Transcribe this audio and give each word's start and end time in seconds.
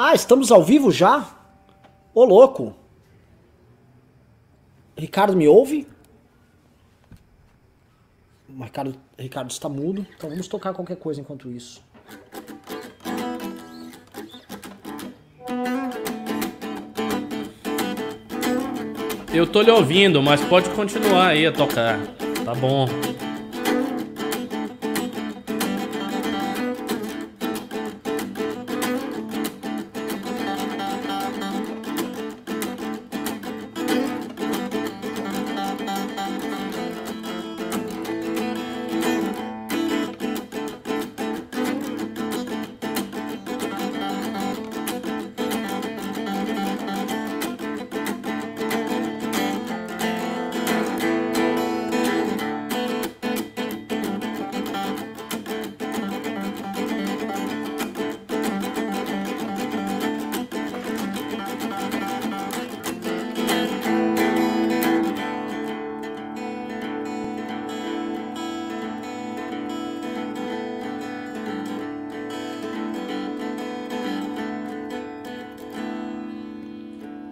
Ah, 0.00 0.14
estamos 0.14 0.52
ao 0.52 0.62
vivo 0.62 0.92
já? 0.92 1.28
Ô 2.14 2.24
louco. 2.24 2.72
Ricardo 4.96 5.36
me 5.36 5.48
ouve? 5.48 5.88
O 8.48 8.62
Ricardo, 8.62 8.94
Ricardo 9.18 9.50
está 9.50 9.68
mudo, 9.68 10.06
então 10.16 10.30
vamos 10.30 10.46
tocar 10.46 10.72
qualquer 10.72 10.98
coisa 10.98 11.20
enquanto 11.20 11.50
isso. 11.50 11.82
Eu 19.34 19.48
tô 19.48 19.62
lhe 19.62 19.70
ouvindo, 19.72 20.22
mas 20.22 20.40
pode 20.44 20.70
continuar 20.70 21.30
aí 21.30 21.44
a 21.44 21.50
tocar. 21.50 21.98
Tá 22.44 22.54
bom. 22.54 22.86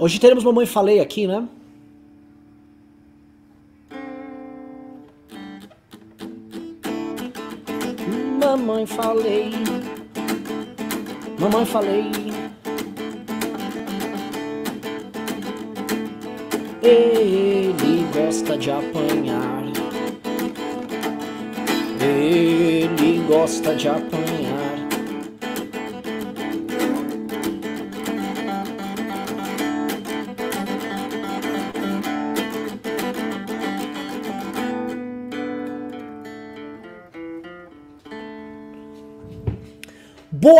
Hoje 0.06 0.20
teremos 0.20 0.44
Mamãe 0.44 0.66
Falei 0.66 1.00
aqui, 1.00 1.26
né? 1.26 1.48
Mamãe 8.40 8.86
Falei. 8.86 9.50
Mamãe 11.40 11.66
Falei. 11.66 12.12
Ele 16.80 18.06
gosta 18.14 18.56
de 18.56 18.70
apanhar. 18.70 19.64
Ele 22.00 23.24
gosta 23.27 23.74
de 23.74 23.88
apanhar. 23.88 24.45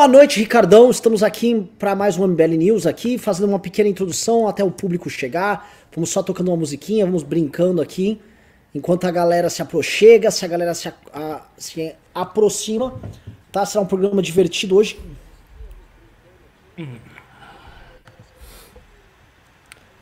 Boa 0.07 0.19
noite, 0.19 0.39
Ricardão. 0.39 0.89
Estamos 0.89 1.21
aqui 1.25 1.69
para 1.81 1.93
mais 1.97 2.17
um 2.17 2.25
MBL 2.29 2.55
News 2.57 2.87
aqui, 2.87 3.19
fazendo 3.19 3.49
uma 3.49 3.59
pequena 3.59 3.89
introdução 3.89 4.47
até 4.47 4.63
o 4.63 4.71
público 4.71 5.11
chegar. 5.11 5.69
Vamos 5.93 6.11
só 6.11 6.23
tocando 6.23 6.47
uma 6.47 6.57
musiquinha, 6.57 7.05
vamos 7.05 7.25
brincando 7.25 7.83
aqui, 7.83 8.21
enquanto 8.73 9.05
a 9.05 9.11
galera 9.11 9.51
se 9.51 9.63
aproxima, 9.63 10.31
se 10.31 10.45
a 10.45 10.49
galera 10.49 10.75
se, 10.75 10.87
a, 11.13 11.43
se 11.59 11.93
aproxima, 12.15 12.95
tá? 13.51 13.67
Será 13.67 13.83
um 13.83 13.87
programa 13.87 14.23
divertido 14.23 14.77
hoje. 14.77 14.97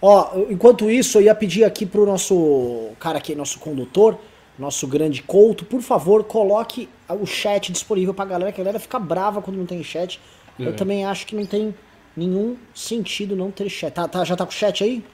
Ó, 0.03 0.39
enquanto 0.51 0.91
isso, 0.91 1.17
eu 1.17 1.23
ia 1.23 1.35
pedir 1.35 1.65
aqui 1.65 1.87
pro 1.87 2.05
nosso 2.05 2.91
cara 3.01 3.17
aqui, 3.17 3.35
nosso 3.35 3.59
condutor, 3.59 4.19
nosso 4.59 4.87
grande 4.87 5.23
couto, 5.23 5.65
por 5.65 5.81
favor, 5.81 6.25
coloque 6.25 6.89
o 7.09 7.27
chat 7.27 7.73
disponível 7.73 8.15
pra 8.15 8.25
galera, 8.25 8.53
que 8.53 8.61
a 8.61 8.65
galera 8.65 8.79
fica 8.81 8.99
brava 8.99 9.43
quando 9.43 9.57
não 9.57 9.67
tem 9.67 9.83
chat. 9.83 10.21
É. 10.59 10.65
Eu 10.67 10.77
também 10.77 11.05
acho 11.05 11.27
que 11.27 11.35
não 11.35 11.45
tem 11.45 11.75
nenhum 12.17 12.57
sentido 12.75 13.35
não 13.35 13.51
ter 13.51 13.69
chat. 13.69 13.93
Tá, 13.93 14.07
tá- 14.07 14.25
já 14.25 14.37
tá 14.37 14.45
com 14.45 14.53
o 14.53 14.55
chat 14.55 14.85
aí? 14.85 15.05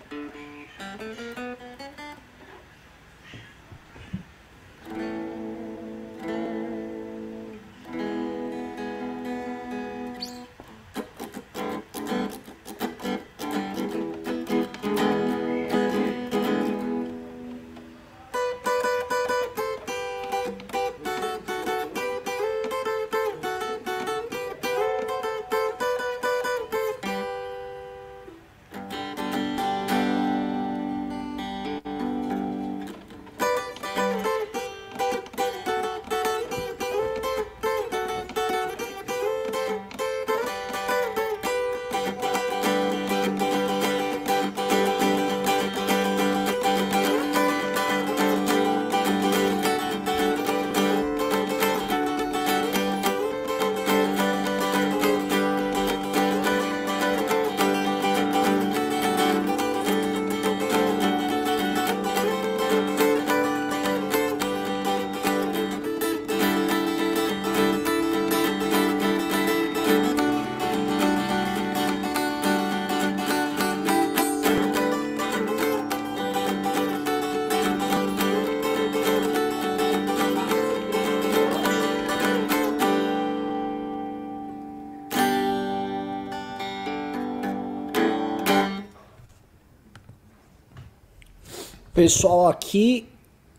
Pessoal 92.00 92.48
aqui, 92.48 93.06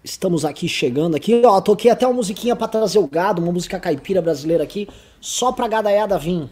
estamos 0.03 0.43
aqui 0.43 0.67
chegando 0.67 1.15
aqui. 1.15 1.43
Ó, 1.45 1.61
toquei 1.61 1.91
até 1.91 2.07
uma 2.07 2.15
musiquinha 2.15 2.55
pra 2.55 2.67
trazer 2.67 2.97
o 2.97 3.05
gado, 3.05 3.39
uma 3.39 3.51
música 3.51 3.79
caipira 3.79 4.19
brasileira 4.19 4.63
aqui, 4.63 4.87
só 5.19 5.51
pra 5.51 5.67
gadaiada 5.67 6.17
vir. 6.17 6.49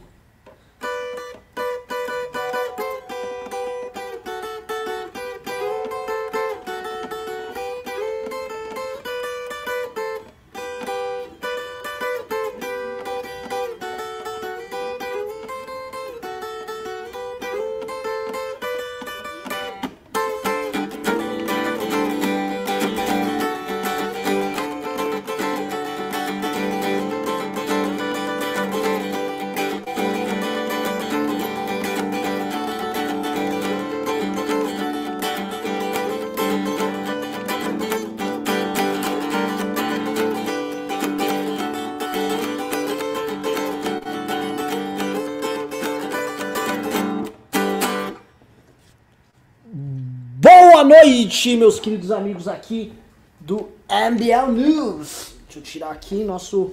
Meus 51.48 51.80
queridos 51.80 52.12
amigos 52.12 52.50
aqui 52.50 52.92
do 53.40 53.70
MBL 53.90 54.52
News. 54.52 55.36
Deixa 55.46 55.60
eu 55.60 55.62
tirar 55.62 55.92
aqui 55.92 56.24
nosso 56.26 56.72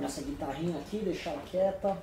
nossa 0.00 0.22
guitarrinha 0.22 0.76
aqui, 0.78 0.96
deixar 1.04 1.30
ela 1.30 1.42
quieta. 1.50 1.96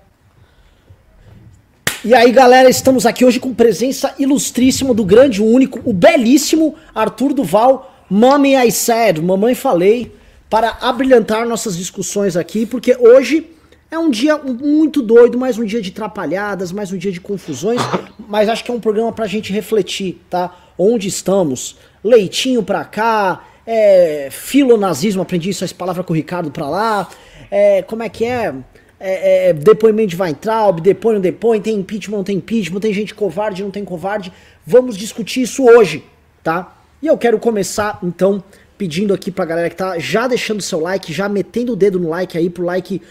E 2.05 2.13
aí, 2.13 2.31
galera, 2.31 2.69
estamos 2.69 3.05
aqui 3.05 3.25
hoje 3.25 3.39
com 3.39 3.51
presença 3.53 4.13
ilustríssima 4.19 4.93
do 4.93 5.03
grande, 5.03 5.41
único, 5.41 5.81
o 5.83 5.91
belíssimo 5.91 6.75
Arthur 6.93 7.33
Duval, 7.33 8.05
Mommy 8.07 8.55
I 8.55 8.71
Said, 8.71 9.19
Mamãe 9.19 9.55
Falei, 9.55 10.15
para 10.49 10.77
abrilhantar 10.81 11.47
nossas 11.47 11.75
discussões 11.75 12.37
aqui, 12.37 12.67
porque 12.67 12.95
hoje 12.95 13.49
é 13.91 13.97
um 13.97 14.09
dia 14.09 14.37
muito 14.37 15.01
doido, 15.01 15.37
mais 15.37 15.57
um 15.57 15.65
dia 15.65 15.81
de 15.81 15.91
trapalhadas, 15.91 16.71
mais 16.71 16.91
um 16.91 16.97
dia 16.97 17.11
de 17.11 17.19
confusões, 17.19 17.81
mas 18.27 18.47
acho 18.47 18.63
que 18.63 18.69
é 18.69 18.73
um 18.73 18.79
programa 18.79 19.11
pra 19.11 19.25
gente 19.25 19.51
refletir, 19.51 20.21
tá? 20.29 20.55
Onde 20.77 21.07
estamos? 21.07 21.77
Leitinho 22.03 22.61
pra 22.61 22.85
cá, 22.85 23.43
é, 23.65 24.29
filonazismo, 24.31 25.21
aprendi 25.21 25.49
isso, 25.49 25.63
essa 25.63 25.73
palavra 25.73 26.03
com 26.03 26.13
o 26.13 26.15
Ricardo 26.15 26.51
pra 26.51 26.69
lá, 26.69 27.09
é, 27.49 27.81
como 27.81 28.03
é 28.03 28.09
que 28.09 28.25
é? 28.25 28.53
É, 28.99 29.49
é, 29.49 29.53
depoimento 29.53 30.09
de 30.09 30.21
Weintraub, 30.21 30.81
depõe, 30.81 31.13
não 31.13 31.21
depõe, 31.21 31.61
tem 31.61 31.75
impeachment, 31.75 32.17
não 32.17 32.23
tem 32.23 32.37
impeachment, 32.37 32.81
tem 32.81 32.93
gente 32.93 33.15
covarde, 33.15 33.63
não 33.63 33.71
tem 33.71 33.85
covarde. 33.85 34.31
Vamos 34.65 34.97
discutir 34.97 35.43
isso 35.43 35.63
hoje, 35.63 36.03
tá? 36.43 36.77
E 37.01 37.07
eu 37.07 37.17
quero 37.17 37.39
começar, 37.39 37.97
então, 38.03 38.43
pedindo 38.77 39.13
aqui 39.13 39.31
pra 39.31 39.45
galera 39.45 39.69
que 39.69 39.75
tá 39.77 39.97
já 39.99 40.27
deixando 40.27 40.61
seu 40.61 40.81
like, 40.81 41.13
já 41.13 41.29
metendo 41.29 41.73
o 41.73 41.75
dedo 41.77 41.97
no 41.97 42.09
like 42.09 42.37
aí, 42.37 42.49
pro 42.49 42.65
like 42.65 43.01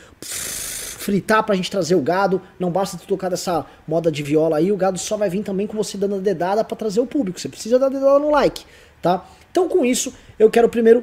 fritar 1.08 1.42
pra 1.42 1.54
gente 1.54 1.70
trazer 1.70 1.94
o 1.94 2.02
gado. 2.02 2.38
Não 2.60 2.70
basta 2.70 2.98
tu 2.98 3.06
tocar 3.06 3.30
dessa 3.30 3.64
moda 3.86 4.12
de 4.12 4.22
viola 4.22 4.58
aí, 4.58 4.70
o 4.70 4.76
gado 4.76 4.98
só 4.98 5.16
vai 5.16 5.30
vir 5.30 5.42
também 5.42 5.66
com 5.66 5.74
você 5.74 5.96
dando 5.96 6.16
a 6.16 6.18
dedada 6.18 6.62
para 6.62 6.76
trazer 6.76 7.00
o 7.00 7.06
público. 7.06 7.40
Você 7.40 7.48
precisa 7.48 7.78
dar 7.78 7.88
dedada 7.88 8.18
no 8.18 8.30
like, 8.30 8.62
tá? 9.00 9.26
Então 9.50 9.70
com 9.70 9.86
isso, 9.86 10.12
eu 10.38 10.50
quero 10.50 10.68
primeiro 10.68 11.02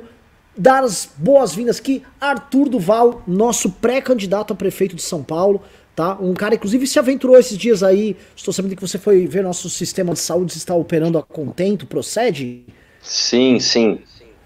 dar 0.55 0.83
as 0.83 1.09
boas-vindas 1.17 1.79
aqui 1.79 2.03
Arthur 2.21 2.69
Duval, 2.69 3.23
nosso 3.25 3.71
pré-candidato 3.71 4.53
a 4.53 4.55
prefeito 4.55 4.95
de 4.95 5.01
São 5.01 5.23
Paulo, 5.23 5.63
tá? 5.95 6.15
Um 6.21 6.35
cara 6.35 6.53
inclusive 6.53 6.85
se 6.85 6.99
aventurou 6.99 7.35
esses 7.39 7.57
dias 7.57 7.81
aí. 7.81 8.15
Estou 8.35 8.53
sabendo 8.53 8.75
que 8.75 8.81
você 8.81 8.99
foi 8.99 9.25
ver 9.25 9.41
nosso 9.41 9.71
sistema 9.71 10.13
de 10.13 10.19
saúde 10.19 10.51
se 10.51 10.59
está 10.59 10.75
operando 10.75 11.17
a 11.17 11.23
contento, 11.23 11.87
procede? 11.87 12.63
Sim, 13.01 13.59
sim. 13.59 14.01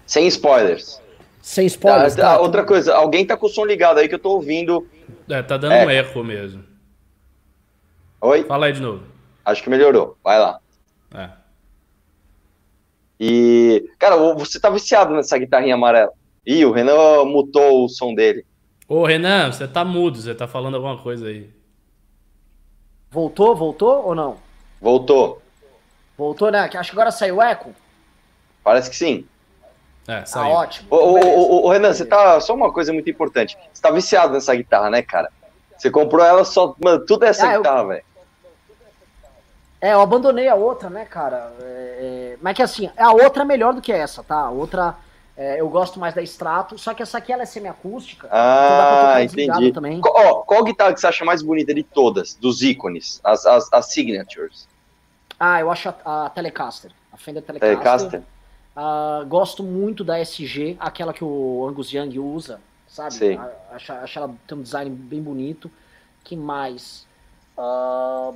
Sem 0.06 0.26
spoilers. 0.26 0.98
Sem 1.42 1.66
spoilers. 1.66 2.14
Ah, 2.14 2.22
tá, 2.22 2.40
outra 2.40 2.64
coisa, 2.64 2.94
alguém 2.94 3.26
tá 3.26 3.36
com 3.36 3.44
o 3.44 3.50
som 3.50 3.66
ligado 3.66 3.98
aí 3.98 4.08
que 4.08 4.14
eu 4.14 4.18
tô 4.18 4.30
ouvindo 4.30 4.86
é, 5.32 5.42
tá 5.42 5.56
dando 5.56 5.72
é. 5.72 5.86
um 5.86 5.90
eco 5.90 6.22
mesmo. 6.22 6.64
Oi? 8.20 8.44
Fala 8.44 8.66
aí 8.66 8.72
de 8.72 8.80
novo. 8.80 9.04
Acho 9.44 9.62
que 9.62 9.70
melhorou. 9.70 10.16
Vai 10.22 10.38
lá. 10.38 10.60
É. 11.14 11.30
E, 13.18 13.90
cara, 13.98 14.16
você 14.34 14.58
tá 14.58 14.70
viciado 14.70 15.14
nessa 15.14 15.38
guitarrinha 15.38 15.74
amarela. 15.74 16.12
Ih, 16.46 16.64
o 16.64 16.72
Renan 16.72 17.24
mutou 17.24 17.84
o 17.84 17.88
som 17.88 18.14
dele. 18.14 18.44
Ô, 18.88 19.04
Renan, 19.04 19.52
você 19.52 19.68
tá 19.68 19.84
mudo, 19.84 20.18
você 20.18 20.34
tá 20.34 20.48
falando 20.48 20.74
alguma 20.74 20.98
coisa 20.98 21.28
aí. 21.28 21.50
Voltou, 23.10 23.54
voltou 23.54 24.06
ou 24.06 24.14
não? 24.14 24.38
Voltou. 24.80 25.42
Voltou, 26.16 26.50
né? 26.50 26.60
Acho 26.60 26.90
que 26.90 26.96
agora 26.96 27.10
saiu 27.10 27.36
o 27.36 27.42
eco. 27.42 27.74
Parece 28.62 28.88
que 28.88 28.96
sim. 28.96 29.26
É, 30.08 30.14
ah, 30.14 30.26
saiu. 30.26 30.52
Ah, 30.52 30.60
ótimo. 30.60 30.88
Ô, 30.90 30.96
ô, 30.96 31.18
ô, 31.18 31.66
ô, 31.66 31.70
Renan, 31.70 31.92
você 31.92 32.04
tá. 32.04 32.40
Só 32.40 32.54
uma 32.54 32.72
coisa 32.72 32.92
muito 32.92 33.10
importante. 33.10 33.56
Você 33.72 33.82
tá 33.82 33.90
viciado 33.90 34.32
nessa 34.32 34.54
guitarra, 34.54 34.90
né, 34.90 35.02
cara? 35.02 35.30
Você 35.76 35.90
comprou 35.90 36.24
ela 36.24 36.44
só. 36.44 36.74
Mano, 36.82 37.04
tudo 37.06 37.24
é 37.24 37.28
essa 37.28 37.48
ah, 37.48 37.56
guitarra, 37.56 37.82
eu... 37.82 37.88
velho. 37.88 38.04
É, 39.80 39.94
eu 39.94 40.00
abandonei 40.00 40.46
a 40.46 40.54
outra, 40.54 40.90
né, 40.90 41.04
cara? 41.06 41.52
É, 41.60 41.64
é... 42.34 42.36
Mas 42.42 42.54
que 42.54 42.62
assim, 42.62 42.90
a 42.96 43.12
outra 43.12 43.42
é 43.42 43.46
melhor 43.46 43.72
do 43.72 43.80
que 43.80 43.92
essa, 43.92 44.22
tá? 44.22 44.36
A 44.36 44.50
outra. 44.50 44.94
É, 45.36 45.58
eu 45.58 45.70
gosto 45.70 45.98
mais 45.98 46.12
da 46.12 46.20
Strato, 46.22 46.76
só 46.76 46.92
que 46.92 47.02
essa 47.02 47.16
aqui 47.16 47.32
ela 47.32 47.44
é 47.44 47.46
semiacústica. 47.46 48.28
Ah, 48.30 49.22
então 49.22 49.42
entendi. 49.42 49.72
Também. 49.72 49.98
Qual, 49.98 50.42
qual 50.42 50.64
guitarra 50.64 50.92
que 50.92 51.00
você 51.00 51.06
acha 51.06 51.24
mais 51.24 51.40
bonita 51.40 51.72
de 51.72 51.82
todas, 51.82 52.34
dos 52.34 52.60
ícones, 52.60 53.20
as, 53.24 53.46
as, 53.46 53.72
as 53.72 53.86
signatures? 53.86 54.68
Ah, 55.38 55.58
eu 55.58 55.70
acho 55.70 55.88
a, 56.04 56.26
a 56.26 56.28
Telecaster, 56.28 56.90
a 57.10 57.16
Fender 57.16 57.42
Telecaster. 57.42 57.78
Telecaster? 57.78 58.22
Uh, 58.80 59.26
gosto 59.26 59.62
muito 59.62 60.02
da 60.02 60.18
SG, 60.18 60.74
aquela 60.80 61.12
que 61.12 61.22
o 61.22 61.66
Angus 61.68 61.92
Young 61.92 62.18
usa, 62.18 62.58
sabe? 62.88 63.38
Acho, 63.70 63.92
acho 63.92 64.18
ela 64.18 64.34
tem 64.46 64.56
um 64.56 64.62
design 64.62 64.90
bem 64.90 65.20
bonito. 65.20 65.70
Que 66.24 66.34
mais? 66.34 67.06
Uh, 67.58 68.34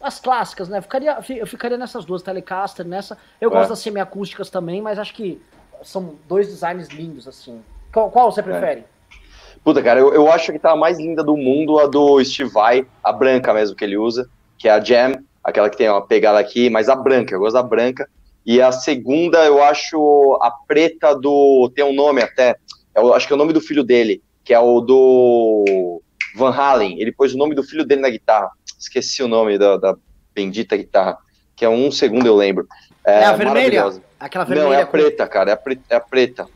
as 0.00 0.18
clássicas, 0.18 0.68
né? 0.68 0.80
Ficaria, 0.80 1.18
eu 1.36 1.46
ficaria 1.46 1.78
nessas 1.78 2.04
duas, 2.04 2.20
Telecaster, 2.20 2.84
nessa. 2.84 3.16
Eu 3.40 3.48
é. 3.50 3.52
gosto 3.52 3.70
das 3.70 3.78
semiacústicas 3.78 4.50
também, 4.50 4.82
mas 4.82 4.98
acho 4.98 5.14
que 5.14 5.40
são 5.84 6.16
dois 6.28 6.48
designs 6.48 6.88
lindos, 6.88 7.28
assim. 7.28 7.62
Qual, 7.92 8.10
qual 8.10 8.32
você 8.32 8.42
prefere? 8.42 8.80
É. 8.80 8.84
Puta, 9.62 9.80
cara, 9.80 10.00
eu, 10.00 10.12
eu 10.12 10.32
acho 10.32 10.50
que 10.50 10.58
tá 10.58 10.72
a 10.72 10.76
mais 10.76 10.98
linda 10.98 11.22
do 11.22 11.36
mundo 11.36 11.78
a 11.78 11.86
do 11.86 12.22
Steve 12.24 12.50
Vai, 12.50 12.86
a 13.04 13.12
branca 13.12 13.54
mesmo 13.54 13.76
que 13.76 13.84
ele 13.84 13.96
usa, 13.96 14.28
que 14.58 14.68
é 14.68 14.72
a 14.72 14.80
Jam, 14.80 15.22
aquela 15.44 15.70
que 15.70 15.76
tem 15.76 15.88
uma 15.88 16.04
pegada 16.04 16.40
aqui, 16.40 16.68
mas 16.68 16.88
a 16.88 16.96
branca, 16.96 17.34
eu 17.34 17.38
gosto 17.38 17.54
da 17.54 17.62
branca. 17.62 18.08
E 18.50 18.60
a 18.60 18.72
segunda, 18.72 19.46
eu 19.46 19.62
acho 19.62 20.36
a 20.42 20.50
preta 20.50 21.14
do. 21.14 21.70
Tem 21.72 21.84
um 21.84 21.94
nome 21.94 22.20
até. 22.20 22.56
Eu 22.96 23.14
acho 23.14 23.24
que 23.24 23.32
é 23.32 23.36
o 23.36 23.38
nome 23.38 23.52
do 23.52 23.60
filho 23.60 23.84
dele, 23.84 24.20
que 24.42 24.52
é 24.52 24.58
o 24.58 24.80
do 24.80 26.02
Van 26.34 26.50
Halen. 26.50 27.00
Ele 27.00 27.12
pôs 27.12 27.32
o 27.32 27.38
nome 27.38 27.54
do 27.54 27.62
filho 27.62 27.84
dele 27.84 28.00
na 28.00 28.10
guitarra. 28.10 28.50
Esqueci 28.76 29.22
o 29.22 29.28
nome 29.28 29.56
da, 29.56 29.76
da 29.76 29.96
bendita 30.34 30.76
guitarra. 30.76 31.16
Que 31.54 31.64
é 31.64 31.68
um 31.68 31.92
segundo, 31.92 32.26
eu 32.26 32.34
lembro. 32.34 32.66
É, 33.06 33.20
é 33.20 33.24
a 33.26 33.34
vermelha? 33.34 34.02
Aquela 34.18 34.44
vermelha. 34.44 34.68
Não, 34.68 34.74
é 34.74 34.82
a 34.82 34.86
preta, 34.86 35.28
cara. 35.28 35.50
É 35.50 35.54
a 35.54 35.56
preta, 35.56 35.82
é 35.88 35.94
a 35.94 36.00
preta. 36.00 36.48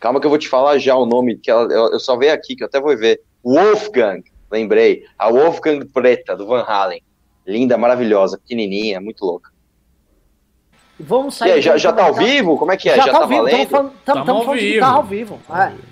Calma 0.00 0.18
que 0.18 0.26
eu 0.26 0.30
vou 0.30 0.40
te 0.40 0.48
falar 0.48 0.76
já 0.78 0.96
o 0.96 1.06
nome, 1.06 1.36
que 1.36 1.52
ela, 1.52 1.72
eu, 1.72 1.92
eu 1.92 2.00
só 2.00 2.16
veio 2.16 2.32
aqui, 2.32 2.56
que 2.56 2.64
eu 2.64 2.66
até 2.66 2.80
vou 2.80 2.98
ver. 2.98 3.20
Wolfgang, 3.44 4.24
lembrei. 4.50 5.04
A 5.16 5.30
Wolfgang 5.30 5.86
preta, 5.86 6.34
do 6.34 6.48
Van 6.48 6.64
Halen. 6.66 7.00
Linda, 7.46 7.78
maravilhosa, 7.78 8.38
pequenininha, 8.38 9.00
muito 9.00 9.24
louca. 9.24 9.53
Vamos 10.98 11.34
sair. 11.34 11.52
Aí, 11.52 11.62
já, 11.62 11.76
já 11.76 11.92
tá 11.92 12.04
ao 12.04 12.14
vivo? 12.14 12.56
Como 12.56 12.70
é 12.70 12.76
que 12.76 12.88
é? 12.88 12.96
Já, 12.96 13.06
já 13.06 13.12
tá, 13.12 13.20
tá 13.20 13.26
valendo? 13.26 13.62
Estamos 13.62 13.92
falando, 14.04 14.26
falando 14.26 14.58
de 14.58 14.72
guitarra 14.72 14.96
ao 14.96 15.02
vivo. 15.02 15.40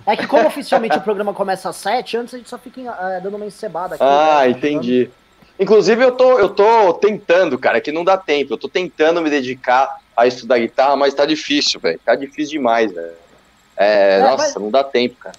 É. 0.07 0.13
é. 0.13 0.17
que 0.17 0.27
como 0.27 0.47
oficialmente 0.47 0.97
o 0.97 1.01
programa 1.01 1.35
começa 1.35 1.69
às 1.69 1.77
7, 1.77 2.17
antes 2.17 2.35
a 2.35 2.39
gente 2.39 2.49
só 2.49 2.59
fica 2.59 2.81
é, 2.81 3.21
dando 3.21 3.37
uma 3.37 3.47
encebada 3.47 3.97
aqui. 3.97 4.05
Ah, 4.05 4.43
né, 4.43 4.51
entendi. 4.51 5.11
Inclusive 5.59 6.03
eu 6.03 6.13
tô, 6.13 6.39
eu 6.39 6.49
tô 6.49 6.95
tentando, 6.95 7.59
cara, 7.59 7.81
que 7.81 7.91
não 7.91 8.05
dá 8.05 8.17
tempo. 8.17 8.55
Eu 8.55 8.59
tô 8.59 8.69
tentando 8.69 9.21
me 9.21 9.29
dedicar 9.29 9.99
a 10.17 10.27
estudar 10.27 10.59
guitarra, 10.59 10.97
mas 10.97 11.15
tá 11.15 11.27
difícil, 11.27 11.81
velho. 11.81 12.01
Tá 12.05 12.15
difícil 12.15 12.59
demais, 12.59 12.93
velho. 12.93 13.13
É, 13.77 14.19
é, 14.19 14.23
nossa, 14.23 14.45
mas... 14.45 14.55
não 14.55 14.71
dá 14.71 14.85
tempo, 14.85 15.17
cara. 15.17 15.37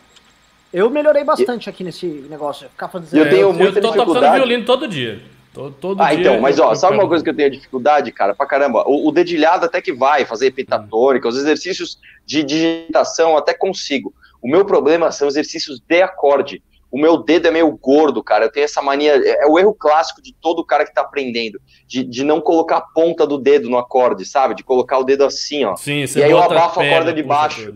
Eu 0.73 0.89
melhorei 0.89 1.23
bastante 1.23 1.67
e... 1.67 1.69
aqui 1.69 1.83
nesse 1.83 2.05
negócio. 2.29 2.67
Ficar 2.67 2.89
fazendo... 2.89 3.17
Eu 3.17 3.29
tenho 3.29 3.53
muita 3.53 3.79
eu 3.79 3.81
tô 3.81 3.91
dificuldade. 3.91 4.25
tocando 4.25 4.33
violino 4.33 4.65
todo 4.65 4.87
dia. 4.87 5.21
Todo, 5.53 5.75
todo 5.79 6.01
ah, 6.01 6.13
então, 6.15 6.41
mas 6.41 6.59
ó, 6.59 6.73
sabe 6.73 6.97
uma 6.97 7.07
coisa 7.07 7.23
que 7.23 7.29
eu 7.29 7.35
tenho 7.35 7.51
dificuldade, 7.51 8.11
cara, 8.11 8.33
pra 8.33 8.47
caramba? 8.47 8.83
O, 8.87 9.07
o 9.07 9.11
dedilhado 9.11 9.65
até 9.65 9.79
que 9.81 9.93
vai, 9.93 10.25
fazer 10.25 10.49
pentatônica, 10.51 11.27
os 11.27 11.37
exercícios 11.37 11.99
de 12.25 12.43
digitação 12.43 13.37
até 13.37 13.53
consigo. 13.53 14.11
O 14.41 14.49
meu 14.49 14.65
problema 14.65 15.11
são 15.11 15.27
exercícios 15.27 15.79
de 15.79 16.01
acorde. 16.01 16.61
O 16.91 16.97
meu 16.97 17.17
dedo 17.17 17.47
é 17.47 17.51
meio 17.51 17.71
gordo, 17.77 18.23
cara. 18.23 18.45
Eu 18.45 18.51
tenho 18.51 18.65
essa 18.65 18.81
mania. 18.81 19.15
É, 19.15 19.43
é 19.43 19.47
o 19.47 19.57
erro 19.57 19.73
clássico 19.73 20.21
de 20.21 20.33
todo 20.33 20.65
cara 20.65 20.85
que 20.85 20.93
tá 20.93 21.01
aprendendo. 21.01 21.61
De, 21.87 22.03
de 22.03 22.23
não 22.23 22.41
colocar 22.41 22.77
a 22.77 22.81
ponta 22.81 23.25
do 23.25 23.37
dedo 23.37 23.69
no 23.69 23.77
acorde, 23.77 24.25
sabe? 24.25 24.55
De 24.55 24.63
colocar 24.63 24.97
o 24.97 25.03
dedo 25.03 25.23
assim, 25.23 25.63
ó. 25.65 25.75
Sim, 25.75 26.03
e 26.15 26.23
aí 26.23 26.31
eu 26.31 26.41
abafo 26.41 26.81
a 26.81 26.89
corda 26.89 27.13
de 27.13 27.23
baixo. 27.23 27.75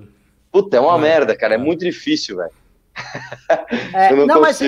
Puta, 0.51 0.77
é 0.77 0.79
uma 0.79 0.97
é. 0.97 1.01
merda, 1.01 1.35
cara. 1.35 1.55
É 1.55 1.57
muito 1.57 1.85
difícil, 1.85 2.37
velho. 2.37 2.51
É, 3.93 4.13
não, 4.17 4.25
não 4.25 4.41
mas 4.41 4.59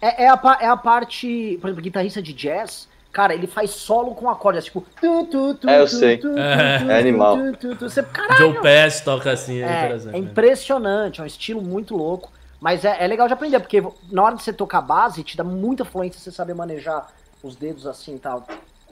é, 0.00 0.24
é, 0.24 0.28
a, 0.28 0.58
é 0.60 0.66
a 0.66 0.76
parte, 0.76 1.58
por 1.60 1.68
exemplo, 1.68 1.82
guitarrista 1.82 2.22
de 2.22 2.32
jazz, 2.32 2.88
cara, 3.12 3.34
ele 3.34 3.46
faz 3.46 3.70
solo 3.70 4.14
com 4.14 4.30
acordes, 4.30 4.64
tipo. 4.64 4.84
Tu, 5.00 5.24
tu, 5.30 5.54
tu, 5.54 5.68
é, 5.68 5.80
eu 5.80 5.88
sei. 5.88 6.20
é, 6.36 6.92
é 6.92 6.98
animal. 6.98 7.36
Você, 7.80 8.04
Joe 8.36 8.54
Pass 8.62 9.00
toca 9.00 9.32
assim, 9.32 9.60
é, 9.60 9.98
é, 10.12 10.16
é 10.16 10.18
impressionante, 10.18 11.20
é 11.20 11.24
um 11.24 11.26
estilo 11.26 11.60
muito 11.60 11.96
louco. 11.96 12.30
Mas 12.60 12.84
é, 12.84 12.96
é 12.98 13.06
legal 13.06 13.28
de 13.28 13.34
aprender, 13.34 13.60
porque 13.60 13.82
na 14.10 14.22
hora 14.22 14.34
de 14.34 14.42
você 14.42 14.52
tocar 14.52 14.80
base, 14.80 15.22
te 15.22 15.36
dá 15.36 15.44
muita 15.44 15.84
fluência 15.84 16.20
você 16.20 16.32
saber 16.32 16.54
manejar 16.54 17.08
os 17.42 17.54
dedos 17.54 17.86
assim 17.86 18.16
e 18.16 18.18
tal. 18.18 18.46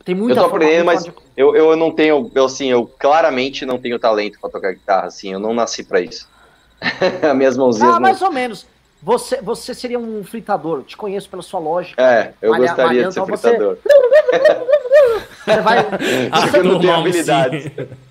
Tem 0.05 0.15
muita 0.15 0.39
Eu 0.39 0.45
tô 0.45 0.55
aprendendo, 0.55 0.85
mas 0.85 1.03
de... 1.03 1.13
eu, 1.37 1.57
eu 1.57 1.77
não 1.77 1.91
tenho, 1.91 2.31
eu, 2.33 2.45
assim, 2.45 2.69
eu 2.69 2.87
claramente 2.87 3.67
não 3.67 3.77
tenho 3.77 3.99
talento 3.99 4.39
pra 4.41 4.49
tocar 4.49 4.73
guitarra, 4.73 5.09
assim, 5.09 5.33
eu 5.33 5.41
não 5.41 5.53
nasci 5.53 5.83
pra 5.83 6.01
isso. 6.01 6.29
As 7.29 7.37
minhas 7.37 7.57
mãozinhas. 7.57 7.91
Ah, 7.91 7.95
não... 7.95 8.01
mais 8.01 8.23
ou 8.23 8.31
menos. 8.31 8.67
Você, 9.07 9.41
você 9.41 9.73
seria 9.73 10.01
um 10.01 10.25
fritador, 10.25 10.83
te 10.83 10.97
conheço 10.97 11.31
pela 11.31 11.41
sua 11.41 11.61
lógica. 11.61 12.03
É, 12.03 12.35
eu 12.43 12.51
malha, 12.51 12.67
gostaria 12.67 13.07
de 13.07 13.15
ser 13.15 13.25
fritador. 13.25 13.79
Você, 13.81 13.95
você 15.55 15.61
vai. 15.61 15.85
Você 16.51 16.63
não 16.65 16.81
tem. 16.81 16.91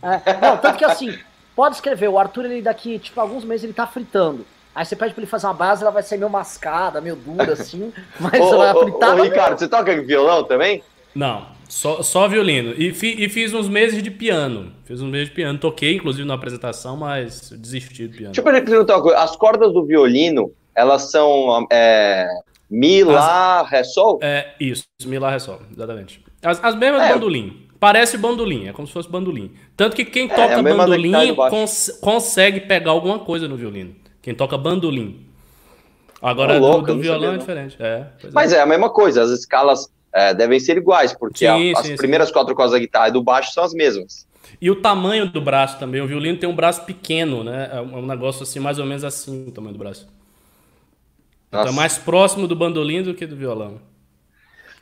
É, 0.02 0.42
não, 0.42 0.58
tanto 0.58 0.78
que 0.78 0.86
assim, 0.86 1.20
pode 1.54 1.76
escrever, 1.76 2.08
o 2.08 2.18
Arthur, 2.18 2.46
ele 2.46 2.62
daqui, 2.62 2.98
tipo, 2.98 3.20
alguns 3.20 3.44
meses 3.44 3.66
ele 3.66 3.74
tá 3.74 3.86
fritando. 3.86 4.46
Aí 4.74 4.86
você 4.86 4.96
pede 4.96 5.14
pra 5.14 5.22
ele 5.22 5.30
fazer 5.30 5.48
uma 5.48 5.54
base, 5.54 5.82
ela 5.82 5.92
vai 5.92 6.02
ser 6.02 6.16
meio 6.16 6.30
mascada, 6.30 7.02
meio 7.02 7.18
dura, 7.18 7.52
assim, 7.52 7.92
mas 8.18 8.40
ô, 8.40 8.58
vai 8.58 8.74
fritar. 8.74 9.20
Ô, 9.20 9.24
Ricardo, 9.24 9.60
você 9.60 9.68
toca 9.68 10.02
violão 10.02 10.46
também? 10.46 10.82
Não, 11.14 11.46
só, 11.68 12.02
só 12.04 12.26
violino. 12.30 12.74
E, 12.78 12.94
fi, 12.94 13.22
e, 13.22 13.28
fiz 13.28 13.54
uns 13.54 13.68
meses 13.68 14.02
de 14.02 14.12
piano. 14.12 14.72
Fiz 14.86 15.02
uns 15.02 15.12
meses 15.12 15.28
de 15.28 15.36
piano. 15.36 15.60
Toquei, 15.60 15.98
inclusive, 15.98 16.26
na 16.26 16.36
apresentação, 16.36 16.96
mas 16.96 17.50
desisti 17.52 18.08
do 18.08 18.16
piano. 18.16 18.34
Deixa 18.34 18.50
eu 18.50 18.64
perguntar 18.64 18.96
uma 18.96 19.04
coisa. 19.04 19.20
As 19.20 19.36
cordas 19.36 19.74
do 19.74 19.86
violino, 19.86 20.54
elas 20.76 21.12
são 21.12 21.66
é, 21.72 22.28
Mi, 22.70 23.04
Lá, 23.04 23.64
Ré, 23.64 23.84
Sol? 23.84 24.20
É, 24.22 24.54
isso. 24.60 24.84
Mi, 25.06 25.20
Lá, 25.20 25.32
Ré, 25.32 25.40
Sol. 25.40 25.62
Exatamente. 25.72 26.24
As, 26.44 26.64
as 26.64 26.76
mesmas 26.76 27.04
é. 27.04 27.14
bandolim. 27.14 27.66
Parece 27.80 28.18
bandolim, 28.18 28.68
é 28.68 28.74
como 28.74 28.88
se 28.88 28.94
fosse 28.94 29.10
bandolim. 29.10 29.52
Tanto 29.76 29.96
que 29.96 30.06
quem 30.06 30.26
é, 30.26 30.34
toca 30.34 30.54
é 30.54 30.62
bandolim 30.62 31.36
cons 31.36 32.00
consegue 32.02 32.62
pegar 32.62 32.92
alguma 32.92 33.20
coisa 33.20 33.48
no 33.48 33.56
violino. 33.56 33.96
Quem 34.22 34.34
toca 34.34 34.58
bandolim. 34.58 35.26
Agora, 36.22 36.60
oh, 36.60 36.82
do, 36.82 36.96
do 36.96 37.00
violão 37.00 37.36
é 37.36 37.38
diferente. 37.38 37.78
É, 37.80 38.06
Mas 38.34 38.52
é. 38.52 38.58
é. 38.58 38.62
a 38.62 38.66
mesma 38.66 38.90
coisa, 38.90 39.22
as 39.22 39.30
escalas 39.30 39.88
é, 40.12 40.34
devem 40.34 40.60
ser 40.60 40.78
iguais, 40.78 41.14
porque 41.14 41.40
sim, 41.40 41.74
a, 41.74 41.80
as 41.80 41.86
sim, 41.86 41.96
primeiras 41.96 42.30
sim. 42.30 42.34
quatro 42.34 42.56
cordas 42.56 42.72
da 42.72 42.80
guitarra 42.80 43.10
e 43.10 43.12
do 43.12 43.22
baixo 43.22 43.54
são 43.54 43.64
as 43.64 43.74
mesmas. 43.74 44.26
E 44.60 44.72
o 44.72 44.76
tamanho 44.82 45.30
do 45.30 45.42
braço 45.42 45.78
também. 45.78 46.02
O 46.02 46.08
violino 46.08 46.40
tem 46.40 46.50
um 46.50 46.56
braço 46.56 46.84
pequeno, 46.86 47.44
né? 47.44 47.70
É 47.72 47.82
um 47.82 48.06
negócio 48.06 48.44
assim, 48.44 48.60
mais 48.60 48.80
ou 48.80 48.86
menos 48.86 49.04
assim, 49.04 49.48
o 49.48 49.52
tamanho 49.52 49.74
do 49.74 49.80
braço. 49.80 50.08
Então 51.62 51.74
é 51.74 51.76
mais 51.76 51.98
próximo 51.98 52.48
do 52.48 52.56
bandolim 52.56 53.02
do 53.04 53.14
que 53.14 53.26
do 53.26 53.36
violão. 53.36 53.80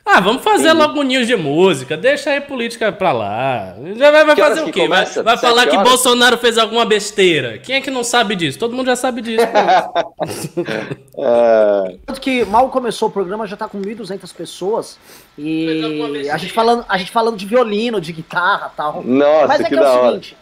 Ah, 0.06 0.20
vamos 0.20 0.42
fazer 0.42 0.68
Entendi. 0.68 0.82
logo 0.86 1.00
um 1.00 1.02
news 1.02 1.26
de 1.26 1.34
música. 1.34 1.96
Deixa 1.96 2.28
aí 2.30 2.40
política 2.40 2.92
pra 2.92 3.10
lá. 3.10 3.74
Já 3.96 4.10
vai, 4.10 4.24
vai 4.26 4.36
fazer 4.36 4.62
o 4.62 4.70
quê? 4.70 4.86
Vai, 4.86 5.06
vai 5.06 5.38
falar 5.38 5.66
que 5.66 5.78
Bolsonaro 5.78 6.36
fez 6.36 6.58
alguma 6.58 6.84
besteira. 6.84 7.56
Quem 7.58 7.76
é 7.76 7.80
que 7.80 7.90
não 7.90 8.04
sabe 8.04 8.36
disso? 8.36 8.58
Todo 8.58 8.76
mundo 8.76 8.86
já 8.86 8.96
sabe 8.96 9.22
disso. 9.22 9.46
é... 11.18 11.96
Tanto 12.04 12.20
que 12.20 12.44
mal 12.44 12.68
começou 12.68 13.08
o 13.08 13.10
programa, 13.10 13.46
já 13.46 13.56
tá 13.56 13.66
com 13.66 13.80
1.200 13.80 14.30
pessoas. 14.34 14.98
E 15.38 16.28
a 16.30 16.36
gente, 16.36 16.52
falando, 16.52 16.84
a 16.86 16.98
gente 16.98 17.10
falando 17.10 17.38
de 17.38 17.46
violino, 17.46 17.98
de 17.98 18.12
guitarra 18.12 18.70
tal. 18.76 19.02
Nossa, 19.02 19.46
Mas 19.46 19.60
é 19.60 19.64
que, 19.64 19.70
que 19.70 19.76
é 19.76 19.82
o 19.82 20.06
seguinte. 20.06 20.36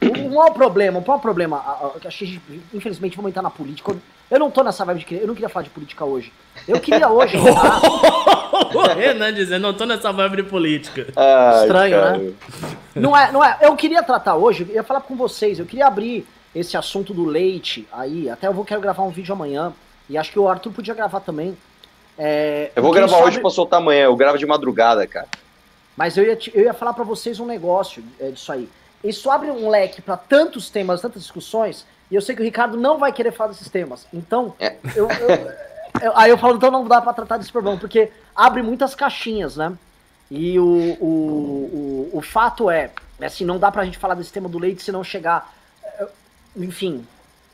Um 0.00 0.28
maior 0.30 0.50
problema, 0.50 1.00
um 1.00 1.04
maior 1.04 1.20
problema, 1.20 1.92
acho 2.04 2.18
que 2.18 2.40
infelizmente 2.72 3.16
vamos 3.16 3.30
entrar 3.30 3.42
na 3.42 3.50
política. 3.50 3.96
Eu 4.30 4.38
não 4.38 4.50
tô 4.50 4.62
nessa 4.62 4.84
vibe 4.84 5.04
de 5.04 5.14
eu 5.14 5.26
não 5.26 5.34
queria 5.34 5.48
falar 5.48 5.64
de 5.64 5.70
política 5.70 6.04
hoje. 6.04 6.32
Eu 6.66 6.78
queria 6.80 7.08
hoje. 7.08 7.36
o 7.38 8.80
Renan 8.94 9.32
dizendo, 9.32 9.62
não 9.62 9.74
tô 9.74 9.86
nessa 9.86 10.12
vibe 10.12 10.36
de 10.36 10.42
política. 10.42 11.06
Ai, 11.16 11.62
Estranho, 11.62 11.96
cara. 11.98 12.18
né? 12.18 12.32
Não 12.94 13.16
é, 13.16 13.32
não 13.32 13.42
é. 13.42 13.58
Eu 13.62 13.74
queria 13.74 14.02
tratar 14.02 14.36
hoje, 14.36 14.66
eu 14.68 14.74
ia 14.74 14.82
falar 14.82 15.00
com 15.00 15.16
vocês, 15.16 15.58
eu 15.58 15.64
queria 15.64 15.86
abrir 15.86 16.26
esse 16.54 16.76
assunto 16.76 17.14
do 17.14 17.24
leite 17.24 17.88
aí. 17.90 18.28
Até 18.28 18.46
eu 18.46 18.52
vou 18.52 18.64
quero 18.64 18.80
gravar 18.80 19.02
um 19.02 19.10
vídeo 19.10 19.32
amanhã. 19.32 19.72
E 20.08 20.16
acho 20.16 20.30
que 20.30 20.38
o 20.38 20.48
Arthur 20.48 20.72
podia 20.72 20.94
gravar 20.94 21.20
também. 21.20 21.56
É, 22.18 22.70
eu 22.74 22.82
vou 22.82 22.92
gravar 22.92 23.18
hoje 23.18 23.28
abre... 23.28 23.40
pra 23.40 23.50
soltar 23.50 23.80
amanhã, 23.80 24.04
eu 24.04 24.16
gravo 24.16 24.38
de 24.38 24.46
madrugada, 24.46 25.06
cara. 25.06 25.28
Mas 25.96 26.16
eu 26.16 26.24
ia, 26.24 26.38
eu 26.54 26.64
ia 26.64 26.74
falar 26.74 26.92
para 26.92 27.04
vocês 27.04 27.38
um 27.40 27.46
negócio 27.46 28.02
é, 28.20 28.30
disso 28.30 28.50
aí. 28.52 28.68
Isso 29.02 29.30
abre 29.30 29.50
um 29.50 29.68
leque 29.68 30.02
para 30.02 30.16
tantos 30.16 30.70
temas, 30.70 31.00
tantas 31.00 31.22
discussões, 31.22 31.86
e 32.10 32.14
eu 32.14 32.22
sei 32.22 32.34
que 32.34 32.40
o 32.40 32.44
Ricardo 32.44 32.76
não 32.76 32.98
vai 32.98 33.12
querer 33.12 33.32
falar 33.32 33.50
desses 33.50 33.68
temas. 33.68 34.06
Então, 34.12 34.54
é. 34.58 34.76
eu, 34.94 35.08
eu, 35.08 35.52
eu, 36.02 36.16
aí 36.16 36.30
eu 36.30 36.38
falo, 36.38 36.56
então 36.56 36.70
não 36.70 36.86
dá 36.86 37.00
para 37.00 37.12
tratar 37.12 37.36
desse 37.36 37.52
problema, 37.52 37.78
porque 37.78 38.10
abre 38.34 38.62
muitas 38.62 38.94
caixinhas, 38.94 39.56
né? 39.56 39.72
E 40.30 40.58
o, 40.58 40.96
o, 41.00 42.10
o, 42.12 42.18
o 42.18 42.22
fato 42.22 42.70
é, 42.70 42.90
assim, 43.20 43.44
não 43.44 43.58
dá 43.58 43.70
pra 43.70 43.84
gente 43.84 43.98
falar 43.98 44.14
desse 44.14 44.32
tema 44.32 44.48
do 44.48 44.58
leite 44.58 44.82
se 44.82 44.92
não 44.92 45.02
chegar. 45.02 45.52
Enfim, 46.56 47.06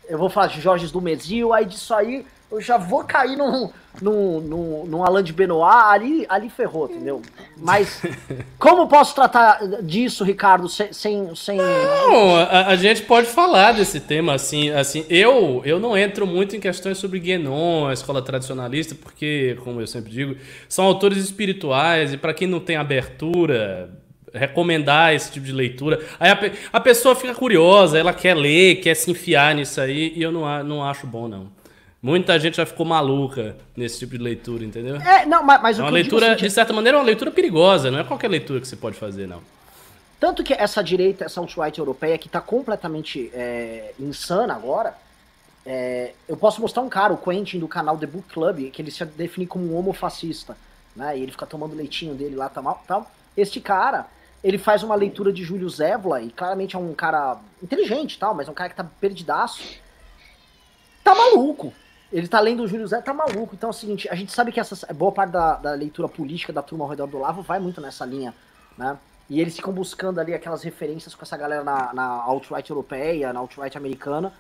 eu 0.09 0.19
vou 0.19 0.29
falar 0.29 0.49
de 0.49 0.61
Jorge 0.61 0.87
do 0.89 1.01
Mesil, 1.01 1.53
aí 1.53 1.65
disso 1.65 1.95
aí 1.95 2.27
eu 2.55 2.61
já 2.61 2.77
vou 2.79 3.05
cair 3.05 3.37
num, 3.37 3.71
num, 4.01 4.41
num, 4.41 4.87
num 4.87 5.05
Alain 5.05 5.23
de 5.23 5.33
Benoit, 5.33 5.87
ali, 5.87 6.27
ali 6.29 6.49
ferrou, 6.49 6.87
entendeu? 6.91 7.21
Mas 7.57 8.03
como 8.59 8.89
posso 8.89 9.15
tratar 9.15 9.59
disso, 9.83 10.25
Ricardo, 10.25 10.69
sem... 10.69 10.93
sem. 11.35 11.59
Não, 11.59 12.37
a, 12.37 12.69
a, 12.69 12.77
gente 12.77 13.03
pode 13.03 13.27
falar 13.27 13.73
desse 13.73 14.01
tema, 14.01 14.35
assim, 14.35 14.71
assim 14.71 15.05
eu, 15.09 15.63
eu 15.65 15.79
não 15.79 15.97
entro 15.97 16.27
muito 16.27 16.57
em 16.57 16.61
questões 16.61 16.99
sobre 16.99 17.19
Guénon, 17.19 17.87
a 17.87 17.93
escola 17.93 18.23
tradicionalista, 18.23 18.95
porque, 18.95 19.57
como 19.63 19.81
eu 19.81 19.87
sempre 19.87 20.11
digo, 20.11 20.37
são 20.69 20.85
autores 20.85 21.19
espirituais, 21.19 22.13
e 22.13 22.17
para 22.17 22.35
quem 22.35 22.49
não 22.49 22.61
tem 22.61 22.77
abertura 22.77 23.91
recomendar 24.33 25.15
esse 25.15 25.31
tipo 25.31 25.47
de 25.47 25.53
leitura. 25.53 26.05
Aí 26.19 26.29
a, 26.31 26.39
a, 26.73 26.81
pessoa 26.81 27.15
fica 27.15 27.33
curiosa, 27.35 27.97
ela 27.97 28.13
quer 28.13 28.35
ler, 28.35 28.81
quer 28.81 28.95
se 28.95 29.09
enfiar 29.11 29.55
nisso 29.55 29.81
aí, 29.81 30.13
e 30.17 30.23
eu 30.23 30.33
não, 30.33 30.65
não 30.65 30.85
acho 30.85 31.07
bom, 31.07 31.29
não. 31.29 31.53
Muita 32.05 32.39
gente 32.39 32.59
já 32.59 32.67
ficou 32.67 32.85
maluca 32.85 33.57
nesse 33.75 34.01
tipo 34.01 34.19
de 34.19 34.23
leitura, 34.23 34.63
entendeu? 34.63 34.97
É, 34.97 35.25
não, 35.25 35.43
mas, 35.43 35.63
mas 35.63 35.79
é 35.79 35.83
uma 35.83 35.91
leitura, 35.91 36.35
assim, 36.35 36.45
de 36.45 36.51
certa 36.51 36.71
maneira, 36.71 36.99
é 36.99 37.01
uma 37.01 37.07
leitura 37.07 37.31
perigosa, 37.31 37.91
não 37.91 37.99
é 37.99 38.05
qualquer 38.05 38.29
leitura 38.29 38.61
que 38.61 38.69
você 38.69 38.77
pode 38.77 38.95
fazer, 38.95 39.27
não. 39.27 39.41
Tanto 40.21 40.45
que 40.45 40.53
essa 40.53 40.85
direita, 40.85 41.25
essa 41.25 41.41
alt-right 41.41 41.79
europeia, 41.79 42.19
que 42.19 42.27
está 42.27 42.43
completamente 42.43 43.31
é, 43.33 43.95
insana 43.99 44.55
agora, 44.55 44.95
é, 45.65 46.13
eu 46.29 46.37
posso 46.37 46.61
mostrar 46.61 46.83
um 46.83 46.91
cara, 46.91 47.15
o 47.15 47.17
Quentin, 47.17 47.59
do 47.59 47.67
canal 47.67 47.97
The 47.97 48.07
Book 48.07 48.29
Club, 48.29 48.71
que 48.71 48.83
ele 48.83 48.91
se 48.91 49.03
define 49.07 49.47
como 49.47 49.73
um 49.73 49.79
homofascista, 49.79 50.59
né? 50.95 51.17
E 51.17 51.23
ele 51.23 51.33
fica 51.33 51.47
tomando 51.47 51.75
leitinho 51.75 52.15
dele 52.15 52.37
lá, 52.37 52.51
tal, 52.51 52.85
tal. 52.87 53.11
Este 53.35 53.63
cara, 53.63 54.07
ele 54.43 54.59
faz 54.59 54.83
uma 54.83 54.95
leitura 54.95 55.33
de 55.33 55.43
Júlio 55.43 55.71
Zévola, 55.71 56.21
e 56.21 56.29
claramente 56.29 56.77
é 56.77 56.79
um 56.79 56.93
cara 56.93 57.39
inteligente 57.63 58.19
tal, 58.19 58.35
mas 58.35 58.47
é 58.47 58.51
um 58.51 58.55
cara 58.55 58.69
que 58.69 58.77
tá 58.77 58.85
perdidaço. 59.01 59.81
Tá 61.03 61.15
maluco. 61.15 61.73
Ele 62.15 62.29
tá 62.29 62.39
lendo 62.39 62.63
o 62.63 62.69
Júlio 62.69 62.87
Zé, 62.87 63.01
tá 63.01 63.13
maluco. 63.13 63.57
Então 63.57 63.71
é 63.71 63.73
o 63.73 63.75
seguinte, 63.75 64.09
a 64.09 64.15
gente 64.15 64.31
sabe 64.31 64.53
que 64.53 64.61
essa 64.61 64.87
boa 64.95 65.11
parte 65.11 65.33
da, 65.33 65.57
da 65.57 65.73
leitura 65.73 66.09
política 66.09 66.53
da 66.53 66.63
turma 66.63 66.85
ao 66.85 66.91
redor 66.91 67.09
do 67.09 67.19
Lavo 67.19 67.43
vai 67.43 67.59
muito 67.59 67.81
nessa 67.81 68.07
linha, 68.07 68.33
né? 68.79 68.97
E 69.29 69.41
eles 69.41 69.57
ficam 69.57 69.73
buscando 69.73 70.21
ali 70.21 70.33
aquelas 70.33 70.63
referências 70.63 71.13
com 71.13 71.25
essa 71.25 71.37
galera 71.37 71.65
na, 71.65 71.93
na 71.93 72.05
alt-right 72.05 72.71
europeia, 72.71 73.33
na 73.33 73.41
alt-right 73.41 73.77
americana. 73.77 74.33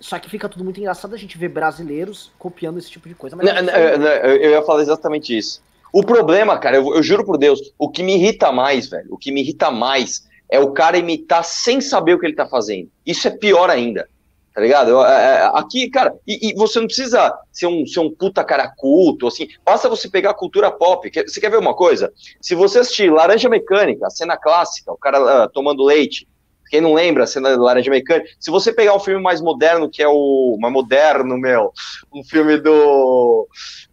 Só 0.00 0.18
que 0.18 0.28
fica 0.28 0.48
tudo 0.48 0.64
muito 0.64 0.80
engraçado 0.80 1.14
a 1.14 1.16
gente 1.16 1.38
ver 1.38 1.50
brasileiros 1.50 2.32
copiando 2.36 2.78
esse 2.78 2.90
tipo 2.90 3.08
de 3.08 3.14
coisa. 3.14 3.36
Não, 3.36 3.44
não, 3.44 3.72
eu 3.72 4.50
ia 4.50 4.62
falar 4.62 4.82
exatamente 4.82 5.38
isso. 5.38 5.62
O 5.92 6.02
problema, 6.02 6.58
cara, 6.58 6.78
eu, 6.78 6.96
eu, 6.96 7.02
juro 7.02 7.24
por 7.24 7.38
Deus, 7.38 7.60
o 7.78 7.88
que 7.88 8.02
me 8.02 8.16
irrita 8.16 8.50
mais, 8.50 8.88
velho, 8.88 9.06
o 9.14 9.16
que 9.16 9.30
me 9.30 9.40
irrita 9.40 9.70
mais 9.70 10.26
é 10.50 10.58
o 10.58 10.72
cara 10.72 10.98
imitar 10.98 11.44
sem 11.44 11.80
saber 11.80 12.14
o 12.14 12.18
que 12.18 12.26
ele 12.26 12.34
tá 12.34 12.46
fazendo. 12.46 12.90
Isso 13.06 13.28
é 13.28 13.30
pior 13.30 13.70
ainda 13.70 14.08
tá 14.54 14.60
ligado? 14.60 15.04
É, 15.04 15.10
é, 15.10 15.50
aqui, 15.54 15.90
cara, 15.90 16.14
e, 16.24 16.50
e, 16.50 16.54
você 16.54 16.78
não 16.78 16.86
precisa 16.86 17.36
ser 17.52 17.66
um, 17.66 17.84
ser 17.84 17.98
um 17.98 18.14
puta 18.14 18.44
cara 18.44 18.68
culto, 18.68 19.26
assim, 19.26 19.48
basta 19.64 19.88
você 19.88 20.08
pegar 20.08 20.30
a 20.30 20.34
cultura 20.34 20.70
pop. 20.70 21.10
Você 21.26 21.40
quer 21.40 21.50
ver 21.50 21.58
uma 21.58 21.74
coisa? 21.74 22.12
Se 22.40 22.54
você 22.54 22.78
assistir 22.78 23.12
Laranja 23.12 23.48
Mecânica, 23.48 24.06
a 24.06 24.10
cena 24.10 24.36
clássica, 24.36 24.92
o 24.92 24.96
cara 24.96 25.44
uh, 25.44 25.50
tomando 25.50 25.84
leite, 25.84 26.28
quem 26.70 26.80
não 26.80 26.94
lembra 26.94 27.24
a 27.24 27.26
cena 27.26 27.56
da 27.56 27.62
Laranja 27.62 27.90
Mecânica, 27.90 28.28
se 28.38 28.48
você 28.48 28.72
pegar 28.72 28.94
um 28.94 29.00
filme 29.00 29.20
mais 29.20 29.40
moderno, 29.40 29.90
que 29.90 30.02
é 30.02 30.08
o. 30.08 30.56
Mais 30.60 30.72
moderno, 30.72 31.36
meu, 31.36 31.72
um 32.12 32.22
filme 32.22 32.56
do. 32.56 33.48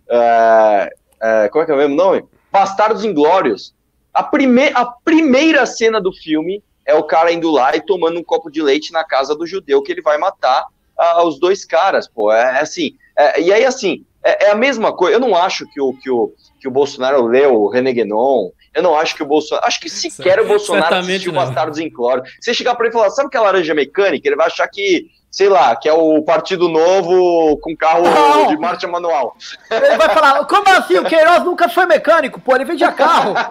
Uh, 0.08 0.86
uh, 0.86 1.50
como 1.50 1.63
é 1.63 1.65
que 1.65 1.72
é 1.72 1.75
o 1.75 1.77
mesmo 1.77 1.96
nome? 1.96 2.24
Bastardos 2.51 3.03
Inglórios. 3.03 3.74
A, 4.13 4.22
prime 4.22 4.70
a 4.75 4.86
primeira 4.86 5.65
cena 5.65 6.00
do 6.00 6.13
filme 6.13 6.62
é 6.91 6.95
o 6.95 7.03
cara 7.03 7.31
indo 7.31 7.50
lá 7.50 7.75
e 7.75 7.81
tomando 7.81 8.19
um 8.19 8.24
copo 8.24 8.51
de 8.51 8.62
leite 8.62 8.91
na 8.91 9.03
casa 9.03 9.36
do 9.36 9.48
judeu 9.48 9.81
que 9.81 9.91
ele 9.91 10.01
vai 10.01 10.17
matar 10.17 10.65
uh, 11.00 11.24
os 11.25 11.39
dois 11.39 11.65
caras, 11.65 12.07
pô. 12.07 12.31
É, 12.31 12.57
é 12.57 12.62
assim. 12.62 12.95
É, 13.17 13.41
e 13.41 13.51
aí, 13.51 13.65
assim, 13.65 14.05
é, 14.24 14.48
é, 14.48 14.51
a 14.51 14.55
mesma 14.55 14.93
coisa. 14.95 15.15
Eu 15.15 15.19
não 15.19 15.36
acho 15.36 15.65
que 15.71 15.81
o, 15.81 15.93
que 15.93 16.10
o, 16.10 16.33
que 16.60 16.67
o 16.67 16.71
Bolsonaro 16.71 17.25
leu 17.25 17.55
o 17.55 17.69
René 17.69 17.93
Guénon. 17.93 18.51
Eu 18.74 18.83
não 18.83 18.95
acho 18.95 19.15
que 19.15 19.24
o 19.24 19.25
Bolsonaro. 19.25 19.65
Acho 19.65 19.79
que 19.79 19.89
sequer 19.89 20.39
o 20.39 20.48
Bolsonaro 20.48 20.95
assistiu 20.95 21.31
não. 21.31 21.41
Bastardos 21.43 21.79
em 21.79 21.89
Cloro. 21.89 22.24
Você 22.39 22.53
chegar 22.53 22.75
para 22.75 22.86
ele 22.86 22.95
e 22.95 22.98
falar, 22.98 23.10
sabe 23.10 23.29
que 23.29 23.38
é 23.38 23.39
laranja 23.39 23.74
mecânica? 23.74 24.27
Ele 24.27 24.36
vai 24.36 24.48
achar 24.48 24.67
que 24.67 25.07
sei 25.31 25.47
lá, 25.47 25.73
que 25.77 25.88
é 25.88 25.93
o 25.93 26.21
Partido 26.21 26.67
Novo 26.67 27.57
com 27.57 27.75
carro 27.75 28.03
não. 28.03 28.47
de 28.47 28.57
marcha 28.57 28.85
manual. 28.85 29.38
Ele 29.69 29.95
vai 29.97 30.09
falar, 30.09 30.43
como 30.45 30.69
assim? 30.69 30.97
O 30.97 31.05
Queiroz 31.05 31.45
nunca 31.45 31.69
foi 31.69 31.85
mecânico, 31.85 32.41
pô, 32.41 32.53
ele 32.53 32.65
vendia 32.65 32.91
carro. 32.91 33.33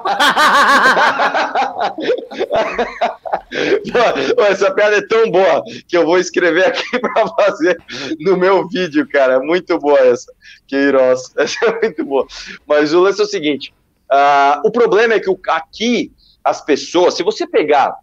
pô, 4.37 4.43
essa 4.43 4.71
piada 4.73 4.97
é 4.99 5.07
tão 5.07 5.31
boa 5.31 5.63
que 5.89 5.97
eu 5.97 6.05
vou 6.05 6.19
escrever 6.19 6.67
aqui 6.67 6.99
para 7.01 7.27
fazer 7.29 7.83
no 8.21 8.37
meu 8.37 8.69
vídeo, 8.69 9.09
cara. 9.09 9.41
Muito 9.41 9.79
boa 9.79 9.99
essa. 10.01 10.31
Queiroz, 10.69 11.33
essa 11.39 11.65
é 11.65 11.81
muito 11.81 12.05
boa. 12.05 12.27
Mas 12.67 12.93
o 12.93 13.01
lance 13.01 13.23
é 13.23 13.25
o 13.25 13.29
seguinte: 13.29 13.73
uh, 14.13 14.61
o 14.65 14.71
problema 14.71 15.15
é 15.15 15.21
que 15.21 15.35
aqui 15.49 16.13
as 16.45 16.61
pessoas, 16.61 17.15
se 17.15 17.23
você 17.23 17.47
pegar 17.47 17.95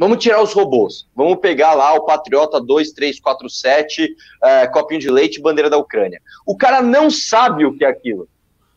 Vamos 0.00 0.16
tirar 0.16 0.42
os 0.42 0.54
robôs. 0.54 1.06
Vamos 1.14 1.40
pegar 1.40 1.74
lá 1.74 1.92
o 1.92 2.06
Patriota 2.06 2.58
2347, 2.58 4.16
é, 4.42 4.66
copinho 4.66 4.98
de 4.98 5.10
leite, 5.10 5.42
bandeira 5.42 5.68
da 5.68 5.76
Ucrânia. 5.76 6.22
O 6.46 6.56
cara 6.56 6.80
não 6.80 7.10
sabe 7.10 7.66
o 7.66 7.76
que 7.76 7.84
é 7.84 7.88
aquilo. 7.88 8.26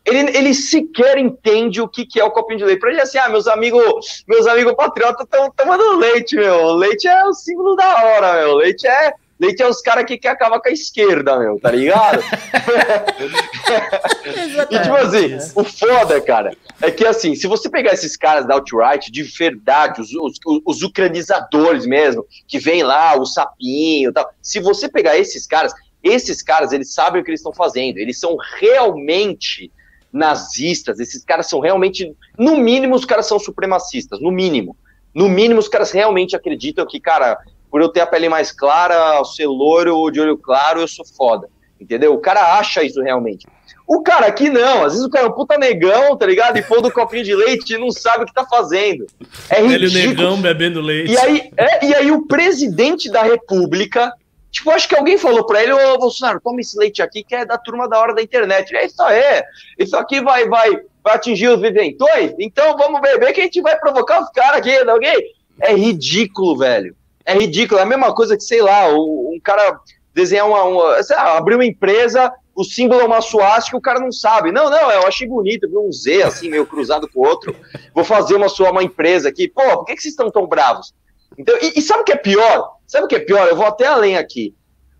Ele, 0.04 0.36
ele 0.36 0.52
sequer 0.52 1.16
entende 1.16 1.80
o 1.80 1.88
que, 1.88 2.04
que 2.04 2.20
é 2.20 2.24
o 2.24 2.30
copinho 2.30 2.58
de 2.58 2.64
leite. 2.66 2.78
Para 2.78 2.90
ele 2.90 3.00
é 3.00 3.04
assim, 3.04 3.16
ah, 3.16 3.30
meus 3.30 3.46
amigos, 3.46 4.22
meus 4.28 4.46
amigos 4.46 4.74
patriotas 4.74 5.24
estão 5.24 5.50
tomando 5.50 5.96
leite, 5.96 6.36
meu. 6.36 6.74
Leite 6.74 7.08
é 7.08 7.24
o 7.24 7.32
símbolo 7.32 7.74
da 7.74 8.04
hora, 8.04 8.34
meu. 8.40 8.56
Leite 8.56 8.86
é, 8.86 9.14
Leite 9.38 9.62
é 9.62 9.68
os 9.68 9.80
caras 9.80 10.04
que 10.04 10.16
querem 10.16 10.36
acabar 10.36 10.60
com 10.60 10.68
a 10.68 10.72
esquerda, 10.72 11.38
meu, 11.38 11.58
tá 11.58 11.70
ligado? 11.70 12.22
e 14.70 14.78
tipo 14.78 14.94
assim, 14.94 15.36
o 15.56 15.64
foda, 15.64 16.20
cara, 16.20 16.56
é 16.80 16.88
que 16.90 17.04
assim, 17.04 17.34
se 17.34 17.48
você 17.48 17.68
pegar 17.68 17.92
esses 17.92 18.16
caras 18.16 18.46
da 18.46 18.54
alt-right, 18.54 19.10
de 19.10 19.24
verdade, 19.24 20.00
os, 20.00 20.14
os, 20.14 20.38
os 20.64 20.82
ucranizadores 20.82 21.84
mesmo, 21.84 22.24
que 22.46 22.60
vem 22.60 22.84
lá, 22.84 23.18
o 23.18 23.26
sapinho 23.26 24.10
e 24.10 24.12
tal, 24.12 24.30
se 24.40 24.60
você 24.60 24.88
pegar 24.88 25.18
esses 25.18 25.46
caras, 25.46 25.74
esses 26.02 26.40
caras, 26.40 26.72
eles 26.72 26.94
sabem 26.94 27.20
o 27.20 27.24
que 27.24 27.30
eles 27.30 27.40
estão 27.40 27.52
fazendo, 27.52 27.98
eles 27.98 28.20
são 28.20 28.36
realmente 28.60 29.70
nazistas, 30.12 31.00
esses 31.00 31.24
caras 31.24 31.48
são 31.48 31.58
realmente, 31.58 32.14
no 32.38 32.56
mínimo, 32.56 32.94
os 32.94 33.04
caras 33.04 33.26
são 33.26 33.38
supremacistas, 33.38 34.20
no 34.20 34.30
mínimo. 34.30 34.76
No 35.12 35.28
mínimo, 35.28 35.60
os 35.60 35.68
caras 35.68 35.92
realmente 35.92 36.34
acreditam 36.34 36.86
que, 36.86 37.00
cara, 37.00 37.38
por 37.74 37.80
eu 37.80 37.88
ter 37.88 38.02
a 38.02 38.06
pele 38.06 38.28
mais 38.28 38.52
clara, 38.52 39.20
ser 39.24 39.48
loiro, 39.48 40.08
de 40.08 40.20
olho 40.20 40.38
claro, 40.38 40.80
eu 40.80 40.86
sou 40.86 41.04
foda. 41.04 41.48
Entendeu? 41.80 42.14
O 42.14 42.20
cara 42.20 42.56
acha 42.56 42.84
isso 42.84 43.02
realmente. 43.02 43.48
O 43.84 44.00
cara 44.00 44.26
aqui 44.26 44.48
não, 44.48 44.84
às 44.84 44.92
vezes 44.92 45.04
o 45.04 45.10
cara 45.10 45.26
é 45.26 45.28
um 45.28 45.32
puta 45.32 45.58
negão, 45.58 46.16
tá 46.16 46.24
ligado? 46.24 46.56
E 46.56 46.62
pôr 46.62 46.80
do 46.80 46.92
copinho 46.92 47.24
de 47.24 47.34
leite 47.34 47.74
e 47.74 47.78
não 47.78 47.90
sabe 47.90 48.22
o 48.22 48.26
que 48.28 48.32
tá 48.32 48.46
fazendo. 48.46 49.06
É 49.50 49.60
ridículo. 49.60 49.74
Ele 49.74 50.06
negão 50.06 50.40
bebendo 50.40 50.80
leite. 50.80 51.14
E 51.14 51.18
aí, 51.18 51.50
é, 51.56 51.84
e 51.84 51.94
aí 51.96 52.12
o 52.12 52.28
presidente 52.28 53.10
da 53.10 53.24
república, 53.24 54.12
tipo, 54.52 54.70
acho 54.70 54.88
que 54.88 54.94
alguém 54.94 55.18
falou 55.18 55.44
pra 55.44 55.60
ele, 55.60 55.72
ô 55.72 55.98
Bolsonaro, 55.98 56.40
toma 56.40 56.60
esse 56.60 56.78
leite 56.78 57.02
aqui 57.02 57.24
que 57.24 57.34
é 57.34 57.44
da 57.44 57.58
turma 57.58 57.88
da 57.88 57.98
hora 57.98 58.14
da 58.14 58.22
internet. 58.22 58.72
É 58.76 58.86
isso 58.86 59.02
aí, 59.02 59.42
isso 59.80 59.96
aqui 59.96 60.20
vai, 60.20 60.48
vai, 60.48 60.70
vai 61.02 61.16
atingir 61.16 61.48
os 61.48 61.60
viventões, 61.60 62.34
então 62.38 62.76
vamos 62.76 63.00
beber 63.00 63.32
que 63.32 63.40
a 63.40 63.44
gente 63.44 63.60
vai 63.60 63.76
provocar 63.76 64.22
os 64.22 64.30
caras 64.30 64.58
aqui, 64.58 64.84
não, 64.84 64.92
alguém? 64.92 65.34
É 65.60 65.74
ridículo, 65.74 66.56
velho. 66.56 66.94
É 67.24 67.34
ridículo, 67.34 67.80
é 67.80 67.82
a 67.82 67.86
mesma 67.86 68.14
coisa 68.14 68.36
que, 68.36 68.42
sei 68.42 68.60
lá, 68.60 68.88
um 68.88 69.38
cara 69.42 69.78
desenhar 70.12 70.46
uma, 70.46 70.62
uma 70.64 70.84
lá, 71.10 71.36
abrir 71.36 71.54
uma 71.54 71.64
empresa, 71.64 72.32
o 72.54 72.62
símbolo 72.62 73.00
é 73.00 73.04
uma 73.04 73.20
suástica, 73.20 73.76
o 73.76 73.80
cara 73.80 73.98
não 73.98 74.12
sabe. 74.12 74.52
Não, 74.52 74.70
não, 74.70 74.90
eu 74.90 75.06
achei 75.06 75.26
bonito, 75.26 75.68
viu 75.68 75.86
um 75.86 75.92
Z 75.92 76.22
assim, 76.22 76.48
meio 76.48 76.64
cruzado 76.64 77.08
com 77.08 77.20
o 77.20 77.26
outro. 77.26 77.54
Vou 77.92 78.04
fazer 78.04 78.36
uma 78.36 78.48
sua 78.48 78.70
uma 78.70 78.82
empresa 78.82 79.28
aqui. 79.28 79.48
Pô, 79.48 79.62
por 79.62 79.86
que, 79.86 79.96
que 79.96 80.02
vocês 80.02 80.12
estão 80.12 80.30
tão 80.30 80.46
bravos? 80.46 80.94
Então, 81.36 81.56
e, 81.60 81.78
e 81.78 81.82
sabe 81.82 82.02
o 82.02 82.04
que 82.04 82.12
é 82.12 82.16
pior? 82.16 82.74
Sabe 82.86 83.06
o 83.06 83.08
que 83.08 83.16
é 83.16 83.20
pior? 83.20 83.48
Eu 83.48 83.56
vou 83.56 83.66
até 83.66 83.86
além 83.86 84.16
aqui. 84.16 84.54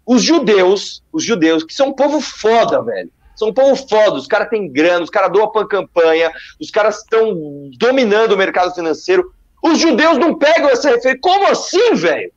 Os 0.04 0.22
judeus, 0.22 1.02
os 1.12 1.22
judeus, 1.22 1.62
que 1.62 1.72
são 1.72 1.88
um 1.88 1.94
povo 1.94 2.20
foda, 2.20 2.82
velho. 2.82 3.10
São 3.36 3.48
um 3.48 3.54
povo 3.54 3.74
foda, 3.76 4.16
os 4.16 4.26
caras 4.26 4.48
têm 4.48 4.70
grana, 4.70 5.02
os 5.02 5.10
caras 5.10 5.32
doam 5.32 5.50
pra 5.50 5.66
campanha, 5.66 6.32
os 6.60 6.70
caras 6.70 6.98
estão 6.98 7.34
dominando 7.78 8.32
o 8.32 8.36
mercado 8.36 8.74
financeiro. 8.74 9.32
Os 9.64 9.78
judeus 9.78 10.18
não 10.18 10.36
pegam 10.36 10.68
essa 10.68 10.90
referência. 10.90 11.18
Como 11.22 11.48
assim, 11.48 11.94
velho? 11.94 12.30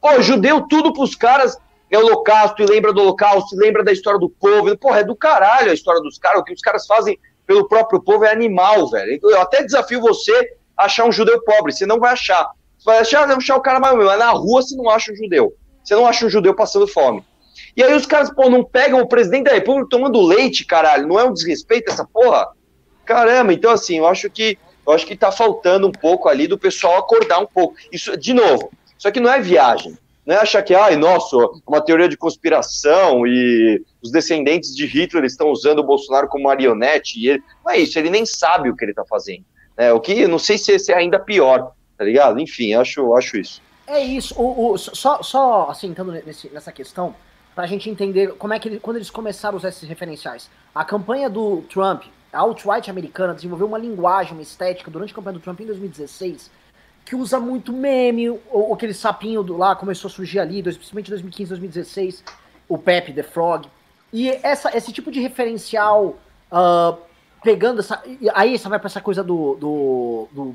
Pô, 0.00 0.20
judeu 0.20 0.62
tudo 0.62 0.92
pros 0.92 1.14
caras 1.14 1.56
é 1.88 1.96
holocausto 1.96 2.60
e 2.60 2.66
lembra 2.66 2.92
do 2.92 3.00
holocausto, 3.00 3.54
e 3.54 3.58
lembra 3.58 3.84
da 3.84 3.92
história 3.92 4.18
do 4.18 4.28
povo. 4.28 4.76
Porra, 4.76 4.98
é 4.98 5.04
do 5.04 5.14
caralho 5.14 5.70
a 5.70 5.74
história 5.74 6.00
dos 6.00 6.18
caras. 6.18 6.40
O 6.40 6.44
que 6.44 6.52
os 6.52 6.60
caras 6.60 6.84
fazem 6.84 7.16
pelo 7.46 7.68
próprio 7.68 8.02
povo 8.02 8.24
é 8.24 8.32
animal, 8.32 8.90
velho. 8.90 9.20
Eu 9.22 9.40
até 9.40 9.62
desafio 9.62 10.00
você 10.00 10.56
a 10.76 10.86
achar 10.86 11.04
um 11.04 11.12
judeu 11.12 11.40
pobre. 11.44 11.72
Você 11.72 11.86
não 11.86 12.00
vai 12.00 12.12
achar. 12.12 12.50
Você 12.76 12.84
vai 12.84 12.98
achar, 12.98 13.24
vai 13.24 13.36
achar 13.36 13.54
o 13.54 13.62
cara 13.62 13.78
mais. 13.78 13.96
Mas 13.96 14.18
na 14.18 14.30
rua 14.30 14.60
você 14.60 14.74
não 14.74 14.90
acha 14.90 15.12
um 15.12 15.16
judeu. 15.16 15.54
Você 15.84 15.94
não 15.94 16.06
acha 16.06 16.26
um 16.26 16.30
judeu 16.30 16.54
passando 16.56 16.88
fome. 16.88 17.24
E 17.76 17.84
aí 17.84 17.94
os 17.94 18.04
caras, 18.04 18.34
pô, 18.34 18.50
não 18.50 18.64
pegam 18.64 19.00
o 19.00 19.06
presidente 19.06 19.44
da 19.44 19.52
república 19.52 19.88
tomando 19.90 20.20
leite, 20.20 20.64
caralho. 20.64 21.06
Não 21.06 21.20
é 21.20 21.24
um 21.24 21.32
desrespeito 21.32 21.92
essa 21.92 22.04
porra? 22.04 22.48
Caramba, 23.04 23.52
então 23.52 23.70
assim, 23.70 23.98
eu 23.98 24.06
acho 24.08 24.28
que 24.28 24.58
eu 24.86 24.92
acho 24.92 25.06
que 25.06 25.16
tá 25.16 25.32
faltando 25.32 25.86
um 25.86 25.92
pouco 25.92 26.28
ali 26.28 26.46
do 26.46 26.58
pessoal 26.58 26.98
acordar 26.98 27.38
um 27.38 27.46
pouco. 27.46 27.76
Isso, 27.90 28.16
de 28.16 28.32
novo, 28.32 28.70
isso 28.98 29.08
aqui 29.08 29.20
não 29.20 29.30
é 29.30 29.40
viagem. 29.40 29.96
Não 30.26 30.34
é 30.34 30.38
achar 30.38 30.62
que, 30.62 30.74
ai, 30.74 30.96
nossa, 30.96 31.36
uma 31.66 31.82
teoria 31.82 32.08
de 32.08 32.16
conspiração 32.16 33.26
e 33.26 33.82
os 34.02 34.10
descendentes 34.10 34.74
de 34.74 34.86
Hitler 34.86 35.24
estão 35.24 35.50
usando 35.50 35.80
o 35.80 35.84
Bolsonaro 35.84 36.28
como 36.28 36.44
marionete. 36.44 37.20
E 37.20 37.28
ele... 37.28 37.42
Não 37.64 37.72
é 37.72 37.78
isso, 37.78 37.98
ele 37.98 38.08
nem 38.08 38.24
sabe 38.24 38.70
o 38.70 38.76
que 38.76 38.84
ele 38.84 38.92
está 38.92 39.04
fazendo. 39.04 39.44
É, 39.76 39.92
o 39.92 40.00
que, 40.00 40.26
não 40.26 40.38
sei 40.38 40.56
se 40.56 40.90
é 40.90 40.94
ainda 40.94 41.18
pior, 41.18 41.72
tá 41.98 42.04
ligado? 42.04 42.40
Enfim, 42.40 42.72
acho, 42.74 43.14
acho 43.14 43.36
isso. 43.36 43.60
É 43.86 44.00
isso. 44.00 44.34
O, 44.40 44.72
o, 44.72 44.78
só, 44.78 45.22
só, 45.22 45.68
assim, 45.68 45.88
entrando 45.88 46.12
nesse, 46.12 46.48
nessa 46.48 46.72
questão, 46.72 47.14
para 47.54 47.64
a 47.64 47.66
gente 47.66 47.90
entender 47.90 48.32
como 48.34 48.54
é 48.54 48.58
que, 48.58 48.68
ele, 48.68 48.80
quando 48.80 48.96
eles 48.96 49.10
começaram 49.10 49.56
a 49.56 49.58
usar 49.58 49.68
esses 49.68 49.86
referenciais. 49.86 50.50
A 50.74 50.84
campanha 50.84 51.28
do 51.28 51.62
Trump, 51.68 52.04
a 52.34 52.40
alt-right 52.40 52.90
americana, 52.90 53.34
desenvolveu 53.34 53.66
uma 53.66 53.78
linguagem, 53.78 54.32
uma 54.32 54.42
estética 54.42 54.90
durante 54.90 55.12
a 55.12 55.14
campanha 55.14 55.38
do 55.38 55.42
Trump 55.42 55.60
em 55.60 55.66
2016 55.66 56.50
que 57.04 57.14
usa 57.14 57.38
muito 57.38 57.72
meme, 57.72 58.30
ou, 58.50 58.72
aquele 58.72 58.94
sapinho 58.94 59.42
do, 59.42 59.56
lá 59.56 59.76
começou 59.76 60.08
a 60.08 60.10
surgir 60.10 60.38
ali, 60.38 60.62
principalmente 60.62 61.10
2015, 61.10 61.48
2016, 61.50 62.24
o 62.68 62.78
Pepe 62.78 63.12
the 63.12 63.22
Frog. 63.22 63.68
E 64.12 64.30
essa, 64.42 64.74
esse 64.76 64.92
tipo 64.92 65.10
de 65.10 65.20
referencial, 65.20 66.16
uh, 66.50 66.96
pegando 67.42 67.80
essa. 67.80 68.02
Aí 68.32 68.58
você 68.58 68.68
vai 68.68 68.78
pra 68.78 68.86
essa 68.86 69.00
coisa 69.00 69.22
do, 69.22 69.54
do, 69.56 70.28
do, 70.32 70.54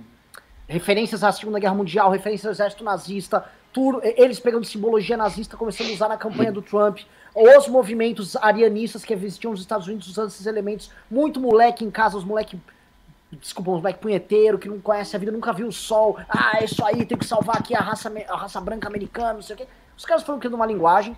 referências 0.68 1.24
à 1.24 1.32
Segunda 1.32 1.60
Guerra 1.60 1.76
Mundial, 1.76 2.10
referências 2.10 2.46
ao 2.46 2.52
exército 2.52 2.84
nazista, 2.84 3.46
tudo, 3.72 4.02
eles 4.04 4.40
pegando 4.40 4.66
simbologia 4.66 5.16
nazista, 5.16 5.56
começando 5.56 5.90
a 5.90 5.94
usar 5.94 6.10
na 6.10 6.18
campanha 6.18 6.52
do 6.52 6.62
Trump, 6.62 7.00
os 7.36 7.68
movimentos 7.68 8.36
arianistas 8.36 9.06
que 9.06 9.14
existiam 9.14 9.52
nos 9.52 9.62
Estados 9.62 9.88
Unidos 9.88 10.08
usando 10.08 10.30
esses 10.30 10.46
elementos, 10.46 10.92
muito 11.10 11.40
moleque 11.40 11.86
em 11.86 11.92
casa, 11.92 12.18
os 12.18 12.24
moleque 12.24 12.60
desculpa, 13.32 13.72
uns 13.72 13.82
moleque 13.82 14.00
punheteiro 14.00 14.58
que 14.58 14.68
não 14.68 14.80
conhece 14.80 15.16
a 15.16 15.20
vida, 15.20 15.32
nunca 15.32 15.54
viu 15.54 15.68
o 15.68 15.72
sol. 15.72 16.18
Ah, 16.28 16.58
é 16.60 16.66
isso 16.66 16.84
aí, 16.84 17.06
tem 17.06 17.18
que 17.18 17.26
salvar 17.26 17.58
aqui 17.58 17.76
a 17.76 17.80
raça, 17.80 18.12
a 18.28 18.36
raça 18.36 18.60
branca 18.60 18.88
americana, 18.88 19.34
não 19.34 19.42
sei 19.42 19.56
o 19.56 19.58
quê. 19.58 19.68
Os 19.98 20.06
caras 20.06 20.24
foram 20.24 20.40
criando 20.40 20.56
uma 20.56 20.66
linguagem. 20.66 21.16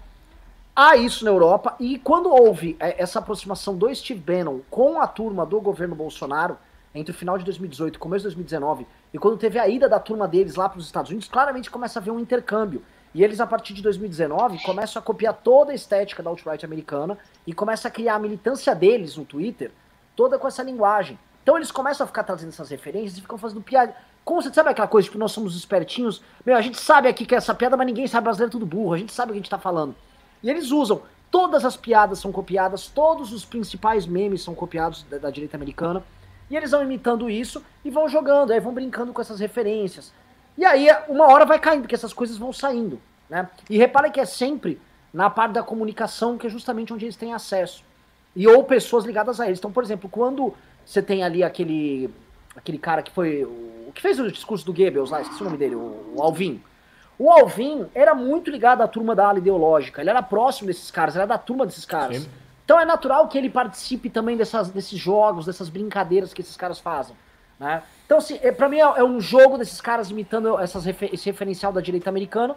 Há 0.76 0.96
isso 0.96 1.26
na 1.26 1.32
Europa, 1.32 1.76
e 1.80 2.00
quando 2.00 2.30
houve 2.30 2.78
é, 2.80 3.02
essa 3.02 3.20
aproximação 3.20 3.76
do 3.76 3.94
Steve 3.94 4.20
Bannon 4.20 4.60
com 4.70 5.02
a 5.02 5.08
turma 5.08 5.46
do 5.46 5.60
governo 5.60 5.96
Bolsonaro, 5.96 6.58
entre 6.94 7.12
o 7.12 7.16
final 7.18 7.38
de 7.38 7.46
2018 7.46 7.96
e 7.96 8.00
começo 8.00 8.24
de 8.24 8.36
2019, 8.36 8.86
e 9.14 9.18
quando 9.18 9.38
teve 9.38 9.58
a 9.58 9.68
ida 9.68 9.88
da 9.88 10.00
turma 10.00 10.28
deles 10.28 10.56
lá 10.56 10.68
para 10.68 10.80
os 10.80 10.86
Estados 10.86 11.10
Unidos, 11.10 11.28
claramente 11.28 11.72
começa 11.72 12.00
a 12.00 12.02
haver 12.02 12.12
um 12.12 12.20
intercâmbio. 12.20 12.84
E 13.14 13.24
eles, 13.24 13.42
a 13.42 13.48
partir 13.48 13.74
de 13.74 13.82
2019, 13.82 14.60
começam 14.64 15.00
a 15.00 15.04
copiar 15.04 15.34
toda 15.34 15.72
a 15.72 15.76
estética 15.76 16.24
da 16.24 16.30
alt-right 16.30 16.66
americana 16.66 17.18
e 17.46 17.54
começam 17.54 17.90
a 17.90 17.92
criar 17.92 18.16
a 18.16 18.20
militância 18.20 18.74
deles 18.74 19.18
no 19.18 19.26
Twitter, 19.26 19.72
toda 20.16 20.40
com 20.40 20.48
essa 20.48 20.64
linguagem. 20.64 21.20
Então 21.44 21.58
eles 21.58 21.72
começam 21.72 22.06
a 22.06 22.08
ficar 22.08 22.24
trazendo 22.24 22.50
essas 22.50 22.70
referências 22.70 23.18
e 23.18 23.22
ficam 23.22 23.38
fazendo 23.38 23.62
piada. 23.62 23.96
Como 24.24 24.42
você 24.42 24.54
sabe 24.54 24.70
aquela 24.70 24.88
coisa 24.88 25.10
que 25.10 25.18
nós 25.18 25.32
somos 25.32 25.56
espertinhos? 25.56 26.22
Meu, 26.46 26.56
a 26.56 26.62
gente 26.62 26.80
sabe 26.80 27.08
aqui 27.08 27.26
que 27.26 27.34
é 27.34 27.38
essa 27.38 27.54
piada, 27.54 27.76
mas 27.76 27.88
ninguém 27.88 28.08
sabe 28.08 28.26
brasileiro 28.26 28.50
é 28.50 28.52
tudo 28.52 28.66
burro. 28.66 28.94
A 28.94 28.98
gente 28.98 29.12
sabe 29.12 29.32
o 29.32 29.34
que 29.34 29.40
a 29.40 29.42
gente 29.42 29.50
tá 29.50 29.58
falando. 29.58 29.96
E 30.44 30.50
eles 30.50 30.72
usam. 30.72 31.02
Todas 31.30 31.64
as 31.64 31.78
piadas 31.78 32.20
são 32.20 32.30
copiadas, 32.30 32.88
todos 32.88 33.32
os 33.32 33.46
principais 33.46 34.06
memes 34.06 34.42
são 34.42 34.54
copiados 34.54 35.04
da, 35.04 35.18
da 35.18 35.30
direita 35.30 35.56
americana. 35.56 36.04
E 36.52 36.58
eles 36.58 36.72
vão 36.72 36.84
imitando 36.84 37.30
isso 37.30 37.64
e 37.84 37.90
vão 37.90 38.10
jogando, 38.10 38.52
aí 38.52 38.60
vão 38.60 38.74
brincando 38.74 39.14
com 39.14 39.22
essas 39.22 39.40
referências. 39.40 40.14
E 40.58 40.66
aí, 40.66 40.88
uma 41.08 41.32
hora 41.32 41.46
vai 41.46 41.58
caindo, 41.58 41.84
porque 41.84 41.96
essas 41.96 42.12
coisas 42.12 42.38
vão 42.38 42.52
saindo. 42.52 43.02
Né? 43.30 43.50
E 43.70 43.78
repare 43.78 44.12
que 44.12 44.20
é 44.20 44.26
sempre 44.26 44.78
na 45.14 45.30
parte 45.30 45.54
da 45.54 45.64
comunicação, 45.64 46.38
que 46.38 46.46
é 46.46 46.50
justamente 46.50 46.94
onde 46.94 47.06
eles 47.06 47.16
têm 47.16 47.34
acesso. 47.34 47.86
E 48.36 48.46
ou 48.46 48.66
pessoas 48.66 49.06
ligadas 49.06 49.40
a 49.40 49.48
eles. 49.48 49.60
Então, 49.60 49.72
por 49.72 49.82
exemplo, 49.82 50.10
quando 50.10 50.54
você 50.86 51.02
tem 51.02 51.24
ali 51.24 51.42
aquele 51.42 52.14
aquele 52.54 52.78
cara 52.78 53.02
que 53.02 53.12
foi 53.12 53.46
o 53.46 53.92
que 53.96 54.02
fez 54.02 54.20
o 54.20 54.30
discurso 54.30 54.66
do 54.66 54.74
Goebbels 54.74 55.10
lá, 55.10 55.22
esqueci 55.22 55.42
o 55.42 55.46
nome 55.46 55.58
dele, 55.58 55.76
o, 55.76 56.16
o 56.16 56.22
Alvin. 56.22 56.62
O 57.18 57.32
Alvin 57.32 57.86
era 57.96 58.14
muito 58.14 58.52
ligado 58.52 58.82
à 58.82 58.88
turma 58.88 59.16
da 59.16 59.28
ala 59.28 59.38
ideológica, 59.40 60.02
ele 60.02 60.10
era 60.10 60.22
próximo 60.22 60.68
desses 60.68 60.92
caras, 60.92 61.16
era 61.16 61.26
da 61.26 61.38
turma 61.38 61.66
desses 61.66 61.86
caras. 61.86 62.24
Sim. 62.24 62.30
Então 62.72 62.80
é 62.80 62.86
natural 62.86 63.28
que 63.28 63.38
ele 63.38 63.50
participe 63.50 64.10
também 64.10 64.38
dessas, 64.38 64.70
desses 64.70 64.98
jogos, 64.98 65.46
dessas 65.46 65.68
brincadeiras 65.68 66.34
que 66.34 66.40
esses 66.40 66.56
caras 66.56 66.80
fazem. 66.80 67.14
Né? 67.60 67.84
Então, 68.06 68.18
assim, 68.18 68.40
é, 68.42 68.50
pra 68.50 68.70
mim 68.70 68.78
é, 68.78 68.84
é, 68.84 69.04
um 69.04 69.20
jogo 69.20 69.58
desses 69.58 69.82
caras 69.82 70.10
imitando 70.10 70.58
essas, 70.58 70.88
esse 70.88 71.26
referencial 71.26 71.74
da 71.74 71.82
direita 71.82 72.10
americana. 72.10 72.56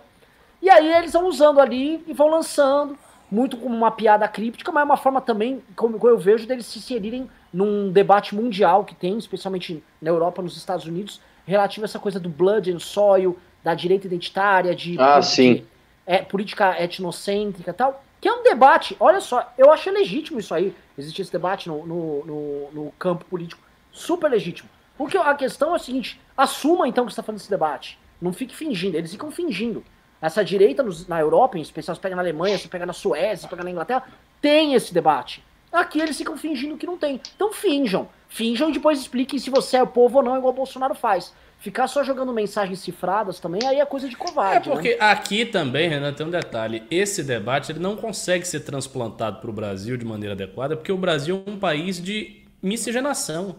E 0.63 0.71
aí 0.71 0.95
eles 0.95 1.15
vão 1.15 1.27
usando 1.27 1.61
ali 1.61 2.05
e 2.07 2.13
vão 2.13 2.29
lançando, 2.29 2.97
muito 3.29 3.57
como 3.57 3.75
uma 3.75 3.91
piada 3.91 4.29
críptica, 4.29 4.71
mas 4.71 4.83
é 4.83 4.85
uma 4.85 4.97
forma 4.97 5.21
também, 5.21 5.61
como 5.75 5.99
eu 6.07 6.17
vejo, 6.17 6.47
deles 6.47 6.67
se 6.67 6.79
inserirem 6.79 7.29
num 7.53 7.91
debate 7.91 8.37
mundial 8.37 8.85
que 8.85 8.95
tem, 8.95 9.19
especialmente 9.19 9.83
na 10.01 10.11
Europa, 10.11 10.41
nos 10.41 10.57
Estados 10.57 10.87
Unidos, 10.87 11.21
relativo 11.45 11.85
a 11.85 11.87
essa 11.87 11.99
coisa 11.99 12.21
do 12.21 12.29
blood 12.29 12.73
and 12.73 12.79
soil, 12.79 13.37
da 13.65 13.75
direita 13.75 14.07
identitária, 14.07 14.77
de, 14.77 14.97
ah, 14.97 15.21
sim. 15.21 15.67
é, 16.07 16.19
política 16.19 16.81
etnocêntrica 16.81 17.73
e 17.73 17.75
tal, 17.75 18.05
que 18.25 18.29
é 18.29 18.33
um 18.33 18.43
debate, 18.43 18.97
olha 18.99 19.21
só, 19.21 19.53
eu 19.59 19.71
acho 19.71 19.91
legítimo 19.91 20.41
isso 20.41 20.55
aí, 20.55 20.75
existe 20.97 21.21
esse 21.21 21.31
debate 21.31 21.69
no, 21.69 21.87
no, 21.87 22.25
no, 22.25 22.71
no 22.73 22.93
campo 22.93 23.23
político, 23.27 23.61
super 23.93 24.31
legítimo. 24.31 24.67
Porque 24.97 25.19
a 25.19 25.35
questão 25.35 25.75
é 25.75 25.77
a 25.77 25.79
seguinte, 25.79 26.19
assuma 26.35 26.89
então 26.89 27.05
que 27.05 27.13
você 27.13 27.21
está 27.21 27.23
fazendo 27.23 27.43
esse 27.43 27.51
debate, 27.51 27.99
não 28.23 28.33
fique 28.33 28.57
fingindo, 28.57 28.97
eles 28.97 29.13
ficam 29.13 29.31
fingindo. 29.31 29.85
Essa 30.23 30.43
direita 30.43 30.83
nos, 30.83 31.07
na 31.07 31.21
Europa, 31.21 31.59
em 31.59 31.61
especial, 31.61 31.95
você 31.95 32.01
pega 32.01 32.17
na 32.17 32.23
Alemanha, 32.23 32.57
você 32.57 32.67
pega 32.67 32.87
na 32.87 32.95
Suécia, 32.95 33.47
você 33.47 33.49
pega 33.49 33.63
na 33.63 33.71
Inglaterra, 33.71 34.09
tem 34.41 34.73
esse 34.73 34.95
debate. 34.95 35.45
Aqui 35.71 36.01
eles 36.01 36.17
ficam 36.17 36.39
fingindo 36.39 36.79
que 36.79 36.87
não 36.87 36.97
tem. 36.97 37.21
Então 37.37 37.53
finjam. 37.53 38.09
Finjam 38.27 38.71
e 38.71 38.73
depois 38.73 38.99
expliquem 38.99 39.39
se 39.39 39.51
você 39.51 39.77
é 39.77 39.83
o 39.83 39.87
povo 39.87 40.17
ou 40.17 40.25
não, 40.25 40.39
igual 40.39 40.55
o 40.55 40.57
Bolsonaro 40.57 40.95
faz. 40.95 41.35
Ficar 41.65 41.87
só 41.87 42.05
jogando 42.05 42.31
mensagens 42.31 42.81
cifradas 42.81 43.41
também, 43.41 43.67
aí 43.67 43.81
é 43.81 43.87
coisa 43.87 44.07
de 44.07 44.15
covarde. 44.19 44.69
É 44.69 44.71
porque 44.71 44.91
né? 44.91 44.97
aqui 45.01 45.47
também, 45.47 45.89
Renan, 45.89 46.13
tem 46.13 46.27
um 46.27 46.31
detalhe. 46.31 46.83
Esse 46.91 47.25
debate 47.25 47.73
ele 47.73 47.79
não 47.79 47.97
consegue 47.97 48.47
ser 48.47 48.61
transplantado 48.61 49.41
para 49.41 49.49
o 49.49 49.53
Brasil 49.53 49.97
de 49.97 50.05
maneira 50.05 50.35
adequada, 50.35 50.77
porque 50.77 50.93
o 50.93 50.99
Brasil 50.99 51.43
é 51.47 51.51
um 51.51 51.59
país 51.59 52.03
de 52.03 52.43
miscigenação. 52.63 53.57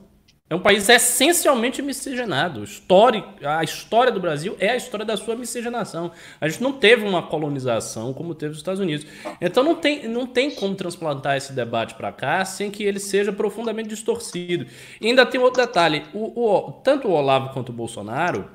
É 0.47 0.53
um 0.53 0.59
país 0.59 0.87
essencialmente 0.87 1.81
miscigenado. 1.81 2.63
A 3.43 3.63
história 3.63 4.11
do 4.11 4.19
Brasil 4.19 4.55
é 4.59 4.69
a 4.69 4.75
história 4.75 5.03
da 5.03 5.17
sua 5.17 5.35
miscigenação. 5.35 6.11
A 6.39 6.47
gente 6.47 6.61
não 6.61 6.71
teve 6.71 7.03
uma 7.03 7.23
colonização 7.23 8.13
como 8.13 8.35
teve 8.35 8.51
os 8.51 8.59
Estados 8.59 8.79
Unidos. 8.79 9.07
Então 9.41 9.63
não 9.63 9.73
tem, 9.73 10.07
não 10.07 10.27
tem 10.27 10.51
como 10.51 10.75
transplantar 10.75 11.35
esse 11.35 11.51
debate 11.51 11.95
para 11.95 12.11
cá 12.11 12.45
sem 12.45 12.69
que 12.69 12.83
ele 12.83 12.99
seja 12.99 13.33
profundamente 13.33 13.89
distorcido. 13.89 14.67
E 15.01 15.07
ainda 15.07 15.25
tem 15.25 15.41
outro 15.41 15.65
detalhe: 15.65 16.03
o, 16.13 16.39
o, 16.39 16.71
tanto 16.73 17.07
o 17.07 17.11
Olavo 17.11 17.51
quanto 17.51 17.69
o 17.69 17.73
Bolsonaro, 17.73 18.47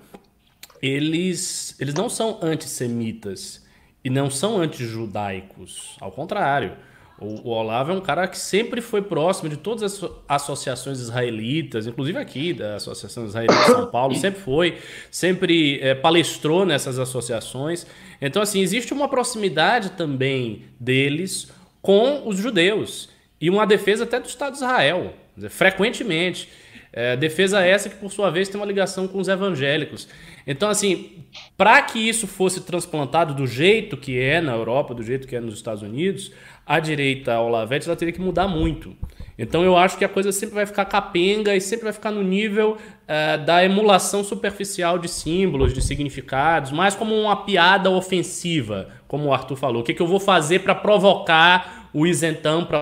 eles, 0.80 1.74
eles 1.80 1.94
não 1.94 2.08
são 2.08 2.38
antissemitas 2.40 3.66
e 4.04 4.08
não 4.08 4.30
são 4.30 4.58
antijudaicos. 4.62 5.96
Ao 6.00 6.12
contrário. 6.12 6.76
O, 7.20 7.50
Olavo 7.50 7.92
é 7.92 7.94
um 7.94 8.00
cara 8.00 8.26
que 8.26 8.38
sempre 8.38 8.80
foi 8.80 9.02
próximo 9.02 9.50
de 9.50 9.56
todas 9.58 9.82
as 9.82 10.10
associações 10.26 11.00
israelitas, 11.00 11.86
inclusive 11.86 12.18
aqui 12.18 12.54
da 12.54 12.76
Associação 12.76 13.26
Israelita 13.26 13.54
de 13.54 13.66
São 13.66 13.86
Paulo, 13.86 14.14
sempre 14.14 14.40
foi, 14.40 14.78
sempre 15.10 15.78
é, 15.80 15.94
palestrou 15.94 16.64
nessas 16.64 16.98
associações. 16.98 17.86
Então, 18.22 18.40
assim, 18.40 18.60
existe 18.62 18.94
uma 18.94 19.06
proximidade 19.06 19.90
também 19.90 20.64
deles 20.78 21.52
com 21.82 22.26
os 22.26 22.38
judeus 22.38 23.10
e 23.38 23.50
uma 23.50 23.66
defesa 23.66 24.04
até 24.04 24.18
do 24.18 24.26
Estado 24.26 24.52
de 24.52 24.58
Israel, 24.58 25.14
frequentemente. 25.50 26.48
É, 26.92 27.16
defesa 27.16 27.64
essa 27.64 27.88
que, 27.88 27.96
por 27.96 28.10
sua 28.10 28.30
vez, 28.30 28.48
tem 28.48 28.60
uma 28.60 28.66
ligação 28.66 29.06
com 29.06 29.18
os 29.18 29.28
evangélicos. 29.28 30.08
Então, 30.46 30.68
assim, 30.68 31.24
para 31.56 31.80
que 31.82 31.98
isso 31.98 32.26
fosse 32.26 32.62
transplantado 32.62 33.34
do 33.34 33.46
jeito 33.46 33.96
que 33.96 34.18
é 34.18 34.40
na 34.40 34.52
Europa, 34.52 34.94
do 34.94 35.02
jeito 35.02 35.28
que 35.28 35.36
é 35.36 35.40
nos 35.40 35.54
Estados 35.54 35.82
Unidos, 35.82 36.32
a 36.66 36.78
direita 36.78 37.38
Olavete 37.40 37.88
ela 37.88 37.96
teria 37.96 38.12
que 38.12 38.20
mudar 38.20 38.46
muito. 38.46 38.96
Então 39.36 39.64
eu 39.64 39.76
acho 39.76 39.96
que 39.96 40.04
a 40.04 40.08
coisa 40.08 40.30
sempre 40.32 40.54
vai 40.54 40.66
ficar 40.66 40.84
capenga 40.84 41.56
e 41.56 41.60
sempre 41.60 41.84
vai 41.84 41.92
ficar 41.92 42.10
no 42.10 42.22
nível 42.22 42.76
uh, 42.76 43.44
da 43.44 43.64
emulação 43.64 44.22
superficial 44.22 44.98
de 44.98 45.08
símbolos, 45.08 45.72
de 45.72 45.82
significados, 45.82 46.70
mais 46.70 46.94
como 46.94 47.14
uma 47.18 47.44
piada 47.44 47.90
ofensiva, 47.90 48.88
como 49.08 49.28
o 49.28 49.32
Arthur 49.32 49.56
falou. 49.56 49.80
O 49.80 49.84
que, 49.84 49.94
que 49.94 50.02
eu 50.02 50.06
vou 50.06 50.20
fazer 50.20 50.58
para 50.60 50.74
provocar 50.74 51.79
o 51.92 52.06
isentão, 52.06 52.64
para 52.64 52.80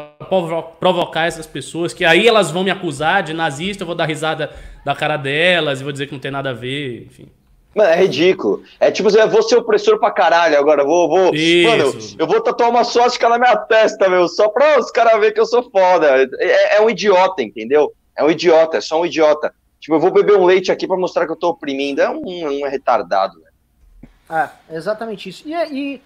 provocar 0.79 1.27
essas 1.27 1.47
pessoas, 1.47 1.95
que 1.95 2.05
aí 2.05 2.27
elas 2.27 2.51
vão 2.51 2.63
me 2.63 2.71
acusar 2.71 3.23
de 3.23 3.33
nazista, 3.33 3.83
eu 3.83 3.87
vou 3.87 3.95
dar 3.95 4.07
risada 4.07 4.51
da 4.85 4.95
cara 4.95 5.17
delas 5.17 5.81
e 5.81 5.85
vou 5.85 5.93
dizer 5.93 6.07
que 6.07 6.13
não 6.13 6.21
tem 6.21 6.31
nada 6.31 6.51
a 6.51 6.55
ver, 6.55 7.07
enfim. 7.07 7.29
Mano, 7.75 7.91
é 7.91 7.97
ridículo. 7.97 8.65
É 8.81 8.91
tipo, 8.91 9.09
eu 9.09 9.29
vou 9.29 9.43
ser 9.43 9.57
opressor 9.57 9.99
pra 9.99 10.11
caralho 10.11 10.59
agora. 10.59 10.85
Vou, 10.85 11.09
vou. 11.09 11.35
Isso. 11.35 11.69
Mano, 11.69 12.17
eu 12.19 12.27
vou 12.27 12.41
tatuar 12.41 12.71
uma 12.71 12.83
swastika 12.83 13.29
na 13.29 13.39
minha 13.39 13.57
testa, 13.57 14.09
meu, 14.09 14.27
só 14.27 14.49
pra 14.49 14.81
os 14.81 14.91
caras 14.91 15.13
verem 15.21 15.33
que 15.33 15.41
eu 15.41 15.47
sou 15.47 15.63
foda. 15.71 16.29
É, 16.39 16.77
é, 16.77 16.81
um 16.81 16.91
idiota, 16.91 17.43
entendeu? 17.43 17.93
É 18.17 18.25
um 18.25 18.31
idiota, 18.31 18.79
é 18.79 18.81
só 18.81 19.01
um 19.01 19.07
idiota. 19.07 19.55
Tipo, 19.79 19.95
eu 19.95 20.01
vou 20.01 20.11
beber 20.11 20.37
um 20.37 20.45
leite 20.45 20.73
aqui 20.73 20.89
pra 20.89 20.97
mostrar 20.97 21.25
que 21.25 21.33
eu 21.33 21.37
tô 21.37 21.51
oprimindo. 21.51 22.01
É 22.01 22.11
um, 22.11 22.63
um 22.65 22.69
retardado, 22.69 23.39
né? 23.39 24.51
É, 24.71 24.77
exatamente 24.77 25.29
isso. 25.29 25.45
E, 25.47 25.53
e 25.55 26.03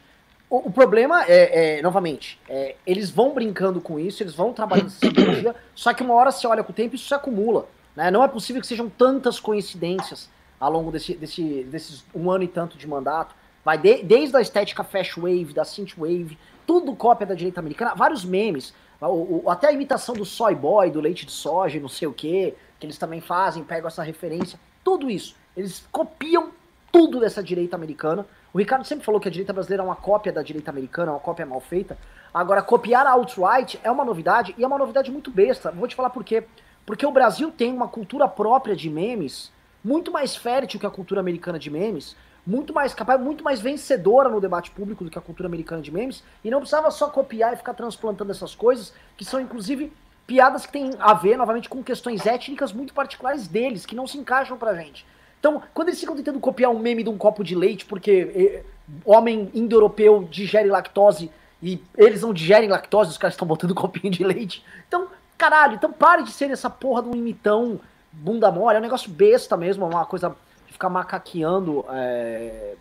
o, 0.53 0.69
o, 0.69 0.71
problema 0.71 1.25
é, 1.27 1.79
é 1.79 1.83
novamente, 1.83 2.39
é, 2.47 2.77
eles 2.87 3.09
vão 3.09 3.33
brincando 3.33 3.81
com 3.81 3.99
isso, 3.99 4.23
eles 4.23 4.35
vão 4.35 4.53
trabalhando 4.53 4.89
essa 4.89 4.99
simbologia, 5.07 5.57
só 5.75 5.95
que 5.95 6.03
uma 6.03 6.13
hora 6.13 6.31
você 6.31 6.47
olha 6.47 6.63
com 6.63 6.73
o 6.73 6.75
tempo 6.75 6.95
isso 6.95 7.09
se 7.09 7.15
acumula. 7.15 7.67
Né? 7.97 8.11
Não 8.11 8.23
é 8.23 8.29
possível 8.29 8.61
que 8.61 8.67
sejam 8.67 8.91
tantas 8.91 9.41
coincidências 9.41 10.29
ao 10.61 10.71
longo 10.71 10.93
desse, 10.93 11.15
desse, 11.15 11.65
desses 11.65 12.05
um 12.15 12.31
ano 12.31 12.45
e 12.45 12.49
tanto 12.49 12.77
de 12.77 12.87
mandato. 12.87 13.35
Vai 13.65 13.79
de, 13.79 14.03
desde 14.03 14.37
a 14.37 14.41
estética 14.41 14.85
Fast 14.85 15.19
Wave, 15.19 15.53
da 15.55 15.65
Synth 15.65 15.95
Wave, 15.97 16.39
tudo 16.67 16.95
cópia 16.95 17.27
da 17.27 17.35
direita 17.35 17.61
americana, 17.61 17.95
vários 17.95 18.25
memes. 18.25 18.75
O, 19.01 19.45
o, 19.45 19.51
até 19.51 19.69
a 19.69 19.73
imitação 19.73 20.15
do 20.15 20.25
soy 20.25 20.55
boy, 20.55 20.91
do 20.91 21.01
leite 21.01 21.25
de 21.25 21.33
soja, 21.33 21.81
não 21.81 21.89
sei 21.89 22.07
o 22.07 22.13
que, 22.13 22.55
que 22.79 22.87
eles 22.87 22.99
também 22.99 23.21
fazem, 23.21 23.65
pegam 23.65 23.89
essa 23.89 24.03
referência. 24.03 24.59
Tudo 24.85 25.11
isso. 25.11 25.35
Eles 25.57 25.85
copiam 25.91 26.51
tudo 26.93 27.21
dessa 27.21 27.43
direita 27.43 27.75
americana. 27.75 28.27
O 28.55 28.59
Ricardo 28.59 28.85
sempre 28.85 29.05
falou 29.05 29.19
que 29.19 29.29
a 29.29 29.31
direita 29.31 29.53
brasileira 29.53 29.83
é 29.83 29.87
uma 29.87 29.97
cópia 29.97 30.31
da 30.31 30.43
direita 30.43 30.71
americana, 30.71 31.13
uma 31.13 31.21
cópia 31.21 31.47
mal 31.47 31.61
feita. 31.61 31.97
Agora, 32.35 32.63
copiar 32.63 33.07
a 33.07 33.13
alt-right 33.13 33.81
é 33.83 33.91
uma 33.91 34.05
novidade, 34.05 34.55
e 34.59 34.63
é 34.63 34.67
uma 34.67 34.77
novidade 34.77 35.11
muito 35.11 35.31
besta. 35.31 35.71
Vou 35.71 35.89
te 35.89 35.95
falar 35.95 36.11
por 36.11 36.23
quê. 36.23 36.45
Porque 36.85 37.07
o 37.07 37.13
Brasil 37.13 37.51
tem 37.51 37.73
uma 37.73 37.89
cultura 37.89 38.29
própria 38.29 38.77
de 38.77 38.91
memes 38.91 39.51
muito 39.83 40.13
mais 40.13 40.37
fértil 40.37 40.79
que 40.79 40.87
a 40.87 40.91
cultura 40.91 41.21
americana 41.21 41.59
de 41.59 41.71
memes, 41.71 42.15
muito 42.47 42.75
mais 42.75 42.93
capaz, 42.93 43.21
muito 43.21 43.43
mais 43.43 43.61
vencedora 43.61 44.29
no 44.29 44.41
debate 44.41 44.71
público 44.71 45.03
do 45.03 45.11
que 45.11 45.19
a 45.19 45.23
cultura 45.23 45.49
americana 45.49 45.81
de 45.81 45.91
memes, 45.91 46.23
e 46.45 46.51
não 46.51 46.59
precisava 46.59 46.91
só 46.91 47.09
copiar 47.09 47.55
e 47.55 47.57
ficar 47.57 47.73
transplantando 47.73 48.31
essas 48.31 48.55
coisas, 48.55 48.93
que 49.17 49.25
são 49.25 49.41
inclusive 49.41 49.93
piadas 50.27 50.67
que 50.67 50.73
têm 50.73 50.91
a 50.99 51.15
ver, 51.15 51.37
novamente, 51.37 51.69
com 51.69 51.83
questões 51.83 52.27
étnicas 52.27 52.73
muito 52.73 52.93
particulares 52.93 53.49
deles, 53.49 53.87
que 53.87 53.97
não 53.97 54.07
se 54.07 54.19
encaixam 54.19 54.59
pra 54.59 54.75
gente. 54.75 55.07
Então, 55.43 55.61
quando 55.75 55.89
eles 55.89 55.99
ficam 55.99 56.15
tentando 56.15 56.39
copiar 56.39 56.71
um 56.71 56.79
meme 56.79 57.03
de 57.03 57.11
um 57.11 57.19
copo 57.19 57.43
de 57.43 57.57
leite, 57.57 57.85
porque 57.85 58.31
eh, 58.33 58.63
homem 59.05 59.51
indo-europeu 59.53 60.23
digere 60.31 60.69
lactose 60.69 61.33
e 61.61 61.83
eles 61.99 62.23
não 62.23 62.33
digerem 62.33 62.69
lactose, 62.69 63.11
os 63.11 63.19
caras 63.19 63.35
estão 63.35 63.49
botando 63.49 63.75
copinho 63.75 64.09
de 64.09 64.23
leite. 64.23 64.65
Então, 64.87 65.09
caralho, 65.37 65.75
então 65.75 65.93
pare 65.93 66.23
de 66.23 66.31
ser 66.31 66.49
essa 66.53 66.71
porra 66.71 67.03
de 67.03 67.09
um 67.09 67.17
imitão 67.17 67.81
bunda 68.13 68.53
mole, 68.53 68.77
é 68.77 68.79
um 68.79 68.83
negócio 68.83 69.11
besta 69.11 69.57
mesmo, 69.57 69.85
é 69.85 69.89
uma 69.89 70.07
coisa 70.07 70.29
de 70.65 70.75
ficar 70.75 70.89
macaqueando 70.89 71.85
é, 71.91 72.75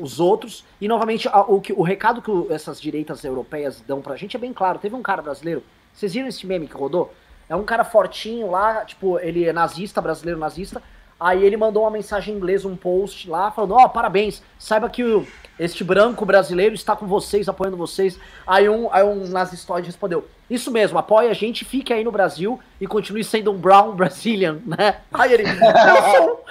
os 0.00 0.20
outros. 0.20 0.64
E 0.80 0.86
novamente, 0.86 1.28
o, 1.48 1.60
que, 1.60 1.72
o 1.72 1.82
recado 1.82 2.22
que 2.22 2.52
essas 2.52 2.80
direitas 2.80 3.24
europeias 3.24 3.80
dão 3.80 4.00
pra 4.00 4.14
gente 4.14 4.36
é 4.36 4.38
bem 4.38 4.52
claro. 4.52 4.78
Teve 4.78 4.94
um 4.94 5.02
cara 5.02 5.22
brasileiro, 5.22 5.60
vocês 5.92 6.14
viram 6.14 6.28
esse 6.28 6.46
meme 6.46 6.68
que 6.68 6.76
rodou? 6.76 7.12
É 7.48 7.56
um 7.56 7.64
cara 7.64 7.82
fortinho 7.82 8.48
lá, 8.48 8.84
tipo, 8.84 9.18
ele 9.18 9.44
é 9.44 9.52
nazista, 9.52 10.00
brasileiro 10.00 10.38
nazista. 10.38 10.80
Aí 11.18 11.44
ele 11.44 11.56
mandou 11.56 11.84
uma 11.84 11.90
mensagem 11.90 12.34
em 12.34 12.36
inglês, 12.36 12.64
um 12.64 12.76
post 12.76 13.28
lá, 13.28 13.50
falando: 13.50 13.72
Ó, 13.72 13.84
oh, 13.84 13.88
parabéns, 13.88 14.42
saiba 14.58 14.88
que 14.88 15.02
o, 15.02 15.26
este 15.58 15.82
branco 15.82 16.26
brasileiro 16.26 16.74
está 16.74 16.94
com 16.94 17.06
vocês, 17.06 17.48
apoiando 17.48 17.76
vocês. 17.76 18.18
Aí 18.46 18.68
um, 18.68 18.92
aí 18.92 19.02
um 19.02 19.26
nazistoide 19.26 19.86
respondeu: 19.86 20.26
Isso 20.50 20.70
mesmo, 20.70 20.98
apoia 20.98 21.30
a 21.30 21.34
gente, 21.34 21.64
fique 21.64 21.92
aí 21.92 22.04
no 22.04 22.12
Brasil 22.12 22.60
e 22.78 22.86
continue 22.86 23.24
sendo 23.24 23.50
um 23.50 23.56
brown 23.56 23.94
Brazilian, 23.94 24.58
né? 24.66 24.96
Aí 25.12 25.32
ele: 25.32 25.44
Eu 25.44 26.12
sou. 26.12 26.44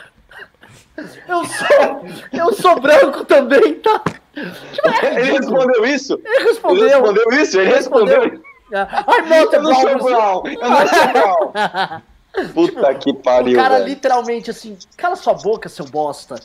Eu 1.28 1.45
sou. 1.45 2.06
Eu 2.32 2.54
sou 2.54 2.80
branco 2.80 3.23
também, 3.25 3.75
tá? 3.75 4.01
Ele 4.36 5.32
respondeu 5.32 5.86
isso? 5.86 6.19
Ele 6.23 6.43
respondeu. 6.45 6.86
Ele 6.86 6.89
respondeu 6.89 7.41
isso? 7.41 7.60
Ele 7.60 7.69
respondeu. 7.69 8.21
respondeu. 8.21 8.56
I'm 8.71 9.30
not 9.30 9.56
a 9.56 9.60
brown. 9.60 9.99
brown. 9.99 10.43
Eu 10.47 10.69
não 10.69 10.88
sou 10.88 11.08
brown. 11.08 12.01
Puta 12.54 12.93
que 12.95 13.13
pariu. 13.13 13.54
O 13.54 13.62
cara 13.62 13.76
velho. 13.78 13.89
literalmente 13.89 14.52
assim, 14.52 14.78
cala 14.98 15.15
sua 15.15 15.34
boca, 15.34 15.69
seu 15.69 15.86
bosta. 15.86 16.36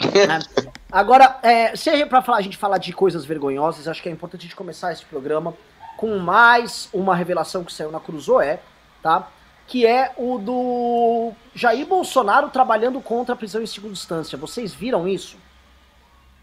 é. 0.00 0.68
Agora, 0.90 1.38
é, 1.42 1.76
se 1.76 1.90
é 1.90 2.06
pra 2.06 2.22
falar, 2.22 2.38
a 2.38 2.42
gente 2.42 2.56
falar 2.56 2.78
de 2.78 2.92
coisas 2.92 3.24
vergonhosas, 3.24 3.88
acho 3.88 4.02
que 4.02 4.08
é 4.08 4.12
importante 4.12 4.42
a 4.42 4.44
gente 4.44 4.56
começar 4.56 4.92
esse 4.92 5.04
programa 5.04 5.54
com 5.96 6.16
mais 6.18 6.88
uma 6.92 7.14
revelação 7.14 7.64
que 7.64 7.72
saiu 7.72 7.90
na 7.90 7.98
Cruzoé, 7.98 8.60
tá? 9.02 9.28
Que 9.66 9.84
é 9.84 10.12
o 10.16 10.38
do 10.38 11.32
Jair 11.54 11.84
Bolsonaro 11.86 12.48
trabalhando 12.48 13.00
contra 13.00 13.34
a 13.34 13.36
prisão 13.36 13.60
em 13.60 13.66
segunda 13.66 13.92
instância. 13.92 14.38
Vocês 14.38 14.72
viram 14.72 15.06
isso? 15.06 15.36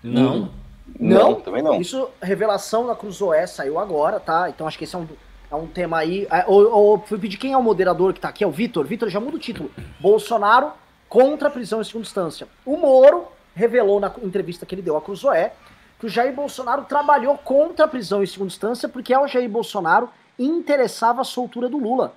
Não. 0.03 0.51
Não, 0.99 1.31
não 1.31 1.41
também 1.41 1.63
não. 1.63 1.81
Isso, 1.81 2.09
revelação 2.21 2.85
da 2.85 2.95
Cruzoé 2.95 3.47
saiu 3.47 3.79
agora, 3.79 4.19
tá? 4.19 4.49
Então 4.49 4.67
acho 4.67 4.77
que 4.77 4.83
esse 4.83 4.95
é 4.95 4.99
um, 4.99 5.07
é 5.55 5.61
um 5.61 5.67
tema 5.67 5.97
aí. 5.97 6.27
É, 6.31 6.45
ou, 6.47 6.71
ou 6.71 6.99
fui 6.99 7.17
pedir 7.17 7.37
quem 7.37 7.53
é 7.53 7.57
o 7.57 7.63
moderador 7.63 8.13
que 8.13 8.19
tá 8.19 8.29
aqui, 8.29 8.43
é 8.43 8.47
o 8.47 8.51
Vitor. 8.51 8.85
Vitor, 8.85 9.09
já 9.09 9.19
muda 9.19 9.37
o 9.37 9.39
título. 9.39 9.71
Bolsonaro 9.99 10.71
contra 11.09 11.47
a 11.47 11.51
prisão 11.51 11.81
em 11.81 11.83
segunda 11.83 12.05
instância. 12.05 12.47
O 12.65 12.77
Moro 12.77 13.27
revelou 13.55 13.99
na 13.99 14.11
entrevista 14.21 14.65
que 14.65 14.75
ele 14.75 14.81
deu 14.81 14.97
a 14.97 15.01
Cruzoé 15.01 15.53
que 15.99 16.05
o 16.05 16.09
Jair 16.09 16.33
Bolsonaro 16.33 16.83
trabalhou 16.83 17.37
contra 17.37 17.85
a 17.85 17.87
prisão 17.87 18.21
em 18.21 18.25
segunda 18.25 18.51
instância 18.51 18.89
porque 18.89 19.13
ao 19.13 19.27
Jair 19.27 19.49
Bolsonaro 19.49 20.09
interessava 20.37 21.21
a 21.21 21.23
soltura 21.23 21.69
do 21.69 21.77
Lula. 21.77 22.13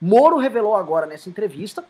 Moro 0.00 0.38
revelou 0.38 0.74
agora 0.74 1.06
nessa 1.06 1.28
entrevista. 1.28 1.84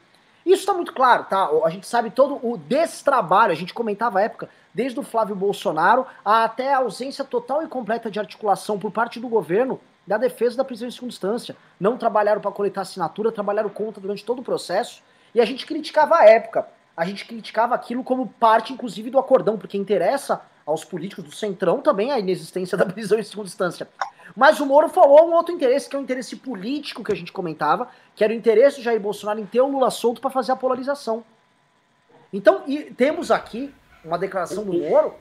Isso 0.44 0.60
está 0.60 0.74
muito 0.74 0.92
claro, 0.92 1.24
tá? 1.24 1.48
A 1.64 1.70
gente 1.70 1.86
sabe 1.86 2.10
todo 2.10 2.38
o 2.42 2.58
destrabalho, 2.58 3.52
a 3.52 3.56
gente 3.56 3.72
comentava 3.72 4.18
a 4.18 4.22
época, 4.22 4.50
desde 4.74 4.98
o 4.98 5.02
Flávio 5.02 5.34
Bolsonaro 5.34 6.06
até 6.24 6.74
a 6.74 6.78
ausência 6.78 7.24
total 7.24 7.62
e 7.62 7.68
completa 7.68 8.10
de 8.10 8.18
articulação 8.18 8.78
por 8.78 8.90
parte 8.90 9.18
do 9.18 9.28
governo 9.28 9.80
da 10.06 10.18
defesa 10.18 10.56
da 10.56 10.64
prisão 10.64 10.88
em 10.88 10.90
segunda 10.90 11.12
instância. 11.12 11.56
Não 11.78 11.96
trabalharam 11.96 12.40
para 12.40 12.50
coletar 12.50 12.82
assinatura, 12.82 13.32
trabalharam 13.32 13.68
contra 13.68 14.00
durante 14.00 14.24
todo 14.24 14.40
o 14.40 14.44
processo. 14.44 15.02
E 15.34 15.40
a 15.40 15.44
gente 15.44 15.66
criticava 15.66 16.16
a 16.16 16.24
época. 16.24 16.66
A 16.96 17.04
gente 17.04 17.24
criticava 17.24 17.74
aquilo 17.74 18.04
como 18.04 18.28
parte, 18.28 18.72
inclusive, 18.72 19.10
do 19.10 19.18
acordão, 19.18 19.58
porque 19.58 19.76
interessa 19.76 20.42
aos 20.64 20.84
políticos 20.84 21.24
do 21.24 21.32
Centrão 21.32 21.80
também 21.80 22.10
a 22.12 22.18
inexistência 22.18 22.78
da 22.78 22.86
prisão 22.86 23.18
em 23.18 23.22
segunda 23.22 23.48
instância. 23.48 23.88
Mas 24.36 24.60
o 24.60 24.66
Moro 24.66 24.88
falou 24.88 25.28
um 25.28 25.34
outro 25.34 25.54
interesse, 25.54 25.88
que 25.88 25.94
é 25.94 25.98
o 25.98 26.00
um 26.00 26.04
interesse 26.04 26.36
político 26.36 27.04
que 27.04 27.12
a 27.12 27.16
gente 27.16 27.32
comentava, 27.32 27.88
que 28.14 28.24
era 28.24 28.32
o 28.32 28.36
interesse 28.36 28.78
do 28.78 28.82
Jair 28.82 29.00
Bolsonaro 29.00 29.40
em 29.40 29.46
ter 29.46 29.60
o 29.60 29.68
Lula 29.68 29.90
solto 29.90 30.20
para 30.20 30.30
fazer 30.30 30.52
a 30.52 30.56
polarização. 30.56 31.24
Então, 32.32 32.64
temos 32.96 33.30
aqui 33.30 33.72
uma 34.04 34.18
declaração 34.18 34.64
do 34.64 34.72
Moro. 34.72 35.14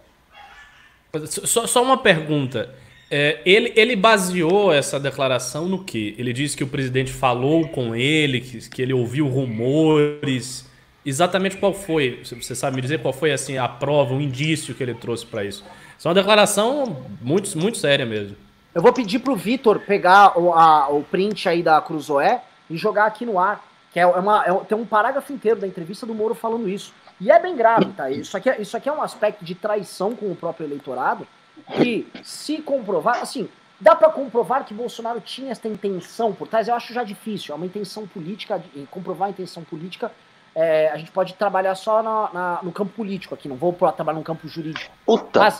Só, 1.27 1.67
só 1.67 1.83
uma 1.83 1.97
pergunta. 1.97 2.73
É, 3.15 3.39
ele, 3.45 3.71
ele 3.75 3.95
baseou 3.95 4.73
essa 4.73 4.99
declaração 4.99 5.67
no 5.67 5.83
quê? 5.83 6.15
Ele 6.17 6.33
disse 6.33 6.57
que 6.57 6.63
o 6.63 6.67
presidente 6.67 7.13
falou 7.13 7.67
com 7.67 7.95
ele, 7.95 8.41
que, 8.41 8.67
que 8.67 8.81
ele 8.81 8.91
ouviu 8.91 9.27
rumores. 9.27 10.67
Exatamente 11.05 11.57
qual 11.57 11.75
foi? 11.75 12.23
Você 12.23 12.55
sabe 12.55 12.75
me 12.75 12.81
dizer 12.81 13.03
qual 13.03 13.13
foi 13.13 13.31
assim 13.31 13.55
a 13.55 13.67
prova, 13.67 14.15
o 14.15 14.19
indício 14.19 14.73
que 14.73 14.81
ele 14.81 14.95
trouxe 14.95 15.27
para 15.27 15.45
isso? 15.45 15.63
Isso 15.95 16.07
é 16.07 16.09
uma 16.09 16.15
declaração 16.15 17.05
muito, 17.21 17.55
muito 17.55 17.77
séria 17.77 18.03
mesmo. 18.03 18.35
Eu 18.73 18.81
vou 18.81 18.91
pedir 18.91 19.19
pro 19.19 19.35
Vitor 19.35 19.81
pegar 19.81 20.35
o, 20.35 20.51
a, 20.51 20.89
o 20.89 21.03
print 21.03 21.47
aí 21.47 21.61
da 21.61 21.79
Cruzoé 21.79 22.41
e 22.67 22.75
jogar 22.75 23.05
aqui 23.05 23.27
no 23.27 23.37
ar. 23.37 23.63
Que 23.91 23.99
é 23.99 24.07
uma, 24.07 24.43
é, 24.43 24.51
tem 24.67 24.75
um 24.75 24.87
parágrafo 24.87 25.31
inteiro 25.31 25.59
da 25.59 25.67
entrevista 25.67 26.03
do 26.07 26.15
Moro 26.15 26.33
falando 26.33 26.67
isso. 26.67 26.91
E 27.21 27.29
é 27.29 27.39
bem 27.39 27.55
grave, 27.55 27.85
tá? 27.95 28.09
Isso 28.09 28.35
aqui, 28.35 28.49
é, 28.49 28.59
isso 28.59 28.75
aqui 28.75 28.89
é 28.89 28.91
um 28.91 29.03
aspecto 29.03 29.45
de 29.45 29.53
traição 29.53 30.15
com 30.15 30.31
o 30.31 30.35
próprio 30.35 30.65
eleitorado 30.65 31.27
que, 31.63 32.07
se 32.23 32.61
comprovar, 32.61 33.21
assim, 33.21 33.49
dá 33.79 33.95
para 33.95 34.09
comprovar 34.09 34.65
que 34.65 34.73
Bolsonaro 34.73 35.19
tinha 35.19 35.51
essa 35.51 35.67
intenção 35.67 36.33
por 36.33 36.47
trás? 36.47 36.67
Eu 36.67 36.75
acho 36.75 36.93
já 36.93 37.03
difícil. 37.03 37.53
É 37.53 37.55
uma 37.55 37.65
intenção 37.65 38.07
política, 38.07 38.61
comprovar 38.89 39.27
a 39.27 39.31
intenção 39.31 39.63
política. 39.63 40.11
É, 40.55 40.89
a 40.89 40.97
gente 40.97 41.11
pode 41.11 41.33
trabalhar 41.33 41.75
só 41.75 42.03
na, 42.03 42.29
na, 42.33 42.59
no 42.61 42.71
campo 42.71 42.93
político 42.93 43.33
aqui, 43.33 43.49
não 43.49 43.55
vou 43.55 43.73
trabalhar 43.73 44.19
no 44.19 44.23
campo 44.23 44.47
jurídico. 44.47 44.91
Puta! 45.05 45.39
Mas, 45.39 45.59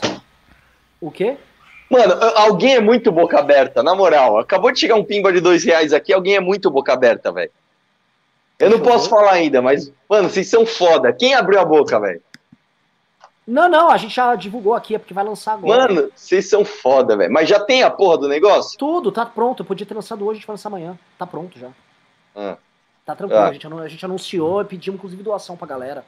o 1.01 1.09
quê? 1.09 1.37
Mano, 1.89 2.15
alguém 2.35 2.75
é 2.75 2.79
muito 2.79 3.11
boca 3.11 3.39
aberta, 3.39 3.83
na 3.83 3.95
moral. 3.95 4.39
Acabou 4.39 4.71
de 4.71 4.79
chegar 4.79 4.95
um 4.95 5.03
pimba 5.03 5.33
de 5.33 5.39
dois 5.39 5.63
reais 5.63 5.93
aqui, 5.93 6.13
alguém 6.13 6.35
é 6.35 6.39
muito 6.39 6.71
boca 6.71 6.93
aberta, 6.93 7.31
velho. 7.31 7.51
Eu 8.59 8.69
não 8.69 8.79
posso 8.79 9.09
falar 9.09 9.33
ainda, 9.33 9.61
mas, 9.61 9.91
mano, 10.07 10.29
vocês 10.29 10.47
são 10.47 10.65
foda. 10.65 11.11
Quem 11.11 11.33
abriu 11.33 11.59
a 11.59 11.65
boca, 11.65 11.99
velho? 11.99 12.21
Não, 13.45 13.67
não, 13.67 13.89
a 13.89 13.97
gente 13.97 14.15
já 14.15 14.33
divulgou 14.35 14.73
aqui, 14.73 14.95
é 14.95 14.99
porque 14.99 15.13
vai 15.13 15.23
lançar 15.23 15.53
agora. 15.53 15.93
Mano, 15.93 16.09
vocês 16.15 16.49
são 16.49 16.63
foda, 16.63 17.17
velho. 17.17 17.31
Mas 17.31 17.49
já 17.49 17.59
tem 17.59 17.83
a 17.83 17.91
porra 17.91 18.17
do 18.17 18.27
negócio? 18.27 18.77
Tudo, 18.77 19.11
tá 19.11 19.25
pronto. 19.25 19.61
Eu 19.61 19.65
podia 19.65 19.85
ter 19.85 19.93
lançado 19.93 20.23
hoje, 20.23 20.31
a 20.31 20.35
gente 20.35 20.47
vai 20.47 20.53
lançar 20.53 20.69
amanhã. 20.69 20.97
Tá 21.17 21.27
pronto 21.27 21.59
já. 21.59 21.69
Ah. 22.35 22.57
Tá 23.05 23.15
tranquilo, 23.15 23.41
ah. 23.41 23.49
a, 23.49 23.53
gente, 23.53 23.67
a 23.67 23.87
gente 23.87 24.05
anunciou 24.05 24.61
e 24.61 24.65
pedimos, 24.65 24.97
inclusive, 24.97 25.21
doação 25.21 25.57
pra 25.57 25.67
galera. 25.67 26.05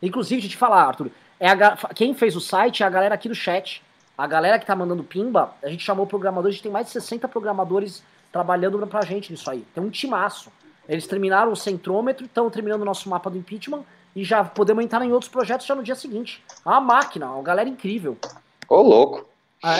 Inclusive, 0.00 0.40
de 0.40 0.48
te 0.48 0.56
falar, 0.56 0.84
Arthur, 0.84 1.10
é 1.38 1.50
a, 1.50 1.76
quem 1.94 2.14
fez 2.14 2.34
o 2.34 2.40
site 2.40 2.82
é 2.82 2.86
a 2.86 2.90
galera 2.90 3.14
aqui 3.14 3.28
do 3.28 3.34
chat. 3.34 3.82
A 4.16 4.26
galera 4.26 4.58
que 4.58 4.66
tá 4.66 4.74
mandando 4.74 5.04
pimba, 5.04 5.52
a 5.62 5.68
gente 5.68 5.84
chamou 5.84 6.06
programadores, 6.06 6.54
a 6.54 6.56
gente 6.56 6.62
tem 6.62 6.72
mais 6.72 6.86
de 6.86 6.92
60 6.92 7.28
programadores 7.28 8.02
trabalhando 8.32 8.84
pra 8.86 9.02
gente 9.02 9.30
nisso 9.30 9.50
aí. 9.50 9.64
Tem 9.74 9.84
um 9.84 9.90
timaço. 9.90 10.50
Eles 10.88 11.06
terminaram 11.06 11.52
o 11.52 11.56
centrômetro, 11.56 12.24
estão 12.24 12.48
terminando 12.48 12.80
o 12.80 12.84
nosso 12.84 13.08
mapa 13.10 13.28
do 13.28 13.36
impeachment 13.36 13.84
e 14.18 14.24
já 14.24 14.42
podemos 14.42 14.82
entrar 14.82 15.04
em 15.04 15.12
outros 15.12 15.30
projetos 15.30 15.64
já 15.64 15.76
no 15.76 15.82
dia 15.82 15.94
seguinte. 15.94 16.42
É 16.66 16.68
uma 16.68 16.80
máquina, 16.80 17.30
uma 17.30 17.42
galera 17.42 17.68
incrível. 17.68 18.18
Ô, 18.68 18.82
louco. 18.82 19.24
É. 19.64 19.78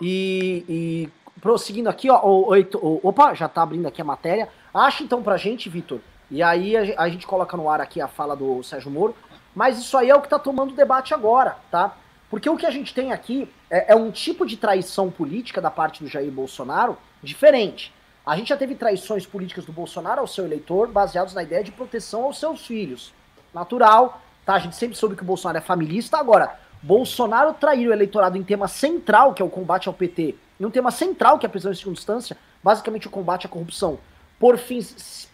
E, 0.00 0.64
e 0.68 1.08
prosseguindo 1.40 1.88
aqui, 1.88 2.08
ó, 2.08 2.20
o, 2.24 2.54
o, 2.54 3.00
opa, 3.02 3.34
já 3.34 3.48
tá 3.48 3.62
abrindo 3.62 3.88
aqui 3.88 4.00
a 4.00 4.04
matéria. 4.04 4.48
Acha 4.72 5.02
então 5.02 5.24
pra 5.24 5.36
gente, 5.36 5.68
Vitor, 5.68 5.98
e 6.30 6.40
aí 6.40 6.76
a, 6.76 7.02
a, 7.02 7.08
gente 7.08 7.26
coloca 7.26 7.56
no 7.56 7.68
ar 7.68 7.80
aqui 7.80 8.00
a 8.00 8.06
fala 8.06 8.36
do 8.36 8.62
Sérgio 8.62 8.92
Moro, 8.92 9.12
mas 9.56 9.76
isso 9.76 9.98
aí 9.98 10.08
é 10.08 10.14
o 10.14 10.22
que 10.22 10.28
tá 10.28 10.38
tomando 10.38 10.72
debate 10.72 11.12
agora, 11.12 11.58
tá? 11.68 11.96
Porque 12.30 12.48
o 12.48 12.56
que 12.56 12.66
a 12.66 12.70
gente 12.70 12.94
tem 12.94 13.10
aqui 13.10 13.50
é, 13.68 13.92
é 13.92 13.96
um 13.96 14.12
tipo 14.12 14.46
de 14.46 14.56
traição 14.56 15.10
política 15.10 15.60
da 15.60 15.68
parte 15.68 16.00
do 16.00 16.08
Jair 16.08 16.30
Bolsonaro 16.30 16.96
diferente. 17.20 17.92
A 18.24 18.36
gente 18.36 18.50
já 18.50 18.56
teve 18.56 18.76
traições 18.76 19.26
políticas 19.26 19.64
do 19.64 19.72
Bolsonaro 19.72 20.20
ao 20.20 20.28
seu 20.28 20.44
eleitor 20.44 20.86
baseados 20.86 21.34
na 21.34 21.42
ideia 21.42 21.64
de 21.64 21.72
proteção 21.72 22.22
aos 22.22 22.38
seus 22.38 22.64
filhos. 22.64 23.12
Natural, 23.52 24.20
tá? 24.44 24.54
A 24.54 24.58
gente 24.58 24.76
sempre 24.76 24.96
soube 24.96 25.16
que 25.16 25.22
o 25.22 25.26
Bolsonaro 25.26 25.58
é 25.58 25.60
familista. 25.60 26.16
Agora, 26.18 26.58
Bolsonaro 26.82 27.52
trair 27.54 27.88
o 27.88 27.92
eleitorado 27.92 28.36
em 28.38 28.42
tema 28.42 28.68
central, 28.68 29.34
que 29.34 29.42
é 29.42 29.44
o 29.44 29.50
combate 29.50 29.88
ao 29.88 29.94
PT, 29.94 30.34
em 30.58 30.64
um 30.64 30.70
tema 30.70 30.90
central, 30.90 31.38
que 31.38 31.46
é 31.46 31.48
a 31.48 31.50
prisão 31.50 31.72
em 31.72 31.74
segunda 31.74 31.98
instância, 31.98 32.36
basicamente 32.62 33.06
o 33.06 33.10
combate 33.10 33.46
à 33.46 33.48
corrupção, 33.48 33.98
por 34.38 34.56
fins 34.58 35.28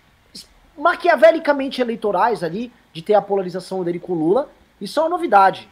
maquiavelicamente 0.76 1.80
eleitorais 1.80 2.42
ali, 2.42 2.72
de 2.92 3.02
ter 3.02 3.14
a 3.14 3.22
polarização 3.22 3.82
dele 3.82 3.98
com 3.98 4.14
Lula, 4.14 4.50
isso 4.80 5.00
é 5.00 5.02
uma 5.02 5.08
novidade. 5.08 5.68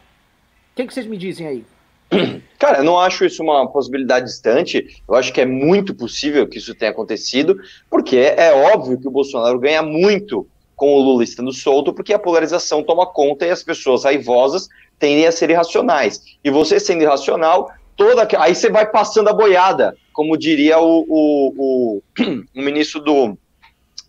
O 0.71 0.75
que, 0.75 0.87
que 0.87 0.93
vocês 0.93 1.05
me 1.05 1.17
dizem 1.17 1.47
aí? 1.47 1.65
Cara, 2.57 2.79
eu 2.79 2.83
não 2.83 2.99
acho 2.99 3.25
isso 3.25 3.43
uma 3.43 3.67
possibilidade 3.67 4.25
distante. 4.25 5.03
Eu 5.07 5.15
acho 5.15 5.31
que 5.31 5.41
é 5.41 5.45
muito 5.45 5.93
possível 5.93 6.47
que 6.47 6.57
isso 6.57 6.73
tenha 6.75 6.91
acontecido, 6.91 7.59
porque 7.89 8.17
é 8.17 8.51
óbvio 8.73 8.99
que 8.99 9.07
o 9.07 9.11
Bolsonaro 9.11 9.59
ganha 9.59 9.81
muito 9.81 10.47
com 10.75 10.93
o 10.93 10.99
Lula 10.99 11.23
estando 11.23 11.53
solto, 11.53 11.93
porque 11.93 12.13
a 12.13 12.19
polarização 12.19 12.83
toma 12.83 13.05
conta 13.05 13.45
e 13.45 13.51
as 13.51 13.63
pessoas 13.63 14.03
raivosas 14.03 14.67
tendem 14.99 15.25
a 15.25 15.31
ser 15.31 15.49
irracionais. 15.49 16.21
E 16.43 16.49
você 16.49 16.79
sendo 16.79 17.03
irracional, 17.03 17.71
toda 17.95 18.27
aí 18.39 18.53
você 18.53 18.69
vai 18.69 18.89
passando 18.89 19.29
a 19.29 19.33
boiada, 19.33 19.95
como 20.13 20.37
diria 20.37 20.79
o, 20.79 21.05
o, 21.07 21.53
o, 21.57 22.01
o 22.55 22.61
ministro 22.61 23.01
do, 23.01 23.37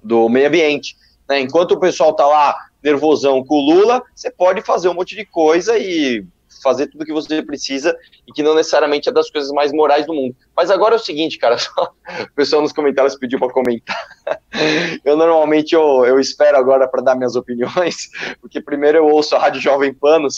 do 0.02 0.28
Meio 0.28 0.48
Ambiente. 0.48 0.96
Né? 1.28 1.40
Enquanto 1.40 1.72
o 1.72 1.80
pessoal 1.80 2.12
tá 2.14 2.26
lá 2.26 2.56
nervosão 2.82 3.44
com 3.44 3.56
o 3.56 3.60
Lula, 3.60 4.02
você 4.14 4.30
pode 4.30 4.62
fazer 4.62 4.88
um 4.88 4.94
monte 4.94 5.16
de 5.16 5.24
coisa 5.24 5.76
e 5.78 6.24
fazer 6.62 6.86
tudo 6.88 7.02
o 7.02 7.04
que 7.04 7.12
você 7.12 7.42
precisa 7.42 7.96
e 8.26 8.32
que 8.32 8.42
não 8.42 8.54
necessariamente 8.54 9.08
é 9.08 9.12
das 9.12 9.30
coisas 9.30 9.50
mais 9.52 9.72
morais 9.72 10.06
do 10.06 10.14
mundo. 10.14 10.34
Mas 10.56 10.70
agora 10.70 10.94
é 10.94 10.96
o 10.96 11.00
seguinte, 11.00 11.38
cara, 11.38 11.56
só, 11.58 11.92
o 12.22 12.34
pessoal 12.34 12.62
nos 12.62 12.72
comentários 12.72 13.16
pediu 13.16 13.38
para 13.38 13.52
comentar. 13.52 13.96
Eu 15.04 15.16
normalmente 15.16 15.74
eu, 15.74 16.04
eu 16.04 16.18
espero 16.18 16.56
agora 16.56 16.88
para 16.88 17.02
dar 17.02 17.14
minhas 17.14 17.36
opiniões, 17.36 18.08
porque 18.40 18.60
primeiro 18.60 18.98
eu 18.98 19.06
ouço 19.06 19.36
a 19.36 19.38
Rádio 19.38 19.60
Jovem 19.60 19.92
Panos. 19.92 20.36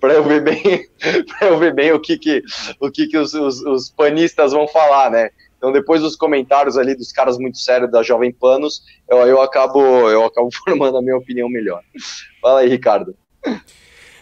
para 0.00 0.14
eu 0.14 0.24
ver 0.24 0.42
bem, 0.42 0.86
para 1.38 1.48
eu 1.48 1.58
ver 1.58 1.74
bem 1.74 1.92
o 1.92 2.00
que 2.00 2.18
que 2.18 2.42
o 2.80 2.90
que, 2.90 3.06
que 3.06 3.16
os, 3.16 3.34
os, 3.34 3.60
os 3.62 3.90
panistas 3.90 4.52
vão 4.52 4.66
falar, 4.66 5.10
né? 5.10 5.30
Então, 5.58 5.72
depois 5.72 6.00
dos 6.00 6.16
comentários 6.16 6.78
ali 6.78 6.94
dos 6.94 7.12
caras 7.12 7.36
muito 7.36 7.58
sérios 7.58 7.90
da 7.90 8.02
Jovem 8.02 8.32
Panos, 8.32 8.82
eu, 9.10 9.18
eu, 9.18 9.42
acabo, 9.42 9.80
eu 10.08 10.24
acabo 10.24 10.48
formando 10.64 10.96
a 10.96 11.02
minha 11.02 11.16
opinião 11.16 11.48
melhor. 11.48 11.82
Fala 12.40 12.60
aí, 12.60 12.68
Ricardo. 12.68 13.14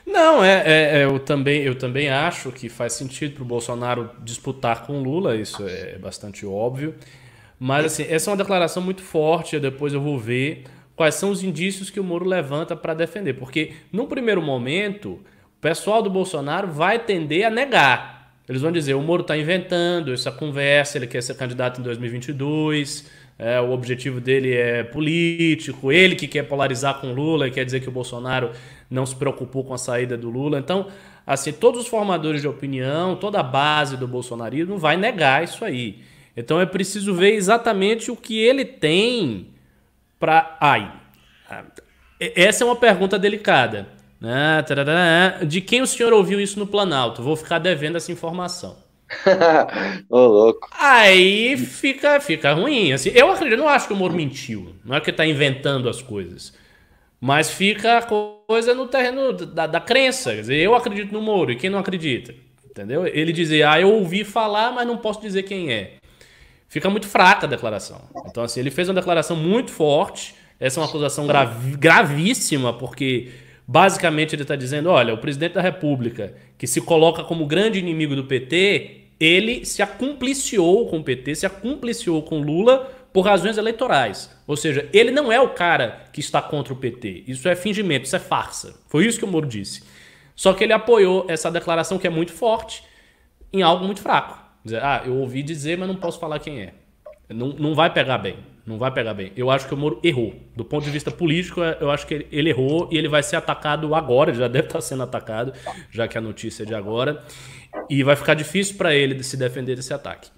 Não, 0.07 0.43
é, 0.43 0.63
é, 0.65 0.99
é, 0.99 1.05
eu, 1.05 1.19
também, 1.19 1.63
eu 1.63 1.75
também 1.75 2.09
acho 2.09 2.53
que 2.53 2.69
faz 2.69 2.93
sentido 2.93 3.35
para 3.35 3.43
o 3.43 3.47
Bolsonaro 3.47 4.11
disputar 4.23 4.87
com 4.87 5.03
Lula, 5.03 5.35
isso 5.35 5.67
é 5.67 5.99
bastante 5.99 6.47
óbvio. 6.47 6.95
Mas 7.59 7.87
assim, 7.87 8.07
essa 8.09 8.31
é 8.31 8.33
uma 8.33 8.37
declaração 8.37 8.83
muito 8.83 9.03
forte, 9.03 9.59
depois 9.59 9.93
eu 9.93 10.01
vou 10.01 10.19
ver 10.19 10.65
quais 10.95 11.17
são 11.17 11.31
os 11.31 11.43
indícios 11.43 11.91
que 11.91 11.99
o 11.99 12.05
Moro 12.05 12.25
levanta 12.25 12.77
para 12.77 12.95
defender. 12.95 13.35
Porque, 13.35 13.73
num 13.93 14.07
primeiro 14.07 14.41
momento, 14.41 15.21
o 15.59 15.61
pessoal 15.61 16.01
do 16.01 16.09
Bolsonaro 16.09 16.69
vai 16.69 16.99
tender 16.99 17.45
a 17.45 17.51
negar. 17.51 18.33
Eles 18.49 18.63
vão 18.63 18.71
dizer, 18.71 18.95
o 18.95 19.03
Moro 19.03 19.23
está 19.23 19.37
inventando 19.37 20.13
essa 20.13 20.31
conversa, 20.31 20.99
ele 20.99 21.09
quer 21.09 21.23
ser 21.23 21.35
candidato 21.35 21.81
em 21.81 21.85
2022, 21.85 23.11
é, 23.39 23.61
o 23.61 23.71
objetivo 23.71 24.21
dele 24.21 24.55
é 24.55 24.85
político, 24.85 25.91
ele 25.91 26.15
que 26.15 26.29
quer 26.29 26.45
polarizar 26.45 27.01
com 27.01 27.13
Lula, 27.13 27.51
quer 27.51 27.65
dizer 27.65 27.81
que 27.81 27.89
o 27.89 27.93
Bolsonaro 27.93 28.53
não 28.91 29.05
se 29.07 29.15
preocupou 29.15 29.65
com 29.65 29.75
a 29.75 29.79
saída 29.79 30.17
do 30.17 30.31
Lula. 30.31 30.59
Então, 30.59 30.89
assim, 31.27 31.53
todos 31.53 31.83
os 31.83 31.87
formadores 31.87 32.41
de 32.41 32.49
opinião, 32.49 33.17
toda 33.17 33.41
a 33.41 33.43
base 33.43 33.97
do 33.97 34.07
bolsonarismo 34.07 34.79
vai 34.79 34.97
negar 34.97 35.45
isso 35.45 35.65
aí. 35.65 36.03
Então 36.37 36.61
é 36.61 36.67
preciso 36.67 37.15
ver 37.15 37.33
exatamente 37.33 38.11
o 38.11 38.17
que 38.17 38.39
ele 38.39 38.65
tem 38.65 39.49
para. 40.19 40.57
Ai, 40.61 40.93
essa 42.19 42.63
é 42.63 42.67
uma 42.67 42.77
pergunta 42.77 43.19
delicada. 43.19 43.89
Né? 44.21 44.65
De 45.47 45.61
quem 45.61 45.83
o 45.83 45.87
senhor 45.87 46.13
ouviu 46.13 46.41
isso 46.41 46.59
no 46.59 46.67
Planalto? 46.67 47.23
Vou 47.23 47.37
ficar 47.37 47.59
devendo 47.59 47.97
essa 47.97 48.13
informação. 48.13 48.85
Ô, 50.11 50.19
louco. 50.27 50.69
Aí 50.79 51.57
fica, 51.57 52.19
fica 52.21 52.53
ruim. 52.53 52.93
Assim, 52.93 53.11
eu 53.11 53.31
acredito, 53.31 53.59
não 53.59 53.69
acho 53.69 53.87
que 53.87 53.93
o 53.93 53.97
Moro 53.97 54.15
mentiu. 54.15 54.75
Não 54.85 54.97
é 54.97 55.01
que 55.01 55.11
ele 55.11 55.15
está 55.15 55.27
inventando 55.27 55.89
as 55.89 56.03
coisas. 56.03 56.55
Mas 57.21 57.51
fica 57.51 57.99
a 57.99 58.03
coisa 58.47 58.75
no 58.75 58.87
terreno 58.87 59.33
da, 59.33 59.67
da 59.67 59.81
crença. 59.81 60.35
Quer 60.35 60.41
dizer, 60.41 60.57
eu 60.57 60.75
acredito 60.75 61.13
no 61.13 61.21
Moro 61.21 61.53
e 61.53 61.57
quem 61.57 61.69
não 61.69 61.79
acredita? 61.79 62.35
Entendeu? 62.71 63.07
Ele 63.07 63.33
dizer, 63.33 63.67
ah, 63.67 63.81
eu 63.81 63.91
ouvi 63.91 64.23
falar, 64.23 64.71
mas 64.73 64.87
não 64.87 64.99
posso 64.99 65.21
dizer 65.21 65.43
quem 65.45 65.73
é. 65.73 65.95
Fica 66.69 66.91
muito 66.91 67.07
fraca 67.07 67.47
a 67.47 67.49
declaração. 67.49 68.03
Então, 68.27 68.43
assim, 68.43 68.61
ele 68.61 68.71
fez 68.71 68.89
uma 68.89 68.95
declaração 68.95 69.37
muito 69.37 69.71
forte. 69.71 70.35
Essa 70.61 70.79
é 70.79 70.83
uma 70.83 70.89
acusação 70.89 71.27
grav 71.27 71.77
gravíssima, 71.77 72.73
porque 72.73 73.31
basicamente 73.67 74.35
ele 74.35 74.43
está 74.43 74.57
dizendo: 74.57 74.91
olha, 74.91 75.15
o 75.15 75.19
presidente 75.19 75.53
da 75.53 75.61
República, 75.61 76.35
que 76.59 76.67
se 76.67 76.81
coloca 76.81 77.25
como 77.25 77.47
grande 77.47 77.79
inimigo 77.79 78.17
do 78.17 78.25
PT, 78.25 79.05
ele 79.19 79.65
se 79.65 79.81
acumpliciou 79.81 80.87
com 80.89 80.99
o 80.99 81.05
PT, 81.05 81.35
se 81.35 81.47
acumpliciou 81.47 82.23
com 82.23 82.41
Lula 82.41 82.91
por 83.13 83.23
razões 83.23 83.57
eleitorais. 83.57 84.36
Ou 84.47 84.57
seja, 84.57 84.89
ele 84.93 85.11
não 85.11 85.33
é 85.33 85.41
o 85.41 85.51
cara 85.51 86.05
que 86.13 86.21
está 86.21 86.41
contra 86.41 86.73
o 86.73 86.77
PT. 86.77 87.25
Isso 87.27 87.49
é 87.49 87.57
fingimento, 87.57 88.07
isso 88.07 88.17
é 88.17 88.21
farsa. 88.21 88.81
Foi 88.87 89.05
isso 89.05 89.19
que 89.19 89.25
o 89.25 89.29
Moro 89.29 89.47
disse. 89.47 89.83
Só 90.35 90.53
que 90.53 90.63
ele 90.63 90.73
apoiou 90.73 91.27
essa 91.29 91.51
declaração 91.51 91.99
que 91.99 92.07
é 92.07 92.11
muito 92.11 92.33
forte 92.33 92.85
em 93.53 93.63
algo 93.63 93.85
muito 93.85 94.01
fraco. 94.01 94.39
Dizer, 94.65 94.83
ah, 94.83 95.03
eu 95.05 95.17
ouvi 95.17 95.43
dizer, 95.43 95.77
mas 95.79 95.89
não 95.89 95.97
posso 95.97 96.21
falar 96.21 96.39
quem 96.39 96.61
é. 96.61 96.75
Não, 97.29 97.49
não 97.49 97.75
vai 97.75 97.93
pegar 97.93 98.19
bem. 98.19 98.37
Não 98.65 98.79
vai 98.79 98.91
pegar 98.91 99.15
bem. 99.15 99.33
Eu 99.37 99.51
acho 99.51 99.67
que 99.67 99.75
o 99.75 99.77
Moro 99.77 100.01
errou. 100.03 100.35
Do 100.55 100.65
ponto 100.65 100.85
de 100.85 100.91
vista 100.91 101.11
político, 101.11 101.63
é, 101.63 101.79
eu 101.81 101.91
acho 101.91 102.07
que 102.07 102.27
ele 102.31 102.51
errou 102.51 102.89
e 102.91 102.99
ele 102.99 103.09
vai 103.09 103.23
ser 103.23 103.37
atacado 103.37 103.95
agora. 103.95 104.35
Já 104.35 104.49
deve 104.49 104.67
estar 104.67 104.81
sendo 104.81 105.05
atacado, 105.05 105.53
já 105.91 106.07
que 106.07 106.19
a 106.19 106.21
notícia 106.21 106.65
é 106.65 106.67
de 106.67 106.75
agora. 106.75 107.25
E 107.89 108.03
vai 108.03 108.17
ficar 108.17 108.35
difícil 108.35 108.77
para 108.77 108.95
ele 108.95 109.23
se 109.23 109.37
defender 109.37 109.77
desse 109.77 109.95
ataque. 109.95 110.31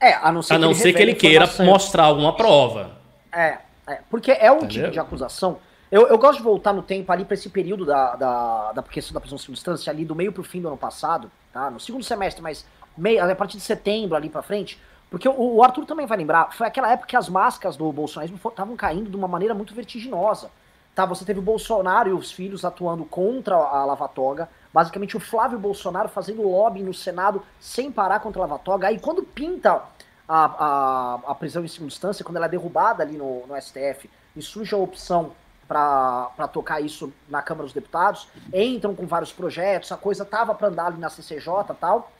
É, 0.00 0.14
a 0.14 0.32
não 0.32 0.42
ser, 0.42 0.54
a 0.54 0.58
não 0.58 0.68
que, 0.68 0.74
ele 0.74 0.82
ser 0.82 0.92
que 0.94 1.02
ele 1.02 1.14
queira 1.14 1.48
mostrar 1.60 2.04
alguma 2.04 2.34
prova. 2.34 2.92
É, 3.30 3.58
é 3.86 3.98
porque 4.08 4.32
é 4.32 4.50
um 4.50 4.56
Entendeu? 4.56 4.84
tipo 4.84 4.90
de 4.92 4.98
acusação. 4.98 5.58
Eu, 5.90 6.06
eu 6.06 6.16
gosto 6.16 6.38
de 6.38 6.44
voltar 6.44 6.72
no 6.72 6.82
tempo 6.82 7.10
ali 7.10 7.24
para 7.24 7.34
esse 7.34 7.50
período 7.50 7.84
da, 7.84 8.14
da, 8.14 8.72
da 8.72 8.82
questão 8.82 9.12
da 9.12 9.20
prisão 9.20 9.36
de 9.36 9.50
instância, 9.50 9.90
ali 9.90 10.04
do 10.04 10.14
meio 10.14 10.32
pro 10.32 10.42
fim 10.42 10.60
do 10.60 10.68
ano 10.68 10.76
passado, 10.76 11.30
tá? 11.52 11.68
No 11.68 11.80
segundo 11.80 12.04
semestre, 12.04 12.40
mas 12.40 12.64
meio, 12.96 13.22
a 13.22 13.34
partir 13.34 13.56
de 13.56 13.62
setembro 13.62 14.16
ali 14.16 14.28
para 14.28 14.40
frente. 14.40 14.80
Porque 15.10 15.28
o, 15.28 15.56
o, 15.56 15.64
Arthur 15.64 15.84
também 15.84 16.06
vai 16.06 16.16
lembrar, 16.16 16.54
foi 16.54 16.66
aquela 16.66 16.92
época 16.92 17.08
que 17.08 17.16
as 17.16 17.28
máscaras 17.28 17.76
do 17.76 17.92
bolsonarismo 17.92 18.38
estavam 18.48 18.76
caindo 18.76 19.10
de 19.10 19.16
uma 19.16 19.26
maneira 19.26 19.52
muito 19.52 19.74
vertiginosa. 19.74 20.50
Tá, 20.94 21.06
você 21.06 21.24
teve 21.24 21.38
o 21.38 21.42
Bolsonaro 21.42 22.10
e 22.10 22.12
os 22.12 22.32
filhos 22.32 22.64
atuando 22.64 23.04
contra 23.04 23.54
a 23.54 23.84
Lava 23.84 24.08
Toga, 24.08 24.48
basicamente 24.72 25.16
o 25.16 25.20
Flávio 25.20 25.58
Bolsonaro 25.58 26.08
fazendo 26.08 26.42
lobby 26.42 26.82
no 26.82 26.92
Senado 26.92 27.42
sem 27.60 27.92
parar 27.92 28.20
contra 28.20 28.42
a 28.42 28.46
Lava 28.46 28.58
Toga. 28.58 28.88
Aí 28.88 28.98
quando 28.98 29.22
pinta 29.22 29.82
a, 30.28 30.44
a, 30.44 31.14
a 31.28 31.34
prisão 31.34 31.64
em 31.64 31.68
segunda 31.68 31.92
instância, 31.92 32.24
quando 32.24 32.36
ela 32.36 32.46
é 32.46 32.48
derrubada 32.48 33.02
ali 33.02 33.16
no, 33.16 33.46
no 33.46 33.60
STF 33.60 34.10
e 34.36 34.42
surge 34.42 34.74
a 34.74 34.78
opção 34.78 35.32
para 35.66 36.48
tocar 36.52 36.80
isso 36.80 37.12
na 37.28 37.40
Câmara 37.40 37.64
dos 37.64 37.72
Deputados, 37.72 38.28
entram 38.52 38.94
com 38.94 39.06
vários 39.06 39.32
projetos, 39.32 39.92
a 39.92 39.96
coisa 39.96 40.24
tava 40.24 40.52
para 40.54 40.66
andar 40.68 40.86
ali 40.86 40.98
na 40.98 41.08
CCJ 41.08 41.46
tal. 41.80 42.10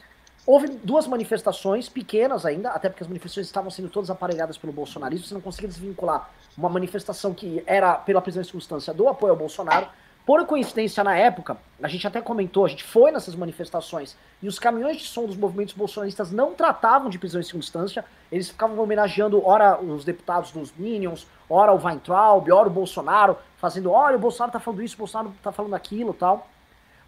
Houve 0.46 0.68
duas 0.68 1.07
manifestações 1.07 1.88
pequenas 1.88 2.46
ainda, 2.46 2.70
até 2.70 2.88
porque 2.88 3.03
as 3.03 3.09
manifestações 3.09 3.46
estavam 3.46 3.70
sendo 3.70 3.88
todas 3.88 4.11
aparelhadas 4.11 4.57
pelo 4.57 4.72
bolsonarismo, 4.72 5.26
você 5.26 5.35
não 5.35 5.40
conseguia 5.40 5.68
desvincular 5.68 6.31
uma 6.57 6.68
manifestação 6.68 7.35
que 7.35 7.62
era 7.66 7.94
pela 7.94 8.20
prisão 8.20 8.40
em 8.40 8.44
circunstância 8.44 8.92
do 8.92 9.09
apoio 9.09 9.33
ao 9.33 9.38
Bolsonaro. 9.38 9.87
Por 10.24 10.44
coincidência, 10.46 11.03
na 11.03 11.16
época, 11.16 11.57
a 11.83 11.88
gente 11.88 12.07
até 12.07 12.20
comentou, 12.20 12.64
a 12.64 12.68
gente 12.68 12.85
foi 12.85 13.11
nessas 13.11 13.35
manifestações 13.35 14.16
e 14.42 14.48
os 14.48 14.59
caminhões 14.59 14.98
de 14.98 15.05
som 15.05 15.26
dos 15.26 15.37
movimentos 15.37 15.74
bolsonaristas 15.74 16.31
não 16.31 16.55
tratavam 16.55 17.11
de 17.11 17.18
prisão 17.18 17.40
em 17.40 17.44
circunstância, 17.44 18.05
eles 18.31 18.48
ficavam 18.48 18.79
homenageando, 18.79 19.44
ora, 19.46 19.81
os 19.81 20.05
deputados 20.05 20.53
dos 20.53 20.72
Minions, 20.76 21.26
ora 21.48 21.72
o 21.72 21.83
Weintraub, 21.83 22.50
ora 22.50 22.68
o 22.68 22.72
Bolsonaro, 22.72 23.37
fazendo, 23.57 23.90
olha, 23.90 24.16
o 24.16 24.20
Bolsonaro 24.20 24.53
tá 24.53 24.61
falando 24.61 24.83
isso, 24.83 24.94
o 24.94 24.98
Bolsonaro 24.98 25.35
tá 25.42 25.53
falando 25.53 25.74
aquilo 25.74 26.14
tal. 26.14 26.46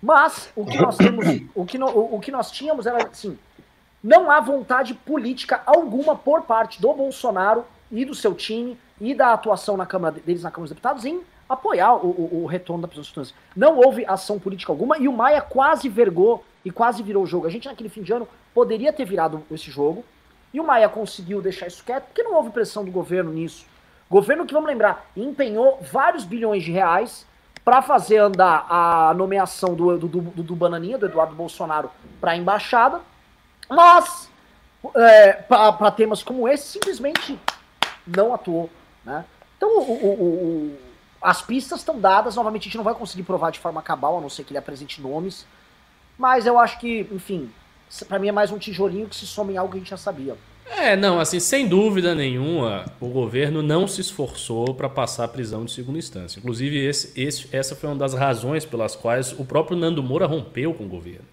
Mas 0.02 0.50
o 0.56 0.66
que 0.66 0.78
nós 0.78 0.96
temos, 0.98 1.24
o 1.54 1.64
que, 1.64 1.78
no, 1.78 1.86
o, 1.86 2.16
o 2.16 2.20
que 2.20 2.32
nós 2.32 2.50
tínhamos 2.50 2.86
era 2.86 3.06
assim, 3.06 3.38
não 4.02 4.30
há 4.30 4.40
vontade 4.40 4.94
política 4.94 5.62
alguma 5.64 6.16
por 6.16 6.42
parte 6.42 6.80
do 6.80 6.92
Bolsonaro 6.92 7.64
e 7.90 8.04
do 8.04 8.14
seu 8.14 8.34
time 8.34 8.76
e 9.00 9.14
da 9.14 9.32
atuação 9.32 9.76
na 9.76 9.86
Câmara 9.86 10.16
deles 10.24 10.42
na 10.42 10.50
Câmara 10.50 10.68
dos 10.68 10.70
Deputados 10.70 11.04
em 11.04 11.20
apoiar 11.48 11.94
o, 11.94 12.08
o, 12.08 12.42
o 12.42 12.46
retorno 12.46 12.82
da 12.82 12.88
prisão 12.88 13.02
de 13.02 13.08
substância. 13.08 13.36
Não 13.54 13.76
houve 13.76 14.04
ação 14.06 14.40
política 14.40 14.72
alguma 14.72 14.98
e 14.98 15.06
o 15.06 15.12
Maia 15.12 15.40
quase 15.40 15.88
vergou 15.88 16.44
e 16.64 16.70
quase 16.70 17.02
virou 17.02 17.22
o 17.22 17.26
jogo. 17.26 17.46
A 17.46 17.50
gente 17.50 17.68
naquele 17.68 17.88
fim 17.88 18.02
de 18.02 18.12
ano 18.12 18.26
poderia 18.52 18.92
ter 18.92 19.04
virado 19.04 19.44
esse 19.50 19.70
jogo 19.70 20.04
e 20.52 20.60
o 20.60 20.64
Maia 20.64 20.88
conseguiu 20.88 21.40
deixar 21.40 21.66
isso 21.66 21.84
quieto 21.84 22.06
porque 22.06 22.22
não 22.22 22.34
houve 22.34 22.50
pressão 22.50 22.84
do 22.84 22.90
governo 22.90 23.32
nisso. 23.32 23.66
Governo 24.10 24.44
que, 24.44 24.52
vamos 24.52 24.68
lembrar, 24.68 25.10
empenhou 25.16 25.78
vários 25.80 26.24
bilhões 26.24 26.62
de 26.62 26.70
reais 26.70 27.26
para 27.64 27.80
fazer 27.80 28.18
andar 28.18 28.66
a 28.68 29.14
nomeação 29.14 29.74
do, 29.74 29.96
do, 29.98 30.08
do, 30.08 30.42
do 30.42 30.56
Bananinha, 30.56 30.98
do 30.98 31.06
Eduardo 31.06 31.34
Bolsonaro, 31.34 31.90
para 32.20 32.32
a 32.32 32.36
embaixada, 32.36 33.00
mas 33.68 34.28
é, 34.96 35.32
para 35.32 35.90
temas 35.92 36.22
como 36.22 36.48
esse, 36.48 36.66
simplesmente 36.66 37.38
não 38.06 38.34
atuou. 38.34 38.68
Né? 39.04 39.24
Então, 39.56 39.78
o, 39.78 39.92
o, 39.92 40.12
o, 40.12 40.78
as 41.20 41.40
pistas 41.40 41.80
estão 41.80 42.00
dadas, 42.00 42.34
novamente 42.34 42.62
a 42.62 42.64
gente 42.64 42.76
não 42.76 42.84
vai 42.84 42.94
conseguir 42.94 43.22
provar 43.22 43.50
de 43.50 43.60
forma 43.60 43.80
cabal, 43.80 44.18
a 44.18 44.20
não 44.20 44.28
ser 44.28 44.42
que 44.42 44.50
ele 44.50 44.58
apresente 44.58 45.00
nomes, 45.00 45.46
mas 46.18 46.46
eu 46.46 46.58
acho 46.58 46.80
que, 46.80 47.08
enfim, 47.12 47.52
para 48.08 48.18
mim 48.18 48.28
é 48.28 48.32
mais 48.32 48.50
um 48.50 48.58
tijolinho 48.58 49.08
que 49.08 49.14
se 49.16 49.26
soma 49.26 49.52
em 49.52 49.56
algo 49.56 49.70
que 49.70 49.78
a 49.78 49.80
gente 49.80 49.90
já 49.90 49.96
sabia. 49.96 50.36
É, 50.66 50.96
não, 50.96 51.20
assim, 51.20 51.38
sem 51.38 51.68
dúvida 51.68 52.14
nenhuma, 52.14 52.84
o 53.00 53.08
governo 53.08 53.62
não 53.62 53.86
se 53.86 54.00
esforçou 54.00 54.74
para 54.74 54.88
passar 54.88 55.24
a 55.24 55.28
prisão 55.28 55.64
de 55.64 55.72
segunda 55.72 55.98
instância. 55.98 56.38
Inclusive, 56.38 56.78
esse, 56.78 57.12
esse, 57.20 57.48
essa 57.52 57.76
foi 57.76 57.88
uma 57.88 57.96
das 57.96 58.14
razões 58.14 58.64
pelas 58.64 58.96
quais 58.96 59.32
o 59.38 59.44
próprio 59.44 59.76
Nando 59.76 60.02
Moura 60.02 60.26
rompeu 60.26 60.72
com 60.74 60.84
o 60.84 60.88
governo. 60.88 61.24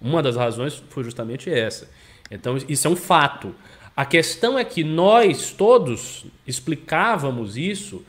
Uma 0.00 0.22
das 0.22 0.36
razões 0.36 0.82
foi 0.88 1.04
justamente 1.04 1.50
essa. 1.50 1.88
Então, 2.30 2.56
isso 2.68 2.86
é 2.86 2.90
um 2.90 2.96
fato. 2.96 3.54
A 3.96 4.04
questão 4.04 4.58
é 4.58 4.64
que 4.64 4.82
nós 4.82 5.52
todos 5.52 6.26
explicávamos 6.46 7.56
isso 7.56 8.04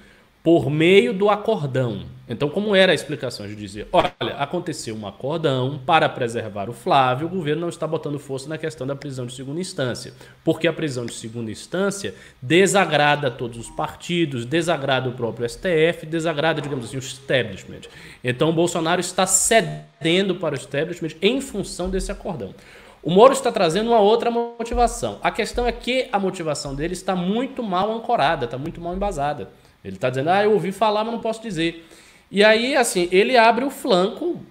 por 0.46 0.70
meio 0.70 1.12
do 1.12 1.28
acordão. 1.28 2.04
Então, 2.30 2.48
como 2.50 2.76
era 2.76 2.92
a 2.92 2.96
explicação 2.96 3.48
de 3.48 3.56
dizer, 3.56 3.88
olha, 3.92 4.36
aconteceu 4.38 4.96
um 4.96 5.08
acordão 5.08 5.80
para 5.84 6.08
preservar 6.08 6.70
o 6.70 6.74
Flávio, 6.74 7.26
o 7.26 7.30
governo 7.32 7.62
não 7.62 7.70
está 7.70 7.88
botando 7.88 8.20
força 8.20 8.48
na 8.48 8.56
questão 8.56 8.86
da 8.86 8.96
prisão 8.96 9.26
de 9.26 9.34
segunda 9.34 9.60
instância, 9.60 10.14
porque 10.44 10.68
a 10.68 10.74
prisão 10.74 11.08
de 11.08 11.16
segunda 11.16 11.50
instância 11.50 12.14
desagrada 12.40 13.32
todos 13.32 13.58
os 13.58 13.72
partidos, 13.72 14.46
desagrada 14.46 15.10
o 15.10 15.14
próprio 15.14 15.50
STF, 15.50 16.06
desagrada, 16.06 16.62
digamos 16.62 16.86
assim, 16.86 16.98
o 16.98 17.00
establishment. 17.00 17.82
Então, 18.24 18.52
o 18.52 18.54
Bolsonaro 18.54 19.02
está 19.02 19.26
cedendo 19.26 20.36
para 20.36 20.54
o 20.54 20.58
establishment 20.58 21.18
em 21.24 21.42
função 21.42 21.90
desse 21.90 22.12
acordão. 22.12 22.54
O 23.02 23.10
Moro 23.10 23.34
está 23.34 23.52
trazendo 23.52 23.90
uma 23.90 24.00
outra 24.00 24.30
motivação. 24.30 25.18
A 25.24 25.32
questão 25.32 25.66
é 25.66 25.72
que 25.72 26.08
a 26.12 26.20
motivação 26.20 26.76
dele 26.76 26.94
está 26.94 27.16
muito 27.16 27.64
mal 27.64 27.92
ancorada, 27.92 28.46
está 28.46 28.60
muito 28.60 28.80
mal 28.80 28.96
embasada. 28.96 29.50
Ele 29.86 29.96
está 29.96 30.10
dizendo, 30.10 30.30
ah, 30.30 30.44
eu 30.44 30.52
ouvi 30.52 30.72
falar, 30.72 31.04
mas 31.04 31.14
não 31.14 31.22
posso 31.22 31.42
dizer. 31.42 31.88
E 32.32 32.44
aí, 32.44 32.76
assim, 32.76 33.08
ele 33.12 33.38
abre 33.38 33.64
o 33.64 33.70
flanco, 33.70 34.42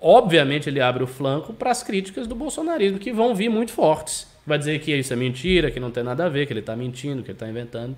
obviamente 0.00 0.68
ele 0.68 0.80
abre 0.80 1.02
o 1.02 1.06
flanco 1.06 1.52
para 1.52 1.70
as 1.70 1.82
críticas 1.82 2.26
do 2.26 2.34
bolsonarismo, 2.34 2.98
que 2.98 3.12
vão 3.12 3.34
vir 3.34 3.48
muito 3.48 3.72
fortes. 3.72 4.26
Vai 4.46 4.56
dizer 4.56 4.78
que 4.80 4.94
isso 4.94 5.12
é 5.12 5.16
mentira, 5.16 5.70
que 5.70 5.80
não 5.80 5.90
tem 5.90 6.04
nada 6.04 6.26
a 6.26 6.28
ver, 6.28 6.46
que 6.46 6.52
ele 6.52 6.60
está 6.60 6.76
mentindo, 6.76 7.22
que 7.22 7.30
ele 7.30 7.36
está 7.36 7.48
inventando. 7.48 7.96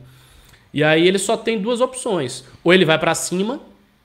E 0.72 0.82
aí 0.82 1.06
ele 1.06 1.18
só 1.18 1.36
tem 1.36 1.60
duas 1.60 1.80
opções. 1.80 2.44
Ou 2.64 2.72
ele 2.72 2.84
vai 2.84 2.98
para 2.98 3.14
cima 3.14 3.60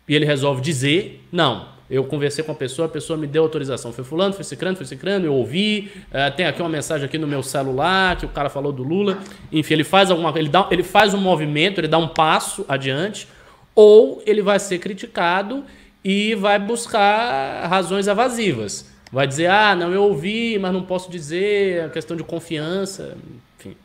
e 0.07 0.15
ele 0.15 0.25
resolve 0.25 0.61
dizer, 0.61 1.23
não, 1.31 1.67
eu 1.91 2.05
conversei 2.05 2.41
com 2.41 2.53
a 2.53 2.55
pessoa, 2.55 2.85
a 2.85 2.89
pessoa 2.89 3.19
me 3.19 3.27
deu 3.27 3.43
autorização. 3.43 3.91
Foi 3.91 4.05
fulano, 4.05 4.33
foi 4.33 4.45
cicrano, 4.45 4.77
foi 4.77 4.85
cicrano, 4.85 5.25
eu 5.25 5.33
ouvi. 5.33 5.91
Uh, 6.07 6.33
tem 6.37 6.45
aqui 6.45 6.61
uma 6.61 6.69
mensagem 6.69 7.05
aqui 7.05 7.17
no 7.17 7.27
meu 7.27 7.43
celular 7.43 8.15
que 8.15 8.25
o 8.25 8.29
cara 8.29 8.49
falou 8.49 8.71
do 8.71 8.81
Lula. 8.81 9.17
Enfim, 9.51 9.73
ele 9.73 9.83
faz 9.83 10.09
alguma 10.09 10.31
ele, 10.39 10.47
dá, 10.47 10.65
ele 10.71 10.83
faz 10.83 11.13
um 11.13 11.17
movimento, 11.17 11.81
ele 11.81 11.89
dá 11.89 11.97
um 11.97 12.07
passo 12.07 12.65
adiante, 12.65 13.27
ou 13.75 14.23
ele 14.25 14.41
vai 14.41 14.57
ser 14.57 14.79
criticado 14.79 15.65
e 16.01 16.33
vai 16.33 16.57
buscar 16.57 17.67
razões 17.67 18.07
evasivas. 18.07 18.89
Vai 19.11 19.27
dizer, 19.27 19.47
ah, 19.47 19.75
não, 19.75 19.91
eu 19.91 20.03
ouvi, 20.03 20.57
mas 20.57 20.71
não 20.71 20.83
posso 20.83 21.11
dizer, 21.11 21.87
é 21.87 21.89
questão 21.89 22.15
de 22.15 22.23
confiança, 22.23 23.17
enfim. 23.59 23.75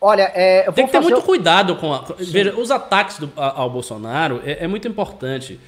Olha, 0.00 0.30
é, 0.34 0.70
tem 0.70 0.86
que 0.86 0.92
ter 0.92 1.00
muito 1.00 1.20
cuidado 1.22 1.74
com. 1.74 1.92
A, 1.92 2.04
veja, 2.16 2.54
os 2.54 2.70
ataques 2.70 3.18
do, 3.18 3.32
ao 3.34 3.68
Bolsonaro 3.68 4.40
é, 4.44 4.64
é 4.64 4.68
muito 4.68 4.86
importante. 4.86 5.58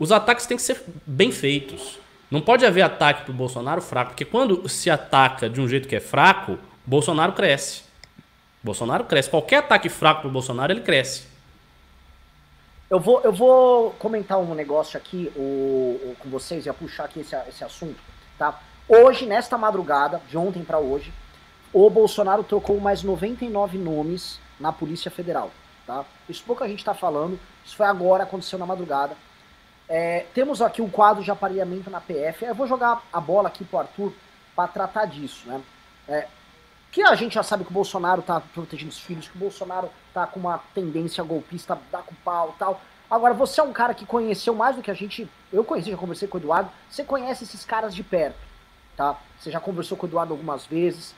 Os 0.00 0.10
ataques 0.10 0.46
têm 0.46 0.56
que 0.56 0.62
ser 0.62 0.82
bem 1.06 1.30
feitos. 1.30 1.98
Não 2.30 2.40
pode 2.40 2.64
haver 2.64 2.80
ataque 2.80 3.24
pro 3.24 3.34
Bolsonaro 3.34 3.82
fraco, 3.82 4.12
porque 4.12 4.24
quando 4.24 4.66
se 4.66 4.88
ataca 4.88 5.48
de 5.50 5.60
um 5.60 5.68
jeito 5.68 5.86
que 5.86 5.94
é 5.94 6.00
fraco, 6.00 6.58
Bolsonaro 6.86 7.34
cresce. 7.34 7.82
Bolsonaro 8.62 9.04
cresce. 9.04 9.28
Qualquer 9.28 9.56
ataque 9.56 9.90
fraco 9.90 10.22
pro 10.22 10.30
Bolsonaro, 10.30 10.72
ele 10.72 10.80
cresce. 10.80 11.24
Eu 12.88 12.98
vou, 12.98 13.20
eu 13.22 13.32
vou 13.32 13.90
comentar 13.98 14.38
um 14.38 14.54
negócio 14.54 14.96
aqui 14.96 15.30
o, 15.36 16.00
o 16.02 16.16
com 16.18 16.30
vocês, 16.30 16.64
ia 16.64 16.72
puxar 16.72 17.04
aqui 17.04 17.20
esse, 17.20 17.36
esse 17.48 17.62
assunto, 17.62 18.00
tá? 18.38 18.58
Hoje, 18.88 19.26
nesta 19.26 19.58
madrugada, 19.58 20.20
de 20.28 20.36
ontem 20.36 20.64
para 20.64 20.78
hoje, 20.78 21.12
o 21.72 21.88
Bolsonaro 21.90 22.42
trocou 22.42 22.80
mais 22.80 23.02
99 23.02 23.78
nomes 23.78 24.40
na 24.58 24.72
Polícia 24.72 25.10
Federal, 25.10 25.50
tá? 25.86 26.04
Isso 26.28 26.42
pouco 26.44 26.64
a 26.64 26.68
gente 26.68 26.84
tá 26.84 26.94
falando, 26.94 27.38
isso 27.64 27.76
foi 27.76 27.86
agora, 27.86 28.24
aconteceu 28.24 28.58
na 28.58 28.66
madrugada. 28.66 29.14
É, 29.92 30.24
temos 30.32 30.62
aqui 30.62 30.80
um 30.80 30.88
quadro 30.88 31.20
de 31.24 31.32
aparelhamento 31.32 31.90
na 31.90 32.00
PF. 32.00 32.44
Eu 32.44 32.54
vou 32.54 32.64
jogar 32.64 33.02
a 33.12 33.20
bola 33.20 33.48
aqui 33.48 33.64
pro 33.64 33.80
Arthur 33.80 34.12
para 34.54 34.68
tratar 34.68 35.06
disso, 35.06 35.48
né? 35.48 35.60
É, 36.06 36.28
que 36.92 37.02
a 37.02 37.16
gente 37.16 37.34
já 37.34 37.42
sabe 37.42 37.64
que 37.64 37.70
o 37.70 37.74
Bolsonaro 37.74 38.22
tá 38.22 38.40
protegendo 38.40 38.90
os 38.90 39.00
filhos, 39.00 39.26
que 39.26 39.36
o 39.36 39.40
Bolsonaro 39.40 39.90
tá 40.14 40.28
com 40.28 40.38
uma 40.38 40.58
tendência 40.72 41.24
golpista, 41.24 41.76
dá 41.90 41.98
com 41.98 42.14
pau 42.24 42.54
tal. 42.56 42.80
Agora, 43.10 43.34
você 43.34 43.60
é 43.60 43.64
um 43.64 43.72
cara 43.72 43.92
que 43.92 44.06
conheceu 44.06 44.54
mais 44.54 44.76
do 44.76 44.82
que 44.82 44.92
a 44.92 44.94
gente. 44.94 45.28
Eu 45.52 45.64
conheci, 45.64 45.90
já 45.90 45.96
conversei 45.96 46.28
com 46.28 46.38
o 46.38 46.40
Eduardo. 46.40 46.70
Você 46.88 47.02
conhece 47.02 47.42
esses 47.42 47.64
caras 47.64 47.92
de 47.92 48.04
perto, 48.04 48.38
tá? 48.96 49.18
Você 49.40 49.50
já 49.50 49.58
conversou 49.58 49.98
com 49.98 50.06
o 50.06 50.08
Eduardo 50.08 50.32
algumas 50.32 50.66
vezes. 50.66 51.16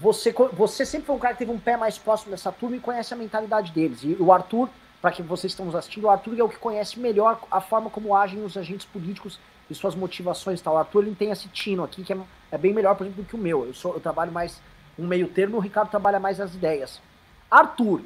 Você, 0.00 0.34
você 0.54 0.86
sempre 0.86 1.06
foi 1.06 1.16
um 1.16 1.18
cara 1.18 1.34
que 1.34 1.40
teve 1.40 1.52
um 1.52 1.60
pé 1.60 1.76
mais 1.76 1.98
próximo 1.98 2.30
dessa 2.30 2.50
turma 2.50 2.76
e 2.76 2.80
conhece 2.80 3.12
a 3.12 3.16
mentalidade 3.16 3.72
deles. 3.72 4.02
E 4.02 4.16
o 4.18 4.32
Arthur 4.32 4.70
para 5.06 5.14
que 5.14 5.22
vocês 5.22 5.52
estão 5.52 5.66
nos 5.66 5.76
assistindo, 5.76 6.06
o 6.06 6.10
Arthur 6.10 6.36
é 6.36 6.42
o 6.42 6.48
que 6.48 6.58
conhece 6.58 6.98
melhor 6.98 7.38
a 7.48 7.60
forma 7.60 7.88
como 7.88 8.12
agem 8.12 8.44
os 8.44 8.56
agentes 8.56 8.84
políticos 8.84 9.38
e 9.70 9.74
suas 9.74 9.94
motivações 9.94 10.60
tal. 10.60 10.74
O 10.74 10.78
Arthur 10.78 11.04
ele 11.04 11.14
tem 11.14 11.30
esse 11.30 11.46
tino 11.46 11.84
aqui 11.84 12.02
que 12.02 12.12
é, 12.12 12.18
é 12.50 12.58
bem 12.58 12.74
melhor, 12.74 12.96
por 12.96 13.04
exemplo, 13.04 13.22
do 13.22 13.28
que 13.28 13.36
o 13.36 13.38
meu. 13.38 13.64
Eu, 13.64 13.72
sou, 13.72 13.94
eu 13.94 14.00
trabalho 14.00 14.32
mais 14.32 14.60
um 14.98 15.06
meio 15.06 15.28
termo, 15.28 15.58
o 15.58 15.60
Ricardo 15.60 15.90
trabalha 15.90 16.18
mais 16.18 16.40
as 16.40 16.56
ideias. 16.56 17.00
Arthur, 17.48 18.00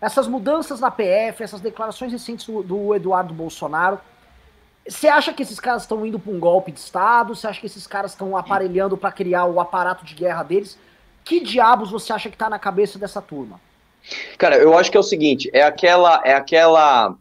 essas 0.00 0.28
mudanças 0.28 0.78
na 0.78 0.88
PF, 0.88 1.42
essas 1.42 1.60
declarações 1.60 2.12
recentes 2.12 2.46
do, 2.46 2.62
do 2.62 2.94
Eduardo 2.94 3.34
Bolsonaro, 3.34 3.98
você 4.88 5.08
acha 5.08 5.32
que 5.32 5.42
esses 5.42 5.58
caras 5.58 5.82
estão 5.82 6.06
indo 6.06 6.20
para 6.20 6.32
um 6.32 6.38
golpe 6.38 6.70
de 6.70 6.78
Estado? 6.78 7.34
Você 7.34 7.48
acha 7.48 7.58
que 7.58 7.66
esses 7.66 7.88
caras 7.88 8.12
estão 8.12 8.36
aparelhando 8.36 8.96
para 8.96 9.10
criar 9.10 9.46
o 9.46 9.58
aparato 9.58 10.04
de 10.04 10.14
guerra 10.14 10.44
deles? 10.44 10.78
Que 11.24 11.40
diabos 11.40 11.90
você 11.90 12.12
acha 12.12 12.28
que 12.28 12.36
está 12.36 12.48
na 12.48 12.56
cabeça 12.60 13.00
dessa 13.00 13.20
turma? 13.20 13.60
Cara, 14.38 14.56
eu 14.56 14.76
acho 14.76 14.90
que 14.90 14.96
é 14.96 15.00
o 15.00 15.04
seguinte, 15.04 15.50
é 15.52 15.62
aquela, 15.62 16.20
é 16.24 16.32
aquela, 16.32 17.16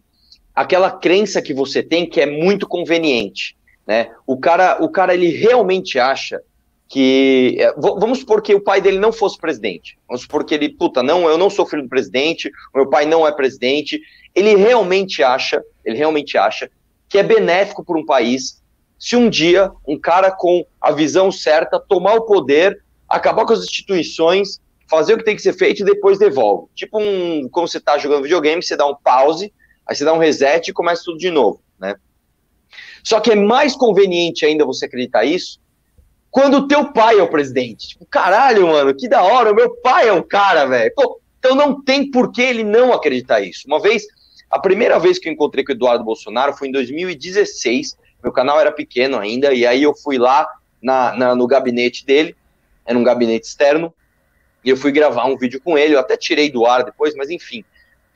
aquela 0.55 0.91
crença 0.91 1.41
que 1.41 1.53
você 1.53 1.83
tem 1.83 2.09
que 2.09 2.21
é 2.21 2.25
muito 2.25 2.67
conveniente, 2.67 3.55
né? 3.85 4.11
O 4.25 4.37
cara, 4.37 4.83
o 4.83 4.89
cara 4.89 5.13
ele 5.13 5.29
realmente 5.29 5.99
acha 5.99 6.41
que 6.87 7.55
é, 7.59 7.73
vamos 7.77 8.19
supor 8.19 8.41
que 8.41 8.55
o 8.55 8.61
pai 8.61 8.81
dele 8.81 8.97
não 8.97 9.13
fosse 9.13 9.37
presidente. 9.37 9.97
Vamos 10.07 10.23
supor 10.23 10.43
que 10.43 10.55
ele, 10.55 10.69
puta, 10.69 11.03
não, 11.03 11.29
eu 11.29 11.37
não 11.37 11.49
sou 11.49 11.65
filho 11.65 11.83
do 11.83 11.89
presidente, 11.89 12.51
meu 12.73 12.89
pai 12.89 13.05
não 13.05 13.27
é 13.27 13.31
presidente. 13.31 14.01
Ele 14.33 14.55
realmente 14.55 15.21
acha, 15.21 15.63
ele 15.85 15.97
realmente 15.97 16.37
acha 16.37 16.69
que 17.07 17.19
é 17.19 17.23
benéfico 17.23 17.83
para 17.83 17.97
um 17.97 18.05
país 18.05 18.59
se 18.97 19.15
um 19.15 19.29
dia 19.29 19.71
um 19.87 19.97
cara 19.97 20.29
com 20.31 20.65
a 20.81 20.91
visão 20.91 21.31
certa 21.31 21.79
tomar 21.79 22.15
o 22.15 22.25
poder, 22.25 22.81
acabar 23.07 23.45
com 23.45 23.53
as 23.53 23.63
instituições, 23.63 24.59
fazer 24.89 25.13
o 25.13 25.17
que 25.17 25.23
tem 25.23 25.35
que 25.35 25.41
ser 25.41 25.53
feito 25.53 25.81
e 25.81 25.85
depois 25.85 26.17
devolve. 26.17 26.67
Tipo 26.75 26.99
um, 26.99 27.47
como 27.49 27.67
você 27.67 27.77
está 27.77 27.97
jogando 27.97 28.23
videogame, 28.23 28.63
você 28.63 28.75
dá 28.75 28.85
um 28.85 28.95
pause, 28.95 29.53
aí 29.85 29.95
você 29.95 30.03
dá 30.03 30.13
um 30.13 30.17
reset 30.17 30.69
e 30.69 30.73
começa 30.73 31.03
tudo 31.05 31.17
de 31.17 31.29
novo, 31.29 31.61
né? 31.79 31.95
Só 33.03 33.19
que 33.19 33.31
é 33.31 33.35
mais 33.35 33.75
conveniente 33.75 34.45
ainda 34.45 34.65
você 34.65 34.85
acreditar 34.85 35.23
isso 35.23 35.59
quando 36.31 36.57
o 36.57 36.67
teu 36.67 36.91
pai 36.91 37.19
é 37.19 37.23
o 37.23 37.29
presidente. 37.29 37.89
Tipo, 37.89 38.05
caralho, 38.05 38.67
mano, 38.67 38.93
que 38.93 39.07
da 39.07 39.23
hora, 39.23 39.51
o 39.51 39.55
meu 39.55 39.75
pai 39.77 40.07
é 40.07 40.13
o 40.13 40.23
cara, 40.23 40.65
velho. 40.65 40.91
Então 41.39 41.55
não 41.55 41.81
tem 41.81 42.09
por 42.09 42.31
que 42.31 42.41
ele 42.41 42.63
não 42.63 42.93
acreditar 42.93 43.41
isso. 43.41 43.63
Uma 43.65 43.79
vez, 43.79 44.03
a 44.49 44.59
primeira 44.59 44.99
vez 44.99 45.17
que 45.17 45.27
eu 45.27 45.33
encontrei 45.33 45.63
com 45.63 45.71
o 45.71 45.75
Eduardo 45.75 46.03
Bolsonaro 46.03 46.53
foi 46.53 46.67
em 46.67 46.71
2016. 46.71 47.97
Meu 48.21 48.31
canal 48.31 48.59
era 48.59 48.71
pequeno 48.71 49.17
ainda, 49.17 49.53
e 49.53 49.65
aí 49.65 49.81
eu 49.81 49.95
fui 49.95 50.17
lá 50.17 50.47
na, 50.81 51.15
na, 51.15 51.35
no 51.35 51.47
gabinete 51.47 52.05
dele, 52.05 52.35
era 52.85 52.97
um 52.97 53.03
gabinete 53.03 53.47
externo, 53.47 53.93
e 54.63 54.69
eu 54.69 54.77
fui 54.77 54.91
gravar 54.91 55.25
um 55.25 55.37
vídeo 55.37 55.61
com 55.63 55.77
ele. 55.77 55.95
Eu 55.95 55.99
até 55.99 56.17
tirei 56.17 56.51
do 56.51 56.65
ar 56.65 56.83
depois, 56.83 57.15
mas 57.15 57.29
enfim. 57.29 57.63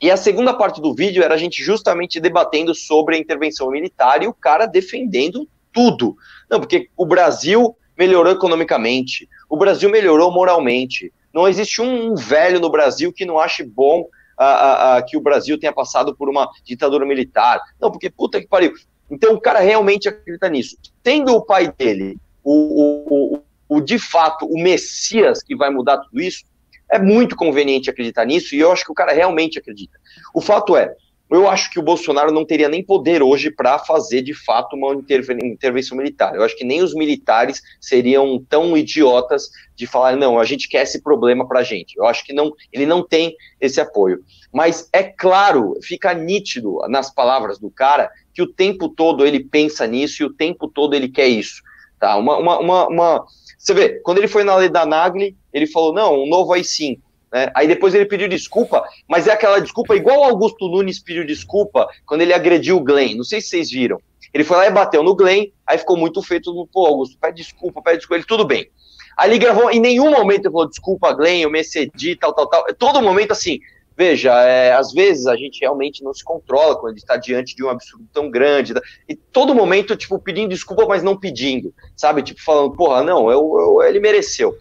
E 0.01 0.11
a 0.11 0.17
segunda 0.17 0.53
parte 0.53 0.81
do 0.81 0.93
vídeo 0.93 1.23
era 1.23 1.35
a 1.35 1.37
gente 1.37 1.63
justamente 1.63 2.19
debatendo 2.19 2.75
sobre 2.75 3.15
a 3.15 3.19
intervenção 3.19 3.69
militar 3.71 4.21
e 4.21 4.27
o 4.27 4.33
cara 4.33 4.65
defendendo 4.65 5.47
tudo. 5.71 6.15
Não, 6.49 6.59
porque 6.59 6.89
o 6.97 7.05
Brasil 7.05 7.75
melhorou 7.97 8.33
economicamente, 8.33 9.29
o 9.49 9.55
Brasil 9.55 9.89
melhorou 9.89 10.31
moralmente. 10.31 11.13
Não 11.33 11.47
existe 11.47 11.81
um 11.81 12.15
velho 12.15 12.59
no 12.59 12.69
Brasil 12.69 13.13
que 13.13 13.25
não 13.25 13.39
ache 13.39 13.63
bom 13.63 14.07
a, 14.37 14.45
a, 14.45 14.97
a, 14.97 15.01
que 15.01 15.15
o 15.15 15.21
Brasil 15.21 15.59
tenha 15.59 15.71
passado 15.71 16.15
por 16.15 16.29
uma 16.29 16.49
ditadura 16.63 17.05
militar. 17.05 17.61
Não, 17.79 17.91
porque 17.91 18.09
puta 18.09 18.39
que 18.41 18.47
pariu. 18.47 18.73
Então 19.09 19.33
o 19.33 19.41
cara 19.41 19.59
realmente 19.59 20.09
acredita 20.09 20.49
nisso. 20.49 20.75
Tendo 21.01 21.33
o 21.33 21.41
pai 21.41 21.71
dele, 21.71 22.17
o, 22.43 22.53
o, 22.53 23.35
o, 23.35 23.43
o 23.75 23.81
de 23.81 23.97
fato, 23.97 24.45
o 24.45 24.61
Messias 24.61 25.41
que 25.41 25.55
vai 25.55 25.69
mudar 25.69 25.97
tudo 25.97 26.21
isso, 26.21 26.43
é 26.91 26.99
muito 26.99 27.35
conveniente 27.35 27.89
acreditar 27.89 28.25
nisso 28.25 28.55
e 28.55 28.59
eu 28.59 28.71
acho 28.71 28.85
que 28.85 28.91
o 28.91 28.95
cara 28.95 29.13
realmente 29.13 29.57
acredita. 29.57 29.97
O 30.33 30.41
fato 30.41 30.77
é, 30.77 30.95
eu 31.29 31.49
acho 31.49 31.71
que 31.71 31.79
o 31.79 31.83
Bolsonaro 31.83 32.31
não 32.31 32.45
teria 32.45 32.69
nem 32.69 32.83
poder 32.83 33.23
hoje 33.23 33.49
para 33.49 33.79
fazer 33.79 34.21
de 34.21 34.35
fato 34.35 34.75
uma 34.75 34.93
intervenção 34.93 35.97
militar. 35.97 36.35
Eu 36.35 36.43
acho 36.43 36.55
que 36.55 36.63
nem 36.63 36.83
os 36.83 36.93
militares 36.93 37.61
seriam 37.81 38.43
tão 38.47 38.77
idiotas 38.77 39.49
de 39.75 39.87
falar, 39.87 40.15
não, 40.15 40.39
a 40.39 40.45
gente 40.45 40.69
quer 40.69 40.83
esse 40.83 41.01
problema 41.01 41.47
para 41.47 41.61
a 41.61 41.63
gente. 41.63 41.97
Eu 41.97 42.05
acho 42.05 42.23
que 42.23 42.33
não, 42.33 42.51
ele 42.71 42.85
não 42.85 43.01
tem 43.01 43.35
esse 43.59 43.81
apoio. 43.81 44.23
Mas 44.53 44.87
é 44.93 45.01
claro, 45.01 45.73
fica 45.81 46.13
nítido 46.13 46.77
nas 46.87 47.11
palavras 47.11 47.57
do 47.57 47.71
cara 47.71 48.11
que 48.31 48.41
o 48.43 48.47
tempo 48.47 48.87
todo 48.87 49.25
ele 49.25 49.43
pensa 49.43 49.87
nisso 49.87 50.21
e 50.21 50.25
o 50.25 50.33
tempo 50.33 50.67
todo 50.67 50.93
ele 50.93 51.09
quer 51.09 51.27
isso. 51.27 51.63
Tá? 51.99 52.15
Uma, 52.15 52.37
uma, 52.37 52.59
uma, 52.59 52.87
uma... 52.87 53.25
Você 53.63 53.73
vê, 53.73 54.01
quando 54.01 54.17
ele 54.17 54.27
foi 54.27 54.43
na 54.43 54.57
lei 54.57 54.67
da 54.67 54.85
Nagli, 54.85 55.37
ele 55.53 55.65
falou, 55.65 55.93
não, 55.93 56.21
um 56.21 56.27
novo 56.27 56.51
AI-5. 56.51 56.99
Né? 57.31 57.49
Aí 57.55 57.65
depois 57.65 57.95
ele 57.95 58.03
pediu 58.05 58.27
desculpa, 58.27 58.83
mas 59.07 59.25
é 59.25 59.31
aquela 59.31 59.61
desculpa 59.61 59.95
igual 59.95 60.19
o 60.19 60.23
Augusto 60.25 60.67
Nunes 60.67 60.99
pediu 60.99 61.25
desculpa 61.25 61.87
quando 62.05 62.23
ele 62.23 62.33
agrediu 62.33 62.75
o 62.75 62.83
Glenn. 62.83 63.15
Não 63.15 63.23
sei 63.23 63.39
se 63.39 63.47
vocês 63.47 63.71
viram. 63.71 64.01
Ele 64.33 64.43
foi 64.43 64.57
lá 64.57 64.67
e 64.67 64.71
bateu 64.71 65.01
no 65.01 65.15
Glenn, 65.15 65.45
aí 65.65 65.77
ficou 65.77 65.95
muito 65.95 66.21
feito 66.21 66.53
no 66.53 66.67
pô, 66.67 66.85
Augusto, 66.85 67.17
pede 67.17 67.37
desculpa, 67.37 67.81
pede 67.81 67.99
desculpa. 67.99 68.17
Ele, 68.17 68.25
tudo 68.25 68.43
bem. 68.43 68.69
Aí 69.15 69.29
ele 69.29 69.39
gravou, 69.39 69.71
em 69.71 69.79
nenhum 69.79 70.11
momento 70.11 70.47
ele 70.47 70.51
falou 70.51 70.67
desculpa, 70.67 71.13
Glenn, 71.13 71.43
eu 71.43 71.49
me 71.49 71.61
excedi, 71.61 72.17
tal, 72.17 72.33
tal, 72.33 72.49
tal. 72.49 72.65
Todo 72.77 73.01
momento 73.01 73.31
assim, 73.31 73.61
veja, 73.95 74.33
é, 74.43 74.73
às 74.73 74.91
vezes 74.91 75.27
a 75.27 75.35
gente 75.35 75.59
realmente 75.59 76.03
não 76.03 76.13
se 76.13 76.23
controla 76.23 76.77
quando 76.79 76.97
está 76.97 77.17
diante 77.17 77.55
de 77.55 77.63
um 77.63 77.69
absurdo 77.69 78.05
tão 78.11 78.29
grande. 78.29 78.73
E 79.07 79.15
todo 79.15 79.55
momento, 79.55 79.95
tipo, 79.95 80.19
pedindo 80.19 80.49
desculpa, 80.49 80.85
mas 80.87 81.03
não 81.03 81.17
pedindo, 81.17 81.73
sabe? 81.95 82.23
Tipo, 82.23 82.41
falando, 82.43 82.75
porra, 82.75 83.03
não, 83.03 83.31
eu, 83.31 83.55
eu 83.59 83.83
ele 83.83 83.99
mereceu. 83.99 84.55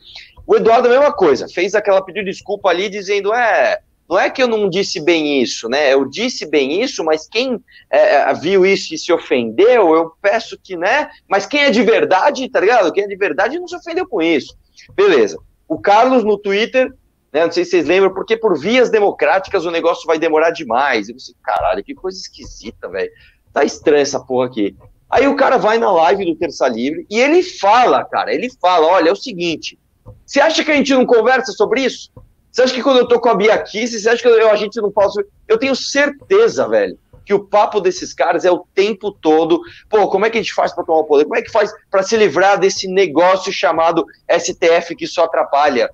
O 0.47 0.57
Eduardo, 0.57 0.89
a 0.89 0.91
mesma 0.91 1.12
coisa, 1.12 1.49
fez 1.49 1.74
aquela 1.74 2.03
pedido 2.03 2.26
desculpa 2.26 2.68
ali, 2.68 2.89
dizendo: 2.89 3.33
é, 3.33 3.78
não 4.09 4.18
é 4.18 4.28
que 4.28 4.43
eu 4.43 4.49
não 4.49 4.68
disse 4.68 5.01
bem 5.01 5.41
isso, 5.41 5.68
né? 5.68 5.93
Eu 5.93 6.05
disse 6.05 6.45
bem 6.45 6.83
isso, 6.83 7.03
mas 7.05 7.26
quem 7.26 7.59
é, 7.91 8.16
é, 8.16 8.35
viu 8.35 8.66
isso 8.66 8.95
e 8.95 8.99
se 8.99 9.12
ofendeu, 9.12 9.95
eu 9.95 10.12
peço 10.20 10.59
que, 10.62 10.76
né? 10.76 11.09
Mas 11.26 11.47
quem 11.47 11.62
é 11.62 11.70
de 11.70 11.83
verdade, 11.83 12.49
tá 12.51 12.61
ligado? 12.61 12.93
Quem 12.93 13.05
é 13.05 13.07
de 13.07 13.16
verdade 13.16 13.59
não 13.59 13.66
se 13.66 13.76
ofendeu 13.76 14.07
com 14.07 14.20
isso. 14.20 14.55
Beleza. 14.95 15.39
O 15.66 15.78
Carlos 15.78 16.24
no 16.24 16.37
Twitter, 16.37 16.93
né? 17.33 17.45
Não 17.45 17.53
sei 17.53 17.64
se 17.64 17.72
vocês 17.72 17.87
lembram, 17.87 18.12
porque 18.12 18.37
por 18.37 18.59
vias 18.59 18.91
democráticas 18.91 19.64
o 19.64 19.70
negócio 19.70 20.07
vai 20.07 20.18
demorar 20.18 20.51
demais. 20.51 21.09
Eu 21.09 21.16
disse, 21.16 21.35
caralho, 21.43 21.83
que 21.83 21.95
coisa 21.95 22.18
esquisita, 22.18 22.89
velho. 22.89 23.11
Tá 23.53 23.64
estranha 23.64 24.03
essa 24.03 24.20
porra 24.20 24.47
aqui. 24.47 24.76
Aí 25.11 25.28
o 25.28 25.37
cara 25.37 25.59
vai 25.59 25.78
na 25.78 25.91
live 25.93 26.24
do 26.24 26.37
Terça 26.37 26.66
Livre 26.68 27.07
e 27.11 27.20
ele 27.20 27.43
fala, 27.43 28.05
cara, 28.05 28.33
ele 28.33 28.51
fala: 28.61 28.87
olha, 28.87 29.11
é 29.11 29.12
o 29.12 29.16
seguinte 29.16 29.78
você 30.24 30.41
acha 30.41 30.64
que 30.64 30.70
a 30.70 30.74
gente 30.74 30.93
não 30.93 31.07
conversa 31.07 31.53
sobre 31.53 31.83
isso? 31.83 32.11
Você 32.51 32.62
acha 32.62 32.74
que 32.74 32.83
quando 32.83 32.99
eu 32.99 33.09
tô 33.09 33.20
com 33.20 33.28
a 33.28 33.35
Bia 33.35 33.55
aqui, 33.55 33.87
você 33.87 34.09
acha 34.09 34.22
que 34.22 34.28
eu, 34.28 34.51
a 34.51 34.57
gente 34.57 34.80
não 34.80 34.93
fala 34.93 35.11
sobre... 35.11 35.30
Eu 35.49 35.59
tenho 35.59 35.74
certeza, 35.74 36.68
velho, 36.68 36.99
que 37.24 37.33
o 37.33 37.45
papo 37.45 37.80
desses 37.80 38.12
caras 38.12 38.45
é 38.45 38.51
o 38.51 38.66
tempo 38.74 39.11
todo, 39.11 39.61
pô, 39.89 40.09
como 40.09 40.26
é 40.26 40.30
que 40.30 40.39
a 40.39 40.43
gente 40.43 40.53
faz 40.53 40.72
para 40.72 40.85
tomar 40.85 41.01
o 41.01 41.05
poder? 41.05 41.24
Como 41.24 41.37
é 41.37 41.43
que 41.43 41.51
faz 41.51 41.72
para 41.91 42.03
se 42.03 42.16
livrar 42.16 42.59
desse 42.59 42.89
negócio 42.89 43.53
chamado 43.53 44.05
STF 44.30 44.95
que 44.97 45.07
só 45.07 45.24
atrapalha? 45.24 45.91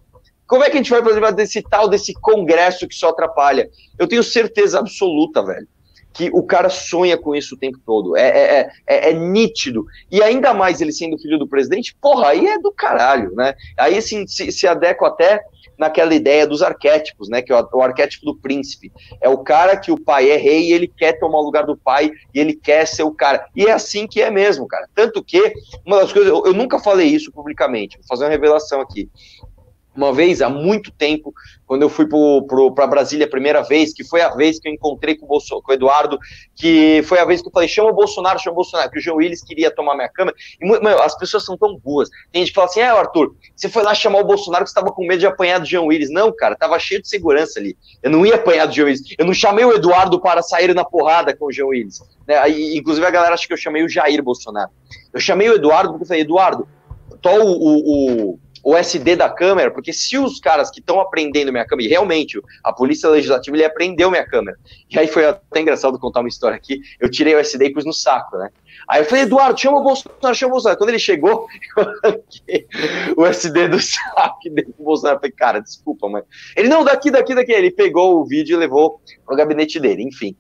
Como 0.48 0.64
é 0.64 0.70
que 0.70 0.72
a 0.72 0.76
gente 0.78 0.90
vai 0.90 1.04
se 1.04 1.12
livrar 1.12 1.34
desse 1.34 1.62
tal, 1.62 1.88
desse 1.88 2.14
congresso 2.14 2.88
que 2.88 2.94
só 2.94 3.10
atrapalha? 3.10 3.68
Eu 3.98 4.08
tenho 4.08 4.22
certeza 4.22 4.78
absoluta, 4.78 5.44
velho, 5.44 5.68
que 6.14 6.30
o 6.32 6.42
cara 6.42 6.70
sonha 6.70 7.18
com 7.18 7.34
isso 7.34 7.54
o 7.54 7.58
tempo 7.58 7.78
todo. 7.84 8.16
É, 8.16 8.28
é, 8.28 8.70
é, 8.86 9.10
é, 9.10 9.12
nítido. 9.12 9.84
E 10.10 10.22
ainda 10.22 10.54
mais 10.54 10.80
ele 10.80 10.90
sendo 10.90 11.18
filho 11.18 11.38
do 11.38 11.46
presidente, 11.46 11.94
porra, 12.00 12.28
aí 12.28 12.46
é 12.46 12.58
do 12.58 12.72
caralho, 12.72 13.30
né? 13.34 13.54
Aí 13.76 13.98
assim, 13.98 14.26
se, 14.26 14.50
se 14.50 14.66
adequa 14.66 15.08
até 15.08 15.38
naquela 15.78 16.14
ideia 16.14 16.46
dos 16.46 16.62
arquétipos, 16.62 17.28
né? 17.28 17.42
Que 17.42 17.52
é 17.52 17.56
o, 17.60 17.68
o, 17.74 17.82
arquétipo 17.82 18.24
do 18.24 18.34
príncipe. 18.34 18.90
É 19.20 19.28
o 19.28 19.38
cara 19.38 19.76
que 19.76 19.92
o 19.92 20.00
pai 20.00 20.30
é 20.30 20.36
rei 20.36 20.70
e 20.70 20.72
ele 20.72 20.88
quer 20.88 21.18
tomar 21.20 21.40
o 21.40 21.44
lugar 21.44 21.66
do 21.66 21.76
pai 21.76 22.10
e 22.34 22.40
ele 22.40 22.54
quer 22.54 22.86
ser 22.86 23.02
o 23.02 23.12
cara. 23.12 23.46
E 23.54 23.66
é 23.66 23.72
assim 23.72 24.06
que 24.06 24.22
é 24.22 24.30
mesmo, 24.30 24.66
cara. 24.66 24.88
Tanto 24.94 25.22
que, 25.22 25.52
uma 25.86 25.98
das 25.98 26.10
coisas, 26.12 26.30
eu, 26.30 26.46
eu 26.46 26.54
nunca 26.54 26.78
falei 26.78 27.06
isso 27.06 27.30
publicamente, 27.30 27.98
vou 27.98 28.06
fazer 28.08 28.24
uma 28.24 28.30
revelação 28.30 28.80
aqui 28.80 29.10
uma 29.98 30.12
vez, 30.12 30.40
há 30.40 30.48
muito 30.48 30.92
tempo, 30.92 31.34
quando 31.66 31.82
eu 31.82 31.88
fui 31.88 32.06
para 32.74 32.86
Brasília 32.86 33.26
a 33.26 33.28
primeira 33.28 33.62
vez, 33.62 33.92
que 33.92 34.04
foi 34.04 34.22
a 34.22 34.30
vez 34.30 34.60
que 34.60 34.68
eu 34.68 34.72
encontrei 34.72 35.16
com 35.16 35.26
o, 35.26 35.28
Bolso, 35.28 35.60
com 35.60 35.72
o 35.72 35.74
Eduardo, 35.74 36.18
que 36.54 37.02
foi 37.02 37.18
a 37.18 37.24
vez 37.24 37.42
que 37.42 37.48
eu 37.48 37.52
falei, 37.52 37.68
chama 37.68 37.90
o 37.90 37.92
Bolsonaro, 37.94 38.38
chama 38.38 38.52
o 38.52 38.56
Bolsonaro, 38.56 38.90
que 38.90 38.98
o 38.98 39.02
João 39.02 39.16
Willis 39.16 39.42
queria 39.42 39.72
tomar 39.72 39.96
minha 39.96 40.08
câmera. 40.08 40.36
E, 40.60 40.66
mano, 40.66 41.00
as 41.00 41.18
pessoas 41.18 41.44
são 41.44 41.58
tão 41.58 41.76
boas. 41.76 42.08
Tem 42.30 42.42
gente 42.42 42.50
que 42.50 42.54
fala 42.54 42.68
assim, 42.68 42.80
é, 42.80 42.88
Arthur, 42.88 43.34
você 43.56 43.68
foi 43.68 43.82
lá 43.82 43.92
chamar 43.92 44.20
o 44.20 44.24
Bolsonaro 44.24 44.64
que 44.64 44.70
estava 44.70 44.92
com 44.92 45.04
medo 45.04 45.18
de 45.18 45.26
apanhar 45.26 45.58
do 45.58 45.66
João 45.66 45.86
Willis. 45.86 46.10
Não, 46.10 46.32
cara, 46.32 46.54
tava 46.54 46.78
cheio 46.78 47.02
de 47.02 47.08
segurança 47.08 47.58
ali. 47.58 47.76
Eu 48.00 48.10
não 48.10 48.24
ia 48.24 48.36
apanhar 48.36 48.66
do 48.66 48.74
João 48.74 48.86
Willis. 48.86 49.02
Eu 49.18 49.26
não 49.26 49.34
chamei 49.34 49.64
o 49.64 49.72
Eduardo 49.72 50.20
para 50.20 50.42
sair 50.42 50.72
na 50.74 50.84
porrada 50.84 51.36
com 51.36 51.46
o 51.46 51.52
João 51.52 51.70
Willis. 51.70 52.00
Né? 52.26 52.38
Aí, 52.38 52.76
inclusive 52.76 53.04
a 53.04 53.10
galera 53.10 53.34
acha 53.34 53.48
que 53.48 53.52
eu 53.52 53.58
chamei 53.58 53.82
o 53.82 53.88
Jair 53.88 54.22
Bolsonaro. 54.22 54.70
Eu 55.12 55.18
chamei 55.18 55.50
o 55.50 55.54
Eduardo 55.54 55.90
porque 55.90 56.04
eu 56.04 56.08
falei, 56.08 56.22
Eduardo, 56.22 56.68
tô 57.20 57.30
o, 57.30 57.52
o, 57.52 58.30
o 58.30 58.38
o 58.68 58.76
SD 58.76 59.16
da 59.16 59.30
câmera, 59.30 59.70
porque 59.70 59.94
se 59.94 60.18
os 60.18 60.38
caras 60.38 60.70
que 60.70 60.80
estão 60.80 61.00
aprendendo 61.00 61.50
minha 61.50 61.64
câmera, 61.64 61.86
e 61.86 61.90
realmente 61.90 62.38
a 62.62 62.70
Polícia 62.70 63.08
Legislativa 63.08 63.56
ele 63.56 63.64
aprendeu 63.64 64.10
minha 64.10 64.26
câmera, 64.26 64.58
e 64.90 64.98
aí 64.98 65.06
foi 65.06 65.24
até 65.24 65.62
engraçado 65.62 65.98
contar 65.98 66.20
uma 66.20 66.28
história 66.28 66.54
aqui, 66.54 66.82
eu 67.00 67.10
tirei 67.10 67.34
o 67.34 67.38
SD 67.38 67.64
e 67.64 67.72
pus 67.72 67.86
no 67.86 67.94
saco, 67.94 68.36
né? 68.36 68.50
Aí 68.86 69.00
eu 69.00 69.06
falei, 69.06 69.24
Eduardo, 69.24 69.58
chama 69.58 69.78
o 69.78 69.82
Bolsonaro, 69.82 70.34
chama 70.34 70.50
o 70.50 70.52
Bolsonaro. 70.52 70.78
Quando 70.78 70.90
ele 70.90 70.98
chegou, 70.98 71.46
o 73.16 73.24
SD 73.24 73.68
do 73.68 73.80
saco 73.80 74.38
e 74.44 74.50
dei 74.50 74.64
pro 74.64 74.84
Bolsonaro. 74.84 75.16
Eu 75.16 75.20
falei, 75.20 75.32
cara, 75.32 75.60
desculpa, 75.60 76.08
mas. 76.08 76.24
Ele, 76.54 76.68
não, 76.68 76.84
daqui, 76.84 77.10
daqui, 77.10 77.34
daqui. 77.34 77.52
Ele 77.52 77.70
pegou 77.70 78.20
o 78.20 78.24
vídeo 78.24 78.54
e 78.54 78.56
levou 78.56 79.00
pro 79.26 79.36
gabinete 79.36 79.80
dele, 79.80 80.02
enfim. 80.04 80.36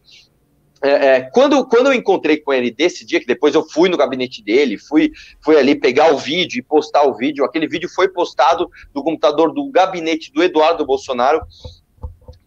É, 0.82 0.90
é, 0.90 1.20
quando, 1.22 1.66
quando 1.66 1.86
eu 1.86 1.94
encontrei 1.94 2.38
com 2.38 2.52
ele 2.52 2.70
desse 2.70 3.04
dia, 3.04 3.20
que 3.20 3.26
depois 3.26 3.54
eu 3.54 3.64
fui 3.68 3.88
no 3.88 3.96
gabinete 3.96 4.42
dele, 4.42 4.78
fui, 4.78 5.10
fui 5.40 5.56
ali 5.56 5.74
pegar 5.74 6.12
o 6.12 6.18
vídeo 6.18 6.58
e 6.58 6.62
postar 6.62 7.02
o 7.04 7.16
vídeo, 7.16 7.44
aquele 7.44 7.66
vídeo 7.66 7.88
foi 7.88 8.08
postado 8.08 8.70
do 8.92 9.02
computador 9.02 9.52
do 9.52 9.68
gabinete 9.70 10.32
do 10.32 10.42
Eduardo 10.42 10.86
Bolsonaro. 10.86 11.40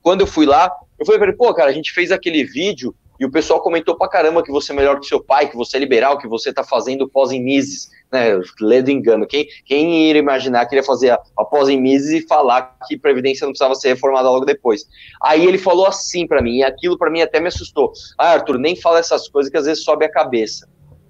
Quando 0.01 0.21
eu 0.21 0.27
fui 0.27 0.45
lá, 0.45 0.71
eu 0.97 1.05
falei 1.05 1.19
para 1.19 1.29
ele, 1.29 1.38
pô, 1.38 1.53
cara, 1.53 1.69
a 1.69 1.73
gente 1.73 1.91
fez 1.91 2.11
aquele 2.11 2.43
vídeo 2.43 2.95
e 3.19 3.25
o 3.25 3.32
pessoal 3.32 3.61
comentou 3.61 3.95
pra 3.95 4.07
caramba 4.07 4.41
que 4.41 4.51
você 4.51 4.71
é 4.71 4.75
melhor 4.75 4.99
que 4.99 5.05
seu 5.05 5.23
pai, 5.23 5.47
que 5.47 5.55
você 5.55 5.77
é 5.77 5.79
liberal, 5.79 6.17
que 6.17 6.27
você 6.27 6.51
tá 6.51 6.63
fazendo 6.63 7.07
pós 7.07 7.32
em 7.32 7.39
né? 8.12 8.39
Lê 8.59 8.82
do 8.82 8.91
engano. 8.91 9.26
Quem, 9.26 9.47
quem 9.66 10.09
iria 10.09 10.22
imaginar 10.22 10.66
que 10.66 10.76
ele 10.76 10.82
ia 10.82 10.86
fazer 10.86 11.12
a, 11.12 11.20
a 11.38 11.45
pós 11.45 11.70
em 11.70 11.80
Mises 11.80 12.24
e 12.24 12.28
falar 12.28 12.76
que 12.88 12.97
Previdência 12.97 13.45
não 13.45 13.51
precisava 13.51 13.76
ser 13.76 13.89
reformada 13.89 14.30
logo 14.30 14.45
depois? 14.45 14.86
Aí 15.22 15.45
ele 15.45 15.57
falou 15.57 15.88
assim 15.88 16.28
para 16.28 16.41
mim, 16.41 16.57
e 16.57 16.64
aquilo 16.64 16.97
para 16.97 17.09
mim 17.09 17.22
até 17.22 17.39
me 17.39 17.47
assustou. 17.47 17.93
Ah, 18.18 18.34
Arthur, 18.34 18.57
nem 18.57 18.76
fala 18.76 18.99
essas 18.99 19.28
coisas 19.28 19.51
que 19.51 19.57
às 19.57 19.66
vezes 19.66 19.84
sobe 19.84 20.05
a 20.05 20.12
cabeça. 20.12 20.68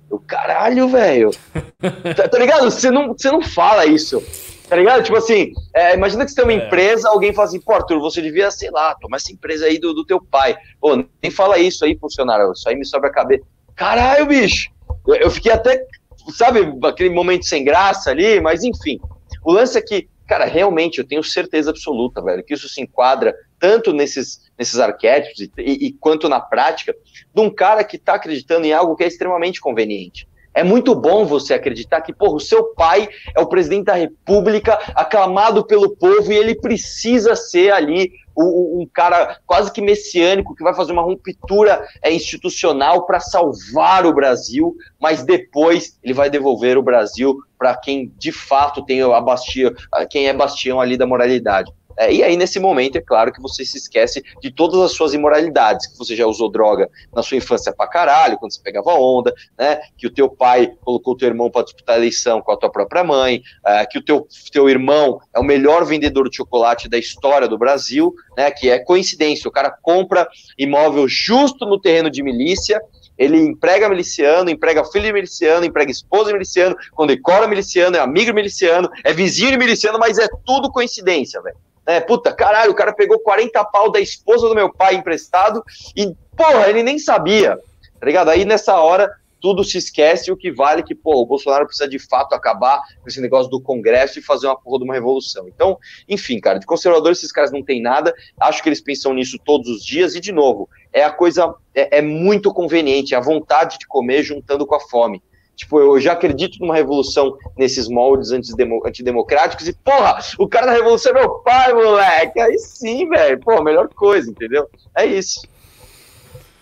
Eu, 0.09 0.19
caralho, 0.19 0.89
velho. 0.89 1.31
tá, 2.15 2.27
tá 2.27 2.37
ligado? 2.37 2.69
Você 2.69 2.91
não, 2.91 3.13
você 3.13 3.31
não 3.31 3.41
fala 3.41 3.85
isso. 3.85 4.21
Tá 4.67 4.77
ligado? 4.77 5.03
Tipo 5.03 5.17
assim, 5.17 5.51
é, 5.75 5.95
imagina 5.95 6.23
que 6.23 6.31
você 6.31 6.35
tem 6.35 6.45
uma 6.45 6.61
é. 6.61 6.65
empresa, 6.65 7.09
alguém 7.09 7.33
fala 7.33 7.47
assim, 7.47 7.59
pô, 7.59 7.73
Arthur, 7.73 7.99
você 7.99 8.21
devia, 8.21 8.49
sei 8.51 8.71
lá, 8.71 8.95
tomar 8.95 9.17
essa 9.17 9.31
empresa 9.31 9.65
aí 9.65 9.77
do, 9.77 9.93
do 9.93 10.05
teu 10.05 10.21
pai. 10.21 10.55
Pô, 10.79 10.95
nem 11.21 11.31
fala 11.31 11.57
isso 11.57 11.83
aí, 11.83 11.97
funcionário, 11.97 12.51
isso 12.53 12.69
aí 12.69 12.75
me 12.75 12.85
sobe 12.85 13.07
a 13.07 13.11
cabeça. 13.11 13.43
Caralho, 13.75 14.25
bicho! 14.25 14.69
Eu, 15.07 15.15
eu 15.15 15.31
fiquei 15.31 15.51
até, 15.51 15.85
sabe, 16.29 16.59
aquele 16.83 17.09
momento 17.09 17.45
sem 17.45 17.63
graça 17.63 18.11
ali, 18.11 18.39
mas 18.39 18.63
enfim. 18.63 18.99
O 19.43 19.51
lance 19.51 19.77
é 19.77 19.81
que, 19.81 20.07
cara, 20.27 20.45
realmente 20.45 20.99
eu 20.99 21.07
tenho 21.07 21.23
certeza 21.23 21.71
absoluta, 21.71 22.21
velho, 22.21 22.43
que 22.43 22.53
isso 22.53 22.69
se 22.69 22.81
enquadra 22.81 23.35
tanto 23.59 23.93
nesses, 23.93 24.41
nesses 24.57 24.79
arquétipos 24.79 25.39
e, 25.39 25.51
e, 25.87 25.93
quanto 25.93 26.27
na 26.27 26.39
prática, 26.39 26.95
de 27.33 27.41
um 27.41 27.49
cara 27.49 27.83
que 27.83 27.95
está 27.95 28.15
acreditando 28.15 28.65
em 28.65 28.73
algo 28.73 28.95
que 28.95 29.03
é 29.03 29.07
extremamente 29.07 29.61
conveniente. 29.61 30.27
É 30.53 30.63
muito 30.63 30.93
bom 30.93 31.25
você 31.25 31.53
acreditar 31.53 32.01
que, 32.01 32.11
porra, 32.11 32.35
o 32.35 32.39
seu 32.39 32.73
pai 32.73 33.07
é 33.35 33.39
o 33.39 33.47
presidente 33.47 33.85
da 33.85 33.93
república, 33.93 34.73
aclamado 34.95 35.65
pelo 35.65 35.95
povo, 35.95 36.31
e 36.31 36.35
ele 36.35 36.55
precisa 36.55 37.35
ser 37.35 37.71
ali 37.71 38.11
um, 38.43 38.87
cara 38.91 39.37
quase 39.45 39.71
que 39.71 39.81
messiânico 39.81 40.55
que 40.55 40.63
vai 40.63 40.73
fazer 40.73 40.91
uma 40.91 41.01
ruptura 41.01 41.87
é, 42.01 42.11
institucional 42.11 43.05
para 43.05 43.19
salvar 43.19 44.05
o 44.05 44.13
Brasil, 44.13 44.75
mas 44.99 45.23
depois 45.23 45.97
ele 46.03 46.13
vai 46.13 46.29
devolver 46.29 46.77
o 46.77 46.83
Brasil 46.83 47.37
para 47.57 47.75
quem 47.75 48.11
de 48.17 48.31
fato 48.31 48.83
tem 48.83 49.01
a 49.01 50.05
quem 50.05 50.27
é 50.27 50.33
bastião 50.33 50.81
ali 50.81 50.97
da 50.97 51.05
moralidade. 51.05 51.71
É, 52.01 52.11
e 52.11 52.23
aí, 52.23 52.35
nesse 52.35 52.59
momento, 52.59 52.95
é 52.95 53.01
claro 53.01 53.31
que 53.31 53.39
você 53.39 53.63
se 53.63 53.77
esquece 53.77 54.23
de 54.41 54.51
todas 54.51 54.81
as 54.81 54.93
suas 54.93 55.13
imoralidades, 55.13 55.85
que 55.85 55.95
você 55.95 56.15
já 56.15 56.25
usou 56.25 56.49
droga 56.49 56.89
na 57.13 57.21
sua 57.21 57.37
infância 57.37 57.71
pra 57.71 57.85
caralho, 57.87 58.39
quando 58.39 58.51
você 58.51 58.59
pegava 58.59 58.91
onda, 58.95 59.31
né? 59.55 59.79
Que 59.95 60.07
o 60.07 60.09
teu 60.09 60.27
pai 60.27 60.73
colocou 60.81 61.13
o 61.13 61.17
teu 61.17 61.27
irmão 61.27 61.51
para 61.51 61.63
disputar 61.63 61.95
a 61.95 61.99
eleição 61.99 62.41
com 62.41 62.51
a 62.51 62.57
tua 62.57 62.71
própria 62.71 63.03
mãe, 63.03 63.43
é, 63.63 63.85
que 63.85 63.99
o 63.99 64.03
teu, 64.03 64.27
teu 64.51 64.67
irmão 64.67 65.19
é 65.31 65.39
o 65.39 65.43
melhor 65.43 65.85
vendedor 65.85 66.27
de 66.27 66.37
chocolate 66.37 66.89
da 66.89 66.97
história 66.97 67.47
do 67.47 67.55
Brasil, 67.55 68.15
né? 68.35 68.49
Que 68.49 68.71
é 68.71 68.79
coincidência, 68.79 69.47
o 69.47 69.51
cara 69.51 69.69
compra 69.69 70.27
imóvel 70.57 71.07
justo 71.07 71.67
no 71.67 71.79
terreno 71.79 72.09
de 72.09 72.23
milícia, 72.23 72.81
ele 73.15 73.37
emprega 73.37 73.87
miliciano, 73.87 74.49
emprega 74.49 74.83
filho 74.85 75.05
de 75.05 75.13
miliciano, 75.13 75.63
emprega 75.63 75.91
esposa 75.91 76.29
de 76.29 76.33
miliciano, 76.33 76.75
condecora 76.93 77.47
miliciano, 77.47 77.95
é 77.95 77.99
amigo 77.99 78.33
miliciano, 78.33 78.89
é 79.03 79.13
vizinho 79.13 79.51
de 79.51 79.57
miliciano, 79.59 79.99
mas 79.99 80.17
é 80.17 80.27
tudo 80.43 80.71
coincidência, 80.71 81.39
velho. 81.43 81.57
É, 81.85 81.99
puta, 81.99 82.33
caralho, 82.33 82.71
o 82.71 82.75
cara 82.75 82.93
pegou 82.93 83.19
40 83.19 83.63
pau 83.65 83.91
da 83.91 83.99
esposa 83.99 84.47
do 84.47 84.55
meu 84.55 84.71
pai 84.71 84.95
emprestado 84.95 85.63
e, 85.95 86.13
porra, 86.35 86.69
ele 86.69 86.83
nem 86.83 86.99
sabia, 86.99 87.57
tá 87.99 88.05
ligado? 88.05 88.29
Aí 88.29 88.45
nessa 88.45 88.75
hora 88.75 89.09
tudo 89.41 89.63
se 89.63 89.77
esquece 89.77 90.31
o 90.31 90.37
que 90.37 90.51
vale 90.51 90.83
que, 90.83 90.93
pô, 90.93 91.19
o 91.19 91.25
Bolsonaro 91.25 91.65
precisa 91.65 91.89
de 91.89 91.97
fato 91.97 92.33
acabar 92.33 92.79
com 93.01 93.09
esse 93.09 93.19
negócio 93.19 93.49
do 93.49 93.59
Congresso 93.59 94.19
e 94.19 94.21
fazer 94.21 94.45
uma 94.45 94.55
porra 94.55 94.77
de 94.77 94.83
uma 94.85 94.93
revolução. 94.93 95.47
Então, 95.47 95.77
enfim, 96.07 96.39
cara, 96.39 96.59
de 96.59 96.65
conservadores 96.65 97.17
esses 97.17 97.31
caras 97.31 97.51
não 97.51 97.63
têm 97.63 97.81
nada, 97.81 98.13
acho 98.39 98.61
que 98.61 98.69
eles 98.69 98.79
pensam 98.79 99.13
nisso 99.13 99.39
todos 99.43 99.67
os 99.67 99.83
dias 99.83 100.15
e, 100.15 100.19
de 100.19 100.31
novo, 100.31 100.69
é 100.93 101.03
a 101.03 101.09
coisa, 101.09 101.53
é, 101.73 101.97
é 101.97 102.01
muito 102.01 102.53
conveniente, 102.53 103.15
a 103.15 103.19
vontade 103.19 103.79
de 103.79 103.87
comer 103.87 104.21
juntando 104.21 104.65
com 104.65 104.75
a 104.75 104.79
fome. 104.79 105.21
Tipo, 105.61 105.79
eu 105.79 105.99
já 105.99 106.13
acredito 106.13 106.57
numa 106.59 106.73
revolução 106.73 107.37
nesses 107.55 107.87
moldes 107.87 108.31
antidemocráticos 108.31 109.67
e, 109.67 109.73
porra, 109.73 110.17
o 110.39 110.47
cara 110.47 110.65
da 110.65 110.71
revolução 110.71 111.11
é 111.11 111.19
meu 111.19 111.29
pai, 111.35 111.71
moleque. 111.71 112.39
Aí 112.39 112.57
sim, 112.57 113.07
velho. 113.07 113.39
Pô, 113.39 113.61
melhor 113.61 113.87
coisa, 113.89 114.31
entendeu? 114.31 114.67
É 114.95 115.05
isso. 115.05 115.41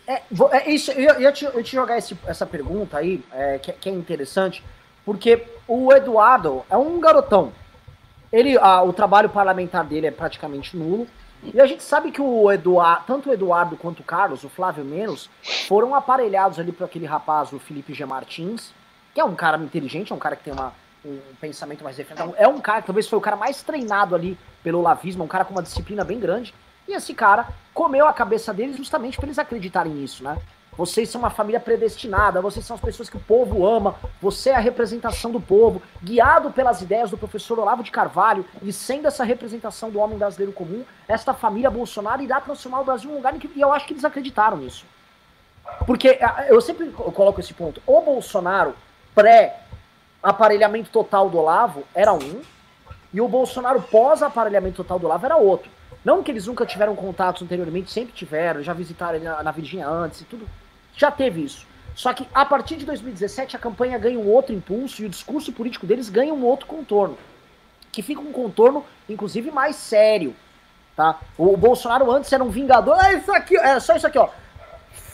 É, 0.06 0.22
é 0.52 0.70
isso, 0.70 0.91
eu 0.91 1.22
ia 1.22 1.32
te, 1.32 1.45
eu 1.45 1.64
te 1.64 1.72
jogar 1.72 1.97
esse, 1.97 2.18
essa 2.28 2.45
pergunta 2.45 2.97
aí, 2.97 3.24
é, 3.32 3.58
que, 3.60 3.72
que, 3.72 3.89
é 3.89 3.93
interessante, 3.93 4.62
porque 5.06 5.43
o 5.66 5.93
Eduardo 5.93 6.66
é 6.70 6.76
um 6.76 7.00
garotão. 7.00 7.54
Ele, 8.34 8.58
ah, 8.58 8.84
o 8.84 8.91
trabalho 8.91 9.30
parlamentar 9.30 9.86
dele 9.86 10.08
é 10.08 10.12
praticamente 10.12 10.76
nulo. 10.76 11.08
E 11.41 11.62
a 11.62 11.66
gente 11.66 11.84
sabe 11.84 12.12
que 12.12 12.22
o 12.22 12.52
Eduardo, 12.52 13.06
tanto 13.08 13.30
o 13.30 13.34
Eduardo 13.34 13.78
quanto 13.78 14.02
o 14.02 14.04
Carlos, 14.04 14.43
o 14.43 14.50
Flávio 14.50 14.84
menos, 14.84 15.30
foram 15.70 15.95
aparelhados 15.95 16.60
ali 16.60 16.74
por 16.74 16.84
aquele 16.84 17.06
rapaz, 17.06 17.54
o 17.54 17.60
Felipe 17.60 17.93
G. 17.93 18.06
Martins, 18.06 18.74
que 19.20 19.22
é 19.22 19.26
um 19.26 19.36
cara 19.36 19.57
inteligente, 19.57 20.13
é 20.13 20.15
um 20.15 20.20
cara 20.20 20.38
que 20.38 20.45
tem 20.45 20.53
uma, 20.53 20.72
um 21.03 21.20
pensamento 21.41 21.84
mais 21.84 21.97
defendido. 21.97 22.34
É 22.38 22.47
um 22.47 22.61
cara, 22.61 22.82
talvez 22.82 23.05
foi 23.05 23.20
o 23.20 23.22
cara 23.22 23.36
mais 23.36 23.61
treinado 23.61 24.15
ali 24.15 24.38
pelo 24.63 24.82
lavismo, 24.82 25.26
um 25.26 25.28
cara 25.28 25.43
com 25.43 25.51
uma 25.51 25.61
disciplina 25.61 26.05
bem 26.05 26.17
grande. 26.17 26.53
E 26.88 26.93
esse 26.93 27.13
cara 27.13 27.49
comeu 27.74 28.07
a 28.07 28.13
cabeça 28.13 28.53
deles 28.53 28.78
justamente 28.78 29.17
para 29.17 29.26
eles 29.26 29.38
acreditarem 29.38 29.91
nisso, 29.91 30.24
né? 30.24 30.38
Vocês 30.78 31.09
são 31.09 31.20
uma 31.20 31.30
família 31.30 31.59
predestinada, 31.59 32.41
vocês 32.41 32.65
são 32.65 32.76
as 32.76 32.82
pessoas 32.82 33.09
que 33.09 33.17
o 33.17 33.20
povo 33.20 33.67
ama, 33.67 33.95
você 34.22 34.51
é 34.51 34.55
a 34.55 34.59
representação 34.59 35.32
do 35.32 35.41
povo, 35.41 35.82
guiado 36.01 36.51
pelas 36.51 36.82
ideias 36.82 37.11
do 37.11 37.17
professor 37.17 37.59
Olavo 37.59 37.84
de 37.84 37.91
Carvalho 37.91 38.45
e 38.61 38.72
sendo 38.72 39.09
essa 39.09 39.26
representação 39.26 39.91
do 39.91 39.99
homem 39.99 40.17
brasileiro 40.17 40.53
comum, 40.53 40.86
esta 41.09 41.34
família 41.34 41.70
Bolsonaro 41.70 42.22
irá 42.22 42.39
transformar 42.39 42.80
o 42.80 42.86
Brasil 42.86 43.09
em 43.09 43.13
um 43.13 43.17
lugar 43.17 43.36
em 43.36 43.39
que 43.39 43.51
e 43.53 43.59
eu 43.59 43.74
acho 43.74 43.86
que 43.86 43.91
eles 43.91 44.05
acreditaram 44.05 44.55
nisso. 44.55 44.86
Porque 45.86 46.17
eu 46.47 46.61
sempre 46.61 46.89
coloco 46.91 47.41
esse 47.41 47.53
ponto. 47.53 47.82
O 47.86 47.99
Bolsonaro 47.99 48.74
pré-aparelhamento 49.16 50.89
total 50.89 51.30
do 51.30 51.38
Olavo 51.38 51.84
era 51.93 52.14
um, 52.14 52.41
e 53.14 53.20
o 53.20 53.28
Bolsonaro 53.28 53.82
pós-aparelhamento 53.82 54.78
total 54.78 54.99
do 54.99 55.05
Olavo 55.05 55.26
era 55.26 55.38
outro. 55.38 55.70
Não 56.03 56.24
que 56.24 56.32
eles 56.32 56.47
nunca 56.47 56.66
tiveram 56.66 56.95
contatos 56.95 57.41
anteriormente, 57.41 57.91
sempre 57.91 58.14
tiveram, 58.14 58.64
já 58.64 58.74
visitaram 58.74 59.16
ele 59.16 59.26
na, 59.26 59.43
na 59.43 59.51
Virgínia 59.51 59.88
antes 59.88 60.22
e 60.22 60.26
tudo. 60.26 60.47
Já 60.95 61.12
teve 61.12 61.43
isso. 61.43 61.68
Só 61.95 62.14
que 62.14 62.26
a 62.34 62.45
partir 62.45 62.78
de 62.78 62.86
2017 62.86 63.55
a 63.55 63.60
campanha 63.60 63.97
ganha 63.97 64.18
um 64.18 64.28
outro 64.28 64.55
impulso 64.55 65.01
e 65.01 65.05
o 65.05 65.10
discurso 65.10 65.51
político 65.51 65.86
deles 65.86 66.10
ganha 66.10 66.34
um 66.34 66.45
outro 66.45 66.66
contorno. 66.66 67.18
Que 67.91 68.01
fica 68.01 68.22
um 68.22 68.32
contorno, 68.32 68.86
inclusive, 69.10 69.51
mais 69.51 69.76
sério. 69.76 70.36
Tá? 70.95 71.20
O 71.38 71.57
Bolsonaro 71.57 72.12
antes 72.12 72.32
era 72.32 72.43
um 72.43 72.49
vingador. 72.49 72.97
Ah, 72.99 73.14
isso 73.14 73.32
aqui, 73.32 73.57
é 73.57 73.80
só 73.80 73.95
isso 73.95 74.07
aqui, 74.07 74.18
ó 74.18 74.30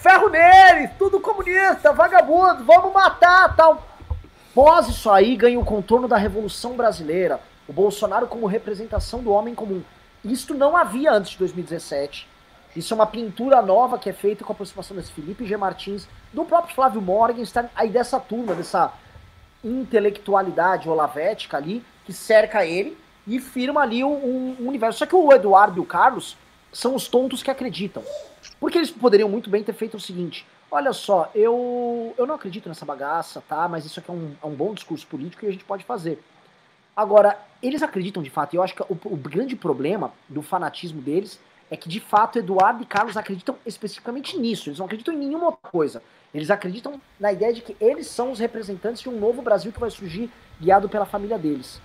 ferro 0.05 0.29
neles, 0.29 0.91
tudo 0.99 1.19
comunista, 1.19 1.91
vagabundo, 1.91 2.63
vamos 2.63 2.93
matar, 2.93 3.55
tal. 3.55 3.83
Pós 4.53 4.87
isso 4.87 5.09
aí, 5.09 5.35
ganha 5.35 5.59
o 5.59 5.65
contorno 5.65 6.07
da 6.07 6.15
Revolução 6.15 6.73
Brasileira. 6.73 7.39
O 7.67 7.73
Bolsonaro 7.73 8.27
como 8.27 8.45
representação 8.45 9.23
do 9.23 9.31
homem 9.31 9.55
comum. 9.55 9.81
Isto 10.23 10.53
não 10.53 10.77
havia 10.77 11.11
antes 11.11 11.31
de 11.31 11.39
2017. 11.39 12.29
Isso 12.75 12.93
é 12.93 12.95
uma 12.95 13.07
pintura 13.07 13.63
nova 13.63 13.97
que 13.97 14.07
é 14.07 14.13
feita 14.13 14.43
com 14.43 14.51
a 14.51 14.53
aproximação 14.53 14.95
desse 14.95 15.11
Felipe 15.11 15.43
G. 15.43 15.57
Martins, 15.57 16.07
do 16.31 16.45
próprio 16.45 16.75
Flávio 16.75 17.01
Morgenstern, 17.01 17.67
aí 17.75 17.89
dessa 17.89 18.19
turma, 18.19 18.53
dessa 18.53 18.93
intelectualidade 19.63 20.87
olavética 20.87 21.57
ali, 21.57 21.83
que 22.05 22.13
cerca 22.13 22.63
ele 22.63 22.95
e 23.25 23.39
firma 23.39 23.81
ali 23.81 24.03
um, 24.03 24.55
um 24.59 24.67
universo. 24.67 24.99
Só 24.99 25.07
que 25.07 25.15
o 25.15 25.33
Eduardo 25.33 25.79
e 25.79 25.81
o 25.81 25.85
Carlos 25.85 26.37
são 26.71 26.93
os 26.93 27.07
tontos 27.07 27.41
que 27.41 27.49
acreditam. 27.49 28.03
Porque 28.59 28.77
eles 28.77 28.91
poderiam 28.91 29.29
muito 29.29 29.49
bem 29.49 29.63
ter 29.63 29.73
feito 29.73 29.97
o 29.97 29.99
seguinte: 29.99 30.45
olha 30.71 30.93
só, 30.93 31.29
eu, 31.35 32.13
eu 32.17 32.25
não 32.25 32.35
acredito 32.35 32.69
nessa 32.69 32.85
bagaça, 32.85 33.43
tá? 33.47 33.67
Mas 33.67 33.85
isso 33.85 33.99
aqui 33.99 34.09
é 34.09 34.13
um, 34.13 34.35
é 34.41 34.45
um 34.45 34.55
bom 34.55 34.73
discurso 34.73 35.05
político 35.07 35.45
e 35.45 35.47
a 35.47 35.51
gente 35.51 35.65
pode 35.65 35.83
fazer. 35.83 36.23
Agora, 36.95 37.37
eles 37.61 37.83
acreditam 37.83 38.23
de 38.23 38.29
fato, 38.29 38.53
e 38.53 38.57
eu 38.57 38.63
acho 38.63 38.73
que 38.73 38.81
o, 38.81 38.97
o 39.05 39.17
grande 39.17 39.55
problema 39.55 40.13
do 40.29 40.41
fanatismo 40.41 41.01
deles 41.01 41.39
é 41.69 41.75
que 41.75 41.89
de 41.89 41.99
fato 41.99 42.39
Eduardo 42.39 42.83
e 42.83 42.85
Carlos 42.85 43.17
acreditam 43.17 43.57
especificamente 43.65 44.37
nisso, 44.37 44.69
eles 44.69 44.79
não 44.79 44.85
acreditam 44.85 45.13
em 45.13 45.17
nenhuma 45.17 45.47
outra 45.47 45.69
coisa. 45.69 46.01
Eles 46.33 46.51
acreditam 46.51 47.01
na 47.19 47.33
ideia 47.33 47.53
de 47.53 47.61
que 47.61 47.75
eles 47.79 48.07
são 48.07 48.31
os 48.31 48.39
representantes 48.39 49.01
de 49.01 49.09
um 49.09 49.19
novo 49.19 49.41
Brasil 49.41 49.71
que 49.71 49.79
vai 49.79 49.89
surgir 49.89 50.29
guiado 50.59 50.87
pela 50.87 51.05
família 51.05 51.37
deles. 51.37 51.81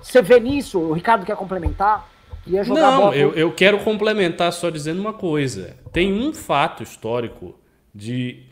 Você 0.00 0.20
vê 0.20 0.40
nisso, 0.40 0.78
o 0.78 0.92
Ricardo 0.92 1.24
quer 1.24 1.36
complementar? 1.36 2.08
Não, 2.46 3.14
eu, 3.14 3.32
eu 3.34 3.52
quero 3.52 3.78
complementar 3.80 4.52
só 4.52 4.70
dizendo 4.70 5.00
uma 5.00 5.12
coisa. 5.12 5.76
Tem 5.92 6.12
um 6.12 6.32
fato 6.32 6.82
histórico 6.82 7.58
de 7.94 8.42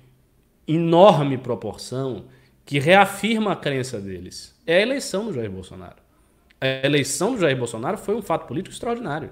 enorme 0.67 1.37
proporção 1.37 2.27
que 2.65 2.79
reafirma 2.79 3.53
a 3.53 3.57
crença 3.57 4.01
deles. 4.01 4.55
É 4.67 4.77
a 4.77 4.83
eleição 4.83 5.27
do 5.27 5.33
Jair 5.33 5.51
Bolsonaro. 5.51 5.97
A 6.61 6.87
eleição 6.87 7.35
do 7.35 7.41
Jair 7.41 7.57
Bolsonaro 7.57 7.99
foi 7.99 8.15
um 8.15 8.23
fato 8.23 8.47
político 8.47 8.73
extraordinário. 8.73 9.31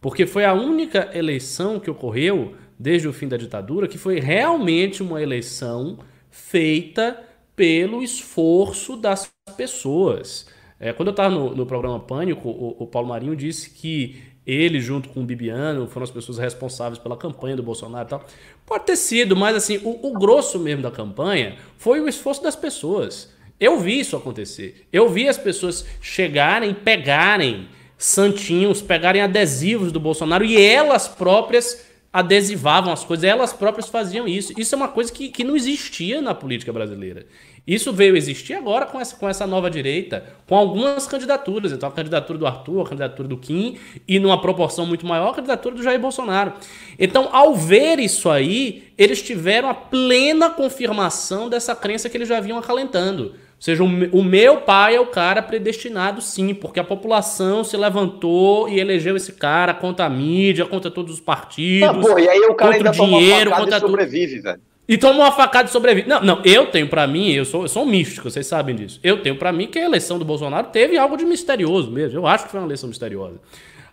Porque 0.00 0.26
foi 0.26 0.46
a 0.46 0.54
única 0.54 1.10
eleição 1.12 1.78
que 1.78 1.90
ocorreu 1.90 2.54
desde 2.78 3.06
o 3.06 3.12
fim 3.12 3.28
da 3.28 3.36
ditadura 3.36 3.86
que 3.86 3.98
foi 3.98 4.18
realmente 4.18 5.02
uma 5.02 5.20
eleição 5.20 5.98
feita 6.30 7.22
pelo 7.54 8.02
esforço 8.02 8.96
das 8.96 9.30
pessoas. 9.54 10.46
É, 10.80 10.94
quando 10.94 11.08
eu 11.08 11.12
estava 11.12 11.28
no, 11.28 11.54
no, 11.54 11.66
programa 11.66 12.00
Pânico, 12.00 12.48
o, 12.48 12.76
o, 12.78 12.86
Paulo 12.86 13.06
Marinho 13.06 13.36
disse 13.36 13.68
que 13.68 14.22
ele, 14.46 14.80
junto 14.80 15.10
com 15.10 15.20
o 15.20 15.24
Bibiano, 15.24 15.86
foram 15.86 16.04
as 16.04 16.10
pessoas 16.10 16.38
responsáveis 16.38 16.98
pela 16.98 17.18
campanha 17.18 17.54
do 17.54 17.62
Bolsonaro 17.62 18.06
e 18.06 18.08
tal. 18.08 18.24
Pode 18.64 18.86
ter 18.86 18.96
sido, 18.96 19.36
mas 19.36 19.54
assim, 19.54 19.78
o, 19.84 20.08
o 20.08 20.18
grosso 20.18 20.58
mesmo 20.58 20.82
da 20.82 20.90
campanha 20.90 21.56
foi 21.76 22.00
o 22.00 22.08
esforço 22.08 22.42
das 22.42 22.56
pessoas. 22.56 23.30
Eu 23.60 23.78
vi 23.78 24.00
isso 24.00 24.16
acontecer. 24.16 24.86
Eu 24.90 25.10
vi 25.10 25.28
as 25.28 25.36
pessoas 25.36 25.84
chegarem, 26.00 26.72
pegarem 26.72 27.68
santinhos, 27.98 28.80
pegarem 28.80 29.20
adesivos 29.20 29.92
do 29.92 30.00
Bolsonaro 30.00 30.42
e 30.42 30.58
elas 30.58 31.06
próprias 31.06 31.86
adesivavam 32.10 32.92
as 32.92 33.04
coisas, 33.04 33.24
elas 33.24 33.52
próprias 33.52 33.88
faziam 33.88 34.26
isso. 34.26 34.58
Isso 34.58 34.74
é 34.74 34.76
uma 34.76 34.88
coisa 34.88 35.12
que, 35.12 35.28
que 35.28 35.44
não 35.44 35.54
existia 35.54 36.22
na 36.22 36.34
política 36.34 36.72
brasileira. 36.72 37.26
Isso 37.66 37.92
veio 37.92 38.16
existir 38.16 38.54
agora 38.54 38.86
com 38.86 39.00
essa, 39.00 39.16
com 39.16 39.28
essa 39.28 39.46
nova 39.46 39.70
direita, 39.70 40.24
com 40.46 40.56
algumas 40.56 41.06
candidaturas. 41.06 41.72
Então, 41.72 41.88
a 41.88 41.92
candidatura 41.92 42.38
do 42.38 42.46
Arthur, 42.46 42.82
a 42.82 42.88
candidatura 42.88 43.28
do 43.28 43.36
Kim, 43.36 43.76
e 44.08 44.18
numa 44.18 44.40
proporção 44.40 44.86
muito 44.86 45.06
maior, 45.06 45.30
a 45.30 45.34
candidatura 45.34 45.74
do 45.74 45.82
Jair 45.82 46.00
Bolsonaro. 46.00 46.52
Então, 46.98 47.28
ao 47.32 47.54
ver 47.54 47.98
isso 47.98 48.28
aí, 48.28 48.84
eles 48.96 49.22
tiveram 49.22 49.68
a 49.68 49.74
plena 49.74 50.50
confirmação 50.50 51.48
dessa 51.48 51.74
crença 51.74 52.08
que 52.08 52.16
eles 52.16 52.28
já 52.28 52.40
vinham 52.40 52.58
acalentando. 52.58 53.34
Ou 53.60 53.62
seja, 53.62 53.84
o 53.84 54.24
meu 54.24 54.62
pai 54.62 54.96
é 54.96 55.00
o 55.00 55.08
cara 55.08 55.42
predestinado, 55.42 56.22
sim, 56.22 56.54
porque 56.54 56.80
a 56.80 56.84
população 56.84 57.62
se 57.62 57.76
levantou 57.76 58.66
e 58.70 58.80
elegeu 58.80 59.14
esse 59.16 59.34
cara 59.34 59.74
contra 59.74 60.06
a 60.06 60.08
mídia, 60.08 60.64
contra 60.64 60.90
todos 60.90 61.12
os 61.12 61.20
partidos. 61.20 61.88
Ah, 61.88 61.92
pô, 61.92 62.18
e 62.18 62.26
aí 62.26 62.40
o 62.40 62.54
cara 62.54 62.72
contra 62.72 62.90
ainda 62.90 63.02
o 63.02 63.06
dinheiro, 63.06 63.50
contra 63.50 63.76
e 63.76 63.80
sobrevive, 63.80 64.36
tudo. 64.36 64.44
velho. 64.44 64.69
E 64.90 64.98
toma 64.98 65.20
uma 65.20 65.30
facada 65.30 65.68
e 65.68 65.72
sobrevive. 65.72 66.08
Não, 66.08 66.20
não, 66.20 66.42
eu 66.44 66.66
tenho 66.66 66.88
para 66.88 67.06
mim, 67.06 67.30
eu 67.30 67.44
sou, 67.44 67.62
eu 67.62 67.68
sou 67.68 67.84
um 67.84 67.86
místico, 67.86 68.28
vocês 68.28 68.44
sabem 68.44 68.74
disso. 68.74 68.98
Eu 69.04 69.22
tenho 69.22 69.36
para 69.36 69.52
mim 69.52 69.68
que 69.68 69.78
a 69.78 69.84
eleição 69.84 70.18
do 70.18 70.24
Bolsonaro 70.24 70.66
teve 70.66 70.98
algo 70.98 71.16
de 71.16 71.24
misterioso 71.24 71.92
mesmo. 71.92 72.18
Eu 72.18 72.26
acho 72.26 72.46
que 72.46 72.50
foi 72.50 72.58
uma 72.58 72.66
eleição 72.66 72.88
misteriosa. 72.88 73.38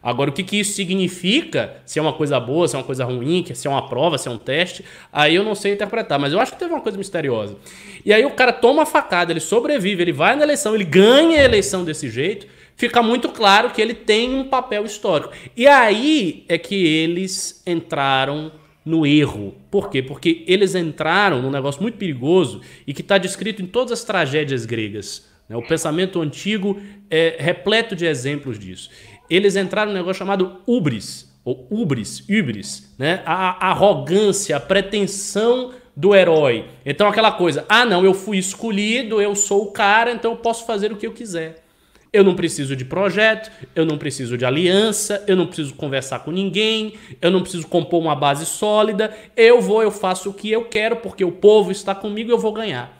Agora, 0.02 0.32
o 0.32 0.34
que, 0.34 0.44
que 0.44 0.60
isso 0.60 0.74
significa, 0.74 1.76
se 1.86 2.00
é 2.00 2.02
uma 2.02 2.14
coisa 2.14 2.40
boa, 2.40 2.68
se 2.68 2.76
é 2.76 2.80
uma 2.80 2.84
coisa 2.84 3.06
ruim, 3.06 3.46
se 3.54 3.68
é 3.68 3.70
uma 3.70 3.88
prova, 3.88 4.18
se 4.18 4.28
é 4.28 4.32
um 4.32 4.40
teste, 4.40 4.84
aí 5.14 5.36
eu 5.36 5.44
não 5.44 5.54
sei 5.54 5.74
interpretar, 5.74 6.18
mas 6.18 6.34
eu 6.34 6.40
acho 6.40 6.54
que 6.54 6.58
teve 6.58 6.74
uma 6.74 6.82
coisa 6.82 6.98
misteriosa. 6.98 7.56
E 8.04 8.12
aí 8.12 8.26
o 8.26 8.32
cara 8.32 8.52
toma 8.52 8.82
a 8.82 8.86
facada, 8.88 9.32
ele 9.32 9.40
sobrevive, 9.40 10.02
ele 10.02 10.14
vai 10.14 10.36
na 10.36 10.42
eleição, 10.42 10.74
ele 10.74 10.84
ganha 10.84 11.40
a 11.40 11.44
eleição 11.46 11.86
desse 11.86 12.10
jeito, 12.10 12.48
fica 12.76 13.04
muito 13.04 13.30
claro 13.30 13.70
que 13.70 13.80
ele 13.80 13.94
tem 13.94 14.34
um 14.34 14.46
papel 14.46 14.84
histórico. 14.84 15.32
E 15.56 15.68
aí 15.68 16.44
é 16.50 16.58
que 16.58 16.74
eles 16.76 17.62
entraram 17.68 18.52
no 18.88 19.06
erro. 19.06 19.54
Por 19.70 19.90
quê? 19.90 20.02
Porque 20.02 20.44
eles 20.48 20.74
entraram 20.74 21.42
num 21.42 21.52
negócio 21.52 21.82
muito 21.82 21.98
perigoso 21.98 22.62
e 22.86 22.94
que 22.94 23.02
está 23.02 23.18
descrito 23.18 23.62
em 23.62 23.68
todas 23.68 23.92
as 23.92 24.04
tragédias 24.04 24.66
gregas. 24.66 25.28
Né? 25.50 25.56
O 25.56 25.62
pensamento 25.62 26.22
antigo 26.22 26.80
é 27.10 27.36
repleto 27.40 27.96
de 27.96 28.06
exemplos 28.06 28.58
disso 28.58 28.90
eles 29.30 29.56
entraram 29.56 29.92
num 29.92 29.98
negócio 29.98 30.20
chamado 30.20 30.62
ubris, 30.66 31.32
ou 31.44 31.68
ubris, 31.70 32.24
ubris, 32.30 32.94
né? 32.98 33.22
A, 33.26 33.68
a 33.68 33.72
arrogância, 33.72 34.56
a 34.56 34.60
pretensão 34.60 35.74
do 35.96 36.16
herói. 36.16 36.66
Então 36.86 37.08
aquela 37.08 37.32
coisa, 37.32 37.66
ah 37.68 37.86
não, 37.86 38.06
eu 38.06 38.14
fui 38.14 38.38
escolhido, 38.38 39.22
eu 39.22 39.36
sou 39.36 39.64
o 39.64 39.72
cara, 39.72 40.12
então 40.12 40.32
eu 40.32 40.38
posso 40.38 40.66
fazer 40.66 40.92
o 40.92 40.98
que 40.98 41.08
eu 41.08 41.14
quiser. 41.14 41.64
Eu 42.12 42.24
não 42.24 42.36
preciso 42.36 42.76
de 42.76 42.86
projeto, 42.86 43.52
eu 43.76 43.86
não 43.86 43.98
preciso 43.98 44.38
de 44.38 44.46
aliança, 44.46 45.24
eu 45.28 45.36
não 45.36 45.46
preciso 45.46 45.76
conversar 45.76 46.20
com 46.20 46.32
ninguém, 46.32 46.94
eu 47.22 47.30
não 47.30 47.42
preciso 47.42 47.68
compor 47.68 48.02
uma 48.02 48.16
base 48.16 48.46
sólida. 48.46 49.16
Eu 49.36 49.62
vou, 49.62 49.84
eu 49.84 49.92
faço 49.92 50.30
o 50.30 50.34
que 50.34 50.52
eu 50.52 50.66
quero 50.66 50.98
porque 50.98 51.24
o 51.24 51.32
povo 51.32 51.72
está 51.72 51.94
comigo, 51.94 52.32
eu 52.32 52.40
vou 52.40 52.54
ganhar. 52.54 52.98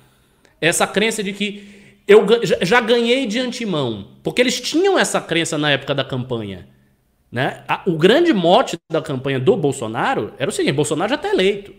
Essa 0.60 0.86
crença 0.86 1.24
de 1.24 1.34
que 1.34 1.78
eu 2.08 2.26
já 2.62 2.80
ganhei 2.80 3.26
de 3.26 3.40
antemão. 3.40 4.08
Porque 4.24 4.42
eles 4.42 4.60
tinham 4.62 4.98
essa 4.98 5.20
crença 5.20 5.58
na 5.58 5.72
época 5.72 5.94
da 5.94 6.04
campanha. 6.04 6.68
Né? 7.32 7.64
O 7.86 7.98
grande 7.98 8.34
mote 8.34 8.78
da 8.90 9.02
campanha 9.02 9.40
do 9.40 9.58
Bolsonaro 9.58 10.34
era 10.38 10.50
o 10.50 10.54
seguinte: 10.54 10.74
Bolsonaro 10.74 11.10
já 11.10 11.16
está 11.16 11.30
eleito. 11.30 11.74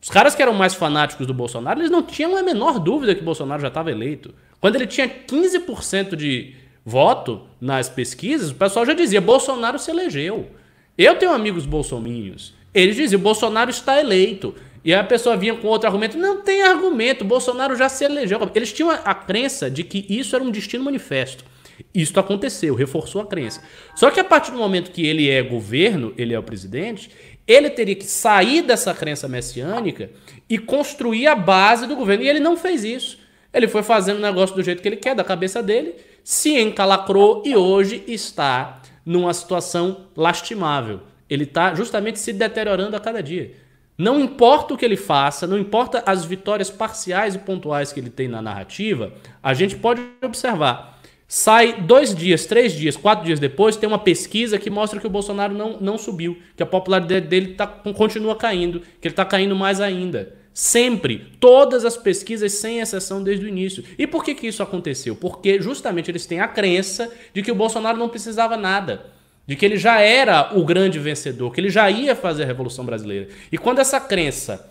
Os 0.00 0.08
caras 0.08 0.34
que 0.34 0.42
eram 0.42 0.54
mais 0.54 0.74
fanáticos 0.74 1.26
do 1.26 1.34
Bolsonaro, 1.34 1.80
eles 1.80 1.90
não 1.90 2.02
tinham 2.02 2.36
a 2.36 2.42
menor 2.42 2.78
dúvida 2.78 3.14
que 3.14 3.22
Bolsonaro 3.22 3.60
já 3.60 3.68
estava 3.68 3.90
eleito. 3.90 4.34
Quando 4.60 4.76
ele 4.76 4.86
tinha 4.86 5.08
15% 5.08 6.16
de 6.16 6.54
voto 6.86 7.42
nas 7.60 7.88
pesquisas, 7.88 8.50
o 8.50 8.54
pessoal 8.54 8.86
já 8.86 8.94
dizia: 8.94 9.20
Bolsonaro 9.20 9.76
se 9.76 9.90
elegeu. 9.90 10.48
Eu 10.96 11.16
tenho 11.16 11.32
amigos 11.32 11.66
bolsominhos. 11.66 12.54
Eles 12.72 12.94
diziam: 12.94 13.20
Bolsonaro 13.20 13.68
está 13.68 14.00
eleito. 14.00 14.54
E 14.84 14.94
a 14.94 15.02
pessoa 15.02 15.36
vinha 15.36 15.56
com 15.56 15.66
outro 15.66 15.88
argumento. 15.88 16.16
Não 16.16 16.42
tem 16.42 16.62
argumento, 16.62 17.24
Bolsonaro 17.24 17.74
já 17.74 17.88
se 17.88 18.04
elegeu. 18.04 18.38
Eles 18.54 18.72
tinham 18.72 18.88
a, 18.88 18.94
a 18.94 19.14
crença 19.14 19.68
de 19.68 19.82
que 19.82 20.06
isso 20.08 20.36
era 20.36 20.44
um 20.44 20.50
destino 20.50 20.84
manifesto. 20.84 21.44
Isso 21.92 22.18
aconteceu, 22.20 22.72
reforçou 22.74 23.20
a 23.20 23.26
crença. 23.26 23.60
Só 23.96 24.12
que 24.12 24.20
a 24.20 24.24
partir 24.24 24.52
do 24.52 24.58
momento 24.58 24.92
que 24.92 25.04
ele 25.04 25.28
é 25.28 25.42
governo, 25.42 26.14
ele 26.16 26.32
é 26.32 26.38
o 26.38 26.42
presidente, 26.42 27.10
ele 27.48 27.68
teria 27.68 27.96
que 27.96 28.04
sair 28.04 28.62
dessa 28.62 28.94
crença 28.94 29.26
messiânica 29.26 30.08
e 30.48 30.56
construir 30.56 31.26
a 31.26 31.34
base 31.34 31.88
do 31.88 31.96
governo. 31.96 32.22
E 32.22 32.28
ele 32.28 32.40
não 32.40 32.56
fez 32.56 32.84
isso. 32.84 33.18
Ele 33.52 33.66
foi 33.66 33.82
fazendo 33.82 34.18
o 34.18 34.22
negócio 34.22 34.54
do 34.54 34.62
jeito 34.62 34.80
que 34.80 34.88
ele 34.88 34.96
quer, 34.96 35.16
da 35.16 35.24
cabeça 35.24 35.60
dele, 35.60 35.96
se 36.26 36.58
encalacrou 36.58 37.44
e 37.46 37.54
hoje 37.54 38.02
está 38.08 38.82
numa 39.04 39.32
situação 39.32 40.06
lastimável. 40.16 41.02
Ele 41.30 41.44
está 41.44 41.72
justamente 41.72 42.18
se 42.18 42.32
deteriorando 42.32 42.96
a 42.96 43.00
cada 43.00 43.22
dia. 43.22 43.52
Não 43.96 44.18
importa 44.18 44.74
o 44.74 44.76
que 44.76 44.84
ele 44.84 44.96
faça, 44.96 45.46
não 45.46 45.56
importa 45.56 46.02
as 46.04 46.24
vitórias 46.24 46.68
parciais 46.68 47.36
e 47.36 47.38
pontuais 47.38 47.92
que 47.92 48.00
ele 48.00 48.10
tem 48.10 48.26
na 48.26 48.42
narrativa, 48.42 49.12
a 49.40 49.54
gente 49.54 49.76
pode 49.76 50.02
observar. 50.20 50.98
Sai 51.28 51.82
dois 51.82 52.12
dias, 52.12 52.44
três 52.44 52.72
dias, 52.72 52.96
quatro 52.96 53.24
dias 53.24 53.38
depois, 53.38 53.76
tem 53.76 53.88
uma 53.88 53.96
pesquisa 53.96 54.58
que 54.58 54.68
mostra 54.68 54.98
que 54.98 55.06
o 55.06 55.10
Bolsonaro 55.10 55.54
não, 55.54 55.78
não 55.80 55.96
subiu, 55.96 56.42
que 56.56 56.62
a 56.62 56.66
popularidade 56.66 57.28
dele 57.28 57.54
tá, 57.54 57.68
continua 57.68 58.34
caindo, 58.34 58.80
que 58.80 59.06
ele 59.06 59.12
está 59.12 59.24
caindo 59.24 59.54
mais 59.54 59.80
ainda. 59.80 60.34
Sempre. 60.58 61.26
Todas 61.38 61.84
as 61.84 61.98
pesquisas, 61.98 62.50
sem 62.52 62.80
exceção, 62.80 63.22
desde 63.22 63.44
o 63.44 63.48
início. 63.48 63.84
E 63.98 64.06
por 64.06 64.24
que, 64.24 64.34
que 64.34 64.46
isso 64.46 64.62
aconteceu? 64.62 65.14
Porque 65.14 65.60
justamente 65.60 66.10
eles 66.10 66.24
têm 66.24 66.40
a 66.40 66.48
crença 66.48 67.12
de 67.34 67.42
que 67.42 67.52
o 67.52 67.54
Bolsonaro 67.54 67.98
não 67.98 68.08
precisava 68.08 68.56
nada 68.56 69.14
de 69.46 69.54
que 69.54 69.66
ele 69.66 69.76
já 69.76 70.00
era 70.00 70.56
o 70.56 70.64
grande 70.64 70.98
vencedor, 70.98 71.52
que 71.52 71.60
ele 71.60 71.68
já 71.68 71.90
ia 71.90 72.16
fazer 72.16 72.42
a 72.42 72.46
Revolução 72.46 72.86
Brasileira. 72.86 73.28
E 73.52 73.58
quando 73.58 73.80
essa 73.80 74.00
crença 74.00 74.68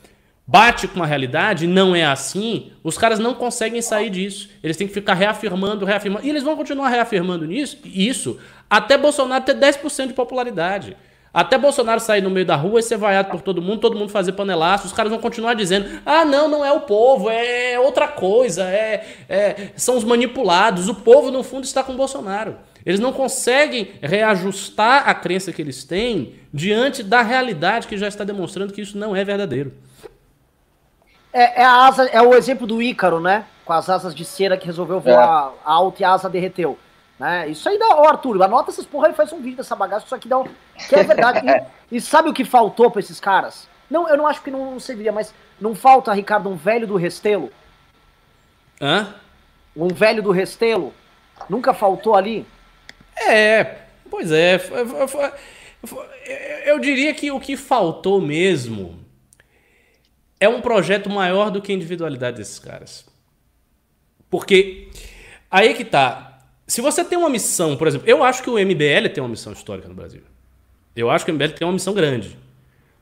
bate 0.48 0.88
com 0.88 1.04
a 1.04 1.06
realidade, 1.06 1.68
não 1.68 1.96
é 1.96 2.04
assim, 2.04 2.72
os 2.84 2.98
caras 2.98 3.20
não 3.20 3.36
conseguem 3.36 3.82
sair 3.82 4.10
disso. 4.10 4.50
Eles 4.64 4.76
têm 4.76 4.88
que 4.88 4.94
ficar 4.94 5.14
reafirmando, 5.14 5.86
reafirmando. 5.86 6.26
E 6.26 6.30
eles 6.32 6.42
vão 6.42 6.58
continuar 6.58 6.90
reafirmando 6.90 7.46
nisso, 7.46 7.78
isso 7.86 8.40
até 8.68 8.98
Bolsonaro 8.98 9.46
ter 9.46 9.56
10% 9.56 10.08
de 10.08 10.14
popularidade. 10.14 10.98
Até 11.36 11.58
Bolsonaro 11.58 12.00
sair 12.00 12.22
no 12.22 12.30
meio 12.30 12.46
da 12.46 12.56
rua 12.56 12.80
e 12.80 12.84
ser 12.84 12.96
vaiado 12.96 13.30
por 13.30 13.42
todo 13.42 13.62
mundo, 13.62 13.82
todo 13.82 13.98
mundo 13.98 14.10
fazer 14.10 14.32
panelaço, 14.32 14.88
os 14.88 14.94
caras 14.94 15.12
vão 15.12 15.20
continuar 15.20 15.54
dizendo: 15.54 16.00
ah, 16.06 16.24
não, 16.24 16.48
não 16.48 16.64
é 16.64 16.72
o 16.72 16.80
povo, 16.80 17.30
é 17.30 17.78
outra 17.78 18.08
coisa, 18.08 18.64
é, 18.64 19.06
é 19.28 19.72
são 19.76 19.98
os 19.98 20.06
manipulados. 20.06 20.88
O 20.88 20.96
povo, 20.96 21.30
no 21.32 21.44
fundo, 21.44 21.66
está 21.66 21.84
com 21.84 21.94
Bolsonaro. 21.94 22.56
Eles 22.86 23.02
não 23.02 23.12
conseguem 23.12 23.92
reajustar 24.02 25.10
a 25.10 25.14
crença 25.14 25.52
que 25.52 25.62
eles 25.62 25.84
têm 25.84 26.36
diante 26.54 27.04
da 27.04 27.22
realidade 27.22 27.88
que 27.88 27.98
já 27.98 28.08
está 28.08 28.24
demonstrando 28.24 28.72
que 28.72 28.80
isso 28.80 28.98
não 28.98 29.14
é 29.14 29.26
verdadeiro. 29.26 29.74
É, 31.34 31.64
é, 31.64 31.66
a 31.66 31.86
asa, 31.86 32.06
é 32.06 32.22
o 32.22 32.34
exemplo 32.34 32.66
do 32.66 32.82
Ícaro, 32.82 33.20
né? 33.20 33.44
Com 33.66 33.74
as 33.74 33.90
asas 33.90 34.16
de 34.16 34.24
cera 34.24 34.56
que 34.56 34.66
resolveu 34.66 35.02
voar 35.02 35.52
é. 35.54 35.60
alto 35.66 36.02
e 36.02 36.06
a 36.06 36.12
asa 36.12 36.30
derreteu. 36.30 36.80
Né? 37.20 37.50
Isso 37.50 37.68
aí 37.70 37.80
dá, 37.80 37.88
ó, 37.96 38.08
Arthur, 38.10 38.42
anota 38.44 38.72
essas 38.72 38.86
porra 38.86 39.10
e 39.10 39.14
faz 39.14 39.32
um 39.32 39.42
vídeo 39.42 39.58
dessa 39.58 39.76
bagaça, 39.76 40.06
isso 40.06 40.16
aqui 40.16 40.28
dá 40.28 40.40
um, 40.40 40.44
que 40.90 40.96
é 40.96 41.04
verdade. 41.04 41.46
e, 41.92 41.98
e, 41.98 42.02
sabe 42.02 42.30
o 42.30 42.34
que 42.34 42.44
faltou 42.44 42.92
para 42.92 43.00
esses 43.00 43.20
caras? 43.20 43.70
Não, 43.90 44.10
eu 44.10 44.18
não 44.18 44.28
acho 44.28 44.42
que 44.42 44.52
não, 44.52 44.72
não 44.72 44.80
serviria, 44.80 45.12
mas 45.12 45.34
não 45.60 45.74
falta, 45.74 46.14
Ricardo, 46.14 46.50
um 46.50 46.56
velho 46.56 46.86
do 46.86 46.98
Restelo? 46.98 47.52
Hã? 48.82 49.16
Um 49.76 49.88
velho 49.88 50.22
do 50.22 50.32
Restelo? 50.32 50.94
Nunca 51.50 51.74
faltou 51.74 52.16
ali? 52.16 52.46
É, 53.16 53.78
pois 54.10 54.32
é. 54.32 54.60
Eu 56.66 56.80
diria 56.80 57.14
que 57.14 57.32
o 57.32 57.40
que 57.40 57.56
faltou 57.56 58.20
mesmo 58.20 59.00
é 60.40 60.50
um 60.50 60.62
projeto 60.62 61.10
maior 61.10 61.50
do 61.50 61.62
que 61.62 61.72
a 61.72 61.76
individualidade 61.76 62.38
desses 62.38 62.60
caras. 62.60 63.06
Porque 64.30 64.90
aí 65.50 65.74
que 65.74 65.86
tá. 65.86 66.35
Se 66.68 66.82
você 66.82 67.04
tem 67.04 67.18
uma 67.18 67.30
missão, 67.30 67.78
por 67.78 67.88
exemplo, 67.88 68.08
eu 68.10 68.24
acho 68.24 68.42
que 68.42 68.50
o 68.50 68.54
MBL 68.54 69.10
tem 69.14 69.22
uma 69.24 69.30
missão 69.30 69.54
histórica 69.54 69.88
no 69.88 69.94
Brasil. 69.94 70.22
Eu 70.96 71.10
acho 71.10 71.26
que 71.26 71.32
o 71.32 71.34
MBL 71.34 71.50
tem 71.50 71.68
uma 71.68 71.74
missão 71.74 71.94
grande. 71.94 72.38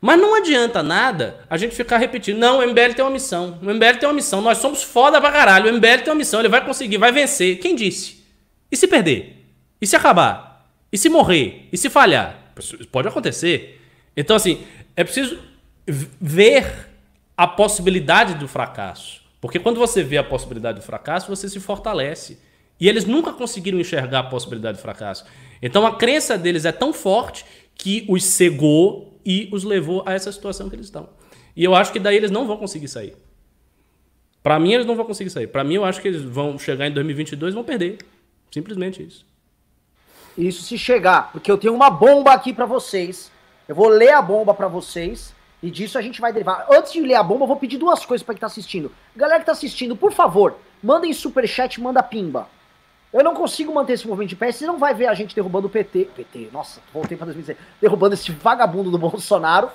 Mas 0.01 0.19
não 0.19 0.35
adianta 0.35 0.83
nada 0.83 1.39
a 1.49 1.55
gente 1.55 1.73
ficar 1.73 1.97
repetindo. 1.97 2.37
Não, 2.37 2.59
o 2.59 2.67
MBL 2.67 2.93
tem 2.93 3.05
uma 3.05 3.11
missão. 3.11 3.57
O 3.61 3.73
MBL 3.73 3.99
tem 3.99 4.09
uma 4.09 4.13
missão. 4.13 4.41
Nós 4.41 4.57
somos 4.57 4.83
foda 4.83 5.21
pra 5.21 5.31
caralho. 5.31 5.71
O 5.71 5.73
MBL 5.73 6.03
tem 6.03 6.09
uma 6.09 6.15
missão. 6.15 6.41
Ele 6.41 6.49
vai 6.49 6.65
conseguir, 6.65 6.97
vai 6.97 7.11
vencer. 7.11 7.57
Quem 7.59 7.73
disse? 7.73 8.21
E 8.69 8.75
se 8.75 8.85
perder? 8.85 9.45
E 9.79 9.87
se 9.87 9.95
acabar? 9.95 10.67
E 10.91 10.97
se 10.97 11.07
morrer? 11.07 11.69
E 11.71 11.77
se 11.77 11.89
falhar? 11.89 12.51
Pode 12.91 13.07
acontecer. 13.07 13.81
Então, 14.17 14.35
assim, 14.35 14.63
é 14.93 15.05
preciso 15.05 15.39
ver 15.87 16.89
a 17.37 17.47
possibilidade 17.47 18.33
do 18.35 18.47
fracasso. 18.47 19.21
Porque 19.39 19.57
quando 19.57 19.79
você 19.79 20.03
vê 20.03 20.17
a 20.17 20.23
possibilidade 20.23 20.79
do 20.79 20.85
fracasso, 20.85 21.33
você 21.33 21.47
se 21.47 21.61
fortalece. 21.61 22.39
E 22.79 22.89
eles 22.89 23.05
nunca 23.05 23.31
conseguiram 23.31 23.79
enxergar 23.79 24.19
a 24.19 24.23
possibilidade 24.23 24.77
do 24.77 24.81
fracasso. 24.81 25.25
Então 25.61 25.85
a 25.85 25.95
crença 25.95 26.37
deles 26.37 26.65
é 26.65 26.71
tão 26.71 26.91
forte 26.91 27.45
que 27.75 28.05
os 28.09 28.23
cegou 28.23 29.19
e 29.25 29.49
os 29.51 29.63
levou 29.63 30.03
a 30.05 30.13
essa 30.13 30.31
situação 30.31 30.69
que 30.69 30.75
eles 30.75 30.87
estão. 30.87 31.09
E 31.55 31.63
eu 31.63 31.75
acho 31.75 31.91
que 31.91 31.99
daí 31.99 32.15
eles 32.15 32.31
não 32.31 32.47
vão 32.47 32.57
conseguir 32.57 32.87
sair. 32.87 33.15
Para 34.41 34.59
mim, 34.59 34.73
eles 34.73 34.85
não 34.85 34.95
vão 34.95 35.05
conseguir 35.05 35.29
sair. 35.29 35.47
Para 35.47 35.63
mim, 35.63 35.75
eu 35.75 35.85
acho 35.85 36.01
que 36.01 36.07
eles 36.07 36.21
vão 36.21 36.59
chegar 36.59 36.87
em 36.87 36.91
2022 36.91 37.53
e 37.53 37.55
vão 37.55 37.63
perder. 37.63 37.99
Simplesmente 38.51 39.01
isso. 39.01 39.25
Isso 40.37 40.63
se 40.63 40.77
chegar, 40.77 41.31
porque 41.31 41.49
eu 41.49 41.57
tenho 41.57 41.73
uma 41.73 41.89
bomba 41.89 42.33
aqui 42.33 42.51
para 42.51 42.65
vocês. 42.65 43.31
Eu 43.67 43.75
vou 43.75 43.87
ler 43.87 44.11
a 44.11 44.21
bomba 44.21 44.53
para 44.53 44.67
vocês 44.67 45.33
e 45.61 45.71
disso 45.71 45.97
a 45.97 46.01
gente 46.01 46.19
vai 46.19 46.33
derivar. 46.33 46.67
Antes 46.69 46.91
de 46.91 46.99
ler 46.99 47.15
a 47.15 47.23
bomba, 47.23 47.43
eu 47.43 47.47
vou 47.47 47.55
pedir 47.55 47.77
duas 47.77 48.05
coisas 48.05 48.25
para 48.25 48.35
quem 48.35 48.41
tá 48.41 48.47
assistindo. 48.47 48.91
Galera 49.15 49.39
que 49.39 49.45
tá 49.45 49.53
assistindo, 49.53 49.95
por 49.95 50.11
favor, 50.11 50.57
mandem 50.83 51.13
superchat, 51.13 51.79
manda 51.79 52.03
pimba. 52.03 52.49
Eu 53.13 53.23
não 53.23 53.35
consigo 53.35 53.71
manter 53.71 53.93
esse 53.93 54.07
movimento 54.07 54.29
de 54.29 54.35
pé, 54.35 54.51
você 54.51 54.65
não 54.65 54.79
vai 54.79 54.91
ver 54.95 55.05
a 55.05 55.13
gente 55.13 55.35
derrubando 55.35 55.67
o 55.67 55.69
PT. 55.69 56.09
PT, 56.15 56.49
nossa, 56.51 56.81
voltei 56.91 57.15
pra 57.15 57.25
2016. 57.25 57.57
Derrubando 57.79 58.15
esse 58.15 58.31
vagabundo 58.31 58.89
do 58.89 58.97
Bolsonaro. 58.97 59.69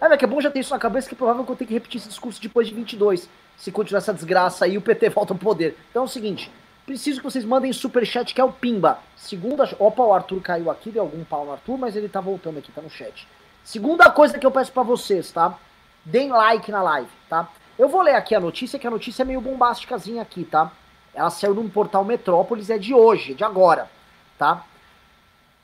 É, 0.00 0.16
que 0.16 0.24
é 0.24 0.28
bom 0.28 0.40
já 0.40 0.50
ter 0.50 0.58
isso 0.58 0.72
na 0.72 0.80
cabeça, 0.80 1.08
que 1.08 1.14
provável 1.14 1.44
que 1.44 1.52
eu 1.52 1.54
tenha 1.54 1.68
que 1.68 1.74
repetir 1.74 2.00
esse 2.00 2.08
discurso 2.08 2.42
depois 2.42 2.66
de 2.66 2.74
22. 2.74 3.28
Se 3.56 3.70
continuar 3.70 3.98
essa 3.98 4.12
desgraça 4.12 4.64
aí, 4.64 4.76
o 4.76 4.80
PT 4.80 5.10
volta 5.14 5.32
ao 5.32 5.38
poder. 5.38 5.78
Então 5.90 6.02
é 6.02 6.04
o 6.06 6.08
seguinte, 6.08 6.50
preciso 6.84 7.20
que 7.20 7.24
vocês 7.24 7.44
mandem 7.44 7.72
superchat, 7.72 8.34
que 8.34 8.40
é 8.40 8.44
o 8.44 8.50
Pimba. 8.50 8.98
Segunda. 9.16 9.62
Opa, 9.78 10.02
o 10.02 10.12
Arthur 10.12 10.40
caiu 10.40 10.68
aqui, 10.68 10.90
deu 10.90 11.02
algum 11.02 11.22
pau 11.22 11.44
no 11.44 11.52
Arthur, 11.52 11.78
mas 11.78 11.94
ele 11.94 12.08
tá 12.08 12.20
voltando 12.20 12.58
aqui, 12.58 12.72
tá 12.72 12.82
no 12.82 12.90
chat. 12.90 13.28
Segunda 13.62 14.10
coisa 14.10 14.36
que 14.36 14.44
eu 14.44 14.50
peço 14.50 14.72
para 14.72 14.82
vocês, 14.82 15.30
tá? 15.30 15.56
Deem 16.04 16.30
like 16.30 16.68
na 16.72 16.82
live, 16.82 17.10
tá? 17.28 17.48
Eu 17.78 17.88
vou 17.88 18.02
ler 18.02 18.16
aqui 18.16 18.34
a 18.34 18.40
notícia, 18.40 18.76
que 18.76 18.88
a 18.88 18.90
notícia 18.90 19.22
é 19.22 19.24
meio 19.24 19.40
bombásticazinha 19.40 20.20
aqui, 20.20 20.42
tá? 20.42 20.72
Ela 21.14 21.30
saiu 21.30 21.54
num 21.54 21.68
portal 21.68 22.04
Metrópolis, 22.04 22.70
é 22.70 22.78
de 22.78 22.94
hoje, 22.94 23.34
de 23.34 23.44
agora, 23.44 23.90
tá? 24.38 24.64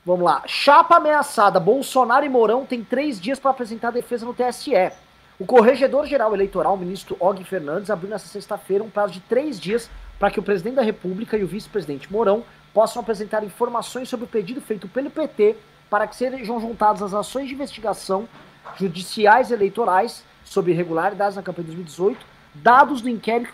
Vamos 0.05 0.25
lá. 0.25 0.43
Chapa 0.45 0.97
ameaçada. 0.97 1.59
Bolsonaro 1.59 2.25
e 2.25 2.29
Mourão 2.29 2.65
têm 2.65 2.83
três 2.83 3.19
dias 3.19 3.39
para 3.39 3.51
apresentar 3.51 3.91
defesa 3.91 4.25
no 4.25 4.33
TSE. 4.33 4.71
O 5.39 5.45
Corregedor-Geral 5.45 6.33
Eleitoral, 6.33 6.75
ministro 6.77 7.15
Og 7.19 7.43
Fernandes, 7.43 7.89
abriu 7.89 8.09
nesta 8.09 8.27
sexta-feira 8.27 8.83
um 8.83 8.89
prazo 8.89 9.13
de 9.13 9.19
três 9.21 9.59
dias 9.59 9.89
para 10.19 10.29
que 10.29 10.39
o 10.39 10.43
presidente 10.43 10.75
da 10.75 10.81
República 10.81 11.37
e 11.37 11.43
o 11.43 11.47
vice-presidente 11.47 12.11
Mourão 12.11 12.43
possam 12.73 13.01
apresentar 13.01 13.43
informações 13.43 14.09
sobre 14.09 14.25
o 14.25 14.27
pedido 14.27 14.61
feito 14.61 14.87
pelo 14.87 15.09
PT 15.09 15.55
para 15.89 16.05
que 16.07 16.15
sejam 16.15 16.59
juntadas 16.59 17.01
as 17.01 17.13
ações 17.13 17.47
de 17.47 17.53
investigação 17.53 18.27
judiciais 18.77 19.49
eleitorais 19.49 20.23
sobre 20.43 20.71
irregularidades 20.71 21.35
na 21.35 21.41
campanha 21.41 21.69
de 21.69 21.75
2018, 21.75 22.25
dados 22.53 23.01
do 23.01 23.09
inquérito 23.09 23.53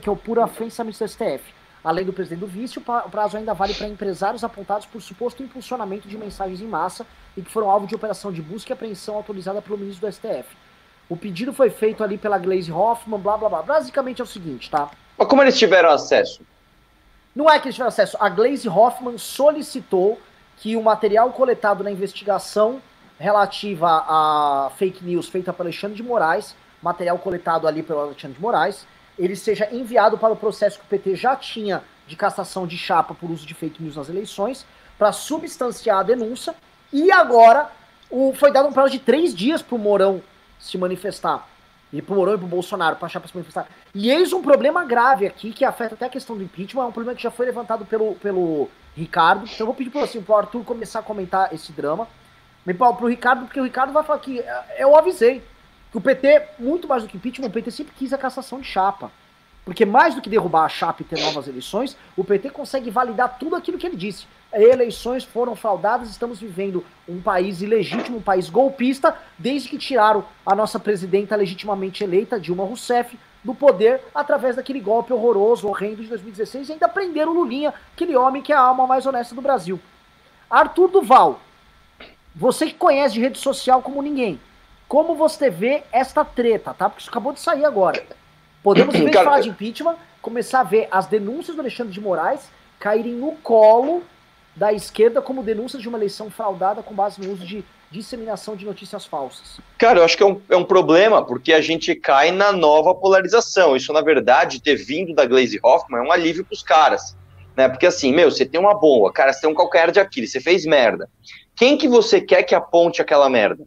que, 0.00 0.10
opura 0.10 0.44
a 0.44 0.46
do 0.46 1.08
STF. 1.08 1.54
Além 1.82 2.04
do 2.04 2.12
presidente 2.12 2.40
do 2.40 2.46
vice, 2.46 2.78
o 2.78 2.82
prazo 2.82 3.36
ainda 3.36 3.52
vale 3.52 3.74
para 3.74 3.86
empresários 3.86 4.42
apontados 4.42 4.86
por 4.86 5.02
suposto 5.02 5.42
impulsionamento 5.42 6.08
de 6.08 6.16
mensagens 6.16 6.60
em 6.62 6.66
massa 6.66 7.06
e 7.36 7.42
que 7.42 7.50
foram 7.50 7.68
alvo 7.68 7.86
de 7.86 7.94
operação 7.94 8.32
de 8.32 8.40
busca 8.40 8.72
e 8.72 8.74
apreensão 8.74 9.16
autorizada 9.16 9.60
pelo 9.60 9.76
ministro 9.76 10.06
do 10.06 10.12
STF. 10.12 10.56
O 11.08 11.16
pedido 11.16 11.52
foi 11.52 11.68
feito 11.68 12.02
ali 12.02 12.16
pela 12.16 12.38
Glaze 12.38 12.72
Hoffman, 12.72 13.20
blá 13.20 13.36
blá 13.36 13.50
blá. 13.50 13.62
Basicamente 13.62 14.22
é 14.22 14.24
o 14.24 14.26
seguinte, 14.26 14.70
tá? 14.70 14.90
Mas 15.18 15.28
como 15.28 15.42
eles 15.42 15.58
tiveram 15.58 15.90
acesso? 15.90 16.40
Não 17.36 17.50
é 17.50 17.58
que 17.58 17.66
eles 17.66 17.74
tiveram 17.74 17.88
acesso. 17.88 18.16
A 18.18 18.30
Glaze 18.30 18.66
Hoffman 18.66 19.18
solicitou 19.18 20.18
que 20.56 20.76
o 20.76 20.82
material 20.82 21.30
coletado 21.32 21.84
na 21.84 21.90
investigação 21.90 22.80
relativa 23.18 24.04
a 24.08 24.70
fake 24.76 25.04
news 25.04 25.28
feita 25.28 25.52
pelo 25.52 25.68
Alexandre 25.68 25.96
de 25.96 26.02
Moraes, 26.02 26.56
material 26.84 27.18
coletado 27.18 27.66
ali 27.66 27.82
pelo 27.82 28.00
Alexandre 28.00 28.36
de 28.36 28.42
Moraes, 28.42 28.86
ele 29.18 29.34
seja 29.34 29.68
enviado 29.72 30.18
para 30.18 30.32
o 30.32 30.36
processo 30.36 30.78
que 30.78 30.84
o 30.84 30.88
PT 30.88 31.16
já 31.16 31.34
tinha 31.34 31.82
de 32.06 32.14
cassação 32.14 32.66
de 32.66 32.76
chapa 32.76 33.14
por 33.14 33.30
uso 33.30 33.46
de 33.46 33.54
fake 33.54 33.82
news 33.82 33.96
nas 33.96 34.10
eleições, 34.10 34.66
para 34.98 35.10
substanciar 35.10 36.00
a 36.00 36.02
denúncia, 36.02 36.54
e 36.92 37.10
agora 37.10 37.70
o, 38.10 38.34
foi 38.34 38.52
dado 38.52 38.68
um 38.68 38.72
prazo 38.72 38.90
de 38.90 38.98
três 38.98 39.34
dias 39.34 39.62
para 39.62 39.74
o 39.74 39.78
Mourão 39.78 40.22
se 40.60 40.76
manifestar. 40.76 41.48
E 41.92 42.02
pro 42.02 42.14
Mourão 42.14 42.34
e 42.34 42.38
pro 42.38 42.46
Bolsonaro, 42.46 42.96
pra 42.96 43.08
chapa 43.08 43.26
se 43.26 43.34
manifestar. 43.34 43.66
E 43.94 44.10
eis 44.10 44.32
um 44.32 44.42
problema 44.42 44.84
grave 44.84 45.26
aqui, 45.26 45.52
que 45.52 45.64
afeta 45.64 45.94
até 45.94 46.06
a 46.06 46.10
questão 46.10 46.36
do 46.36 46.42
impeachment, 46.42 46.82
é 46.82 46.86
um 46.86 46.92
problema 46.92 47.16
que 47.16 47.22
já 47.22 47.30
foi 47.30 47.46
levantado 47.46 47.86
pelo, 47.86 48.14
pelo 48.16 48.68
Ricardo. 48.94 49.44
Então 49.44 49.60
eu 49.60 49.66
vou 49.66 49.74
pedir 49.74 49.90
pro, 49.90 50.02
assim, 50.02 50.20
pro 50.20 50.36
Arthur 50.36 50.64
começar 50.64 50.98
a 50.98 51.02
comentar 51.02 51.52
esse 51.54 51.72
drama. 51.72 52.06
Pro, 52.76 52.94
pro 52.94 53.06
Ricardo, 53.06 53.46
porque 53.46 53.60
o 53.60 53.64
Ricardo 53.64 53.92
vai 53.92 54.02
falar 54.02 54.18
que 54.18 54.40
é, 54.40 54.76
eu 54.78 54.96
avisei 54.96 55.42
o 55.94 56.00
PT, 56.00 56.42
muito 56.58 56.88
mais 56.88 57.04
do 57.04 57.08
que 57.08 57.16
impeachment, 57.16 57.46
o 57.46 57.50
PT 57.50 57.70
sempre 57.70 57.94
quis 57.96 58.12
a 58.12 58.18
cassação 58.18 58.60
de 58.60 58.66
chapa. 58.66 59.12
Porque 59.64 59.86
mais 59.86 60.14
do 60.14 60.20
que 60.20 60.28
derrubar 60.28 60.64
a 60.64 60.68
chapa 60.68 61.02
e 61.02 61.04
ter 61.04 61.20
novas 61.20 61.48
eleições, 61.48 61.96
o 62.16 62.24
PT 62.24 62.50
consegue 62.50 62.90
validar 62.90 63.38
tudo 63.38 63.56
aquilo 63.56 63.78
que 63.78 63.86
ele 63.86 63.96
disse. 63.96 64.26
Eleições 64.52 65.24
foram 65.24 65.56
fraudadas, 65.56 66.10
estamos 66.10 66.38
vivendo 66.38 66.84
um 67.08 67.22
país 67.22 67.62
ilegítimo, 67.62 68.18
um 68.18 68.22
país 68.22 68.50
golpista, 68.50 69.16
desde 69.38 69.68
que 69.68 69.78
tiraram 69.78 70.24
a 70.44 70.54
nossa 70.54 70.78
presidenta 70.78 71.34
legitimamente 71.34 72.04
eleita, 72.04 72.38
Dilma 72.38 72.64
Rousseff, 72.64 73.18
do 73.42 73.54
poder 73.54 74.00
através 74.14 74.56
daquele 74.56 74.80
golpe 74.80 75.12
horroroso, 75.12 75.68
horrendo 75.68 76.02
de 76.02 76.08
2016 76.08 76.68
e 76.68 76.72
ainda 76.72 76.88
prenderam 76.88 77.32
o 77.32 77.34
Lulinha, 77.34 77.72
aquele 77.92 78.16
homem 78.16 78.42
que 78.42 78.52
é 78.52 78.56
a 78.56 78.60
alma 78.60 78.86
mais 78.86 79.06
honesta 79.06 79.34
do 79.34 79.40
Brasil. 79.40 79.80
Arthur 80.50 80.88
Duval, 80.88 81.40
você 82.34 82.66
que 82.66 82.74
conhece 82.74 83.14
de 83.14 83.20
rede 83.20 83.38
social 83.38 83.80
como 83.80 84.02
ninguém, 84.02 84.40
como 84.88 85.14
você 85.14 85.50
vê 85.50 85.82
esta 85.92 86.24
treta, 86.24 86.74
tá? 86.74 86.88
Porque 86.88 87.02
isso 87.02 87.10
acabou 87.10 87.32
de 87.32 87.40
sair 87.40 87.64
agora. 87.64 88.02
Podemos, 88.62 88.94
em 88.94 89.00
vez 89.00 89.10
de 89.10 89.24
falar 89.24 89.40
de 89.40 89.48
impeachment, 89.48 89.96
começar 90.22 90.60
a 90.60 90.64
ver 90.64 90.88
as 90.90 91.06
denúncias 91.06 91.54
do 91.54 91.60
Alexandre 91.60 91.92
de 91.92 92.00
Moraes 92.00 92.48
caírem 92.78 93.12
no 93.12 93.32
colo 93.32 94.02
da 94.56 94.72
esquerda 94.72 95.20
como 95.20 95.42
denúncias 95.42 95.82
de 95.82 95.88
uma 95.88 95.98
eleição 95.98 96.30
fraudada 96.30 96.82
com 96.82 96.94
base 96.94 97.20
no 97.20 97.32
uso 97.32 97.44
de 97.44 97.64
disseminação 97.90 98.56
de 98.56 98.64
notícias 98.64 99.06
falsas? 99.06 99.60
Cara, 99.78 100.00
eu 100.00 100.04
acho 100.04 100.16
que 100.16 100.22
é 100.22 100.26
um, 100.26 100.40
é 100.48 100.56
um 100.56 100.64
problema, 100.64 101.24
porque 101.24 101.52
a 101.52 101.60
gente 101.60 101.94
cai 101.94 102.30
na 102.30 102.52
nova 102.52 102.94
polarização. 102.94 103.76
Isso, 103.76 103.92
na 103.92 104.00
verdade, 104.00 104.60
ter 104.60 104.76
vindo 104.76 105.14
da 105.14 105.24
Glaze 105.24 105.60
Hoffman 105.62 106.00
é 106.00 106.02
um 106.02 106.12
alívio 106.12 106.44
para 106.44 106.54
os 106.54 106.62
caras. 106.62 107.16
Né? 107.56 107.68
Porque 107.68 107.86
assim, 107.86 108.12
meu, 108.12 108.30
você 108.30 108.44
tem 108.44 108.60
uma 108.60 108.74
bomba, 108.74 109.12
cara, 109.12 109.32
você 109.32 109.42
tem 109.42 109.50
um 109.50 109.54
calcanhar 109.54 109.92
de 109.92 110.00
Aquiles, 110.00 110.32
você 110.32 110.40
fez 110.40 110.66
merda. 110.66 111.08
Quem 111.54 111.76
que 111.76 111.86
você 111.86 112.20
quer 112.20 112.42
que 112.42 112.54
aponte 112.54 113.00
aquela 113.00 113.30
merda? 113.30 113.64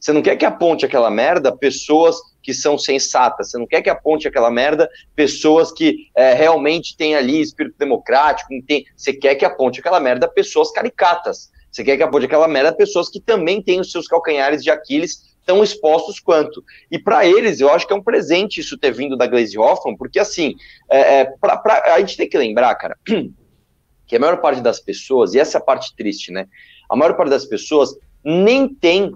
Você 0.00 0.12
não 0.12 0.22
quer 0.22 0.36
que 0.36 0.46
aponte 0.46 0.86
aquela 0.86 1.10
merda 1.10 1.54
pessoas 1.54 2.16
que 2.42 2.54
são 2.54 2.78
sensatas, 2.78 3.50
você 3.50 3.58
não 3.58 3.66
quer 3.66 3.82
que 3.82 3.90
aponte 3.90 4.26
aquela 4.26 4.50
merda 4.50 4.88
pessoas 5.14 5.70
que 5.70 6.08
é, 6.16 6.32
realmente 6.32 6.96
têm 6.96 7.14
ali 7.14 7.40
espírito 7.40 7.76
democrático, 7.78 8.48
tem, 8.66 8.86
você 8.96 9.12
quer 9.12 9.34
que 9.34 9.44
aponte 9.44 9.80
aquela 9.80 10.00
merda 10.00 10.26
pessoas 10.26 10.72
caricatas. 10.72 11.50
Você 11.70 11.84
quer 11.84 11.96
que 11.96 12.02
aponte 12.02 12.26
aquela 12.26 12.48
merda 12.48 12.72
pessoas 12.72 13.08
que 13.08 13.20
também 13.20 13.62
têm 13.62 13.78
os 13.78 13.92
seus 13.92 14.08
calcanhares 14.08 14.64
de 14.64 14.70
Aquiles 14.70 15.30
tão 15.44 15.62
expostos 15.62 16.18
quanto. 16.18 16.64
E 16.90 16.98
para 16.98 17.26
eles, 17.26 17.60
eu 17.60 17.70
acho 17.70 17.86
que 17.86 17.92
é 17.92 17.96
um 17.96 18.02
presente 18.02 18.60
isso 18.60 18.78
ter 18.78 18.92
vindo 18.92 19.16
da 19.16 19.26
Glaze 19.26 19.58
Hoffman, 19.58 19.96
porque 19.96 20.18
assim, 20.18 20.54
é, 20.90 21.20
é, 21.20 21.24
pra, 21.40 21.56
pra, 21.58 21.94
a 21.94 22.00
gente 22.00 22.16
tem 22.16 22.28
que 22.28 22.38
lembrar, 22.38 22.74
cara, 22.76 22.96
que 24.06 24.16
a 24.16 24.18
maior 24.18 24.40
parte 24.40 24.60
das 24.60 24.80
pessoas, 24.80 25.34
e 25.34 25.38
essa 25.38 25.58
é 25.58 25.60
a 25.60 25.64
parte 25.64 25.94
triste, 25.94 26.32
né? 26.32 26.46
A 26.88 26.96
maior 26.96 27.16
parte 27.16 27.30
das 27.30 27.44
pessoas 27.44 27.94
nem 28.24 28.68
tem 28.68 29.12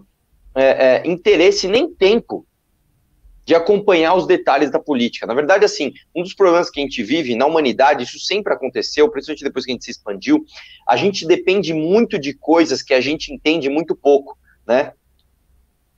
é, 0.55 1.03
é 1.03 1.03
interesse 1.07 1.69
nem 1.69 1.93
tempo 1.93 2.47
de 3.45 3.55
acompanhar 3.55 4.15
os 4.15 4.27
detalhes 4.27 4.71
da 4.71 4.79
política. 4.79 5.27
Na 5.27 5.35
verdade, 5.35 5.65
assim, 5.65 5.93
um 6.15 6.23
dos 6.23 6.35
problemas 6.35 6.71
que 6.71 6.81
a 6.81 6.83
gente 6.83 7.03
vive 7.03 7.37
na 7.37 7.47
humanidade, 7.47 8.05
isso 8.05 8.19
sempre 8.19 8.55
aconteceu, 8.55 9.11
principalmente 9.11 9.45
depois 9.45 9.65
que 9.65 9.71
a 9.71 9.75
gente 9.75 9.85
se 9.85 9.91
expandiu, 9.91 10.45
a 10.89 10.97
gente 10.97 11.27
depende 11.27 11.75
muito 11.75 12.19
de 12.19 12.33
coisas 12.33 12.83
que 12.83 12.95
a 12.95 13.01
gente 13.01 13.33
entende 13.33 13.69
muito 13.69 13.95
pouco, 13.95 14.39
né? 14.67 14.93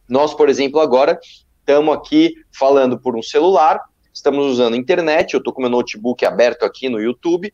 Nós, 0.08 0.34
por 0.34 0.48
exemplo, 0.48 0.80
agora 0.80 1.18
estamos 1.60 1.94
aqui 1.94 2.34
falando 2.52 2.98
por 2.98 3.16
um 3.16 3.22
celular, 3.22 3.80
estamos 4.12 4.44
usando 4.46 4.76
internet, 4.76 5.34
eu 5.34 5.38
estou 5.38 5.52
com 5.52 5.60
meu 5.60 5.70
notebook 5.70 6.24
aberto 6.24 6.64
aqui 6.64 6.88
no 6.88 7.00
YouTube, 7.00 7.52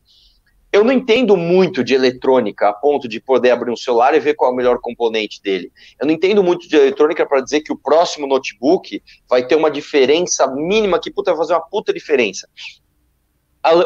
eu 0.73 0.83
não 0.83 0.91
entendo 0.91 1.37
muito 1.37 1.83
de 1.83 1.93
eletrônica 1.93 2.67
a 2.67 2.73
ponto 2.73 3.07
de 3.07 3.19
poder 3.21 3.51
abrir 3.51 3.69
um 3.69 3.75
celular 3.75 4.15
e 4.15 4.19
ver 4.19 4.33
qual 4.33 4.49
é 4.49 4.53
o 4.53 4.57
melhor 4.57 4.79
componente 4.79 5.39
dele. 5.39 5.71
Eu 6.01 6.07
não 6.07 6.13
entendo 6.13 6.43
muito 6.43 6.67
de 6.67 6.75
eletrônica 6.75 7.23
para 7.27 7.41
dizer 7.41 7.61
que 7.61 7.71
o 7.71 7.77
próximo 7.77 8.25
notebook 8.25 8.99
vai 9.29 9.45
ter 9.45 9.55
uma 9.55 9.69
diferença 9.69 10.47
mínima 10.47 10.99
que 10.99 11.11
puta, 11.11 11.29
vai 11.29 11.37
fazer 11.37 11.53
uma 11.53 11.61
puta 11.61 11.93
diferença. 11.93 12.49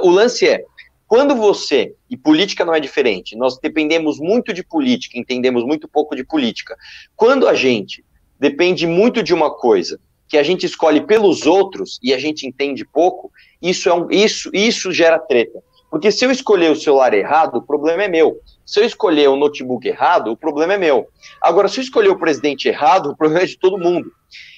O 0.02 0.10
lance 0.10 0.48
é, 0.48 0.64
quando 1.06 1.36
você, 1.36 1.94
e 2.10 2.16
política 2.16 2.64
não 2.64 2.74
é 2.74 2.80
diferente, 2.80 3.36
nós 3.36 3.60
dependemos 3.60 4.18
muito 4.18 4.54
de 4.54 4.64
política, 4.64 5.20
entendemos 5.20 5.66
muito 5.66 5.90
pouco 5.90 6.16
de 6.16 6.24
política. 6.24 6.78
Quando 7.18 7.50
a 7.50 7.54
gente 7.54 8.02
depende 8.40 8.88
muito 8.88 9.22
de 9.22 9.34
uma 9.34 9.54
coisa 9.54 10.00
que 10.28 10.38
a 10.38 10.44
gente 10.44 10.66
escolhe 10.66 11.02
pelos 11.02 11.46
outros 11.46 12.00
e 12.02 12.14
a 12.14 12.18
gente 12.18 12.48
entende 12.48 12.86
pouco, 12.86 13.30
isso, 13.62 13.90
é 13.90 13.94
um, 13.94 14.10
isso, 14.10 14.50
isso 14.54 14.92
gera 14.92 15.20
treta. 15.20 15.62
Porque 15.90 16.12
se 16.12 16.26
eu 16.26 16.32
escolher 16.32 16.72
o 16.72 16.76
celular 16.76 17.14
errado, 17.14 17.58
o 17.58 17.62
problema 17.62 18.04
é 18.04 18.08
meu. 18.08 18.42
Se 18.66 18.80
eu 18.80 18.86
escolher 18.86 19.30
o 19.30 19.38
notebook 19.38 19.88
errado, 19.88 20.32
o 20.32 20.38
problema 20.38 20.74
é 20.74 20.78
meu. 20.78 21.08
Agora, 21.42 21.68
se 21.68 21.80
eu 21.80 21.84
escolher 21.84 22.10
o 22.10 22.20
presidente 22.20 22.68
errado, 22.68 23.12
o 23.12 23.16
problema 23.16 23.44
é 23.44 23.48
de 23.48 23.58
todo 23.58 23.78
mundo. 23.78 24.12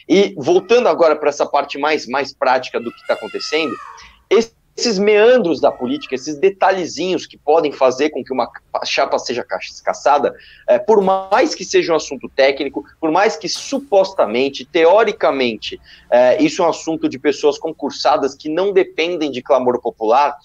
E 0.08 0.34
voltando 0.38 0.88
agora 0.88 1.16
para 1.16 1.30
essa 1.30 1.46
parte 1.46 1.78
mais, 1.78 2.08
mais 2.08 2.34
prática 2.34 2.80
do 2.80 2.92
que 2.92 3.00
está 3.02 3.14
acontecendo, 3.14 3.76
esses 4.80 4.98
meandros 4.98 5.60
da 5.60 5.72
política, 5.72 6.16
esses 6.16 6.40
detalhezinhos 6.40 7.28
que 7.28 7.38
podem 7.38 7.72
fazer 7.72 8.10
com 8.10 8.24
que 8.24 8.34
uma 8.34 8.50
chapa 8.86 9.20
seja 9.20 9.46
caçada, 9.84 10.34
é, 10.68 10.80
por 10.80 11.02
mais 11.02 11.54
que 11.54 11.66
seja 11.66 11.94
um 11.94 11.98
assunto 11.98 12.30
técnico, 12.30 12.84
por 13.00 13.12
mais 13.12 13.36
que 13.36 13.50
supostamente, 13.50 14.66
teoricamente, 14.66 15.80
é, 16.10 16.42
isso 16.42 16.64
é 16.64 16.66
um 16.66 16.70
assunto 16.70 17.10
de 17.10 17.20
pessoas 17.20 17.60
concursadas 17.60 18.34
que 18.34 18.50
não 18.50 18.72
dependem 18.72 19.30
de 19.30 19.42
clamor 19.42 19.82
popular, 19.82 20.36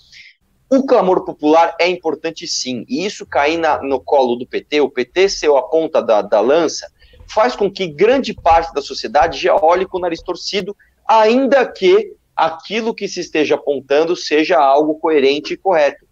o 0.70 0.84
clamor 0.84 1.24
popular 1.24 1.76
é 1.78 1.88
importante 1.88 2.46
sim, 2.46 2.84
e 2.88 3.04
isso 3.04 3.26
cair 3.26 3.58
na, 3.58 3.82
no 3.82 4.00
colo 4.00 4.36
do 4.36 4.46
PT, 4.46 4.80
o 4.80 4.88
PT 4.88 5.28
ser 5.28 5.50
a 5.50 5.62
ponta 5.62 6.02
da, 6.02 6.22
da 6.22 6.40
lança, 6.40 6.90
faz 7.26 7.54
com 7.54 7.70
que 7.70 7.86
grande 7.86 8.34
parte 8.34 8.72
da 8.72 8.82
sociedade 8.82 9.38
já 9.38 9.54
olhe 9.54 9.86
com 9.86 9.98
o 9.98 10.00
nariz 10.00 10.22
torcido, 10.22 10.76
ainda 11.06 11.66
que 11.66 12.12
aquilo 12.34 12.94
que 12.94 13.06
se 13.06 13.20
esteja 13.20 13.54
apontando 13.54 14.16
seja 14.16 14.58
algo 14.58 14.96
coerente 14.96 15.54
e 15.54 15.56
correto. 15.56 16.04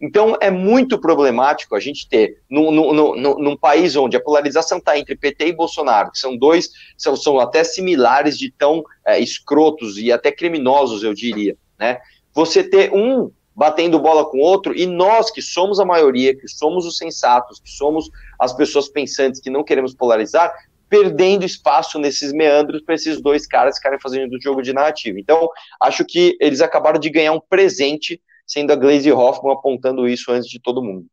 Então, 0.00 0.36
é 0.40 0.50
muito 0.50 0.98
problemático 0.98 1.74
a 1.74 1.80
gente 1.80 2.08
ter, 2.08 2.40
num, 2.48 2.70
num, 2.70 3.56
país 3.56 3.96
onde 3.96 4.16
a 4.16 4.20
polarização 4.20 4.78
está 4.78 4.96
entre 4.96 5.16
PT 5.16 5.48
e 5.48 5.52
Bolsonaro, 5.52 6.12
que 6.12 6.18
são 6.18 6.36
dois, 6.36 6.70
são, 6.96 7.16
são 7.16 7.40
até 7.40 7.64
similares 7.64 8.38
de 8.38 8.50
tão 8.50 8.82
é, 9.04 9.18
escrotos 9.18 9.98
e 9.98 10.12
até 10.12 10.30
criminosos, 10.30 11.02
eu 11.02 11.12
diria, 11.12 11.56
né? 11.78 11.98
Você 12.32 12.62
ter 12.62 12.92
um 12.92 13.30
batendo 13.58 13.98
bola 13.98 14.24
com 14.24 14.38
o 14.38 14.40
outro 14.40 14.72
e 14.72 14.86
nós, 14.86 15.32
que 15.32 15.42
somos 15.42 15.80
a 15.80 15.84
maioria, 15.84 16.32
que 16.32 16.46
somos 16.46 16.86
os 16.86 16.96
sensatos, 16.96 17.58
que 17.58 17.68
somos 17.68 18.08
as 18.38 18.52
pessoas 18.52 18.88
pensantes 18.88 19.40
que 19.40 19.50
não 19.50 19.64
queremos 19.64 19.92
polarizar, 19.92 20.54
perdendo 20.88 21.44
espaço 21.44 21.98
nesses 21.98 22.32
meandros 22.32 22.82
para 22.82 22.94
esses 22.94 23.20
dois 23.20 23.48
caras 23.48 23.76
ficarem 23.76 23.98
fazendo 24.00 24.32
o 24.32 24.40
jogo 24.40 24.62
de 24.62 24.72
narrativa. 24.72 25.18
Então, 25.18 25.48
acho 25.82 26.04
que 26.04 26.36
eles 26.40 26.60
acabaram 26.60 27.00
de 27.00 27.10
ganhar 27.10 27.32
um 27.32 27.40
presente, 27.40 28.22
sendo 28.46 28.72
a 28.72 28.76
Glaze 28.76 29.10
Hoffman 29.10 29.54
apontando 29.54 30.08
isso 30.08 30.30
antes 30.30 30.48
de 30.48 30.60
todo 30.60 30.80
mundo. 30.80 31.06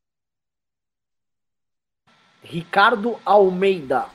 Ricardo 2.44 3.18
Almeida. 3.26 4.06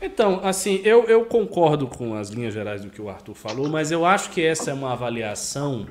Então, 0.00 0.40
assim, 0.42 0.80
eu, 0.82 1.04
eu 1.04 1.26
concordo 1.26 1.86
com 1.86 2.14
as 2.14 2.30
linhas 2.30 2.54
gerais 2.54 2.82
do 2.82 2.90
que 2.90 3.02
o 3.02 3.10
Arthur 3.10 3.34
falou, 3.34 3.68
mas 3.68 3.92
eu 3.92 4.06
acho 4.06 4.30
que 4.30 4.42
essa 4.42 4.70
é 4.70 4.74
uma 4.74 4.92
avaliação 4.92 5.86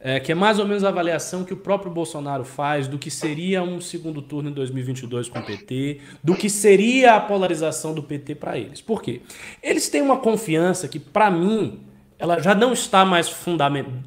é, 0.00 0.18
que 0.18 0.32
é 0.32 0.34
mais 0.34 0.58
ou 0.58 0.66
menos 0.66 0.82
a 0.82 0.88
avaliação 0.88 1.44
que 1.44 1.52
o 1.52 1.56
próprio 1.56 1.92
Bolsonaro 1.92 2.42
faz 2.42 2.88
do 2.88 2.98
que 2.98 3.10
seria 3.10 3.62
um 3.62 3.80
segundo 3.80 4.22
turno 4.22 4.48
em 4.48 4.52
2022 4.52 5.28
com 5.28 5.38
o 5.38 5.44
PT, 5.44 6.00
do 6.24 6.34
que 6.34 6.48
seria 6.48 7.16
a 7.16 7.20
polarização 7.20 7.94
do 7.94 8.02
PT 8.02 8.34
para 8.36 8.56
eles. 8.56 8.80
Por 8.80 9.02
quê? 9.02 9.20
Eles 9.62 9.90
têm 9.90 10.00
uma 10.00 10.16
confiança 10.16 10.88
que, 10.88 10.98
para 10.98 11.30
mim, 11.30 11.80
ela 12.18 12.40
já 12.40 12.54
não 12.54 12.72
está 12.72 13.04
mais 13.04 13.30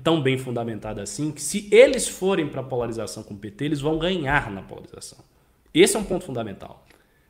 tão 0.04 0.20
bem 0.20 0.38
fundamentada 0.38 1.02
assim, 1.04 1.32
que 1.32 1.42
se 1.42 1.68
eles 1.72 2.08
forem 2.08 2.48
para 2.48 2.62
a 2.62 2.64
polarização 2.64 3.22
com 3.22 3.36
o 3.36 3.38
PT, 3.38 3.66
eles 3.66 3.82
vão 3.82 4.00
ganhar 4.00 4.50
na 4.50 4.64
polarização. 4.64 5.20
Esse 5.72 5.96
é 5.96 6.00
um 6.00 6.04
ponto 6.04 6.26
fundamental. 6.26 6.84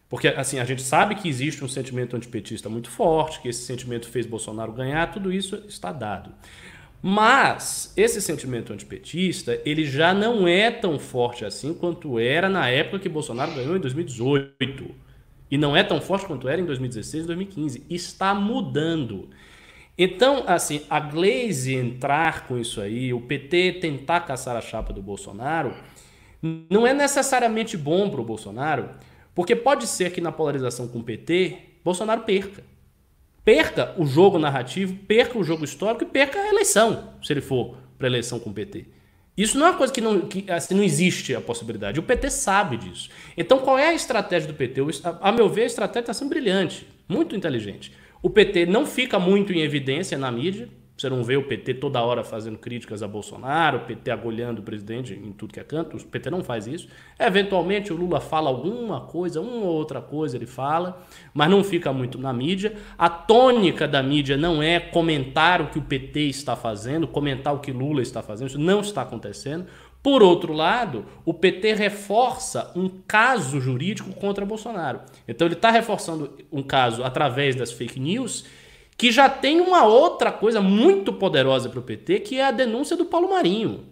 Porque, 0.10 0.28
assim, 0.28 0.60
a 0.60 0.66
gente 0.66 0.84
sabe 0.84 1.16
que 1.16 1.28
existe 1.28 1.66
um 1.66 1.68
sentimento 1.68 2.16
antipetista 2.16 2.70
muito 2.70 2.90
forte, 2.90 3.42
que 3.42 3.48
esse 3.48 3.64
sentimento 3.64 4.08
fez 4.08 4.28
Bolsonaro 4.28 4.72
ganhar, 4.72 5.12
tudo 5.12 5.32
isso 5.32 5.64
está 5.68 5.92
dado. 5.92 6.32
Mas 7.06 7.92
esse 7.98 8.22
sentimento 8.22 8.72
antipetista, 8.72 9.60
ele 9.66 9.84
já 9.84 10.14
não 10.14 10.48
é 10.48 10.72
tão 10.72 10.98
forte 10.98 11.44
assim 11.44 11.74
quanto 11.74 12.18
era 12.18 12.48
na 12.48 12.70
época 12.70 13.00
que 13.00 13.10
Bolsonaro 13.10 13.54
ganhou 13.54 13.76
em 13.76 13.80
2018. 13.82 14.86
E 15.52 15.58
não 15.58 15.76
é 15.76 15.84
tão 15.84 16.00
forte 16.00 16.26
quanto 16.26 16.48
era 16.48 16.62
em 16.62 16.66
2016 16.66 17.26
e 17.26 17.28
2015. 17.28 17.86
Está 17.90 18.34
mudando. 18.34 19.30
Então, 19.98 20.46
assim, 20.48 20.84
a 20.90 20.98
Glaze 21.02 21.76
entrar 21.76 22.48
com 22.48 22.58
isso 22.58 22.80
aí, 22.80 23.14
o 23.14 23.20
PT 23.20 23.80
tentar 23.82 24.22
caçar 24.22 24.56
a 24.56 24.62
chapa 24.62 24.94
do 24.94 25.02
Bolsonaro, 25.02 25.76
não 26.70 26.88
é 26.88 26.94
necessariamente 26.94 27.76
bom 27.76 28.10
para 28.10 28.22
o 28.22 28.26
Bolsonaro, 28.26 28.90
porque 29.36 29.58
pode 29.58 29.88
ser 29.88 30.14
que 30.14 30.22
na 30.22 30.32
polarização 30.32 30.88
com 30.88 31.00
o 31.00 31.04
PT, 31.04 31.58
Bolsonaro 31.84 32.22
perca 32.22 32.64
perca 33.44 33.94
o 33.98 34.06
jogo 34.06 34.40
narrativo, 34.40 34.96
perca 35.08 35.38
o 35.38 35.44
jogo 35.44 35.64
histórico 35.66 36.04
e 36.04 36.08
perca 36.08 36.40
a 36.40 36.50
eleição, 36.50 37.10
se 37.22 37.34
ele 37.34 37.42
for 37.42 37.78
para 37.98 38.08
eleição 38.08 38.40
com 38.40 38.50
o 38.50 38.54
PT. 38.54 38.86
Isso 39.36 39.58
não 39.58 39.66
é 39.66 39.70
uma 39.72 39.78
coisa 39.78 39.92
que 39.92 40.02
não, 40.02 40.22
que, 40.22 40.50
assim, 40.52 40.76
não 40.76 40.84
existe 40.84 41.34
a 41.34 41.42
possibilidade. 41.42 42.00
O 42.00 42.04
PT 42.04 42.30
sabe 42.30 42.78
disso. 42.78 43.10
Então, 43.36 43.60
qual 43.60 43.80
é 43.80 43.88
a 43.88 43.94
estratégia 43.94 44.48
do 44.48 44.54
PT? 44.54 44.82
A, 45.04 45.30
a 45.30 45.32
meu 45.32 45.50
ver, 45.50 45.64
a 45.64 45.66
estratégia 45.66 46.02
está 46.02 46.14
sendo 46.14 46.30
brilhante, 46.30 46.88
muito 47.08 47.36
inteligente. 47.36 47.92
O 48.22 48.30
PT 48.30 48.68
não 48.68 48.86
fica 48.86 49.18
muito 49.18 49.52
em 49.52 49.62
evidência 49.62 50.18
na 50.18 50.32
mídia, 50.32 50.70
você 50.96 51.10
não 51.10 51.24
vê 51.24 51.36
o 51.36 51.44
PT 51.44 51.76
toda 51.76 52.02
hora 52.02 52.24
fazendo 52.24 52.58
críticas 52.58 53.02
a 53.02 53.08
Bolsonaro, 53.08 53.80
o 53.80 53.82
PT 53.82 54.12
agulhando 54.12 54.62
o 54.62 54.64
presidente 54.64 55.14
em 55.14 55.32
tudo 55.32 55.54
que 55.54 55.60
é 55.60 55.64
canto. 55.64 55.98
O 55.98 56.06
PT 56.06 56.30
não 56.30 56.44
faz 56.44 56.68
isso. 56.68 56.88
Eventualmente 57.20 57.92
o 57.92 57.96
Lula 57.96 58.22
fala 58.22 58.50
alguma 58.50 59.02
coisa, 59.02 59.42
uma 59.42 59.66
ou 59.66 59.74
outra 59.74 60.02
coisa 60.02 60.38
ele 60.38 60.46
fala, 60.46 61.02
mas 61.34 61.50
não 61.50 61.64
fica 61.64 61.92
muito 61.92 62.20
na 62.20 62.32
mídia. 62.32 62.76
A 62.96 63.10
tônica 63.10 63.88
da 63.88 64.04
mídia 64.04 64.38
não 64.38 64.62
é 64.62 64.80
comentar 64.80 65.62
o 65.62 65.68
que 65.68 65.80
o 65.80 65.82
PT 65.82 66.22
está 66.28 66.56
fazendo, 66.56 67.08
comentar 67.08 67.56
o 67.56 67.60
que 67.60 67.72
Lula 67.72 68.02
está 68.02 68.22
fazendo. 68.22 68.50
Isso 68.50 68.60
não 68.60 68.82
está 68.82 69.02
acontecendo. 69.02 69.66
Por 70.04 70.22
outro 70.22 70.54
lado, 70.54 71.06
o 71.26 71.34
PT 71.34 71.74
reforça 71.74 72.72
um 72.76 72.90
caso 73.08 73.60
jurídico 73.60 74.12
contra 74.14 74.46
Bolsonaro. 74.46 75.00
Então 75.28 75.48
ele 75.48 75.56
está 75.56 75.72
reforçando 75.72 76.38
um 76.52 76.62
caso 76.62 77.04
através 77.04 77.56
das 77.56 77.72
fake 77.72 78.00
news 78.00 78.46
que 78.98 79.12
já 79.12 79.30
tem 79.30 79.60
uma 79.60 79.86
outra 79.86 80.32
coisa 80.32 80.62
muito 80.62 81.12
poderosa 81.12 81.70
para 81.70 81.80
o 81.80 81.84
PT, 81.84 82.20
que 82.20 82.40
é 82.40 82.46
a 82.46 82.52
denúncia 82.52 82.96
do 82.96 83.06
Paulo 83.06 83.30
Marinho. 83.30 83.86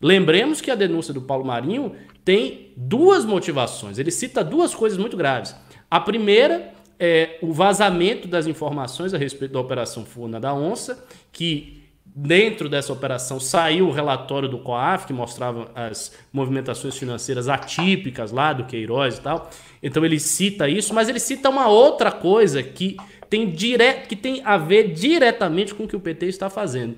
Lembremos 0.00 0.60
que 0.60 0.70
a 0.70 0.74
denúncia 0.74 1.12
do 1.12 1.20
Paulo 1.20 1.44
Marinho 1.44 1.94
tem 2.24 2.72
duas 2.76 3.24
motivações. 3.24 3.98
Ele 3.98 4.10
cita 4.10 4.42
duas 4.42 4.74
coisas 4.74 4.98
muito 4.98 5.16
graves. 5.16 5.54
A 5.90 6.00
primeira 6.00 6.72
é 6.98 7.38
o 7.42 7.52
vazamento 7.52 8.28
das 8.28 8.46
informações 8.46 9.12
a 9.12 9.18
respeito 9.18 9.52
da 9.52 9.60
Operação 9.60 10.04
Furna 10.04 10.38
da 10.38 10.54
Onça, 10.54 11.06
que 11.32 11.82
dentro 12.04 12.68
dessa 12.68 12.92
operação 12.92 13.38
saiu 13.38 13.88
o 13.88 13.92
relatório 13.92 14.48
do 14.48 14.58
COAF, 14.58 15.06
que 15.06 15.12
mostrava 15.12 15.70
as 15.74 16.12
movimentações 16.32 16.96
financeiras 16.96 17.48
atípicas 17.48 18.32
lá 18.32 18.52
do 18.52 18.64
Queiroz 18.64 19.18
e 19.18 19.20
tal. 19.20 19.50
Então 19.82 20.04
ele 20.04 20.18
cita 20.18 20.68
isso, 20.68 20.92
mas 20.92 21.08
ele 21.08 21.20
cita 21.20 21.48
uma 21.48 21.68
outra 21.68 22.10
coisa 22.10 22.62
que 22.62 22.96
tem, 23.30 23.48
dire... 23.48 24.02
que 24.08 24.16
tem 24.16 24.42
a 24.44 24.58
ver 24.58 24.92
diretamente 24.92 25.74
com 25.74 25.84
o 25.84 25.88
que 25.88 25.96
o 25.96 26.00
PT 26.00 26.26
está 26.26 26.50
fazendo. 26.50 26.96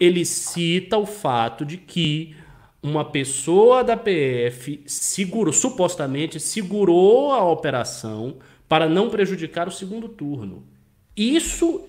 Ele 0.00 0.24
cita 0.24 0.96
o 0.96 1.06
fato 1.06 1.64
de 1.64 1.76
que 1.76 2.34
uma 2.82 3.04
pessoa 3.04 3.84
da 3.84 3.96
PF 3.96 4.82
segurou, 4.86 5.52
supostamente 5.52 6.40
segurou 6.40 7.32
a 7.32 7.44
operação 7.44 8.36
para 8.68 8.88
não 8.88 9.10
prejudicar 9.10 9.68
o 9.68 9.72
segundo 9.72 10.08
turno. 10.08 10.64
Isso 11.16 11.84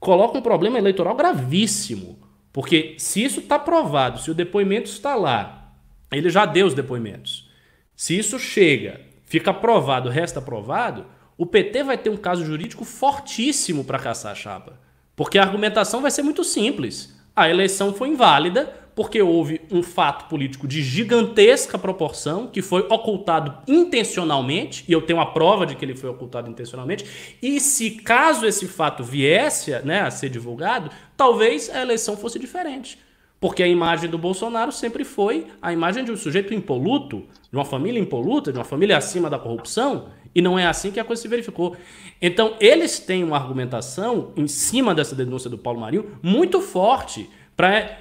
coloca 0.00 0.38
um 0.38 0.42
problema 0.42 0.78
eleitoral 0.78 1.14
gravíssimo. 1.14 2.18
Porque 2.52 2.94
se 2.98 3.24
isso 3.24 3.40
está 3.40 3.58
provado, 3.58 4.20
se 4.20 4.30
o 4.30 4.34
depoimento 4.34 4.90
está 4.90 5.14
lá, 5.14 5.72
ele 6.12 6.28
já 6.28 6.44
deu 6.44 6.66
os 6.66 6.74
depoimentos. 6.74 7.48
Se 7.96 8.18
isso 8.18 8.38
chega, 8.38 9.00
fica 9.24 9.54
provado, 9.54 10.10
resta 10.10 10.40
provado, 10.40 11.06
o 11.36 11.46
PT 11.46 11.82
vai 11.82 11.98
ter 11.98 12.10
um 12.10 12.16
caso 12.16 12.44
jurídico 12.44 12.84
fortíssimo 12.84 13.84
para 13.84 13.98
caçar 13.98 14.32
a 14.32 14.34
chapa. 14.34 14.78
Porque 15.16 15.38
a 15.38 15.42
argumentação 15.42 16.00
vai 16.00 16.10
ser 16.10 16.22
muito 16.22 16.44
simples. 16.44 17.14
A 17.34 17.48
eleição 17.48 17.92
foi 17.94 18.08
inválida 18.08 18.82
porque 18.94 19.22
houve 19.22 19.60
um 19.70 19.82
fato 19.82 20.28
político 20.28 20.68
de 20.68 20.82
gigantesca 20.82 21.78
proporção 21.78 22.46
que 22.46 22.60
foi 22.60 22.82
ocultado 22.90 23.56
intencionalmente, 23.66 24.84
e 24.86 24.92
eu 24.92 25.00
tenho 25.00 25.20
a 25.20 25.26
prova 25.26 25.64
de 25.64 25.74
que 25.74 25.84
ele 25.84 25.96
foi 25.96 26.10
ocultado 26.10 26.50
intencionalmente, 26.50 27.36
e 27.40 27.58
se 27.58 27.92
caso 27.92 28.46
esse 28.46 28.66
fato 28.66 29.02
viesse 29.02 29.70
né, 29.80 30.00
a 30.00 30.10
ser 30.10 30.28
divulgado, 30.28 30.90
talvez 31.16 31.70
a 31.70 31.80
eleição 31.80 32.16
fosse 32.16 32.38
diferente. 32.38 32.98
Porque 33.40 33.62
a 33.62 33.66
imagem 33.66 34.08
do 34.08 34.18
Bolsonaro 34.18 34.70
sempre 34.70 35.02
foi 35.04 35.48
a 35.60 35.72
imagem 35.72 36.04
de 36.04 36.12
um 36.12 36.16
sujeito 36.16 36.54
impoluto, 36.54 37.24
de 37.50 37.56
uma 37.56 37.64
família 37.64 37.98
impoluta, 37.98 38.52
de 38.52 38.58
uma 38.58 38.64
família 38.64 38.96
acima 38.96 39.28
da 39.28 39.36
corrupção, 39.36 40.10
e 40.34 40.40
não 40.40 40.58
é 40.58 40.66
assim 40.66 40.90
que 40.90 41.00
a 41.00 41.04
coisa 41.04 41.20
se 41.20 41.28
verificou. 41.28 41.76
Então, 42.20 42.54
eles 42.60 42.98
têm 42.98 43.24
uma 43.24 43.36
argumentação 43.36 44.32
em 44.36 44.46
cima 44.46 44.94
dessa 44.94 45.14
denúncia 45.14 45.50
do 45.50 45.58
Paulo 45.58 45.80
Marinho 45.80 46.18
muito 46.22 46.60
forte 46.60 47.28
para 47.56 47.98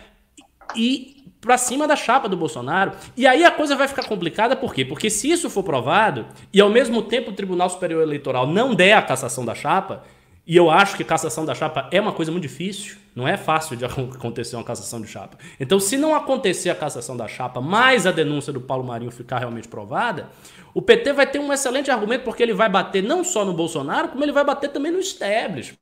ir 0.75 1.21
para 1.41 1.57
cima 1.57 1.87
da 1.87 1.95
chapa 1.95 2.29
do 2.29 2.37
Bolsonaro. 2.37 2.91
E 3.17 3.25
aí 3.25 3.43
a 3.43 3.51
coisa 3.51 3.75
vai 3.75 3.87
ficar 3.87 4.05
complicada, 4.05 4.55
por 4.55 4.73
quê? 4.73 4.85
Porque 4.85 5.09
se 5.09 5.29
isso 5.29 5.49
for 5.49 5.63
provado 5.63 6.27
e 6.53 6.61
ao 6.61 6.69
mesmo 6.69 7.01
tempo 7.01 7.31
o 7.31 7.33
Tribunal 7.33 7.69
Superior 7.69 8.03
Eleitoral 8.03 8.45
não 8.45 8.75
der 8.75 8.93
a 8.93 9.01
cassação 9.01 9.43
da 9.43 9.55
chapa, 9.55 10.03
E 10.45 10.55
eu 10.55 10.71
acho 10.71 10.97
que 10.97 11.03
cassação 11.03 11.45
da 11.45 11.53
chapa 11.53 11.87
é 11.91 12.01
uma 12.01 12.11
coisa 12.11 12.31
muito 12.31 12.43
difícil. 12.43 12.97
Não 13.15 13.27
é 13.27 13.37
fácil 13.37 13.75
de 13.75 13.85
acontecer 13.85 14.55
uma 14.55 14.63
cassação 14.63 14.99
de 14.99 15.07
chapa. 15.07 15.37
Então, 15.59 15.79
se 15.79 15.97
não 15.97 16.15
acontecer 16.15 16.69
a 16.69 16.75
cassação 16.75 17.15
da 17.15 17.27
chapa, 17.27 17.61
mais 17.61 18.07
a 18.07 18.11
denúncia 18.11 18.51
do 18.51 18.59
Paulo 18.59 18.83
Marinho 18.83 19.11
ficar 19.11 19.39
realmente 19.39 19.67
provada, 19.67 20.29
o 20.73 20.81
PT 20.81 21.13
vai 21.13 21.27
ter 21.27 21.39
um 21.39 21.53
excelente 21.53 21.91
argumento 21.91 22.23
porque 22.23 22.41
ele 22.41 22.53
vai 22.53 22.69
bater 22.69 23.03
não 23.03 23.23
só 23.23 23.45
no 23.45 23.53
Bolsonaro, 23.53 24.09
como 24.09 24.23
ele 24.23 24.31
vai 24.31 24.43
bater 24.43 24.69
também 24.71 24.91
no 24.91 24.99
establishment. 24.99 25.77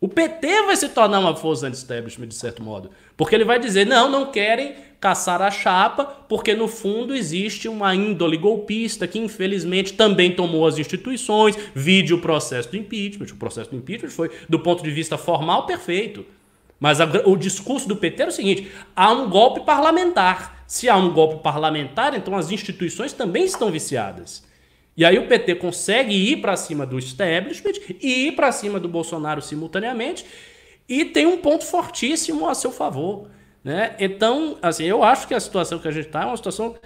O 0.00 0.08
PT 0.08 0.62
vai 0.62 0.76
se 0.76 0.88
tornar 0.88 1.18
uma 1.18 1.36
força 1.36 1.66
anti-establishment, 1.66 2.28
de 2.28 2.34
certo 2.34 2.62
modo. 2.62 2.90
Porque 3.16 3.34
ele 3.34 3.44
vai 3.44 3.58
dizer: 3.58 3.84
não, 3.84 4.08
não 4.08 4.30
querem 4.30 4.74
caçar 5.00 5.40
a 5.40 5.50
chapa, 5.50 6.04
porque 6.28 6.54
no 6.54 6.68
fundo 6.68 7.14
existe 7.14 7.66
uma 7.68 7.94
índole 7.94 8.36
golpista 8.36 9.08
que 9.08 9.18
infelizmente 9.18 9.94
também 9.94 10.32
tomou 10.32 10.66
as 10.66 10.78
instituições, 10.78 11.56
vide 11.74 12.12
o 12.12 12.20
processo 12.20 12.70
do 12.70 12.76
impeachment. 12.76 13.32
O 13.32 13.36
processo 13.36 13.70
do 13.70 13.76
impeachment 13.76 14.10
foi, 14.10 14.30
do 14.48 14.60
ponto 14.60 14.82
de 14.82 14.90
vista 14.90 15.16
formal, 15.16 15.64
perfeito. 15.64 16.26
Mas 16.78 17.00
a, 17.00 17.06
o 17.24 17.36
discurso 17.36 17.88
do 17.88 17.96
PT 17.96 18.22
era 18.22 18.30
o 18.30 18.34
seguinte: 18.34 18.70
há 18.94 19.10
um 19.10 19.30
golpe 19.30 19.60
parlamentar. 19.60 20.64
Se 20.66 20.88
há 20.88 20.96
um 20.96 21.12
golpe 21.12 21.42
parlamentar, 21.42 22.14
então 22.14 22.36
as 22.36 22.50
instituições 22.50 23.12
também 23.12 23.44
estão 23.44 23.70
viciadas. 23.70 24.44
E 24.96 25.04
aí 25.04 25.18
o 25.18 25.26
PT 25.26 25.54
consegue 25.56 26.14
ir 26.14 26.36
para 26.42 26.56
cima 26.56 26.84
do 26.84 26.98
establishment 26.98 27.72
e 28.00 28.26
ir 28.26 28.32
para 28.32 28.52
cima 28.52 28.78
do 28.78 28.88
Bolsonaro 28.88 29.40
simultaneamente 29.40 30.24
e 30.88 31.04
tem 31.04 31.24
um 31.26 31.38
ponto 31.38 31.64
fortíssimo 31.64 32.48
a 32.48 32.54
seu 32.54 32.70
favor. 32.70 33.28
Né? 33.62 33.94
Então, 33.98 34.56
assim, 34.62 34.84
eu 34.84 35.02
acho 35.02 35.28
que 35.28 35.34
a 35.34 35.40
situação 35.40 35.78
que 35.78 35.88
a 35.88 35.90
gente 35.90 36.06
está 36.06 36.22
é 36.22 36.26
uma 36.26 36.36
situação 36.36 36.76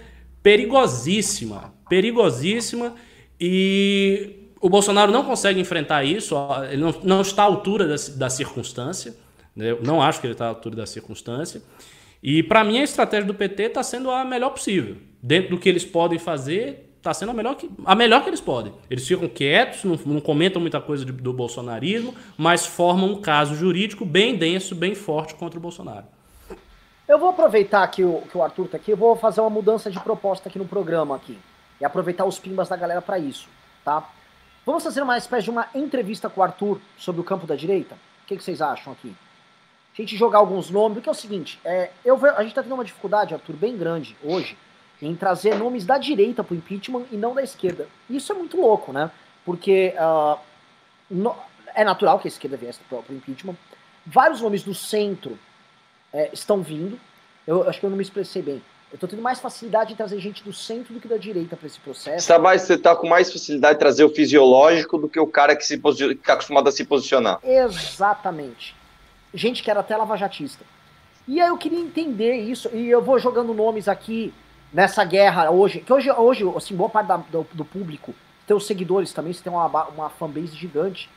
perigosíssima. 0.42 1.72
Perigosíssima. 1.88 2.94
E 3.40 4.50
o 4.60 4.68
Bolsonaro 4.68 5.12
não 5.12 5.24
consegue 5.24 5.60
enfrentar 5.60 6.04
isso, 6.04 6.34
ele 6.70 6.82
não, 6.82 6.94
não 7.02 7.20
está 7.20 7.42
à 7.42 7.46
altura 7.46 7.86
da, 7.86 7.96
da 8.16 8.30
circunstância. 8.30 9.14
Né? 9.54 9.70
Eu 9.70 9.82
não 9.82 10.00
acho 10.02 10.20
que 10.20 10.26
ele 10.26 10.32
está 10.34 10.46
à 10.46 10.48
altura 10.48 10.76
da 10.76 10.86
circunstância. 10.86 11.62
E 12.22 12.42
para 12.42 12.64
mim 12.64 12.78
a 12.78 12.82
estratégia 12.82 13.26
do 13.26 13.34
PT 13.34 13.64
está 13.64 13.82
sendo 13.82 14.10
a 14.10 14.24
melhor 14.24 14.50
possível. 14.50 14.96
Dentro 15.22 15.50
do 15.50 15.58
que 15.58 15.68
eles 15.68 15.84
podem 15.84 16.18
fazer, 16.18 16.94
está 16.96 17.12
sendo 17.12 17.32
a 17.32 17.34
melhor, 17.34 17.54
que, 17.54 17.68
a 17.84 17.94
melhor 17.94 18.22
que 18.22 18.30
eles 18.30 18.40
podem. 18.40 18.72
Eles 18.88 19.06
ficam 19.06 19.28
quietos, 19.28 19.84
não, 19.84 19.98
não 20.06 20.20
comentam 20.20 20.60
muita 20.60 20.80
coisa 20.80 21.04
de, 21.04 21.12
do 21.12 21.34
bolsonarismo, 21.34 22.14
mas 22.38 22.64
formam 22.64 23.12
um 23.12 23.20
caso 23.20 23.54
jurídico 23.54 24.06
bem 24.06 24.36
denso, 24.36 24.74
bem 24.74 24.94
forte 24.94 25.34
contra 25.34 25.58
o 25.58 25.62
Bolsonaro. 25.62 26.06
Eu 27.06 27.18
vou 27.18 27.28
aproveitar 27.28 27.86
que 27.88 28.02
o, 28.02 28.22
que 28.22 28.36
o 28.36 28.42
Arthur 28.42 28.64
está 28.64 28.76
aqui, 28.78 28.90
eu 28.90 28.96
vou 28.96 29.14
fazer 29.14 29.40
uma 29.40 29.50
mudança 29.50 29.90
de 29.90 30.00
proposta 30.00 30.48
aqui 30.48 30.58
no 30.58 30.66
programa 30.66 31.14
aqui. 31.14 31.38
E 31.78 31.84
aproveitar 31.84 32.24
os 32.24 32.38
pimbas 32.38 32.68
da 32.68 32.76
galera 32.76 33.02
para 33.02 33.18
isso, 33.18 33.48
tá? 33.84 34.08
Vamos 34.64 34.82
fazer 34.82 35.02
uma 35.02 35.18
espécie 35.18 35.44
de 35.44 35.50
uma 35.50 35.68
entrevista 35.74 36.30
com 36.30 36.40
o 36.40 36.44
Arthur 36.44 36.80
sobre 36.96 37.20
o 37.20 37.24
campo 37.24 37.46
da 37.46 37.54
direita? 37.54 37.94
O 37.94 38.26
que, 38.26 38.36
que 38.36 38.42
vocês 38.42 38.62
acham 38.62 38.92
aqui? 38.94 39.14
A 39.92 40.00
gente 40.00 40.16
jogar 40.16 40.38
alguns 40.38 40.70
nomes, 40.70 40.94
porque 40.94 41.08
é 41.08 41.12
o 41.12 41.14
seguinte, 41.14 41.60
é, 41.64 41.90
eu, 42.04 42.16
a 42.16 42.40
gente 42.40 42.52
está 42.52 42.62
tendo 42.62 42.74
uma 42.74 42.84
dificuldade, 42.84 43.34
Arthur, 43.34 43.54
bem 43.54 43.76
grande 43.76 44.16
hoje, 44.24 44.56
em 45.02 45.14
trazer 45.14 45.56
nomes 45.56 45.84
da 45.84 45.98
direita 45.98 46.42
para 46.42 46.54
o 46.54 46.56
impeachment 46.56 47.04
e 47.12 47.16
não 47.16 47.34
da 47.34 47.42
esquerda. 47.42 47.86
Isso 48.08 48.32
é 48.32 48.34
muito 48.34 48.58
louco, 48.58 48.92
né? 48.92 49.10
Porque 49.44 49.94
uh, 49.98 50.38
no, 51.10 51.36
é 51.74 51.84
natural 51.84 52.18
que 52.18 52.26
a 52.26 52.30
esquerda 52.30 52.56
viesse 52.56 52.80
para 52.88 52.98
o 52.98 53.04
impeachment. 53.14 53.56
Vários 54.06 54.40
nomes 54.40 54.62
do 54.62 54.74
centro 54.74 55.38
é, 56.14 56.30
estão 56.32 56.62
vindo. 56.62 56.98
Eu 57.46 57.68
acho 57.68 57.80
que 57.80 57.84
eu 57.84 57.90
não 57.90 57.96
me 57.96 58.02
expressei 58.02 58.40
bem. 58.40 58.62
Eu 58.90 58.96
estou 58.96 59.08
tendo 59.08 59.20
mais 59.20 59.40
facilidade 59.40 59.92
em 59.92 59.96
trazer 59.96 60.20
gente 60.20 60.44
do 60.44 60.52
centro 60.52 60.94
do 60.94 61.00
que 61.00 61.08
da 61.08 61.16
direita 61.16 61.56
para 61.56 61.66
esse 61.66 61.80
processo. 61.80 62.28
Tá 62.28 62.38
mais, 62.38 62.62
você 62.62 62.74
está 62.74 62.94
com 62.94 63.08
mais 63.08 63.32
facilidade 63.32 63.74
de 63.74 63.80
trazer 63.80 64.04
o 64.04 64.08
fisiológico 64.08 64.96
do 64.96 65.08
que 65.08 65.18
o 65.18 65.26
cara 65.26 65.56
que 65.56 65.64
está 65.64 66.32
acostumado 66.34 66.68
a 66.68 66.72
se 66.72 66.84
posicionar. 66.84 67.40
Exatamente. 67.42 68.76
Gente 69.34 69.64
que 69.64 69.70
era 69.70 69.80
até 69.80 69.96
lavajatista. 69.96 70.64
E 71.26 71.40
aí 71.40 71.48
eu 71.48 71.58
queria 71.58 71.80
entender 71.80 72.36
isso, 72.36 72.70
e 72.72 72.88
eu 72.88 73.02
vou 73.02 73.18
jogando 73.18 73.52
nomes 73.52 73.88
aqui 73.88 74.32
nessa 74.72 75.04
guerra 75.04 75.50
hoje, 75.50 75.80
que 75.80 75.92
hoje, 75.92 76.10
hoje 76.12 76.44
assim, 76.56 76.76
boa 76.76 76.90
parte 76.90 77.08
da, 77.08 77.16
do, 77.16 77.46
do, 77.52 77.64
público, 77.64 78.14
tem 78.46 78.56
os 78.56 78.66
seguidores 78.66 79.12
também, 79.12 79.32
você 79.32 79.42
tem 79.42 79.52
uma, 79.52 79.66
uma 79.88 80.10
fanbase 80.10 80.54
gigante, 80.54 81.08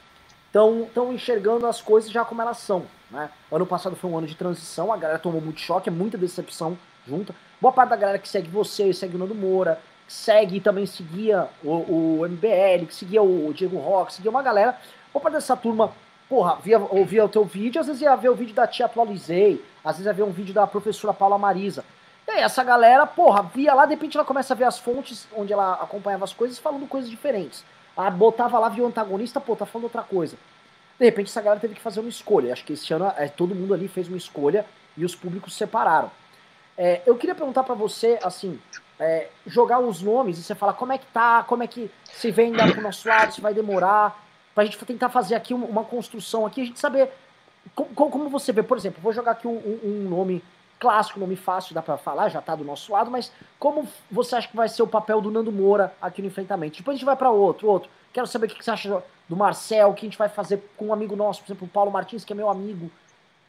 estão 0.47 1.13
enxergando 1.13 1.67
as 1.67 1.81
coisas 1.81 2.09
já 2.09 2.23
como 2.23 2.41
elas 2.41 2.57
são. 2.57 2.85
Né? 3.09 3.29
Ano 3.51 3.65
passado 3.65 3.95
foi 3.95 4.09
um 4.09 4.17
ano 4.17 4.27
de 4.27 4.35
transição, 4.35 4.91
a 4.91 4.97
galera 4.97 5.19
tomou 5.19 5.41
muito 5.41 5.61
choque, 5.61 5.89
é 5.89 5.91
muita 5.91 6.17
decepção 6.17 6.77
junta. 7.07 7.33
Boa 7.61 7.71
parte 7.71 7.89
da 7.89 7.95
galera 7.95 8.19
que 8.19 8.27
segue 8.27 8.49
você, 8.49 8.93
segue 8.93 9.15
o 9.15 9.19
Nando 9.19 9.33
Moura, 9.33 9.79
que 10.05 10.13
segue 10.13 10.57
e 10.57 10.61
também 10.61 10.85
seguia 10.85 11.47
o, 11.63 12.19
o 12.21 12.27
MBL, 12.27 12.85
que 12.87 12.95
seguia 12.95 13.21
o 13.21 13.51
Diego 13.53 13.77
Rock, 13.77 14.13
seguia 14.13 14.29
uma 14.29 14.43
galera. 14.43 14.77
Boa 15.13 15.21
parte 15.21 15.35
dessa 15.35 15.55
turma, 15.55 15.91
porra, 16.27 16.57
via, 16.61 16.79
ouvia 16.79 17.25
o 17.25 17.29
teu 17.29 17.45
vídeo, 17.45 17.79
às 17.79 17.87
vezes 17.87 18.01
ia 18.01 18.15
ver 18.15 18.29
o 18.29 18.35
vídeo 18.35 18.53
da 18.53 18.67
Tia 18.67 18.85
Atualizei, 18.85 19.63
às 19.83 19.93
vezes 19.93 20.05
ia 20.05 20.13
ver 20.13 20.23
um 20.23 20.31
vídeo 20.31 20.53
da 20.53 20.67
professora 20.67 21.13
Paula 21.13 21.37
Marisa. 21.37 21.83
E 22.27 22.31
aí 22.31 22.41
essa 22.41 22.61
galera, 22.61 23.07
porra, 23.07 23.41
via 23.41 23.73
lá, 23.73 23.85
de 23.85 23.93
repente 23.93 24.17
ela 24.17 24.25
começa 24.25 24.53
a 24.53 24.57
ver 24.57 24.65
as 24.65 24.77
fontes 24.77 25.27
onde 25.33 25.53
ela 25.53 25.75
acompanhava 25.75 26.25
as 26.25 26.33
coisas 26.33 26.59
falando 26.59 26.85
coisas 26.85 27.09
diferentes. 27.09 27.63
Ela 27.97 28.11
botava 28.11 28.59
lá, 28.59 28.67
via 28.69 28.83
o 28.83 28.87
antagonista, 28.87 29.39
pô, 29.39 29.55
tá 29.55 29.65
falando 29.65 29.85
outra 29.85 30.03
coisa. 30.03 30.37
De 30.99 31.05
repente 31.05 31.29
essa 31.29 31.41
galera 31.41 31.59
teve 31.59 31.75
que 31.75 31.81
fazer 31.81 31.99
uma 31.99 32.09
escolha. 32.09 32.53
Acho 32.53 32.63
que 32.63 32.73
esse 32.73 32.93
ano 32.93 33.11
é, 33.17 33.27
todo 33.27 33.53
mundo 33.53 33.73
ali 33.73 33.87
fez 33.87 34.07
uma 34.07 34.17
escolha 34.17 34.65
e 34.95 35.05
os 35.05 35.15
públicos 35.15 35.53
se 35.53 35.59
separaram. 35.59 36.11
É, 36.77 37.01
eu 37.05 37.15
queria 37.15 37.35
perguntar 37.35 37.63
para 37.63 37.75
você, 37.75 38.19
assim, 38.23 38.59
é, 38.99 39.27
jogar 39.45 39.79
os 39.79 40.01
nomes 40.01 40.37
e 40.37 40.43
você 40.43 40.55
falar 40.55 40.73
como 40.73 40.93
é 40.93 40.97
que 40.97 41.05
tá, 41.07 41.43
como 41.43 41.63
é 41.63 41.67
que 41.67 41.89
se 42.11 42.31
vem 42.31 42.47
ainda 42.47 42.71
pro 42.71 42.81
nosso 42.81 43.07
lado, 43.07 43.33
se 43.33 43.41
vai 43.41 43.53
demorar, 43.53 44.23
pra 44.53 44.65
gente 44.65 44.77
tentar 44.85 45.09
fazer 45.09 45.35
aqui 45.35 45.53
uma 45.53 45.83
construção 45.83 46.45
aqui, 46.45 46.61
a 46.61 46.65
gente 46.65 46.79
saber 46.79 47.11
como, 47.75 47.89
como 48.09 48.29
você 48.29 48.51
vê, 48.51 48.63
por 48.63 48.77
exemplo, 48.77 49.01
vou 49.01 49.13
jogar 49.13 49.31
aqui 49.31 49.47
um, 49.47 49.79
um 49.83 50.09
nome 50.09 50.43
clássico, 50.79 51.19
nome 51.19 51.35
fácil, 51.35 51.73
dá 51.73 51.81
para 51.81 51.97
falar, 51.97 52.29
já 52.29 52.41
tá 52.41 52.55
do 52.55 52.63
nosso 52.63 52.91
lado, 52.91 53.09
mas 53.09 53.31
como 53.59 53.87
você 54.11 54.35
acha 54.35 54.47
que 54.47 54.55
vai 54.55 54.69
ser 54.69 54.83
o 54.83 54.87
papel 54.87 55.19
do 55.21 55.31
Nando 55.31 55.51
Moura 55.51 55.93
aqui 56.01 56.21
no 56.21 56.27
enfrentamento? 56.27 56.77
Depois 56.77 56.95
a 56.95 56.97
gente 56.97 57.05
vai 57.05 57.15
para 57.15 57.29
outro, 57.29 57.67
outro. 57.67 57.89
Quero 58.13 58.27
saber 58.27 58.47
o 58.47 58.49
que 58.49 58.63
você 58.63 58.71
acha 58.71 59.03
do 59.27 59.35
Marcel, 59.35 59.89
o 59.89 59.93
que 59.93 60.05
a 60.05 60.09
gente 60.09 60.17
vai 60.17 60.29
fazer 60.29 60.61
com 60.75 60.87
um 60.87 60.93
amigo 60.93 61.15
nosso, 61.15 61.41
por 61.41 61.47
exemplo, 61.47 61.67
o 61.67 61.69
Paulo 61.69 61.91
Martins, 61.91 62.23
que 62.23 62.33
é 62.33 62.35
meu 62.35 62.49
amigo, 62.49 62.89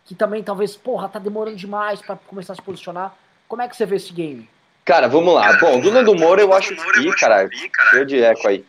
que 0.05 0.15
também 0.15 0.43
talvez, 0.43 0.77
porra, 0.77 1.09
tá 1.09 1.19
demorando 1.19 1.57
demais 1.57 2.01
para 2.01 2.17
começar 2.17 2.55
a 2.55 2.57
se 2.57 2.63
posicionar. 2.63 3.15
Como 3.47 3.63
é 3.63 3.69
que 3.69 3.77
você 3.77 3.87
vê 3.87 3.97
esse 3.97 4.13
game? 4.13 4.49
Cara, 4.85 5.07
vamos 5.07 5.35
lá. 5.35 5.53
Bom, 5.59 5.81
do 5.81 5.91
Nando 5.91 6.15
Moura 6.15 6.41
eu 6.41 6.53
acho 6.53 6.75
que, 6.75 7.13
caralho, 7.17 7.51
eu 7.93 8.05
de 8.07 8.23
eco 8.23 8.49
aí. 8.49 8.65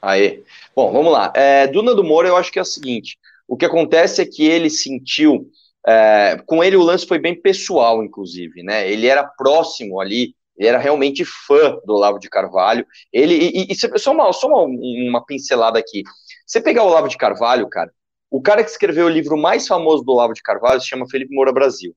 Aê. 0.00 0.42
Bom, 0.74 0.92
vamos 0.92 1.12
lá. 1.12 1.32
É, 1.34 1.66
do 1.66 1.82
Nando 1.82 2.04
Moura 2.04 2.28
eu 2.28 2.36
acho 2.36 2.52
que 2.52 2.58
é 2.58 2.62
o 2.62 2.64
seguinte, 2.64 3.18
o 3.48 3.56
que 3.56 3.64
acontece 3.64 4.22
é 4.22 4.26
que 4.26 4.44
ele 4.44 4.70
sentiu 4.70 5.50
é, 5.86 6.42
com 6.46 6.64
ele 6.64 6.76
o 6.76 6.82
lance 6.82 7.06
foi 7.06 7.18
bem 7.18 7.40
pessoal, 7.40 8.02
inclusive, 8.02 8.62
né? 8.62 8.90
Ele 8.90 9.06
era 9.06 9.22
próximo 9.22 10.00
ali, 10.00 10.34
ele 10.56 10.68
era 10.68 10.78
realmente 10.78 11.24
fã 11.24 11.78
do 11.84 11.94
Olavo 11.94 12.18
de 12.18 12.28
Carvalho. 12.28 12.86
Ele 13.12 13.34
e, 13.34 13.66
e 13.70 13.98
só, 13.98 14.12
uma, 14.12 14.32
só 14.32 14.48
uma, 14.48 14.62
uma 14.62 15.24
pincelada 15.24 15.78
aqui. 15.78 16.02
Você 16.46 16.60
pegar 16.60 16.82
o 16.82 16.88
Olavo 16.88 17.08
de 17.08 17.16
Carvalho, 17.16 17.68
cara, 17.68 17.90
o 18.30 18.42
cara 18.42 18.64
que 18.64 18.70
escreveu 18.70 19.06
o 19.06 19.10
livro 19.10 19.36
mais 19.36 19.66
famoso 19.68 20.02
do 20.04 20.12
Olavo 20.12 20.32
de 20.32 20.42
Carvalho 20.42 20.80
se 20.80 20.88
chama 20.88 21.08
Felipe 21.08 21.34
Moura 21.34 21.52
Brasil. 21.52 21.94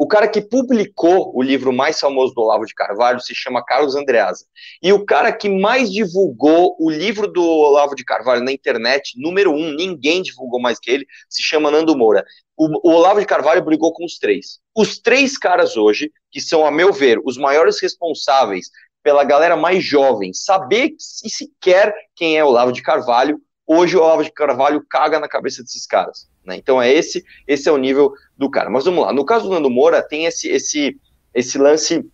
O 0.00 0.06
cara 0.06 0.26
que 0.26 0.40
publicou 0.40 1.30
o 1.36 1.42
livro 1.42 1.74
mais 1.74 2.00
famoso 2.00 2.32
do 2.32 2.40
Olavo 2.40 2.64
de 2.64 2.72
Carvalho 2.72 3.20
se 3.20 3.34
chama 3.34 3.62
Carlos 3.62 3.94
Andreasa. 3.94 4.46
E 4.82 4.94
o 4.94 5.04
cara 5.04 5.30
que 5.30 5.46
mais 5.46 5.92
divulgou 5.92 6.74
o 6.80 6.88
livro 6.88 7.30
do 7.30 7.44
Olavo 7.44 7.94
de 7.94 8.02
Carvalho 8.02 8.42
na 8.42 8.50
internet, 8.50 9.12
número 9.20 9.52
um, 9.52 9.74
ninguém 9.74 10.22
divulgou 10.22 10.58
mais 10.58 10.80
que 10.80 10.90
ele, 10.90 11.06
se 11.28 11.42
chama 11.42 11.70
Nando 11.70 11.94
Moura. 11.94 12.24
O, 12.56 12.88
o 12.88 12.94
Olavo 12.94 13.20
de 13.20 13.26
Carvalho 13.26 13.62
brigou 13.62 13.92
com 13.92 14.06
os 14.06 14.16
três. 14.16 14.58
Os 14.74 14.98
três 14.98 15.36
caras 15.36 15.76
hoje, 15.76 16.10
que 16.32 16.40
são, 16.40 16.64
a 16.64 16.70
meu 16.70 16.94
ver, 16.94 17.20
os 17.22 17.36
maiores 17.36 17.78
responsáveis 17.78 18.70
pela 19.02 19.22
galera 19.22 19.54
mais 19.54 19.84
jovem 19.84 20.32
saber 20.32 20.94
se 20.98 21.28
sequer 21.28 21.94
quem 22.16 22.38
é 22.38 22.42
o 22.42 22.48
Olavo 22.48 22.72
de 22.72 22.80
Carvalho, 22.80 23.38
hoje 23.66 23.98
o 23.98 24.00
Olavo 24.00 24.24
de 24.24 24.32
Carvalho 24.32 24.82
caga 24.88 25.20
na 25.20 25.28
cabeça 25.28 25.62
desses 25.62 25.84
caras. 25.84 26.29
Né? 26.44 26.56
Então 26.56 26.80
é 26.80 26.92
esse, 26.92 27.24
esse 27.46 27.68
é 27.68 27.72
o 27.72 27.76
nível 27.78 28.12
do 28.36 28.50
cara. 28.50 28.70
Mas 28.70 28.84
vamos 28.84 29.04
lá, 29.04 29.12
no 29.12 29.24
caso 29.24 29.44
do 29.44 29.50
Nando 29.50 29.70
Moura 29.70 30.02
tem 30.02 30.24
esse, 30.24 30.48
esse, 30.48 30.96
esse 31.34 31.58
lance 31.58 32.04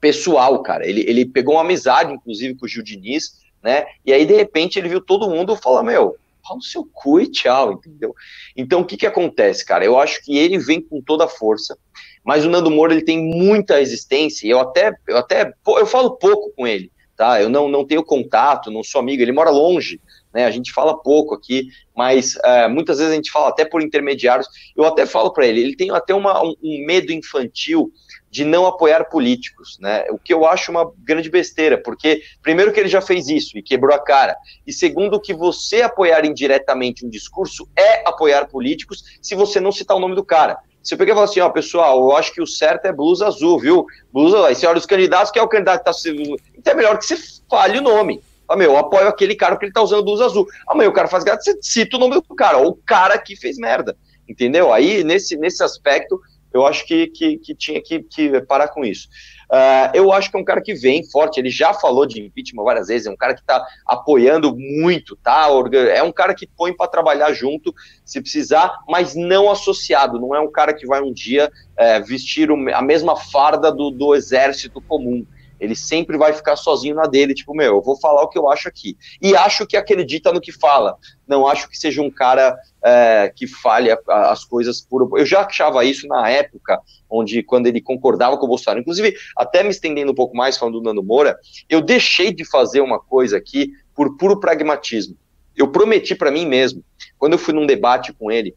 pessoal, 0.00 0.62
cara. 0.62 0.86
Ele, 0.86 1.04
ele 1.08 1.26
pegou 1.26 1.54
uma 1.54 1.62
amizade, 1.62 2.12
inclusive, 2.12 2.54
com 2.54 2.66
o 2.66 2.68
Gil 2.68 2.82
Diniz, 2.82 3.40
né? 3.62 3.86
E 4.04 4.12
aí, 4.12 4.24
de 4.24 4.34
repente, 4.34 4.78
ele 4.78 4.88
viu 4.88 5.00
todo 5.00 5.28
mundo 5.28 5.56
falar, 5.56 5.82
meu, 5.82 6.16
pau 6.46 6.56
no 6.56 6.62
seu 6.62 6.88
cu 6.92 7.20
e 7.20 7.30
tchau, 7.30 7.72
entendeu? 7.72 8.14
Então, 8.56 8.80
o 8.80 8.84
que 8.84 8.96
que 8.96 9.06
acontece, 9.06 9.64
cara? 9.64 9.84
Eu 9.84 9.98
acho 9.98 10.22
que 10.22 10.36
ele 10.38 10.58
vem 10.58 10.80
com 10.80 11.00
toda 11.00 11.24
a 11.24 11.28
força, 11.28 11.76
mas 12.24 12.44
o 12.44 12.50
Nando 12.50 12.70
Moura, 12.70 12.92
ele 12.92 13.04
tem 13.04 13.18
muita 13.18 13.78
resistência, 13.78 14.46
e 14.46 14.50
eu 14.50 14.60
até, 14.60 14.92
eu 15.08 15.16
até, 15.16 15.52
eu 15.66 15.86
falo 15.86 16.16
pouco 16.16 16.52
com 16.56 16.66
ele, 16.66 16.90
tá? 17.16 17.40
Eu 17.40 17.48
não, 17.48 17.68
não 17.68 17.84
tenho 17.84 18.04
contato, 18.04 18.70
não 18.70 18.84
sou 18.84 19.00
amigo, 19.00 19.22
ele 19.22 19.32
mora 19.32 19.50
longe, 19.50 20.00
né? 20.36 20.44
A 20.44 20.50
gente 20.50 20.70
fala 20.70 20.94
pouco 20.94 21.34
aqui, 21.34 21.68
mas 21.96 22.36
é, 22.44 22.68
muitas 22.68 22.98
vezes 22.98 23.10
a 23.10 23.16
gente 23.16 23.30
fala 23.30 23.48
até 23.48 23.64
por 23.64 23.82
intermediários. 23.82 24.46
Eu 24.76 24.84
até 24.84 25.06
falo 25.06 25.32
para 25.32 25.46
ele, 25.46 25.62
ele 25.62 25.74
tem 25.74 25.90
até 25.90 26.14
uma, 26.14 26.44
um, 26.44 26.54
um, 26.62 26.84
medo 26.86 27.10
infantil 27.10 27.90
de 28.30 28.44
não 28.44 28.66
apoiar 28.66 29.04
políticos, 29.04 29.78
né? 29.80 30.04
O 30.10 30.18
que 30.18 30.34
eu 30.34 30.44
acho 30.44 30.70
uma 30.70 30.92
grande 30.98 31.30
besteira, 31.30 31.80
porque 31.82 32.20
primeiro 32.42 32.70
que 32.70 32.78
ele 32.78 32.88
já 32.90 33.00
fez 33.00 33.28
isso 33.28 33.56
e 33.56 33.62
quebrou 33.62 33.96
a 33.96 33.98
cara, 33.98 34.36
e 34.66 34.74
segundo 34.74 35.18
que 35.18 35.32
você 35.32 35.80
apoiar 35.80 36.26
indiretamente 36.26 37.06
um 37.06 37.08
discurso 37.08 37.66
é 37.74 38.06
apoiar 38.06 38.46
políticos 38.46 39.04
se 39.22 39.34
você 39.34 39.58
não 39.58 39.72
citar 39.72 39.96
o 39.96 40.00
nome 40.00 40.14
do 40.14 40.24
cara. 40.24 40.58
Se 40.82 40.92
eu 40.92 40.98
pegar 40.98 41.12
e 41.12 41.14
falar 41.14 41.24
assim, 41.24 41.40
ó, 41.40 41.48
pessoal, 41.48 41.98
eu 41.98 42.14
acho 42.14 42.32
que 42.32 42.42
o 42.42 42.46
certo 42.46 42.84
é 42.84 42.92
blusa 42.92 43.26
azul, 43.26 43.58
viu? 43.58 43.86
Blusa, 44.12 44.46
aí 44.46 44.54
você 44.54 44.66
olha 44.66 44.78
os 44.78 44.86
candidatos, 44.86 45.32
que 45.32 45.38
é 45.38 45.42
o 45.42 45.48
candidato 45.48 45.82
que 45.82 45.90
está 45.90 46.12
Então 46.58 46.72
é 46.74 46.76
melhor 46.76 46.98
que 46.98 47.06
você 47.06 47.16
fale 47.48 47.78
o 47.78 47.82
nome. 47.82 48.22
Ah, 48.48 48.56
meu, 48.56 48.72
eu 48.72 48.76
apoio 48.76 49.08
aquele 49.08 49.34
cara 49.34 49.54
porque 49.54 49.66
ele 49.66 49.72
tá 49.72 49.82
usando 49.82 50.04
blusa 50.04 50.26
azul. 50.26 50.46
Amanhã 50.68 50.88
o 50.88 50.92
cara 50.92 51.08
faz 51.08 51.24
graça, 51.24 51.42
você 51.42 51.58
cita 51.60 51.96
o 51.96 52.00
nome 52.00 52.14
do 52.14 52.22
cara, 52.34 52.58
ou 52.58 52.70
o 52.70 52.76
cara 52.76 53.18
que 53.18 53.36
fez 53.36 53.58
merda. 53.58 53.96
Entendeu? 54.28 54.72
Aí, 54.72 55.04
nesse, 55.04 55.36
nesse 55.36 55.62
aspecto, 55.62 56.20
eu 56.52 56.66
acho 56.66 56.86
que, 56.86 57.08
que, 57.08 57.36
que 57.38 57.54
tinha 57.54 57.82
que, 57.82 58.00
que, 58.02 58.40
parar 58.42 58.68
com 58.68 58.84
isso. 58.84 59.08
Uh, 59.50 59.94
eu 59.94 60.10
acho 60.10 60.30
que 60.30 60.36
é 60.36 60.40
um 60.40 60.44
cara 60.44 60.60
que 60.60 60.74
vem 60.74 61.08
forte, 61.08 61.38
ele 61.38 61.50
já 61.50 61.72
falou 61.72 62.04
de 62.04 62.20
impeachment 62.20 62.64
várias 62.64 62.88
vezes, 62.88 63.06
é 63.06 63.10
um 63.10 63.16
cara 63.16 63.34
que 63.34 63.40
está 63.40 63.64
apoiando 63.86 64.56
muito, 64.56 65.14
tá? 65.16 65.46
É 65.94 66.02
um 66.02 66.10
cara 66.10 66.34
que 66.34 66.46
põe 66.46 66.74
para 66.74 66.88
trabalhar 66.88 67.32
junto, 67.32 67.72
se 68.04 68.20
precisar, 68.20 68.76
mas 68.88 69.14
não 69.14 69.50
associado, 69.50 70.18
não 70.18 70.34
é 70.34 70.40
um 70.40 70.50
cara 70.50 70.74
que 70.74 70.86
vai 70.86 71.00
um 71.00 71.12
dia 71.12 71.50
é, 71.76 72.00
vestir 72.00 72.48
a 72.74 72.82
mesma 72.82 73.16
farda 73.16 73.70
do, 73.70 73.90
do 73.90 74.14
exército 74.14 74.80
comum. 74.80 75.24
Ele 75.58 75.74
sempre 75.74 76.18
vai 76.18 76.32
ficar 76.32 76.56
sozinho 76.56 76.94
na 76.94 77.04
dele, 77.04 77.34
tipo, 77.34 77.54
meu, 77.54 77.76
eu 77.76 77.82
vou 77.82 77.98
falar 77.98 78.22
o 78.22 78.28
que 78.28 78.38
eu 78.38 78.50
acho 78.50 78.68
aqui. 78.68 78.96
E 79.20 79.34
acho 79.34 79.66
que 79.66 79.76
acredita 79.76 80.32
no 80.32 80.40
que 80.40 80.52
fala. 80.52 80.96
Não 81.26 81.46
acho 81.46 81.68
que 81.68 81.78
seja 81.78 82.02
um 82.02 82.10
cara 82.10 82.56
é, 82.84 83.32
que 83.34 83.46
fale 83.46 83.90
as 84.08 84.44
coisas 84.44 84.80
por. 84.80 85.18
Eu 85.18 85.24
já 85.24 85.40
achava 85.40 85.84
isso 85.84 86.06
na 86.06 86.28
época, 86.28 86.80
onde 87.10 87.42
quando 87.42 87.66
ele 87.66 87.80
concordava 87.80 88.36
com 88.36 88.44
o 88.44 88.48
Bolsonaro. 88.48 88.80
Inclusive, 88.80 89.14
até 89.36 89.62
me 89.62 89.70
estendendo 89.70 90.12
um 90.12 90.14
pouco 90.14 90.36
mais, 90.36 90.56
falando 90.56 90.80
do 90.80 90.84
Nando 90.84 91.02
Moura, 91.02 91.36
eu 91.68 91.80
deixei 91.80 92.32
de 92.32 92.44
fazer 92.44 92.80
uma 92.80 93.00
coisa 93.00 93.36
aqui 93.36 93.72
por 93.94 94.16
puro 94.16 94.38
pragmatismo. 94.38 95.16
Eu 95.56 95.68
prometi 95.68 96.14
para 96.14 96.30
mim 96.30 96.46
mesmo, 96.46 96.84
quando 97.18 97.32
eu 97.32 97.38
fui 97.38 97.54
num 97.54 97.66
debate 97.66 98.12
com 98.12 98.30
ele, 98.30 98.54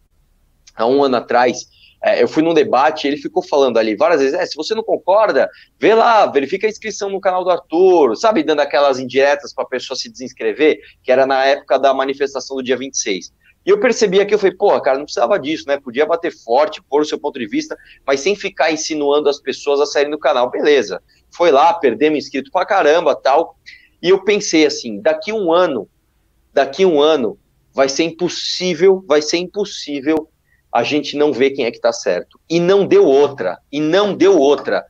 há 0.75 0.85
um 0.85 1.01
ano 1.01 1.15
atrás, 1.15 1.69
é, 2.01 2.23
eu 2.23 2.27
fui 2.27 2.41
num 2.41 2.53
debate 2.53 3.07
ele 3.07 3.17
ficou 3.17 3.43
falando 3.43 3.77
ali 3.77 3.95
várias 3.95 4.21
vezes: 4.21 4.37
é, 4.37 4.45
se 4.45 4.55
você 4.55 4.73
não 4.73 4.83
concorda, 4.83 5.49
vê 5.77 5.93
lá, 5.93 6.25
verifica 6.25 6.65
a 6.65 6.69
inscrição 6.69 7.09
no 7.09 7.19
canal 7.19 7.43
do 7.43 7.49
Arthur, 7.49 8.15
sabe, 8.15 8.43
dando 8.43 8.61
aquelas 8.61 8.99
indiretas 8.99 9.53
para 9.53 9.65
a 9.65 9.67
pessoa 9.67 9.97
se 9.97 10.09
desinscrever, 10.09 10.79
que 11.03 11.11
era 11.11 11.25
na 11.25 11.43
época 11.45 11.77
da 11.77 11.93
manifestação 11.93 12.57
do 12.57 12.63
dia 12.63 12.77
26. 12.77 13.33
E 13.65 13.69
eu 13.69 13.79
percebi 13.79 14.21
aqui, 14.21 14.33
eu 14.33 14.39
falei, 14.39 14.55
porra, 14.55 14.81
cara, 14.81 14.97
não 14.97 15.03
precisava 15.03 15.37
disso, 15.37 15.65
né? 15.67 15.77
Podia 15.77 16.05
bater 16.05 16.31
forte, 16.31 16.81
pôr 16.81 17.01
o 17.01 17.05
seu 17.05 17.19
ponto 17.19 17.37
de 17.37 17.45
vista, 17.45 17.77
mas 18.07 18.21
sem 18.21 18.35
ficar 18.35 18.71
insinuando 18.71 19.27
as 19.27 19.39
pessoas 19.39 19.81
a 19.81 19.85
saírem 19.85 20.11
do 20.11 20.17
canal. 20.17 20.49
Beleza. 20.49 21.03
Foi 21.29 21.51
lá, 21.51 21.73
perdemos 21.73 22.19
inscrito 22.19 22.49
pra 22.51 22.65
caramba 22.65 23.15
tal. 23.15 23.57
E 24.01 24.09
eu 24.09 24.23
pensei 24.23 24.65
assim, 24.65 25.01
daqui 25.01 25.33
um 25.33 25.51
ano, 25.51 25.89
daqui 26.53 26.85
um 26.85 27.01
ano, 27.01 27.37
vai 27.73 27.89
ser 27.89 28.03
impossível, 28.03 29.03
vai 29.05 29.21
ser 29.21 29.37
impossível 29.37 30.29
a 30.71 30.83
gente 30.83 31.17
não 31.17 31.33
vê 31.33 31.49
quem 31.49 31.65
é 31.65 31.71
que 31.71 31.77
está 31.77 31.91
certo. 31.91 32.39
E 32.49 32.59
não 32.59 32.85
deu 32.85 33.05
outra, 33.05 33.59
e 33.71 33.79
não 33.79 34.13
deu 34.13 34.37
outra. 34.37 34.85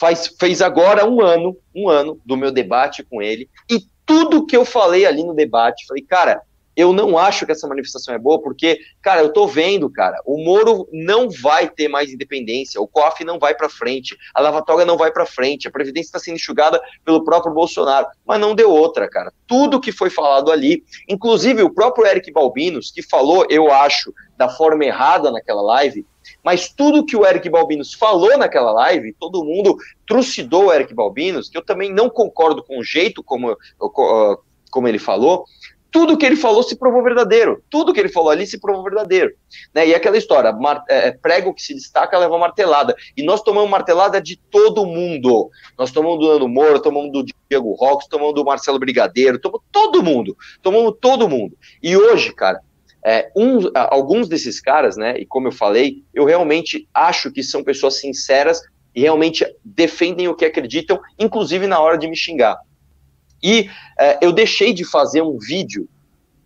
Faz, 0.00 0.34
fez 0.38 0.60
agora 0.60 1.08
um 1.08 1.20
ano, 1.20 1.56
um 1.74 1.88
ano 1.88 2.20
do 2.24 2.36
meu 2.36 2.50
debate 2.50 3.04
com 3.04 3.22
ele, 3.22 3.48
e 3.70 3.80
tudo 4.04 4.46
que 4.46 4.56
eu 4.56 4.64
falei 4.64 5.06
ali 5.06 5.22
no 5.22 5.34
debate, 5.34 5.86
falei, 5.86 6.02
cara, 6.02 6.42
eu 6.76 6.92
não 6.92 7.18
acho 7.18 7.44
que 7.44 7.52
essa 7.52 7.68
manifestação 7.68 8.14
é 8.14 8.18
boa, 8.18 8.40
porque, 8.40 8.80
cara, 9.00 9.20
eu 9.20 9.32
tô 9.32 9.46
vendo, 9.46 9.90
cara, 9.90 10.20
o 10.24 10.42
Moro 10.42 10.88
não 10.92 11.28
vai 11.28 11.68
ter 11.68 11.88
mais 11.88 12.12
independência, 12.12 12.80
o 12.80 12.88
COF 12.88 13.24
não 13.24 13.38
vai 13.38 13.54
para 13.54 13.68
frente, 13.68 14.16
a 14.34 14.40
Lava 14.40 14.64
Toga 14.64 14.84
não 14.84 14.96
vai 14.96 15.12
para 15.12 15.26
frente, 15.26 15.68
a 15.68 15.70
Previdência 15.70 16.08
está 16.08 16.18
sendo 16.18 16.36
enxugada 16.36 16.80
pelo 17.04 17.24
próprio 17.24 17.52
Bolsonaro, 17.52 18.06
mas 18.26 18.40
não 18.40 18.54
deu 18.54 18.70
outra, 18.70 19.08
cara. 19.08 19.32
Tudo 19.46 19.80
que 19.80 19.92
foi 19.92 20.10
falado 20.10 20.50
ali, 20.50 20.82
inclusive 21.08 21.62
o 21.62 21.72
próprio 21.72 22.06
Eric 22.06 22.32
Balbinos, 22.32 22.90
que 22.90 23.02
falou, 23.02 23.46
eu 23.50 23.70
acho, 23.70 24.12
da 24.36 24.48
forma 24.48 24.84
errada 24.84 25.30
naquela 25.30 25.62
live, 25.62 26.06
mas 26.42 26.68
tudo 26.68 27.04
que 27.04 27.16
o 27.16 27.26
Eric 27.26 27.48
Balbinos 27.48 27.94
falou 27.94 28.36
naquela 28.38 28.72
live, 28.72 29.14
todo 29.18 29.44
mundo 29.44 29.76
trucidou 30.06 30.66
o 30.66 30.72
Eric 30.72 30.94
Balbinos, 30.94 31.48
que 31.48 31.56
eu 31.56 31.64
também 31.64 31.92
não 31.92 32.08
concordo 32.08 32.62
com 32.64 32.78
o 32.78 32.84
jeito 32.84 33.22
como, 33.22 33.56
como 34.70 34.88
ele 34.88 34.98
falou, 34.98 35.44
tudo 35.92 36.16
que 36.16 36.24
ele 36.24 36.36
falou 36.36 36.62
se 36.62 36.74
provou 36.74 37.02
verdadeiro. 37.02 37.62
Tudo 37.68 37.92
que 37.92 38.00
ele 38.00 38.08
falou 38.08 38.30
ali 38.30 38.46
se 38.46 38.58
provou 38.58 38.82
verdadeiro. 38.82 39.30
Né? 39.74 39.88
E 39.88 39.94
aquela 39.94 40.16
história, 40.16 40.52
é, 40.88 41.08
é, 41.08 41.12
prego 41.12 41.52
que 41.52 41.62
se 41.62 41.74
destaca 41.74 42.18
leva 42.18 42.38
martelada. 42.38 42.96
E 43.14 43.22
nós 43.22 43.42
tomamos 43.42 43.70
martelada 43.70 44.20
de 44.20 44.36
todo 44.50 44.86
mundo. 44.86 45.50
Nós 45.78 45.92
tomamos 45.92 46.18
do 46.18 46.32
Nando 46.32 46.48
Moura, 46.48 46.80
tomamos 46.80 47.12
do 47.12 47.24
Diego 47.48 47.74
Rox, 47.74 48.06
tomamos 48.08 48.34
do 48.34 48.44
Marcelo 48.44 48.78
Brigadeiro, 48.78 49.38
tomamos 49.38 49.66
todo 49.70 50.02
mundo. 50.02 50.34
Tomamos 50.62 50.94
todo 50.98 51.28
mundo. 51.28 51.56
E 51.82 51.94
hoje, 51.94 52.32
cara, 52.32 52.60
é, 53.04 53.30
alguns 53.74 54.28
desses 54.28 54.60
caras, 54.60 54.96
né, 54.96 55.18
e 55.18 55.26
como 55.26 55.48
eu 55.48 55.52
falei, 55.52 56.02
eu 56.14 56.24
realmente 56.24 56.88
acho 56.94 57.30
que 57.30 57.42
são 57.42 57.62
pessoas 57.62 58.00
sinceras 58.00 58.62
e 58.94 59.02
realmente 59.02 59.44
defendem 59.62 60.28
o 60.28 60.34
que 60.34 60.44
acreditam, 60.44 60.98
inclusive 61.18 61.66
na 61.66 61.80
hora 61.80 61.98
de 61.98 62.08
me 62.08 62.16
xingar. 62.16 62.56
E 63.42 63.68
é, 63.98 64.18
eu 64.24 64.32
deixei 64.32 64.72
de 64.72 64.84
fazer 64.84 65.22
um 65.22 65.38
vídeo 65.38 65.88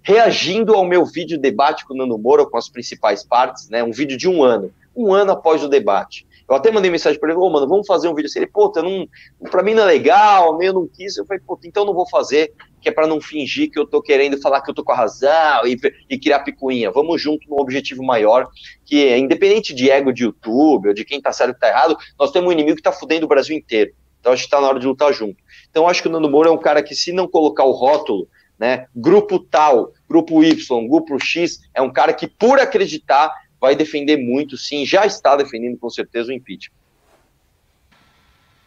reagindo 0.02 0.72
ao 0.74 0.84
meu 0.84 1.04
vídeo 1.04 1.36
debate 1.36 1.84
com 1.84 1.92
o 1.92 1.96
Nando 1.96 2.16
Moura, 2.16 2.46
com 2.46 2.56
as 2.56 2.68
principais 2.68 3.24
partes, 3.24 3.68
né? 3.68 3.82
Um 3.82 3.90
vídeo 3.90 4.16
de 4.16 4.28
um 4.28 4.42
ano, 4.42 4.72
um 4.94 5.12
ano 5.12 5.32
após 5.32 5.64
o 5.64 5.68
debate. 5.68 6.24
Eu 6.48 6.54
até 6.54 6.70
mandei 6.70 6.88
mensagem 6.88 7.18
para 7.18 7.30
ele, 7.30 7.38
ô, 7.40 7.42
oh, 7.42 7.50
mano, 7.50 7.66
vamos 7.66 7.88
fazer 7.88 8.06
um 8.08 8.14
vídeo 8.14 8.28
assim. 8.28 8.38
Ele, 8.38 8.46
pô, 8.46 8.72
não, 8.76 9.08
pra 9.50 9.64
mim 9.64 9.74
não 9.74 9.82
é 9.82 9.86
legal, 9.86 10.62
eu 10.62 10.72
não 10.72 10.86
quis. 10.86 11.16
Eu 11.16 11.26
falei, 11.26 11.42
pô, 11.44 11.58
então 11.64 11.84
não 11.84 11.92
vou 11.92 12.08
fazer, 12.08 12.52
que 12.80 12.88
é 12.88 12.92
para 12.92 13.08
não 13.08 13.20
fingir 13.20 13.68
que 13.68 13.76
eu 13.76 13.84
tô 13.84 14.00
querendo 14.00 14.40
falar 14.40 14.60
que 14.60 14.70
eu 14.70 14.74
tô 14.74 14.84
com 14.84 14.92
a 14.92 14.96
razão 14.96 15.66
e, 15.66 15.76
e 16.08 16.16
criar 16.16 16.44
picuinha. 16.44 16.92
Vamos 16.92 17.20
junto 17.20 17.50
num 17.50 17.60
objetivo 17.60 18.04
maior, 18.04 18.48
que 18.84 19.08
é 19.08 19.18
independente 19.18 19.74
de 19.74 19.90
ego 19.90 20.12
de 20.12 20.22
YouTube 20.22 20.86
ou 20.86 20.94
de 20.94 21.04
quem 21.04 21.20
tá 21.20 21.32
certo 21.32 21.56
e 21.56 21.58
tá 21.58 21.66
errado, 21.66 21.96
nós 22.16 22.30
temos 22.30 22.48
um 22.48 22.52
inimigo 22.52 22.76
que 22.76 22.82
tá 22.82 22.92
fudendo 22.92 23.26
o 23.26 23.28
Brasil 23.28 23.56
inteiro. 23.56 23.92
Então 24.26 24.32
acho 24.32 24.42
que 24.42 24.46
está 24.48 24.60
na 24.60 24.66
hora 24.66 24.80
de 24.80 24.86
lutar 24.88 25.12
junto. 25.12 25.36
Então 25.70 25.86
acho 25.86 26.02
que 26.02 26.08
o 26.08 26.10
Nando 26.10 26.28
Moura 26.28 26.48
é 26.48 26.52
um 26.52 26.58
cara 26.58 26.82
que, 26.82 26.96
se 26.96 27.12
não 27.12 27.28
colocar 27.28 27.62
o 27.62 27.70
rótulo, 27.70 28.26
né, 28.58 28.88
grupo 28.92 29.38
tal, 29.38 29.92
grupo 30.08 30.42
Y, 30.42 30.88
grupo 30.88 31.16
X, 31.20 31.60
é 31.72 31.80
um 31.80 31.92
cara 31.92 32.12
que, 32.12 32.26
por 32.26 32.58
acreditar, 32.58 33.32
vai 33.60 33.76
defender 33.76 34.16
muito, 34.16 34.56
sim, 34.56 34.84
já 34.84 35.06
está 35.06 35.36
defendendo 35.36 35.78
com 35.78 35.88
certeza 35.88 36.30
o 36.30 36.34
impeachment. 36.34 36.74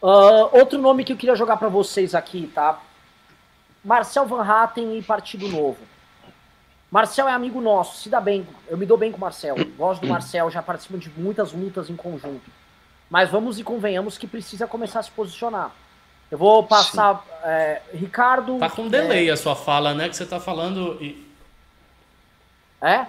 Uh, 0.02 0.48
outro 0.58 0.78
nome 0.78 1.04
que 1.04 1.12
eu 1.12 1.16
queria 1.18 1.36
jogar 1.36 1.58
para 1.58 1.68
vocês 1.68 2.14
aqui, 2.14 2.50
tá? 2.54 2.80
Marcel 3.84 4.24
Van 4.24 4.42
Hatten 4.42 4.96
e 4.96 5.02
Partido 5.02 5.46
Novo. 5.46 5.76
Marcel 6.90 7.28
é 7.28 7.32
amigo 7.32 7.60
nosso, 7.60 7.98
se 7.98 8.08
dá 8.08 8.18
bem. 8.18 8.48
Eu 8.66 8.78
me 8.78 8.86
dou 8.86 8.96
bem 8.96 9.12
com 9.12 9.18
o 9.18 9.20
Marcel. 9.20 9.56
Gosto 9.76 10.00
do 10.00 10.08
Marcel, 10.08 10.50
já 10.50 10.62
participo 10.62 10.96
de 10.96 11.10
muitas 11.20 11.52
lutas 11.52 11.90
em 11.90 11.96
conjunto. 11.96 12.50
Mas 13.10 13.28
vamos 13.28 13.58
e 13.58 13.64
convenhamos 13.64 14.16
que 14.16 14.26
precisa 14.26 14.68
começar 14.68 15.00
a 15.00 15.02
se 15.02 15.10
posicionar. 15.10 15.72
Eu 16.30 16.38
vou 16.38 16.62
passar. 16.62 17.24
É, 17.42 17.82
Ricardo. 17.92 18.58
Tá 18.60 18.70
com 18.70 18.86
delay 18.86 19.28
é... 19.28 19.32
a 19.32 19.36
sua 19.36 19.56
fala, 19.56 19.92
né? 19.92 20.08
Que 20.08 20.16
você 20.16 20.24
tá 20.24 20.38
falando. 20.38 20.96
E... 21.02 21.28
É? 22.80 23.06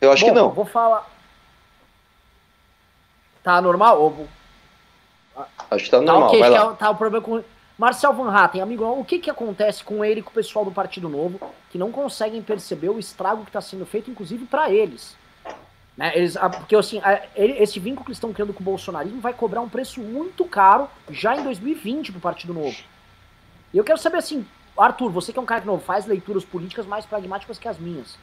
Eu 0.00 0.10
acho 0.10 0.24
Bom, 0.24 0.28
que 0.28 0.34
não. 0.34 0.50
Vou 0.50 0.64
falar. 0.64 1.08
Tá 3.44 3.62
normal? 3.62 4.00
Ou... 4.00 4.28
Acho 5.70 5.84
que 5.84 5.90
tá, 5.90 5.98
tá 5.98 6.04
normal. 6.04 6.28
Okay, 6.28 6.40
vai 6.40 6.50
lá. 6.50 6.72
É, 6.72 6.74
tá 6.74 6.90
o 6.90 6.96
problema 6.96 7.24
com. 7.24 7.44
Marcel 7.78 8.12
Van 8.12 8.34
Hatten, 8.34 8.60
amigo, 8.60 8.84
o 8.84 9.04
que 9.04 9.20
que 9.20 9.30
acontece 9.30 9.84
com 9.84 10.04
ele 10.04 10.18
e 10.18 10.22
com 10.24 10.30
o 10.30 10.34
pessoal 10.34 10.64
do 10.64 10.72
Partido 10.72 11.08
Novo 11.08 11.38
que 11.70 11.78
não 11.78 11.92
conseguem 11.92 12.42
perceber 12.42 12.88
o 12.88 12.98
estrago 12.98 13.44
que 13.44 13.50
está 13.50 13.60
sendo 13.60 13.86
feito, 13.86 14.10
inclusive 14.10 14.46
para 14.46 14.68
eles? 14.68 15.16
Né? 15.98 16.12
Eles, 16.14 16.36
porque 16.58 16.76
assim, 16.76 17.00
esse 17.34 17.80
vínculo 17.80 18.04
que 18.04 18.10
eles 18.10 18.18
estão 18.18 18.32
criando 18.32 18.54
com 18.54 18.60
o 18.60 18.64
bolsonarismo 18.64 19.20
vai 19.20 19.34
cobrar 19.34 19.60
um 19.60 19.68
preço 19.68 20.00
muito 20.00 20.44
caro 20.44 20.88
já 21.10 21.36
em 21.36 21.42
2020 21.42 22.12
pro 22.12 22.20
Partido 22.20 22.54
Novo. 22.54 22.76
E 23.74 23.76
eu 23.76 23.82
quero 23.82 23.98
saber 23.98 24.18
assim, 24.18 24.46
Arthur, 24.76 25.10
você 25.10 25.32
que 25.32 25.40
é 25.40 25.42
um 25.42 25.46
cara 25.46 25.62
que 25.62 25.66
não 25.66 25.80
faz 25.80 26.06
leituras 26.06 26.44
políticas 26.44 26.86
mais 26.86 27.04
pragmáticas 27.04 27.58
que 27.58 27.66
as 27.66 27.80
minhas. 27.80 28.16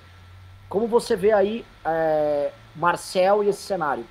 Como 0.69 0.88
você 0.88 1.18
vê 1.18 1.34
aí 1.34 1.65
é, 1.84 2.52
Marcel 2.77 3.43
e 3.43 3.49
esse 3.49 3.61
cenário? 3.61 4.06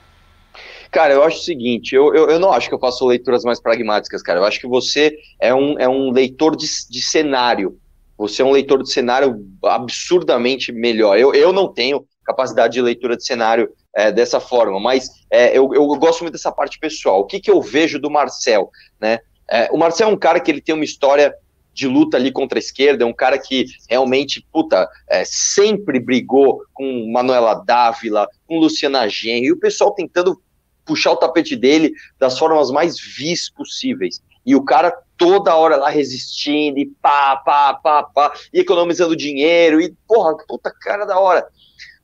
Cara, 0.90 1.14
eu 1.14 1.24
acho 1.24 1.38
o 1.38 1.42
seguinte, 1.42 1.94
eu, 1.94 2.14
eu, 2.14 2.28
eu, 2.28 2.38
não 2.38 2.52
acho 2.52 2.68
que 2.68 2.74
eu 2.74 2.78
faço 2.78 3.06
leituras 3.06 3.44
mais 3.44 3.60
pragmáticas, 3.60 4.22
cara. 4.22 4.40
Eu 4.40 4.44
acho 4.44 4.60
que 4.60 4.68
você 4.68 5.16
é 5.40 5.54
um, 5.54 5.78
é 5.78 5.88
um 5.88 6.10
leitor 6.12 6.54
de, 6.54 6.66
de 6.88 7.00
cenário. 7.00 7.80
Você 8.18 8.42
é 8.42 8.44
um 8.44 8.52
leitor 8.52 8.82
de 8.82 8.92
cenário 8.92 9.42
absurdamente 9.64 10.70
melhor. 10.70 11.18
Eu, 11.18 11.34
eu 11.34 11.50
não 11.50 11.72
tenho 11.72 12.06
capacidade 12.24 12.74
de 12.74 12.82
leitura 12.82 13.16
de 13.16 13.24
cenário 13.24 13.70
é, 13.94 14.10
dessa 14.10 14.40
forma, 14.40 14.80
mas 14.80 15.09
é, 15.30 15.56
eu, 15.56 15.72
eu 15.74 15.86
gosto 15.96 16.22
muito 16.22 16.32
dessa 16.32 16.51
parte 16.51 16.78
pessoal. 16.78 17.20
O 17.20 17.24
que, 17.24 17.40
que 17.40 17.51
eu 17.51 17.60
vejo 17.60 17.98
do 17.98 18.10
Marcel, 18.10 18.70
né? 19.01 19.20
É, 19.48 19.68
o 19.70 19.76
Marcel 19.76 20.09
é 20.09 20.12
um 20.12 20.16
cara 20.16 20.40
que 20.40 20.51
ele 20.51 20.60
tem 20.60 20.74
uma 20.74 20.84
história 20.84 21.34
de 21.74 21.88
luta 21.88 22.16
ali 22.16 22.30
contra 22.30 22.56
a 22.56 22.60
esquerda, 22.60 23.02
é 23.02 23.06
um 23.06 23.12
cara 23.12 23.36
que 23.36 23.66
realmente, 23.90 24.46
puta, 24.52 24.88
é, 25.09 25.24
sempre 25.24 25.98
brigou 25.98 26.62
com 26.72 27.10
Manuela 27.12 27.55
Dávila, 27.55 28.28
com 28.46 28.59
Luciana 28.59 29.09
Genro, 29.09 29.46
e 29.46 29.52
o 29.52 29.59
pessoal 29.59 29.92
tentando 29.92 30.40
puxar 30.84 31.12
o 31.12 31.16
tapete 31.16 31.56
dele 31.56 31.92
das 32.18 32.38
formas 32.38 32.70
mais 32.70 32.98
vis 32.98 33.51
possíveis. 33.51 34.22
E 34.46 34.55
o 34.55 34.62
cara 34.62 34.94
toda 35.16 35.56
hora 35.56 35.76
lá 35.76 35.88
resistindo, 35.88 36.78
e 36.78 36.86
pá, 36.86 37.36
pá, 37.36 37.74
pá, 37.74 38.02
pá, 38.02 38.32
e 38.52 38.60
economizando 38.60 39.16
dinheiro, 39.16 39.80
e 39.80 39.94
porra, 40.06 40.36
puta 40.46 40.70
cara 40.70 41.05
da 41.05 41.18
hora. 41.18 41.46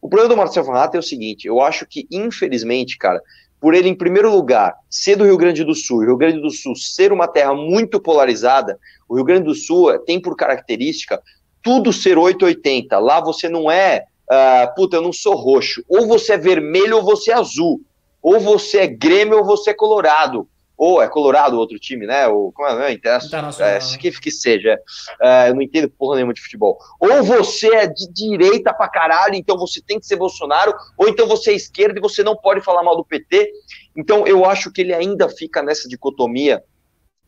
O 0.01 0.09
problema 0.09 0.35
do 0.35 0.36
Marcel 0.36 0.64
Van 0.64 0.89
é 0.93 0.98
o 0.98 1.02
seguinte, 1.02 1.47
eu 1.47 1.60
acho 1.60 1.86
que, 1.86 2.06
infelizmente, 2.10 2.97
cara, 2.97 3.20
por 3.60 3.74
ele, 3.74 3.89
em 3.89 3.94
primeiro 3.94 4.31
lugar, 4.31 4.74
ser 4.89 5.16
do 5.16 5.24
Rio 5.24 5.36
Grande 5.36 5.62
do 5.62 5.74
Sul, 5.74 5.98
o 5.98 6.05
Rio 6.06 6.16
Grande 6.16 6.40
do 6.40 6.51
Sul 6.51 6.74
ser 6.74 7.12
uma 7.12 7.28
terra 7.28 7.55
muito 7.55 8.01
polarizada, 8.01 8.78
o 9.06 9.16
Rio 9.16 9.24
Grande 9.24 9.44
do 9.44 9.55
Sul 9.55 9.98
tem 10.01 10.18
por 10.18 10.35
característica 10.35 11.20
tudo 11.62 11.93
ser 11.93 12.16
880. 12.16 12.98
Lá 12.98 13.20
você 13.20 13.48
não 13.48 13.70
é, 13.70 14.05
uh, 14.31 14.74
puta, 14.74 14.97
eu 14.97 15.02
não 15.02 15.12
sou 15.12 15.35
roxo. 15.35 15.85
Ou 15.89 16.06
você 16.06 16.32
é 16.32 16.39
vermelho 16.39 16.97
ou 16.97 17.02
você 17.02 17.31
é 17.31 17.35
azul. 17.35 17.82
Ou 18.22 18.40
você 18.40 18.78
é 18.78 18.86
Grêmio 18.86 19.39
ou 19.39 19.44
você 19.44 19.70
é 19.70 19.74
Colorado 19.74 20.48
ou 20.81 21.02
é 21.02 21.07
Colorado 21.07 21.59
outro 21.59 21.78
time, 21.78 22.07
né? 22.07 22.27
Ou 22.27 22.51
como 22.52 22.66
é, 22.66 22.74
não 22.74 22.85
é, 22.85 22.94
que, 23.98 24.11
que 24.12 24.31
seja. 24.31 24.81
É, 25.20 25.51
eu 25.51 25.55
não 25.55 25.61
entendo 25.61 25.90
porra 25.90 26.16
nenhuma 26.16 26.32
de 26.32 26.40
futebol. 26.40 26.78
Ou 26.98 27.23
você 27.23 27.69
é 27.74 27.86
de 27.86 28.11
direita 28.11 28.73
pra 28.73 28.89
caralho, 28.89 29.35
então 29.35 29.59
você 29.59 29.82
tem 29.82 30.01
que 30.01 30.07
ser 30.07 30.16
Bolsonaro, 30.16 30.73
ou 30.97 31.07
então 31.07 31.27
você 31.27 31.51
é 31.51 31.55
esquerda 31.55 31.98
e 31.98 32.01
você 32.01 32.23
não 32.23 32.35
pode 32.35 32.62
falar 32.62 32.82
mal 32.82 32.97
do 32.97 33.05
PT. 33.05 33.52
Então 33.94 34.27
eu 34.27 34.47
acho 34.47 34.73
que 34.73 34.81
ele 34.81 34.94
ainda 34.94 35.28
fica 35.28 35.62
nessa 35.62 35.86
dicotomia 35.86 36.65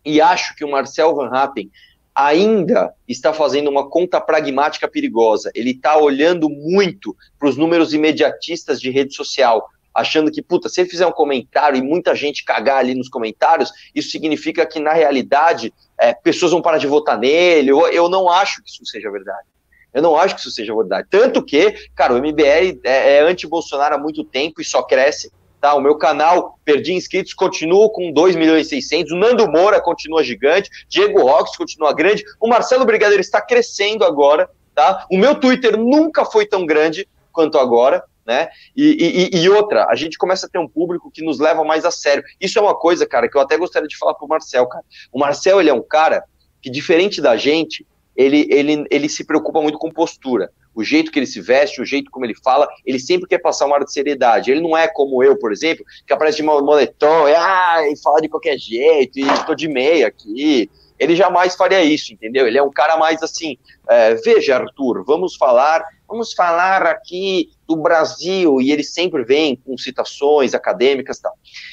e 0.02 0.18
acho 0.18 0.56
que 0.56 0.64
o 0.64 0.70
Marcel 0.70 1.14
Van 1.14 1.28
Hatten 1.28 1.70
ainda 2.14 2.94
está 3.06 3.34
fazendo 3.34 3.68
uma 3.68 3.86
conta 3.90 4.18
pragmática 4.18 4.88
perigosa. 4.88 5.50
Ele 5.54 5.72
está 5.72 5.98
olhando 5.98 6.48
muito 6.48 7.14
para 7.38 7.50
os 7.50 7.58
números 7.58 7.92
imediatistas 7.92 8.80
de 8.80 8.88
rede 8.88 9.14
social 9.14 9.68
achando 9.94 10.30
que, 10.30 10.42
puta, 10.42 10.68
se 10.68 10.80
ele 10.80 10.90
fizer 10.90 11.06
um 11.06 11.12
comentário 11.12 11.78
e 11.78 11.82
muita 11.82 12.14
gente 12.14 12.44
cagar 12.44 12.78
ali 12.78 12.94
nos 12.94 13.08
comentários, 13.08 13.70
isso 13.94 14.10
significa 14.10 14.66
que, 14.66 14.80
na 14.80 14.92
realidade, 14.92 15.72
é, 15.98 16.14
pessoas 16.14 16.52
vão 16.52 16.62
parar 16.62 16.78
de 16.78 16.86
votar 16.86 17.18
nele. 17.18 17.70
Eu, 17.70 17.86
eu 17.88 18.08
não 18.08 18.28
acho 18.28 18.62
que 18.62 18.70
isso 18.70 18.84
seja 18.86 19.10
verdade. 19.10 19.46
Eu 19.92 20.00
não 20.00 20.16
acho 20.16 20.34
que 20.34 20.40
isso 20.40 20.50
seja 20.50 20.74
verdade. 20.74 21.06
Tanto 21.10 21.42
que, 21.44 21.74
cara, 21.94 22.14
o 22.14 22.18
MBL 22.18 22.80
é, 22.84 23.16
é 23.16 23.20
anti-Bolsonaro 23.20 23.94
há 23.94 23.98
muito 23.98 24.24
tempo 24.24 24.60
e 24.60 24.64
só 24.64 24.82
cresce. 24.82 25.30
Tá, 25.60 25.74
o 25.74 25.80
meu 25.80 25.96
canal, 25.96 26.58
perdi 26.64 26.92
inscritos, 26.92 27.34
continua 27.34 27.88
com 27.88 28.10
2 28.10 28.34
milhões 28.34 28.66
e 28.66 28.70
600. 28.70 29.12
O 29.12 29.16
Nando 29.16 29.48
Moura 29.48 29.80
continua 29.80 30.24
gigante. 30.24 30.68
Diego 30.88 31.22
Rox 31.22 31.56
continua 31.56 31.92
grande. 31.94 32.24
O 32.40 32.48
Marcelo 32.48 32.84
Brigadeiro 32.84 33.20
está 33.20 33.40
crescendo 33.40 34.04
agora. 34.04 34.50
Tá? 34.74 35.06
O 35.10 35.18
meu 35.18 35.34
Twitter 35.34 35.76
nunca 35.76 36.24
foi 36.24 36.46
tão 36.46 36.66
grande 36.66 37.06
quanto 37.30 37.58
agora 37.58 38.02
né? 38.26 38.48
E, 38.76 39.30
e, 39.32 39.42
e, 39.42 39.48
outra, 39.48 39.86
a 39.86 39.94
gente 39.94 40.16
começa 40.16 40.46
a 40.46 40.48
ter 40.48 40.58
um 40.58 40.68
público 40.68 41.10
que 41.10 41.24
nos 41.24 41.38
leva 41.38 41.64
mais 41.64 41.84
a 41.84 41.90
sério. 41.90 42.22
Isso 42.40 42.58
é 42.58 42.62
uma 42.62 42.74
coisa, 42.74 43.06
cara, 43.06 43.28
que 43.28 43.36
eu 43.36 43.40
até 43.40 43.56
gostaria 43.56 43.88
de 43.88 43.96
falar 43.96 44.14
pro 44.14 44.28
Marcel, 44.28 44.66
cara. 44.66 44.84
O 45.12 45.18
Marcel, 45.18 45.60
ele 45.60 45.70
é 45.70 45.74
um 45.74 45.82
cara 45.82 46.24
que, 46.60 46.70
diferente 46.70 47.20
da 47.20 47.36
gente, 47.36 47.86
ele, 48.16 48.46
ele, 48.50 48.84
ele 48.90 49.08
se 49.08 49.24
preocupa 49.24 49.60
muito 49.60 49.78
com 49.78 49.90
postura. 49.90 50.50
O 50.74 50.82
jeito 50.82 51.10
que 51.10 51.18
ele 51.18 51.26
se 51.26 51.40
veste, 51.40 51.82
o 51.82 51.84
jeito 51.84 52.10
como 52.10 52.24
ele 52.24 52.34
fala, 52.42 52.66
ele 52.86 52.98
sempre 52.98 53.28
quer 53.28 53.38
passar 53.38 53.66
uma 53.66 53.76
ar 53.76 53.84
de 53.84 53.92
seriedade. 53.92 54.50
Ele 54.50 54.60
não 54.60 54.76
é 54.76 54.88
como 54.88 55.22
eu, 55.22 55.38
por 55.38 55.52
exemplo, 55.52 55.84
que 56.06 56.12
aparece 56.12 56.38
de 56.38 56.42
moletom 56.42 57.28
e, 57.28 57.34
ah, 57.34 57.82
e 57.90 57.96
fala 58.00 58.20
de 58.20 58.28
qualquer 58.28 58.58
jeito, 58.58 59.18
e 59.18 59.44
tô 59.44 59.54
de 59.54 59.68
meia 59.68 60.06
aqui, 60.06 60.70
ele 60.98 61.16
jamais 61.16 61.56
faria 61.56 61.82
isso, 61.82 62.12
entendeu? 62.12 62.46
Ele 62.46 62.56
é 62.56 62.62
um 62.62 62.70
cara 62.70 62.96
mais 62.96 63.22
assim, 63.22 63.58
é, 63.88 64.14
veja, 64.14 64.56
Arthur, 64.56 65.04
vamos 65.04 65.36
falar, 65.36 65.84
vamos 66.06 66.32
falar 66.32 66.82
aqui 66.86 67.50
do 67.76 67.82
Brasil, 67.82 68.60
e 68.60 68.70
ele 68.70 68.82
sempre 68.82 69.24
vem 69.24 69.56
com 69.56 69.76
citações 69.76 70.54
acadêmicas 70.54 71.18
e 71.18 71.22
tal. 71.22 71.32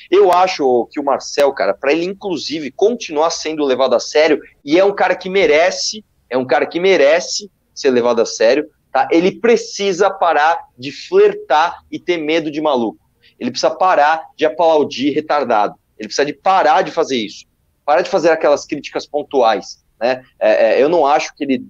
Eu 0.09 0.31
acho 0.31 0.87
que 0.91 0.99
o 0.99 1.03
Marcel, 1.03 1.51
cara, 1.53 1.73
para 1.73 1.91
ele 1.91 2.05
inclusive 2.05 2.71
continuar 2.71 3.29
sendo 3.29 3.63
levado 3.63 3.95
a 3.95 3.99
sério, 3.99 4.41
e 4.63 4.79
é 4.79 4.83
um 4.83 4.93
cara 4.93 5.15
que 5.15 5.29
merece, 5.29 6.03
é 6.29 6.37
um 6.37 6.45
cara 6.45 6.65
que 6.65 6.79
merece 6.79 7.49
ser 7.73 7.91
levado 7.91 8.21
a 8.21 8.25
sério, 8.25 8.67
tá? 8.91 9.07
Ele 9.11 9.31
precisa 9.31 10.09
parar 10.09 10.57
de 10.77 10.91
flertar 10.91 11.83
e 11.91 11.99
ter 11.99 12.17
medo 12.17 12.51
de 12.51 12.61
maluco. 12.61 12.99
Ele 13.39 13.51
precisa 13.51 13.73
parar 13.73 14.23
de 14.35 14.45
aplaudir 14.45 15.11
retardado. 15.11 15.75
Ele 15.97 16.07
precisa 16.07 16.25
de 16.25 16.33
parar 16.33 16.81
de 16.81 16.91
fazer 16.91 17.17
isso 17.17 17.49
para 17.89 18.03
de 18.03 18.09
fazer 18.11 18.29
aquelas 18.29 18.65
críticas 18.65 19.07
pontuais. 19.07 19.83
Né? 19.99 20.23
É, 20.39 20.51
é, 20.51 20.81
eu 20.81 20.87
não 20.87 21.05
acho 21.05 21.35
que 21.35 21.43
ele 21.43 21.65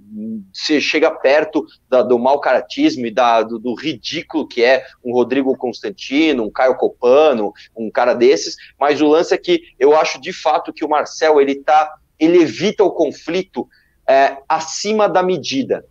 se 0.53 0.79
chega 0.79 1.09
perto 1.09 1.65
da, 1.89 2.03
do 2.03 2.19
mau 2.19 2.39
caratismo 2.39 3.05
e 3.05 3.11
da, 3.11 3.41
do, 3.41 3.57
do, 3.57 3.73
ridículo 3.73 4.47
que 4.47 4.63
é 4.63 4.85
um 5.03 5.13
Rodrigo 5.13 5.57
Constantino, 5.57 6.43
um 6.43 6.51
Caio 6.51 6.75
Copano, 6.75 7.51
um 7.75 7.89
cara 7.89 8.13
desses, 8.13 8.55
mas 8.79 9.01
o 9.01 9.07
lance 9.07 9.33
é 9.33 9.37
que 9.37 9.61
eu 9.79 9.95
acho 9.95 10.21
de 10.21 10.31
fato 10.31 10.71
que 10.71 10.85
o 10.85 10.89
Marcel 10.89 11.41
ele 11.41 11.55
tá, 11.55 11.91
ele 12.19 12.37
evita 12.37 12.83
o 12.83 12.91
conflito 12.91 13.67
é, 14.07 14.37
acima 14.47 15.09
da 15.09 15.23
medida. 15.23 15.83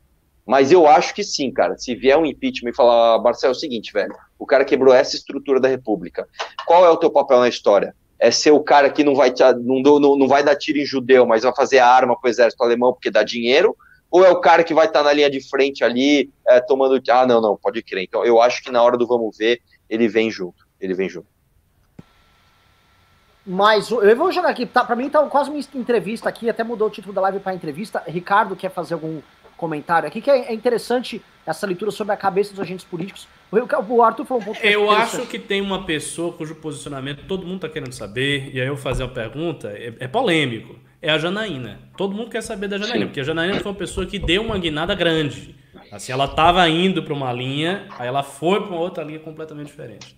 Mas 0.47 0.73
eu 0.73 0.87
acho 0.87 1.15
que 1.15 1.23
sim, 1.23 1.53
cara. 1.53 1.77
Se 1.77 1.95
vier 1.95 2.17
um 2.17 2.25
impeachment 2.25 2.71
e 2.71 2.75
falar, 2.75 3.21
Marcel, 3.21 3.51
é 3.51 3.53
o 3.53 3.55
seguinte, 3.55 3.93
velho, 3.93 4.15
o 4.39 4.47
cara 4.47 4.65
quebrou 4.65 4.95
essa 4.95 5.15
estrutura 5.15 5.61
da 5.61 5.69
República. 5.69 6.27
Qual 6.67 6.87
é 6.87 6.89
o 6.89 6.97
teu 6.97 7.11
papel 7.11 7.41
na 7.41 7.49
história? 7.49 7.95
É 8.19 8.31
ser 8.31 8.51
o 8.51 8.61
cara 8.61 8.91
que 8.91 9.05
não 9.05 9.15
vai, 9.15 9.33
não, 9.63 10.01
não, 10.01 10.17
não 10.17 10.29
vai 10.29 10.43
dar 10.43 10.57
tiro 10.57 10.79
em 10.79 10.85
judeu, 10.85 11.25
mas 11.27 11.43
vai 11.43 11.55
fazer 11.55 11.79
arma 11.79 12.19
para 12.19 12.29
o 12.29 12.31
exército 12.31 12.63
alemão 12.63 12.93
porque 12.93 13.11
dá 13.11 13.23
dinheiro, 13.23 13.77
ou 14.11 14.25
é 14.25 14.31
o 14.31 14.41
cara 14.41 14.65
que 14.65 14.75
vai 14.75 14.87
estar 14.87 15.01
tá 15.01 15.05
na 15.05 15.13
linha 15.13 15.31
de 15.31 15.41
frente 15.49 15.85
ali, 15.85 16.31
é, 16.47 16.61
tomando. 16.61 17.01
Ah, 17.11 17.27
não, 17.27 17.41
não, 17.41 17.57
pode 17.57 17.83
crer. 17.83 18.05
Então 18.05 18.25
eu 18.25 18.41
acho 18.41 18.63
que 18.63 18.73
na 18.73 18.83
hora 18.83 18.97
do 18.97 19.07
vamos 19.07 19.37
ver, 19.37 19.61
ele 19.89 20.09
vem 20.09 20.31
junto. 20.31 20.67
Ele 20.81 20.95
vem 20.95 21.09
junto. 21.09 21.27
Mas 23.47 23.91
eu 23.91 24.17
vou 24.17 24.31
jogar 24.31 24.51
aqui, 24.51 24.67
tá, 24.67 24.85
para 24.85 24.95
mim 24.95 25.09
tá 25.09 25.25
quase 25.25 25.49
uma 25.49 25.59
entrevista 25.75 26.29
aqui, 26.29 26.51
até 26.51 26.63
mudou 26.63 26.89
o 26.89 26.91
título 26.91 27.15
da 27.15 27.23
live 27.23 27.41
para 27.41 27.55
entrevista. 27.55 28.03
Ricardo 28.07 28.55
quer 28.55 28.71
fazer 28.71 28.95
algum 28.95 29.23
comentário 29.57 30.07
aqui, 30.07 30.21
que 30.21 30.31
é, 30.31 30.51
é 30.51 30.55
interessante 30.55 31.23
essa 31.47 31.67
leitura 31.67 31.91
sobre 31.91 32.13
a 32.13 32.17
cabeça 32.17 32.51
dos 32.51 32.61
agentes 32.61 32.85
políticos. 32.85 33.27
O 33.51 34.03
Arthur 34.03 34.27
falou 34.27 34.43
um 34.43 34.47
ponto 34.47 34.61
Eu 34.63 34.91
acho 34.91 35.27
que 35.27 35.39
tem 35.39 35.61
uma 35.61 35.85
pessoa 35.85 36.33
cujo 36.33 36.55
posicionamento 36.57 37.27
todo 37.27 37.47
mundo 37.47 37.57
está 37.57 37.69
querendo 37.69 37.93
saber, 37.93 38.51
e 38.55 38.61
aí 38.61 38.67
eu 38.67 38.77
fazer 38.77 39.05
uma 39.05 39.13
pergunta, 39.13 39.69
é, 39.69 39.95
é, 40.01 40.09
polêmico. 40.09 40.77
É 41.01 41.11
a 41.11 41.17
Janaína. 41.17 41.81
Todo 41.97 42.15
mundo 42.15 42.29
quer 42.29 42.43
saber 42.43 42.69
da 42.69 42.77
Janaína, 42.77 43.01
Sim. 43.01 43.07
porque 43.07 43.21
a 43.21 43.25
Janaína 43.25 43.61
foi 43.61 43.71
uma 43.71 43.79
pessoa 43.79 44.05
que 44.05 44.19
deu 44.19 44.43
uma 44.43 44.59
guinada 44.59 44.95
grande. 44.95 45.55
Assim, 45.93 46.13
ela 46.13 46.27
estava 46.27 46.69
indo 46.69 47.03
para 47.03 47.15
uma 47.15 47.33
linha, 47.33 47.87
aí 47.99 48.09
ela 48.09 48.23
foi 48.23 48.61
para 48.61 48.71
uma 48.71 48.81
outra 48.81 49.05
linha 49.05 49.21
completamente 49.21 49.69
diferente. 49.69 50.17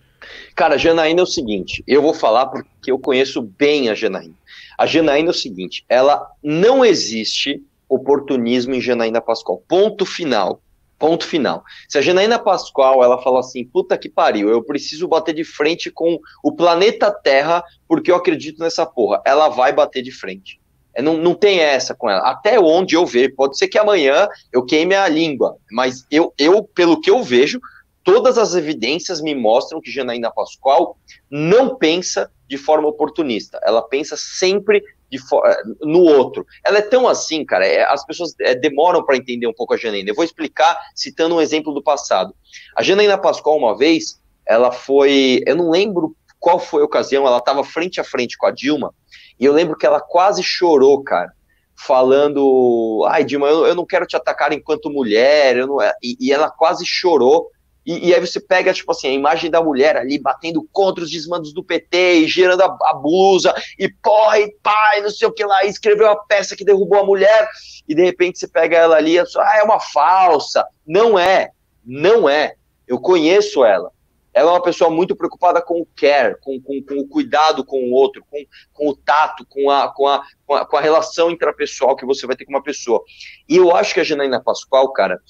Cara, 0.55 0.75
a 0.75 0.79
Janaína 0.79 1.21
é 1.21 1.23
o 1.23 1.27
seguinte, 1.27 1.85
eu 1.87 2.03
vou 2.03 2.15
falar 2.15 2.47
porque 2.47 2.91
eu 2.91 2.99
conheço 2.99 3.41
bem 3.43 3.89
a 3.89 3.95
Janaína. 3.95 4.35
A 4.77 4.87
Janaína 4.87 5.29
é 5.29 5.31
o 5.31 5.35
seguinte, 5.35 5.85
ela 5.89 6.27
não 6.43 6.85
existe 6.85 7.63
oportunismo 7.89 8.75
em 8.75 8.81
Janaína 8.81 9.21
Pascoal. 9.21 9.63
Ponto 9.69 10.05
final. 10.07 10.61
Ponto 11.01 11.27
final. 11.27 11.65
Se 11.89 11.97
a 11.97 12.03
Janaína 12.03 12.39
Pascoal 12.39 13.03
ela 13.03 13.23
fala 13.23 13.41
assim, 13.41 13.65
puta 13.65 13.97
que 13.97 14.07
pariu, 14.07 14.51
eu 14.51 14.63
preciso 14.63 15.09
bater 15.09 15.35
de 15.35 15.45
frente 15.45 15.91
com 15.91 16.19
o 16.45 16.53
planeta 16.53 17.11
Terra 17.11 17.65
porque 17.89 18.11
eu 18.11 18.17
acredito 18.17 18.63
nessa 18.63 18.85
porra, 18.85 19.23
ela 19.25 19.49
vai 19.49 19.73
bater 19.73 20.03
de 20.03 20.13
frente. 20.13 20.61
É, 20.95 21.01
não, 21.01 21.17
não 21.17 21.35
tem 21.35 21.61
essa 21.61 21.95
com 21.95 22.11
ela. 22.11 22.29
Até 22.29 22.61
onde 22.61 22.97
eu 22.97 23.07
vejo, 23.07 23.35
pode 23.35 23.57
ser 23.57 23.69
que 23.69 23.79
amanhã 23.79 24.29
eu 24.53 24.63
queime 24.63 24.95
a 24.95 25.09
língua, 25.09 25.57
mas 25.73 26.05
eu, 26.11 26.35
eu 26.37 26.65
pelo 26.65 27.01
que 27.01 27.11
eu 27.11 27.23
vejo, 27.23 27.59
todas 28.05 28.37
as 28.37 28.55
evidências 28.55 29.23
me 29.23 29.35
mostram 29.35 29.81
que 29.81 29.91
Janaína 29.91 30.31
Pascoal 30.31 30.99
não 31.31 31.77
pensa 31.77 32.31
de 32.47 32.59
forma 32.59 32.89
oportunista. 32.89 33.59
Ela 33.65 33.81
pensa 33.81 34.19
sempre 34.19 34.83
de 35.11 35.19
eh, 35.19 35.63
no 35.83 36.01
outro. 36.01 36.47
Ela 36.65 36.79
é 36.79 36.83
tão 36.83 37.09
assim, 37.09 37.45
cara, 37.45 37.67
é, 37.67 37.83
as 37.85 38.05
pessoas 38.07 38.35
é, 38.41 38.55
demoram 38.55 39.05
para 39.05 39.17
entender 39.17 39.47
um 39.47 39.53
pouco 39.53 39.75
a 39.75 39.77
Janaína. 39.77 40.11
Eu 40.11 40.15
vou 40.15 40.25
explicar 40.25 40.79
citando 40.95 41.35
um 41.35 41.41
exemplo 41.41 41.75
do 41.75 41.83
passado. 41.83 42.35
A 42.77 42.83
Janaína 42.83 43.19
Pascoal, 43.19 43.59
uma 43.59 43.77
vez, 43.77 44.21
ela 44.47 44.71
foi, 44.71 45.43
eu 45.47 45.57
não 45.57 45.71
lembro 45.71 46.17
qual 46.39 46.59
foi 46.59 46.83
a 46.83 46.87
ocasião, 46.87 47.27
ela 47.27 47.39
estava 47.39 47.63
frente 47.63 48.01
a 48.01 48.05
frente 48.05 48.39
com 48.39 48.47
a 48.47 48.51
Dilma, 48.51 48.95
e 49.39 49.45
eu 49.45 49.53
lembro 49.53 49.77
que 49.77 49.85
ela 49.85 50.01
quase 50.01 50.43
chorou, 50.43 51.03
cara, 51.03 51.31
falando, 51.77 53.07
ai, 53.09 53.25
Dilma, 53.25 53.47
eu, 53.49 53.67
eu 53.67 53.75
não 53.75 53.87
quero 53.87 54.07
te 54.07 54.17
atacar 54.17 54.53
enquanto 54.53 54.91
mulher, 54.91 55.57
eu 55.57 55.67
não, 55.67 55.83
é", 55.83 55.93
e, 56.03 56.17
e 56.19 56.33
ela 56.33 56.51
quase 56.51 56.85
chorou, 56.87 57.51
e, 57.91 58.09
e, 58.09 58.15
aí 58.15 58.21
você 58.21 58.39
pega, 58.39 58.73
tipo 58.73 58.93
assim, 58.93 59.09
a 59.09 59.13
imagem 59.13 59.51
da 59.51 59.61
mulher 59.61 59.97
ali 59.97 60.17
batendo 60.17 60.63
contra 60.71 61.03
os 61.03 61.11
desmandos 61.11 61.53
do 61.53 61.65
PT 61.65 62.21
e 62.21 62.29
girando 62.29 62.63
a, 62.63 62.79
a 62.85 62.95
blusa 62.95 63.53
e 63.77 63.89
porra 63.89 64.39
e 64.39 64.49
pai, 64.63 65.01
não 65.01 65.11
sei 65.11 65.27
o 65.27 65.33
que 65.33 65.45
lá, 65.45 65.65
escreveu 65.65 66.09
a 66.09 66.15
peça 66.15 66.55
que 66.55 66.65
derrubou 66.65 67.01
a 67.01 67.05
mulher, 67.05 67.49
e 67.89 67.95
de 67.95 68.05
repente 68.05 68.39
você 68.39 68.47
pega 68.47 68.77
ela 68.77 68.97
ali 68.97 69.15
e 69.15 69.19
ah, 69.19 69.59
é 69.59 69.65
uma 69.65 69.81
falsa. 69.81 70.65
Não 70.87 71.19
é, 71.19 71.51
não 71.85 72.29
é. 72.29 72.55
Eu 72.87 73.01
conheço 73.01 73.65
ela. 73.65 73.91
Ela 74.33 74.51
é 74.51 74.55
uma 74.55 74.63
pessoa 74.63 74.89
muito 74.89 75.17
preocupada 75.17 75.61
com 75.61 75.81
o 75.81 75.87
care, 75.97 76.37
com, 76.41 76.61
com, 76.61 76.81
com 76.83 76.95
o 77.01 77.09
cuidado 77.09 77.65
com 77.65 77.83
o 77.83 77.93
outro, 77.93 78.25
com, 78.31 78.39
com 78.73 78.89
o 78.91 78.97
tato, 78.97 79.45
com 79.49 79.69
a, 79.69 79.85
a, 79.85 79.89
com, 79.89 80.07
a, 80.07 80.65
com 80.65 80.77
a 80.77 80.81
relação 80.81 81.29
intrapessoal 81.29 81.97
que 81.97 82.07
você 82.07 82.25
vai 82.25 82.37
ter 82.37 82.45
com 82.45 82.53
uma 82.53 82.63
pessoa. 82.63 83.03
E 83.49 83.57
eu 83.57 83.75
acho 83.75 83.93
que 83.93 83.99
a 83.99 84.05
Janaína 84.05 84.41
Pascoal, 84.41 84.93
cara, 84.93 85.21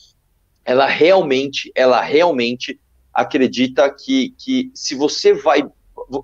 ela 0.70 0.86
realmente, 0.86 1.72
ela 1.74 2.00
realmente 2.00 2.78
acredita 3.12 3.90
que, 3.90 4.32
que 4.38 4.70
se 4.72 4.94
você 4.94 5.34
vai 5.34 5.64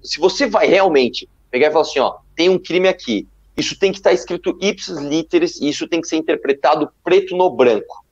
se 0.05 0.20
você 0.20 0.47
vai 0.47 0.68
realmente 0.68 1.28
pegar 1.51 1.68
e 1.68 1.70
falar 1.73 1.82
assim, 1.82 1.98
ó, 1.98 2.14
tem 2.36 2.48
um 2.48 2.59
crime 2.59 2.86
aqui, 2.86 3.27
isso 3.56 3.77
tem 3.77 3.90
que 3.90 3.98
estar 3.98 4.12
escrito 4.12 4.56
ipsis 4.60 4.98
literis, 4.98 5.60
e 5.60 5.68
isso 5.68 5.89
tem 5.89 6.01
que 6.01 6.06
ser 6.06 6.16
interpretado 6.16 6.89
preto 7.02 7.36
no 7.36 7.51
branco. 7.51 8.05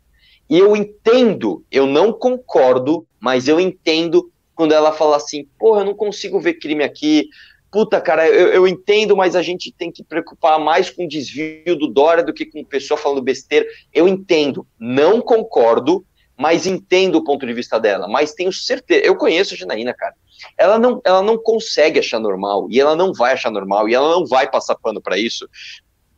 E 0.51 0.59
eu 0.59 0.75
entendo, 0.75 1.65
eu 1.71 1.87
não 1.87 2.13
concordo, 2.13 3.07
mas 3.21 3.47
eu 3.47 3.61
entendo 3.61 4.29
quando 4.57 4.73
ela 4.73 4.93
fala 4.93 5.17
assim, 5.17 5.47
porra, 5.59 5.83
eu 5.83 5.87
não 5.87 5.95
consigo 5.95 6.41
ver 6.41 6.55
crime 6.55 6.83
aqui, 6.83 7.29
puta, 7.71 8.01
cara, 8.01 8.29
eu, 8.29 8.49
eu, 8.49 8.69
entendo, 8.69 9.17
mas 9.17 9.35
a 9.35 9.43
gente 9.43 9.73
tem 9.73 9.91
que 9.91 10.05
preocupar 10.05 10.61
mais 10.61 10.91
com 10.91 11.05
o 11.05 11.09
desvio 11.09 11.77
do 11.77 11.89
Dória 11.89 12.23
do 12.23 12.33
que 12.33 12.47
com 12.47 12.61
o 12.61 12.67
pessoal 12.67 12.99
falando 12.99 13.21
besteira. 13.21 13.67
Eu 13.93 14.07
entendo, 14.07 14.65
não 14.79 15.21
concordo, 15.21 16.05
mas 16.37 16.67
entendo 16.67 17.17
o 17.17 17.25
ponto 17.25 17.47
de 17.47 17.53
vista 17.53 17.79
dela. 17.79 18.09
Mas 18.09 18.33
tenho 18.33 18.53
certeza, 18.53 19.05
eu 19.05 19.17
conheço 19.17 19.55
a 19.55 19.57
Janaína, 19.57 19.95
cara. 19.95 20.15
Ela 20.59 20.79
não, 20.79 21.01
ela 21.05 21.23
não 21.23 21.39
consegue 21.39 22.01
achar 22.01 22.19
normal, 22.19 22.67
e 22.71 22.81
ela 22.81 22.97
não 22.97 23.13
vai 23.13 23.33
achar 23.33 23.51
normal, 23.51 23.89
e 23.89 23.95
ela 23.95 24.09
não 24.11 24.27
vai 24.27 24.51
passar 24.51 24.75
pano 24.75 25.01
para 25.01 25.17
isso, 25.17 25.49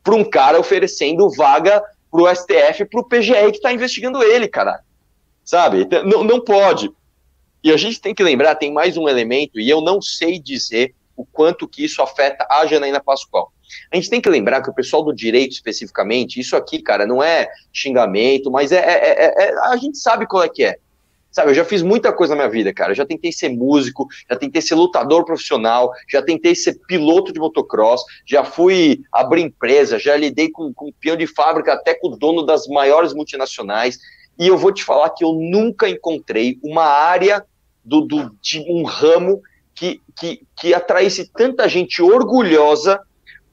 para 0.03 0.15
um 0.15 0.23
cara 0.23 0.59
oferecendo 0.59 1.29
vaga 1.29 1.83
pro 2.11 2.27
STF, 2.33 2.85
pro 2.85 3.07
PGR 3.07 3.51
que 3.51 3.61
tá 3.61 3.71
investigando 3.71 4.23
ele, 4.23 4.47
cara. 4.47 4.81
Sabe? 5.43 5.81
Então, 5.81 6.03
não, 6.03 6.23
não 6.23 6.41
pode. 6.41 6.91
E 7.63 7.71
a 7.71 7.77
gente 7.77 8.01
tem 8.01 8.13
que 8.13 8.23
lembrar, 8.23 8.55
tem 8.55 8.73
mais 8.73 8.97
um 8.97 9.07
elemento, 9.07 9.59
e 9.59 9.69
eu 9.69 9.81
não 9.81 10.01
sei 10.01 10.39
dizer 10.39 10.95
o 11.15 11.25
quanto 11.25 11.67
que 11.67 11.83
isso 11.83 12.01
afeta 12.01 12.45
a 12.49 12.65
Janaína 12.65 13.01
Pascoal. 13.01 13.51
A 13.91 13.95
gente 13.95 14.09
tem 14.09 14.21
que 14.21 14.29
lembrar 14.29 14.61
que 14.61 14.69
o 14.69 14.73
pessoal 14.73 15.03
do 15.03 15.13
direito, 15.13 15.53
especificamente, 15.53 16.39
isso 16.39 16.55
aqui, 16.55 16.81
cara, 16.81 17.05
não 17.05 17.21
é 17.21 17.49
xingamento, 17.71 18.51
mas 18.51 18.71
é, 18.71 18.77
é, 18.77 19.25
é, 19.25 19.43
é, 19.45 19.59
a 19.67 19.77
gente 19.77 19.97
sabe 19.97 20.25
qual 20.25 20.43
é 20.43 20.49
que 20.49 20.63
é. 20.63 20.77
Sabe, 21.31 21.51
eu 21.51 21.55
já 21.55 21.63
fiz 21.63 21.83
muita 21.83 22.11
coisa 22.11 22.33
na 22.33 22.41
minha 22.41 22.51
vida, 22.51 22.73
cara. 22.73 22.91
Eu 22.91 22.95
já 22.95 23.05
tentei 23.05 23.31
ser 23.31 23.49
músico, 23.49 24.07
já 24.27 24.35
tentei 24.35 24.61
ser 24.61 24.75
lutador 24.75 25.23
profissional, 25.23 25.91
já 26.09 26.21
tentei 26.21 26.55
ser 26.55 26.79
piloto 26.87 27.31
de 27.31 27.39
motocross, 27.39 28.01
já 28.25 28.43
fui 28.43 29.01
abrir 29.11 29.43
empresa, 29.43 29.99
já 29.99 30.15
lidei 30.15 30.49
com, 30.49 30.73
com 30.73 30.91
peão 30.99 31.15
de 31.15 31.27
fábrica, 31.27 31.73
até 31.73 31.93
com 31.93 32.07
o 32.07 32.17
dono 32.17 32.43
das 32.43 32.65
maiores 32.67 33.13
multinacionais. 33.13 33.99
E 34.39 34.47
eu 34.47 34.57
vou 34.57 34.71
te 34.71 34.83
falar 34.83 35.11
que 35.11 35.23
eu 35.23 35.33
nunca 35.33 35.87
encontrei 35.87 36.57
uma 36.63 36.85
área 36.85 37.45
do, 37.83 38.01
do 38.01 38.35
de 38.41 38.59
um 38.67 38.83
ramo 38.83 39.41
que, 39.75 40.01
que, 40.19 40.41
que 40.59 40.73
atraísse 40.73 41.29
tanta 41.31 41.69
gente 41.69 42.01
orgulhosa 42.01 42.99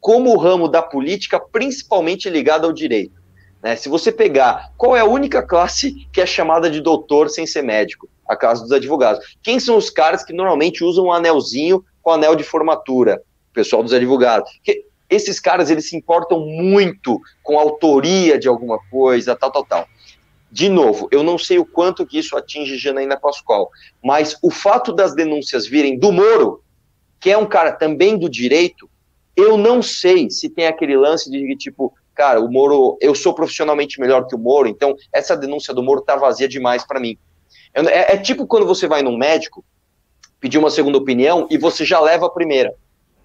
como 0.04 0.34
o 0.34 0.36
ramo 0.36 0.68
da 0.68 0.82
política, 0.82 1.40
principalmente 1.40 2.28
ligado 2.28 2.66
ao 2.66 2.74
direito. 2.74 3.22
Né? 3.62 3.74
Se 3.74 3.88
você 3.88 4.12
pegar 4.12 4.70
qual 4.76 4.94
é 4.94 5.00
a 5.00 5.06
única 5.06 5.42
classe 5.42 6.06
que 6.12 6.20
é 6.20 6.26
chamada 6.26 6.68
de 6.68 6.78
doutor 6.82 7.30
sem 7.30 7.46
ser 7.46 7.62
médico, 7.62 8.06
a 8.28 8.36
classe 8.36 8.60
dos 8.60 8.70
advogados. 8.70 9.24
Quem 9.42 9.58
são 9.58 9.78
os 9.78 9.88
caras 9.88 10.22
que 10.22 10.34
normalmente 10.34 10.84
usam 10.84 11.06
um 11.06 11.12
anelzinho 11.12 11.82
com 12.02 12.10
anel 12.10 12.36
de 12.36 12.44
formatura? 12.44 13.22
O 13.50 13.54
pessoal 13.54 13.82
dos 13.82 13.94
advogados. 13.94 14.50
Que 14.62 14.84
esses 15.08 15.40
caras 15.40 15.70
eles 15.70 15.88
se 15.88 15.96
importam 15.96 16.38
muito 16.38 17.18
com 17.42 17.58
a 17.58 17.62
autoria 17.62 18.38
de 18.38 18.46
alguma 18.46 18.78
coisa, 18.90 19.34
tal, 19.34 19.50
tal, 19.50 19.64
tal. 19.64 19.88
De 20.52 20.68
novo, 20.68 21.08
eu 21.10 21.22
não 21.22 21.38
sei 21.38 21.58
o 21.58 21.64
quanto 21.64 22.04
que 22.04 22.18
isso 22.18 22.36
atinge 22.36 22.76
Janaína 22.76 23.18
Pascoal, 23.18 23.70
mas 24.04 24.36
o 24.42 24.50
fato 24.50 24.92
das 24.92 25.14
denúncias 25.14 25.66
virem 25.66 25.98
do 25.98 26.12
Moro, 26.12 26.62
que 27.18 27.30
é 27.30 27.38
um 27.38 27.46
cara 27.46 27.72
também 27.72 28.18
do 28.18 28.28
direito, 28.28 28.86
eu 29.36 29.56
não 29.56 29.82
sei 29.82 30.30
se 30.30 30.48
tem 30.48 30.66
aquele 30.66 30.96
lance 30.96 31.30
de 31.30 31.56
tipo, 31.56 31.92
cara, 32.14 32.40
o 32.40 32.50
Moro, 32.50 32.96
eu 33.00 33.14
sou 33.14 33.34
profissionalmente 33.34 34.00
melhor 34.00 34.26
que 34.26 34.34
o 34.34 34.38
Moro, 34.38 34.68
então 34.68 34.94
essa 35.12 35.36
denúncia 35.36 35.74
do 35.74 35.82
Moro 35.82 36.00
tá 36.00 36.16
vazia 36.16 36.48
demais 36.48 36.84
para 36.84 37.00
mim. 37.00 37.16
É, 37.72 38.14
é, 38.14 38.16
tipo 38.16 38.46
quando 38.46 38.66
você 38.66 38.86
vai 38.86 39.02
num 39.02 39.16
médico, 39.16 39.64
pedir 40.40 40.58
uma 40.58 40.70
segunda 40.70 40.98
opinião 40.98 41.46
e 41.50 41.58
você 41.58 41.84
já 41.84 42.00
leva 42.00 42.26
a 42.26 42.30
primeira. 42.30 42.74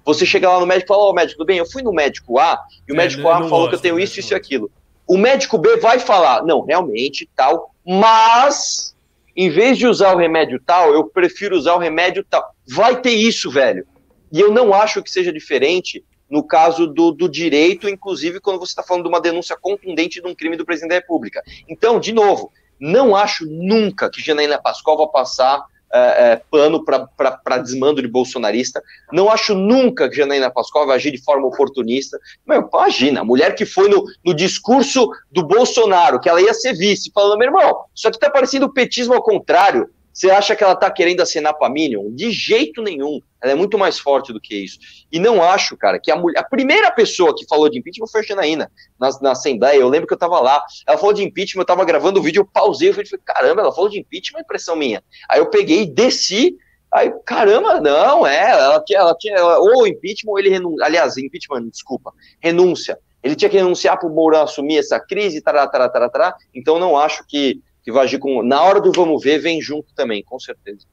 Você 0.05 0.25
chega 0.25 0.49
lá 0.49 0.59
no 0.59 0.65
médico 0.65 0.87
e 0.87 0.95
fala, 0.95 1.03
ó, 1.03 1.09
oh, 1.11 1.13
médico, 1.13 1.37
tudo 1.37 1.47
bem, 1.47 1.57
eu 1.57 1.69
fui 1.69 1.83
no 1.83 1.93
médico 1.93 2.39
A, 2.39 2.59
e 2.87 2.91
o 2.91 2.95
é, 2.95 2.97
médico 2.97 3.27
A 3.27 3.43
falou 3.47 3.69
que 3.69 3.75
eu 3.75 3.79
tenho 3.79 3.99
isso, 3.99 4.19
isso 4.19 4.33
e 4.33 4.35
aquilo 4.35 4.71
o 5.09 5.17
médico 5.17 5.57
B 5.57 5.77
vai 5.77 5.97
falar, 5.97 6.45
não, 6.45 6.61
realmente, 6.61 7.27
tal, 7.35 7.73
mas 7.83 8.95
em 9.35 9.49
vez 9.49 9.75
de 9.75 9.87
usar 9.87 10.13
o 10.13 10.19
remédio 10.19 10.61
tal, 10.63 10.93
eu 10.93 11.03
prefiro 11.03 11.57
usar 11.57 11.73
o 11.73 11.79
remédio 11.79 12.23
tal. 12.29 12.53
Vai 12.67 13.01
ter 13.01 13.13
isso, 13.13 13.49
velho. 13.49 13.87
E 14.31 14.39
eu 14.39 14.51
não 14.51 14.73
acho 14.73 15.01
que 15.03 15.11
seja 15.11 15.31
diferente 15.31 16.03
no 16.29 16.43
caso 16.43 16.85
do, 16.85 17.11
do 17.11 17.27
direito, 17.27 17.89
inclusive 17.89 18.39
quando 18.39 18.59
você 18.59 18.71
está 18.71 18.83
falando 18.83 19.03
de 19.03 19.09
uma 19.09 19.21
denúncia 19.21 19.57
contundente 19.59 20.21
de 20.21 20.27
um 20.27 20.35
crime 20.35 20.55
do 20.55 20.65
presidente 20.65 20.89
da 20.91 20.95
República. 20.95 21.41
Então, 21.67 21.99
de 21.99 22.13
novo, 22.13 22.51
não 22.79 23.15
acho 23.15 23.45
nunca 23.45 24.09
que 24.09 24.21
Janaína 24.21 24.61
Pascoal 24.61 24.97
vai 24.97 25.07
passar 25.07 25.65
é, 25.91 26.33
é, 26.33 26.41
pano 26.51 26.85
para 26.85 27.57
desmando 27.57 28.01
de 28.01 28.07
bolsonarista. 28.07 28.81
Não 29.11 29.29
acho 29.29 29.55
nunca 29.55 30.07
que 30.07 30.15
Janaína 30.15 30.51
Pascoal 30.51 30.85
vai 30.85 30.97
agir 30.97 31.11
de 31.11 31.23
forma 31.23 31.47
oportunista. 31.47 32.19
Meu, 32.45 32.69
imagina, 32.71 33.21
a 33.21 33.25
mulher 33.25 33.55
que 33.55 33.65
foi 33.65 33.89
no, 33.89 34.05
no 34.23 34.33
discurso 34.33 35.09
do 35.31 35.43
Bolsonaro, 35.43 36.19
que 36.19 36.29
ela 36.29 36.41
ia 36.41 36.53
ser 36.53 36.73
vice, 36.73 37.11
falando, 37.11 37.39
meu 37.39 37.47
irmão, 37.47 37.85
isso 37.93 38.07
aqui 38.07 38.19
tá 38.19 38.29
parecendo 38.29 38.71
petismo 38.71 39.15
ao 39.15 39.23
contrário. 39.23 39.89
Você 40.13 40.29
acha 40.29 40.55
que 40.55 40.63
ela 40.63 40.73
está 40.73 40.89
querendo 40.91 41.21
acenar 41.21 41.53
para 41.53 41.69
Minion? 41.69 42.11
De 42.11 42.31
jeito 42.31 42.81
nenhum. 42.81 43.21
Ela 43.41 43.53
é 43.53 43.55
muito 43.55 43.77
mais 43.77 43.99
forte 43.99 44.33
do 44.33 44.39
que 44.39 44.55
isso. 44.55 44.79
E 45.11 45.19
não 45.19 45.41
acho, 45.41 45.77
cara, 45.77 45.99
que 45.99 46.11
a 46.11 46.15
mulher. 46.15 46.39
A 46.39 46.43
primeira 46.43 46.91
pessoa 46.91 47.33
que 47.35 47.47
falou 47.47 47.69
de 47.69 47.79
impeachment 47.79 48.07
foi 48.07 48.21
a 48.21 48.23
Janaína, 48.23 48.71
na, 48.99 49.09
na 49.21 49.31
Assembleia. 49.31 49.79
Eu 49.79 49.87
lembro 49.87 50.07
que 50.07 50.13
eu 50.13 50.17
estava 50.17 50.39
lá. 50.41 50.63
Ela 50.85 50.97
falou 50.97 51.13
de 51.13 51.23
impeachment, 51.23 51.61
eu 51.61 51.63
estava 51.63 51.85
gravando 51.85 52.19
o 52.19 52.23
vídeo, 52.23 52.41
eu 52.41 52.45
pausei, 52.45 52.89
eu 52.89 52.93
falei, 52.93 53.07
caramba, 53.23 53.61
ela 53.61 53.71
falou 53.71 53.89
de 53.89 53.99
impeachment, 53.99 54.39
é 54.39 54.41
impressão 54.41 54.75
minha. 54.75 55.03
Aí 55.29 55.39
eu 55.39 55.49
peguei 55.49 55.83
e 55.83 55.85
desci. 55.85 56.57
Aí, 56.91 57.13
caramba, 57.23 57.79
não, 57.79 58.25
é, 58.25 58.49
ela 58.49 58.83
tinha, 58.83 58.99
ela 58.99 59.15
tinha 59.15 59.41
ou 59.59 59.85
impeachment, 59.85 60.31
ou 60.31 60.39
ele 60.39 60.49
renuncia, 60.49 60.85
aliás, 60.85 61.17
impeachment, 61.17 61.69
desculpa, 61.69 62.11
renúncia. 62.41 62.97
Ele 63.21 63.35
tinha 63.35 63.49
que 63.49 63.57
renunciar 63.57 63.99
para 63.99 64.07
o 64.07 64.13
Mourão 64.13 64.43
assumir 64.43 64.77
essa 64.77 64.99
crise, 64.99 65.41
tará, 65.41 65.67
tará, 65.67 65.89
tará, 65.89 66.09
tará. 66.09 66.35
Então 66.53 66.79
não 66.79 66.97
acho 66.97 67.25
que 67.27 67.61
que 67.89 67.93
vai 67.93 68.05
agir 68.05 68.19
com. 68.19 68.43
Na 68.43 68.61
hora 68.61 68.79
do 68.79 68.91
vamos 68.91 69.23
ver, 69.23 69.39
vem 69.39 69.61
junto 69.61 69.93
também, 69.93 70.23
com 70.23 70.39
certeza. 70.39 70.85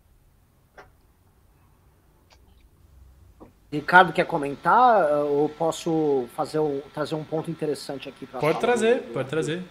Ricardo 3.70 4.12
quer 4.12 4.24
comentar 4.24 5.24
ou 5.24 5.48
posso 5.48 6.26
fazer 6.34 6.58
um, 6.58 6.80
trazer 6.94 7.14
um 7.14 7.24
ponto 7.24 7.50
interessante 7.50 8.08
aqui 8.08 8.24
para 8.24 8.40
Pode 8.40 8.58
trazer, 8.60 9.02
do... 9.02 9.12
pode 9.12 9.28
trazer. 9.28 9.62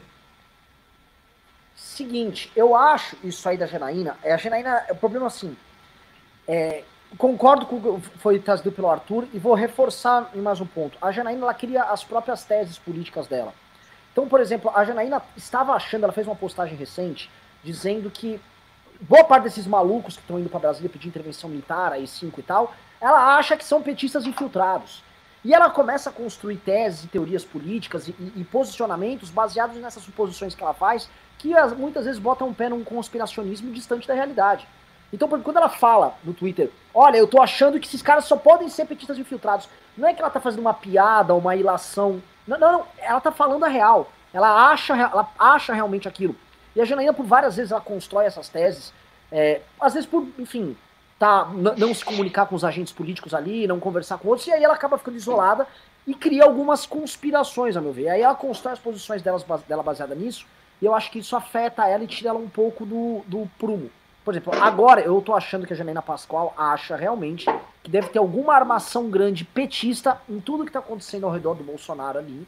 Seguinte, 1.75 2.51
eu 2.55 2.75
acho 2.75 3.17
isso 3.23 3.47
aí 3.49 3.57
da 3.57 3.65
Janaína. 3.65 4.17
É 4.21 4.33
a 4.33 4.37
Janaína, 4.37 4.85
o 4.89 4.95
problema 4.95 5.27
assim. 5.27 5.57
É, 6.47 6.83
concordo 7.17 7.65
com 7.65 7.77
o 7.77 8.01
que 8.01 8.19
foi 8.19 8.37
trazido 8.37 8.71
pelo 8.71 8.89
Arthur 8.89 9.27
e 9.33 9.39
vou 9.39 9.53
reforçar 9.55 10.29
em 10.35 10.41
mais 10.41 10.61
um 10.61 10.67
ponto. 10.67 10.97
A 11.01 11.11
Janaína 11.11 11.43
ela 11.43 11.53
cria 11.53 11.83
as 11.83 12.03
próprias 12.03 12.43
teses 12.43 12.77
políticas 12.77 13.27
dela. 13.27 13.53
Então, 14.15 14.29
por 14.29 14.39
exemplo, 14.39 14.71
a 14.73 14.85
Janaína 14.85 15.21
estava 15.35 15.73
achando, 15.73 16.05
ela 16.05 16.13
fez 16.13 16.25
uma 16.25 16.37
postagem 16.37 16.77
recente, 16.77 17.29
dizendo 17.61 18.09
que 18.09 18.39
boa 19.01 19.25
parte 19.25 19.43
desses 19.43 19.67
malucos 19.67 20.15
que 20.15 20.21
estão 20.21 20.39
indo 20.39 20.47
para 20.47 20.61
Brasília 20.61 20.89
pedir 20.89 21.09
intervenção 21.09 21.49
militar, 21.49 21.91
aí 21.91 22.07
5 22.07 22.39
e 22.39 22.43
tal, 22.43 22.73
ela 23.01 23.35
acha 23.35 23.57
que 23.57 23.65
são 23.65 23.81
petistas 23.81 24.25
infiltrados. 24.25 25.03
E 25.43 25.53
ela 25.53 25.69
começa 25.69 26.09
a 26.09 26.13
construir 26.13 26.55
teses 26.55 27.03
e 27.03 27.07
teorias 27.09 27.43
políticas 27.43 28.07
e, 28.07 28.15
e, 28.37 28.43
posicionamentos 28.45 29.29
baseados 29.29 29.75
nessas 29.81 30.01
suposições 30.03 30.55
que 30.55 30.63
ela 30.63 30.73
faz, 30.73 31.09
que 31.37 31.53
as, 31.53 31.75
muitas 31.75 32.05
vezes 32.05 32.17
botam 32.17 32.47
um 32.47 32.53
pé 32.53 32.69
num 32.69 32.85
conspiracionismo 32.85 33.69
distante 33.73 34.07
da 34.07 34.13
realidade. 34.13 34.65
Então, 35.11 35.27
quando 35.27 35.57
ela 35.57 35.67
fala 35.67 36.15
no 36.23 36.33
Twitter, 36.33 36.71
olha, 36.93 37.17
eu 37.17 37.27
tô 37.27 37.41
achando 37.41 37.81
que 37.81 37.85
esses 37.85 38.01
caras 38.01 38.23
só 38.23 38.37
podem 38.37 38.69
ser 38.69 38.85
petistas 38.85 39.19
infiltrados, 39.19 39.67
não 39.97 40.07
é 40.07 40.13
que 40.13 40.21
ela 40.21 40.31
tá 40.31 40.39
fazendo 40.39 40.61
uma 40.61 40.73
piada, 40.73 41.33
uma 41.35 41.53
ilação 41.53 42.23
não, 42.47 42.57
não, 42.57 42.71
não, 42.71 42.85
ela 42.97 43.19
tá 43.19 43.31
falando 43.31 43.63
a 43.63 43.67
real. 43.67 44.11
Ela 44.33 44.69
acha, 44.69 44.93
ela 44.95 45.31
acha 45.39 45.73
realmente 45.73 46.07
aquilo. 46.07 46.35
E 46.75 46.81
a 46.81 46.85
Janaína, 46.85 47.13
por 47.13 47.25
várias 47.25 47.55
vezes, 47.55 47.71
ela 47.71 47.81
constrói 47.81 48.25
essas 48.25 48.49
teses. 48.49 48.93
É, 49.31 49.61
às 49.79 49.93
vezes 49.93 50.07
por, 50.07 50.27
enfim, 50.37 50.77
tá, 51.17 51.45
não 51.77 51.93
se 51.93 52.03
comunicar 52.03 52.45
com 52.45 52.55
os 52.55 52.63
agentes 52.63 52.93
políticos 52.93 53.33
ali, 53.33 53.65
não 53.65 53.79
conversar 53.79 54.17
com 54.17 54.27
outros, 54.27 54.47
e 54.47 54.51
aí 54.51 54.63
ela 54.63 54.73
acaba 54.73 54.97
ficando 54.97 55.17
isolada 55.17 55.67
e 56.05 56.13
cria 56.13 56.43
algumas 56.43 56.85
conspirações, 56.85 57.75
a 57.75 57.81
meu 57.81 57.91
ver. 57.91 58.03
E 58.03 58.09
aí 58.09 58.21
ela 58.21 58.35
constrói 58.35 58.73
as 58.73 58.79
posições 58.79 59.21
delas, 59.21 59.43
dela 59.67 59.81
baseada 59.81 60.13
nisso, 60.13 60.45
e 60.81 60.85
eu 60.85 60.93
acho 60.93 61.09
que 61.09 61.19
isso 61.19 61.35
afeta 61.35 61.87
ela 61.87 62.03
e 62.03 62.07
tira 62.07 62.29
ela 62.29 62.39
um 62.39 62.49
pouco 62.49 62.85
do, 62.85 63.23
do 63.25 63.49
prumo. 63.57 63.89
Por 64.23 64.33
exemplo, 64.33 64.53
agora 64.61 65.01
eu 65.01 65.21
tô 65.21 65.33
achando 65.33 65.65
que 65.65 65.73
a 65.73 65.75
Janaína 65.75 66.01
Pascoal 66.01 66.53
acha 66.57 66.95
realmente 66.95 67.45
que 67.85 67.91
deve 67.91 68.09
ter 68.09 68.17
alguma 68.17 68.53
armação 68.53 69.09
grande 69.09 69.45
petista 69.45 70.19
em 70.27 70.39
tudo 70.39 70.65
que 70.65 70.71
tá 70.71 70.79
acontecendo 70.79 71.25
ao 71.25 71.31
redor 71.31 71.53
do 71.53 71.63
Bolsonaro 71.63 72.17
ali. 72.17 72.45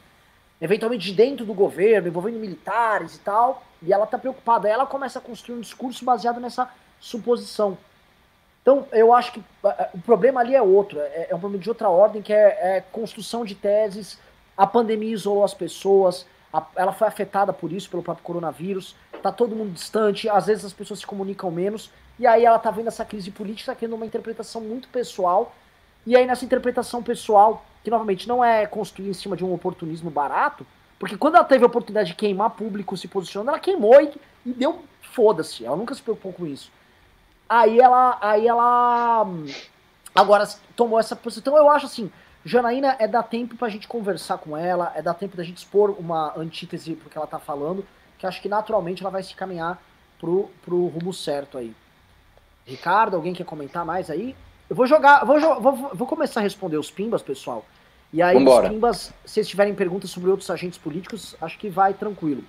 Eventualmente 0.60 1.06
de 1.06 1.14
dentro 1.14 1.46
do 1.46 1.54
governo, 1.54 2.08
envolvendo 2.08 2.40
militares 2.40 3.14
e 3.14 3.20
tal. 3.20 3.62
E 3.80 3.92
ela 3.92 4.04
tá 4.04 4.18
preocupada. 4.18 4.68
Ela 4.68 4.84
começa 4.84 5.20
a 5.20 5.22
construir 5.22 5.56
um 5.56 5.60
discurso 5.60 6.04
baseado 6.04 6.40
nessa 6.40 6.68
suposição. 6.98 7.78
Então, 8.60 8.86
eu 8.90 9.14
acho 9.14 9.32
que 9.32 9.38
eh, 9.38 9.76
eh, 9.78 9.90
o 9.94 10.00
problema 10.00 10.40
ali 10.40 10.56
é 10.56 10.60
outro. 10.60 10.98
É, 10.98 11.28
é 11.30 11.34
um 11.34 11.38
problema 11.38 11.62
de 11.62 11.68
outra 11.68 11.88
ordem, 11.88 12.20
que 12.20 12.32
é, 12.32 12.76
é 12.76 12.84
construção 12.92 13.44
de 13.44 13.54
teses. 13.54 14.18
A 14.56 14.66
pandemia 14.66 15.14
isolou 15.14 15.44
as 15.44 15.54
pessoas. 15.54 16.26
A, 16.52 16.66
ela 16.74 16.92
foi 16.92 17.06
afetada 17.06 17.52
por 17.52 17.70
isso, 17.70 17.88
pelo 17.88 18.02
próprio 18.02 18.24
coronavírus 18.24 18.96
tá 19.18 19.32
todo 19.32 19.54
mundo 19.54 19.72
distante, 19.72 20.28
às 20.28 20.46
vezes 20.46 20.64
as 20.64 20.72
pessoas 20.72 21.00
se 21.00 21.06
comunicam 21.06 21.50
menos, 21.50 21.90
E 22.18 22.26
aí 22.26 22.44
ela 22.44 22.58
tá 22.58 22.70
vendo 22.70 22.88
essa 22.88 23.04
crise 23.04 23.30
política, 23.30 23.72
tá 23.72 23.78
querendo 23.78 23.94
uma 23.94 24.06
interpretação 24.06 24.60
muito 24.60 24.88
pessoal. 24.88 25.54
E 26.06 26.16
aí 26.16 26.26
nessa 26.26 26.44
interpretação 26.44 27.02
pessoal, 27.02 27.64
que 27.84 27.90
novamente 27.90 28.26
não 28.26 28.44
é 28.44 28.66
construída 28.66 29.10
em 29.10 29.14
cima 29.14 29.36
de 29.36 29.44
um 29.44 29.52
oportunismo 29.52 30.10
barato, 30.10 30.66
porque 30.98 31.16
quando 31.16 31.36
ela 31.36 31.44
teve 31.44 31.64
a 31.64 31.66
oportunidade 31.66 32.10
de 32.10 32.16
queimar 32.16 32.50
público 32.50 32.96
se 32.96 33.06
posicionando, 33.06 33.50
ela 33.50 33.60
queimou 33.60 34.00
e, 34.00 34.12
e 34.44 34.52
deu 34.52 34.82
foda-se. 35.00 35.64
Ela 35.64 35.76
nunca 35.76 35.94
se 35.94 36.02
preocupou 36.02 36.32
com 36.32 36.46
isso. 36.46 36.72
Aí 37.48 37.78
ela, 37.78 38.18
aí 38.20 38.46
ela 38.46 39.26
agora 40.14 40.46
tomou 40.74 40.98
essa 40.98 41.14
posição. 41.14 41.40
Então 41.40 41.56
eu 41.56 41.70
acho 41.70 41.86
assim, 41.86 42.10
Janaína 42.44 42.96
é 42.98 43.06
dar 43.06 43.22
tempo 43.22 43.56
pra 43.56 43.68
gente 43.68 43.86
conversar 43.86 44.38
com 44.38 44.56
ela, 44.56 44.92
é 44.94 45.02
dar 45.02 45.14
tempo 45.14 45.36
da 45.36 45.44
gente 45.44 45.58
expor 45.58 45.94
uma 45.98 46.36
antítese 46.36 46.94
pro 46.94 47.08
que 47.08 47.16
ela 47.16 47.26
tá 47.26 47.38
falando, 47.38 47.86
que 48.18 48.26
acho 48.26 48.42
que 48.42 48.48
naturalmente 48.48 49.02
ela 49.02 49.10
vai 49.10 49.22
se 49.22 49.34
caminhar 49.34 49.80
pro, 50.18 50.50
pro 50.62 50.86
rumo 50.86 51.12
certo 51.12 51.56
aí. 51.56 51.74
Ricardo, 52.68 53.16
alguém 53.16 53.32
quer 53.32 53.44
comentar 53.44 53.84
mais 53.84 54.10
aí? 54.10 54.36
Eu 54.68 54.76
vou 54.76 54.86
jogar, 54.86 55.24
vou, 55.24 55.40
vou, 55.60 55.90
vou 55.94 56.06
começar 56.06 56.40
a 56.40 56.42
responder 56.42 56.76
os 56.76 56.90
pimbas, 56.90 57.22
pessoal. 57.22 57.64
E 58.12 58.20
aí, 58.20 58.34
Vambora. 58.36 58.66
os 58.66 58.72
pimbas, 58.72 58.98
se 59.24 59.34
vocês 59.34 59.48
tiverem 59.48 59.74
perguntas 59.74 60.10
sobre 60.10 60.30
outros 60.30 60.50
agentes 60.50 60.78
políticos, 60.78 61.34
acho 61.40 61.58
que 61.58 61.70
vai 61.70 61.94
tranquilo. 61.94 62.44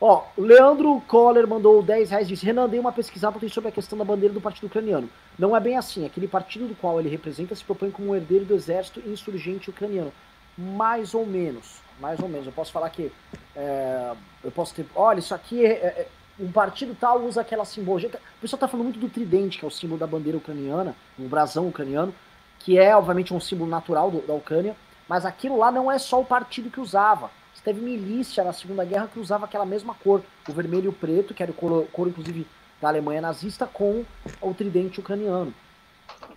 Ó, 0.00 0.22
Leandro 0.38 1.02
Coller 1.08 1.46
mandou 1.48 1.82
10 1.82 2.10
reais 2.10 2.26
e 2.26 2.30
disse: 2.30 2.46
Renan, 2.46 2.68
dei 2.68 2.78
uma 2.78 2.92
pesquisada 2.92 3.36
sobre 3.48 3.68
a 3.68 3.72
questão 3.72 3.98
da 3.98 4.04
bandeira 4.04 4.32
do 4.32 4.40
partido 4.40 4.66
ucraniano. 4.66 5.08
Não 5.36 5.56
é 5.56 5.60
bem 5.60 5.76
assim. 5.76 6.04
Aquele 6.06 6.28
partido 6.28 6.68
do 6.68 6.74
qual 6.76 7.00
ele 7.00 7.08
representa 7.08 7.54
se 7.54 7.64
propõe 7.64 7.90
como 7.90 8.10
um 8.10 8.14
herdeiro 8.14 8.44
do 8.44 8.54
exército 8.54 9.00
insurgente 9.08 9.70
ucraniano. 9.70 10.12
Mais 10.56 11.14
ou 11.14 11.26
menos. 11.26 11.80
Mais 12.00 12.20
ou 12.20 12.28
menos. 12.28 12.46
Eu 12.46 12.52
posso 12.52 12.70
falar 12.70 12.90
que. 12.90 13.10
É, 13.56 14.12
eu 14.42 14.50
posso 14.52 14.74
ter. 14.74 14.86
Olha, 14.94 15.18
isso 15.18 15.34
aqui 15.34 15.64
é, 15.64 15.70
é 15.70 16.08
um 16.38 16.50
partido 16.50 16.96
tal 16.98 17.22
usa 17.22 17.40
aquela 17.40 17.64
simbologia. 17.64 18.08
O 18.08 18.40
pessoal 18.40 18.60
tá 18.60 18.68
falando 18.68 18.84
muito 18.84 18.98
do 18.98 19.08
tridente, 19.08 19.58
que 19.58 19.64
é 19.64 19.68
o 19.68 19.70
símbolo 19.70 19.98
da 19.98 20.06
bandeira 20.06 20.38
ucraniana, 20.38 20.94
o 21.18 21.28
brasão 21.28 21.68
ucraniano, 21.68 22.14
que 22.58 22.78
é, 22.78 22.96
obviamente, 22.96 23.32
um 23.32 23.40
símbolo 23.40 23.70
natural 23.70 24.10
do, 24.10 24.26
da 24.26 24.34
Ucrânia, 24.34 24.74
mas 25.08 25.24
aquilo 25.24 25.58
lá 25.58 25.70
não 25.70 25.90
é 25.90 25.98
só 25.98 26.20
o 26.20 26.24
partido 26.24 26.70
que 26.70 26.80
usava. 26.80 27.30
Teve 27.64 27.80
milícia 27.80 28.44
na 28.44 28.52
Segunda 28.52 28.84
Guerra 28.84 29.08
que 29.10 29.18
usava 29.18 29.46
aquela 29.46 29.64
mesma 29.64 29.94
cor, 29.94 30.22
o 30.46 30.52
vermelho 30.52 30.84
e 30.84 30.88
o 30.88 30.92
preto, 30.92 31.32
que 31.32 31.42
era 31.42 31.50
o 31.50 31.54
cor, 31.54 31.86
cor 31.90 32.06
inclusive, 32.06 32.46
da 32.78 32.88
Alemanha 32.88 33.22
nazista, 33.22 33.66
com 33.66 34.04
o 34.42 34.52
tridente 34.52 35.00
ucraniano. 35.00 35.54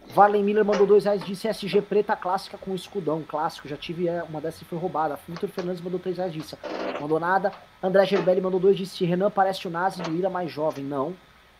Varley 0.09 0.41
Miller 0.41 0.65
mandou 0.65 0.87
dois 0.87 1.05
reais, 1.05 1.23
disse 1.23 1.47
SG 1.47 1.81
preta 1.81 2.15
clássica 2.15 2.57
com 2.57 2.73
escudão, 2.73 3.23
clássico, 3.27 3.67
já 3.67 3.77
tive 3.77 4.07
é, 4.07 4.23
uma 4.23 4.41
dessas 4.41 4.61
e 4.61 4.65
foi 4.65 4.79
roubada. 4.79 5.19
Vitor 5.27 5.49
Fernandes 5.49 5.81
mandou 5.81 5.99
três 5.99 6.17
reais, 6.17 6.33
disse, 6.33 6.57
mandou 6.99 7.19
nada. 7.19 7.51
André 7.83 8.05
Gerbelli 8.05 8.41
mandou 8.41 8.59
dois, 8.59 8.77
disse, 8.77 9.05
Renan 9.05 9.29
parece 9.29 9.67
o 9.67 9.71
nazi 9.71 10.01
do 10.01 10.15
Ira 10.15 10.29
mais 10.29 10.51
jovem, 10.51 10.83
não. 10.83 11.15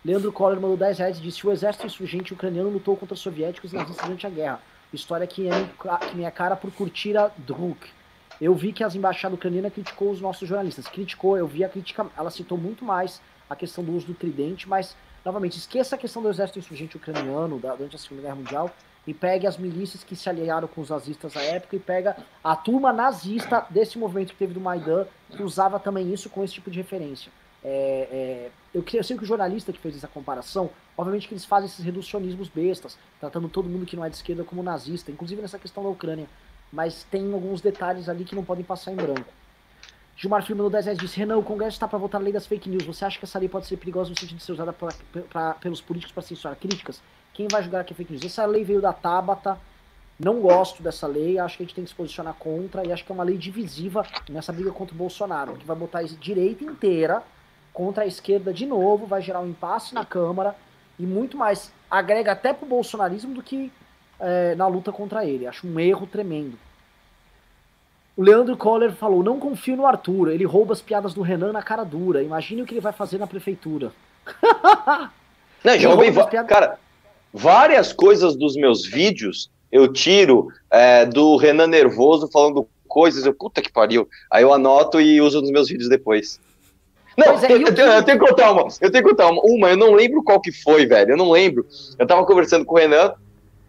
Leandro 0.07 0.31
Koller 0.31 0.59
mandou 0.59 0.77
10 0.77 0.99
reais 0.99 1.21
disse, 1.21 1.45
o 1.45 1.51
exército 1.51 1.85
insurgente 1.85 2.33
ucraniano 2.33 2.69
lutou 2.69 2.95
contra 2.95 3.13
os 3.13 3.19
soviéticos 3.19 3.73
e 3.73 3.75
nazistas 3.75 4.05
durante 4.05 4.25
a 4.25 4.29
guerra. 4.29 4.61
História 4.93 5.27
que 5.27 5.49
é 5.49 5.51
minha 6.13 6.31
cara 6.31 6.55
por 6.55 6.71
curtir 6.71 7.17
a 7.17 7.29
Druk. 7.37 7.89
Eu 8.39 8.55
vi 8.55 8.71
que 8.71 8.83
as 8.85 8.95
embaixadas 8.95 9.37
ucranianas 9.37 9.73
criticou 9.73 10.11
os 10.11 10.21
nossos 10.21 10.47
jornalistas. 10.47 10.87
Criticou, 10.87 11.37
eu 11.37 11.45
vi 11.45 11.63
a 11.63 11.67
crítica, 11.69 12.05
ela 12.17 12.29
citou 12.29 12.57
muito 12.57 12.85
mais 12.85 13.21
a 13.49 13.55
questão 13.55 13.83
do 13.83 13.93
uso 13.93 14.07
do 14.07 14.13
tridente, 14.13 14.69
mas 14.69 14.95
novamente, 15.23 15.57
esqueça 15.57 15.95
a 15.95 15.97
questão 15.97 16.21
do 16.21 16.29
exército 16.29 16.59
insurgente 16.59 16.97
ucraniano 16.97 17.59
da, 17.59 17.75
durante 17.75 17.95
a 17.95 17.99
Segunda 17.99 18.21
Guerra 18.23 18.35
Mundial 18.35 18.71
e 19.05 19.13
pegue 19.13 19.47
as 19.47 19.57
milícias 19.57 20.03
que 20.03 20.15
se 20.15 20.29
aliaram 20.29 20.67
com 20.67 20.81
os 20.81 20.89
nazistas 20.89 21.35
à 21.37 21.41
época 21.41 21.75
e 21.75 21.79
pega 21.79 22.17
a 22.43 22.55
turma 22.55 22.91
nazista 22.91 23.65
desse 23.69 23.97
movimento 23.97 24.33
que 24.33 24.37
teve 24.37 24.53
do 24.53 24.59
Maidan, 24.59 25.05
que 25.31 25.41
usava 25.41 25.79
também 25.79 26.13
isso 26.13 26.29
com 26.29 26.43
esse 26.43 26.55
tipo 26.55 26.69
de 26.69 26.79
referência. 26.79 27.31
É, 27.63 27.69
é, 27.69 28.51
eu, 28.73 28.83
eu 28.93 29.03
sei 29.03 29.17
que 29.17 29.23
o 29.23 29.27
jornalista 29.27 29.71
que 29.71 29.79
fez 29.79 29.95
essa 29.95 30.07
comparação, 30.07 30.69
obviamente 30.97 31.27
que 31.27 31.33
eles 31.33 31.45
fazem 31.45 31.67
esses 31.67 31.83
reducionismos 31.83 32.49
bestas, 32.49 32.97
tratando 33.19 33.47
todo 33.47 33.69
mundo 33.69 33.85
que 33.85 33.95
não 33.95 34.03
é 34.03 34.09
de 34.09 34.15
esquerda 34.17 34.43
como 34.43 34.61
nazista, 34.61 35.09
inclusive 35.09 35.41
nessa 35.41 35.57
questão 35.57 35.83
da 35.83 35.89
Ucrânia, 35.89 36.27
mas 36.71 37.05
tem 37.09 37.33
alguns 37.33 37.61
detalhes 37.61 38.09
ali 38.09 38.25
que 38.25 38.35
não 38.35 38.43
podem 38.43 38.63
passar 38.63 38.91
em 38.91 38.95
branco. 38.95 39.31
Gilmar 40.17 40.43
mandou 40.49 40.69
10 40.69 40.85
reais 40.85 40.97
disse: 40.97 41.17
Renan, 41.17 41.37
o 41.37 41.43
Congresso 41.43 41.75
está 41.75 41.87
para 41.87 41.99
votar 41.99 42.19
a 42.19 42.23
lei 42.23 42.33
das 42.33 42.47
fake 42.47 42.67
news. 42.67 42.83
Você 42.85 43.05
acha 43.05 43.19
que 43.19 43.25
essa 43.25 43.37
lei 43.37 43.47
pode 43.47 43.67
ser 43.67 43.77
perigosa 43.77 44.09
no 44.09 44.19
sentido 44.19 44.39
de 44.39 44.43
ser 44.43 44.53
usada 44.53 44.73
pra, 44.73 44.89
pra, 45.29 45.53
pelos 45.53 45.79
políticos 45.79 46.11
para 46.11 46.23
censurar 46.23 46.57
críticas? 46.57 46.99
Quem 47.33 47.47
vai 47.47 47.61
julgar 47.61 47.83
que 47.83 47.93
é 47.93 47.95
fake 47.95 48.11
news? 48.11 48.25
Essa 48.25 48.43
lei 48.45 48.63
veio 48.63 48.81
da 48.81 48.91
Tabata. 48.91 49.59
Não 50.19 50.41
gosto 50.41 50.81
dessa 50.81 51.05
lei, 51.05 51.37
acho 51.37 51.57
que 51.57 51.61
a 51.61 51.65
gente 51.67 51.75
tem 51.75 51.83
que 51.83 51.91
se 51.91 51.95
posicionar 51.95 52.33
contra 52.33 52.83
e 52.83 52.91
acho 52.91 53.05
que 53.05 53.11
é 53.11 53.13
uma 53.13 53.23
lei 53.23 53.37
divisiva 53.37 54.03
nessa 54.27 54.51
briga 54.51 54.71
contra 54.71 54.95
o 54.95 54.97
Bolsonaro, 54.97 55.53
que 55.53 55.63
vai 55.63 55.75
botar 55.75 55.99
a 55.99 56.03
direita 56.03 56.63
inteira 56.63 57.21
contra 57.71 58.03
a 58.03 58.07
esquerda 58.07 58.51
de 58.51 58.65
novo, 58.65 59.05
vai 59.05 59.21
gerar 59.21 59.41
um 59.41 59.47
impasse 59.47 59.93
na 59.93 60.03
Câmara 60.03 60.55
e 60.97 61.05
muito 61.05 61.37
mais 61.37 61.71
agrega 61.87 62.31
até 62.31 62.51
pro 62.51 62.65
bolsonarismo 62.65 63.35
do 63.35 63.43
que 63.43 63.71
é, 64.19 64.55
na 64.55 64.65
luta 64.65 64.91
contra 64.91 65.23
ele. 65.23 65.45
Acho 65.45 65.67
um 65.67 65.79
erro 65.79 66.07
tremendo. 66.07 66.57
O 68.17 68.23
Leandro 68.23 68.57
Coller 68.57 68.91
falou: 68.93 69.23
não 69.23 69.39
confio 69.39 69.77
no 69.77 69.85
Arthur, 69.85 70.29
ele 70.29 70.43
rouba 70.43 70.73
as 70.73 70.81
piadas 70.81 71.13
do 71.13 71.21
Renan 71.21 71.51
na 71.51 71.61
cara 71.61 71.83
dura. 71.83 72.23
Imagine 72.23 72.63
o 72.63 72.65
que 72.65 72.73
ele 72.73 72.81
vai 72.81 72.91
fazer 72.91 73.19
na 73.19 73.27
prefeitura. 73.27 73.91
não, 75.63 75.77
já 75.77 75.89
ouvi, 75.93 76.11
piadas... 76.11 76.49
cara, 76.49 76.79
várias 77.31 77.93
coisas 77.93 78.35
dos 78.35 78.55
meus 78.55 78.85
vídeos 78.85 79.51
eu 79.71 79.91
tiro 79.91 80.47
é, 80.71 81.05
do 81.05 81.37
Renan 81.37 81.67
nervoso 81.67 82.29
falando 82.31 82.67
coisas, 82.87 83.25
eu 83.25 83.33
puta 83.33 83.61
que 83.61 83.71
pariu. 83.71 84.09
Aí 84.31 84.41
eu 84.41 84.51
anoto 84.51 84.99
e 84.99 85.21
uso 85.21 85.41
nos 85.41 85.51
meus 85.51 85.69
vídeos 85.69 85.89
depois. 85.89 86.39
Não, 87.15 87.27
é, 87.27 87.51
eu, 87.51 87.61
eu, 87.61 87.75
tenho, 87.75 87.87
eu, 87.87 88.03
tenho 88.03 88.19
que 88.19 88.27
contar 88.27 88.51
uma. 88.51 88.67
Eu 88.81 88.91
tenho 88.91 89.03
que 89.03 89.09
contar 89.09 89.27
uma. 89.27 89.41
Uma, 89.43 89.69
eu 89.69 89.77
não 89.77 89.93
lembro 89.93 90.23
qual 90.23 90.39
que 90.39 90.51
foi, 90.51 90.85
velho. 90.85 91.11
Eu 91.11 91.17
não 91.17 91.29
lembro. 91.29 91.65
Eu 91.99 92.07
tava 92.07 92.25
conversando 92.25 92.65
com 92.65 92.75
o 92.75 92.77
Renan 92.77 93.13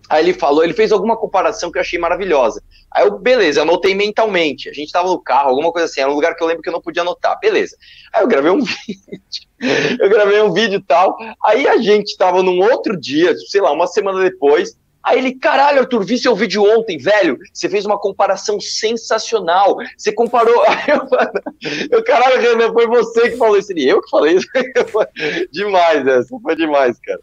Aí 0.09 0.25
ele 0.25 0.33
falou, 0.33 0.65
ele 0.65 0.73
fez 0.73 0.91
alguma 0.91 1.17
comparação 1.17 1.71
que 1.71 1.79
eu 1.79 1.83
achei 1.83 1.99
maravilhosa. 1.99 2.63
Aí 2.91 3.05
eu, 3.05 3.19
beleza, 3.19 3.63
anotei 3.63 3.95
mentalmente. 3.95 4.69
A 4.69 4.73
gente 4.73 4.91
tava 4.91 5.09
no 5.09 5.21
carro, 5.21 5.51
alguma 5.51 5.71
coisa 5.71 5.87
assim, 5.87 6.01
era 6.01 6.11
um 6.11 6.15
lugar 6.15 6.35
que 6.35 6.43
eu 6.43 6.47
lembro 6.47 6.63
que 6.63 6.69
eu 6.69 6.73
não 6.73 6.81
podia 6.81 7.03
anotar, 7.03 7.39
beleza. 7.39 7.77
Aí 8.13 8.23
eu 8.23 8.29
gravei 8.29 8.51
um 8.51 8.63
vídeo, 8.65 9.99
eu 10.01 10.09
gravei 10.09 10.41
um 10.41 10.53
vídeo 10.53 10.79
e 10.79 10.83
tal. 10.83 11.17
Aí 11.45 11.69
a 11.69 11.77
gente 11.77 12.17
tava 12.17 12.43
num 12.43 12.61
outro 12.61 12.99
dia, 12.99 13.37
sei 13.49 13.61
lá, 13.61 13.71
uma 13.71 13.87
semana 13.87 14.23
depois. 14.23 14.77
Aí 15.03 15.19
ele, 15.19 15.35
caralho, 15.35 15.81
Arthur, 15.81 16.05
vi 16.05 16.19
seu 16.19 16.35
vídeo 16.35 16.63
ontem, 16.63 16.99
velho. 16.99 17.39
Você 17.53 17.69
fez 17.69 17.87
uma 17.87 17.99
comparação 17.99 18.61
sensacional. 18.61 19.77
Você 19.97 20.13
comparou. 20.13 20.63
Aí 20.69 20.85
eu, 20.89 21.99
eu 21.99 22.05
caralho, 22.05 22.41
Renan, 22.41 22.73
foi 22.73 22.87
você 22.87 23.31
que 23.31 23.37
falou 23.37 23.57
isso. 23.57 23.73
Ele, 23.73 23.89
eu 23.89 24.03
que 24.03 24.11
falei 24.11 24.37
isso. 24.37 24.47
demais, 25.53 26.07
essa 26.07 26.39
foi 26.43 26.57
demais, 26.57 26.99
cara. 26.99 27.21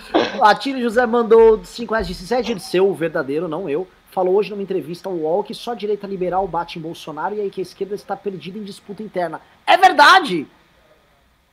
Atílio 0.42 0.82
José 0.82 1.04
mandou 1.06 1.64
5 1.64 1.92
reais, 1.92 2.06
disse, 2.06 2.24
Zé 2.24 2.42
Dirceu, 2.42 2.88
o 2.88 2.94
verdadeiro, 2.94 3.48
não 3.48 3.68
eu, 3.68 3.86
falou 4.10 4.34
hoje 4.34 4.50
numa 4.50 4.62
entrevista 4.62 5.08
ao 5.08 5.14
UOL 5.14 5.42
que 5.42 5.54
só 5.54 5.72
a 5.72 5.74
direita 5.74 6.06
liberal 6.06 6.46
bate 6.46 6.78
em 6.78 6.82
Bolsonaro 6.82 7.34
e 7.34 7.40
aí 7.40 7.50
que 7.50 7.60
a 7.60 7.62
esquerda 7.62 7.94
está 7.94 8.16
perdida 8.16 8.58
em 8.58 8.62
disputa 8.62 9.02
interna. 9.02 9.40
É 9.66 9.76
verdade! 9.76 10.46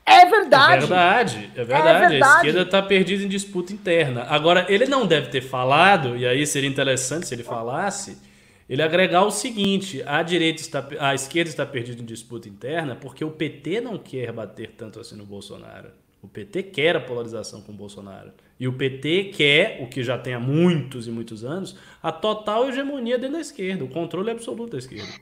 É 0.06 0.26
verdade! 0.26 0.74
É 0.74 0.80
verdade, 0.80 1.52
é 1.56 1.64
verdade. 1.64 1.88
É 1.88 2.10
verdade. 2.10 2.24
A 2.24 2.36
esquerda 2.36 2.61
está 2.64 2.82
perdida 2.82 3.24
em 3.24 3.28
disputa 3.28 3.72
interna. 3.72 4.24
Agora, 4.24 4.66
ele 4.68 4.86
não 4.86 5.06
deve 5.06 5.30
ter 5.30 5.41
falado, 5.41 6.18
e 6.18 6.26
aí 6.26 6.45
seria 6.48 6.70
interessante 6.70 7.28
se 7.28 7.36
ele 7.36 7.44
falasse, 7.44 8.18
ele 8.68 8.82
agregar 8.82 9.24
o 9.24 9.32
seguinte: 9.32 10.03
a 10.06 10.22
direita 10.24 10.61
está, 10.61 10.88
a 10.99 11.14
esquerda 11.14 11.49
está 11.49 11.66
perdida 11.66 12.02
em 12.02 12.06
disputa 12.06 12.49
interna 12.49 12.95
porque 12.95 13.24
o 13.24 13.32
PT 13.32 13.82
não 13.82 13.98
quer 13.98 14.32
bater 14.32 14.72
tanto 14.78 14.99
assim 14.99 15.16
no 15.16 15.26
Bolsonaro. 15.26 15.90
O 16.21 16.27
PT 16.27 16.63
quer 16.63 16.95
a 16.95 16.99
polarização 16.99 17.61
com 17.61 17.71
o 17.71 17.75
Bolsonaro. 17.75 18.31
E 18.59 18.67
o 18.67 18.73
PT 18.73 19.31
quer, 19.35 19.81
o 19.81 19.87
que 19.87 20.03
já 20.03 20.17
tem 20.17 20.33
há 20.33 20.39
muitos 20.39 21.07
e 21.07 21.11
muitos 21.11 21.45
anos, 21.45 21.77
a 22.03 22.11
total 22.11 22.67
hegemonia 22.67 23.17
dentro 23.17 23.35
da 23.35 23.41
esquerda, 23.41 23.85
o 23.85 23.89
controle 23.89 24.29
absoluto 24.29 24.71
da 24.71 24.77
esquerda. 24.77 25.13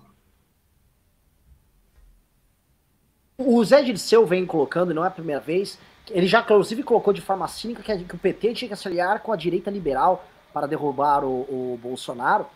O 3.37 3.63
Zé 3.63 3.83
Dirceu 3.83 4.25
vem 4.25 4.45
colocando, 4.45 4.91
e 4.91 4.95
não 4.95 5.03
é 5.03 5.07
a 5.07 5.11
primeira 5.11 5.39
vez, 5.39 5.77
ele 6.09 6.25
já 6.25 6.39
inclusive 6.39 6.81
colocou 6.81 7.13
de 7.13 7.21
forma 7.21 7.47
cínica 7.47 7.83
que, 7.83 8.15
o 8.15 8.17
PT 8.17 8.53
tinha 8.55 8.69
que 8.69 8.75
se 8.75 8.87
aliar 8.87 9.21
com 9.21 9.31
a 9.31 9.35
direita 9.35 9.69
liberal 9.69 10.27
para 10.51 10.65
derrubar 10.65 11.23
o, 11.23 11.41
o 11.41 11.79
Bolsonaro. 11.81 12.47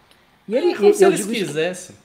E 0.47 0.55
ele, 0.55 0.71
é 0.71 0.75
como 0.75 0.91
se 0.91 1.05
eles 1.05 1.25
quisessem. 1.25 1.95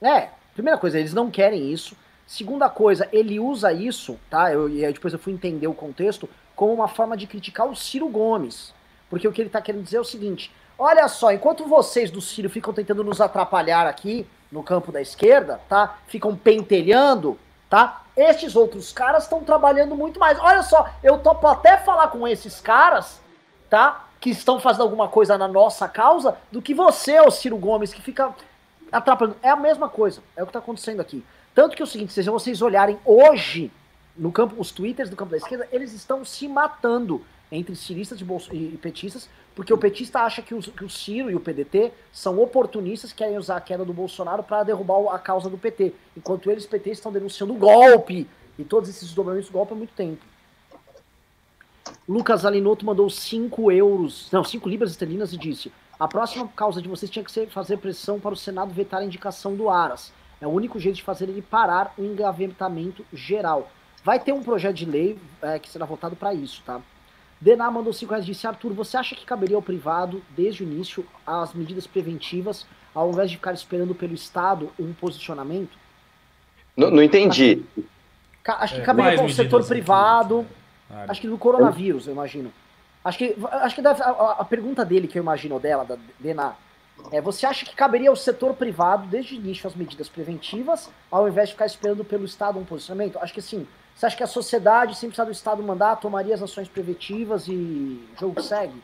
É, 0.00 0.28
primeira 0.54 0.78
coisa, 0.78 0.98
eles 0.98 1.12
não 1.12 1.30
querem 1.30 1.72
isso. 1.72 1.96
Segunda 2.26 2.68
coisa, 2.70 3.08
ele 3.12 3.38
usa 3.38 3.72
isso, 3.72 4.18
tá? 4.30 4.52
Eu, 4.52 4.68
e 4.68 4.80
depois 4.92 5.12
eu 5.12 5.18
fui 5.18 5.32
entender 5.32 5.66
o 5.66 5.74
contexto, 5.74 6.28
como 6.56 6.72
uma 6.72 6.88
forma 6.88 7.16
de 7.16 7.26
criticar 7.26 7.66
o 7.68 7.76
Ciro 7.76 8.08
Gomes. 8.08 8.72
Porque 9.10 9.28
o 9.28 9.32
que 9.32 9.42
ele 9.42 9.48
está 9.48 9.60
querendo 9.60 9.84
dizer 9.84 9.98
é 9.98 10.00
o 10.00 10.04
seguinte: 10.04 10.50
olha 10.78 11.06
só, 11.08 11.32
enquanto 11.32 11.66
vocês 11.66 12.10
do 12.10 12.20
Ciro 12.20 12.48
ficam 12.48 12.72
tentando 12.72 13.04
nos 13.04 13.20
atrapalhar 13.20 13.86
aqui 13.86 14.26
no 14.50 14.62
campo 14.62 14.90
da 14.90 15.02
esquerda, 15.02 15.60
tá? 15.68 15.98
Ficam 16.06 16.34
pentelhando, 16.34 17.38
tá? 17.68 18.02
Estes 18.16 18.54
outros 18.56 18.92
caras 18.92 19.24
estão 19.24 19.42
trabalhando 19.42 19.94
muito 19.96 20.18
mais. 20.18 20.38
Olha 20.38 20.62
só, 20.62 20.88
eu 21.02 21.18
topo 21.18 21.46
até 21.46 21.76
falar 21.76 22.08
com 22.08 22.26
esses 22.26 22.60
caras, 22.60 23.20
tá? 23.68 24.06
Que 24.20 24.30
estão 24.30 24.60
fazendo 24.60 24.82
alguma 24.82 25.08
coisa 25.08 25.36
na 25.36 25.48
nossa 25.48 25.88
causa, 25.88 26.36
do 26.50 26.62
que 26.62 26.72
você, 26.72 27.20
o 27.20 27.30
Ciro 27.30 27.58
Gomes, 27.58 27.92
que 27.92 28.00
fica 28.00 28.32
atrapalhando. 28.90 29.36
É 29.42 29.50
a 29.50 29.56
mesma 29.56 29.88
coisa, 29.88 30.22
é 30.36 30.42
o 30.42 30.46
que 30.46 30.50
está 30.50 30.60
acontecendo 30.60 31.00
aqui. 31.00 31.24
Tanto 31.54 31.76
que 31.76 31.82
é 31.82 31.84
o 31.84 31.88
seguinte, 31.88 32.12
se 32.12 32.22
vocês 32.22 32.60
olharem 32.60 32.98
hoje, 33.04 33.70
no 34.16 34.32
campo, 34.32 34.56
os 34.58 34.72
twitters 34.72 35.08
do 35.08 35.16
campo 35.16 35.30
da 35.30 35.36
esquerda, 35.36 35.68
eles 35.70 35.92
estão 35.92 36.24
se 36.24 36.48
matando 36.48 37.24
entre 37.50 37.76
ciristas 37.76 38.20
e, 38.52 38.78
petistas, 38.82 39.28
porque 39.54 39.72
o 39.72 39.78
petista 39.78 40.20
acha 40.20 40.42
que 40.42 40.54
o, 40.54 40.60
que 40.60 40.84
o 40.84 40.90
Ciro 40.90 41.30
e 41.30 41.36
o 41.36 41.40
PDT 41.40 41.92
são 42.12 42.40
oportunistas 42.40 43.12
que 43.12 43.18
querem 43.18 43.38
usar 43.38 43.56
a 43.56 43.60
queda 43.60 43.84
do 43.84 43.92
Bolsonaro 43.92 44.42
para 44.42 44.64
derrubar 44.64 45.14
a 45.14 45.18
causa 45.18 45.48
do 45.48 45.56
PT, 45.56 45.94
enquanto 46.16 46.50
eles, 46.50 46.66
PT, 46.66 46.90
estão 46.90 47.12
denunciando 47.12 47.52
o 47.52 47.56
golpe 47.56 48.26
e 48.58 48.64
todos 48.64 48.88
esses 48.88 49.04
desdobramentos 49.04 49.48
do 49.48 49.52
golpe 49.52 49.72
há 49.72 49.76
muito 49.76 49.94
tempo. 49.94 50.24
Lucas 52.08 52.44
Alinoto 52.44 52.84
mandou 52.84 53.08
5 53.08 53.70
euros, 53.70 54.28
não, 54.32 54.42
5 54.42 54.68
libras 54.68 54.90
esterlinas 54.90 55.32
e 55.32 55.38
disse: 55.38 55.72
A 55.98 56.08
próxima 56.08 56.48
causa 56.48 56.82
de 56.82 56.88
vocês 56.88 57.10
tinha 57.10 57.24
que 57.24 57.30
ser 57.30 57.48
fazer 57.48 57.76
pressão 57.76 58.18
para 58.18 58.32
o 58.32 58.36
Senado 58.36 58.72
vetar 58.72 59.00
a 59.00 59.04
indicação 59.04 59.54
do 59.54 59.70
Aras. 59.70 60.12
É 60.40 60.46
o 60.46 60.50
único 60.50 60.78
jeito 60.78 60.96
de 60.96 61.02
fazer 61.02 61.28
ele 61.28 61.42
parar 61.42 61.94
o 61.96 62.02
engavetamento 62.02 63.04
geral. 63.12 63.70
Vai 64.02 64.20
ter 64.20 64.32
um 64.32 64.42
projeto 64.42 64.74
de 64.74 64.84
lei 64.84 65.18
é, 65.40 65.58
que 65.58 65.68
será 65.68 65.86
votado 65.86 66.14
para 66.14 66.34
isso, 66.34 66.62
tá? 66.64 66.80
Dená 67.40 67.70
mandou 67.70 67.92
5 67.92 68.10
reais 68.10 68.24
e 68.24 68.32
disse: 68.32 68.46
Arthur, 68.46 68.72
você 68.72 68.96
acha 68.96 69.14
que 69.14 69.24
caberia 69.24 69.56
ao 69.56 69.62
privado, 69.62 70.22
desde 70.30 70.62
o 70.62 70.66
início, 70.66 71.06
as 71.26 71.52
medidas 71.52 71.86
preventivas, 71.86 72.66
ao 72.94 73.10
invés 73.10 73.30
de 73.30 73.36
ficar 73.36 73.52
esperando 73.52 73.94
pelo 73.94 74.14
Estado 74.14 74.70
um 74.78 74.92
posicionamento? 74.92 75.76
Não, 76.76 76.90
não 76.90 77.02
entendi. 77.02 77.62
Acho, 78.46 78.62
acho 78.62 78.74
que 78.74 78.80
é, 78.80 78.84
caberia 78.84 79.16
para 79.16 79.26
o 79.26 79.30
setor 79.30 79.66
privado. 79.66 80.46
Acho 81.08 81.20
que 81.20 81.28
do 81.28 81.38
coronavírus, 81.38 82.06
eu 82.06 82.12
imagino. 82.12 82.52
Acho 83.04 83.18
que, 83.18 83.36
acho 83.50 83.74
que 83.74 83.82
deve, 83.82 84.02
a, 84.02 84.36
a, 84.38 84.44
pergunta 84.44 84.84
dele, 84.84 85.06
que 85.06 85.18
eu 85.18 85.22
imagino 85.22 85.60
dela, 85.60 85.84
da 85.84 85.96
Dená, 86.18 86.54
é: 87.10 87.20
você 87.20 87.46
acha 87.46 87.64
que 87.64 87.74
caberia 87.74 88.10
ao 88.10 88.16
setor 88.16 88.54
privado, 88.54 89.06
desde 89.06 89.34
o 89.34 89.36
início, 89.36 89.66
as 89.66 89.74
medidas 89.74 90.08
preventivas, 90.08 90.90
ao 91.10 91.28
invés 91.28 91.48
de 91.48 91.54
ficar 91.54 91.66
esperando 91.66 92.04
pelo 92.04 92.24
Estado 92.24 92.58
um 92.58 92.64
posicionamento? 92.64 93.18
Acho 93.18 93.34
que 93.34 93.42
sim. 93.42 93.66
Você 93.94 94.06
acha 94.06 94.16
que 94.16 94.22
a 94.22 94.26
sociedade, 94.26 94.96
sem 94.96 95.08
precisar 95.08 95.24
do 95.24 95.32
Estado 95.32 95.62
mandar, 95.62 95.96
tomaria 95.96 96.34
as 96.34 96.42
ações 96.42 96.68
preventivas 96.68 97.46
e 97.46 98.00
jogo 98.18 98.42
segue? 98.42 98.74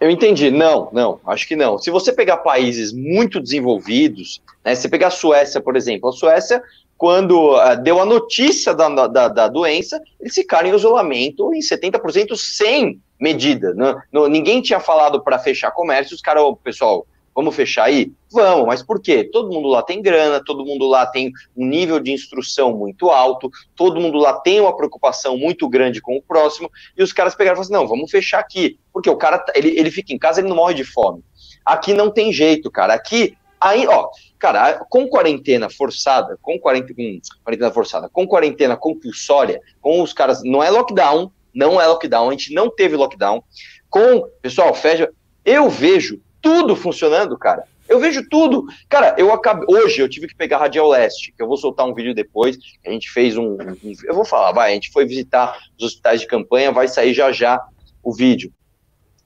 Eu 0.00 0.10
entendi. 0.10 0.50
Não, 0.50 0.88
não, 0.92 1.20
acho 1.26 1.46
que 1.46 1.56
não. 1.56 1.78
Se 1.78 1.90
você 1.90 2.12
pegar 2.12 2.38
países 2.38 2.92
muito 2.92 3.40
desenvolvidos, 3.40 4.40
né, 4.64 4.74
se 4.74 4.88
pegar 4.88 5.08
a 5.08 5.10
Suécia, 5.10 5.60
por 5.60 5.76
exemplo, 5.76 6.08
a 6.08 6.12
Suécia, 6.12 6.62
quando 6.96 7.56
uh, 7.56 7.76
deu 7.82 8.00
a 8.00 8.04
notícia 8.04 8.72
da, 8.72 8.88
da, 9.08 9.28
da, 9.28 9.48
doença, 9.48 10.00
eles 10.20 10.34
ficaram 10.34 10.68
em 10.68 10.74
isolamento 10.74 11.52
em 11.52 11.58
70% 11.58 12.36
sem 12.36 13.00
medida. 13.18 13.74
Né? 13.74 13.94
ninguém 14.28 14.60
tinha 14.62 14.78
falado 14.78 15.22
para 15.22 15.38
fechar 15.38 15.72
comércio, 15.72 16.14
os 16.14 16.20
caras, 16.20 16.44
pessoal, 16.62 17.06
Vamos 17.34 17.56
fechar 17.56 17.84
aí? 17.84 18.12
Vamos, 18.30 18.66
mas 18.66 18.82
por 18.82 19.00
quê? 19.00 19.24
Todo 19.24 19.52
mundo 19.52 19.68
lá 19.68 19.82
tem 19.82 20.02
grana, 20.02 20.42
todo 20.44 20.64
mundo 20.64 20.86
lá 20.86 21.06
tem 21.06 21.32
um 21.56 21.66
nível 21.66 21.98
de 21.98 22.12
instrução 22.12 22.76
muito 22.76 23.08
alto, 23.08 23.50
todo 23.74 24.00
mundo 24.00 24.18
lá 24.18 24.34
tem 24.40 24.60
uma 24.60 24.76
preocupação 24.76 25.36
muito 25.36 25.68
grande 25.68 26.00
com 26.00 26.16
o 26.16 26.22
próximo, 26.22 26.70
e 26.96 27.02
os 27.02 27.12
caras 27.12 27.34
pegaram 27.34 27.54
e 27.54 27.56
falaram 27.56 27.80
assim: 27.80 27.86
não, 27.86 27.88
vamos 27.88 28.10
fechar 28.10 28.38
aqui, 28.38 28.78
porque 28.92 29.08
o 29.08 29.16
cara, 29.16 29.42
ele, 29.54 29.78
ele 29.78 29.90
fica 29.90 30.12
em 30.12 30.18
casa, 30.18 30.40
ele 30.40 30.48
não 30.48 30.56
morre 30.56 30.74
de 30.74 30.84
fome. 30.84 31.24
Aqui 31.64 31.94
não 31.94 32.10
tem 32.10 32.32
jeito, 32.32 32.70
cara. 32.70 32.92
Aqui, 32.92 33.36
aí, 33.60 33.86
ó, 33.86 34.08
cara, 34.38 34.84
com 34.90 35.06
quarentena 35.08 35.70
forçada, 35.70 36.38
com 36.42 36.58
quarentena, 36.58 37.20
quarentena 37.42 37.70
forçada, 37.70 38.08
com 38.10 38.26
quarentena 38.26 38.76
compulsória, 38.76 39.60
com 39.80 40.02
os 40.02 40.12
caras, 40.12 40.42
não 40.44 40.62
é 40.62 40.68
lockdown, 40.68 41.30
não 41.54 41.80
é 41.80 41.86
lockdown, 41.86 42.28
a 42.28 42.32
gente 42.32 42.52
não 42.52 42.68
teve 42.68 42.96
lockdown. 42.96 43.42
Com, 43.88 44.28
pessoal, 44.40 44.74
fecha. 44.74 45.10
Eu 45.44 45.68
vejo 45.68 46.20
tudo 46.42 46.76
funcionando, 46.76 47.38
cara. 47.38 47.64
Eu 47.88 48.00
vejo 48.00 48.26
tudo. 48.28 48.64
Cara, 48.88 49.14
eu 49.18 49.32
acabei. 49.32 49.66
Hoje 49.68 50.00
eu 50.00 50.08
tive 50.08 50.26
que 50.26 50.34
pegar 50.34 50.56
a 50.56 50.60
Radial 50.60 50.88
Leste, 50.88 51.32
que 51.32 51.42
eu 51.42 51.46
vou 51.46 51.56
soltar 51.56 51.86
um 51.86 51.94
vídeo 51.94 52.14
depois. 52.14 52.58
A 52.86 52.90
gente 52.90 53.10
fez 53.10 53.36
um, 53.36 53.56
Eu 54.04 54.14
vou 54.14 54.24
falar, 54.24 54.52
vai. 54.52 54.70
A 54.70 54.74
gente 54.74 54.90
foi 54.90 55.06
visitar 55.06 55.58
os 55.78 55.86
hospitais 55.86 56.20
de 56.20 56.26
campanha, 56.26 56.72
vai 56.72 56.88
sair 56.88 57.14
já 57.14 57.30
já 57.32 57.62
o 58.02 58.12
vídeo. 58.12 58.52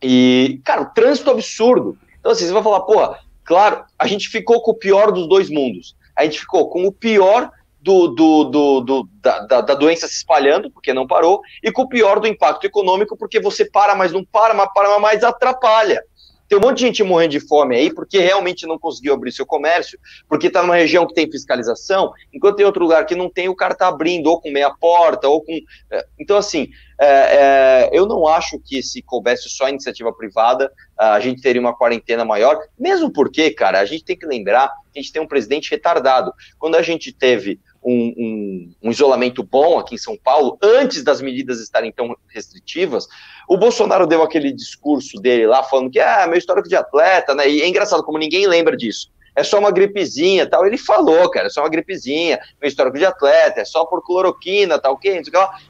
E, 0.02 0.60
cara, 0.64 0.82
o 0.82 0.92
trânsito 0.92 1.30
absurdo. 1.30 1.98
Então, 2.18 2.32
assim, 2.32 2.44
você 2.44 2.52
vai 2.52 2.62
falar, 2.62 2.80
porra, 2.80 3.18
claro, 3.44 3.84
a 3.98 4.06
gente 4.06 4.28
ficou 4.28 4.60
com 4.62 4.72
o 4.72 4.78
pior 4.78 5.12
dos 5.12 5.28
dois 5.28 5.48
mundos. 5.48 5.96
A 6.14 6.24
gente 6.24 6.40
ficou 6.40 6.68
com 6.68 6.86
o 6.86 6.92
pior 6.92 7.50
do, 7.80 8.08
do, 8.08 8.44
do, 8.44 8.80
do 8.80 9.08
da, 9.20 9.38
da, 9.46 9.60
da, 9.60 9.74
doença 9.74 10.08
se 10.08 10.16
espalhando, 10.16 10.70
porque 10.72 10.92
não 10.92 11.06
parou, 11.06 11.40
e 11.62 11.70
com 11.70 11.82
o 11.82 11.88
pior 11.88 12.18
do 12.18 12.26
impacto 12.26 12.64
econômico, 12.64 13.16
porque 13.16 13.38
você 13.38 13.64
para, 13.64 13.94
mas 13.94 14.12
não 14.12 14.24
para, 14.24 14.52
mas 14.54 14.68
para, 14.74 14.98
mas 14.98 15.22
atrapalha. 15.22 16.02
Tem 16.48 16.58
um 16.58 16.60
monte 16.60 16.78
de 16.78 16.86
gente 16.86 17.02
morrendo 17.02 17.32
de 17.32 17.40
fome 17.40 17.76
aí 17.76 17.92
porque 17.92 18.18
realmente 18.18 18.66
não 18.66 18.78
conseguiu 18.78 19.14
abrir 19.14 19.32
seu 19.32 19.44
comércio, 19.44 19.98
porque 20.28 20.46
está 20.46 20.62
numa 20.62 20.76
região 20.76 21.06
que 21.06 21.14
tem 21.14 21.30
fiscalização, 21.30 22.12
enquanto 22.32 22.56
tem 22.56 22.66
outro 22.66 22.82
lugar 22.82 23.04
que 23.06 23.14
não 23.14 23.30
tem, 23.30 23.48
o 23.48 23.56
cara 23.56 23.72
está 23.72 23.88
abrindo, 23.88 24.28
ou 24.28 24.40
com 24.40 24.50
meia 24.50 24.70
porta, 24.70 25.28
ou 25.28 25.42
com. 25.42 25.52
É, 25.90 26.06
então, 26.18 26.36
assim, 26.36 26.68
é, 27.00 27.06
é, 27.06 27.90
eu 27.92 28.06
não 28.06 28.26
acho 28.26 28.58
que 28.58 28.82
se 28.82 29.02
coubesse 29.02 29.48
só 29.48 29.68
iniciativa 29.68 30.12
privada, 30.12 30.72
a 30.96 31.20
gente 31.20 31.42
teria 31.42 31.60
uma 31.60 31.76
quarentena 31.76 32.24
maior, 32.24 32.58
mesmo 32.78 33.12
porque, 33.12 33.50
cara, 33.50 33.80
a 33.80 33.84
gente 33.84 34.04
tem 34.04 34.16
que 34.16 34.26
lembrar 34.26 34.68
que 34.92 34.98
a 34.98 35.02
gente 35.02 35.12
tem 35.12 35.20
um 35.20 35.28
presidente 35.28 35.70
retardado. 35.70 36.32
Quando 36.58 36.76
a 36.76 36.82
gente 36.82 37.12
teve 37.12 37.60
um, 37.86 38.14
um, 38.18 38.72
um, 38.82 38.90
isolamento 38.90 39.44
bom 39.44 39.78
aqui 39.78 39.94
em 39.94 39.98
São 39.98 40.16
Paulo, 40.16 40.58
antes 40.60 41.04
das 41.04 41.20
medidas 41.20 41.60
estarem 41.60 41.92
tão 41.92 42.16
restritivas, 42.28 43.06
o 43.48 43.56
Bolsonaro 43.56 44.08
deu 44.08 44.22
aquele 44.22 44.52
discurso 44.52 45.20
dele 45.20 45.46
lá, 45.46 45.62
falando 45.62 45.90
que 45.90 46.00
ah, 46.00 46.26
meu 46.26 46.36
histórico 46.36 46.68
de 46.68 46.74
atleta, 46.74 47.32
né? 47.32 47.48
E 47.48 47.62
é 47.62 47.68
engraçado 47.68 48.02
como 48.02 48.18
ninguém 48.18 48.48
lembra 48.48 48.76
disso. 48.76 49.08
É 49.36 49.44
só 49.44 49.58
uma 49.60 49.70
gripezinha 49.70 50.48
tal. 50.48 50.66
Ele 50.66 50.78
falou, 50.78 51.30
cara, 51.30 51.46
é 51.46 51.50
só 51.50 51.60
uma 51.62 51.68
gripezinha, 51.68 52.40
meu 52.60 52.68
histórico 52.68 52.98
de 52.98 53.04
atleta, 53.04 53.60
é 53.60 53.64
só 53.64 53.84
por 53.84 54.02
cloroquina, 54.04 54.78
tal, 54.80 54.96
que, 54.96 55.22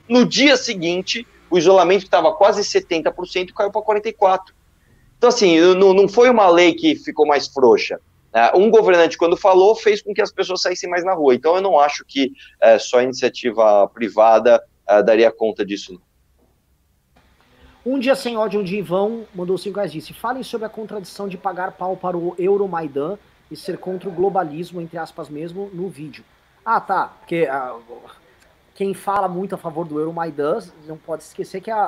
No 0.09 0.25
dia 0.25 0.57
seguinte, 0.57 1.27
o 1.51 1.59
isolamento 1.59 2.01
que 2.01 2.07
estava 2.07 2.33
quase 2.33 2.63
70% 2.63 3.53
caiu 3.53 3.71
para 3.71 3.83
44%. 3.83 4.41
Então, 5.19 5.29
assim, 5.29 5.59
não, 5.75 5.93
não 5.93 6.09
foi 6.09 6.31
uma 6.31 6.49
lei 6.49 6.75
que 6.75 6.95
ficou 6.95 7.27
mais 7.27 7.47
frouxa. 7.49 8.01
Né? 8.32 8.51
Um 8.55 8.70
governante, 8.70 9.16
quando 9.16 9.36
falou, 9.36 9.74
fez 9.74 10.03
com 10.03 10.15
que 10.15 10.23
as 10.23 10.32
pessoas 10.32 10.62
saíssem 10.62 10.89
mais 10.89 11.05
na 11.05 11.15
rua. 11.15 11.35
Então, 11.35 11.57
eu 11.57 11.62
não 11.62 11.78
acho 11.78 12.05
que 12.05 12.32
é, 12.61 12.78
só 12.78 12.98
a 12.98 13.03
iniciativa 13.03 13.89
privada 13.89 14.62
é, 14.86 15.03
daria 15.03 15.31
conta 15.31 15.65
disso. 15.65 16.01
Um 17.85 18.01
dia 18.01 18.16
sem 18.16 18.36
ódio, 18.36 18.61
um 18.61 18.65
dia 18.65 18.81
em 18.81 18.82
vão, 18.82 19.24
mandou 19.32 19.57
cinco 19.57 19.77
reais 19.77 19.93
disse, 19.93 20.12
falem 20.12 20.43
sobre 20.43 20.66
a 20.66 20.69
contradição 20.69 21.28
de 21.28 21.39
pagar 21.39 21.70
pau 21.73 21.97
para 21.97 22.16
o 22.16 22.35
Euromaidan 22.36 23.16
e 23.48 23.55
ser 23.55 23.78
contra 23.78 24.09
o 24.09 24.12
globalismo, 24.12 24.81
entre 24.81 24.98
aspas 24.98 25.28
mesmo, 25.28 25.70
no 25.73 25.89
vídeo. 25.89 26.24
Ah, 26.65 26.81
tá, 26.81 27.15
porque 27.20 27.44
uh, 27.44 27.81
quem 28.74 28.93
fala 28.93 29.28
muito 29.28 29.55
a 29.55 29.59
favor 29.59 29.86
do 29.86 30.01
Euromaidan 30.01 30.59
não 30.86 30.97
pode 30.97 31.23
esquecer 31.23 31.61
que 31.61 31.70
a, 31.70 31.78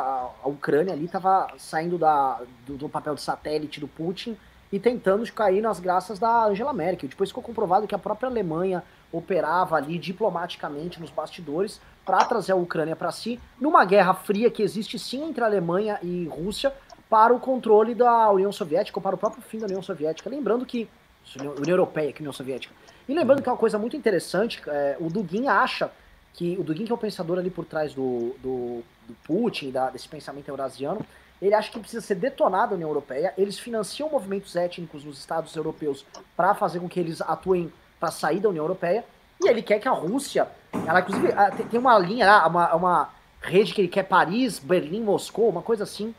a 0.43 0.49
Ucrânia 0.49 0.93
ali 0.93 1.07
estava 1.07 1.49
saindo 1.59 1.99
da, 1.99 2.41
do, 2.65 2.77
do, 2.77 2.89
papel 2.89 3.17
de 3.17 3.21
satélite 3.21 3.81
do 3.81 3.89
Putin 3.89 4.37
e 4.73 4.79
tentando 4.79 5.31
cair 5.33 5.61
nas 5.61 5.81
graças 5.81 6.19
da 6.19 6.45
Angela 6.45 6.73
Merkel. 6.73 7.09
Depois 7.09 7.31
ficou 7.31 7.43
comprovado 7.43 7.87
que 7.87 7.95
a 7.95 7.99
própria 7.99 8.29
Alemanha 8.29 8.83
operava 9.11 9.77
ali 9.77 9.99
diplomaticamente 9.99 11.01
nos 11.01 11.11
bastidores 11.11 11.81
para 12.05 12.25
trazer 12.25 12.53
a 12.53 12.57
Ucrânia 12.57 12.97
para 12.97 13.11
si, 13.13 13.41
numa 13.61 13.85
guerra 13.85 14.15
fria 14.15 14.51
que 14.51 14.63
existe 14.63 14.99
sim 14.99 15.29
entre 15.29 15.43
Alemanha 15.43 15.99
e 16.03 16.27
Rússia 16.27 16.73
para 17.09 17.35
o 17.35 17.41
controle 17.41 17.95
da 17.95 18.31
União 18.31 18.53
Soviética, 18.53 18.99
ou 18.99 19.03
para 19.03 19.15
o 19.15 19.19
próprio 19.19 19.43
fim 19.43 19.59
da 19.59 19.67
União 19.67 19.83
Soviética. 19.83 20.29
Lembrando 20.29 20.67
que. 20.67 20.89
União 21.37 21.55
Europeia, 21.67 22.13
que 22.13 22.21
União 22.21 22.33
Soviética. 22.33 22.73
E 23.09 23.15
lembrando 23.15 23.43
que 23.43 23.49
é 23.49 23.53
uma 23.53 23.59
coisa 23.59 23.79
muito 23.79 23.97
interessante, 23.97 24.63
é, 24.67 24.97
o 25.01 25.09
Dugin 25.09 25.49
acha 25.49 25.91
que. 26.35 26.57
O 26.59 26.63
Dugin, 26.63 26.85
que 26.85 26.93
é 26.93 26.95
o 26.95 26.99
pensador 26.99 27.39
ali 27.39 27.51
por 27.51 27.65
trás 27.65 27.95
do, 27.95 28.35
do, 28.43 28.83
do 29.07 29.15
Putin, 29.25 29.71
da, 29.71 29.91
desse 29.91 30.09
pensamento 30.09 30.49
eurasiano, 30.49 31.05
ele 31.41 31.55
acha 31.55 31.71
que 31.71 31.79
precisa 31.79 32.05
ser 32.05 32.17
detonada 32.17 32.73
a 32.73 32.75
União 32.75 32.89
Europeia. 32.89 33.33
Eles 33.39 33.59
financiam 33.59 34.11
movimentos 34.11 34.57
étnicos 34.57 35.05
nos 35.05 35.19
Estados 35.19 35.55
europeus 35.55 36.05
para 36.37 36.55
fazer 36.55 36.81
com 36.81 36.89
que 36.89 36.99
eles 36.99 37.21
atuem 37.21 37.73
para 37.99 38.11
sair 38.11 38.41
da 38.41 38.49
União 38.49 38.65
Europeia. 38.65 39.05
E 39.41 39.49
ele 39.49 39.63
quer 39.63 39.79
que 39.79 39.89
a 39.89 39.93
Rússia, 39.93 40.49
ela 40.87 41.01
inclusive 41.01 41.29
tem 41.71 41.79
uma 41.79 41.97
linha 41.99 42.47
uma, 42.47 42.75
uma 42.75 43.11
rede 43.41 43.73
que 43.73 43.81
ele 43.81 43.89
quer 43.89 44.03
Paris, 44.03 44.59
Berlim, 44.59 45.03
Moscou, 45.03 45.49
uma 45.49 45.63
coisa 45.63 45.85
assim, 45.85 46.13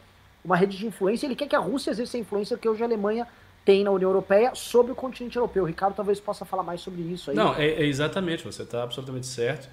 uma 0.44 0.56
rede 0.56 0.78
de 0.78 0.88
influência. 0.88 1.28
Ele 1.28 1.36
quer 1.36 1.48
que 1.48 1.56
a 1.56 1.60
Rússia 1.60 1.92
exerça 1.92 2.16
a 2.16 2.20
influência 2.20 2.58
que 2.58 2.68
hoje 2.68 2.82
a 2.82 2.86
Alemanha 2.86 3.28
tem 3.66 3.84
na 3.84 3.92
União 3.92 4.10
Europeia 4.10 4.52
sobre 4.56 4.94
o 4.94 4.96
continente 4.96 5.36
europeu. 5.36 5.64
O 5.64 5.68
Ricardo 5.68 5.96
talvez 5.96 6.20
possa 6.20 6.46
falar 6.46 6.64
mais 6.64 6.82
sobre 6.82 7.02
isso 7.02 7.30
aí. 7.30 7.36
Não, 7.36 7.54
é, 7.56 7.68
é 7.68 7.86
exatamente, 7.86 8.44
você 8.44 8.64
está 8.64 8.84
absolutamente 8.84 9.28
certo. 9.28 9.70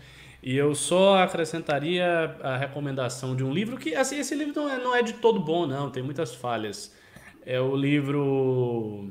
E 0.47 0.57
eu 0.57 0.77
só 0.77 1.19
acrescentaria 1.25 2.37
a 2.41 2.57
recomendação 2.57 3.35
de 3.35 3.43
um 3.43 3.53
livro 3.53 3.77
que, 3.77 3.97
assim, 3.97 4.21
esse 4.21 4.33
livro 4.33 4.55
não 4.55 4.71
é, 4.71 4.79
não 4.79 4.95
é 4.95 5.03
de 5.03 5.15
todo 5.15 5.41
bom, 5.41 5.67
não, 5.67 5.91
tem 5.91 6.05
muitas 6.05 6.37
falhas. 6.37 6.95
É 7.45 7.61
o 7.61 7.75
livro 7.75 9.11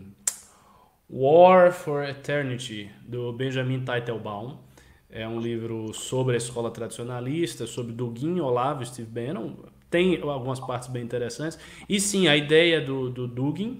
War 1.09 1.73
for 1.73 2.05
Eternity, 2.05 2.89
do 3.05 3.33
Benjamin 3.33 3.81
Teitelbaum. 3.83 4.59
É 5.09 5.27
um 5.27 5.37
livro 5.37 5.93
sobre 5.93 6.35
a 6.35 6.37
escola 6.37 6.71
tradicionalista, 6.71 7.67
sobre 7.67 7.91
Dugin, 7.91 8.39
Olavo 8.39 8.85
Steve 8.85 9.09
Bannon. 9.09 9.55
Tem 9.89 10.21
algumas 10.21 10.61
partes 10.61 10.87
bem 10.87 11.03
interessantes. 11.03 11.59
E 11.89 11.99
sim, 11.99 12.29
a 12.29 12.37
ideia 12.37 12.79
do, 12.79 13.09
do 13.09 13.27
Dugin 13.27 13.79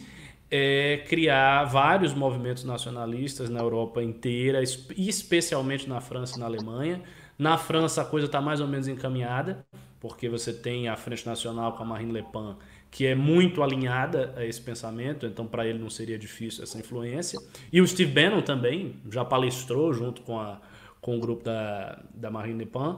é 0.52 1.06
criar 1.08 1.64
vários 1.64 2.14
movimentos 2.14 2.66
nacionalistas 2.66 3.50
na 3.50 3.62
Europa 3.62 4.04
inteira, 4.04 4.62
especialmente 4.62 5.88
na 5.88 6.02
França 6.02 6.36
e 6.36 6.40
na 6.42 6.48
Alemanha, 6.48 7.02
Na 7.38 7.58
França 7.58 8.02
a 8.02 8.06
coisa 8.06 8.28
está 8.28 8.40
mais 8.42 8.62
ou 8.62 8.68
menos 8.68 8.88
encaminhada, 8.88 9.66
porque 10.00 10.30
você 10.30 10.54
tem 10.54 10.88
a 10.88 10.96
Frente 10.96 11.26
Nacional 11.26 11.74
com 11.74 11.84
a 11.84 11.86
Marine 11.86 12.12
Le 12.12 12.24
Pen, 12.24 12.56
que 12.90 13.06
é 13.06 13.16
muito 13.16 13.62
alinhada 13.62 14.34
a 14.38 14.46
esse 14.46 14.62
pensamento, 14.62 15.26
então 15.26 15.46
para 15.46 15.68
ele 15.68 15.80
não 15.80 15.90
seria 15.90 16.18
difícil 16.18 16.64
essa 16.64 16.80
influência. 16.80 17.40
E 17.72 17.82
o 17.82 17.88
Steve 17.88 18.12
Bannon 18.12 18.42
também 18.42 18.96
já 19.12 19.26
palestrou 19.26 19.94
junto 19.94 20.22
com, 20.22 20.40
a, 20.40 20.62
com 21.02 21.18
o 21.18 21.20
grupo 21.20 21.44
da, 21.44 22.02
da 22.14 22.32
Marine 22.32 22.60
Le 22.60 22.66
Pen. 22.66 22.98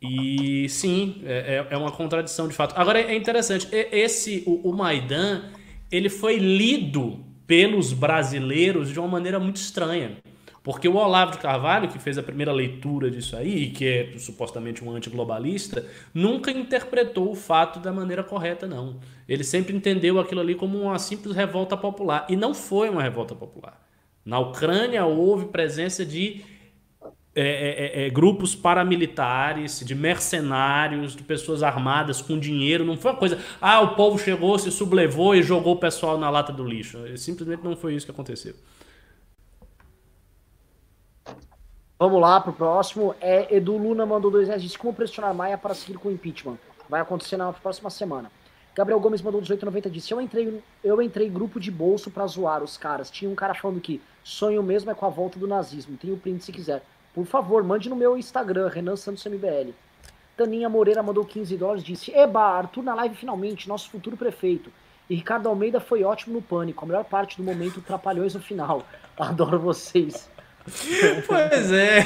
E 0.00 0.68
sim, 0.68 1.22
é, 1.24 1.66
é, 1.70 1.74
é 1.74 1.76
uma 1.76 1.90
contradição 1.90 2.46
de 2.46 2.54
fato. 2.54 2.74
Agora 2.78 3.00
é 3.00 3.16
interessante, 3.16 3.66
esse 3.72 4.44
o, 4.46 4.70
o 4.70 4.76
Maidan 4.76 5.42
ele 5.90 6.08
foi 6.08 6.36
lido 6.36 7.24
pelos 7.46 7.92
brasileiros 7.92 8.92
de 8.92 8.98
uma 8.98 9.08
maneira 9.08 9.38
muito 9.38 9.56
estranha. 9.56 10.18
Porque 10.66 10.88
o 10.88 10.96
Olavo 10.96 11.30
de 11.30 11.38
Carvalho, 11.38 11.88
que 11.88 11.96
fez 11.96 12.18
a 12.18 12.22
primeira 12.24 12.50
leitura 12.50 13.08
disso 13.08 13.36
aí, 13.36 13.70
que 13.70 13.86
é 13.86 14.18
supostamente 14.18 14.82
um 14.82 14.90
antiglobalista, 14.90 15.86
nunca 16.12 16.50
interpretou 16.50 17.30
o 17.30 17.36
fato 17.36 17.78
da 17.78 17.92
maneira 17.92 18.24
correta, 18.24 18.66
não. 18.66 18.98
Ele 19.28 19.44
sempre 19.44 19.76
entendeu 19.76 20.18
aquilo 20.18 20.40
ali 20.40 20.56
como 20.56 20.76
uma 20.76 20.98
simples 20.98 21.36
revolta 21.36 21.76
popular. 21.76 22.26
E 22.28 22.34
não 22.34 22.52
foi 22.52 22.90
uma 22.90 23.00
revolta 23.00 23.32
popular. 23.32 23.80
Na 24.24 24.40
Ucrânia 24.40 25.06
houve 25.06 25.46
presença 25.46 26.04
de 26.04 26.44
é, 27.32 27.42
é, 27.42 28.02
é, 28.02 28.06
é 28.06 28.10
grupos 28.10 28.56
paramilitares, 28.56 29.84
de 29.86 29.94
mercenários, 29.94 31.14
de 31.14 31.22
pessoas 31.22 31.62
armadas 31.62 32.20
com 32.20 32.36
dinheiro. 32.36 32.84
Não 32.84 32.96
foi 32.96 33.12
uma 33.12 33.18
coisa, 33.18 33.38
ah, 33.60 33.80
o 33.82 33.94
povo 33.94 34.18
chegou, 34.18 34.58
se 34.58 34.72
sublevou 34.72 35.32
e 35.32 35.44
jogou 35.44 35.74
o 35.74 35.78
pessoal 35.78 36.18
na 36.18 36.28
lata 36.28 36.52
do 36.52 36.64
lixo. 36.64 36.98
Simplesmente 37.16 37.62
não 37.62 37.76
foi 37.76 37.94
isso 37.94 38.04
que 38.04 38.10
aconteceu. 38.10 38.56
Vamos 41.98 42.20
lá 42.20 42.38
pro 42.40 42.52
próximo. 42.52 43.14
É, 43.22 43.56
Edu 43.56 43.78
Luna 43.78 44.04
mandou 44.04 44.30
dois 44.30 44.48
reais. 44.48 44.62
Disse 44.62 44.76
como 44.76 44.92
pressionar 44.92 45.34
Maia 45.34 45.56
para 45.56 45.74
seguir 45.74 45.96
com 45.96 46.10
o 46.10 46.12
impeachment. 46.12 46.58
Vai 46.90 47.00
acontecer 47.00 47.38
na 47.38 47.50
próxima 47.54 47.88
semana. 47.88 48.30
Gabriel 48.74 49.00
Gomes 49.00 49.22
mandou 49.22 49.40
18,90 49.40 49.88
disse: 49.88 50.12
eu 50.12 50.20
entrei, 50.20 50.62
eu 50.84 51.00
entrei 51.00 51.30
grupo 51.30 51.58
de 51.58 51.70
bolso 51.70 52.10
para 52.10 52.26
zoar 52.26 52.62
os 52.62 52.76
caras. 52.76 53.10
Tinha 53.10 53.30
um 53.30 53.34
cara 53.34 53.54
falando 53.54 53.80
que 53.80 54.02
sonho 54.22 54.62
mesmo 54.62 54.90
é 54.90 54.94
com 54.94 55.06
a 55.06 55.08
volta 55.08 55.38
do 55.38 55.46
nazismo. 55.46 55.96
Tem 55.96 56.12
o 56.12 56.18
print 56.18 56.44
se 56.44 56.52
quiser. 56.52 56.82
Por 57.14 57.24
favor, 57.24 57.64
mande 57.64 57.88
no 57.88 57.96
meu 57.96 58.18
Instagram, 58.18 58.68
Renan 58.68 58.96
Santos 58.96 59.24
MBL. 59.24 59.70
Daninha 60.36 60.68
Moreira 60.68 61.02
mandou 61.02 61.24
15 61.24 61.56
dólares 61.56 61.82
disse: 61.82 62.12
Eba, 62.12 62.42
Arthur 62.42 62.82
na 62.82 62.94
live 62.94 63.14
finalmente, 63.14 63.66
nosso 63.66 63.88
futuro 63.88 64.18
prefeito. 64.18 64.70
E 65.08 65.14
Ricardo 65.14 65.48
Almeida 65.48 65.80
foi 65.80 66.04
ótimo 66.04 66.34
no 66.34 66.42
pânico. 66.42 66.84
A 66.84 66.88
melhor 66.88 67.04
parte 67.04 67.38
do 67.38 67.42
momento, 67.42 67.80
trapalhões 67.80 68.34
no 68.34 68.42
final. 68.42 68.82
Adoro 69.16 69.58
vocês. 69.58 70.28
Pois 71.26 71.72
é. 71.72 72.04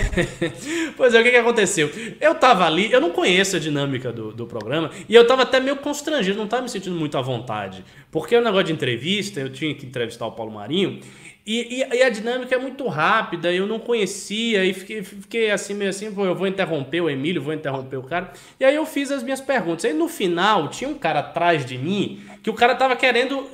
Pois 0.96 1.14
é, 1.14 1.20
o 1.20 1.22
que, 1.22 1.30
que 1.30 1.36
aconteceu? 1.36 1.90
Eu 2.20 2.34
tava 2.34 2.66
ali, 2.66 2.92
eu 2.92 3.00
não 3.00 3.10
conheço 3.10 3.56
a 3.56 3.58
dinâmica 3.58 4.12
do, 4.12 4.32
do 4.32 4.46
programa, 4.46 4.90
e 5.08 5.14
eu 5.14 5.26
tava 5.26 5.42
até 5.42 5.58
meio 5.60 5.76
constrangido, 5.76 6.38
não 6.38 6.46
tava 6.46 6.62
me 6.62 6.68
sentindo 6.68 6.94
muito 6.94 7.16
à 7.16 7.22
vontade. 7.22 7.84
Porque 8.10 8.36
o 8.36 8.42
negócio 8.42 8.66
de 8.66 8.72
entrevista, 8.72 9.40
eu 9.40 9.50
tinha 9.50 9.74
que 9.74 9.86
entrevistar 9.86 10.26
o 10.26 10.32
Paulo 10.32 10.52
Marinho, 10.52 11.00
e, 11.46 11.80
e, 11.80 11.96
e, 11.96 12.02
a 12.02 12.10
dinâmica 12.10 12.54
é 12.54 12.58
muito 12.58 12.86
rápida, 12.86 13.52
eu 13.52 13.66
não 13.66 13.78
conhecia, 13.78 14.64
e 14.64 14.74
fiquei, 14.74 15.02
fiquei 15.02 15.50
assim, 15.50 15.74
meio 15.74 15.90
assim, 15.90 16.04
eu 16.06 16.34
vou 16.34 16.46
interromper 16.46 17.00
o 17.00 17.08
Emílio, 17.08 17.42
vou 17.42 17.54
interromper 17.54 17.96
o 17.96 18.02
cara. 18.02 18.32
E 18.58 18.64
aí 18.64 18.76
eu 18.76 18.84
fiz 18.84 19.10
as 19.10 19.22
minhas 19.22 19.40
perguntas. 19.40 19.84
Aí 19.86 19.92
no 19.94 20.06
final, 20.06 20.68
tinha 20.68 20.88
um 20.88 20.94
cara 20.94 21.20
atrás 21.20 21.64
de 21.64 21.78
mim, 21.78 22.22
que 22.42 22.50
o 22.50 22.54
cara 22.54 22.74
tava 22.74 22.94
querendo 22.94 23.48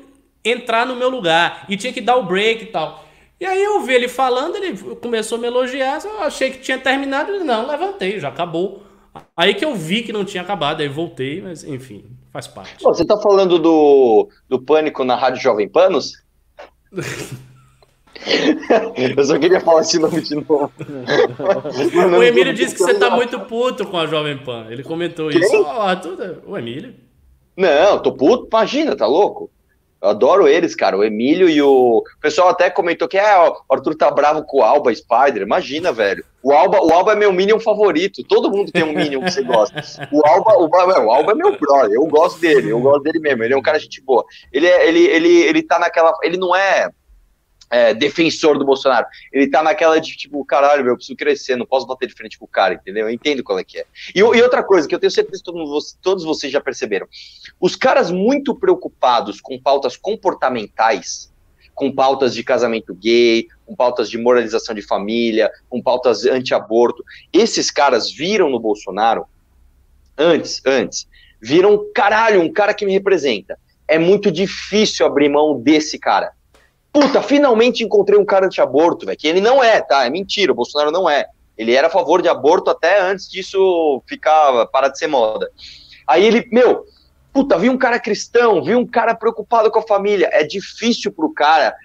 entrar 0.45 0.85
no 0.85 0.97
meu 0.97 1.09
lugar, 1.09 1.65
e 1.69 1.77
tinha 1.77 1.93
que 1.93 2.01
dar 2.01 2.16
o 2.16 2.24
break 2.24 2.65
e 2.65 2.66
tal. 2.66 3.06
E 3.39 3.45
aí 3.45 3.63
eu 3.63 3.81
vi 3.83 3.93
ele 3.93 4.09
falando, 4.09 4.57
ele 4.57 4.77
começou 4.97 5.37
a 5.37 5.41
me 5.41 5.47
elogiar, 5.47 6.03
eu 6.05 6.23
achei 6.23 6.51
que 6.51 6.59
tinha 6.59 6.79
terminado, 6.79 7.31
ele 7.33 7.45
não, 7.45 7.67
levantei, 7.67 8.19
já 8.19 8.29
acabou. 8.29 8.83
Aí 9.37 9.55
que 9.55 9.65
eu 9.65 9.75
vi 9.75 10.03
que 10.03 10.13
não 10.13 10.25
tinha 10.25 10.43
acabado, 10.43 10.81
aí 10.81 10.89
voltei, 10.89 11.43
mas 11.43 11.63
enfim, 11.63 12.05
faz 12.33 12.47
parte. 12.47 12.83
Pô, 12.83 12.95
você 12.95 13.05
tá 13.05 13.17
falando 13.19 13.59
do, 13.59 14.29
do 14.49 14.61
pânico 14.61 15.05
na 15.05 15.17
Rádio 15.17 15.43
Jovem 15.43 15.69
Panos? 15.69 16.13
eu 19.17 19.25
só 19.25 19.39
queria 19.39 19.61
falar 19.61 19.83
esse 19.83 19.99
nome 19.99 20.23
de 20.23 20.35
novo. 20.35 20.73
o 22.19 22.23
Emílio 22.23 22.55
disse 22.55 22.75
que 22.75 22.83
você 22.83 22.95
tá 22.95 23.11
muito 23.11 23.39
puto 23.41 23.87
com 23.87 23.99
a 23.99 24.07
Jovem 24.07 24.39
Pan. 24.39 24.67
Ele 24.71 24.83
comentou 24.83 25.29
Quem? 25.29 25.41
isso. 25.41 25.57
Oh, 25.57 25.97
tudo... 25.97 26.43
O 26.47 26.57
Emílio? 26.57 26.95
Não, 27.57 27.99
tô 27.99 28.13
puto, 28.13 28.49
imagina, 28.51 28.97
tá 28.97 29.07
louco? 29.07 29.51
Eu 30.07 30.11
adoro 30.11 30.47
eles, 30.47 30.74
cara. 30.74 30.97
O 30.97 31.03
Emílio 31.03 31.49
e 31.49 31.61
o. 31.61 31.99
O 31.99 32.20
pessoal 32.20 32.49
até 32.49 32.70
comentou 32.70 33.09
que 33.09 33.19
é, 33.19 33.39
o 33.39 33.57
Arthur 33.69 33.97
tá 33.97 34.09
bravo 34.11 34.45
com 34.45 34.59
o 34.59 34.62
Alba 34.62 34.95
Spider. 34.95 35.43
Imagina, 35.43 35.93
velho. 35.93 36.24
O 36.43 36.53
Alba, 36.53 36.81
o 36.81 36.93
Alba 36.93 37.12
é 37.12 37.16
meu 37.16 37.33
Minion 37.33 37.59
favorito. 37.59 38.23
Todo 38.23 38.51
mundo 38.51 38.70
tem 38.70 38.85
um 38.85 38.93
Minion 38.93 39.20
que 39.23 39.33
você 39.33 39.43
gosta. 39.43 39.83
O 40.12 40.24
Alba, 40.24 40.53
o, 40.59 40.69
o 40.69 41.11
Alba 41.11 41.33
é 41.33 41.35
meu 41.35 41.59
brother. 41.59 41.93
Eu 41.93 42.07
gosto 42.07 42.41
dele. 42.41 42.70
Eu 42.70 42.81
gosto 42.81 43.03
dele 43.03 43.19
mesmo. 43.19 43.43
Ele 43.43 43.55
é 43.55 43.57
um 43.57 43.62
cara 43.62 43.81
gente 43.81 44.01
boa. 44.01 44.24
Ele, 44.53 44.69
é, 44.69 44.89
ele, 44.89 45.07
ele, 45.07 45.43
ele 45.43 45.62
tá 45.62 45.78
naquela. 45.78 46.12
Ele 46.23 46.37
não 46.37 46.55
é 46.55 46.89
é, 47.71 47.95
defensor 47.95 48.59
do 48.59 48.65
Bolsonaro. 48.65 49.07
Ele 49.33 49.49
tá 49.49 49.63
naquela 49.63 49.99
de 50.01 50.17
tipo, 50.17 50.45
caralho, 50.45 50.83
meu, 50.83 50.93
eu 50.93 50.97
preciso 50.97 51.17
crescer, 51.17 51.57
não 51.57 51.67
posso 51.67 51.87
bater 51.87 52.09
de 52.09 52.15
frente 52.15 52.39
com 52.39 52.45
o 52.45 52.49
cara, 52.49 52.75
entendeu? 52.75 53.09
Eu 53.09 53.15
entendo 53.15 53.43
qual 53.43 53.59
é 53.59 53.65
que 53.65 53.79
é. 53.79 53.85
E, 54.15 54.21
e 54.21 54.23
outra 54.23 54.63
coisa 54.63 54.87
que 54.87 54.95
eu 54.95 54.99
tenho 54.99 55.11
certeza 55.11 55.43
que 55.43 55.53
todos, 55.53 55.99
todos 56.01 56.25
vocês 56.25 56.53
já 56.53 56.61
perceberam: 56.61 57.07
os 57.61 57.77
caras 57.77 58.11
muito 58.11 58.55
preocupados 58.55 59.41
com 59.41 59.61
pautas 59.61 59.97
comportamentais, 59.97 61.33
com 61.75 61.93
pautas 61.93 62.35
de 62.35 62.43
casamento 62.43 62.95
gay, 62.95 63.47
com 63.65 63.75
pautas 63.75 64.09
de 64.09 64.17
moralização 64.17 64.75
de 64.75 64.83
família, 64.83 65.51
com 65.69 65.83
pautas 65.83 66.25
anti-aborto, 66.25 67.05
esses 67.33 67.71
caras 67.71 68.11
viram 68.11 68.49
no 68.49 68.59
Bolsonaro, 68.59 69.27
antes, 70.17 70.63
antes, 70.65 71.07
viram, 71.41 71.85
caralho, 71.95 72.41
um 72.41 72.51
cara 72.51 72.73
que 72.73 72.87
me 72.87 72.93
representa. 72.93 73.59
É 73.89 73.99
muito 73.99 74.33
difícil 74.33 75.07
abrir 75.07 75.29
mão 75.29 75.61
desse 75.61 75.99
cara 75.99 76.33
Puta, 76.97 77.20
finalmente 77.20 77.85
encontrei 77.85 78.18
um 78.18 78.24
cara 78.24 78.47
anti-aborto, 78.47 79.05
velho. 79.05 79.18
Que 79.18 79.28
ele 79.28 79.39
não 79.43 79.62
é, 79.62 79.82
tá? 79.82 80.06
É 80.06 80.09
mentira, 80.09 80.51
o 80.51 80.55
Bolsonaro 80.55 80.90
não 80.90 81.10
é. 81.10 81.27
Ele 81.55 81.74
era 81.74 81.89
a 81.89 81.90
favor 81.90 82.23
de 82.23 82.28
aborto 82.31 82.70
até 82.70 82.98
antes 82.98 83.28
disso 83.28 84.02
ficar, 84.06 84.64
parar 84.68 84.89
de 84.89 84.98
ser 84.98 85.06
moda. 85.06 85.51
Aí 86.06 86.24
ele, 86.24 86.48
meu, 86.51 86.86
puta, 87.35 87.59
vi 87.59 87.68
um 87.68 87.77
cara 87.77 88.01
cristão, 88.01 88.64
vi 88.64 88.74
um 88.74 88.86
cara 88.86 89.14
preocupado 89.14 89.70
com 89.70 89.78
a 89.78 89.86
família. 89.86 90.31
É 90.32 90.43
difícil 90.43 91.12
pro 91.12 91.35
cara 91.35 91.77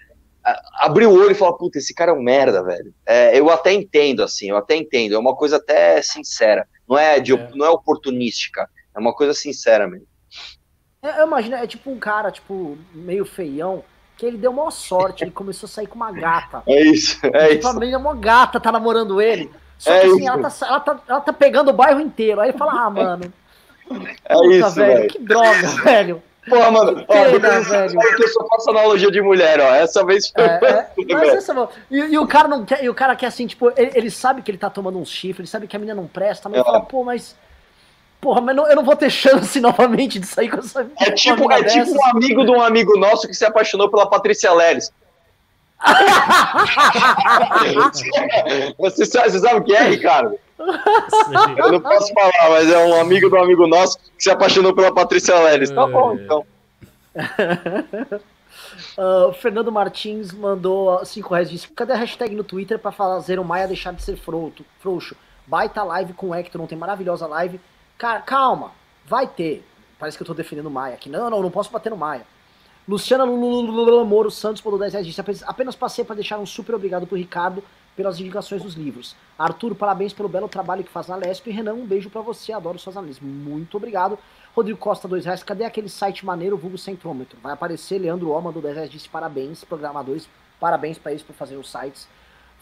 abrir 0.75 1.07
o 1.07 1.13
olho 1.13 1.31
e 1.31 1.35
falar, 1.35 1.57
puta, 1.57 1.77
esse 1.77 1.93
cara 1.93 2.11
é 2.11 2.13
um 2.13 2.23
merda, 2.23 2.63
velho. 2.63 2.93
É, 3.05 3.38
eu 3.38 3.49
até 3.49 3.73
entendo, 3.73 4.23
assim, 4.23 4.49
eu 4.49 4.55
até 4.55 4.77
entendo. 4.77 5.15
É 5.15 5.19
uma 5.19 5.35
coisa 5.35 5.57
até 5.57 6.01
sincera. 6.01 6.65
Não 6.88 6.97
é, 6.97 7.19
de, 7.19 7.33
é. 7.33 7.49
Não 7.53 7.65
é 7.65 7.69
oportunística. 7.69 8.65
É 8.95 8.97
uma 8.97 9.13
coisa 9.13 9.33
sincera 9.33 9.89
mesmo. 9.89 10.07
Eu 11.03 11.27
imagino, 11.27 11.55
é 11.55 11.67
tipo 11.67 11.91
um 11.91 11.99
cara, 11.99 12.31
tipo, 12.31 12.77
meio 12.93 13.25
feião, 13.25 13.83
que 14.22 14.27
ele 14.27 14.38
deu 14.38 14.53
maior 14.53 14.69
sorte, 14.69 15.23
ele 15.23 15.31
começou 15.31 15.65
a 15.65 15.69
sair 15.69 15.88
com 15.88 15.95
uma 15.95 16.11
gata. 16.11 16.61
É 16.68 16.80
isso, 16.84 17.18
é 17.23 17.48
tipo, 17.48 17.60
isso. 17.61 17.68
A 17.68 17.73
menina, 17.73 17.98
uma 17.98 18.14
gata 18.14 18.60
tá 18.60 18.72
namorando 18.72 19.19
ele. 19.19 19.49
Só 19.80 19.91
é 19.91 20.02
que 20.02 20.06
assim, 20.06 20.27
ela 20.27 20.38
tá, 20.48 20.68
ela, 20.68 20.80
tá, 20.80 20.99
ela 21.07 21.22
tá 21.22 21.34
pegando 21.34 21.69
o 21.69 21.73
bairro 21.73 21.99
inteiro. 21.99 22.39
Aí 22.39 22.49
ele 22.49 22.57
fala, 22.57 22.84
ah, 22.84 22.89
mano. 22.91 23.34
É 24.23 24.35
puta, 24.35 24.48
isso, 24.53 24.72
velho, 24.76 24.93
velho. 24.93 25.10
Que 25.10 25.19
droga, 25.19 25.68
velho. 25.84 26.23
Porra, 26.48 26.69
mano, 26.72 27.03
ó, 27.07 27.14
pena, 27.14 27.61
velho. 27.61 27.99
eu 28.19 28.27
só 28.27 28.48
faço 28.48 28.69
analogia 28.69 29.10
de 29.10 29.22
mulher, 29.23 29.60
ó. 29.60 29.73
Essa 29.73 30.06
vez 30.06 30.30
foi. 30.30 30.43
É, 30.43 30.60
é, 31.10 31.14
mas 31.14 31.30
essa, 31.30 31.69
e, 31.89 31.98
e, 31.98 32.18
o 32.19 32.27
cara 32.27 32.48
não 32.48 32.64
quer, 32.64 32.84
e 32.84 32.89
o 32.89 32.93
cara 32.93 33.15
quer 33.15 33.26
assim, 33.26 33.48
tipo, 33.48 33.73
ele, 33.76 33.91
ele, 33.95 34.11
sabe 34.11 34.43
que 34.43 34.52
ele 34.52 34.57
tá 34.60 34.69
tomando 34.69 34.99
um 34.99 35.06
chifre, 35.06 35.41
ele 35.41 35.49
sabe 35.49 35.65
que 35.65 35.76
a 35.76 35.80
menina 35.80 35.99
não 35.99 36.06
presta, 36.06 36.48
mas 36.48 36.60
é. 36.60 36.61
ele 36.61 36.65
fala, 36.65 36.81
pô, 36.81 37.03
mas 37.03 37.35
Porra, 38.22 38.39
mas 38.39 38.56
não, 38.56 38.68
eu 38.68 38.76
não 38.76 38.85
vou 38.85 38.95
ter 38.95 39.10
chance 39.10 39.60
novamente 39.60 40.19
de 40.19 40.27
sair 40.27 40.49
com 40.49 40.60
essa. 40.60 40.88
É 40.99 41.11
tipo, 41.11 41.52
é 41.52 41.64
tipo 41.64 41.91
um 41.91 42.06
amigo 42.06 42.45
de 42.45 42.52
um 42.52 42.61
amigo 42.61 42.95
nosso 42.98 43.27
que 43.27 43.34
se 43.34 43.43
apaixonou 43.43 43.89
pela 43.89 44.07
Patrícia 44.07 44.53
Leles. 44.53 44.93
você, 48.77 49.03
sabe, 49.03 49.31
você 49.31 49.39
sabe 49.39 49.56
o 49.56 49.64
que 49.64 49.76
é, 49.76 49.89
Ricardo? 49.89 50.38
Eu 51.57 51.72
não 51.72 51.81
posso 51.81 52.14
falar, 52.14 52.52
mas 52.52 52.69
é 52.69 52.77
um 52.85 53.02
amigo 53.02 53.27
de 53.27 53.35
um 53.35 53.41
amigo 53.41 53.65
nosso 53.65 53.98
que 53.98 54.23
se 54.23 54.30
apaixonou 54.30 54.76
pela 54.76 54.93
Patrícia 54.93 55.39
Leles. 55.39 55.72
Tá 55.72 55.88
bom, 55.88 56.14
então. 56.14 56.45
Uh, 58.98 59.34
Fernando 59.34 59.72
Martins 59.72 60.31
mandou 60.31 61.03
5 61.06 61.34
reais 61.34 61.49
disse: 61.49 61.68
Cadê 61.69 61.93
a 61.93 61.98
hashtag 61.98 62.35
no 62.35 62.43
Twitter 62.43 62.77
pra 62.77 62.91
fazer 62.91 63.39
o 63.39 63.43
Maia 63.43 63.68
deixar 63.68 63.93
de 63.93 64.02
ser 64.02 64.18
frouxo? 64.18 64.65
frouxo? 64.80 65.15
Baita 65.48 65.84
live 65.84 66.14
com 66.14 66.30
o 66.30 66.35
Hector, 66.35 66.60
não 66.60 66.68
tem 66.68 66.77
maravilhosa 66.77 67.27
live. 67.27 67.60
Cara, 68.02 68.19
calma, 68.19 68.72
vai 69.06 69.28
ter. 69.28 69.64
Parece 69.99 70.18
que 70.18 70.23
eu 70.23 70.26
tô 70.26 70.34
defendendo 70.34 70.65
o 70.65 70.72
Maia 70.72 70.95
aqui. 70.95 71.07
Não, 71.07 71.30
não, 71.30 71.40
não 71.40 71.52
posso 71.52 71.72
bater 71.72 71.91
no 71.91 71.95
Maia. 71.95 72.26
Luciana 72.90 73.23
Lula 73.23 74.03
Moro 74.03 74.32
Santos 74.32 74.60
por 74.60 74.76
10 74.76 74.94
reais 74.94 75.44
apenas 75.45 75.76
passei 75.76 76.03
para 76.03 76.15
deixar 76.15 76.40
um 76.40 76.45
super 76.48 76.73
obrigado 76.73 77.06
pro 77.06 77.15
Ricardo 77.15 77.64
pelas 77.95 78.19
indicações 78.19 78.64
dos 78.64 78.73
livros. 78.73 79.15
Arthur, 79.38 79.76
parabéns 79.76 80.14
pelo 80.14 80.28
belo 80.28 80.49
trabalho 80.49 80.84
que 80.84 80.90
faz 80.90 81.10
na 81.10 81.15
Lesp. 81.15 81.52
Renan, 81.52 81.76
um 81.76 81.86
beijo 81.86 82.10
para 82.10 82.22
você, 82.22 82.52
adoro 82.52 82.80
suas 82.80 82.98
análises. 82.98 83.22
Muito 83.22 83.78
obrigado. 83.78 84.18
Rodrigo 84.56 84.80
Costa, 84.80 85.07
2 85.07 85.23
reais. 85.26 85.44
Cadê 85.44 85.64
aquele 85.64 85.88
site 85.88 86.26
maneiro, 86.26 86.57
vulgo 86.57 86.80
centrômetro? 86.80 87.38
Vai 87.40 87.53
aparecer. 87.53 87.99
Leandro 87.99 88.32
Oma, 88.32 88.52
do 88.52 88.61
10 88.61 88.76
reais, 88.78 88.90
disse 88.90 89.07
parabéns, 89.07 89.64
programadores. 89.64 90.28
Parabéns 90.60 90.98
para 90.98 91.11
eles 91.11 91.22
por 91.22 91.36
fazer 91.36 91.56
os 91.56 91.69
sites. 91.69 92.07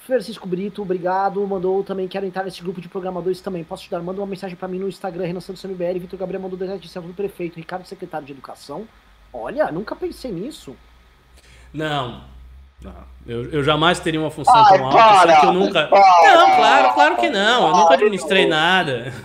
Francisco 0.10 0.48
Brito, 0.48 0.82
obrigado. 0.82 1.46
Mandou 1.46 1.84
também, 1.84 2.08
quero 2.08 2.26
entrar 2.26 2.44
nesse 2.44 2.62
grupo 2.62 2.82
de 2.82 2.90
programadores 2.90 3.42
também. 3.42 3.64
Posso 3.64 3.84
te 3.84 3.92
dar? 3.92 4.02
Manda 4.02 4.20
uma 4.20 4.28
mensagem 4.28 4.56
para 4.56 4.68
mim 4.68 4.80
no 4.80 4.90
Instagram, 4.90 5.26
Renan 5.26 5.40
Santos 5.40 5.64
MBL. 5.64 6.00
Vitor 6.00 6.18
Gabriel 6.20 6.42
mandou 6.42 6.58
desenho 6.58 6.80
de 6.80 6.90
do 6.90 7.14
prefeito. 7.14 7.58
Ricardo, 7.58 7.86
secretário 7.86 8.26
de 8.26 8.34
Educação. 8.34 8.88
Olha, 9.32 9.72
nunca 9.72 9.96
pensei 9.96 10.32
nisso. 10.32 10.76
Não. 11.72 12.24
Eu, 13.28 13.52
eu 13.52 13.62
jamais 13.64 14.00
teria 14.00 14.20
uma 14.20 14.32
função 14.32 14.56
Ai, 14.56 14.78
tão 14.78 14.88
alta, 14.88 14.98
para, 14.98 15.40
que 15.40 15.46
eu 15.46 15.54
nunca. 15.54 15.88
Para, 15.88 16.00
não, 16.00 16.56
claro, 16.56 16.94
claro 16.96 17.16
que 17.18 17.30
não. 17.30 17.68
Eu 17.68 17.76
nunca 17.76 17.94
administrei 17.94 18.48
nada. 18.48 19.14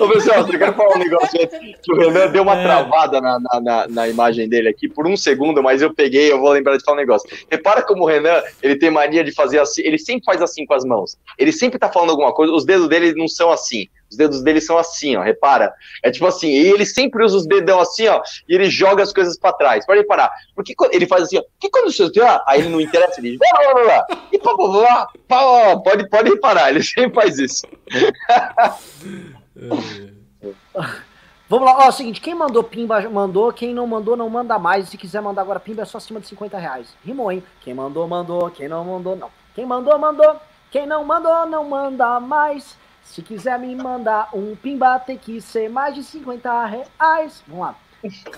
Ô, 0.00 0.08
pessoal, 0.08 0.38
eu 0.38 0.58
quero 0.58 0.72
falar 0.72 0.96
um 0.96 0.98
negócio 0.98 1.38
que 1.82 1.92
o 1.92 1.96
Renan 1.96 2.32
deu 2.32 2.42
uma 2.42 2.56
é. 2.56 2.64
travada 2.64 3.20
na, 3.20 3.38
na, 3.38 3.86
na, 3.88 4.08
imagem 4.08 4.48
dele 4.48 4.70
aqui 4.70 4.88
por 4.88 5.06
um 5.06 5.16
segundo, 5.16 5.62
mas 5.62 5.82
eu 5.82 5.94
peguei, 5.94 6.32
eu 6.32 6.40
vou 6.40 6.50
lembrar 6.50 6.76
de 6.76 6.82
falar 6.82 6.96
um 6.96 7.00
negócio. 7.00 7.30
Repara 7.50 7.82
como 7.82 8.02
o 8.02 8.06
Renan, 8.06 8.42
ele 8.62 8.76
tem 8.76 8.90
mania 8.90 9.22
de 9.22 9.32
fazer 9.32 9.60
assim, 9.60 9.82
ele 9.82 9.98
sempre 9.98 10.24
faz 10.24 10.42
assim 10.42 10.66
com 10.66 10.74
as 10.74 10.84
mãos. 10.84 11.16
Ele 11.38 11.52
sempre 11.52 11.78
tá 11.78 11.88
falando 11.88 12.10
alguma 12.10 12.32
coisa, 12.32 12.52
os 12.52 12.64
dedos 12.64 12.88
dele 12.88 13.14
não 13.14 13.28
são 13.28 13.52
assim. 13.52 13.86
Os 14.10 14.16
dedos 14.16 14.42
dele 14.42 14.60
são 14.60 14.76
assim, 14.76 15.16
ó, 15.16 15.22
repara. 15.22 15.72
É 16.02 16.10
tipo 16.10 16.26
assim, 16.26 16.48
e 16.48 16.68
ele 16.68 16.84
sempre 16.84 17.24
usa 17.24 17.36
os 17.36 17.46
dedão 17.46 17.80
assim, 17.80 18.08
ó, 18.08 18.20
e 18.48 18.54
ele 18.54 18.68
joga 18.68 19.02
as 19.02 19.12
coisas 19.12 19.38
para 19.38 19.52
trás. 19.52 19.86
Pode 19.86 20.00
reparar. 20.00 20.30
Porque 20.54 20.74
ele 20.90 21.06
faz 21.06 21.24
assim, 21.24 21.38
ó, 21.38 21.42
que 21.58 21.70
quando 21.70 21.92
você 21.92 22.10
ah, 22.20 22.42
aí 22.46 22.60
ele 22.60 22.68
não 22.68 22.80
interessa, 22.80 23.20
ele 23.20 23.30
diz, 23.30 23.38
blá, 23.38 23.72
blá, 23.72 23.84
blá, 23.84 24.06
e 24.32 24.38
pá, 24.38 24.54
blá, 24.54 25.08
pá, 25.28 25.76
pode, 25.82 26.08
pode 26.08 26.30
reparar, 26.30 26.70
ele 26.70 26.82
sempre 26.82 27.14
faz 27.14 27.38
isso. 27.38 27.66
Vamos 31.50 31.66
lá, 31.66 31.78
ó, 31.78 31.86
é 31.86 31.88
o 31.88 31.92
seguinte, 31.92 32.20
quem 32.20 32.32
mandou 32.32 32.62
pimba 32.62 33.10
mandou, 33.10 33.52
quem 33.52 33.74
não 33.74 33.84
mandou 33.84 34.16
não 34.16 34.30
manda 34.30 34.56
mais. 34.56 34.88
Se 34.88 34.96
quiser 34.96 35.20
mandar 35.20 35.42
agora 35.42 35.58
pimba 35.58 35.82
é 35.82 35.84
só 35.84 35.98
acima 35.98 36.20
de 36.20 36.28
50 36.28 36.56
reais. 36.56 36.94
Rimou, 37.04 37.32
hein? 37.32 37.42
Quem 37.60 37.74
mandou, 37.74 38.06
mandou, 38.06 38.48
quem 38.50 38.68
não 38.68 38.84
mandou, 38.84 39.16
não. 39.16 39.28
Quem 39.52 39.66
mandou, 39.66 39.98
mandou, 39.98 40.36
quem 40.70 40.86
não 40.86 41.04
mandou, 41.04 41.46
não 41.46 41.64
manda 41.64 42.20
mais. 42.20 42.78
Se 43.10 43.22
quiser 43.22 43.58
me 43.58 43.74
mandar 43.74 44.28
um 44.32 44.54
pimba, 44.54 44.96
tem 45.00 45.18
que 45.18 45.40
ser 45.40 45.68
mais 45.68 45.96
de 45.96 46.04
50 46.04 46.64
reais. 46.66 47.42
Vamos 47.48 47.66
lá. 47.66 47.76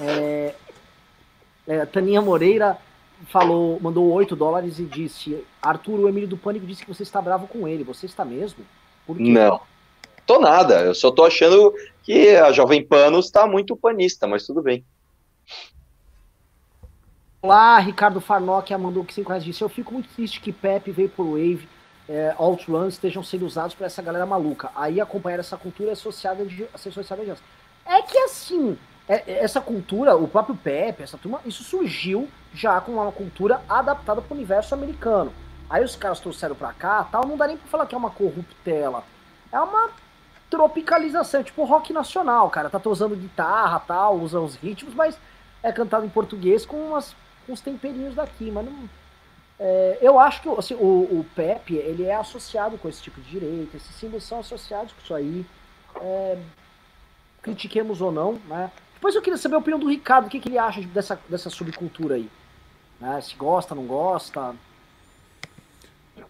É, 0.00 0.54
é, 1.68 1.84
Taninha 1.84 2.22
Moreira 2.22 2.78
falou, 3.28 3.78
mandou 3.82 4.10
8 4.10 4.34
dólares 4.34 4.78
e 4.78 4.84
disse: 4.84 5.44
Arthur, 5.60 6.00
o 6.00 6.08
Emílio 6.08 6.26
do 6.26 6.38
Pânico 6.38 6.64
disse 6.64 6.86
que 6.86 6.92
você 6.92 7.02
está 7.02 7.20
bravo 7.20 7.46
com 7.46 7.68
ele. 7.68 7.84
Você 7.84 8.06
está 8.06 8.24
mesmo? 8.24 8.64
Não. 9.06 9.60
Tô 10.26 10.40
nada. 10.40 10.80
Eu 10.80 10.94
só 10.94 11.10
tô 11.10 11.26
achando 11.26 11.74
que 12.02 12.34
a 12.36 12.50
Jovem 12.50 12.82
Panos 12.82 13.26
está 13.26 13.46
muito 13.46 13.76
panista, 13.76 14.26
mas 14.26 14.46
tudo 14.46 14.62
bem. 14.62 14.82
Olá, 17.42 17.78
Ricardo 17.78 18.22
Farnock 18.22 18.74
mandou 18.78 19.04
que 19.04 19.12
5 19.12 19.28
reais 19.28 19.44
disse: 19.44 19.60
Eu 19.60 19.68
fico 19.68 19.92
muito 19.92 20.08
triste 20.14 20.40
que 20.40 20.50
Pepe 20.50 20.90
veio 20.92 21.10
por 21.10 21.26
Wave 21.26 21.68
é, 22.08 22.34
Outrun 22.38 22.88
estejam 22.88 23.22
sendo 23.22 23.46
usados 23.46 23.74
para 23.74 23.86
essa 23.86 24.02
galera 24.02 24.26
maluca. 24.26 24.70
Aí 24.74 25.00
acompanhar 25.00 25.38
essa 25.38 25.56
cultura 25.56 25.90
é 25.90 25.92
associada 25.92 26.44
de, 26.44 26.66
associada 26.74 27.24
de 27.24 27.32
É 27.86 28.02
que 28.02 28.18
assim, 28.18 28.78
é, 29.08 29.22
é, 29.26 29.44
essa 29.44 29.60
cultura, 29.60 30.16
o 30.16 30.28
próprio 30.28 30.56
Pepe, 30.56 31.02
essa 31.02 31.18
turma, 31.18 31.40
isso 31.44 31.62
surgiu 31.62 32.28
já 32.54 32.80
com 32.80 32.92
uma 32.92 33.12
cultura 33.12 33.60
adaptada 33.68 34.20
para 34.20 34.34
o 34.34 34.36
universo 34.36 34.74
americano. 34.74 35.32
Aí 35.68 35.82
os 35.82 35.96
caras 35.96 36.20
trouxeram 36.20 36.54
para 36.54 36.72
cá, 36.72 37.04
tal, 37.04 37.26
não 37.26 37.36
dá 37.36 37.46
nem 37.46 37.56
para 37.56 37.68
falar 37.68 37.86
que 37.86 37.94
é 37.94 37.98
uma 37.98 38.10
corruptela. 38.10 39.04
É 39.50 39.58
uma 39.58 39.90
tropicalização, 40.50 41.42
tipo 41.42 41.64
rock 41.64 41.92
nacional, 41.92 42.50
cara. 42.50 42.68
Tá 42.68 42.80
usando 42.84 43.16
guitarra, 43.16 43.80
tal, 43.80 44.18
usa 44.18 44.38
os 44.38 44.54
ritmos, 44.56 44.94
mas 44.94 45.18
é 45.62 45.72
cantado 45.72 46.04
em 46.04 46.10
português 46.10 46.66
com, 46.66 46.76
umas, 46.76 47.16
com 47.46 47.54
uns 47.54 47.60
temperinhos 47.60 48.14
daqui, 48.14 48.50
mas 48.50 48.66
não 48.66 48.88
é, 49.64 49.98
eu 50.02 50.18
acho 50.18 50.42
que 50.42 50.48
assim, 50.48 50.74
o, 50.74 51.20
o 51.20 51.26
Pepe 51.36 51.76
ele 51.76 52.02
é 52.02 52.16
associado 52.16 52.76
com 52.76 52.88
esse 52.88 53.00
tipo 53.00 53.20
de 53.20 53.30
direito, 53.30 53.76
esses 53.76 53.94
símbolos 53.94 54.24
são 54.24 54.40
associados 54.40 54.92
com 54.92 55.00
isso 55.00 55.14
aí. 55.14 55.46
É, 56.00 56.38
critiquemos 57.40 58.00
ou 58.00 58.10
não, 58.10 58.40
né? 58.48 58.72
Depois 58.94 59.14
eu 59.14 59.22
queria 59.22 59.38
saber 59.38 59.54
a 59.54 59.58
opinião 59.58 59.78
do 59.78 59.88
Ricardo, 59.88 60.26
o 60.26 60.28
que, 60.28 60.40
que 60.40 60.48
ele 60.48 60.58
acha 60.58 60.80
dessa, 60.82 61.20
dessa 61.28 61.48
subcultura 61.48 62.16
aí. 62.16 62.28
Né? 63.00 63.20
Se 63.20 63.36
gosta, 63.36 63.72
não 63.72 63.86
gosta. 63.86 64.52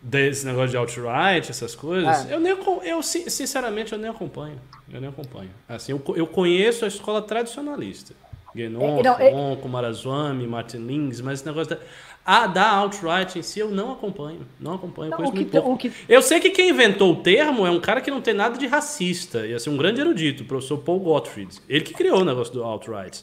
Desse 0.02 0.44
negócio 0.44 0.70
de 0.70 0.76
alt-right, 0.76 1.50
essas 1.50 1.74
coisas, 1.74 2.30
é. 2.30 2.34
eu, 2.34 2.40
nem, 2.40 2.52
eu 2.84 3.02
sinceramente 3.02 3.94
eu 3.94 3.98
nem 3.98 4.10
acompanho. 4.10 4.60
Eu 4.92 5.00
nem 5.00 5.08
acompanho. 5.08 5.50
Assim, 5.66 5.92
eu, 5.92 6.02
eu 6.16 6.26
conheço 6.26 6.84
a 6.84 6.88
escola 6.88 7.22
tradicionalista. 7.22 8.14
Guénon, 8.54 9.00
é, 9.18 9.30
é, 9.30 9.68
Marazwami, 9.68 10.46
Martin 10.46 10.78
Lins, 10.78 11.20
mas 11.22 11.38
esse 11.38 11.46
negócio 11.46 11.74
da 11.74 11.82
a 12.24 12.46
da 12.46 12.68
alt-right 12.70 13.38
em 13.38 13.42
si 13.42 13.58
eu 13.58 13.70
não 13.70 13.92
acompanho. 13.92 14.46
Não 14.60 14.74
acompanho. 14.74 15.10
Não, 15.10 15.24
o 15.24 15.32
que, 15.32 15.58
o 15.58 15.76
que... 15.76 15.92
Eu 16.08 16.22
sei 16.22 16.38
que 16.38 16.50
quem 16.50 16.70
inventou 16.70 17.12
o 17.12 17.16
termo 17.16 17.66
é 17.66 17.70
um 17.70 17.80
cara 17.80 18.00
que 18.00 18.10
não 18.10 18.20
tem 18.20 18.32
nada 18.32 18.56
de 18.56 18.66
racista. 18.66 19.46
Ia 19.46 19.58
ser 19.58 19.70
um 19.70 19.76
grande 19.76 20.00
erudito, 20.00 20.44
o 20.44 20.46
professor 20.46 20.78
Paul 20.78 21.00
Gottfried. 21.00 21.60
Ele 21.68 21.82
que 21.82 21.92
criou 21.92 22.20
o 22.20 22.24
negócio 22.24 22.52
do 22.52 22.62
alt-right. 22.62 23.22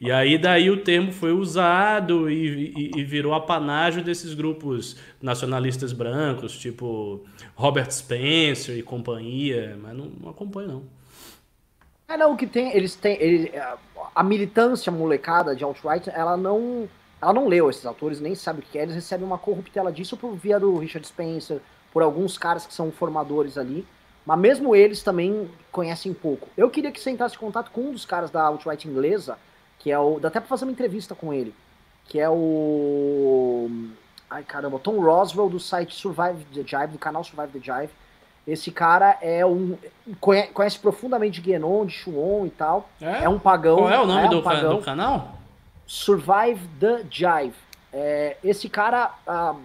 E 0.00 0.12
aí 0.12 0.38
daí 0.38 0.70
o 0.70 0.82
termo 0.82 1.12
foi 1.12 1.32
usado 1.32 2.30
e, 2.30 2.72
e, 2.76 3.00
e, 3.00 3.04
virou 3.04 3.34
apanágio 3.34 4.02
desses 4.02 4.32
grupos 4.32 4.96
nacionalistas 5.20 5.92
brancos, 5.92 6.56
tipo 6.56 7.24
Robert 7.56 7.90
Spencer 7.90 8.78
e 8.78 8.82
companhia, 8.82 9.76
mas 9.82 9.96
não, 9.96 10.06
não 10.06 10.30
acompanho 10.30 10.68
não. 10.68 10.82
É, 12.08 12.16
não, 12.16 12.32
o 12.32 12.36
que 12.36 12.46
tem, 12.46 12.74
eles 12.74 12.94
têm, 12.94 13.20
ele, 13.20 13.52
a 14.14 14.22
militância 14.22 14.90
molecada 14.90 15.54
de 15.54 15.64
alt-right, 15.64 16.08
ela 16.10 16.36
não 16.36 16.88
ela 17.20 17.32
não 17.32 17.48
leu 17.48 17.68
esses 17.68 17.84
autores, 17.84 18.20
nem 18.20 18.34
sabe 18.34 18.60
o 18.60 18.62
que 18.62 18.78
é, 18.78 18.82
eles 18.82 18.94
recebem 18.94 19.26
uma 19.26 19.38
corruptela 19.38 19.92
disso 19.92 20.16
por 20.16 20.34
via 20.34 20.58
do 20.58 20.76
Richard 20.78 21.06
Spencer, 21.06 21.60
por 21.92 22.02
alguns 22.02 22.38
caras 22.38 22.66
que 22.66 22.72
são 22.72 22.90
formadores 22.92 23.58
ali, 23.58 23.86
mas 24.24 24.38
mesmo 24.38 24.76
eles 24.76 25.02
também 25.02 25.50
conhecem 25.72 26.12
pouco. 26.12 26.48
Eu 26.56 26.70
queria 26.70 26.92
que 26.92 27.00
você 27.00 27.10
entrasse 27.10 27.34
em 27.34 27.38
contato 27.38 27.70
com 27.70 27.80
um 27.80 27.92
dos 27.92 28.04
caras 28.04 28.30
da 28.30 28.42
alt-right 28.42 28.86
inglesa, 28.86 29.38
que 29.78 29.90
é 29.90 29.98
o. 29.98 30.20
Dá 30.20 30.28
até 30.28 30.38
pra 30.38 30.48
fazer 30.48 30.64
uma 30.64 30.72
entrevista 30.72 31.14
com 31.14 31.32
ele, 31.32 31.54
que 32.04 32.20
é 32.20 32.28
o. 32.28 33.70
Ai 34.30 34.42
caramba, 34.42 34.78
Tom 34.78 35.00
Roswell 35.00 35.48
do 35.48 35.58
site 35.58 35.94
Survive 35.94 36.44
the 36.54 36.62
Jive, 36.62 36.92
do 36.92 36.98
canal 36.98 37.24
Survive 37.24 37.58
the 37.58 37.60
Jive. 37.60 37.92
Esse 38.46 38.70
cara 38.70 39.18
é 39.20 39.44
um. 39.44 39.76
Conhece, 40.20 40.52
conhece 40.52 40.78
profundamente 40.78 41.40
de 41.40 41.50
Genon, 41.50 41.86
de 41.86 41.92
Shuon 41.92 42.46
e 42.46 42.50
tal. 42.50 42.88
É? 43.00 43.24
é 43.24 43.28
um 43.28 43.38
pagão. 43.38 43.78
Qual 43.78 43.90
é 43.90 44.00
o 44.00 44.06
nome 44.06 44.26
é 44.26 44.28
do, 44.28 44.38
um 44.38 44.42
pagão. 44.42 44.76
do 44.76 44.82
canal? 44.82 45.37
Survive 45.88 46.60
the 46.78 47.02
Jive. 47.10 47.54
É, 47.90 48.36
esse 48.44 48.68
cara, 48.68 49.14
ah, 49.26 49.56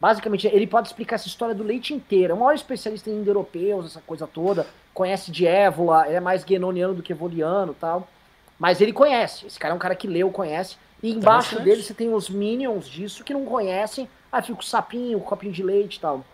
basicamente, 0.00 0.46
ele 0.46 0.68
pode 0.68 0.86
explicar 0.86 1.16
essa 1.16 1.26
história 1.26 1.52
do 1.52 1.64
leite 1.64 1.92
inteiro. 1.92 2.32
É 2.32 2.36
o 2.36 2.38
maior 2.38 2.54
especialista 2.54 3.10
em 3.10 3.14
indo-europeus, 3.18 3.86
essa 3.86 4.00
coisa 4.00 4.24
toda. 4.24 4.68
Conhece 4.94 5.32
de 5.32 5.44
Évola, 5.44 6.06
é 6.06 6.20
mais 6.20 6.44
guenoniano 6.44 6.94
do 6.94 7.02
que 7.02 7.12
evoliano 7.12 7.74
tal. 7.74 8.08
Mas 8.56 8.80
ele 8.80 8.92
conhece. 8.92 9.46
Esse 9.46 9.58
cara 9.58 9.74
é 9.74 9.76
um 9.76 9.80
cara 9.80 9.96
que 9.96 10.06
leu, 10.06 10.30
conhece. 10.30 10.76
E 11.02 11.10
embaixo 11.10 11.60
dele 11.60 11.82
você 11.82 11.92
tem 11.92 12.14
os 12.14 12.30
minions 12.30 12.88
disso 12.88 13.24
que 13.24 13.34
não 13.34 13.44
conhecem. 13.44 14.08
Ah, 14.30 14.40
fica 14.40 14.60
o 14.60 14.64
sapinho, 14.64 15.18
o 15.18 15.22
copinho 15.22 15.52
de 15.52 15.62
leite 15.62 15.96
e 15.96 16.00
tal. 16.00 16.24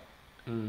Hum. 0.47 0.69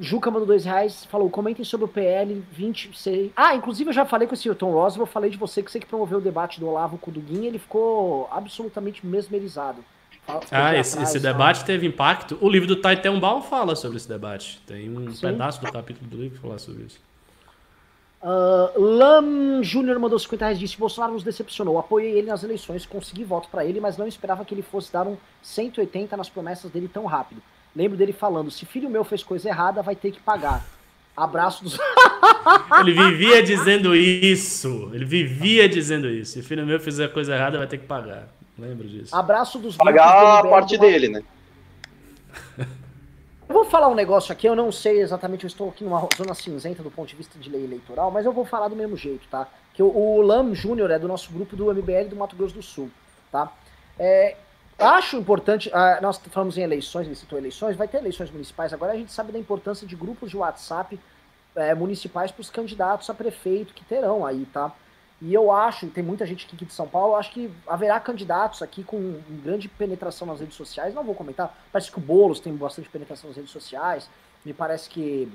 Juca 0.00 0.30
mandou 0.30 0.46
dois 0.46 0.64
reais, 0.64 1.04
falou, 1.04 1.28
comentem 1.28 1.62
sobre 1.62 1.84
o 1.84 1.88
PL 1.88 2.42
26. 2.52 3.32
Ah, 3.36 3.54
inclusive 3.54 3.90
eu 3.90 3.94
já 3.94 4.06
falei 4.06 4.26
com 4.26 4.32
esse 4.32 4.52
Tom 4.54 4.72
Roswell, 4.72 5.04
falei 5.04 5.30
de 5.30 5.36
você 5.36 5.62
que 5.62 5.70
você 5.70 5.78
que 5.78 5.86
promoveu 5.86 6.18
o 6.18 6.22
debate 6.22 6.58
do 6.58 6.66
Olavo 6.66 6.96
com 6.96 7.10
o 7.10 7.14
Duguin, 7.14 7.44
ele 7.44 7.58
ficou 7.58 8.26
absolutamente 8.32 9.06
mesmerizado. 9.06 9.84
ah, 10.26 10.74
esse, 10.74 10.94
atrás, 10.94 11.10
esse 11.10 11.20
debate 11.20 11.64
teve 11.66 11.86
impacto. 11.86 12.38
O 12.40 12.48
livro 12.48 12.66
do 12.66 12.76
Taitenbaum 12.76 13.42
fala 13.42 13.76
sobre 13.76 13.98
esse 13.98 14.08
debate. 14.08 14.62
Tem 14.66 14.88
um 14.88 15.12
Sim. 15.12 15.20
pedaço 15.20 15.60
do 15.60 15.70
capítulo 15.70 16.08
do 16.08 16.16
livro 16.16 16.36
que 16.36 16.42
fala 16.42 16.58
sobre 16.58 16.84
isso. 16.84 16.98
Uh, 18.22 18.78
Lam 18.78 19.62
Júnior 19.62 19.98
mandou 19.98 20.18
50 20.18 20.44
reais 20.44 20.58
disse: 20.58 20.78
Bolsonaro 20.78 21.12
nos 21.12 21.22
decepcionou. 21.22 21.78
Apoiei 21.78 22.12
ele 22.12 22.28
nas 22.28 22.42
eleições, 22.42 22.86
consegui 22.86 23.24
voto 23.24 23.48
para 23.50 23.64
ele, 23.64 23.80
mas 23.80 23.98
não 23.98 24.06
esperava 24.06 24.44
que 24.44 24.54
ele 24.54 24.62
fosse 24.62 24.92
dar 24.92 25.06
um 25.06 25.16
180 25.42 26.16
nas 26.16 26.28
promessas 26.28 26.70
dele 26.70 26.88
tão 26.88 27.04
rápido. 27.04 27.42
Lembro 27.74 27.96
dele 27.96 28.12
falando: 28.12 28.50
se 28.50 28.66
filho 28.66 28.90
meu 28.90 29.04
fez 29.04 29.22
coisa 29.22 29.48
errada, 29.48 29.82
vai 29.82 29.96
ter 29.96 30.10
que 30.10 30.20
pagar. 30.20 30.64
Abraço 31.16 31.62
dos. 31.62 31.78
Ele 32.80 32.92
vivia 32.92 33.42
dizendo 33.42 33.94
isso. 33.94 34.90
Ele 34.92 35.04
vivia 35.04 35.68
dizendo 35.68 36.08
isso. 36.08 36.32
Se 36.32 36.42
filho 36.42 36.64
meu 36.64 36.80
fizer 36.80 37.08
coisa 37.08 37.34
errada, 37.34 37.58
vai 37.58 37.66
ter 37.66 37.78
que 37.78 37.86
pagar. 37.86 38.28
Lembro 38.58 38.88
disso. 38.88 39.14
Abraço 39.14 39.58
dos. 39.58 39.76
Pagar 39.76 40.40
a 40.40 40.48
parte 40.48 40.76
uma... 40.76 40.80
dele, 40.86 41.08
né? 41.08 41.22
Eu 43.50 43.54
vou 43.54 43.64
falar 43.64 43.88
um 43.88 43.96
negócio 43.96 44.32
aqui, 44.32 44.46
eu 44.46 44.54
não 44.54 44.70
sei 44.70 45.00
exatamente, 45.00 45.42
eu 45.42 45.48
estou 45.48 45.70
aqui 45.70 45.82
numa 45.82 46.08
zona 46.16 46.34
cinzenta 46.34 46.84
do 46.84 46.90
ponto 46.90 47.08
de 47.08 47.16
vista 47.16 47.36
de 47.36 47.50
lei 47.50 47.64
eleitoral, 47.64 48.08
mas 48.08 48.24
eu 48.24 48.32
vou 48.32 48.44
falar 48.44 48.68
do 48.68 48.76
mesmo 48.76 48.96
jeito, 48.96 49.26
tá? 49.28 49.48
Que 49.74 49.82
o, 49.82 49.88
o 49.88 50.22
Lam 50.22 50.54
Júnior 50.54 50.88
é 50.88 51.00
do 51.00 51.08
nosso 51.08 51.32
grupo 51.32 51.56
do 51.56 51.66
MBL 51.74 52.08
do 52.08 52.14
Mato 52.14 52.36
Grosso 52.36 52.54
do 52.54 52.62
Sul, 52.62 52.88
tá? 53.32 53.52
É, 53.98 54.36
Acho 54.80 55.18
importante, 55.18 55.68
uh, 55.68 56.00
nós 56.00 56.18
falamos 56.30 56.56
em 56.56 56.62
eleições, 56.62 57.06
ele 57.06 57.14
citou 57.14 57.38
eleições, 57.38 57.76
vai 57.76 57.86
ter 57.86 57.98
eleições 57.98 58.30
municipais 58.30 58.72
agora, 58.72 58.92
a 58.92 58.96
gente 58.96 59.12
sabe 59.12 59.30
da 59.30 59.38
importância 59.38 59.86
de 59.86 59.94
grupos 59.94 60.30
de 60.30 60.38
WhatsApp 60.38 60.98
é, 61.54 61.74
municipais 61.74 62.30
para 62.30 62.40
os 62.40 62.48
candidatos 62.48 63.10
a 63.10 63.14
prefeito 63.14 63.74
que 63.74 63.84
terão 63.84 64.24
aí, 64.24 64.46
tá? 64.46 64.72
E 65.20 65.34
eu 65.34 65.52
acho, 65.52 65.86
tem 65.88 66.02
muita 66.02 66.24
gente 66.24 66.46
aqui 66.46 66.64
de 66.64 66.72
São 66.72 66.88
Paulo, 66.88 67.14
acho 67.14 67.30
que 67.30 67.52
haverá 67.66 68.00
candidatos 68.00 68.62
aqui 68.62 68.82
com 68.82 69.20
grande 69.44 69.68
penetração 69.68 70.26
nas 70.26 70.40
redes 70.40 70.56
sociais. 70.56 70.94
Não 70.94 71.04
vou 71.04 71.14
comentar, 71.14 71.54
parece 71.70 71.90
que 71.90 71.98
o 71.98 72.00
Boulos 72.00 72.40
tem 72.40 72.54
bastante 72.56 72.88
penetração 72.88 73.28
nas 73.28 73.36
redes 73.36 73.52
sociais. 73.52 74.08
Me 74.42 74.54
parece 74.54 74.88
que 74.88 75.30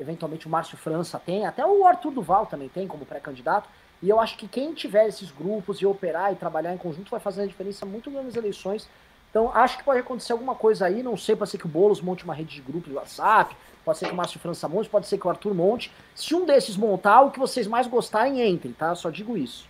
eventualmente 0.00 0.46
o 0.46 0.50
Márcio 0.50 0.78
França 0.78 1.20
tem, 1.24 1.44
até 1.44 1.66
o 1.66 1.86
Arthur 1.86 2.12
Duval 2.12 2.46
também 2.46 2.70
tem 2.70 2.88
como 2.88 3.04
pré-candidato. 3.04 3.68
E 4.02 4.08
eu 4.08 4.20
acho 4.20 4.36
que 4.36 4.46
quem 4.46 4.72
tiver 4.72 5.08
esses 5.08 5.30
grupos 5.30 5.78
e 5.78 5.86
operar 5.86 6.32
e 6.32 6.36
trabalhar 6.36 6.72
em 6.72 6.78
conjunto 6.78 7.10
vai 7.10 7.20
fazer 7.20 7.42
a 7.42 7.46
diferença 7.46 7.84
muito 7.84 8.10
grande 8.10 8.26
nas 8.26 8.36
eleições. 8.36 8.88
Então 9.30 9.50
acho 9.54 9.78
que 9.78 9.84
pode 9.84 10.00
acontecer 10.00 10.32
alguma 10.32 10.54
coisa 10.54 10.86
aí, 10.86 11.02
não 11.02 11.16
sei, 11.16 11.36
pode 11.36 11.50
ser 11.50 11.58
que 11.58 11.66
o 11.66 11.68
Boulos 11.68 12.00
monte 12.00 12.24
uma 12.24 12.34
rede 12.34 12.54
de 12.54 12.62
grupos 12.62 12.88
de 12.88 12.96
WhatsApp, 12.96 13.54
pode 13.84 13.98
ser 13.98 14.06
que 14.06 14.12
o 14.12 14.16
Márcio 14.16 14.40
França 14.40 14.68
monte, 14.68 14.88
pode 14.88 15.06
ser 15.06 15.18
que 15.18 15.26
o 15.26 15.30
Arthur 15.30 15.52
monte. 15.52 15.92
Se 16.14 16.34
um 16.34 16.46
desses 16.46 16.76
montar, 16.76 17.22
o 17.22 17.30
que 17.30 17.38
vocês 17.38 17.66
mais 17.66 17.86
gostarem, 17.86 18.48
entrem, 18.48 18.72
tá? 18.72 18.94
Só 18.94 19.10
digo 19.10 19.36
isso. 19.36 19.66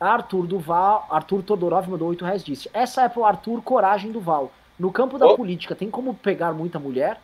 Arthur 0.00 0.46
Duval, 0.46 1.06
Arthur 1.10 1.42
Todorov 1.42 1.88
mandou 1.88 2.08
8 2.08 2.24
reais 2.24 2.44
disse. 2.44 2.70
Essa 2.72 3.02
é 3.02 3.08
pro 3.08 3.24
Arthur 3.24 3.62
Coragem 3.62 4.12
Duval. 4.12 4.52
No 4.78 4.92
campo 4.92 5.18
da 5.18 5.26
oh. 5.26 5.36
política, 5.36 5.74
tem 5.74 5.90
como 5.90 6.14
pegar 6.14 6.52
muita 6.52 6.78
mulher? 6.78 7.20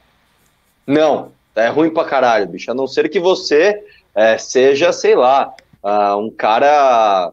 Não, 0.84 1.30
é 1.54 1.68
ruim 1.68 1.90
pra 1.90 2.04
caralho, 2.04 2.48
bicho. 2.48 2.70
A 2.70 2.74
não 2.74 2.86
ser 2.88 3.08
que 3.08 3.20
você 3.20 3.80
é, 4.14 4.36
seja, 4.36 4.92
sei 4.92 5.14
lá, 5.14 5.54
uh, 5.84 6.16
um 6.16 6.30
cara, 6.30 7.32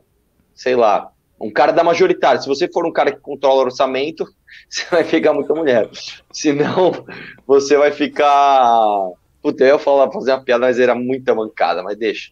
sei 0.53 0.75
lá, 0.75 1.09
um 1.39 1.49
cara 1.49 1.71
da 1.71 1.83
majoritária. 1.83 2.41
Se 2.41 2.47
você 2.47 2.67
for 2.67 2.85
um 2.85 2.91
cara 2.91 3.11
que 3.11 3.19
controla 3.19 3.63
orçamento, 3.63 4.25
você 4.69 4.85
vai 4.91 5.03
pegar 5.03 5.33
muita 5.33 5.53
mulher. 5.55 5.89
Senão, 6.31 7.05
você 7.47 7.77
vai 7.77 7.91
ficar. 7.91 9.09
Puta, 9.41 9.63
eu 9.63 9.79
falar, 9.79 10.11
fazer 10.11 10.33
uma 10.33 10.43
piada, 10.43 10.67
mas 10.67 10.79
era 10.79 10.93
muita 10.93 11.33
mancada, 11.33 11.81
mas 11.81 11.97
deixa. 11.97 12.31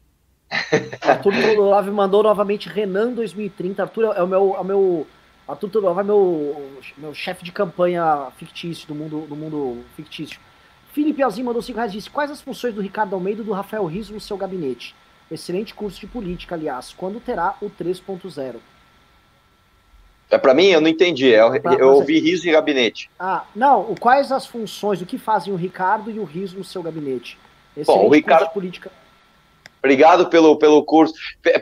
Arthur 1.02 1.34
Todorov 1.34 1.88
mandou 1.92 2.24
novamente 2.24 2.70
Renan 2.70 3.14
2030. 3.14 3.82
Arthur 3.82 4.14
é 4.16 4.22
o 4.22 4.28
meu. 4.28 4.56
É 4.56 4.60
o 4.60 4.64
meu 4.64 5.08
Arthur 5.48 5.70
Todorov 5.70 6.00
é 6.00 6.04
meu, 6.04 6.72
meu 6.96 7.14
chefe 7.14 7.44
de 7.44 7.52
campanha 7.52 8.28
fictício, 8.38 8.88
do 8.88 8.94
mundo, 8.94 9.26
do 9.28 9.36
mundo 9.36 9.84
fictício. 9.96 10.40
Felipe 10.94 11.24
Alzim 11.24 11.42
mandou 11.42 11.62
5 11.62 11.76
reais 11.76 11.92
disse: 11.92 12.10
Quais 12.10 12.30
as 12.30 12.42
funções 12.42 12.74
do 12.76 12.82
Ricardo 12.82 13.16
Almeida 13.16 13.42
e 13.42 13.46
do 13.46 13.52
Rafael 13.52 13.86
Riso 13.86 14.14
no 14.14 14.20
seu 14.20 14.38
gabinete? 14.38 14.96
Excelente 15.32 15.74
curso 15.74 16.00
de 16.00 16.08
política, 16.08 16.56
aliás. 16.56 16.94
Quando 16.98 17.20
terá 17.20 17.56
o 17.62 17.70
3.0? 17.70 18.56
É 20.32 20.38
para 20.38 20.54
mim, 20.54 20.68
eu 20.68 20.80
não 20.82 20.88
entendi. 20.88 21.28
Eu, 21.28 21.60
pra, 21.60 21.74
eu 21.74 21.94
ouvi 21.94 22.20
riso 22.20 22.48
e 22.48 22.52
gabinete. 22.52 23.10
Ah, 23.20 23.46
não. 23.56 23.96
Quais 24.00 24.32
as 24.32 24.46
funções, 24.46 25.02
o 25.02 25.06
que 25.06 25.18
fazem 25.18 25.52
o 25.52 25.56
Ricardo 25.56 26.12
e 26.12 26.20
o 26.20 26.24
riso 26.24 26.58
no 26.58 26.64
seu 26.64 26.84
gabinete? 26.84 27.38
Excelente 27.76 28.02
Bom, 28.02 28.08
o 28.08 28.14
Ricardo. 28.14 28.50
política. 28.52 28.92
Obrigado 29.80 30.30
pelo, 30.30 30.58
pelo 30.58 30.84
curso. 30.84 31.14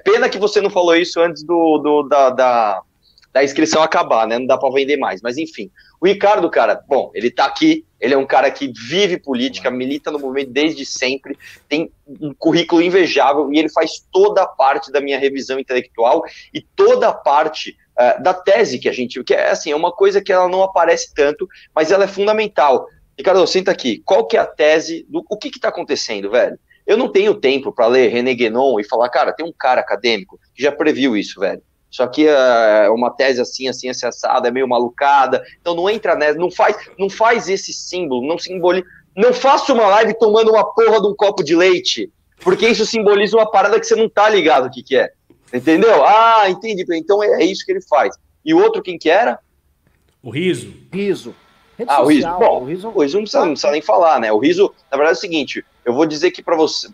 Pena 0.03 0.27
que 0.27 0.37
você 0.37 0.59
não 0.59 0.69
falou 0.69 0.95
isso 0.95 1.19
antes 1.21 1.43
do, 1.43 1.77
do 1.77 2.03
da, 2.03 2.29
da, 2.31 2.81
da, 3.31 3.43
inscrição 3.43 3.81
acabar, 3.81 4.27
né? 4.27 4.39
Não 4.39 4.47
dá 4.47 4.57
para 4.57 4.73
vender 4.73 4.97
mais. 4.97 5.21
Mas 5.21 5.37
enfim, 5.37 5.69
o 6.01 6.07
Ricardo, 6.07 6.49
cara, 6.49 6.81
bom, 6.87 7.11
ele 7.13 7.29
tá 7.29 7.45
aqui. 7.45 7.85
Ele 7.99 8.13
é 8.13 8.17
um 8.17 8.25
cara 8.25 8.51
que 8.51 8.71
vive 8.71 9.17
política, 9.17 9.71
milita 9.71 10.11
no 10.11 10.19
movimento 10.19 10.51
desde 10.51 10.85
sempre, 10.85 11.37
tem 11.67 11.91
um 12.07 12.33
currículo 12.33 12.81
invejável 12.81 13.51
e 13.51 13.59
ele 13.59 13.69
faz 13.69 14.05
toda 14.11 14.43
a 14.43 14.47
parte 14.47 14.91
da 14.91 15.01
minha 15.01 15.17
revisão 15.17 15.59
intelectual 15.59 16.23
e 16.53 16.61
toda 16.61 17.09
a 17.09 17.13
parte 17.13 17.75
uh, 17.97 18.21
da 18.21 18.33
tese 18.33 18.79
que 18.79 18.87
a 18.87 18.93
gente, 18.93 19.23
que 19.23 19.33
é 19.33 19.49
assim, 19.49 19.71
é 19.71 19.75
uma 19.75 19.91
coisa 19.91 20.21
que 20.21 20.31
ela 20.31 20.47
não 20.47 20.61
aparece 20.61 21.13
tanto, 21.13 21.47
mas 21.73 21.91
ela 21.91 22.03
é 22.03 22.07
fundamental. 22.07 22.87
Ricardo, 23.17 23.45
senta 23.47 23.71
aqui. 23.71 24.01
Qual 24.05 24.27
que 24.27 24.37
é 24.37 24.39
a 24.39 24.45
tese 24.45 25.05
do 25.09 25.25
o 25.27 25.37
que 25.37 25.47
está 25.47 25.69
acontecendo, 25.69 26.29
velho? 26.29 26.57
Eu 26.85 26.95
não 26.95 27.11
tenho 27.11 27.35
tempo 27.35 27.71
para 27.73 27.87
ler 27.87 28.09
René 28.09 28.33
Guénon 28.33 28.79
e 28.79 28.83
falar, 28.83 29.09
cara, 29.09 29.33
tem 29.33 29.45
um 29.45 29.51
cara 29.51 29.81
acadêmico 29.81 30.39
que 30.55 30.63
já 30.63 30.71
previu 30.71 31.17
isso, 31.17 31.39
velho. 31.39 31.61
Isso 31.89 32.03
aqui 32.03 32.27
é 32.27 32.89
uma 32.89 33.09
tese 33.09 33.41
assim, 33.41 33.67
assim, 33.67 33.87
assada, 33.89 34.47
é 34.47 34.51
meio 34.51 34.67
malucada. 34.67 35.43
Então 35.61 35.73
não 35.73 35.89
entra 35.89 36.15
nessa, 36.15 36.37
não 36.37 36.51
faz, 36.51 36.75
não 36.97 37.09
faz 37.09 37.49
esse 37.49 37.73
símbolo, 37.73 38.27
não 38.27 38.37
simboliza. 38.37 38.85
Não 39.15 39.33
faça 39.33 39.73
uma 39.73 39.87
live 39.87 40.13
tomando 40.19 40.51
uma 40.51 40.63
porra 40.63 41.01
de 41.01 41.07
um 41.07 41.15
copo 41.15 41.43
de 41.43 41.55
leite, 41.55 42.11
porque 42.41 42.67
isso 42.67 42.85
simboliza 42.85 43.35
uma 43.35 43.49
parada 43.49 43.79
que 43.79 43.85
você 43.87 43.95
não 43.95 44.07
tá 44.07 44.29
ligado 44.29 44.67
o 44.67 44.69
que, 44.69 44.83
que 44.83 44.95
é. 44.95 45.11
Entendeu? 45.51 46.05
Ah, 46.05 46.49
entendi. 46.49 46.85
Então 46.91 47.23
é, 47.23 47.41
é 47.41 47.45
isso 47.45 47.65
que 47.65 47.71
ele 47.71 47.81
faz. 47.81 48.15
E 48.45 48.53
o 48.53 48.59
outro, 48.61 48.81
quem 48.81 48.97
que 48.97 49.09
era? 49.09 49.39
O 50.21 50.29
Riso. 50.29 50.73
Riso. 50.93 51.33
Rede 51.77 51.91
ah, 51.91 51.97
social, 51.97 52.05
o 52.05 52.09
Riso. 52.09 52.39
Bom, 52.39 52.61
o 52.61 52.65
Riso, 52.65 52.87
o 52.89 53.01
Riso 53.01 53.17
não, 53.17 53.23
precisa, 53.23 53.45
não 53.45 53.51
precisa 53.51 53.71
nem 53.71 53.81
falar, 53.81 54.19
né? 54.19 54.31
O 54.31 54.39
Riso, 54.39 54.73
na 54.91 54.97
verdade, 54.97 55.15
é 55.15 55.19
o 55.19 55.21
seguinte: 55.21 55.65
eu 55.85 55.93
vou 55.93 56.05
dizer 56.05 56.31
que 56.31 56.43
para 56.43 56.55
você. 56.55 56.89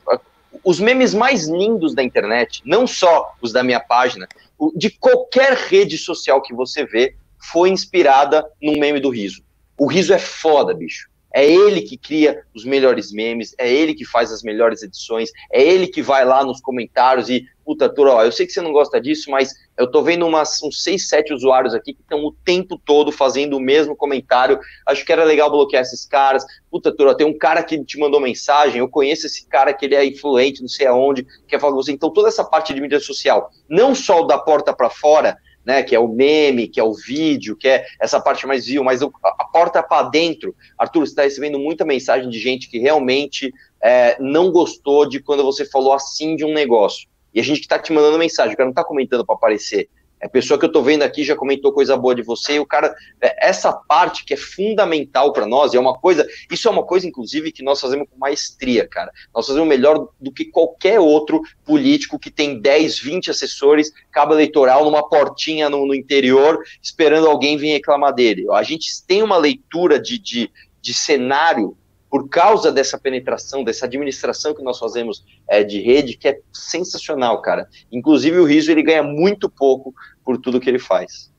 Os 0.63 0.79
memes 0.79 1.13
mais 1.13 1.47
lindos 1.47 1.93
da 1.93 2.01
internet, 2.01 2.61
não 2.65 2.87
só 2.87 3.33
os 3.41 3.51
da 3.51 3.63
minha 3.63 3.79
página, 3.79 4.27
de 4.75 4.89
qualquer 4.89 5.53
rede 5.53 5.97
social 5.97 6.41
que 6.41 6.53
você 6.53 6.85
vê, 6.85 7.15
foi 7.51 7.69
inspirada 7.69 8.45
num 8.61 8.79
meme 8.79 8.99
do 8.99 9.09
Riso. 9.09 9.43
O 9.77 9.87
Riso 9.87 10.13
é 10.13 10.19
foda, 10.19 10.73
bicho. 10.73 11.09
É 11.33 11.43
ele 11.43 11.81
que 11.81 11.97
cria 11.97 12.43
os 12.53 12.63
melhores 12.63 13.11
memes, 13.11 13.55
é 13.57 13.71
ele 13.71 13.95
que 13.95 14.05
faz 14.05 14.31
as 14.31 14.43
melhores 14.43 14.83
edições, 14.83 15.31
é 15.51 15.63
ele 15.63 15.87
que 15.87 16.01
vai 16.01 16.23
lá 16.23 16.45
nos 16.45 16.61
comentários 16.61 17.27
e, 17.27 17.43
puta, 17.65 17.89
Turo, 17.89 18.11
ó, 18.11 18.23
eu 18.23 18.31
sei 18.31 18.45
que 18.45 18.51
você 18.51 18.61
não 18.61 18.71
gosta 18.71 19.01
disso, 19.01 19.31
mas 19.31 19.51
eu 19.75 19.89
tô 19.89 20.03
vendo 20.03 20.27
umas, 20.27 20.61
uns 20.61 20.83
6, 20.83 21.09
7 21.09 21.33
usuários 21.33 21.73
aqui 21.73 21.93
que 21.93 22.01
estão 22.01 22.19
o 22.23 22.31
tempo 22.45 22.79
todo 22.85 23.11
fazendo 23.11 23.57
o 23.57 23.59
mesmo 23.59 23.95
comentário. 23.95 24.59
Acho 24.85 25.03
que 25.03 25.11
era 25.11 25.23
legal 25.23 25.49
bloquear 25.49 25.81
esses 25.81 26.05
caras. 26.05 26.45
Puta, 26.69 26.95
Turo, 26.95 27.15
tem 27.15 27.25
um 27.25 27.35
cara 27.35 27.63
que 27.63 27.83
te 27.83 27.97
mandou 27.97 28.19
mensagem, 28.19 28.77
eu 28.77 28.87
conheço 28.87 29.25
esse 29.25 29.47
cara 29.47 29.73
que 29.73 29.85
ele 29.85 29.95
é 29.95 30.05
influente, 30.05 30.61
não 30.61 30.69
sei 30.69 30.85
aonde, 30.85 31.25
quer 31.47 31.59
falar 31.59 31.73
com 31.73 31.81
você. 31.81 31.91
Então, 31.91 32.11
toda 32.11 32.27
essa 32.27 32.43
parte 32.43 32.73
de 32.73 32.81
mídia 32.81 32.99
social, 32.99 33.49
não 33.67 33.95
só 33.95 34.21
o 34.21 34.27
da 34.27 34.37
porta 34.37 34.71
para 34.71 34.91
fora, 34.91 35.35
né, 35.65 35.83
que 35.83 35.95
é 35.95 35.99
o 35.99 36.07
meme, 36.07 36.67
que 36.67 36.79
é 36.79 36.83
o 36.83 36.93
vídeo, 36.93 37.55
que 37.55 37.67
é 37.67 37.85
essa 37.99 38.19
parte 38.19 38.45
mais 38.45 38.65
viu, 38.65 38.83
mas 38.83 39.01
a 39.01 39.45
porta 39.51 39.81
para 39.81 40.09
dentro. 40.09 40.55
Arthur, 40.77 41.01
você 41.01 41.11
está 41.11 41.23
recebendo 41.23 41.59
muita 41.59 41.85
mensagem 41.85 42.29
de 42.29 42.39
gente 42.39 42.69
que 42.69 42.79
realmente 42.79 43.53
é, 43.81 44.17
não 44.19 44.51
gostou 44.51 45.07
de 45.07 45.19
quando 45.19 45.43
você 45.43 45.65
falou 45.65 45.93
assim 45.93 46.35
de 46.35 46.45
um 46.45 46.53
negócio. 46.53 47.07
E 47.33 47.39
a 47.39 47.43
gente 47.43 47.61
está 47.61 47.79
te 47.79 47.91
mandando 47.91 48.19
mensagem, 48.19 48.53
o 48.53 48.57
cara 48.57 48.67
não 48.67 48.71
está 48.71 48.83
comentando 48.83 49.25
para 49.25 49.35
aparecer. 49.35 49.89
É 50.23 50.27
pessoa 50.29 50.57
que 50.57 50.65
eu 50.65 50.71
tô 50.71 50.81
vendo 50.81 51.03
aqui 51.03 51.21
já 51.21 51.35
comentou 51.35 51.73
coisa 51.73 51.97
boa 51.97 52.15
de 52.15 52.21
você, 52.21 52.53
e 52.53 52.59
o 52.59 52.65
cara, 52.65 52.95
é, 53.21 53.49
essa 53.49 53.73
parte 53.73 54.23
que 54.23 54.33
é 54.33 54.37
fundamental 54.37 55.33
para 55.33 55.45
nós, 55.45 55.73
é 55.73 55.79
uma 55.79 55.93
coisa, 55.93 56.25
isso 56.49 56.65
é 56.69 56.71
uma 56.71 56.83
coisa, 56.83 57.05
inclusive, 57.05 57.51
que 57.51 57.61
nós 57.61 57.81
fazemos 57.81 58.07
com 58.09 58.17
maestria, 58.17 58.87
cara. 58.87 59.11
Nós 59.35 59.45
fazemos 59.45 59.67
melhor 59.67 60.07
do 60.21 60.31
que 60.31 60.45
qualquer 60.45 60.97
outro 60.97 61.41
político 61.65 62.17
que 62.17 62.31
tem 62.31 62.57
10, 62.57 62.99
20 62.99 63.31
assessores, 63.31 63.91
cabo 64.09 64.33
eleitoral, 64.33 64.85
numa 64.85 65.07
portinha 65.09 65.69
no, 65.69 65.85
no 65.85 65.93
interior, 65.93 66.63
esperando 66.81 67.27
alguém 67.27 67.57
vir 67.57 67.73
reclamar 67.73 68.13
dele. 68.13 68.45
A 68.51 68.63
gente 68.63 68.87
tem 69.05 69.21
uma 69.21 69.37
leitura 69.37 69.99
de, 69.99 70.17
de, 70.17 70.49
de 70.81 70.93
cenário 70.93 71.75
por 72.13 72.29
causa 72.29 72.71
dessa 72.71 72.95
penetração, 72.95 73.63
dessa 73.63 73.87
administração 73.87 74.53
que 74.53 74.61
nós 74.61 74.77
fazemos 74.77 75.25
é, 75.47 75.63
de 75.63 75.81
rede, 75.81 76.15
que 76.15 76.27
é 76.27 76.39
sensacional, 76.53 77.41
cara. 77.41 77.67
Inclusive 77.91 78.37
o 78.37 78.45
Riso 78.45 78.69
ele 78.69 78.83
ganha 78.83 79.01
muito 79.01 79.49
pouco 79.49 79.95
por 80.23 80.37
tudo 80.37 80.59
que 80.59 80.69
ele 80.69 80.79
faz. 80.79 81.31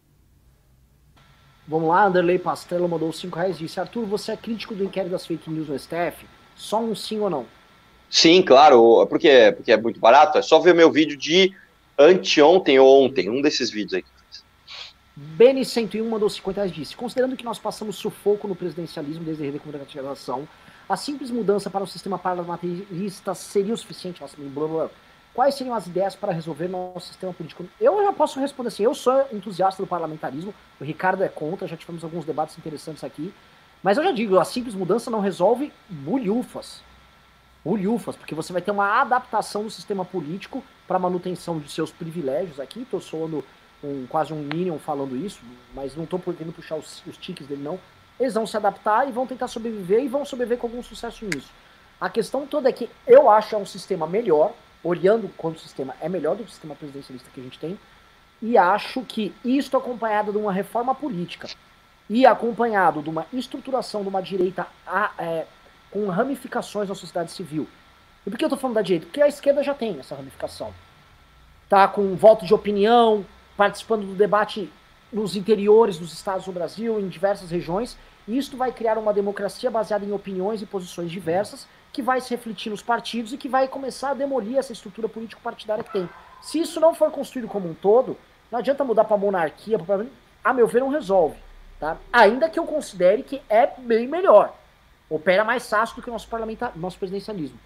Vamos 1.67 1.89
lá, 1.89 2.05
Anderley 2.05 2.39
Pastelo 2.39 2.89
mandou 2.89 3.13
5 3.13 3.37
reais 3.39 3.57
e 3.57 3.61
disse: 3.61 3.81
Arthur, 3.81 4.05
você 4.05 4.33
é 4.33 4.37
crítico 4.37 4.75
do 4.75 4.85
inquérito 4.85 5.13
das 5.13 5.27
fake 5.27 5.51
news 5.51 5.69
no 5.69 5.79
STF? 5.79 6.27
Só 6.55 6.81
um 6.81 6.95
sim 6.95 7.21
ou 7.21 7.31
não? 7.31 7.47
Sim, 8.11 8.43
claro, 8.43 9.07
porque, 9.09 9.53
porque 9.57 9.73
é 9.73 9.77
muito 9.77 9.99
barato. 9.99 10.39
É 10.39 10.43
só 10.43 10.61
ver 10.61 10.75
meu 10.75 10.93
vídeo 10.93 11.17
de 11.17 11.53
anteontem 11.99 12.79
ou 12.79 13.05
ontem, 13.05 13.31
um 13.31 13.41
desses 13.41 13.71
vídeos 13.71 13.95
aí. 13.95 14.05
Beni101 15.39 16.05
mandou 16.09 16.29
50 16.29 16.61
reais 16.61 16.71
e 16.71 16.75
disse: 16.75 16.97
Considerando 16.97 17.37
que 17.37 17.45
nós 17.45 17.59
passamos 17.59 17.97
sufoco 17.97 18.47
no 18.47 18.55
presidencialismo 18.55 19.25
desde 19.25 19.43
a 19.43 19.47
redemocratização, 19.47 20.47
a 20.89 20.97
simples 20.97 21.31
mudança 21.31 21.71
para 21.71 21.83
o 21.83 21.87
sistema 21.87 22.19
parlamentarista 22.19 23.35
seria 23.35 23.73
o 23.73 23.77
suficiente? 23.77 24.21
Nossa, 24.21 24.37
blá, 24.39 24.67
blá. 24.67 24.91
Quais 25.35 25.57
seriam 25.57 25.75
as 25.75 25.89
ideias 25.89 26.15
para 26.15 26.33
resolver 26.33 26.69
nosso 26.69 27.09
sistema 27.09 27.33
político? 27.33 27.67
Eu 27.81 28.05
já 28.05 28.13
posso 28.13 28.39
responder 28.39 28.69
assim, 28.69 28.85
eu 28.85 28.95
sou 28.95 29.27
entusiasta 29.33 29.83
do 29.83 29.87
parlamentarismo, 29.87 30.55
o 30.81 30.85
Ricardo 30.85 31.25
é 31.25 31.29
contra, 31.29 31.67
já 31.67 31.77
tivemos 31.77 32.05
alguns 32.05 32.25
debates 32.25 32.57
interessantes 32.57 33.03
aqui, 33.03 33.35
mas 33.83 33.99
eu 33.99 34.05
já 34.05 34.13
digo, 34.13 34.39
a 34.39 34.45
simples 34.45 34.77
mudança 34.77 35.11
não 35.11 35.19
resolve 35.19 35.73
bulhufas. 35.91 36.83
Bulhufas, 37.65 38.15
porque 38.15 38.35
você 38.35 38.53
vai 38.53 38.63
ter 38.63 38.71
uma 38.71 39.01
adaptação 39.01 39.65
do 39.65 39.71
sistema 39.71 40.05
político 40.05 40.63
para 40.87 41.01
manutenção 41.01 41.59
de 41.59 41.69
seus 41.69 41.91
privilégios 41.91 42.61
aqui, 42.61 42.83
estou 42.83 43.01
soando 43.01 43.45
um, 43.83 44.07
quase 44.07 44.33
um 44.33 44.37
Minion 44.37 44.79
falando 44.79 45.17
isso, 45.17 45.41
mas 45.75 45.97
não 45.97 46.05
estou 46.05 46.19
podendo 46.19 46.53
puxar 46.53 46.77
os, 46.77 47.03
os 47.07 47.17
tiques 47.17 47.47
dele 47.47 47.63
não, 47.63 47.81
eles 48.21 48.35
vão 48.35 48.47
se 48.47 48.57
adaptar 48.57 49.09
e 49.09 49.11
vão 49.11 49.27
tentar 49.27 49.49
sobreviver 49.49 50.05
e 50.05 50.07
vão 50.07 50.25
sobreviver 50.25 50.59
com 50.59 50.69
algum 50.69 50.83
sucesso 50.83 51.25
nisso. 51.25 51.51
A 52.01 52.09
questão 52.09 52.47
toda 52.47 52.69
é 52.69 52.73
que 52.73 52.89
eu 53.05 53.29
acho 53.29 53.57
é 53.57 53.59
um 53.59 53.67
sistema 53.67 54.07
melhor, 54.07 54.53
olhando 54.85 55.31
quando 55.37 55.57
o 55.57 55.59
sistema 55.59 55.97
é 56.01 56.09
melhor 56.09 56.37
do 56.37 56.45
que 56.45 56.51
o 56.51 56.53
sistema 56.53 56.75
presidencialista 56.75 57.31
que 57.33 57.41
a 57.41 57.43
gente 57.43 57.59
tem, 57.59 57.79
e 58.43 58.59
acho 58.59 59.03
que 59.03 59.35
isto 59.45 59.77
acompanhado 59.77 60.31
de 60.31 60.39
uma 60.39 60.53
reforma 60.53 60.95
política 60.95 61.49
e 62.09 62.27
acompanhado 62.27 63.03
de 63.03 63.09
uma 63.09 63.27
estruturação 63.33 64.03
de 64.03 64.09
uma 64.09 64.21
direita 64.21 64.67
a, 64.87 65.13
é, 65.19 65.47
com 65.91 66.07
ramificações 66.09 66.89
na 66.89 66.95
sociedade 66.95 67.33
civil. 67.33 67.67
E 68.27 68.31
por 68.31 68.37
que 68.37 68.45
eu 68.45 68.49
estou 68.49 68.59
falando 68.59 68.75
da 68.75 68.83
direita? 68.83 69.07
Porque 69.07 69.23
a 69.23 69.29
esquerda 69.29 69.63
já 69.63 69.75
tem 69.75 69.99
essa 69.99 70.15
ramificação. 70.15 70.75
tá 71.69 71.89
com 71.89 72.15
voto 72.15 72.45
de 72.45 72.53
opinião, 72.53 73.25
participando 73.57 74.07
do 74.07 74.15
debate 74.15 74.71
nos 75.13 75.37
interiores 75.37 75.99
dos 75.99 76.13
estados 76.13 76.45
do 76.45 76.53
Brasil, 76.53 77.01
em 77.01 77.09
diversas 77.09 77.51
regiões. 77.51 77.97
E 78.27 78.37
isto 78.37 78.57
vai 78.57 78.73
criar 78.73 78.99
uma 78.99 79.13
democracia 79.13 79.71
baseada 79.71 80.05
em 80.05 80.13
opiniões 80.13 80.61
e 80.61 80.67
posições 80.67 81.11
diversas, 81.11 81.67
que 81.95 82.03
vai 82.03 82.21
se 82.21 82.31
refletir 82.31 82.71
nos 82.71 82.83
partidos 82.83 83.33
e 83.33 83.39
que 83.39 83.49
vai 83.49 83.69
começar 83.69 84.11
a 84.11 84.15
demolir 84.15 84.59
essa 84.59 84.73
estrutura 84.73 85.09
político-partidária 85.09 85.85
que 85.85 85.93
tem. 85.93 86.11
Se 86.43 86.59
isso 86.59 86.81
não 86.81 86.93
for 86.93 87.09
construído 87.13 87.47
como 87.47 87.71
um 87.71 87.75
todo, 87.75 88.19
não 88.51 88.59
adianta 88.59 88.83
mudar 88.83 89.05
para 89.05 89.17
monarquia, 89.17 89.79
pra... 89.79 90.05
a 90.43 90.53
meu 90.53 90.67
ver, 90.67 90.81
não 90.81 90.89
resolve. 90.89 91.37
Tá? 91.79 91.97
Ainda 92.13 92.51
que 92.51 92.59
eu 92.59 92.67
considere 92.67 93.23
que 93.23 93.41
é 93.49 93.69
bem 93.79 94.09
melhor. 94.09 94.53
Opera 95.09 95.45
mais 95.45 95.69
fácil 95.71 95.95
do 95.95 96.03
que 96.03 96.11
o 96.11 96.13
nosso, 96.13 96.27
parlamentar... 96.27 96.73
nosso 96.77 96.99
presidencialismo. 96.99 97.59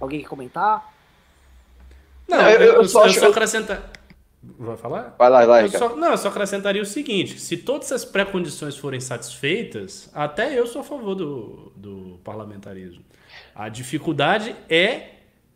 Alguém 0.00 0.20
quer 0.20 0.28
comentar? 0.28 0.92
Não, 2.26 2.50
eu, 2.50 2.60
eu, 2.60 2.74
eu 2.74 2.84
só, 2.88 3.06
eu 3.06 3.12
só 3.12 3.28
acrescentar. 3.28 3.88
Vai 4.42 4.76
falar? 4.76 5.14
Vai 5.16 5.30
lá, 5.30 5.46
vai. 5.46 5.64
Eu 5.64 5.68
só, 5.68 5.94
não, 5.94 6.10
eu 6.10 6.18
só 6.18 6.28
acrescentaria 6.28 6.82
o 6.82 6.86
seguinte: 6.86 7.38
se 7.38 7.56
todas 7.56 7.92
as 7.92 8.04
pré-condições 8.04 8.76
forem 8.76 9.00
satisfeitas, 9.00 10.10
até 10.12 10.58
eu 10.58 10.66
sou 10.66 10.80
a 10.80 10.84
favor 10.84 11.14
do, 11.14 11.72
do 11.76 12.18
parlamentarismo. 12.24 13.02
A 13.54 13.68
dificuldade 13.68 14.54
é 14.68 15.10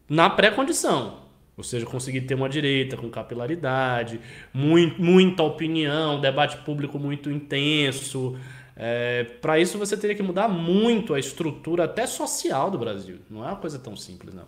na 0.09 0.31
pré-condição. 0.31 1.27
Ou 1.57 1.65
seja, 1.65 1.85
conseguir 1.85 2.20
ter 2.20 2.35
uma 2.35 2.49
direita 2.49 2.97
com 2.97 3.11
capilaridade, 3.11 4.20
muito, 4.55 5.03
muita 5.03 5.43
opinião, 5.43 6.20
debate 6.20 6.57
público 6.59 6.99
muito 7.01 7.31
intenso. 7.31 8.39
É, 8.77 9.25
Para 9.25 9.59
isso 9.59 9.77
você 9.77 9.97
teria 9.97 10.15
que 10.15 10.23
mudar 10.23 10.47
muito 10.47 11.15
a 11.15 11.19
estrutura 11.19 11.85
até 11.85 12.07
social 12.07 12.70
do 12.70 12.79
Brasil. 12.79 13.19
Não 13.29 13.43
é 13.43 13.49
uma 13.49 13.57
coisa 13.57 13.77
tão 13.77 13.97
simples, 13.97 14.33
não. 14.33 14.45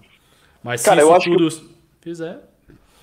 Mas 0.63 0.85
Cara, 0.85 1.01
se 1.01 1.03
eu 1.03 1.09
isso 1.09 1.17
acho 1.17 1.31
tudo 1.37 1.51
que... 1.51 1.75
fizer. 2.01 2.50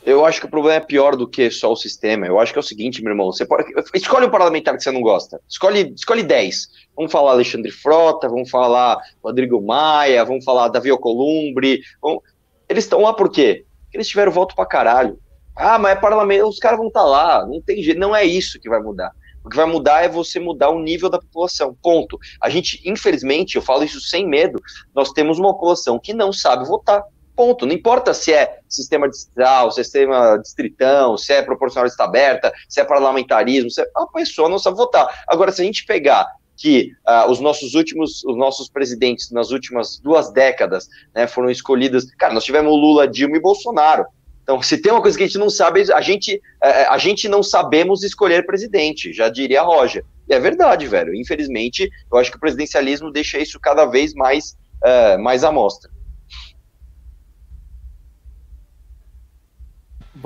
Eu 0.07 0.25
acho 0.25 0.39
que 0.39 0.45
o 0.45 0.49
problema 0.49 0.77
é 0.77 0.79
pior 0.79 1.17
do 1.17 1.27
que 1.27 1.51
só 1.51 1.69
o 1.69 1.75
sistema. 1.75 2.25
Eu 2.25 2.39
acho 2.39 2.53
que 2.53 2.57
é 2.57 2.61
o 2.61 2.63
seguinte, 2.63 3.03
meu 3.03 3.11
irmão. 3.11 3.29
Você 3.29 3.45
pode... 3.45 3.65
Escolhe 3.93 4.25
um 4.25 4.29
parlamentar 4.29 4.73
que 4.77 4.81
você 4.81 4.89
não 4.89 5.01
gosta. 5.01 5.38
Escolhe, 5.45 5.93
escolhe 5.93 6.23
10. 6.23 6.69
Vamos 6.95 7.11
falar 7.11 7.31
Alexandre 7.31 7.69
Frota, 7.69 8.29
vamos 8.29 8.49
falar 8.49 8.97
Rodrigo 9.21 9.61
Maia, 9.61 10.23
vamos 10.23 10.45
falar 10.45 10.69
Davi 10.69 10.89
Alcolumbre. 10.89 11.81
Vamos... 12.01 12.23
Eles 12.69 12.85
estão 12.85 13.01
lá 13.01 13.11
por 13.11 13.29
quê? 13.29 13.65
Porque 13.84 13.97
eles 13.97 14.07
tiveram 14.07 14.31
voto 14.31 14.55
pra 14.55 14.65
caralho. 14.65 15.19
Ah, 15.53 15.77
mas 15.77 15.97
é 15.97 15.99
parlamento. 15.99 16.47
Os 16.47 16.57
caras 16.57 16.77
vão 16.77 16.88
estar 16.88 17.01
tá 17.01 17.05
lá. 17.05 17.45
Não 17.45 17.61
tem 17.61 17.84
jeito. 17.84 17.99
Não 17.99 18.15
é 18.15 18.23
isso 18.23 18.61
que 18.61 18.69
vai 18.69 18.79
mudar. 18.79 19.11
O 19.43 19.49
que 19.49 19.57
vai 19.57 19.65
mudar 19.65 20.05
é 20.05 20.07
você 20.07 20.39
mudar 20.39 20.69
o 20.69 20.79
nível 20.79 21.09
da 21.09 21.19
população. 21.19 21.77
Ponto. 21.84 22.17
A 22.41 22.49
gente, 22.49 22.81
infelizmente, 22.89 23.57
eu 23.57 23.61
falo 23.61 23.84
isso 23.84 23.99
sem 23.99 24.25
medo, 24.25 24.61
nós 24.95 25.11
temos 25.11 25.38
uma 25.38 25.51
população 25.51 25.99
que 25.99 26.13
não 26.13 26.31
sabe 26.31 26.65
votar. 26.65 27.03
Ponto. 27.38 27.68
Não 27.68 27.73
importa 27.73 28.15
se 28.15 28.34
é 28.34 28.57
sistema 28.68 29.07
distrital, 29.07 29.72
sistema 29.72 30.38
distritão, 30.38 31.15
se 31.15 31.31
é 31.34 31.43
proporcional 31.43 31.85
lista 31.85 32.03
aberta, 32.03 32.51
se 32.68 32.81
é 32.81 32.84
parlamentarismo, 32.84 33.69
se 33.69 33.80
é... 33.80 33.85
a 33.95 34.07
pessoa 34.07 34.49
não 34.49 34.57
sabe 34.57 34.76
votar. 34.76 35.07
Agora, 35.27 35.51
se 35.51 35.61
a 35.61 35.65
gente 35.65 35.85
pegar 35.85 36.26
que 36.55 36.93
uh, 37.07 37.30
os 37.30 37.39
nossos 37.39 37.76
últimos, 37.76 38.26
os 38.26 38.35
nossos 38.35 38.68
presidentes 38.68 39.30
nas 39.30 39.51
últimas 39.51 39.99
duas 39.99 40.31
décadas, 40.31 40.89
né, 41.14 41.27
foram 41.27 41.51
escolhidos, 41.51 42.11
cara, 42.18 42.34
nós 42.34 42.43
tivemos 42.43 42.72
Lula, 42.72 43.07
Dilma 43.07 43.38
e 43.38 43.39
Bolsonaro. 43.39 44.07
Então, 44.41 44.59
se 44.64 44.81
tem 44.81 44.91
uma 44.91 45.01
coisa 45.01 45.15
que 45.15 45.23
a 45.23 45.27
gente 45.27 45.38
não 45.38 45.51
sabe, 45.51 45.93
a 45.93 46.01
gente, 46.01 46.38
uh, 46.38 46.89
a 46.89 46.97
gente 46.97 47.30
não 47.30 47.43
sabemos 47.43 48.01
escolher 48.01 48.47
presidente, 48.47 49.14
já 49.14 49.30
diria 49.30 49.61
Roger. 49.61 50.03
E 50.27 50.34
é 50.34 50.39
verdade, 50.39 50.88
velho. 50.88 51.14
Infelizmente, 51.14 51.88
eu 52.11 52.18
acho 52.18 52.31
que 52.31 52.38
o 52.38 52.39
presidencialismo 52.39 53.11
deixa 53.11 53.38
isso 53.38 53.59
cada 53.59 53.85
vez 53.85 54.15
mais, 54.15 54.57
uh, 54.84 55.22
mais 55.22 55.43
à 55.43 55.51
mostra. 55.51 55.95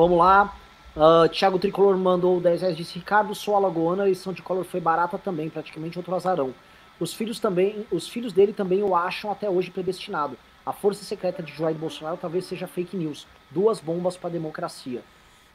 Vamos 0.01 0.17
lá. 0.17 0.57
Uh, 0.95 1.29
Thiago 1.29 1.59
Tricolor 1.59 1.95
mandou 1.95 2.41
10 2.41 2.61
reais, 2.61 2.75
disse 2.75 2.97
Ricardo, 2.97 3.35
sou 3.35 3.55
alagoana, 3.55 4.01
a 4.01 4.05
eleição 4.07 4.33
de 4.33 4.41
Collor 4.41 4.63
foi 4.63 4.79
barata 4.79 5.15
também, 5.15 5.47
praticamente 5.47 5.95
outro 5.95 6.15
azarão. 6.15 6.55
Os 6.99 7.13
filhos 7.13 7.39
também, 7.39 7.85
os 7.91 8.09
filhos 8.09 8.33
dele 8.33 8.51
também 8.51 8.81
o 8.81 8.95
acham 8.95 9.31
até 9.31 9.47
hoje 9.47 9.69
predestinado. 9.69 10.35
A 10.65 10.73
força 10.73 11.05
secreta 11.05 11.43
de 11.43 11.53
Jair 11.55 11.75
Bolsonaro 11.75 12.17
talvez 12.19 12.45
seja 12.45 12.65
fake 12.65 12.97
news. 12.97 13.27
Duas 13.51 13.79
bombas 13.79 14.17
para 14.17 14.31
a 14.31 14.33
democracia. 14.33 15.03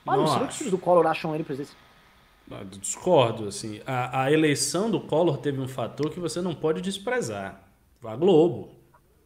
Mano, 0.05 0.23
não 0.23 0.29
será 0.29 0.47
que 0.47 0.53
os 0.53 0.59
filhos 0.59 0.71
do 0.71 0.79
Collor 0.79 1.09
acham 1.09 1.35
ele 1.35 1.43
presidente? 1.43 1.77
Discordo, 2.79 3.49
assim. 3.49 3.81
A, 3.85 4.23
a 4.23 4.33
eleição 4.33 4.89
do 4.89 5.01
Collor 5.01 5.39
teve 5.39 5.61
um 5.61 5.67
fator 5.67 6.09
que 6.09 6.21
você 6.21 6.41
não 6.41 6.55
pode 6.55 6.81
desprezar. 6.81 7.63
A 8.05 8.15
Globo. 8.15 8.71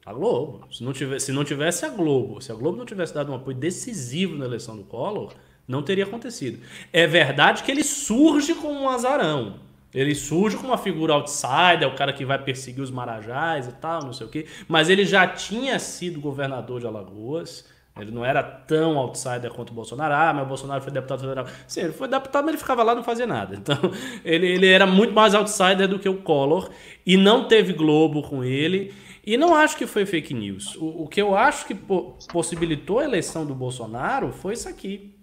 A 0.04 0.12
Globo. 0.12 0.66
Se 0.72 0.82
não, 0.82 0.92
tivesse, 0.92 1.26
se 1.26 1.32
não 1.32 1.44
tivesse 1.44 1.84
a 1.84 1.88
Globo, 1.88 2.40
se 2.40 2.50
a 2.50 2.54
Globo 2.54 2.78
não 2.78 2.86
tivesse 2.86 3.14
dado 3.14 3.30
um 3.30 3.34
apoio 3.34 3.56
decisivo 3.56 4.36
na 4.36 4.46
eleição 4.46 4.76
do 4.76 4.82
Collor, 4.82 5.32
não 5.68 5.82
teria 5.82 6.04
acontecido. 6.04 6.60
É 6.92 7.06
verdade 7.06 7.62
que 7.62 7.70
ele 7.70 7.84
surge 7.84 8.54
como 8.54 8.80
um 8.80 8.88
azarão. 8.88 9.56
Ele 9.92 10.14
surge 10.14 10.56
como 10.56 10.68
uma 10.68 10.78
figura 10.78 11.14
outsider, 11.14 11.88
o 11.88 11.96
cara 11.96 12.12
que 12.12 12.24
vai 12.24 12.38
perseguir 12.42 12.82
os 12.82 12.90
marajás 12.90 13.66
e 13.66 13.72
tal, 13.72 14.02
não 14.02 14.12
sei 14.12 14.26
o 14.26 14.30
quê. 14.30 14.46
Mas 14.68 14.88
ele 14.88 15.04
já 15.04 15.26
tinha 15.26 15.78
sido 15.78 16.20
governador 16.20 16.80
de 16.80 16.86
Alagoas. 16.86 17.64
Ele 17.98 18.12
não 18.12 18.24
era 18.24 18.42
tão 18.42 18.96
outsider 18.96 19.52
quanto 19.52 19.70
o 19.70 19.74
Bolsonaro. 19.74 20.14
Ah, 20.14 20.32
mas 20.32 20.44
o 20.44 20.48
Bolsonaro 20.48 20.80
foi 20.80 20.92
deputado 20.92 21.20
federal. 21.20 21.44
Sim, 21.66 21.80
ele 21.80 21.92
foi 21.92 22.08
deputado, 22.08 22.44
mas 22.44 22.54
ele 22.54 22.58
ficava 22.62 22.82
lá 22.84 22.92
e 22.92 22.96
não 22.96 23.02
fazia 23.02 23.26
nada. 23.26 23.56
Então, 23.60 23.76
ele, 24.24 24.46
ele 24.46 24.66
era 24.66 24.86
muito 24.86 25.12
mais 25.12 25.34
outsider 25.34 25.88
do 25.88 25.98
que 25.98 26.08
o 26.08 26.22
Collor. 26.22 26.70
E 27.04 27.16
não 27.16 27.46
teve 27.46 27.72
Globo 27.72 28.22
com 28.22 28.44
ele. 28.44 28.94
E 29.30 29.36
não 29.36 29.54
acho 29.54 29.76
que 29.76 29.86
foi 29.86 30.04
fake 30.04 30.34
news. 30.34 30.74
O, 30.74 31.04
o 31.04 31.06
que 31.06 31.22
eu 31.22 31.36
acho 31.36 31.64
que 31.64 31.72
po 31.72 32.16
possibilitou 32.32 32.98
a 32.98 33.04
eleição 33.04 33.46
do 33.46 33.54
Bolsonaro 33.54 34.32
foi 34.32 34.54
isso 34.54 34.68
aqui: 34.68 35.14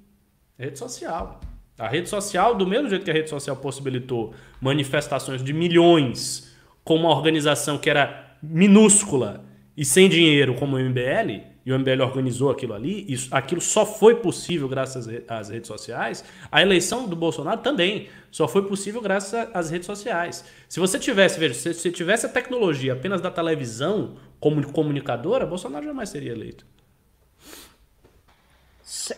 rede 0.57 0.79
social. 0.79 1.41
A 1.77 1.89
rede 1.89 2.07
social, 2.07 2.55
do 2.55 2.65
mesmo 2.65 2.87
jeito 2.87 3.03
que 3.03 3.11
a 3.11 3.13
rede 3.13 3.29
social 3.29 3.57
possibilitou 3.57 4.33
manifestações 4.61 5.43
de 5.43 5.51
milhões 5.51 6.55
com 6.85 6.95
uma 6.95 7.09
organização 7.09 7.77
que 7.77 7.89
era 7.89 8.37
minúscula 8.41 9.43
e 9.75 9.83
sem 9.83 10.07
dinheiro, 10.07 10.55
como 10.55 10.77
o 10.77 10.79
MBL, 10.79 11.41
e 11.67 11.71
o 11.73 11.77
MBL 11.77 12.01
organizou 12.01 12.49
aquilo 12.49 12.73
ali, 12.73 13.05
isso, 13.11 13.27
aquilo 13.29 13.59
só 13.59 13.85
foi 13.85 14.15
possível 14.15 14.69
graças 14.69 15.05
às 15.27 15.49
redes 15.49 15.67
sociais, 15.67 16.23
a 16.49 16.61
eleição 16.61 17.09
do 17.09 17.13
Bolsonaro 17.13 17.59
também 17.59 18.07
só 18.31 18.47
foi 18.47 18.65
possível 18.65 19.01
graças 19.01 19.49
às 19.53 19.69
redes 19.69 19.85
sociais. 19.85 20.45
Se 20.69 20.79
você 20.79 20.97
tivesse, 20.97 21.37
veja, 21.37 21.53
se 21.53 21.73
você 21.73 21.91
tivesse 21.91 22.25
a 22.25 22.29
tecnologia 22.29 22.93
apenas 22.93 23.19
da 23.19 23.29
televisão 23.29 24.15
como 24.39 24.65
comunicadora, 24.71 25.45
Bolsonaro 25.45 25.85
jamais 25.85 26.07
seria 26.07 26.31
eleito. 26.31 26.65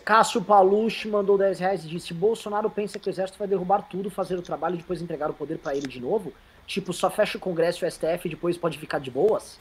Cássio 0.04 0.42
Palucci 0.42 1.06
mandou 1.06 1.38
10 1.38 1.60
reais 1.60 1.84
e 1.84 1.88
disse: 1.88 2.12
Bolsonaro 2.12 2.68
pensa 2.68 2.98
que 2.98 3.08
o 3.08 3.10
exército 3.10 3.38
vai 3.38 3.46
derrubar 3.46 3.82
tudo, 3.82 4.10
fazer 4.10 4.34
o 4.36 4.42
trabalho 4.42 4.74
e 4.74 4.78
depois 4.78 5.00
entregar 5.00 5.30
o 5.30 5.34
poder 5.34 5.58
para 5.58 5.76
ele 5.76 5.86
de 5.86 6.00
novo? 6.00 6.32
Tipo, 6.66 6.92
só 6.92 7.08
fecha 7.08 7.38
o 7.38 7.40
Congresso 7.40 7.84
e 7.84 7.88
o 7.88 7.90
STF 7.90 8.26
e 8.26 8.30
depois 8.30 8.56
pode 8.56 8.76
ficar 8.76 8.98
de 8.98 9.10
boas? 9.10 9.56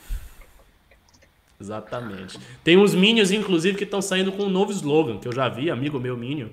Exatamente. 1.60 2.40
Tem 2.64 2.78
uns 2.78 2.96
Minions, 2.96 3.32
inclusive, 3.32 3.78
que 3.78 3.84
estão 3.84 4.02
saindo 4.02 4.32
com 4.32 4.44
um 4.44 4.50
novo 4.50 4.72
slogan, 4.72 5.18
que 5.18 5.28
eu 5.28 5.34
já 5.34 5.50
vi, 5.50 5.70
amigo 5.70 6.00
meu 6.00 6.16
Minion. 6.16 6.48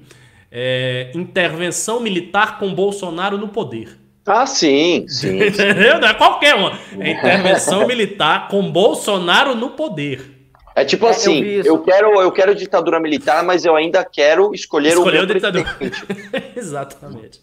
É, 0.50 1.12
intervenção 1.14 2.00
militar 2.00 2.58
com 2.58 2.74
Bolsonaro 2.74 3.38
no 3.38 3.48
poder. 3.48 3.98
Ah, 4.26 4.46
sim, 4.46 5.06
sim. 5.08 5.38
Entendeu? 5.46 6.00
Não 6.00 6.08
é 6.08 6.14
qualquer 6.14 6.54
uma. 6.56 6.76
É 6.98 7.10
intervenção 7.12 7.86
militar 7.88 8.48
com 8.48 8.70
Bolsonaro 8.70 9.54
no 9.54 9.70
poder. 9.70 10.32
É 10.74 10.84
tipo 10.84 11.06
é, 11.06 11.10
assim, 11.10 11.42
eu, 11.42 11.64
eu, 11.64 11.78
quero, 11.82 12.20
eu 12.20 12.30
quero 12.32 12.54
ditadura 12.54 13.00
militar, 13.00 13.42
mas 13.42 13.64
eu 13.64 13.74
ainda 13.74 14.04
quero 14.04 14.52
escolher, 14.52 14.90
escolher 14.90 15.20
o, 15.20 15.22
o 15.22 15.26
ditador. 15.26 15.64
Exatamente. 16.54 17.40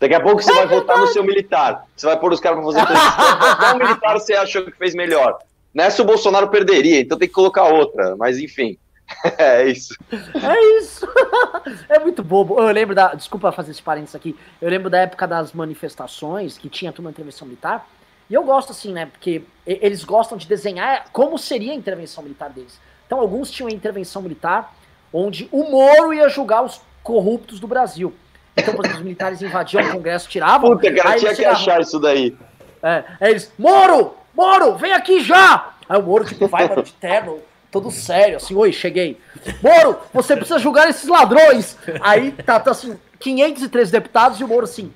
Daqui 0.00 0.14
a 0.14 0.20
pouco 0.20 0.42
você 0.42 0.52
vai 0.52 0.66
votar 0.66 0.98
no 0.98 1.06
seu 1.06 1.22
militar. 1.22 1.84
Você 1.94 2.06
vai 2.06 2.18
pôr 2.18 2.32
os 2.32 2.40
caras 2.40 2.58
para 2.58 2.84
fazer 2.84 3.56
Qual 3.56 3.78
militar 3.78 4.14
você 4.14 4.34
achou 4.34 4.64
que 4.64 4.72
fez 4.72 4.94
melhor? 4.94 5.38
Nessa 5.74 6.02
o 6.02 6.04
Bolsonaro 6.04 6.48
perderia, 6.48 7.00
então 7.00 7.18
tem 7.18 7.28
que 7.28 7.34
colocar 7.34 7.64
outra, 7.64 8.16
mas 8.16 8.38
enfim. 8.38 8.78
É 9.38 9.66
isso. 9.66 9.94
É 10.10 10.78
isso. 10.78 11.06
É 11.88 11.98
muito 11.98 12.22
bobo. 12.22 12.58
Eu 12.58 12.72
lembro 12.72 12.94
da. 12.94 13.14
Desculpa 13.14 13.52
fazer 13.52 13.70
esse 13.70 13.82
parênteses 13.82 14.14
aqui. 14.14 14.36
Eu 14.60 14.68
lembro 14.68 14.90
da 14.90 14.98
época 14.98 15.26
das 15.26 15.52
manifestações, 15.52 16.58
que 16.58 16.68
tinha 16.68 16.92
toda 16.92 17.06
uma 17.06 17.10
intervenção 17.10 17.46
militar. 17.46 17.88
E 18.28 18.34
eu 18.34 18.42
gosto 18.42 18.72
assim, 18.72 18.92
né? 18.92 19.06
Porque 19.06 19.42
eles 19.66 20.04
gostam 20.04 20.36
de 20.36 20.46
desenhar 20.46 21.06
como 21.12 21.38
seria 21.38 21.72
a 21.72 21.74
intervenção 21.74 22.22
militar 22.22 22.50
deles. 22.50 22.78
Então, 23.06 23.20
alguns 23.20 23.50
tinham 23.50 23.68
a 23.68 23.72
intervenção 23.72 24.22
militar 24.22 24.74
onde 25.12 25.48
o 25.52 25.70
Moro 25.70 26.12
ia 26.12 26.28
julgar 26.28 26.64
os 26.64 26.80
corruptos 27.02 27.60
do 27.60 27.66
Brasil. 27.66 28.12
Então, 28.56 28.74
exemplo, 28.74 28.96
os 28.96 29.02
militares 29.02 29.42
invadiam 29.42 29.84
o 29.84 29.92
Congresso, 29.92 30.28
tiravam. 30.28 30.70
Puta, 30.70 30.92
cara, 30.94 31.18
tinha 31.18 31.34
que 31.34 31.44
achar 31.44 31.80
isso 31.80 31.98
daí. 31.98 32.36
É, 32.82 33.04
aí 33.20 33.30
eles, 33.30 33.52
Moro! 33.58 34.14
Moro, 34.34 34.76
vem 34.76 34.92
aqui 34.92 35.20
já! 35.20 35.70
Aí 35.88 35.98
o 35.98 36.02
Moro, 36.02 36.24
tipo, 36.24 36.48
vai, 36.48 36.68
mano, 36.68 36.82
de 36.82 36.92
terno, 36.92 37.40
todo 37.70 37.90
sério, 37.90 38.36
assim, 38.36 38.54
oi, 38.54 38.72
cheguei. 38.72 39.20
Moro, 39.62 39.98
você 40.12 40.34
precisa 40.36 40.58
julgar 40.58 40.88
esses 40.88 41.08
ladrões! 41.08 41.76
Aí 42.00 42.32
tá, 42.32 42.58
tá 42.58 42.70
assim, 42.72 42.98
503 43.20 43.90
deputados 43.90 44.40
e 44.40 44.44
o 44.44 44.48
Moro 44.48 44.64
assim, 44.64 44.92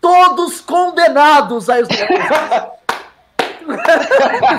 todos 0.00 0.60
condenados! 0.60 1.68
Aí 1.68 1.82
os 1.82 1.88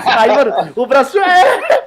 Aí, 0.06 0.34
mano, 0.34 0.72
o 0.76 0.86
Brasil 0.86 1.22
é. 1.22 1.84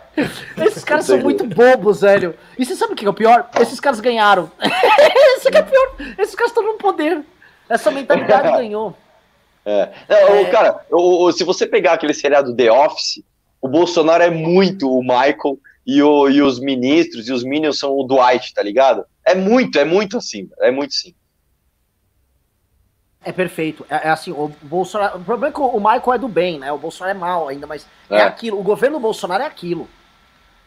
Esses 0.66 0.84
caras 0.84 1.06
são 1.06 1.18
muito 1.20 1.46
bobos, 1.46 2.02
velho. 2.02 2.36
E 2.58 2.66
você 2.66 2.76
sabe 2.76 2.94
o 2.94 2.96
que 2.96 3.06
é 3.06 3.10
o 3.10 3.14
pior? 3.14 3.50
Esses 3.60 3.80
caras 3.80 4.00
ganharam. 4.00 4.52
Esse 4.62 5.48
é 5.48 5.60
o 5.60 5.66
pior. 5.66 5.96
Esses 6.18 6.36
caras 6.36 6.52
estão 6.52 6.64
no 6.64 6.74
poder. 6.76 7.22
Essa 7.70 7.92
mentalidade 7.92 8.52
ganhou. 8.52 8.96
É. 9.68 9.92
Não, 10.08 10.36
é. 10.36 10.50
Cara, 10.50 10.80
o, 10.90 11.26
o, 11.26 11.32
se 11.34 11.44
você 11.44 11.68
pegar 11.68 11.94
aquele 11.94 12.14
seriado 12.14 12.56
The 12.56 12.72
Office, 12.72 13.22
o 13.62 13.68
Bolsonaro 13.68 14.24
é 14.24 14.30
muito 14.30 14.90
o 14.90 15.02
Michael 15.02 15.60
e, 15.86 16.02
o, 16.02 16.30
e 16.30 16.42
os 16.42 16.58
ministros 16.58 17.28
e 17.28 17.34
os 17.34 17.44
Minions 17.44 17.78
são 17.78 17.92
o 17.92 18.04
Dwight, 18.08 18.54
tá 18.54 18.64
ligado? 18.64 19.04
É 19.26 19.36
muito, 19.36 19.78
é 19.78 19.84
muito 19.84 20.18
assim, 20.18 20.50
é 20.60 20.72
muito 20.72 20.94
sim. 20.94 21.14
É 23.26 23.34
perfeito. 23.34 23.86
É, 23.90 24.08
é, 24.08 24.10
assim, 24.10 24.32
o 24.32 24.50
Bolsonaro. 24.62 25.18
O 25.18 25.24
problema 25.26 25.50
é 25.50 25.54
que 25.54 25.60
o 25.60 25.80
Michael 25.80 26.14
é 26.14 26.18
do 26.18 26.30
bem, 26.30 26.60
né? 26.60 26.72
O 26.72 26.78
Bolsonaro 26.78 27.18
é 27.18 27.20
mal 27.20 27.50
ainda, 27.50 27.68
mas 27.68 27.86
é, 28.10 28.20
é 28.20 28.22
aquilo. 28.22 28.58
O 28.58 28.64
governo 28.64 29.02
Bolsonaro 29.02 29.44
é 29.44 29.46
aquilo. 29.46 29.90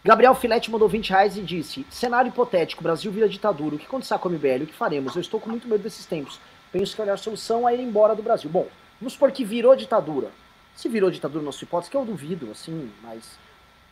Gabriel 0.05 0.35
Filete 0.35 0.71
mandou 0.71 0.87
20 0.87 1.09
reais 1.09 1.39
e 1.39 1.41
disse: 1.41 1.87
Cenário 1.89 2.29
hipotético, 2.29 2.83
Brasil 2.83 3.11
vira 3.11 3.27
ditadura. 3.27 3.77
O 3.77 3.79
que 3.79 3.87
acontecerá 3.87 4.19
com 4.19 4.29
o 4.29 4.33
MBL? 4.33 4.65
O 4.65 4.67
que 4.67 4.75
faremos? 4.75 5.15
Eu 5.15 5.23
estou 5.23 5.41
com 5.41 5.49
muito 5.49 5.67
medo 5.67 5.83
desses 5.83 6.05
tempos. 6.05 6.39
Penso 6.71 6.95
que 6.95 7.01
a 7.01 7.05
melhor 7.07 7.19
solução 7.19 7.67
é 7.67 7.75
ir 7.75 7.81
embora 7.81 8.15
do 8.15 8.23
Brasil. 8.23 8.51
Bom, 8.51 8.67
vamos 9.01 9.15
supor 9.15 9.33
que 9.33 9.45
virou 9.45 9.75
ditadura. 9.75 10.31
Se 10.77 10.89
virou 10.89 11.11
ditadura, 11.11 11.45
nossa 11.45 11.65
hipótese, 11.65 11.91
que 11.91 11.97
eu 11.97 12.05
duvido, 12.05 12.51
assim, 12.51 12.91
mas 13.03 13.39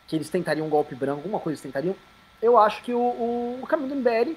que 0.07 0.17
eles 0.17 0.31
tentariam 0.31 0.67
um 0.67 0.71
golpe 0.71 0.95
branco, 0.95 1.19
alguma 1.19 1.41
coisa 1.41 1.55
eles 1.55 1.63
tentariam. 1.63 1.95
Eu 2.41 2.57
acho 2.57 2.83
que 2.83 2.95
o, 2.95 2.99
o, 2.99 3.61
o 3.63 3.67
caminho 3.67 3.91
do 3.91 3.97
MBL, 3.97 4.37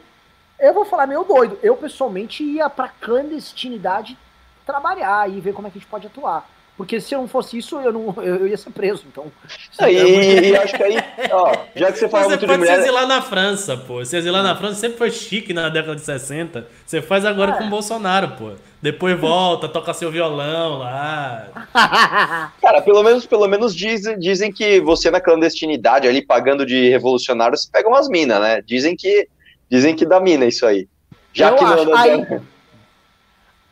eu 0.60 0.74
vou 0.74 0.86
falar 0.86 1.08
meio 1.08 1.24
doido. 1.24 1.58
Eu 1.62 1.78
pessoalmente 1.78 2.44
ia 2.44 2.70
pra 2.70 2.90
clandestinidade 2.90 4.18
trabalhar 4.66 5.30
e 5.30 5.40
ver 5.40 5.54
como 5.54 5.68
é 5.68 5.72
que 5.72 5.78
a 5.78 5.82
gente 5.82 5.90
pode 5.90 6.08
atuar. 6.08 6.50
Porque 6.82 7.00
se 7.00 7.14
eu 7.14 7.20
não 7.20 7.28
fosse 7.28 7.60
isso, 7.60 7.80
eu 7.80 7.94
não 7.94 8.12
eu, 8.18 8.38
eu 8.38 8.48
ia 8.48 8.58
ser 8.58 8.72
preso. 8.72 9.04
Então. 9.08 9.32
Aí, 9.78 9.98
é 9.98 10.04
muito... 10.04 10.46
E 10.46 10.58
acho 10.58 10.76
que 10.76 10.82
aí, 10.82 10.98
ó, 11.32 11.56
já 11.76 11.92
que 11.92 12.00
você 12.00 12.10
fala 12.10 12.24
você 12.24 12.30
muito 12.30 12.40
pode 12.48 12.54
de 12.54 12.58
mulher. 12.58 12.76
Você 12.76 12.82
exilar 12.82 13.08
na 13.08 13.22
França, 13.22 13.78
pô. 13.78 14.04
Se 14.04 14.18
exilar 14.18 14.42
na 14.42 14.56
França 14.56 14.80
sempre 14.80 14.98
foi 14.98 15.12
chique 15.12 15.54
na 15.54 15.70
década 15.70 15.96
de 15.96 16.02
60. 16.02 16.68
Você 16.84 17.00
faz 17.00 17.24
agora 17.24 17.52
é. 17.52 17.58
com 17.60 17.66
o 17.66 17.70
Bolsonaro, 17.70 18.30
pô. 18.30 18.54
Depois 18.82 19.16
volta, 19.20 19.70
toca 19.70 19.94
seu 19.94 20.10
violão 20.10 20.80
lá. 20.80 21.50
Cara, 22.60 22.82
pelo 22.82 23.04
menos, 23.04 23.28
pelo 23.28 23.48
menos 23.48 23.76
dizem, 23.76 24.18
dizem 24.18 24.52
que 24.52 24.82
você 24.82 25.12
na 25.12 25.22
clandestinidade 25.22 26.08
ali, 26.08 26.26
pagando 26.26 26.66
de 26.66 26.90
revolucionário, 26.90 27.56
você 27.56 27.70
pega 27.72 27.88
umas 27.88 28.10
minas, 28.10 28.42
né? 28.42 28.60
Dizem 28.66 28.96
que, 28.96 29.28
dizem 29.70 29.96
que 29.96 30.04
dá 30.04 30.20
mina 30.20 30.46
isso 30.46 30.66
aí. 30.66 30.88
Já 31.32 31.50
eu 31.50 31.58
que 31.58 31.64
acho. 31.64 31.86
No, 31.86 31.96
aí, 31.96 32.26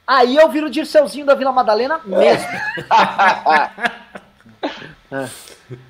aí 0.09 0.35
eu 0.35 0.49
viro 0.49 0.67
o 0.67 0.69
Dirceuzinho 0.69 1.25
da 1.25 1.35
Vila 1.35 1.51
Madalena 1.51 1.99
mesmo. 2.05 2.47
é. 5.11 5.29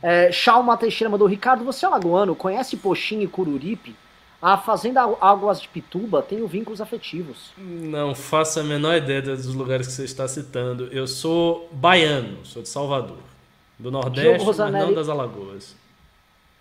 É, 0.02 0.32
Chalma 0.32 0.78
Teixeira 0.78 1.10
mandou, 1.10 1.28
Ricardo, 1.28 1.64
você 1.64 1.86
é 1.86 1.90
lagoano, 1.90 2.36
conhece 2.36 2.78
Poxim 2.78 3.22
e 3.22 3.28
Cururipe? 3.28 3.96
A 4.42 4.58
Fazenda 4.58 5.02
Águas 5.20 5.62
de 5.62 5.68
Pituba 5.68 6.22
tem 6.22 6.46
vínculos 6.48 6.80
afetivos. 6.80 7.52
Não 7.58 8.16
faço 8.16 8.62
a 8.62 8.64
menor 8.64 8.96
ideia 8.96 9.22
dos 9.22 9.54
lugares 9.54 9.88
que 9.88 9.94
você 9.94 10.06
está 10.06 10.26
citando. 10.30 10.86
Eu 10.94 11.08
sou 11.08 11.68
baiano, 11.74 12.46
sou 12.46 12.62
de 12.62 12.70
Salvador. 12.70 13.18
Do 13.78 13.92
Nordeste, 13.92 14.46
mas 14.46 14.58
não 14.58 14.94
das 14.94 15.10
Alagoas. 15.10 15.76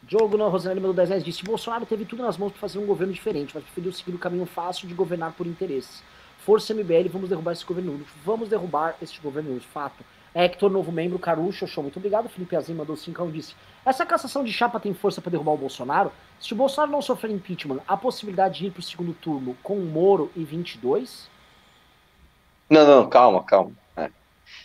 Diogo 0.02 0.36
no 0.36 0.48
Rosanelli 0.48 0.80
mandou 0.80 0.94
10 0.94 1.08
reais 1.08 1.24
disse: 1.24 1.44
Bolsonaro 1.44 1.84
teve 1.84 2.04
tudo 2.04 2.22
nas 2.22 2.36
mãos 2.36 2.50
para 2.50 2.60
fazer 2.60 2.78
um 2.78 2.86
governo 2.86 3.12
diferente, 3.12 3.52
mas 3.54 3.62
preferiu 3.62 3.92
seguir 3.92 4.14
o 4.14 4.18
caminho 4.18 4.46
fácil 4.46 4.88
de 4.88 4.94
governar 4.94 5.32
por 5.32 5.46
interesses. 5.46 6.02
Força 6.48 6.72
MBL, 6.72 7.10
vamos 7.12 7.28
derrubar 7.28 7.52
esse 7.52 7.62
governo 7.62 8.00
Vamos 8.24 8.48
derrubar 8.48 8.96
este 9.02 9.20
governo 9.20 9.60
Fato. 9.60 10.02
Hector, 10.34 10.70
novo 10.70 10.90
membro, 10.90 11.18
Carucho, 11.18 11.66
show, 11.66 11.82
muito 11.82 11.98
obrigado. 11.98 12.26
Felipe 12.26 12.56
Azim 12.56 12.72
mandou 12.72 12.96
5 12.96 13.28
e 13.28 13.32
disse: 13.32 13.54
Essa 13.84 14.06
cassação 14.06 14.42
de 14.42 14.50
chapa 14.50 14.80
tem 14.80 14.94
força 14.94 15.20
para 15.20 15.30
derrubar 15.30 15.52
o 15.52 15.58
Bolsonaro? 15.58 16.10
Se 16.40 16.54
o 16.54 16.56
Bolsonaro 16.56 16.90
não 16.90 17.02
sofrer 17.02 17.30
impeachment, 17.32 17.80
há 17.86 17.98
possibilidade 17.98 18.60
de 18.60 18.66
ir 18.68 18.70
para 18.70 18.80
o 18.80 18.82
segundo 18.82 19.12
turno 19.12 19.58
com 19.62 19.76
Moro 19.76 20.32
e 20.34 20.42
22? 20.42 21.28
Não, 22.70 22.86
não, 22.86 23.06
calma, 23.10 23.44
calma. 23.44 23.72
É. 23.94 24.08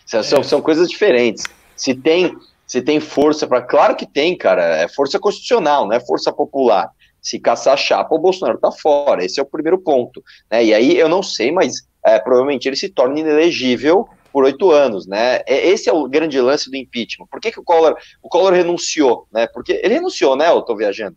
São, 0.06 0.40
é. 0.40 0.42
são 0.42 0.62
coisas 0.62 0.88
diferentes. 0.88 1.44
Se 1.76 1.94
tem, 1.94 2.34
se 2.66 2.80
tem 2.80 2.98
força 2.98 3.46
para. 3.46 3.60
Claro 3.60 3.94
que 3.94 4.06
tem, 4.06 4.38
cara. 4.38 4.64
É 4.64 4.88
força 4.88 5.18
constitucional, 5.18 5.86
não 5.86 5.92
é 5.92 6.00
força 6.00 6.32
popular. 6.32 6.90
Se 7.24 7.40
caçar 7.40 7.74
a 7.74 7.76
chapa, 7.76 8.14
o 8.14 8.18
Bolsonaro 8.18 8.58
tá 8.58 8.70
fora. 8.70 9.24
Esse 9.24 9.40
é 9.40 9.42
o 9.42 9.46
primeiro 9.46 9.78
ponto. 9.78 10.22
Né? 10.50 10.66
E 10.66 10.74
aí 10.74 10.96
eu 10.96 11.08
não 11.08 11.22
sei, 11.22 11.50
mas 11.50 11.88
é, 12.04 12.18
provavelmente 12.20 12.68
ele 12.68 12.76
se 12.76 12.90
torna 12.90 13.18
inelegível 13.18 14.06
por 14.30 14.44
oito 14.44 14.70
anos, 14.70 15.06
né? 15.06 15.36
É, 15.46 15.68
esse 15.68 15.88
é 15.88 15.92
o 15.92 16.08
grande 16.08 16.40
lance 16.40 16.70
do 16.70 16.76
impeachment. 16.76 17.26
Por 17.30 17.40
que, 17.40 17.50
que 17.52 17.60
o 17.60 17.64
Collor, 17.64 17.96
o 18.22 18.28
Collor 18.28 18.52
renunciou, 18.52 19.26
né? 19.32 19.46
Porque 19.46 19.80
ele 19.82 19.94
renunciou, 19.94 20.36
né? 20.36 20.50
Eu 20.50 20.60
tô 20.60 20.76
viajando. 20.76 21.16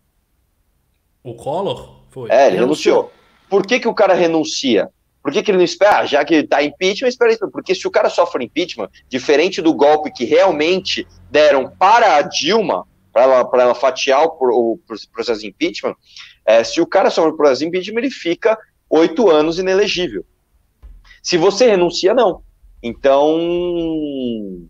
O 1.23 1.33
Collor? 1.33 2.03
Foi. 2.09 2.29
É, 2.31 2.47
ele 2.47 2.57
renunciou. 2.57 2.95
renunciou. 2.95 3.11
Por 3.49 3.65
que, 3.65 3.79
que 3.79 3.87
o 3.87 3.93
cara 3.93 4.13
renuncia? 4.13 4.89
Por 5.27 5.33
que, 5.33 5.43
que 5.43 5.51
ele 5.51 5.57
não 5.57 5.65
espera? 5.65 5.99
Ah, 5.99 6.05
já 6.05 6.23
que 6.23 6.43
tá 6.43 6.63
impeachment, 6.63 7.09
espera 7.09 7.33
isso. 7.33 7.49
Porque 7.51 7.75
se 7.75 7.85
o 7.85 7.91
cara 7.91 8.09
sofre 8.09 8.45
impeachment, 8.45 8.89
diferente 9.09 9.61
do 9.61 9.73
golpe 9.73 10.09
que 10.09 10.23
realmente 10.23 11.05
deram 11.29 11.69
para 11.69 12.15
a 12.15 12.21
Dilma, 12.21 12.87
para 13.17 13.23
ela, 13.23 13.49
ela 13.53 13.73
fatiar 13.73 14.23
o, 14.23 14.73
o 14.73 14.79
processo 15.11 15.41
de 15.41 15.47
impeachment, 15.47 15.95
é, 16.45 16.63
se 16.63 16.79
o 16.79 16.85
cara 16.85 17.09
sofre 17.09 17.31
o 17.31 17.35
processo 17.35 17.61
de 17.61 17.67
impeachment, 17.67 17.99
ele 17.99 18.11
fica 18.11 18.55
oito 18.87 19.29
anos 19.29 19.57
inelegível. 19.57 20.23
Se 21.23 21.35
você 21.35 21.67
renuncia, 21.67 22.13
não. 22.13 22.43
Então, 22.81 23.35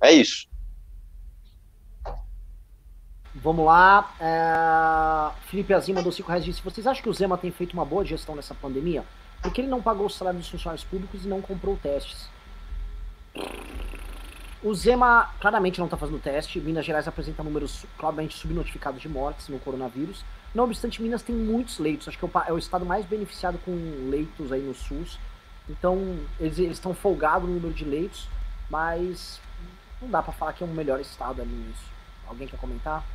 é 0.01 0.13
isso. 0.13 0.47
Vamos 3.35 3.65
lá. 3.65 4.15
É... 4.19 5.47
Felipe 5.47 5.73
Azim 5.73 5.93
mandou 5.93 6.11
5 6.11 6.27
reais 6.29 6.45
disse: 6.45 6.61
Vocês 6.63 6.87
acham 6.87 7.03
que 7.03 7.09
o 7.09 7.13
Zema 7.13 7.37
tem 7.37 7.51
feito 7.51 7.73
uma 7.73 7.85
boa 7.85 8.05
gestão 8.05 8.33
nessa 8.33 8.55
pandemia? 8.55 9.03
Porque 9.41 9.59
ele 9.59 9.67
não 9.67 9.81
pagou 9.81 10.07
o 10.07 10.09
salário 10.09 10.39
dos 10.39 10.49
funcionários 10.49 10.85
públicos 10.85 11.25
e 11.25 11.27
não 11.27 11.41
comprou 11.41 11.77
testes. 11.77 12.29
O 14.67 14.75
Zema 14.75 15.29
claramente 15.39 15.79
não 15.79 15.85
está 15.85 15.95
fazendo 15.95 16.19
teste. 16.19 16.59
Minas 16.59 16.85
Gerais 16.85 17.07
apresenta 17.07 17.41
números 17.41 17.85
claramente 17.97 18.35
subnotificados 18.35 19.01
de 19.01 19.07
mortes 19.07 19.47
no 19.47 19.57
coronavírus. 19.59 20.25
Não 20.53 20.65
obstante, 20.65 21.01
Minas 21.01 21.21
tem 21.21 21.33
muitos 21.33 21.79
leitos. 21.79 22.09
Acho 22.09 22.19
que 22.19 22.25
é 22.45 22.51
o 22.51 22.57
estado 22.57 22.85
mais 22.85 23.05
beneficiado 23.05 23.57
com 23.63 23.71
leitos 24.09 24.51
aí 24.51 24.61
no 24.61 24.75
SUS. 24.75 25.17
Então, 25.69 26.19
eles 26.37 26.57
estão 26.57 26.93
folgados 26.93 27.47
no 27.47 27.55
número 27.55 27.73
de 27.73 27.85
leitos, 27.85 28.27
mas 28.69 29.39
não 30.01 30.09
dá 30.09 30.21
para 30.21 30.33
falar 30.33 30.51
que 30.51 30.65
é 30.65 30.67
um 30.67 30.73
melhor 30.73 30.99
estado 30.99 31.41
ali 31.41 31.49
nisso. 31.49 31.85
Alguém 32.27 32.45
quer 32.45 32.59
comentar? 32.59 33.05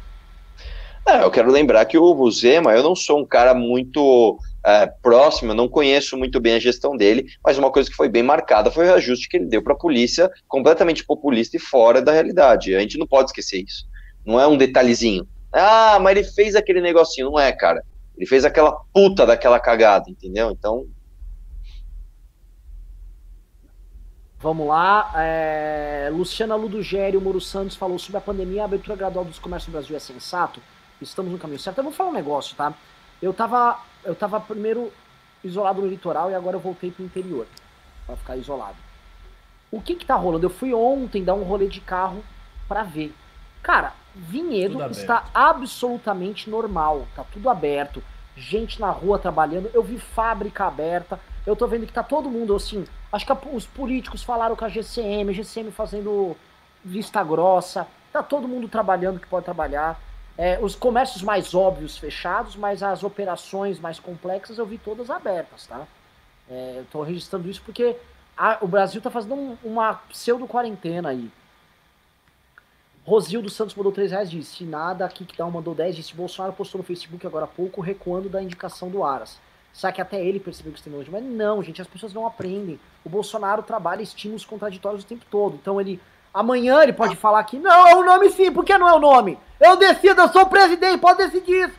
É, 1.06 1.22
eu 1.22 1.30
quero 1.30 1.50
lembrar 1.50 1.84
que 1.84 1.98
o 1.98 2.30
Zema, 2.30 2.72
eu 2.74 2.82
não 2.82 2.94
sou 2.94 3.20
um 3.20 3.26
cara 3.26 3.52
muito 3.54 4.38
é, 4.64 4.86
próximo, 4.86 5.50
eu 5.50 5.56
não 5.56 5.68
conheço 5.68 6.16
muito 6.16 6.40
bem 6.40 6.54
a 6.54 6.60
gestão 6.60 6.96
dele, 6.96 7.26
mas 7.44 7.58
uma 7.58 7.72
coisa 7.72 7.90
que 7.90 7.96
foi 7.96 8.08
bem 8.08 8.22
marcada 8.22 8.70
foi 8.70 8.86
o 8.88 8.94
ajuste 8.94 9.28
que 9.28 9.36
ele 9.36 9.46
deu 9.46 9.62
para 9.62 9.72
a 9.72 9.78
polícia, 9.78 10.30
completamente 10.46 11.04
populista 11.04 11.56
e 11.56 11.60
fora 11.60 12.00
da 12.00 12.12
realidade. 12.12 12.74
A 12.74 12.80
gente 12.80 12.98
não 12.98 13.06
pode 13.06 13.30
esquecer 13.30 13.64
isso. 13.66 13.84
Não 14.24 14.40
é 14.40 14.46
um 14.46 14.56
detalhezinho. 14.56 15.26
Ah, 15.52 15.98
mas 16.00 16.16
ele 16.16 16.26
fez 16.26 16.54
aquele 16.54 16.80
negocinho. 16.80 17.30
Não 17.30 17.38
é, 17.38 17.50
cara. 17.52 17.82
Ele 18.16 18.26
fez 18.26 18.44
aquela 18.44 18.72
puta 18.94 19.26
daquela 19.26 19.58
cagada, 19.58 20.08
entendeu? 20.08 20.50
Então, 20.50 20.86
Vamos 24.38 24.66
lá. 24.66 25.12
É... 25.16 26.10
Luciana 26.12 26.56
Ludogério 26.56 27.20
Moro 27.20 27.40
Santos 27.40 27.76
falou 27.76 27.96
sobre 27.96 28.18
a 28.18 28.20
pandemia. 28.20 28.62
A 28.62 28.64
abertura 28.64 28.96
gradual 28.96 29.24
dos 29.24 29.38
comércios 29.38 29.72
no 29.72 29.78
Brasil 29.78 29.96
é 29.96 30.00
sensato. 30.00 30.60
Estamos 31.02 31.32
no 31.32 31.38
caminho 31.38 31.58
certo. 31.58 31.78
Eu 31.78 31.84
vou 31.84 31.92
falar 31.92 32.10
um 32.10 32.14
negócio, 32.14 32.56
tá? 32.56 32.72
Eu 33.20 33.32
tava, 33.32 33.78
eu 34.04 34.14
tava 34.14 34.40
primeiro 34.40 34.92
isolado 35.44 35.80
no 35.80 35.88
litoral 35.88 36.30
e 36.30 36.34
agora 36.34 36.56
eu 36.56 36.60
voltei 36.60 36.90
pro 36.90 37.04
interior 37.04 37.46
para 38.06 38.16
ficar 38.16 38.36
isolado. 38.36 38.76
O 39.70 39.80
que 39.80 39.94
que 39.94 40.04
tá 40.04 40.14
rolando? 40.14 40.46
Eu 40.46 40.50
fui 40.50 40.74
ontem 40.74 41.24
dar 41.24 41.34
um 41.34 41.42
rolê 41.42 41.66
de 41.66 41.80
carro 41.80 42.22
para 42.68 42.82
ver. 42.82 43.14
Cara, 43.62 43.94
Vinhedo 44.14 44.82
está 44.90 45.24
absolutamente 45.32 46.50
normal. 46.50 47.06
Tá 47.14 47.24
tudo 47.32 47.48
aberto. 47.48 48.02
Gente 48.36 48.80
na 48.80 48.90
rua 48.90 49.18
trabalhando. 49.18 49.70
Eu 49.72 49.82
vi 49.82 49.98
fábrica 49.98 50.66
aberta. 50.66 51.18
Eu 51.46 51.56
tô 51.56 51.66
vendo 51.66 51.86
que 51.86 51.92
tá 51.92 52.02
todo 52.02 52.30
mundo 52.30 52.54
assim 52.54 52.84
Acho 53.12 53.26
que 53.26 53.32
os 53.52 53.66
políticos 53.66 54.22
falaram 54.22 54.56
com 54.56 54.64
a 54.64 54.70
GCM, 54.70 55.30
a 55.30 55.34
GCM 55.34 55.70
fazendo 55.70 56.34
vista 56.82 57.22
grossa. 57.22 57.86
Tá 58.10 58.22
todo 58.22 58.48
mundo 58.48 58.68
trabalhando 58.68 59.20
que 59.20 59.26
pode 59.26 59.44
trabalhar. 59.44 60.00
É, 60.36 60.58
os 60.60 60.74
comércios 60.74 61.22
mais 61.22 61.54
óbvios 61.54 61.98
fechados, 61.98 62.56
mas 62.56 62.82
as 62.82 63.02
operações 63.02 63.78
mais 63.78 63.98
complexas 63.98 64.58
eu 64.58 64.64
vi 64.64 64.78
todas 64.78 65.10
abertas, 65.10 65.66
tá? 65.66 65.86
É, 66.48 66.76
eu 66.78 66.86
tô 66.90 67.02
registrando 67.02 67.48
isso 67.48 67.62
porque 67.62 67.96
a, 68.36 68.58
o 68.60 68.66
Brasil 68.66 69.00
tá 69.00 69.10
fazendo 69.10 69.34
um, 69.34 69.56
uma 69.62 69.94
pseudo-quarentena 69.94 71.10
aí. 71.10 71.30
Rosildo 73.04 73.50
Santos 73.50 73.74
mandou 73.74 73.92
3 73.92 74.12
reais, 74.12 74.30
disse 74.30 74.64
nada, 74.64 75.04
aqui 75.04 75.24
que 75.24 75.36
dá 75.36 75.44
mandou 75.46 75.74
10, 75.74 75.96
disse 75.96 76.14
Bolsonaro 76.14 76.52
postou 76.52 76.78
no 76.78 76.84
Facebook 76.84 77.26
agora 77.26 77.44
há 77.44 77.48
pouco 77.48 77.80
recuando 77.80 78.28
da 78.28 78.42
indicação 78.42 78.88
do 78.88 79.04
Aras. 79.04 79.40
Será 79.72 79.92
que 79.92 80.00
até 80.00 80.24
ele 80.24 80.38
percebeu 80.38 80.72
que 80.72 80.78
isso 80.78 80.88
tem 80.88 80.98
hoje? 80.98 81.10
Mas 81.10 81.24
não, 81.24 81.62
gente, 81.62 81.80
as 81.80 81.88
pessoas 81.88 82.12
não 82.12 82.26
aprendem. 82.26 82.78
O 83.04 83.08
Bolsonaro 83.08 83.62
trabalha 83.62 84.02
estímulos 84.02 84.44
contraditórios 84.44 85.02
o 85.02 85.06
tempo 85.06 85.24
todo. 85.30 85.54
Então 85.54 85.80
ele 85.80 86.00
Amanhã 86.32 86.82
ele 86.82 86.92
pode 86.92 87.14
falar 87.16 87.44
que 87.44 87.58
não, 87.58 87.88
é 87.88 87.94
o 87.94 88.04
nome 88.04 88.30
sim, 88.30 88.50
por 88.50 88.64
que 88.64 88.76
não 88.78 88.88
é 88.88 88.94
o 88.94 89.00
nome? 89.00 89.38
Eu 89.60 89.76
decido, 89.76 90.20
eu 90.20 90.28
sou 90.28 90.42
o 90.42 90.48
presidente, 90.48 90.98
pode 90.98 91.18
decidir. 91.18 91.72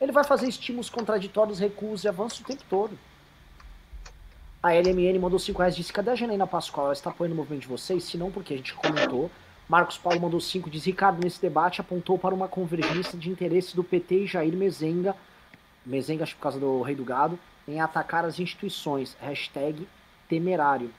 Ele 0.00 0.12
vai 0.12 0.24
fazer 0.24 0.48
estímulos 0.48 0.88
contraditórios, 0.88 1.58
recursos 1.58 2.04
e 2.04 2.08
avanços 2.08 2.40
o 2.40 2.44
tempo 2.44 2.62
todo. 2.70 2.98
A 4.62 4.72
LMN 4.72 5.18
mandou 5.18 5.38
5 5.38 5.58
reais 5.58 5.76
disse: 5.76 5.92
Cadê 5.92 6.10
a 6.10 6.14
Janaína 6.14 6.46
Pascoal? 6.46 6.86
Ela 6.86 6.94
está 6.94 7.10
apoiando 7.10 7.34
o 7.34 7.36
movimento 7.36 7.62
de 7.62 7.68
vocês? 7.68 8.04
Se 8.04 8.16
não, 8.16 8.30
porque 8.30 8.54
a 8.54 8.56
gente 8.56 8.74
comentou. 8.74 9.30
Marcos 9.68 9.98
Paulo 9.98 10.20
mandou 10.20 10.40
5, 10.40 10.70
diz: 10.70 10.84
Ricardo, 10.84 11.22
nesse 11.22 11.40
debate 11.40 11.80
apontou 11.80 12.18
para 12.18 12.34
uma 12.34 12.48
convergência 12.48 13.18
de 13.18 13.30
interesses 13.30 13.74
do 13.74 13.84
PT 13.84 14.24
e 14.24 14.26
Jair 14.26 14.56
Mezenga, 14.56 15.14
Mezenga, 15.84 16.24
acho 16.24 16.34
por 16.36 16.42
causa 16.42 16.58
do 16.58 16.82
Rei 16.82 16.94
do 16.94 17.04
Gado, 17.04 17.38
em 17.66 17.80
atacar 17.80 18.24
as 18.24 18.40
instituições. 18.40 19.16
Hashtag 19.20 19.86
temerário. 20.28 20.90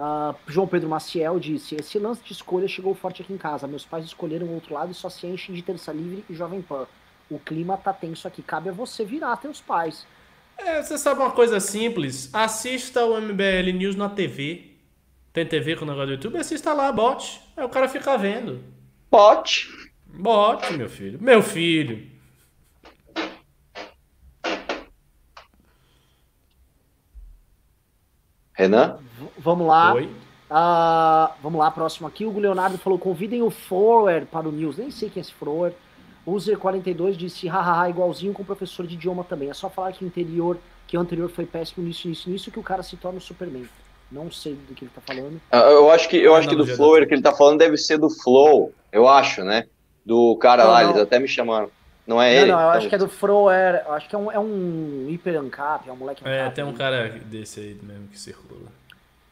Uh, 0.00 0.34
João 0.46 0.66
Pedro 0.66 0.88
Maciel 0.88 1.38
disse: 1.38 1.74
Esse 1.74 1.98
lance 1.98 2.24
de 2.24 2.32
escolha 2.32 2.66
chegou 2.66 2.94
forte 2.94 3.20
aqui 3.20 3.34
em 3.34 3.36
casa. 3.36 3.66
Meus 3.66 3.84
pais 3.84 4.06
escolheram 4.06 4.46
o 4.46 4.54
outro 4.54 4.72
lado 4.72 4.90
e 4.90 4.94
só 4.94 5.10
se 5.10 5.26
enchem 5.26 5.54
de 5.54 5.60
Terça 5.60 5.92
Livre 5.92 6.24
e 6.30 6.34
Jovem 6.34 6.62
Pan. 6.62 6.86
O 7.28 7.38
clima 7.38 7.76
tá 7.76 7.92
tenso 7.92 8.26
aqui. 8.26 8.42
Cabe 8.42 8.70
a 8.70 8.72
você 8.72 9.04
virar 9.04 9.36
teus 9.36 9.60
pais. 9.60 10.06
É, 10.56 10.82
você 10.82 10.96
sabe 10.96 11.20
uma 11.20 11.30
coisa 11.30 11.60
simples? 11.60 12.30
Assista 12.32 13.04
o 13.04 13.20
MBL 13.20 13.72
News 13.74 13.94
na 13.94 14.08
TV. 14.08 14.70
Tem 15.34 15.44
TV 15.44 15.76
com 15.76 15.84
o 15.84 15.88
negócio 15.88 16.06
do 16.06 16.12
YouTube? 16.14 16.38
Assista 16.38 16.72
lá, 16.72 16.90
bote. 16.90 17.38
Aí 17.54 17.62
o 17.62 17.68
cara 17.68 17.86
fica 17.86 18.16
vendo. 18.16 18.64
Bote. 19.10 19.68
Bote, 20.06 20.72
meu 20.72 20.88
filho. 20.88 21.18
Meu 21.20 21.42
filho. 21.42 22.10
Renan? 28.54 28.98
Vamos 29.38 29.66
lá. 29.66 29.94
Oi. 29.94 30.04
Uh, 30.50 31.32
vamos 31.42 31.60
lá, 31.60 31.70
próximo 31.70 32.08
aqui. 32.08 32.24
O 32.24 32.38
Leonardo 32.38 32.76
falou: 32.78 32.98
convidem 32.98 33.42
o 33.42 33.50
Forward 33.50 34.26
para 34.26 34.48
o 34.48 34.52
News. 34.52 34.78
Nem 34.78 34.90
sei 34.90 35.08
quem 35.08 35.20
é 35.20 35.22
esse 35.22 35.32
Forward. 35.32 35.76
User42 36.26 37.12
disse: 37.12 37.48
hahaha, 37.48 37.88
igualzinho 37.88 38.32
com 38.32 38.42
o 38.42 38.46
professor 38.46 38.86
de 38.86 38.94
idioma 38.94 39.24
também. 39.24 39.50
É 39.50 39.54
só 39.54 39.70
falar 39.70 39.92
que 39.92 40.04
o 40.04 40.06
interior, 40.06 40.58
que 40.86 40.96
o 40.96 41.00
anterior 41.00 41.30
foi 41.30 41.46
péssimo 41.46 41.86
nisso, 41.86 42.08
nisso, 42.08 42.28
nisso, 42.28 42.50
que 42.50 42.58
o 42.58 42.62
cara 42.62 42.82
se 42.82 42.96
torna 42.96 43.18
o 43.18 43.22
Superman. 43.22 43.68
Não 44.10 44.30
sei 44.30 44.54
do 44.54 44.74
que 44.74 44.84
ele 44.84 44.90
tá 44.92 45.00
falando. 45.00 45.36
Uh, 45.52 45.56
eu 45.56 45.90
acho 45.90 46.08
que, 46.08 46.16
eu 46.16 46.34
acho 46.34 46.48
que 46.48 46.56
do 46.56 46.66
Flow 46.66 46.94
que 47.06 47.14
ele 47.14 47.22
tá 47.22 47.32
falando 47.32 47.58
deve 47.58 47.76
ser 47.76 47.96
do 47.96 48.10
Flow, 48.10 48.72
eu 48.90 49.08
acho, 49.08 49.44
né? 49.44 49.66
Do 50.04 50.36
cara 50.36 50.64
não, 50.64 50.70
lá, 50.70 50.82
não. 50.82 50.90
eles 50.90 51.02
até 51.02 51.18
me 51.20 51.28
chamaram. 51.28 51.70
Não 52.04 52.20
é 52.20 52.34
não, 52.34 52.42
ele? 52.42 52.50
Não, 52.50 52.58
eu 52.58 52.66
então... 52.66 52.78
acho 52.78 52.88
que 52.88 52.94
é 52.96 52.98
do 52.98 53.08
Froer, 53.08 53.84
eu 53.86 53.92
acho 53.92 54.08
que 54.08 54.16
é 54.16 54.18
um, 54.18 54.32
é 54.32 54.38
um 54.40 55.06
hiper 55.08 55.38
ancap, 55.38 55.88
é 55.88 55.92
um 55.92 55.96
moleque 55.96 56.26
É, 56.26 56.50
tem 56.50 56.64
um 56.64 56.72
cara 56.72 57.08
desse 57.08 57.60
aí 57.60 57.78
mesmo 57.80 58.08
que 58.08 58.18
circula. 58.18 58.79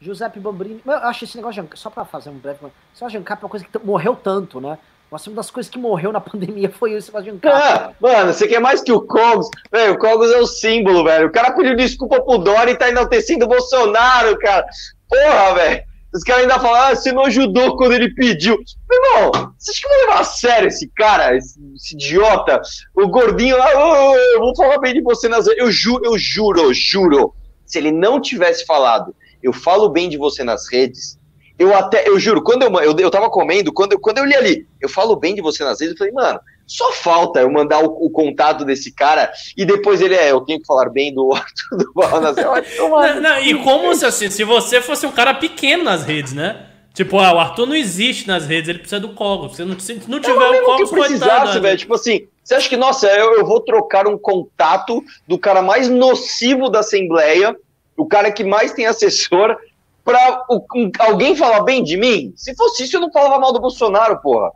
Giuseppe 0.00 0.38
Bambrini, 0.38 0.80
eu 0.84 0.92
acho 0.92 1.24
esse 1.24 1.36
negócio 1.36 1.62
de 1.62 1.78
só 1.78 1.90
pra 1.90 2.04
fazer 2.04 2.30
um 2.30 2.38
breve, 2.38 2.60
de 2.60 3.16
ancap 3.16 3.42
é 3.42 3.44
uma 3.44 3.50
coisa 3.50 3.64
que 3.64 3.78
morreu 3.84 4.14
tanto, 4.14 4.60
né? 4.60 4.78
Nossa, 5.10 5.30
uma 5.30 5.36
das 5.36 5.50
coisas 5.50 5.70
que 5.70 5.78
morreu 5.78 6.12
na 6.12 6.20
pandemia 6.20 6.70
foi 6.70 6.92
esse 6.92 7.08
negócio 7.08 7.32
de 7.32 7.36
ancap. 7.36 7.54
Ah, 7.54 7.92
mano, 8.00 8.32
você 8.32 8.46
quer 8.46 8.60
mais 8.60 8.80
que 8.80 8.92
o 8.92 9.00
Cogos? 9.00 9.48
Velho, 9.72 9.94
o 9.94 9.98
Cogos 9.98 10.30
é 10.30 10.38
o 10.38 10.46
símbolo, 10.46 11.02
velho. 11.02 11.28
O 11.28 11.32
cara 11.32 11.52
pediu 11.52 11.74
desculpa 11.74 12.20
pro 12.20 12.38
Dória 12.38 12.72
e 12.72 12.76
tá 12.76 12.88
enaltecendo 12.88 13.44
o 13.44 13.48
Bolsonaro, 13.48 14.38
cara. 14.38 14.64
Porra, 15.08 15.54
velho. 15.54 15.88
Os 16.14 16.22
caras 16.22 16.42
ainda 16.42 16.58
falam, 16.58 16.80
ah, 16.80 16.94
você 16.94 17.12
não 17.12 17.24
ajudou 17.24 17.76
quando 17.76 17.92
ele 17.92 18.14
pediu. 18.14 18.58
Meu 18.88 19.04
irmão, 19.04 19.52
vocês 19.58 19.78
que 19.78 19.88
vão 19.88 19.98
levar 19.98 20.20
a 20.20 20.24
sério 20.24 20.68
esse 20.68 20.88
cara, 20.96 21.36
esse, 21.36 21.58
esse 21.74 21.94
idiota? 21.94 22.60
O 22.94 23.08
gordinho 23.08 23.58
lá, 23.58 23.66
oh, 23.74 24.16
eu 24.16 24.40
vou 24.40 24.56
falar 24.56 24.78
bem 24.78 24.94
de 24.94 25.02
você 25.02 25.28
nas. 25.28 25.46
Eu 25.46 25.70
juro, 25.70 26.04
eu 26.04 26.16
juro, 26.16 26.60
eu 26.60 26.72
juro. 26.72 27.34
Se 27.66 27.76
ele 27.76 27.92
não 27.92 28.20
tivesse 28.20 28.64
falado, 28.64 29.14
eu 29.42 29.52
falo 29.52 29.88
bem 29.88 30.08
de 30.08 30.16
você 30.16 30.42
nas 30.44 30.70
redes, 30.70 31.18
eu 31.58 31.74
até, 31.74 32.08
eu 32.08 32.18
juro, 32.20 32.42
quando 32.42 32.62
eu, 32.62 32.80
eu, 32.80 32.96
eu 32.96 33.10
tava 33.10 33.28
comendo, 33.28 33.72
quando 33.72 33.92
eu, 33.92 33.98
quando 33.98 34.18
eu 34.18 34.24
li 34.24 34.34
ali, 34.34 34.66
eu 34.80 34.88
falo 34.88 35.16
bem 35.16 35.34
de 35.34 35.40
você 35.40 35.64
nas 35.64 35.80
redes, 35.80 35.94
eu 35.94 35.98
falei, 35.98 36.12
mano, 36.12 36.38
só 36.66 36.92
falta 36.92 37.40
eu 37.40 37.50
mandar 37.50 37.82
o, 37.82 37.86
o, 37.86 38.10
contato 38.10 38.64
desse 38.64 38.92
cara 38.92 39.32
e 39.56 39.64
depois 39.64 40.00
ele 40.00 40.14
é, 40.14 40.30
eu 40.30 40.42
tenho 40.42 40.60
que 40.60 40.66
falar 40.66 40.88
bem 40.90 41.12
do 41.12 41.32
Arthur 41.34 41.78
do 41.78 41.92
Balas. 41.94 42.36
não, 42.36 43.20
não, 43.20 43.40
e 43.40 43.54
como 43.64 43.92
se, 43.94 44.04
assim, 44.04 44.30
se 44.30 44.44
você 44.44 44.80
fosse 44.80 45.04
um 45.06 45.10
cara 45.10 45.34
pequeno 45.34 45.82
nas 45.82 46.04
redes, 46.04 46.32
né? 46.32 46.66
Tipo, 46.94 47.18
ah, 47.20 47.32
o 47.32 47.38
Arthur 47.38 47.66
não 47.66 47.76
existe 47.76 48.26
nas 48.26 48.46
redes, 48.46 48.68
ele 48.68 48.80
precisa 48.80 49.00
do 49.00 49.10
Cogos. 49.10 49.56
Se 49.56 49.64
não, 49.64 49.78
se 49.78 50.00
não 50.08 50.20
tiver 50.20 50.34
o 50.34 50.64
Cogos, 50.64 50.90
que 50.90 50.96
precisasse, 50.96 51.54
né? 51.54 51.60
velho. 51.60 51.78
Tipo 51.78 51.94
assim, 51.94 52.26
você 52.42 52.54
acha 52.54 52.68
que, 52.68 52.76
nossa, 52.76 53.06
eu, 53.06 53.34
eu 53.34 53.46
vou 53.46 53.60
trocar 53.60 54.08
um 54.08 54.18
contato 54.18 55.02
do 55.26 55.38
cara 55.38 55.62
mais 55.62 55.88
nocivo 55.88 56.68
da 56.68 56.80
Assembleia, 56.80 57.54
o 57.98 58.06
cara 58.06 58.30
que 58.30 58.44
mais 58.44 58.72
tem 58.72 58.86
assessor, 58.86 59.56
pra 60.04 60.44
o, 60.48 60.64
um, 60.74 60.90
alguém 61.00 61.36
falar 61.36 61.62
bem 61.64 61.82
de 61.82 61.96
mim? 61.96 62.32
Se 62.36 62.54
fosse 62.54 62.84
isso, 62.84 62.96
eu 62.96 63.00
não 63.00 63.12
falava 63.12 63.38
mal 63.40 63.52
do 63.52 63.60
Bolsonaro, 63.60 64.20
porra. 64.20 64.52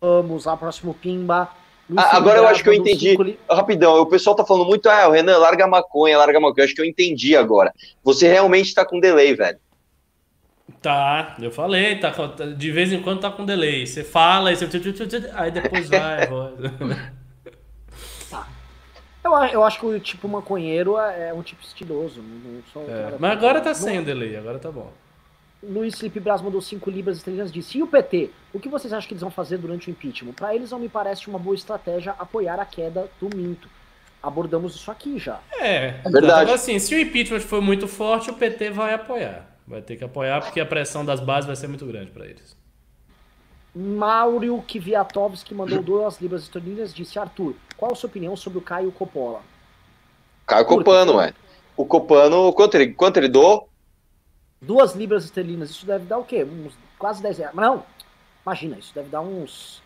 Vamos 0.00 0.46
ao 0.46 0.56
próximo 0.56 0.94
Pimba. 0.94 1.48
Ah, 1.96 2.16
agora 2.16 2.38
eu 2.38 2.46
acho 2.46 2.62
que 2.62 2.68
eu 2.68 2.72
entendi. 2.72 3.38
Rapidão, 3.50 4.00
o 4.00 4.06
pessoal 4.06 4.34
tá 4.34 4.44
falando 4.44 4.66
muito, 4.66 4.88
ah, 4.88 5.08
o 5.08 5.12
Renan, 5.12 5.36
larga 5.36 5.64
a 5.64 5.68
maconha, 5.68 6.16
larga 6.16 6.38
a 6.38 6.40
maconha. 6.40 6.62
Eu 6.62 6.64
acho 6.64 6.74
que 6.74 6.80
eu 6.80 6.86
entendi 6.86 7.36
agora. 7.36 7.72
Você 8.02 8.26
realmente 8.26 8.74
tá 8.74 8.84
com 8.84 8.98
delay, 8.98 9.34
velho. 9.34 9.58
Tá, 10.80 11.36
eu 11.40 11.50
falei, 11.50 11.98
tá, 11.98 12.10
de 12.56 12.70
vez 12.70 12.92
em 12.92 13.02
quando 13.02 13.20
tá 13.20 13.30
com 13.30 13.44
delay. 13.44 13.86
Você 13.86 14.02
fala, 14.02 14.50
aí, 14.50 14.56
você... 14.56 14.66
aí 15.34 15.50
depois 15.50 15.88
vai. 15.88 16.28
Eu, 19.24 19.32
eu 19.32 19.64
acho 19.64 19.80
que 19.80 19.86
o 19.86 19.98
tipo 19.98 20.28
maconheiro 20.28 20.98
é, 20.98 21.30
é 21.30 21.34
um 21.34 21.42
tipo 21.42 21.62
estiloso. 21.62 22.20
Não 22.20 22.62
sou 22.72 22.82
é, 22.88 23.16
mas 23.18 23.32
agora 23.32 23.60
tá 23.60 23.72
sem 23.72 23.98
o 23.98 24.04
delay, 24.04 24.36
agora 24.36 24.58
tá 24.58 24.70
bom. 24.70 24.92
Luiz 25.62 25.98
Felipe 25.98 26.20
Braz 26.20 26.42
mandou 26.42 26.60
5 26.60 26.90
libras 26.90 27.16
estrelas 27.16 27.50
disse: 27.50 27.78
E 27.78 27.82
o 27.82 27.86
PT? 27.86 28.30
O 28.52 28.60
que 28.60 28.68
vocês 28.68 28.92
acham 28.92 29.08
que 29.08 29.14
eles 29.14 29.22
vão 29.22 29.30
fazer 29.30 29.56
durante 29.56 29.88
o 29.88 29.90
impeachment? 29.90 30.34
Para 30.34 30.54
eles 30.54 30.70
não 30.70 30.78
me 30.78 30.90
parece 30.90 31.26
uma 31.28 31.38
boa 31.38 31.54
estratégia 31.54 32.14
apoiar 32.18 32.60
a 32.60 32.66
queda 32.66 33.10
do 33.18 33.34
Minto. 33.34 33.68
Abordamos 34.22 34.74
isso 34.74 34.90
aqui 34.90 35.18
já. 35.18 35.40
É, 35.52 36.00
é 36.04 36.10
verdade. 36.10 36.50
assim, 36.50 36.78
se 36.78 36.94
o 36.94 37.00
impeachment 37.00 37.40
for 37.40 37.60
muito 37.60 37.88
forte, 37.88 38.30
o 38.30 38.34
PT 38.34 38.70
vai 38.70 38.94
apoiar. 38.94 39.46
Vai 39.66 39.80
ter 39.80 39.96
que 39.96 40.04
apoiar 40.04 40.42
porque 40.42 40.60
a 40.60 40.66
pressão 40.66 41.04
das 41.04 41.20
bases 41.20 41.46
vai 41.46 41.56
ser 41.56 41.68
muito 41.68 41.86
grande 41.86 42.10
para 42.10 42.26
eles. 42.26 42.56
Mauro 43.74 44.62
Kviatovski 44.62 45.54
mandou 45.54 45.82
duas 45.82 46.20
libras 46.20 46.42
esterlinas 46.42 46.94
disse: 46.94 47.18
Arthur, 47.18 47.54
qual 47.76 47.92
a 47.92 47.94
sua 47.94 48.08
opinião 48.08 48.36
sobre 48.36 48.58
o 48.58 48.62
Caio 48.62 48.92
Coppola? 48.92 49.42
Caio 50.46 50.66
Copano, 50.66 51.16
ué. 51.16 51.32
O 51.76 51.84
Copano, 51.84 52.52
quanto 52.52 52.76
ele, 52.76 52.92
quanto 52.92 53.16
ele 53.16 53.28
doou? 53.28 53.68
duas 54.64 54.94
libras 54.94 55.24
esterlinas, 55.24 55.70
isso 55.70 55.86
deve 55.86 56.06
dar 56.06 56.18
o 56.18 56.24
quê? 56.24 56.44
Uns 56.44 56.72
quase 56.98 57.22
10 57.22 57.38
reais. 57.38 57.54
Mas 57.54 57.66
não, 57.66 57.84
imagina, 58.44 58.78
isso 58.78 58.94
deve 58.94 59.08
dar 59.08 59.20
uns, 59.20 59.82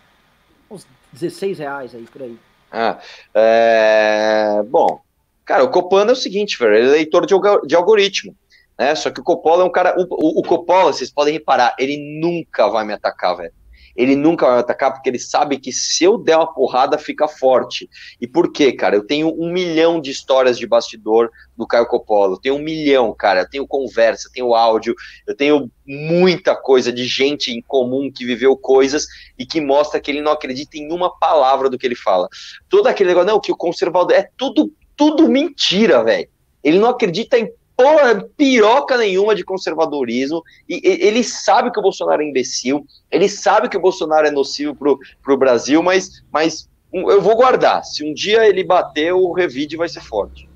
uns 0.70 0.86
16 1.12 1.59
reais 1.59 1.94
aí 1.94 2.05
por 2.05 2.23
aí. 2.23 2.39
Ah, 2.70 2.98
é... 3.35 4.62
Bom, 4.69 5.01
cara, 5.44 5.65
o 5.65 5.70
Copano 5.70 6.10
é 6.10 6.12
o 6.12 6.16
seguinte, 6.16 6.59
velho, 6.59 6.74
ele 6.74 6.89
é 6.89 6.93
leitor 6.93 7.27
de, 7.27 7.35
de 7.66 7.74
algoritmo. 7.74 8.35
Né? 8.78 8.94
Só 8.94 9.10
que 9.10 9.20
o 9.20 9.24
Coppola 9.24 9.65
é 9.65 9.66
um 9.66 9.73
cara. 9.73 9.94
O, 9.98 10.06
o, 10.10 10.40
o 10.40 10.43
Coppola, 10.43 10.93
vocês 10.93 11.10
podem 11.10 11.32
reparar, 11.32 11.74
ele 11.78 12.20
nunca 12.20 12.69
vai 12.69 12.85
me 12.85 12.93
atacar, 12.93 13.36
velho 13.36 13.52
ele 13.99 14.15
nunca 14.15 14.47
vai 14.47 14.61
atacar 14.61 14.93
porque 14.93 15.09
ele 15.11 15.19
sabe 15.19 15.59
que 15.59 15.73
se 15.73 16.05
eu 16.05 16.16
der 16.16 16.37
uma 16.37 16.47
porrada, 16.47 16.97
fica 16.97 17.27
forte. 17.27 17.91
E 18.20 18.29
por 18.29 18.53
quê, 18.53 18.73
cara? 18.73 18.95
Eu 18.95 19.05
tenho 19.05 19.35
um 19.37 19.53
milhão 19.53 20.01
de 20.01 20.12
histórias 20.12 20.57
de 20.57 20.69
bastidor 20.69 21.29
do 21.57 21.66
Caio 21.66 21.89
Coppola, 21.89 22.35
eu 22.35 22.41
tenho 22.41 22.55
um 22.55 22.62
milhão, 22.62 23.12
cara. 23.12 23.41
Eu 23.41 23.51
tenho 23.51 23.66
conversa, 23.66 24.29
eu 24.29 24.33
tenho 24.33 24.55
áudio, 24.55 24.95
eu 25.27 25.35
tenho 25.35 25.69
muita 25.85 26.55
coisa 26.55 26.93
de 26.93 27.09
gente 27.09 27.51
em 27.51 27.61
comum 27.61 28.09
que 28.09 28.25
viveu 28.25 28.57
coisas 28.57 29.05
e 29.37 29.45
que 29.45 29.61
mostra 29.61 29.99
que 29.99 30.12
ele 30.12 30.23
não 30.23 30.31
acredita 30.31 30.79
em 30.79 30.93
uma 30.93 31.11
palavra 31.19 31.69
do 31.69 31.77
que 31.77 31.85
ele 31.85 31.97
fala. 31.97 32.29
Todo 32.69 32.87
aquele 32.87 33.09
negócio, 33.09 33.27
não, 33.27 33.41
que 33.41 33.51
o 33.51 33.57
conservador 33.57 34.12
é 34.12 34.31
tudo, 34.37 34.73
tudo 34.97 35.29
mentira, 35.29 36.05
velho. 36.05 36.29
Ele 36.62 36.79
não 36.79 36.91
acredita 36.91 37.37
em 37.37 37.51
porra, 37.79 38.29
piroca 38.37 38.99
nenhuma 38.99 39.37
de 39.37 39.45
conservadorismo. 39.45 40.43
E, 40.69 40.81
ele 40.85 41.23
sabe 41.23 41.71
que 41.71 41.79
o 41.79 41.83
Bolsonaro 41.83 42.21
é 42.21 42.27
imbecil, 42.27 42.85
ele 43.09 43.29
sabe 43.29 43.69
que 43.69 43.77
o 43.77 43.81
Bolsonaro 43.81 44.27
é 44.27 44.33
nocivo 44.33 44.75
pro, 44.75 44.99
pro 45.23 45.37
Brasil, 45.37 45.81
mas, 45.81 46.25
mas 46.33 46.69
eu 46.93 47.23
vou 47.23 47.37
guardar. 47.37 47.85
Se 47.85 48.05
um 48.05 48.13
dia 48.13 48.49
ele 48.49 48.65
bater, 48.65 49.13
o 49.13 49.33
revide 49.33 49.77
vai 49.77 49.89
ser 49.89 50.01
forte. 50.01 50.49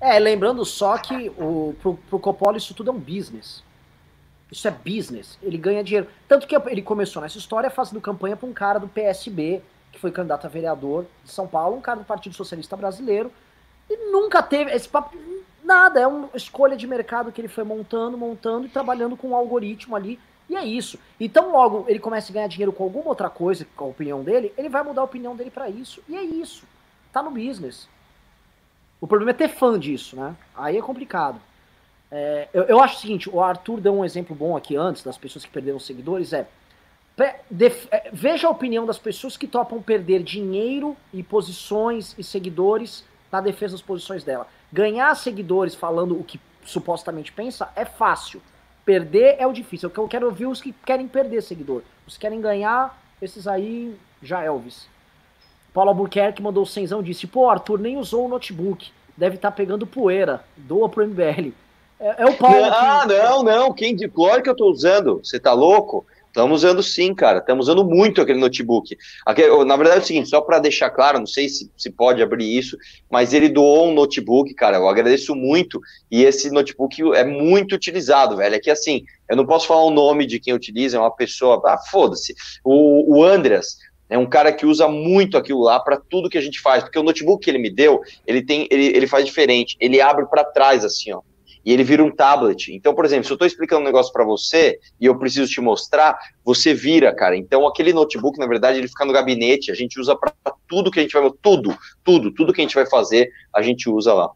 É, 0.00 0.18
lembrando 0.20 0.64
só 0.64 0.96
que 0.98 1.30
o, 1.36 1.74
pro, 1.82 1.94
pro 2.08 2.18
Coppola 2.20 2.56
isso 2.56 2.74
tudo 2.74 2.90
é 2.90 2.92
um 2.92 2.98
business. 2.98 3.64
Isso 4.50 4.68
é 4.68 4.70
business. 4.70 5.38
Ele 5.42 5.58
ganha 5.58 5.82
dinheiro. 5.82 6.06
Tanto 6.28 6.46
que 6.46 6.54
ele 6.54 6.82
começou 6.82 7.22
nessa 7.22 7.38
história 7.38 7.70
fazendo 7.70 8.00
campanha 8.00 8.36
para 8.36 8.48
um 8.48 8.52
cara 8.52 8.78
do 8.78 8.86
PSB, 8.86 9.62
que 9.90 9.98
foi 9.98 10.12
candidato 10.12 10.46
a 10.46 10.50
vereador 10.50 11.06
de 11.24 11.32
São 11.32 11.48
Paulo, 11.48 11.76
um 11.76 11.80
cara 11.80 12.00
do 12.00 12.04
Partido 12.04 12.36
Socialista 12.36 12.76
Brasileiro, 12.76 13.32
e 13.88 14.10
nunca 14.10 14.42
teve. 14.42 14.70
Esse 14.70 14.88
papo 14.88 15.16
Nada, 15.72 16.00
é 16.00 16.06
uma 16.06 16.28
escolha 16.34 16.76
de 16.76 16.86
mercado 16.86 17.32
que 17.32 17.40
ele 17.40 17.48
foi 17.48 17.64
montando, 17.64 18.18
montando 18.18 18.66
e 18.66 18.68
trabalhando 18.68 19.16
com 19.16 19.28
um 19.28 19.34
algoritmo 19.34 19.96
ali. 19.96 20.20
E 20.50 20.54
é 20.54 20.62
isso. 20.62 20.98
Então, 21.18 21.50
logo 21.50 21.86
ele 21.88 21.98
começa 21.98 22.30
a 22.30 22.34
ganhar 22.34 22.46
dinheiro 22.46 22.74
com 22.74 22.84
alguma 22.84 23.08
outra 23.08 23.30
coisa, 23.30 23.66
com 23.74 23.86
a 23.86 23.88
opinião 23.88 24.22
dele, 24.22 24.52
ele 24.58 24.68
vai 24.68 24.82
mudar 24.82 25.00
a 25.00 25.04
opinião 25.04 25.34
dele 25.34 25.50
para 25.50 25.70
isso. 25.70 26.02
E 26.06 26.14
é 26.14 26.22
isso. 26.22 26.66
Tá 27.10 27.22
no 27.22 27.30
business. 27.30 27.88
O 29.00 29.06
problema 29.06 29.30
é 29.30 29.34
ter 29.34 29.48
fã 29.48 29.78
disso, 29.78 30.14
né? 30.14 30.36
Aí 30.54 30.76
é 30.76 30.82
complicado. 30.82 31.40
É, 32.10 32.48
eu, 32.52 32.64
eu, 32.64 32.80
acho 32.82 32.98
o 32.98 33.00
seguinte, 33.00 33.30
o 33.30 33.40
Arthur 33.40 33.80
deu 33.80 33.94
um 33.94 34.04
exemplo 34.04 34.36
bom 34.36 34.54
aqui 34.54 34.76
antes, 34.76 35.02
das 35.02 35.16
pessoas 35.16 35.46
que 35.46 35.50
perderam 35.50 35.80
seguidores, 35.80 36.34
é, 36.34 36.46
def, 37.50 37.86
é 37.90 38.10
veja 38.12 38.46
a 38.46 38.50
opinião 38.50 38.84
das 38.84 38.98
pessoas 38.98 39.38
que 39.38 39.46
topam 39.46 39.80
perder 39.80 40.22
dinheiro 40.22 40.94
e 41.14 41.22
posições 41.22 42.14
e 42.18 42.22
seguidores 42.22 43.04
na 43.32 43.40
defesa 43.40 43.72
das 43.72 43.82
posições 43.82 44.22
dela. 44.22 44.46
Ganhar 44.72 45.14
seguidores 45.14 45.74
falando 45.74 46.18
o 46.18 46.24
que 46.24 46.40
supostamente 46.64 47.30
pensa 47.32 47.68
é 47.76 47.84
fácil. 47.84 48.40
Perder 48.84 49.36
é 49.38 49.46
o 49.46 49.52
difícil. 49.52 49.92
Eu 49.94 50.08
quero 50.08 50.26
ouvir 50.26 50.46
os 50.46 50.60
que 50.60 50.72
querem 50.84 51.06
perder 51.06 51.42
seguidor. 51.42 51.82
Os 52.06 52.14
que 52.14 52.20
querem 52.20 52.40
ganhar, 52.40 52.98
esses 53.20 53.46
aí, 53.46 53.96
já 54.22 54.42
Elvis. 54.42 54.88
Paulo 55.72 55.90
Albuquerque 55.90 56.42
mandou 56.42 56.62
o 56.62 56.66
cenzão 56.66 57.00
e 57.00 57.04
disse: 57.04 57.26
Pô, 57.26 57.48
Arthur 57.48 57.78
nem 57.78 57.96
usou 57.96 58.26
o 58.26 58.28
notebook. 58.28 58.90
Deve 59.16 59.36
estar 59.36 59.50
tá 59.50 59.56
pegando 59.56 59.86
poeira. 59.86 60.42
Doa 60.56 60.88
pro 60.88 61.06
MBL. 61.06 61.52
É, 62.00 62.22
é 62.22 62.26
o 62.26 62.36
Paulo. 62.36 62.64
Ah, 62.64 63.06
que... 63.06 63.14
não, 63.14 63.42
não. 63.42 63.72
Quem 63.72 63.94
de 63.94 64.08
que 64.08 64.50
eu 64.50 64.56
tô 64.56 64.70
usando? 64.70 65.20
Você 65.22 65.38
tá 65.38 65.52
louco? 65.52 66.04
Estamos 66.32 66.64
usando 66.64 66.82
sim, 66.82 67.14
cara. 67.14 67.40
Estamos 67.40 67.68
usando 67.68 67.84
muito 67.84 68.22
aquele 68.22 68.40
notebook. 68.40 68.96
Aquele, 69.26 69.64
na 69.66 69.76
verdade 69.76 70.00
é 70.00 70.02
o 70.02 70.06
seguinte, 70.06 70.30
só 70.30 70.40
para 70.40 70.58
deixar 70.58 70.88
claro, 70.88 71.18
não 71.18 71.26
sei 71.26 71.46
se, 71.46 71.70
se 71.76 71.90
pode 71.90 72.22
abrir 72.22 72.56
isso, 72.56 72.74
mas 73.10 73.34
ele 73.34 73.50
doou 73.50 73.90
um 73.90 73.94
notebook, 73.94 74.52
cara. 74.54 74.78
Eu 74.78 74.88
agradeço 74.88 75.34
muito. 75.36 75.78
E 76.10 76.24
esse 76.24 76.50
notebook 76.50 77.02
é 77.14 77.22
muito 77.22 77.74
utilizado, 77.74 78.38
velho. 78.38 78.54
É 78.54 78.58
que 78.58 78.70
assim, 78.70 79.04
eu 79.28 79.36
não 79.36 79.44
posso 79.44 79.66
falar 79.66 79.84
o 79.84 79.90
nome 79.90 80.24
de 80.24 80.40
quem 80.40 80.54
utiliza, 80.54 80.96
é 80.96 81.00
uma 81.00 81.14
pessoa. 81.14 81.60
Ah, 81.66 81.76
foda-se. 81.90 82.34
O, 82.64 83.18
o 83.18 83.24
Andreas, 83.24 83.76
é 84.08 84.16
um 84.16 84.26
cara 84.26 84.54
que 84.54 84.64
usa 84.64 84.88
muito 84.88 85.36
aquilo 85.36 85.60
lá 85.60 85.80
para 85.80 85.98
tudo 85.98 86.30
que 86.30 86.38
a 86.38 86.42
gente 86.42 86.60
faz, 86.62 86.82
porque 86.82 86.98
o 86.98 87.02
notebook 87.02 87.44
que 87.44 87.50
ele 87.50 87.58
me 87.58 87.70
deu, 87.70 88.00
ele 88.26 88.42
tem, 88.42 88.66
ele, 88.70 88.86
ele 88.86 89.06
faz 89.06 89.26
diferente, 89.26 89.76
ele 89.78 90.00
abre 90.00 90.24
para 90.26 90.44
trás 90.44 90.82
assim, 90.82 91.12
ó 91.12 91.20
e 91.64 91.72
ele 91.72 91.84
vira 91.84 92.02
um 92.02 92.10
tablet. 92.10 92.72
Então, 92.72 92.94
por 92.94 93.04
exemplo, 93.04 93.24
se 93.24 93.32
eu 93.32 93.34
estou 93.34 93.46
explicando 93.46 93.82
um 93.82 93.84
negócio 93.84 94.12
para 94.12 94.24
você 94.24 94.78
e 95.00 95.06
eu 95.06 95.16
preciso 95.16 95.50
te 95.50 95.60
mostrar, 95.60 96.18
você 96.44 96.74
vira, 96.74 97.14
cara. 97.14 97.36
Então, 97.36 97.66
aquele 97.66 97.92
notebook, 97.92 98.38
na 98.38 98.46
verdade, 98.46 98.78
ele 98.78 98.88
fica 98.88 99.04
no 99.04 99.12
gabinete, 99.12 99.70
a 99.70 99.74
gente 99.74 100.00
usa 100.00 100.16
para 100.16 100.32
tudo 100.68 100.90
que 100.90 100.98
a 100.98 101.02
gente 101.02 101.12
vai, 101.12 101.30
tudo, 101.40 101.76
tudo, 102.04 102.32
tudo 102.32 102.52
que 102.52 102.60
a 102.60 102.64
gente 102.64 102.74
vai 102.74 102.86
fazer, 102.86 103.30
a 103.54 103.62
gente 103.62 103.88
usa 103.88 104.12
lá. 104.12 104.30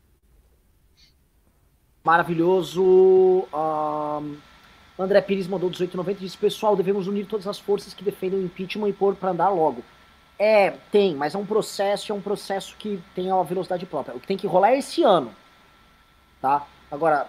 Maravilhoso. 2.05 2.83
Um, 3.53 4.37
André 4.99 5.21
Pires 5.21 5.49
mandou 5.49 5.69
1890 5.69 6.21
e 6.21 6.25
disse: 6.25 6.39
Pessoal, 6.39 6.77
devemos 6.77 7.09
unir 7.09 7.27
todas 7.27 7.49
as 7.49 7.59
forças 7.59 7.93
que 7.93 8.05
defendem 8.05 8.39
o 8.39 8.45
impeachment 8.45 8.89
e 8.89 8.93
pôr 8.93 9.17
para 9.17 9.31
andar 9.31 9.49
logo. 9.49 9.83
É, 10.39 10.71
tem, 10.93 11.15
mas 11.15 11.35
é 11.35 11.39
um 11.39 11.47
processo, 11.47 12.13
é 12.13 12.15
um 12.15 12.21
processo 12.21 12.77
que 12.79 13.03
tem 13.15 13.33
uma 13.33 13.43
velocidade 13.43 13.87
própria. 13.87 14.15
O 14.15 14.21
que 14.21 14.27
tem 14.27 14.37
que 14.37 14.47
rolar 14.47 14.73
é 14.73 14.79
esse 14.79 15.03
ano, 15.03 15.33
tá? 16.41 16.67
Agora, 16.91 17.29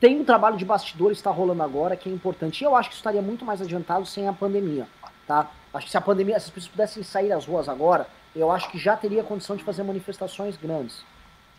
tem 0.00 0.20
um 0.20 0.24
trabalho 0.24 0.56
de 0.56 0.64
bastidores 0.64 1.16
que 1.16 1.20
está 1.20 1.30
rolando 1.30 1.62
agora 1.62 1.96
que 1.96 2.08
é 2.08 2.12
importante. 2.12 2.60
E 2.60 2.64
eu 2.64 2.76
acho 2.76 2.90
que 2.90 2.94
estaria 2.96 3.22
muito 3.22 3.44
mais 3.44 3.62
adiantado 3.62 4.04
sem 4.04 4.28
a 4.28 4.32
pandemia, 4.32 4.86
tá? 5.26 5.50
Acho 5.72 5.86
que 5.86 5.90
se 5.90 5.96
a 5.96 6.00
pandemia, 6.00 6.38
se 6.38 6.46
as 6.46 6.50
pessoas 6.50 6.70
pudessem 6.70 7.02
sair 7.02 7.32
às 7.32 7.46
ruas 7.46 7.68
agora, 7.68 8.06
eu 8.34 8.50
acho 8.50 8.70
que 8.70 8.78
já 8.78 8.96
teria 8.96 9.24
condição 9.24 9.56
de 9.56 9.64
fazer 9.64 9.82
manifestações 9.82 10.56
grandes. 10.56 11.04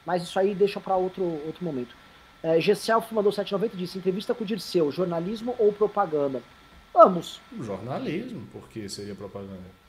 Mas 0.06 0.24
isso 0.24 0.38
aí 0.38 0.54
deixa 0.54 0.80
para 0.80 0.96
outro, 0.96 1.24
outro 1.46 1.66
momento. 1.66 1.96
É, 2.44 2.60
Gesself 2.62 3.14
mandou 3.14 3.32
790 3.32 3.76
e 3.76 3.80
disse: 3.80 3.98
entrevista 3.98 4.36
com 4.36 4.44
o 4.44 4.48
Dirceu, 4.48 4.92
jornalismo 4.92 5.56
ou 5.58 5.74
propaganda? 5.74 6.44
Ambos. 6.96 7.42
Jornalismo, 7.60 8.48
porque 8.52 8.88
seria 8.88 9.16
propaganda. 9.16 9.85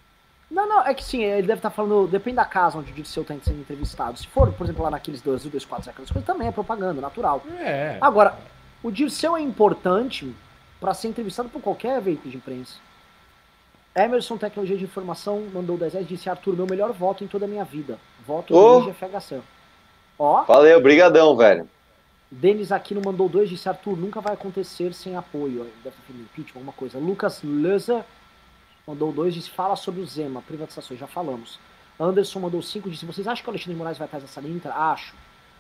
Não, 0.51 0.69
não, 0.69 0.87
é 0.87 0.95
que 0.95 1.03
sim, 1.05 1.23
ele 1.23 1.47
deve 1.47 1.59
estar 1.59 1.71
tá 1.71 1.75
falando, 1.75 2.07
depende 2.07 2.37
da 2.37 2.45
casa 2.45 2.79
onde 2.79 2.93
o 2.93 2.95
Dirceu 2.95 3.23
está 3.23 3.35
sendo 3.43 3.61
entrevistado. 3.61 4.17
Se 4.17 4.27
for, 4.29 4.53
por 4.53 4.65
exemplo, 4.65 4.85
lá 4.85 4.91
naqueles 4.91 5.21
dois, 5.21 5.43
dois 5.45 5.65
quatro, 5.65 5.91
aquelas 5.91 6.11
coisas, 6.11 6.27
também 6.27 6.47
é 6.47 6.53
propaganda, 6.53 7.01
natural. 7.01 7.43
É. 7.59 7.99
Agora, 8.01 8.39
o 8.83 8.91
Dirceu 8.91 9.37
é 9.37 9.41
importante 9.41 10.33
para 10.81 10.95
ser 10.95 11.09
entrevistado 11.09 11.49
por 11.49 11.61
qualquer 11.61 12.01
veículo 12.01 12.31
de 12.31 12.37
imprensa. 12.37 12.77
Emerson 13.95 14.37
Tecnologia 14.37 14.77
de 14.77 14.85
Informação 14.85 15.47
mandou 15.53 15.77
10 15.77 15.95
reais 15.95 16.09
disse: 16.09 16.29
Arthur, 16.29 16.55
meu 16.55 16.67
melhor 16.67 16.93
voto 16.93 17.25
em 17.25 17.27
toda 17.27 17.47
a 17.47 17.49
minha 17.49 17.65
vida. 17.65 17.99
Voto 18.27 18.55
oh. 18.55 18.81
no 18.81 18.95
FHC. 18.95 19.41
Ó. 20.19 20.45
Valeu, 20.45 20.81
brigadão, 20.81 21.37
velho. 21.37 21.69
Denis 22.31 22.73
Aquino 22.73 23.01
mandou 23.05 23.29
dois, 23.29 23.49
disse: 23.49 23.69
Arthur, 23.69 23.97
nunca 23.97 24.21
vai 24.21 24.35
acontecer 24.35 24.93
sem 24.93 25.17
apoio. 25.17 25.67
Deve 25.83 25.97
ter 26.07 26.13
impeachment, 26.13 26.61
alguma 26.61 26.73
coisa. 26.73 26.99
Lucas 26.99 27.41
Lezer 27.43 28.05
mandou 28.87 29.13
dois, 29.13 29.35
disse, 29.35 29.51
fala 29.51 29.75
sobre 29.75 30.01
o 30.01 30.07
Zema, 30.07 30.41
privatizações, 30.43 31.01
já 31.01 31.07
falamos. 31.07 31.59
Anderson 31.99 32.41
mandou 32.41 32.63
cinco, 32.63 32.89
disse, 32.89 33.05
vocês 33.05 33.27
acham 33.27 33.43
que 33.43 33.49
o 33.49 33.51
Alexandre 33.51 33.73
de 33.73 33.79
Moraes 33.79 33.99
vai 33.99 34.05
atrás 34.05 34.23
dessa 34.23 34.41
linha? 34.41 34.61
Acho. 34.73 35.15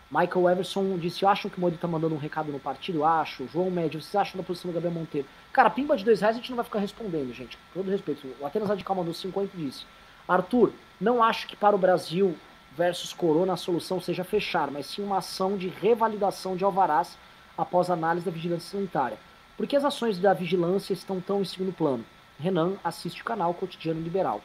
Michael 0.08 0.50
Everson 0.50 0.96
disse, 0.98 1.26
acham 1.26 1.50
que 1.50 1.58
o 1.58 1.60
Modi 1.60 1.76
tá 1.76 1.88
mandando 1.88 2.14
um 2.14 2.18
recado 2.18 2.52
no 2.52 2.60
partido? 2.60 3.04
Acho. 3.04 3.48
João 3.48 3.70
Médio, 3.70 4.00
vocês 4.00 4.14
acham 4.14 4.36
da 4.36 4.46
posição 4.46 4.70
do 4.70 4.74
Gabriel 4.74 4.94
Monteiro? 4.94 5.26
Cara, 5.52 5.68
pimba 5.68 5.96
de 5.96 6.04
dois 6.04 6.20
reais 6.20 6.36
a 6.36 6.38
gente 6.38 6.50
não 6.50 6.56
vai 6.56 6.64
ficar 6.64 6.78
respondendo, 6.78 7.34
gente. 7.34 7.56
Com 7.56 7.80
todo 7.80 7.90
respeito. 7.90 8.28
O 8.38 8.46
Atenas 8.46 8.68
Radical 8.68 8.94
mandou 8.94 9.12
50 9.12 9.56
e 9.56 9.66
disse, 9.66 9.84
Arthur, 10.28 10.72
não 11.00 11.20
acho 11.20 11.48
que 11.48 11.56
para 11.56 11.74
o 11.74 11.78
Brasil 11.78 12.36
versus 12.76 13.12
Corona 13.12 13.54
a 13.54 13.56
solução 13.56 14.00
seja 14.00 14.22
fechar, 14.22 14.70
mas 14.70 14.86
sim 14.86 15.02
uma 15.02 15.18
ação 15.18 15.56
de 15.56 15.68
revalidação 15.68 16.54
de 16.54 16.62
alvarás 16.62 17.18
após 17.58 17.90
análise 17.90 18.24
da 18.24 18.30
vigilância 18.30 18.70
sanitária. 18.70 19.18
Por 19.56 19.66
que 19.66 19.74
as 19.74 19.84
ações 19.84 20.18
da 20.18 20.32
vigilância 20.34 20.92
estão 20.92 21.20
tão 21.20 21.40
em 21.40 21.44
segundo 21.44 21.72
plano? 21.72 22.04
Renan 22.38 22.74
assiste 22.84 23.22
o 23.22 23.24
canal 23.24 23.52
Cotidiano 23.54 24.00
Liberal. 24.00 24.40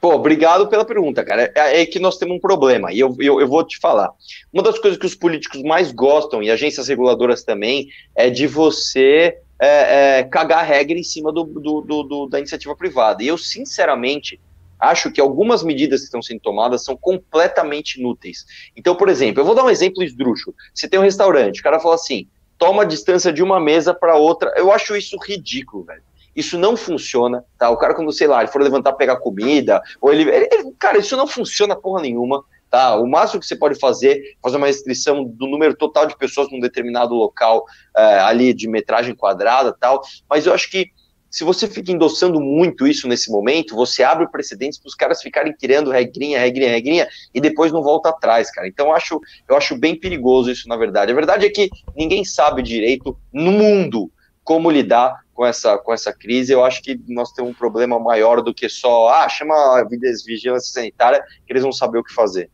Pô, 0.00 0.14
obrigado 0.14 0.66
pela 0.68 0.84
pergunta, 0.84 1.22
cara. 1.22 1.52
É, 1.54 1.82
é 1.82 1.86
que 1.86 1.98
nós 1.98 2.16
temos 2.16 2.36
um 2.36 2.40
problema, 2.40 2.90
e 2.90 2.98
eu, 2.98 3.14
eu, 3.20 3.38
eu, 3.38 3.46
vou 3.46 3.62
te 3.62 3.78
falar. 3.78 4.10
Uma 4.50 4.62
das 4.62 4.78
coisas 4.78 4.98
que 4.98 5.04
os 5.04 5.14
políticos 5.14 5.62
mais 5.62 5.92
gostam, 5.92 6.42
e 6.42 6.50
agências 6.50 6.88
reguladoras 6.88 7.44
também, 7.44 7.88
é 8.16 8.30
de 8.30 8.46
você 8.46 9.36
é, 9.58 10.20
é, 10.20 10.24
cagar 10.24 10.64
regra 10.64 10.98
em 10.98 11.02
cima 11.02 11.30
do, 11.30 11.44
do, 11.44 11.80
do, 11.82 12.02
do, 12.02 12.26
da 12.26 12.38
iniciativa 12.38 12.74
privada. 12.74 13.22
E 13.22 13.28
eu, 13.28 13.36
sinceramente, 13.36 14.40
acho 14.78 15.12
que 15.12 15.20
algumas 15.20 15.62
medidas 15.62 16.00
que 16.00 16.06
estão 16.06 16.22
sendo 16.22 16.40
tomadas 16.40 16.82
são 16.82 16.96
completamente 16.96 18.00
inúteis. 18.00 18.46
Então, 18.74 18.96
por 18.96 19.10
exemplo, 19.10 19.42
eu 19.42 19.44
vou 19.44 19.54
dar 19.54 19.64
um 19.64 19.70
exemplo 19.70 20.02
esdrúxulo. 20.02 20.56
Você 20.72 20.88
tem 20.88 20.98
um 20.98 21.02
restaurante, 21.02 21.60
o 21.60 21.62
cara 21.62 21.78
fala 21.78 21.96
assim, 21.96 22.26
toma 22.56 22.82
a 22.82 22.86
distância 22.86 23.30
de 23.30 23.42
uma 23.42 23.60
mesa 23.60 23.92
para 23.92 24.16
outra. 24.16 24.54
Eu 24.56 24.72
acho 24.72 24.96
isso 24.96 25.18
ridículo, 25.18 25.84
velho. 25.84 26.02
Isso 26.40 26.58
não 26.58 26.76
funciona, 26.76 27.44
tá? 27.58 27.68
O 27.68 27.76
cara, 27.76 27.94
quando, 27.94 28.10
sei 28.12 28.26
lá, 28.26 28.40
ele 28.40 28.50
for 28.50 28.62
levantar 28.62 28.94
pegar 28.94 29.16
comida, 29.16 29.82
ou 30.00 30.10
ele, 30.12 30.28
ele, 30.30 30.72
Cara, 30.78 30.98
isso 30.98 31.16
não 31.16 31.26
funciona 31.26 31.76
porra 31.76 32.00
nenhuma, 32.00 32.42
tá? 32.70 32.96
O 32.96 33.06
máximo 33.06 33.40
que 33.40 33.46
você 33.46 33.56
pode 33.56 33.78
fazer 33.78 34.18
é 34.18 34.22
fazer 34.42 34.56
uma 34.56 34.66
restrição 34.66 35.22
do 35.22 35.46
número 35.46 35.76
total 35.76 36.06
de 36.06 36.16
pessoas 36.16 36.50
num 36.50 36.58
determinado 36.58 37.14
local 37.14 37.64
é, 37.94 38.20
ali 38.20 38.54
de 38.54 38.66
metragem 38.68 39.14
quadrada 39.14 39.76
tal. 39.78 40.00
Mas 40.28 40.46
eu 40.46 40.54
acho 40.54 40.70
que 40.70 40.90
se 41.30 41.44
você 41.44 41.68
fica 41.68 41.92
endossando 41.92 42.40
muito 42.40 42.86
isso 42.86 43.06
nesse 43.06 43.30
momento, 43.30 43.76
você 43.76 44.02
abre 44.02 44.26
precedentes 44.28 44.78
para 44.78 44.88
os 44.88 44.94
caras 44.94 45.22
ficarem 45.22 45.54
criando 45.54 45.90
regrinha, 45.90 46.40
regrinha, 46.40 46.70
regrinha, 46.70 47.08
e 47.34 47.40
depois 47.40 47.70
não 47.70 47.82
volta 47.82 48.08
atrás, 48.08 48.50
cara. 48.50 48.66
Então 48.66 48.86
eu 48.86 48.94
acho, 48.94 49.20
eu 49.48 49.56
acho 49.56 49.78
bem 49.78 49.94
perigoso 49.94 50.50
isso, 50.50 50.66
na 50.66 50.76
verdade. 50.76 51.12
A 51.12 51.14
verdade 51.14 51.44
é 51.44 51.50
que 51.50 51.68
ninguém 51.94 52.24
sabe 52.24 52.62
direito 52.62 53.16
no 53.32 53.52
mundo 53.52 54.10
como 54.50 54.68
lidar 54.68 55.24
com 55.32 55.46
essa, 55.46 55.78
com 55.78 55.94
essa 55.94 56.12
crise. 56.12 56.52
Eu 56.52 56.64
acho 56.64 56.82
que 56.82 57.00
nós 57.06 57.30
temos 57.30 57.52
um 57.52 57.54
problema 57.54 58.00
maior 58.00 58.42
do 58.42 58.52
que 58.52 58.68
só, 58.68 59.06
ah, 59.06 59.28
chama 59.28 59.54
a 59.54 59.84
vigilância 59.84 60.72
sanitária, 60.72 61.24
que 61.46 61.52
eles 61.52 61.62
vão 61.62 61.70
saber 61.70 61.98
o 61.98 62.02
que 62.02 62.12
fazer. 62.12 62.50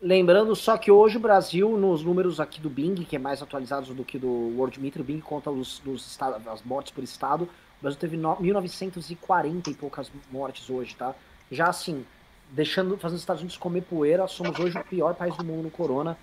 Lembrando 0.00 0.56
só 0.56 0.78
que 0.78 0.90
hoje 0.90 1.18
o 1.18 1.20
Brasil, 1.20 1.76
nos 1.76 2.02
números 2.02 2.40
aqui 2.40 2.62
do 2.62 2.70
Bing, 2.70 2.94
que 2.94 3.14
é 3.14 3.18
mais 3.18 3.42
atualizados 3.42 3.90
do 3.90 4.04
que 4.04 4.18
do 4.18 4.56
World 4.56 4.80
Meter, 4.80 5.02
o 5.02 5.04
Bing 5.04 5.20
conta 5.20 5.50
os, 5.50 5.82
os 5.84 6.18
as 6.46 6.62
mortes 6.62 6.92
por 6.94 7.04
estado, 7.04 7.44
o 7.44 7.82
Brasil 7.82 8.00
teve 8.00 8.16
no, 8.16 8.40
1940 8.40 9.68
e 9.68 9.74
poucas 9.74 10.10
mortes 10.30 10.70
hoje, 10.70 10.96
tá? 10.96 11.14
Já 11.50 11.66
assim, 11.66 12.06
deixando, 12.52 12.96
fazendo 12.96 13.16
os 13.16 13.22
Estados 13.22 13.42
Unidos 13.42 13.58
comer 13.58 13.82
poeira, 13.82 14.26
somos 14.28 14.58
hoje 14.58 14.78
o 14.78 14.84
pior 14.84 15.14
país 15.14 15.36
do 15.36 15.44
mundo 15.44 15.64
no 15.64 15.70
corona. 15.70 16.16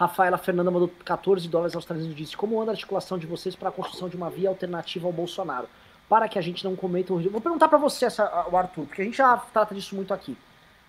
Rafaela 0.00 0.38
Fernanda 0.38 0.70
mandou 0.70 0.90
14 1.04 1.46
dólares 1.46 1.76
australianos 1.76 2.14
e 2.14 2.16
disse: 2.16 2.34
Como 2.34 2.58
anda 2.58 2.70
a 2.70 2.72
articulação 2.72 3.18
de 3.18 3.26
vocês 3.26 3.54
para 3.54 3.68
a 3.68 3.72
construção 3.72 4.08
de 4.08 4.16
uma 4.16 4.30
via 4.30 4.48
alternativa 4.48 5.06
ao 5.06 5.12
Bolsonaro? 5.12 5.68
Para 6.08 6.26
que 6.26 6.38
a 6.38 6.42
gente 6.42 6.64
não 6.64 6.74
cometa 6.74 7.12
o 7.12 7.20
Vou 7.30 7.40
perguntar 7.40 7.68
para 7.68 7.76
você, 7.76 8.06
essa, 8.06 8.48
o 8.50 8.56
Arthur, 8.56 8.86
porque 8.86 9.02
a 9.02 9.04
gente 9.04 9.18
já 9.18 9.36
trata 9.36 9.74
disso 9.74 9.94
muito 9.94 10.14
aqui. 10.14 10.38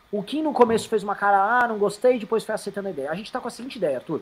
O 0.10 0.24
Kim 0.24 0.42
no 0.42 0.54
começo 0.54 0.88
fez 0.88 1.04
uma 1.04 1.14
cara, 1.14 1.60
ah, 1.60 1.68
não 1.68 1.78
gostei, 1.78 2.18
depois 2.20 2.46
foi 2.46 2.56
aceitando 2.56 2.88
a 2.88 2.92
ideia. 2.92 3.12
A 3.12 3.16
gente 3.16 3.26
está 3.26 3.42
com 3.42 3.50
a 3.50 3.52
seguinte 3.52 3.76
ideia, 3.76 3.98
Arthur. 3.98 4.22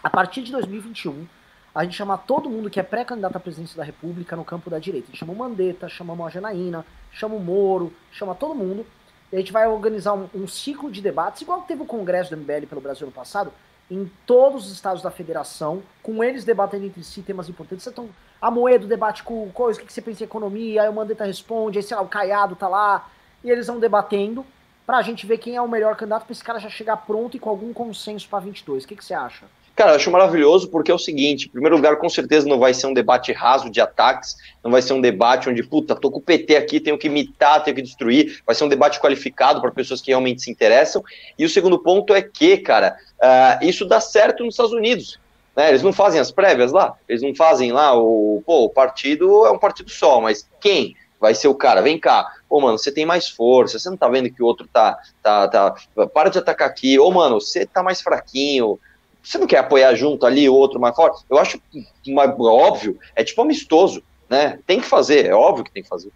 A 0.00 0.08
partir 0.08 0.42
de 0.42 0.52
2021, 0.52 1.26
a 1.74 1.82
gente 1.82 1.96
chama 1.96 2.16
todo 2.16 2.48
mundo 2.48 2.70
que 2.70 2.78
é 2.78 2.84
pré-candidato 2.84 3.34
à 3.34 3.40
presidência 3.40 3.76
da 3.76 3.82
República 3.82 4.36
no 4.36 4.44
campo 4.44 4.70
da 4.70 4.78
direita. 4.78 5.08
A 5.08 5.10
gente 5.10 5.18
chama 5.18 5.32
o 5.32 5.36
Mandetta, 5.36 5.88
chama 5.88 6.24
a 6.24 6.30
Janaína, 6.30 6.86
chama 7.10 7.34
o 7.34 7.40
Moro, 7.40 7.92
chama 8.12 8.32
todo 8.32 8.54
mundo. 8.54 8.86
E 9.32 9.36
a 9.36 9.38
gente 9.40 9.52
vai 9.52 9.66
organizar 9.66 10.14
um, 10.14 10.28
um 10.32 10.46
ciclo 10.46 10.88
de 10.88 11.00
debates, 11.00 11.42
igual 11.42 11.62
teve 11.62 11.82
o 11.82 11.86
Congresso 11.86 12.30
do 12.30 12.36
MBL 12.36 12.66
pelo 12.68 12.80
Brasil 12.80 13.06
no 13.06 13.12
passado, 13.12 13.52
em 13.90 14.10
todos 14.26 14.66
os 14.66 14.72
estados 14.72 15.02
da 15.02 15.10
federação, 15.10 15.82
com 16.02 16.24
eles 16.24 16.44
debatendo 16.44 16.86
entre 16.86 17.02
si 17.04 17.22
temas 17.22 17.48
importantes. 17.48 17.86
Então, 17.86 18.08
a 18.40 18.50
Moedo 18.50 18.86
debate 18.86 19.22
com 19.22 19.50
coisa, 19.50 19.80
o 19.80 19.84
que 19.84 19.92
você 19.92 20.02
pensa 20.02 20.22
em 20.22 20.26
economia, 20.26 20.82
aí 20.82 20.88
o 20.88 20.92
Mandetta 20.92 21.24
responde, 21.24 21.78
aí 21.78 21.82
sei 21.82 21.96
lá, 21.96 22.02
o 22.02 22.08
Caiado 22.08 22.56
tá 22.56 22.68
lá. 22.68 23.08
e 23.42 23.50
eles 23.50 23.66
vão 23.66 23.78
debatendo 23.78 24.44
pra 24.86 25.02
gente 25.02 25.26
ver 25.26 25.38
quem 25.38 25.56
é 25.56 25.62
o 25.62 25.68
melhor 25.68 25.96
candidato 25.96 26.24
pra 26.24 26.32
esse 26.32 26.44
cara 26.44 26.58
já 26.58 26.68
chegar 26.68 26.96
pronto 26.98 27.36
e 27.36 27.40
com 27.40 27.50
algum 27.50 27.72
consenso 27.72 28.28
pra 28.28 28.38
22. 28.38 28.84
O 28.84 28.88
que, 28.88 28.96
que 28.96 29.04
você 29.04 29.14
acha? 29.14 29.46
Cara, 29.74 29.90
eu 29.90 29.96
acho 29.96 30.10
maravilhoso 30.10 30.68
porque 30.68 30.90
é 30.90 30.94
o 30.94 30.98
seguinte: 30.98 31.46
em 31.46 31.50
primeiro 31.50 31.76
lugar, 31.76 31.96
com 31.96 32.08
certeza 32.08 32.48
não 32.48 32.58
vai 32.58 32.72
ser 32.72 32.86
um 32.86 32.94
debate 32.94 33.32
raso 33.32 33.68
de 33.68 33.80
ataques, 33.80 34.36
não 34.62 34.70
vai 34.70 34.80
ser 34.80 34.92
um 34.92 35.00
debate 35.00 35.48
onde, 35.48 35.62
puta, 35.62 35.96
tô 35.96 36.10
com 36.10 36.18
o 36.18 36.22
PT 36.22 36.56
aqui, 36.56 36.78
tenho 36.78 36.96
que 36.96 37.08
imitar, 37.08 37.62
tenho 37.64 37.74
que 37.74 37.82
destruir. 37.82 38.40
Vai 38.46 38.54
ser 38.54 38.64
um 38.64 38.68
debate 38.68 39.00
qualificado 39.00 39.60
para 39.60 39.72
pessoas 39.72 40.00
que 40.00 40.10
realmente 40.10 40.42
se 40.42 40.50
interessam. 40.50 41.02
E 41.36 41.44
o 41.44 41.50
segundo 41.50 41.78
ponto 41.78 42.14
é 42.14 42.22
que, 42.22 42.58
cara, 42.58 42.96
uh, 43.18 43.64
isso 43.64 43.84
dá 43.84 44.00
certo 44.00 44.44
nos 44.44 44.54
Estados 44.54 44.72
Unidos. 44.72 45.18
Né? 45.56 45.70
Eles 45.70 45.82
não 45.82 45.92
fazem 45.92 46.20
as 46.20 46.30
prévias 46.30 46.70
lá, 46.70 46.94
eles 47.08 47.22
não 47.22 47.34
fazem 47.34 47.72
lá 47.72 47.96
o. 47.96 48.42
Pô, 48.46 48.64
o 48.64 48.70
partido 48.70 49.44
é 49.44 49.50
um 49.50 49.58
partido 49.58 49.90
só, 49.90 50.20
mas 50.20 50.48
quem? 50.60 50.96
vai 51.20 51.34
ser 51.34 51.48
o 51.48 51.54
cara, 51.54 51.80
vem 51.80 51.98
cá, 51.98 52.30
ô 52.50 52.60
mano, 52.60 52.76
você 52.76 52.92
tem 52.92 53.06
mais 53.06 53.30
força, 53.30 53.78
você 53.78 53.88
não 53.88 53.96
tá 53.96 54.06
vendo 54.08 54.30
que 54.30 54.42
o 54.42 54.46
outro 54.46 54.68
tá, 54.70 54.98
tá, 55.22 55.48
tá, 55.48 55.74
para 56.12 56.28
de 56.28 56.36
atacar 56.36 56.68
aqui, 56.68 56.98
ô 56.98 57.10
mano, 57.10 57.40
você 57.40 57.64
tá 57.64 57.82
mais 57.82 58.02
fraquinho, 58.02 58.78
você 59.24 59.38
não 59.38 59.46
quer 59.46 59.58
apoiar 59.58 59.94
junto 59.94 60.26
ali 60.26 60.48
o 60.48 60.54
outro 60.54 60.78
mais 60.78 60.94
forte? 60.94 61.24
Eu 61.30 61.38
acho 61.38 61.60
uma, 62.06 62.24
óbvio, 62.38 62.98
é 63.16 63.24
tipo 63.24 63.40
amistoso, 63.40 64.02
né? 64.28 64.58
Tem 64.66 64.80
que 64.80 64.86
fazer, 64.86 65.26
é 65.26 65.34
óbvio 65.34 65.64
que 65.64 65.72
tem 65.72 65.82
que 65.82 65.88
fazer. 65.88 66.12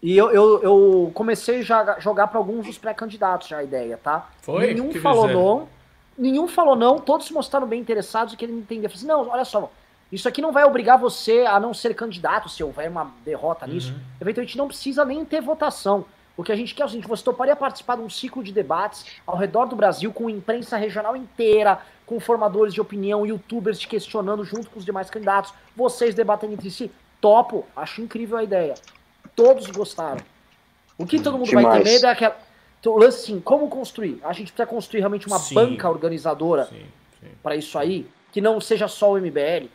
E 0.00 0.16
eu, 0.16 0.30
eu, 0.30 0.62
eu 0.62 1.10
comecei 1.14 1.60
a 1.68 1.98
jogar 2.00 2.28
para 2.28 2.38
alguns 2.38 2.66
dos 2.66 2.78
pré-candidatos 2.78 3.48
já 3.48 3.58
a 3.58 3.64
ideia, 3.64 3.98
tá? 4.02 4.30
Foi? 4.40 4.72
Nenhum 4.72 4.88
que 4.88 5.00
falou 5.00 5.28
não. 5.28 5.68
Nenhum 6.16 6.46
falou 6.46 6.76
não, 6.76 6.98
todos 6.98 7.26
se 7.26 7.32
mostraram 7.32 7.66
bem 7.66 7.80
interessados 7.80 8.34
e 8.34 8.36
querendo 8.36 8.58
entender. 8.58 8.88
Falei 8.88 8.96
assim, 8.98 9.06
não, 9.06 9.28
olha 9.28 9.44
só, 9.44 9.70
isso 10.10 10.28
aqui 10.28 10.42
não 10.42 10.52
vai 10.52 10.64
obrigar 10.64 10.98
você 10.98 11.40
a 11.40 11.58
não 11.58 11.72
ser 11.72 11.94
candidato 11.94 12.48
se 12.48 12.62
houver 12.62 12.90
uma 12.90 13.10
derrota 13.24 13.66
nisso. 13.66 13.92
Uhum. 13.92 14.00
Eventualmente 14.20 14.58
não 14.58 14.68
precisa 14.68 15.04
nem 15.04 15.24
ter 15.24 15.40
votação. 15.40 16.04
O 16.36 16.42
que 16.42 16.52
a 16.52 16.56
gente 16.56 16.74
quer 16.74 16.82
é 16.82 16.86
o 16.86 16.88
seguinte: 16.88 17.08
você 17.08 17.22
toparia 17.22 17.54
participar 17.54 17.96
de 17.96 18.02
um 18.02 18.10
ciclo 18.10 18.42
de 18.42 18.52
debates 18.52 19.06
ao 19.26 19.36
redor 19.36 19.66
do 19.66 19.76
Brasil 19.76 20.12
com 20.12 20.30
imprensa 20.30 20.76
regional 20.76 21.16
inteira, 21.16 21.80
com 22.06 22.18
formadores 22.18 22.72
de 22.72 22.80
opinião, 22.80 23.26
youtubers 23.26 23.78
te 23.78 23.88
questionando 23.88 24.44
junto 24.44 24.70
com 24.70 24.78
os 24.78 24.84
demais 24.84 25.10
candidatos, 25.10 25.52
vocês 25.76 26.14
debatendo 26.14 26.54
entre 26.54 26.70
si? 26.70 26.90
Topo, 27.20 27.64
acho 27.76 28.02
incrível 28.02 28.38
a 28.38 28.42
ideia. 28.42 28.74
Todos 29.36 29.66
gostaram. 29.68 30.20
O 30.98 31.06
que 31.06 31.20
todo 31.20 31.38
mundo 31.38 31.48
Demais. 31.48 31.66
vai 31.66 31.82
ter 31.82 31.90
medo 31.90 32.06
é 32.06 32.10
aquela. 32.10 32.36
Então, 32.80 32.96
lance 32.96 33.22
assim, 33.22 33.40
como 33.40 33.68
construir? 33.68 34.20
A 34.24 34.32
gente 34.32 34.52
precisa 34.52 34.66
construir 34.66 35.00
realmente 35.00 35.26
uma 35.26 35.38
sim. 35.38 35.54
banca 35.54 35.88
organizadora 35.88 36.68
para 37.42 37.54
isso 37.54 37.78
aí, 37.78 38.08
que 38.32 38.40
não 38.40 38.60
seja 38.60 38.88
só 38.88 39.12
o 39.12 39.18
MBL. 39.18 39.68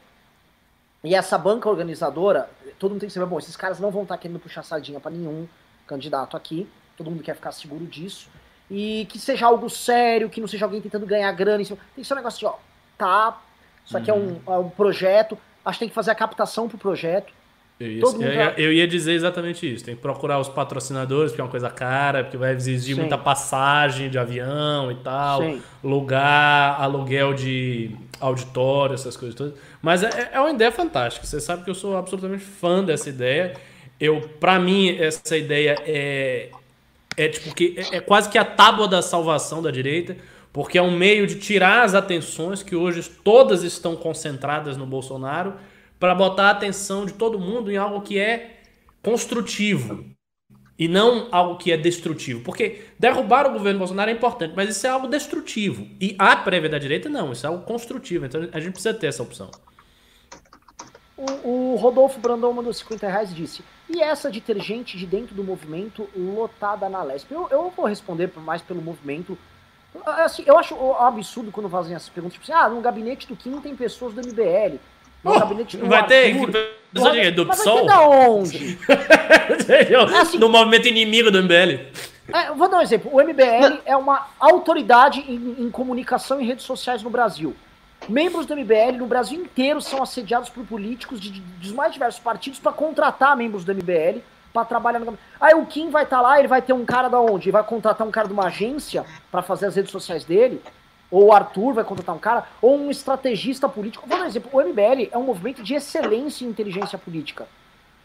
E 1.03 1.15
essa 1.15 1.37
banca 1.37 1.69
organizadora, 1.69 2.49
todo 2.77 2.91
mundo 2.91 2.99
tem 2.99 3.07
que 3.07 3.13
saber, 3.13 3.25
bom, 3.25 3.39
esses 3.39 3.55
caras 3.55 3.79
não 3.79 3.91
vão 3.91 4.03
estar 4.03 4.17
querendo 4.17 4.39
puxar 4.39 4.63
sardinha 4.63 4.99
para 4.99 5.11
nenhum 5.11 5.47
candidato 5.87 6.35
aqui, 6.35 6.67
todo 6.95 7.09
mundo 7.09 7.23
quer 7.23 7.35
ficar 7.35 7.51
seguro 7.51 7.85
disso, 7.85 8.29
e 8.69 9.07
que 9.09 9.17
seja 9.17 9.45
algo 9.45 9.69
sério, 9.69 10.29
que 10.29 10.41
não 10.41 10.47
seja 10.47 10.65
alguém 10.65 10.81
tentando 10.81 11.05
ganhar 11.05 11.31
grana, 11.31 11.63
tem 11.63 11.77
que 11.95 12.03
ser 12.03 12.13
um 12.13 12.17
negócio 12.17 12.39
de, 12.39 12.45
ó, 12.45 12.55
tá, 12.97 13.41
isso 13.85 13.97
aqui 13.97 14.11
uhum. 14.11 14.41
é, 14.45 14.49
um, 14.49 14.53
é 14.53 14.57
um 14.59 14.69
projeto, 14.69 15.37
acho 15.63 15.77
que 15.77 15.85
tem 15.85 15.89
que 15.89 15.95
fazer 15.95 16.11
a 16.11 16.15
captação 16.15 16.67
pro 16.67 16.77
projeto, 16.77 17.31
isso. 17.79 18.23
Eu, 18.23 18.33
ia, 18.33 18.53
eu, 18.57 18.73
ia 18.73 18.87
dizer 18.87 19.13
exatamente 19.13 19.71
isso. 19.71 19.85
Tem 19.85 19.95
que 19.95 20.01
procurar 20.01 20.39
os 20.39 20.49
patrocinadores, 20.49 21.31
porque 21.31 21.41
é 21.41 21.43
uma 21.43 21.51
coisa 21.51 21.69
cara, 21.69 22.23
porque 22.23 22.35
vai 22.35 22.53
exigir 22.55 22.95
Sim. 22.95 23.01
muita 23.01 23.17
passagem 23.17 24.09
de 24.09 24.17
avião 24.17 24.91
e 24.91 24.95
tal, 24.95 25.43
Sim. 25.43 25.61
lugar, 25.83 26.81
aluguel 26.81 27.35
de 27.35 27.95
auditório, 28.19 28.95
essas 28.95 29.15
coisas 29.15 29.35
todas. 29.35 29.53
Mas 29.79 30.01
é, 30.01 30.31
é 30.33 30.39
uma 30.39 30.49
ideia 30.49 30.71
fantástica. 30.71 31.25
Você 31.25 31.39
sabe 31.39 31.63
que 31.63 31.69
eu 31.69 31.75
sou 31.75 31.95
absolutamente 31.95 32.43
fã 32.43 32.83
dessa 32.83 33.09
ideia. 33.09 33.53
Eu, 33.99 34.21
para 34.39 34.59
mim, 34.59 34.95
essa 34.97 35.35
ideia 35.35 35.75
é, 35.85 36.49
é 37.15 37.27
tipo 37.27 37.53
que 37.53 37.75
é, 37.77 37.97
é 37.97 37.99
quase 37.99 38.29
que 38.29 38.37
a 38.37 38.45
tábua 38.45 38.87
da 38.87 39.01
salvação 39.01 39.61
da 39.61 39.71
direita, 39.71 40.15
porque 40.53 40.77
é 40.77 40.81
um 40.81 40.95
meio 40.95 41.25
de 41.25 41.35
tirar 41.35 41.83
as 41.83 41.95
atenções 41.95 42.61
que 42.61 42.75
hoje 42.75 43.09
todas 43.23 43.63
estão 43.63 43.95
concentradas 43.95 44.77
no 44.77 44.85
Bolsonaro 44.85 45.55
para 45.99 46.13
botar 46.13 46.47
a 46.47 46.51
atenção 46.51 47.05
de 47.05 47.13
todo 47.13 47.39
mundo 47.39 47.71
em 47.71 47.77
algo 47.77 48.01
que 48.01 48.19
é 48.19 48.57
construtivo 49.01 50.05
e 50.77 50.87
não 50.87 51.27
algo 51.31 51.57
que 51.57 51.71
é 51.71 51.77
destrutivo. 51.77 52.41
Porque 52.41 52.83
derrubar 52.99 53.47
o 53.47 53.53
governo 53.53 53.79
Bolsonaro 53.79 54.11
é 54.11 54.13
importante, 54.13 54.53
mas 54.55 54.69
isso 54.69 54.85
é 54.85 54.89
algo 54.89 55.07
destrutivo. 55.07 55.87
E 55.99 56.15
a 56.19 56.35
prévia 56.35 56.69
da 56.69 56.77
direita 56.77 57.09
não, 57.09 57.31
isso 57.31 57.45
é 57.45 57.49
algo 57.49 57.63
construtivo. 57.63 58.25
Então 58.25 58.47
a 58.51 58.59
gente 58.59 58.73
precisa 58.73 58.93
ter 58.93 59.07
essa 59.07 59.23
opção. 59.23 59.49
O, 61.17 61.71
o 61.73 61.75
Rodolfo 61.75 62.19
Brandão 62.19 62.53
mandou 62.53 62.71
50 62.71 63.07
reais 63.07 63.31
e 63.31 63.33
disse: 63.33 63.63
E 63.89 64.01
essa 64.01 64.29
de 64.29 64.41
ter 64.41 64.59
gente 64.59 64.97
de 64.97 65.05
dentro 65.05 65.33
do 65.33 65.43
movimento 65.43 66.09
lotada 66.15 66.89
na 66.89 67.01
Lesp? 67.03 67.31
Eu, 67.31 67.47
eu 67.49 67.73
vou 67.75 67.85
responder 67.85 68.31
mais 68.37 68.61
pelo 68.61 68.81
movimento. 68.81 69.37
Assim, 70.05 70.43
eu 70.45 70.57
acho 70.57 70.75
absurdo 70.93 71.51
quando 71.51 71.69
fazem 71.69 71.95
essas 71.95 72.09
perguntas, 72.09 72.33
tipo 72.33 72.43
assim, 72.43 72.61
ah, 72.61 72.69
no 72.69 72.81
gabinete 72.81 73.27
do 73.27 73.35
Kim 73.35 73.59
tem 73.61 73.75
pessoas 73.75 74.13
do 74.13 74.21
MBL. 74.21 74.77
No 75.23 75.31
oh, 75.31 75.39
gabinete 75.39 75.77
do 75.77 75.87
vai 75.87 75.99
Arthur, 75.99 76.09
ter 76.09 76.71
pessoas 76.93 77.13
de, 77.13 77.31
do 77.31 77.45
PSOL? 77.45 77.77
Mas 77.77 77.87
da 77.87 78.01
onde? 78.01 78.77
é 79.69 79.95
assim, 80.21 80.37
no 80.37 80.49
movimento 80.49 80.87
inimigo 80.87 81.31
do 81.31 81.41
MBL. 81.41 81.87
É, 82.33 82.51
vou 82.53 82.69
dar 82.69 82.77
um 82.77 82.81
exemplo. 82.81 83.09
O 83.13 83.23
MBL 83.23 83.81
é 83.85 83.95
uma 83.95 84.27
autoridade 84.37 85.21
em, 85.21 85.63
em 85.63 85.71
comunicação 85.71 86.41
e 86.41 86.45
redes 86.45 86.65
sociais 86.65 87.01
no 87.01 87.09
Brasil. 87.09 87.55
Membros 88.09 88.45
do 88.45 88.55
MBL 88.55 88.97
no 88.97 89.05
Brasil 89.05 89.41
inteiro 89.41 89.81
são 89.81 90.01
assediados 90.01 90.49
por 90.49 90.65
políticos 90.65 91.19
de, 91.19 91.29
de, 91.29 91.41
dos 91.41 91.73
mais 91.73 91.91
diversos 91.91 92.21
partidos 92.21 92.57
para 92.57 92.71
contratar 92.71 93.35
membros 93.35 93.65
do 93.65 93.75
MBL 93.75 94.19
para 94.53 94.63
trabalhar 94.63 94.99
no 94.99 95.17
Aí 95.39 95.53
o 95.53 95.65
Kim 95.65 95.89
vai 95.89 96.03
estar 96.03 96.17
tá 96.17 96.21
lá, 96.21 96.39
ele 96.39 96.47
vai 96.47 96.61
ter 96.61 96.71
um 96.71 96.85
cara 96.85 97.09
da 97.09 97.19
onde? 97.19 97.45
Ele 97.45 97.51
vai 97.51 97.63
contratar 97.63 98.07
um 98.07 98.11
cara 98.11 98.27
de 98.27 98.33
uma 98.33 98.45
agência 98.45 99.05
para 99.29 99.41
fazer 99.41 99.65
as 99.65 99.75
redes 99.75 99.91
sociais 99.91 100.23
dele? 100.23 100.61
Ou 101.11 101.25
o 101.25 101.33
Arthur 101.33 101.73
vai 101.73 101.83
contratar 101.83 102.15
um 102.15 102.19
cara? 102.19 102.45
Ou 102.61 102.77
um 102.77 102.89
estrategista 102.89 103.67
político? 103.67 104.07
Vou 104.07 104.17
dar 104.17 104.23
um 104.23 104.27
exemplo. 104.27 104.49
O 104.53 104.61
MBL 104.61 105.09
é 105.11 105.17
um 105.17 105.23
movimento 105.23 105.61
de 105.61 105.75
excelência 105.75 106.45
em 106.45 106.49
inteligência 106.49 106.97
política. 106.97 107.45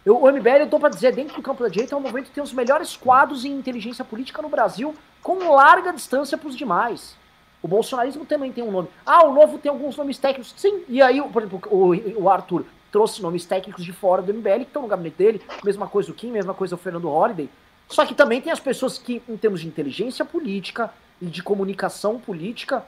Eu, 0.05 0.21
o 0.21 0.31
MBL, 0.31 0.63
eu 0.63 0.69
tô 0.69 0.81
para 0.81 0.89
dizer, 0.89 1.15
dentro 1.15 1.37
do 1.37 1.43
campo 1.43 1.63
da 1.63 1.69
direita, 1.69 1.95
é 1.95 1.99
um 1.99 2.01
movimento 2.01 2.27
que 2.27 2.33
tem 2.33 2.43
os 2.43 2.53
melhores 2.53 2.97
quadros 2.97 3.45
em 3.45 3.53
inteligência 3.53 4.05
política 4.05 4.43
no 4.43 4.49
Brasil, 4.49 4.97
com 5.23 5.55
larga 5.55 5.93
distância 5.93 6.37
para 6.37 6.49
os 6.49 6.57
demais. 6.57 7.17
O 7.63 7.69
bolsonarismo 7.69 8.27
também 8.27 8.51
tem 8.51 8.65
um 8.65 8.71
nome. 8.73 8.89
Ah, 9.07 9.25
o 9.25 9.33
novo 9.33 9.57
tem 9.57 9.71
alguns 9.71 9.97
nomes 9.97 10.19
técnicos. 10.19 10.53
Sim, 10.57 10.83
e 10.89 11.01
aí, 11.01 11.23
por 11.23 11.43
exemplo, 11.43 11.63
o, 11.71 12.23
o 12.23 12.29
Arthur 12.29 12.65
trouxe 12.91 13.23
nomes 13.23 13.47
técnicos 13.47 13.85
de 13.85 13.93
fora 13.93 14.21
do 14.21 14.35
MBL 14.35 14.57
que 14.57 14.63
estão 14.63 14.83
no 14.83 14.89
gabinete 14.89 15.17
dele. 15.17 15.43
Mesma 15.65 15.87
coisa 15.87 16.11
o 16.11 16.15
Kim, 16.15 16.33
mesma 16.33 16.53
coisa 16.53 16.75
o 16.75 16.79
Fernando 16.79 17.09
Holliday. 17.09 17.49
Só 17.89 18.05
que 18.05 18.15
também 18.15 18.41
tem 18.41 18.53
as 18.53 18.61
pessoas 18.61 18.99
que, 18.99 19.23
em 19.29 19.37
termos 19.37 19.61
de 19.61 19.69
inteligência 19.69 20.25
política 20.25 20.93
e 21.21 21.27
de 21.27 21.43
comunicação 21.43 22.19
política, 22.19 22.85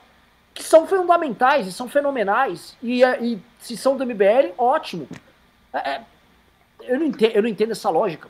que 0.52 0.62
são 0.62 0.86
fundamentais 0.86 1.66
e 1.66 1.72
são 1.72 1.88
fenomenais. 1.88 2.76
E, 2.82 3.02
e 3.05 3.38
se 3.60 3.76
são 3.76 3.96
do 3.96 4.05
MBL, 4.05 4.55
ótimo. 4.59 5.09
É, 5.72 5.78
é, 5.90 6.02
eu, 6.82 6.98
não 6.98 7.06
entendo, 7.06 7.32
eu 7.32 7.42
não 7.42 7.48
entendo 7.48 7.72
essa 7.72 7.90
lógica 7.90 8.28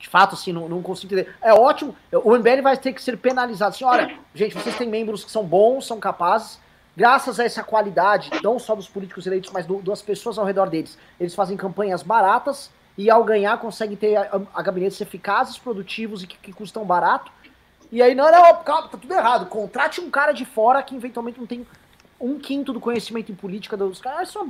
de 0.00 0.08
fato, 0.08 0.34
assim, 0.34 0.50
não, 0.50 0.66
não 0.66 0.80
consigo 0.80 1.12
entender. 1.12 1.34
É 1.42 1.52
ótimo, 1.52 1.94
o 2.10 2.34
MBL 2.34 2.62
vai 2.62 2.76
ter 2.76 2.94
que 2.94 3.02
ser 3.02 3.18
penalizado. 3.18 3.74
Assim, 3.74 3.84
olha, 3.84 4.18
gente, 4.34 4.54
vocês 4.54 4.74
têm 4.76 4.88
membros 4.88 5.22
que 5.22 5.30
são 5.30 5.44
bons, 5.44 5.86
são 5.86 6.00
capazes, 6.00 6.58
graças 6.96 7.38
a 7.38 7.44
essa 7.44 7.62
qualidade, 7.62 8.30
não 8.42 8.58
só 8.58 8.74
dos 8.74 8.88
políticos 8.88 9.26
eleitos, 9.26 9.50
mas 9.52 9.66
do, 9.66 9.82
das 9.82 10.00
pessoas 10.00 10.38
ao 10.38 10.46
redor 10.46 10.70
deles. 10.70 10.96
Eles 11.20 11.34
fazem 11.34 11.54
campanhas 11.54 12.02
baratas 12.02 12.70
e, 12.96 13.10
ao 13.10 13.22
ganhar, 13.22 13.58
conseguem 13.58 13.94
ter 13.94 14.16
a, 14.16 14.40
a 14.54 14.62
gabinetes 14.62 14.98
eficazes, 15.02 15.58
produtivos 15.58 16.22
e 16.22 16.26
que, 16.26 16.38
que 16.38 16.52
custam 16.52 16.82
barato. 16.82 17.30
E 17.92 18.00
aí, 18.00 18.14
não, 18.14 18.32
não, 18.32 18.56
calma, 18.64 18.88
tá 18.88 18.96
tudo 18.96 19.12
errado. 19.12 19.46
Contrate 19.46 20.00
um 20.00 20.10
cara 20.10 20.32
de 20.32 20.46
fora 20.46 20.82
que 20.82 20.96
eventualmente 20.96 21.38
não 21.38 21.46
tem 21.46 21.66
um 22.18 22.38
quinto 22.38 22.72
do 22.72 22.80
conhecimento 22.80 23.30
em 23.30 23.34
política 23.34 23.76
dos 23.76 24.00
caras. 24.00 24.30
Isso 24.30 24.38
é 24.38 24.46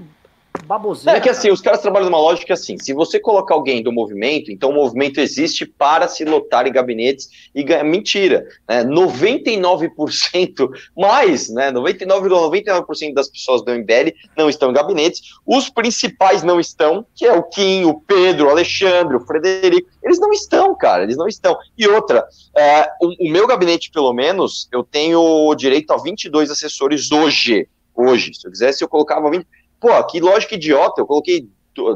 baboseira. 0.65 1.19
É 1.19 1.21
que 1.21 1.29
assim, 1.29 1.51
os 1.51 1.61
caras 1.61 1.81
trabalham 1.81 2.11
numa 2.11 2.21
lógica 2.21 2.55
assim: 2.55 2.79
se 2.79 2.93
você 2.93 3.19
colocar 3.19 3.55
alguém 3.55 3.83
do 3.83 3.93
movimento, 3.93 4.51
então 4.51 4.71
o 4.71 4.75
movimento 4.75 5.21
existe 5.21 5.67
para 5.67 6.09
se 6.09 6.25
lotar 6.25 6.67
em 6.67 6.73
gabinetes 6.73 7.29
e 7.55 7.63
ganhar. 7.63 7.81
Mentira, 7.85 8.47
né? 8.69 8.85
99% 8.85 10.71
mais, 10.97 11.49
né? 11.49 11.73
99,99% 11.73 12.85
,99 12.87 13.15
das 13.15 13.29
pessoas 13.29 13.63
do 13.63 13.73
MBL 13.73 14.13
não 14.37 14.49
estão 14.49 14.71
em 14.71 14.75
gabinetes. 14.75 15.35
Os 15.47 15.69
principais 15.69 16.43
não 16.43 16.61
estão, 16.61 17.05
que 17.15 17.25
é 17.25 17.33
o 17.33 17.43
Kim, 17.43 17.85
o 17.85 18.01
Pedro, 18.01 18.47
o 18.47 18.51
Alexandre, 18.51 19.17
o 19.17 19.21
Frederico. 19.21 19.89
Eles 20.03 20.21
não 20.21 20.33
estão, 20.33 20.77
cara, 20.77 21.03
eles 21.03 21.17
não 21.17 21.27
estão. 21.27 21.57
E 21.77 21.87
outra, 21.89 22.27
é, 22.57 22.89
o, 23.01 23.29
o 23.29 23.31
meu 23.31 23.47
gabinete, 23.47 23.91
pelo 23.91 24.13
menos, 24.13 24.69
eu 24.73 24.85
tenho 24.85 25.55
direito 25.55 25.93
a 25.93 25.97
22 25.97 26.51
assessores 26.51 27.11
hoje. 27.11 27.69
Hoje, 27.95 28.33
se 28.35 28.47
eu 28.47 28.51
quisesse, 28.51 28.83
eu 28.83 28.89
colocava 28.89 29.31
20 29.31 29.47
Pô, 29.81 30.05
que 30.05 30.21
lógica 30.21 30.55
idiota, 30.55 31.01
eu 31.01 31.07
coloquei, 31.07 31.49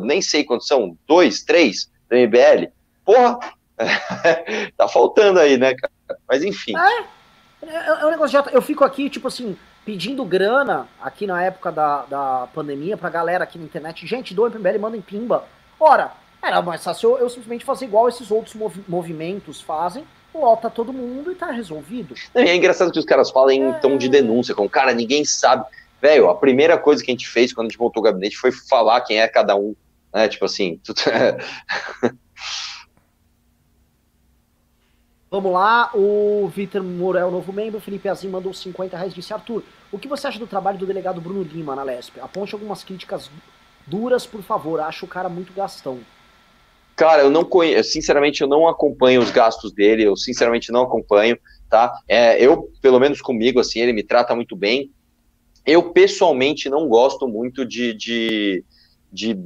nem 0.02 0.22
sei 0.22 0.42
quantos 0.42 0.66
são, 0.66 0.96
dois, 1.06 1.42
três 1.42 1.90
do 2.08 2.16
MBL. 2.16 2.72
Porra, 3.04 3.38
tá 4.76 4.88
faltando 4.88 5.38
aí, 5.38 5.58
né, 5.58 5.74
cara? 5.74 5.92
Mas 6.28 6.42
enfim. 6.42 6.72
É, 6.76 7.04
é, 7.66 7.86
é 8.00 8.06
um 8.06 8.10
negócio 8.10 8.42
de. 8.42 8.54
Eu 8.54 8.62
fico 8.62 8.84
aqui, 8.84 9.10
tipo 9.10 9.28
assim, 9.28 9.56
pedindo 9.84 10.24
grana 10.24 10.88
aqui 11.00 11.26
na 11.26 11.42
época 11.42 11.70
da, 11.70 12.02
da 12.06 12.48
pandemia 12.54 12.96
pra 12.96 13.10
galera 13.10 13.44
aqui 13.44 13.58
na 13.58 13.64
internet. 13.64 14.06
Gente, 14.06 14.34
do 14.34 14.48
MBL, 14.48 14.78
mandem 14.80 15.00
pimba. 15.00 15.44
Ora, 15.78 16.12
Era 16.42 16.62
mais 16.62 16.82
fácil 16.82 17.10
eu, 17.10 17.18
eu 17.18 17.28
simplesmente 17.28 17.64
fazer 17.64 17.86
igual 17.86 18.08
esses 18.08 18.30
outros 18.30 18.54
movi 18.54 18.82
movimentos 18.88 19.60
fazem, 19.60 20.06
lota 20.34 20.70
todo 20.70 20.92
mundo 20.92 21.32
e 21.32 21.34
tá 21.34 21.50
resolvido. 21.50 22.14
É 22.34 22.54
engraçado 22.54 22.92
que 22.92 22.98
os 22.98 23.04
caras 23.04 23.30
falam 23.30 23.50
em 23.50 23.70
é... 23.70 23.72
tom 23.74 23.96
de 23.96 24.08
denúncia, 24.08 24.54
com 24.54 24.68
cara, 24.68 24.92
ninguém 24.92 25.24
sabe. 25.24 25.64
Velho, 26.04 26.28
a 26.28 26.34
primeira 26.34 26.76
coisa 26.76 27.02
que 27.02 27.10
a 27.10 27.14
gente 27.14 27.26
fez 27.26 27.50
quando 27.50 27.68
a 27.68 27.70
gente 27.70 27.80
montou 27.80 28.02
o 28.02 28.04
gabinete 28.04 28.36
foi 28.36 28.52
falar 28.52 29.00
quem 29.00 29.22
é 29.22 29.26
cada 29.26 29.56
um. 29.56 29.74
Né? 30.12 30.28
Tipo 30.28 30.44
assim. 30.44 30.78
Tudo... 30.84 31.00
Vamos 35.30 35.50
lá, 35.50 35.90
o 35.94 36.46
Vitor 36.54 36.82
Morel, 36.82 37.30
novo 37.30 37.54
membro, 37.54 37.80
Felipe 37.80 38.06
Azim 38.06 38.28
mandou 38.28 38.52
50 38.52 38.98
reais, 38.98 39.14
disse 39.14 39.32
Arthur, 39.32 39.64
o 39.90 39.98
que 39.98 40.06
você 40.06 40.26
acha 40.26 40.38
do 40.38 40.46
trabalho 40.46 40.76
do 40.76 40.84
delegado 40.86 41.22
Bruno 41.22 41.42
Lima 41.42 41.74
na 41.74 41.82
Lesp? 41.82 42.20
Aponte 42.20 42.52
algumas 42.54 42.84
críticas 42.84 43.30
duras, 43.86 44.26
por 44.26 44.42
favor, 44.42 44.80
acho 44.80 45.06
o 45.06 45.08
cara 45.08 45.30
muito 45.30 45.54
gastão. 45.54 46.00
Cara, 46.94 47.22
eu 47.22 47.30
não 47.30 47.44
conheço, 47.44 47.92
sinceramente, 47.92 48.42
eu 48.42 48.46
não 48.46 48.68
acompanho 48.68 49.22
os 49.22 49.30
gastos 49.30 49.72
dele, 49.72 50.04
eu 50.04 50.16
sinceramente 50.16 50.70
não 50.70 50.82
acompanho, 50.82 51.38
tá? 51.68 51.98
É, 52.06 52.40
eu, 52.44 52.70
pelo 52.82 53.00
menos 53.00 53.22
comigo, 53.22 53.58
assim, 53.58 53.80
ele 53.80 53.94
me 53.94 54.02
trata 54.02 54.34
muito 54.36 54.54
bem. 54.54 54.92
Eu, 55.66 55.90
pessoalmente, 55.90 56.68
não 56.68 56.88
gosto 56.88 57.26
muito 57.26 57.64
de, 57.64 57.94
de 57.94 58.64
de, 59.14 59.38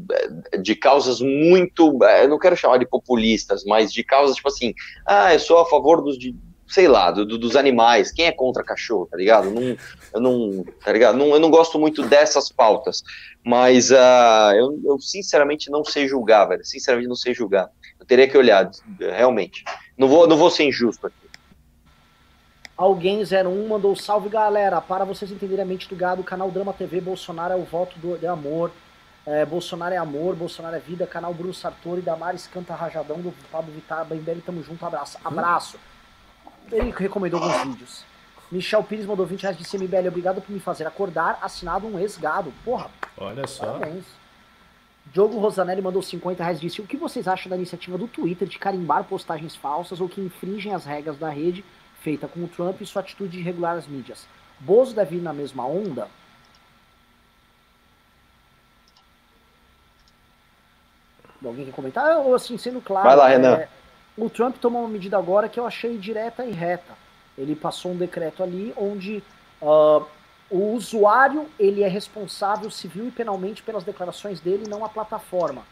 de 0.63 0.75
causas 0.75 1.21
muito, 1.21 2.03
é, 2.03 2.25
eu 2.25 2.29
não 2.29 2.39
quero 2.39 2.57
chamar 2.57 2.79
de 2.79 2.87
populistas, 2.87 3.65
mas 3.67 3.93
de 3.93 4.03
causas 4.03 4.37
tipo 4.37 4.49
assim, 4.49 4.73
ah, 5.07 5.35
eu 5.35 5.39
sou 5.39 5.59
a 5.59 5.67
favor 5.67 6.03
dos, 6.03 6.19
de, 6.19 6.35
sei 6.67 6.89
lá, 6.89 7.11
do, 7.11 7.27
dos 7.39 7.55
animais, 7.55 8.11
quem 8.11 8.25
é 8.25 8.33
contra 8.33 8.65
cachorro, 8.65 9.07
tá 9.11 9.17
ligado? 9.17 9.51
Não, 9.51 9.77
eu 10.15 10.21
não, 10.21 10.65
tá 10.83 10.91
ligado? 10.91 11.19
Não, 11.19 11.29
eu 11.29 11.39
não 11.39 11.51
gosto 11.51 11.79
muito 11.79 12.03
dessas 12.03 12.51
pautas, 12.51 13.03
mas 13.45 13.91
uh, 13.91 14.55
eu, 14.57 14.81
eu 14.85 14.99
sinceramente 14.99 15.71
não 15.71 15.85
sei 15.85 16.09
julgar, 16.09 16.47
velho, 16.47 16.65
sinceramente 16.65 17.09
não 17.09 17.17
sei 17.17 17.35
julgar. 17.35 17.71
Eu 18.01 18.07
teria 18.07 18.27
que 18.27 18.39
olhar, 18.39 18.71
realmente. 18.99 19.65
Não 19.97 20.09
vou, 20.09 20.27
não 20.27 20.37
vou 20.37 20.51
ser 20.51 20.65
injusto 20.65 21.07
aqui. 21.07 21.18
Alguém 22.79 23.25
01 23.25 23.67
mandou 23.67 23.97
salve 23.97 24.29
galera, 24.29 24.81
para 24.81 25.05
vocês 25.05 25.33
entenderem 25.33 25.65
a 25.65 25.67
mente 25.67 25.89
do 25.89 25.97
gado, 25.97 26.23
canal 26.23 26.49
Drama 26.49 26.73
TV 26.73 27.01
Bolsonaro 27.01 27.53
é 27.53 27.57
o 27.57 27.65
voto 27.65 27.99
do, 27.99 28.17
de 28.17 28.25
amor. 28.25 28.71
É, 29.27 29.45
Bolsonaro 29.45 29.93
é 29.93 29.97
amor, 29.97 30.37
Bolsonaro 30.37 30.77
é 30.77 30.79
vida, 30.79 31.05
canal 31.05 31.35
Bruno 31.35 31.53
Sartori, 31.53 32.01
Damares 32.01 32.47
canta 32.47 32.77
rajadão 32.77 33.21
do 33.21 33.35
Pablo 33.51 33.73
Vittar, 33.73 34.05
Bembele, 34.05 34.41
tamo 34.41 34.63
junto, 34.63 34.87
abraço. 34.87 35.19
Abraço. 35.25 35.77
Ele 36.71 36.95
recomendou 36.97 37.43
alguns 37.43 37.65
vídeos. 37.65 38.05
Michel 38.49 38.85
Pires 38.85 39.07
mandou 39.07 39.27
20 39.27 39.43
reais 39.43 39.59
de 39.59 39.65
CMBL, 39.65 40.07
obrigado 40.07 40.41
por 40.41 40.53
me 40.53 40.61
fazer 40.61 40.87
acordar, 40.87 41.37
assinado 41.43 41.85
um 41.85 41.99
ex-gado. 41.99 42.55
Porra. 42.65 42.89
Olha 43.17 43.45
só. 43.49 43.73
Parabéns. 43.73 44.05
Diogo 45.13 45.37
Rosanelli 45.41 45.83
mandou 45.83 46.01
50 46.01 46.45
reais 46.45 46.61
disse: 46.61 46.81
O 46.81 46.87
que 46.87 46.97
vocês 46.97 47.27
acham 47.27 47.51
da 47.51 47.57
iniciativa 47.57 47.99
do 47.99 48.07
Twitter 48.07 48.47
de 48.47 48.57
carimbar 48.57 49.03
postagens 49.03 49.57
falsas 49.57 50.01
ou 50.01 50.09
que 50.09 50.21
infringem 50.21 50.73
as 50.73 50.85
regras 50.85 51.19
da 51.19 51.29
rede 51.29 51.65
feita 52.01 52.29
com 52.29 52.45
o 52.45 52.49
Trump 52.49 52.81
e 52.81 52.87
sua 52.87 53.03
atitude 53.03 53.39
de 53.39 53.43
regular 53.43 53.77
as 53.77 53.87
mídias? 53.87 54.27
Bozo 54.61 54.95
deve 54.95 55.17
ir 55.17 55.23
na 55.23 55.33
mesma 55.33 55.67
onda? 55.67 56.09
Alguém 61.45 61.65
quer 61.65 61.73
comentar? 61.73 62.19
Ou 62.19 62.35
assim, 62.35 62.59
sendo 62.59 62.81
claro. 62.81 63.07
Vai 63.07 63.17
lá, 63.17 63.29
Renan. 63.29 63.57
É, 63.57 63.69
o 64.17 64.29
Trump 64.29 64.57
tomou 64.57 64.83
uma 64.83 64.89
medida 64.89 65.17
agora 65.17 65.49
que 65.49 65.59
eu 65.59 65.67
achei 65.67 65.97
direta 65.97 66.45
e 66.45 66.51
reta. 66.51 66.95
Ele 67.37 67.55
passou 67.55 67.93
um 67.93 67.97
decreto 67.97 68.43
ali 68.43 68.75
onde 68.77 69.23
uh, 69.63 70.05
o 70.51 70.73
usuário 70.73 71.47
ele 71.59 71.83
é 71.83 71.89
responsável 71.89 72.71
civil 72.71 73.07
e 73.07 73.11
penalmente 73.13 73.63
pelas 73.63 73.85
declarações 73.85 74.41
dele, 74.41 74.69
não 74.69 74.85
a 74.85 74.89
plataforma. 74.89 75.63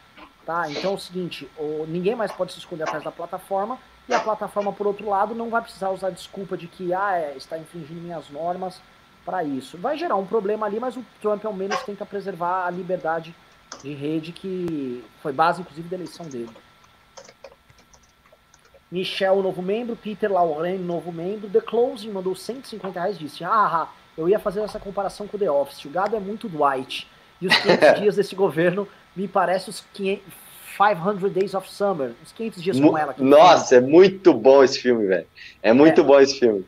Tá? 0.45 0.71
Então 0.71 0.93
é 0.93 0.95
o 0.95 0.99
seguinte, 0.99 1.51
o, 1.59 1.85
ninguém 1.89 2.15
mais 2.15 2.31
pode 2.31 2.53
se 2.53 2.61
esconder 2.61 2.85
atrás 2.85 3.03
da 3.03 3.11
plataforma 3.11 3.79
e 4.09 4.15
a 4.15 4.21
plataforma, 4.21 4.73
por 4.73 4.87
outro 4.87 5.09
lado, 5.09 5.35
não 5.35 5.51
vai 5.51 5.63
precisar 5.63 5.91
usar 5.91 6.11
desculpa 6.11 6.57
de 6.57 6.67
que 6.67 6.95
ah, 6.95 7.17
é, 7.17 7.37
está 7.37 7.59
infringindo 7.59 8.01
minhas 8.01 8.31
normas 8.31 8.81
para 9.25 9.43
isso. 9.43 9.77
Vai 9.77 9.99
gerar 9.99 10.15
um 10.15 10.27
problema 10.27 10.67
ali, 10.67 10.79
mas 10.79 10.97
o 10.97 11.05
Trump 11.21 11.45
ao 11.45 11.53
menos 11.53 11.83
tenta 11.83 12.07
preservar 12.07 12.67
a 12.67 12.71
liberdade 12.71 13.35
de 13.83 13.93
rede 13.93 14.31
que 14.31 15.05
foi 15.21 15.33
base, 15.33 15.61
inclusive, 15.61 15.89
da 15.89 15.97
eleição 15.97 16.27
dele. 16.27 16.51
Michel, 18.91 19.43
novo 19.43 19.61
membro. 19.61 19.97
Peter 19.97 20.31
Lauren, 20.31 20.79
novo 20.79 21.11
membro. 21.11 21.51
The 21.51 21.61
Closing 21.61 22.13
mandou 22.13 22.37
150 22.37 23.01
reais 23.01 23.19
disse: 23.19 23.43
Ah, 23.43 23.89
eu 24.17 24.29
ia 24.29 24.39
fazer 24.39 24.61
essa 24.61 24.79
comparação 24.79 25.27
com 25.27 25.37
The 25.37 25.51
Office. 25.51 25.85
O 25.85 25.91
gado 25.91 26.15
é 26.15 26.21
muito 26.21 26.49
Dwight. 26.49 27.09
E 27.41 27.49
os 27.49 27.57
500 27.57 27.95
dias 28.01 28.17
desse 28.17 28.35
governo 28.37 28.89
me 29.15 29.27
parece 29.27 29.69
os 29.69 29.85
500, 29.93 30.23
500 30.77 31.33
Days 31.33 31.55
of 31.55 31.71
Summer. 31.71 32.13
Os 32.23 32.33
500 32.33 32.63
dias 32.63 32.81
com 32.81 32.97
ela. 32.97 33.15
Nossa, 33.19 33.77
é 33.77 33.81
muito 33.81 34.35
bom 34.35 34.63
esse 34.63 34.81
filme, 34.81 35.07
velho. 35.07 35.27
É 35.63 35.73
muito 35.73 36.01
é. 36.01 36.05
bom 36.05 36.21
esse 36.21 36.39
filme. 36.39 36.65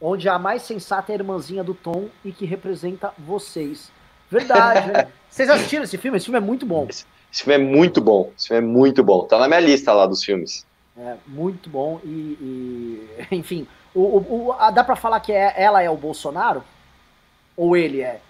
Onde 0.00 0.28
a 0.28 0.38
mais 0.38 0.62
sensata 0.62 1.12
é 1.12 1.14
a 1.14 1.18
irmãzinha 1.18 1.62
do 1.62 1.74
Tom 1.74 2.08
e 2.24 2.32
que 2.32 2.44
representa 2.44 3.12
vocês. 3.18 3.90
Verdade, 4.30 4.90
né? 4.90 5.08
Vocês 5.28 5.48
assistiram 5.48 5.84
esse 5.84 5.96
filme? 5.96 6.18
Esse 6.18 6.26
filme 6.26 6.36
é 6.36 6.42
muito 6.42 6.66
bom. 6.66 6.86
Esse, 6.90 7.06
esse, 7.32 7.42
filme 7.42 7.54
é 7.54 7.66
muito 7.66 8.02
bom. 8.02 8.30
Esse 8.36 8.48
filme 8.48 8.62
é 8.62 8.66
muito 8.66 9.02
bom. 9.02 9.24
Tá 9.24 9.38
na 9.38 9.48
minha 9.48 9.60
lista 9.60 9.92
lá 9.94 10.06
dos 10.06 10.22
filmes. 10.22 10.66
É, 10.96 11.16
muito 11.26 11.70
bom. 11.70 12.00
E, 12.04 12.08
e 12.08 13.08
enfim, 13.36 13.66
o, 13.94 14.00
o, 14.00 14.50
o, 14.50 14.70
dá 14.70 14.84
pra 14.84 14.96
falar 14.96 15.20
que 15.20 15.32
é, 15.32 15.54
ela 15.56 15.82
é 15.82 15.88
o 15.88 15.96
Bolsonaro? 15.96 16.62
Ou 17.56 17.76
ele 17.76 18.02
é? 18.02 18.20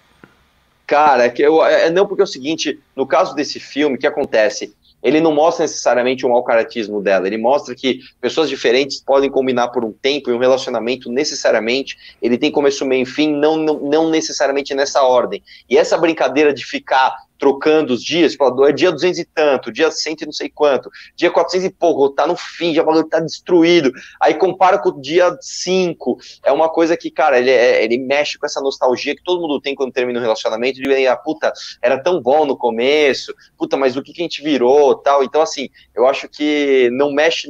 Cara, 0.85 1.25
é 1.25 1.29
que 1.29 1.41
eu, 1.41 1.63
é, 1.65 1.89
não, 1.89 2.05
porque 2.05 2.21
é 2.21 2.25
o 2.25 2.27
seguinte, 2.27 2.79
no 2.95 3.07
caso 3.07 3.33
desse 3.35 3.59
filme, 3.59 3.95
o 3.95 3.99
que 3.99 4.07
acontece? 4.07 4.75
Ele 5.03 5.19
não 5.19 5.33
mostra 5.33 5.63
necessariamente 5.63 6.25
um 6.25 6.29
mau 6.29 6.43
caratismo 6.43 7.01
dela, 7.01 7.27
ele 7.27 7.37
mostra 7.37 7.75
que 7.75 7.99
pessoas 8.21 8.49
diferentes 8.49 9.01
podem 9.01 9.29
combinar 9.29 9.67
por 9.67 9.83
um 9.83 9.91
tempo 9.91 10.29
e 10.29 10.33
um 10.33 10.39
relacionamento 10.39 11.11
necessariamente, 11.11 11.97
ele 12.21 12.37
tem 12.37 12.49
começo, 12.49 12.85
meio 12.85 13.03
e 13.03 13.05
fim, 13.05 13.33
não, 13.33 13.57
não, 13.57 13.79
não 13.79 14.09
necessariamente 14.09 14.73
nessa 14.73 15.03
ordem. 15.03 15.43
E 15.69 15.77
essa 15.77 15.97
brincadeira 15.97 16.53
de 16.53 16.65
ficar 16.65 17.15
trocando 17.37 17.93
os 17.93 18.03
dias, 18.03 18.35
fala, 18.35 18.69
é 18.69 18.71
dia 18.71 18.91
200 18.91 19.19
e 19.19 19.25
tanto, 19.25 19.71
dia 19.71 19.91
100 19.91 20.15
e 20.21 20.25
não 20.25 20.31
sei 20.31 20.49
quanto, 20.49 20.89
dia 21.15 21.29
400 21.31 21.65
e 21.65 21.69
pouco, 21.69 22.09
tá 22.09 22.25
no 22.25 22.35
fim, 22.35 22.73
já 22.73 22.83
falou 22.83 23.03
tá 23.03 23.19
destruído, 23.19 23.91
aí 24.21 24.33
compara 24.33 24.77
com 24.77 24.89
o 24.89 25.01
dia 25.01 25.35
5, 25.39 26.17
é 26.43 26.51
uma 26.51 26.69
coisa 26.69 26.95
que, 26.95 27.11
cara, 27.11 27.39
ele, 27.39 27.49
é, 27.49 27.83
ele 27.83 27.97
mexe 27.97 28.37
com 28.37 28.45
essa 28.45 28.61
nostalgia 28.61 29.15
que 29.15 29.23
todo 29.23 29.41
mundo 29.41 29.59
tem 29.59 29.75
quando 29.75 29.91
termina 29.91 30.19
um 30.19 30.21
relacionamento, 30.21 30.81
de 30.81 31.07
ah, 31.07 31.15
puta, 31.15 31.51
era 31.81 32.01
tão 32.01 32.21
bom 32.21 32.45
no 32.45 32.55
começo, 32.55 33.33
puta, 33.57 33.75
mas 33.75 33.97
o 33.97 34.01
que, 34.01 34.13
que 34.13 34.21
a 34.21 34.25
gente 34.25 34.41
virou, 34.41 34.95
tal, 34.95 35.23
então 35.23 35.41
assim, 35.41 35.69
eu 35.93 36.07
acho 36.07 36.29
que 36.29 36.89
não 36.93 37.11
mexe 37.11 37.49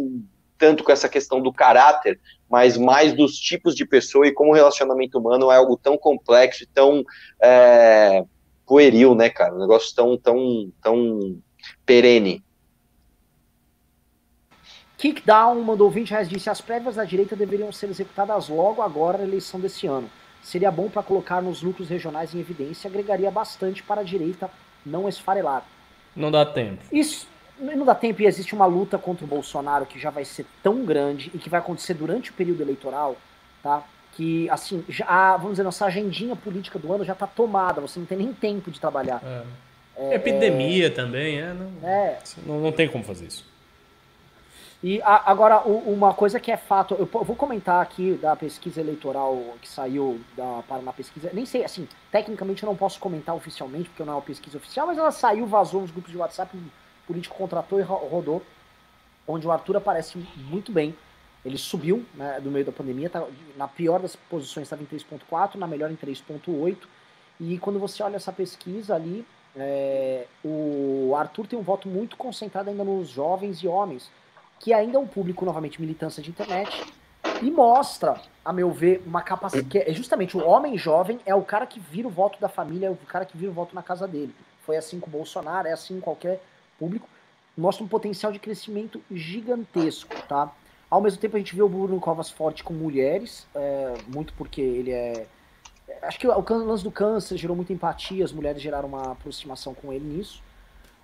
tanto 0.58 0.84
com 0.84 0.92
essa 0.92 1.10
questão 1.10 1.42
do 1.42 1.52
caráter, 1.52 2.20
mas 2.50 2.78
mais 2.78 3.14
dos 3.14 3.36
tipos 3.38 3.76
de 3.76 3.86
pessoa 3.86 4.28
e 4.28 4.32
como 4.32 4.52
o 4.52 4.56
relacionamento 4.56 5.20
humano 5.20 5.52
é 5.52 5.58
algo 5.58 5.76
tão 5.76 5.98
complexo 5.98 6.64
e 6.64 6.68
tão 6.68 7.04
é, 7.42 8.24
pueril, 8.66 9.16
né, 9.16 9.30
cara? 9.30 9.54
Um 9.54 9.60
negócio 9.60 9.96
tão, 9.96 10.18
tão, 10.18 10.72
tão 10.82 11.42
perene. 11.86 12.44
Kickdown 14.98 15.62
mandou 15.62 15.90
20 15.90 16.12
reais, 16.12 16.30
disse 16.30 16.50
as 16.50 16.62
prévias 16.62 16.96
da 16.96 17.04
direita 17.04 17.36
deveriam 17.36 17.72
ser 17.72 17.90
executadas 17.90 18.48
logo 18.48 18.82
agora 18.82 19.18
na 19.18 19.26
eleição 19.26 19.60
desse 19.60 19.86
ano. 19.86 20.10
Seria 20.42 20.72
bom 20.72 20.90
para 20.90 21.04
colocar 21.04 21.42
nos 21.42 21.62
núcleos 21.62 21.90
regionais 21.90 22.34
em 22.34 22.40
evidência, 22.40 22.88
agregaria 22.88 23.30
bastante 23.30 23.84
para 23.84 24.02
a 24.02 24.04
direita 24.04 24.50
não 24.86 25.08
esfarelar. 25.08 25.66
Não 26.16 26.32
dá 26.32 26.46
tempo. 26.46 26.84
Isso 26.92 27.28
não 27.60 27.86
dá 27.86 27.96
tempo 27.96 28.22
e 28.22 28.26
existe 28.26 28.54
uma 28.54 28.66
luta 28.66 28.98
contra 28.98 29.26
o 29.26 29.28
Bolsonaro 29.28 29.86
que 29.86 30.00
já 30.00 30.10
vai 30.10 30.26
ser 30.26 30.46
tão 30.62 30.86
grande 30.86 31.32
e 31.34 31.38
que 31.38 31.50
vai 31.50 31.60
acontecer 31.60 31.94
durante 31.94 32.32
o 32.32 32.34
período 32.34 32.62
eleitoral, 32.62 33.18
tá? 33.62 33.84
Que, 34.16 34.50
assim, 34.50 34.84
já, 34.88 35.36
vamos 35.38 35.54
dizer, 35.54 35.64
nossa 35.64 35.86
agendinha 35.86 36.36
política 36.36 36.78
do 36.78 36.92
ano 36.94 37.04
já 37.04 37.14
está 37.14 37.28
tomada, 37.28 37.82
você 37.82 38.00
não 38.00 38.06
tem 38.06 38.18
nem 38.18 38.34
tempo 38.34 38.72
de 38.72 38.80
trabalhar. 38.80 39.22
É. 39.26 39.44
É, 39.96 40.16
Epidemia 40.16 40.88
é... 40.88 40.90
também, 40.90 41.40
é 41.40 41.54
não, 41.54 41.88
é. 41.88 42.20
não, 42.46 42.60
não 42.60 42.72
tem 42.72 42.88
como 42.88 43.04
fazer 43.04 43.28
isso. 43.28 43.46
E 44.84 45.02
a, 45.02 45.32
agora, 45.32 45.62
uma 45.62 46.14
coisa 46.14 46.40
que 46.40 46.52
é 46.52 46.58
fato, 46.58 46.94
eu, 46.96 47.10
eu 47.14 47.24
vou 47.24 47.36
comentar 47.36 47.82
aqui 47.82 48.20
da 48.22 48.36
pesquisa 48.36 48.82
eleitoral 48.82 49.56
que 49.62 49.70
saiu 49.70 50.20
da 50.36 50.62
Paraná 50.68 50.92
Pesquisa, 50.92 51.30
nem 51.32 51.46
sei, 51.46 51.64
assim, 51.64 51.88
tecnicamente 52.12 52.64
eu 52.64 52.68
não 52.68 52.76
posso 52.76 53.00
comentar 53.00 53.34
oficialmente, 53.34 53.90
porque 53.90 54.04
não 54.04 54.14
é 54.14 54.16
uma 54.18 54.22
pesquisa 54.22 54.58
oficial, 54.58 54.88
mas 54.88 54.98
ela 54.98 55.12
saiu, 55.12 55.46
vazou 55.46 55.82
nos 55.82 55.92
grupos 55.92 56.12
de 56.12 56.18
WhatsApp, 56.18 56.58
o 56.58 56.62
político 57.08 57.36
contratou 57.38 57.80
e 57.80 57.84
rodou, 57.84 58.42
onde 59.26 59.48
o 59.48 59.52
Arthur 59.52 59.78
aparece 59.78 60.18
muito 60.36 60.72
bem, 60.72 60.94
ele 61.46 61.58
subiu 61.58 62.06
né, 62.14 62.40
do 62.40 62.50
meio 62.50 62.66
da 62.66 62.72
pandemia, 62.72 63.10
tá, 63.10 63.26
na 63.58 63.68
pior 63.68 64.00
das 64.00 64.16
posições 64.16 64.66
estava 64.66 64.82
em 64.82 64.86
3.4, 64.86 65.56
na 65.56 65.68
melhor 65.68 65.92
em 65.92 65.96
3.8. 65.96 66.78
E 67.40 67.58
quando 67.58 67.80
você 67.80 68.02
olha 68.02 68.16
essa 68.16 68.32
pesquisa 68.32 68.96
ali, 68.96 69.26
é, 69.56 70.26
o 70.44 71.14
Arthur 71.18 71.48
tem 71.48 71.60
um 71.60 71.64
voto 71.64 71.88
muito 71.88 72.16
concentrado 72.16 72.70
ainda 72.70 72.84
nos 72.84 73.10
jovens 73.10 73.58
e 73.58 73.68
homens, 73.68 74.10
que 74.60 74.74
ainda 74.74 74.98
é 74.98 75.00
um 75.00 75.08
público, 75.08 75.44
novamente, 75.44 75.82
militância 75.82 76.24
de 76.24 76.30
internet, 76.30 76.94
e 77.42 77.52
mostra, 77.52 78.22
a 78.46 78.54
meu 78.54 78.72
ver, 78.72 79.04
uma 79.06 79.22
capacidade. 79.22 79.78
É 79.80 79.94
justamente 79.94 80.38
o 80.38 80.46
homem 80.46 80.78
jovem 80.78 81.20
é 81.26 81.36
o 81.36 81.42
cara 81.42 81.66
que 81.66 81.80
vira 81.80 82.08
o 82.08 82.12
voto 82.12 82.40
da 82.40 82.48
família, 82.48 82.88
é 82.88 82.90
o 82.90 82.96
cara 82.96 83.26
que 83.26 83.38
vira 83.38 83.52
o 83.52 83.54
voto 83.54 83.76
na 83.76 83.84
casa 83.84 84.08
dele. 84.08 84.34
Foi 84.62 84.78
assim 84.78 85.00
com 85.00 85.08
o 85.08 85.12
Bolsonaro, 85.12 85.68
é 85.68 85.74
assim 85.74 85.96
com 85.96 86.02
qualquer 86.02 86.42
público. 86.80 87.08
mostra 87.58 87.84
um 87.84 87.88
potencial 87.88 88.32
de 88.32 88.40
crescimento 88.40 89.02
gigantesco, 89.12 90.16
tá? 90.28 90.52
Ao 90.94 91.02
mesmo 91.02 91.20
tempo 91.20 91.36
a 91.36 91.40
gente 91.40 91.56
vê 91.56 91.64
o 91.64 91.68
Bruno 91.68 92.00
Covas 92.00 92.30
forte 92.30 92.64
com 92.64 92.72
mulheres, 92.72 93.48
é, 93.56 93.96
muito 94.08 94.32
porque 94.36 94.62
ele 94.62 94.92
é... 94.92 95.26
Acho 96.04 96.20
que 96.20 96.28
o 96.28 96.64
lance 96.64 96.84
do 96.84 96.92
câncer 96.92 97.36
gerou 97.36 97.56
muita 97.56 97.74
empatia, 97.74 98.24
as 98.24 98.32
mulheres 98.32 98.62
geraram 98.62 98.90
uma 98.90 99.14
aproximação 99.14 99.74
com 99.74 99.92
ele 99.92 100.06
nisso. 100.06 100.44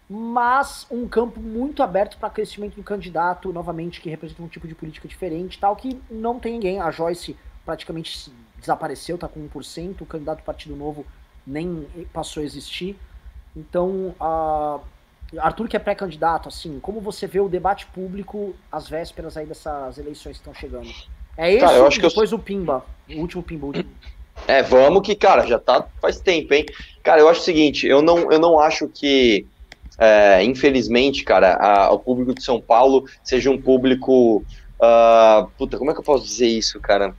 Mas 0.07 0.85
um 0.91 1.07
campo 1.07 1.39
muito 1.39 1.81
aberto 1.81 2.19
para 2.19 2.29
crescimento 2.29 2.75
do 2.75 2.83
candidato, 2.83 3.51
novamente, 3.51 3.99
que 3.99 4.11
representa 4.11 4.43
um 4.43 4.47
tipo 4.47 4.67
de 4.67 4.75
política 4.75 5.07
diferente, 5.07 5.57
tal, 5.57 5.75
que 5.75 5.99
não 6.07 6.39
tem 6.39 6.53
ninguém. 6.53 6.79
A 6.79 6.91
Joyce 6.91 7.35
praticamente 7.65 8.31
desapareceu, 8.59 9.17
tá 9.17 9.27
com 9.27 9.39
1%, 9.49 10.01
o 10.01 10.05
candidato 10.05 10.41
do 10.41 10.43
Partido 10.43 10.75
Novo 10.75 11.03
nem 11.47 11.87
passou 12.13 12.41
a 12.41 12.45
existir. 12.45 12.95
Então, 13.55 14.13
uh, 14.21 14.79
Arthur, 15.37 15.67
que 15.67 15.75
é 15.75 15.79
pré-candidato, 15.79 16.49
assim, 16.49 16.79
como 16.79 16.99
você 16.99 17.27
vê 17.27 17.39
o 17.39 17.47
debate 17.47 17.85
público 17.87 18.55
às 18.71 18.87
vésperas 18.87 19.37
aí 19.37 19.45
dessas 19.45 19.97
eleições 19.97 20.37
que 20.37 20.39
estão 20.39 20.53
chegando? 20.53 20.89
É 21.37 21.51
esse 21.51 21.65
cara, 21.65 21.85
acho 21.85 22.01
depois 22.01 22.31
eu... 22.31 22.37
o 22.37 22.41
Pimba, 22.41 22.83
o 23.09 23.19
último 23.19 23.43
Pimba. 23.43 23.65
O 23.65 23.67
último. 23.67 23.89
É, 24.47 24.63
vamos 24.63 25.01
que, 25.03 25.15
cara, 25.15 25.45
já 25.45 25.59
tá 25.59 25.85
faz 26.01 26.19
tempo, 26.19 26.53
hein? 26.53 26.65
Cara, 27.03 27.21
eu 27.21 27.29
acho 27.29 27.41
o 27.41 27.43
seguinte, 27.43 27.85
eu 27.85 28.01
não, 28.01 28.31
eu 28.31 28.39
não 28.39 28.59
acho 28.59 28.87
que, 28.87 29.45
é, 29.97 30.43
infelizmente, 30.43 31.23
cara, 31.23 31.55
a, 31.55 31.91
o 31.91 31.99
público 31.99 32.33
de 32.33 32.43
São 32.43 32.59
Paulo 32.59 33.05
seja 33.23 33.49
um 33.49 33.61
público. 33.61 34.43
Uh, 34.79 35.45
puta, 35.57 35.77
como 35.77 35.91
é 35.91 35.93
que 35.93 35.99
eu 35.99 36.05
posso 36.05 36.23
dizer 36.23 36.47
isso, 36.47 36.79
cara? 36.79 37.13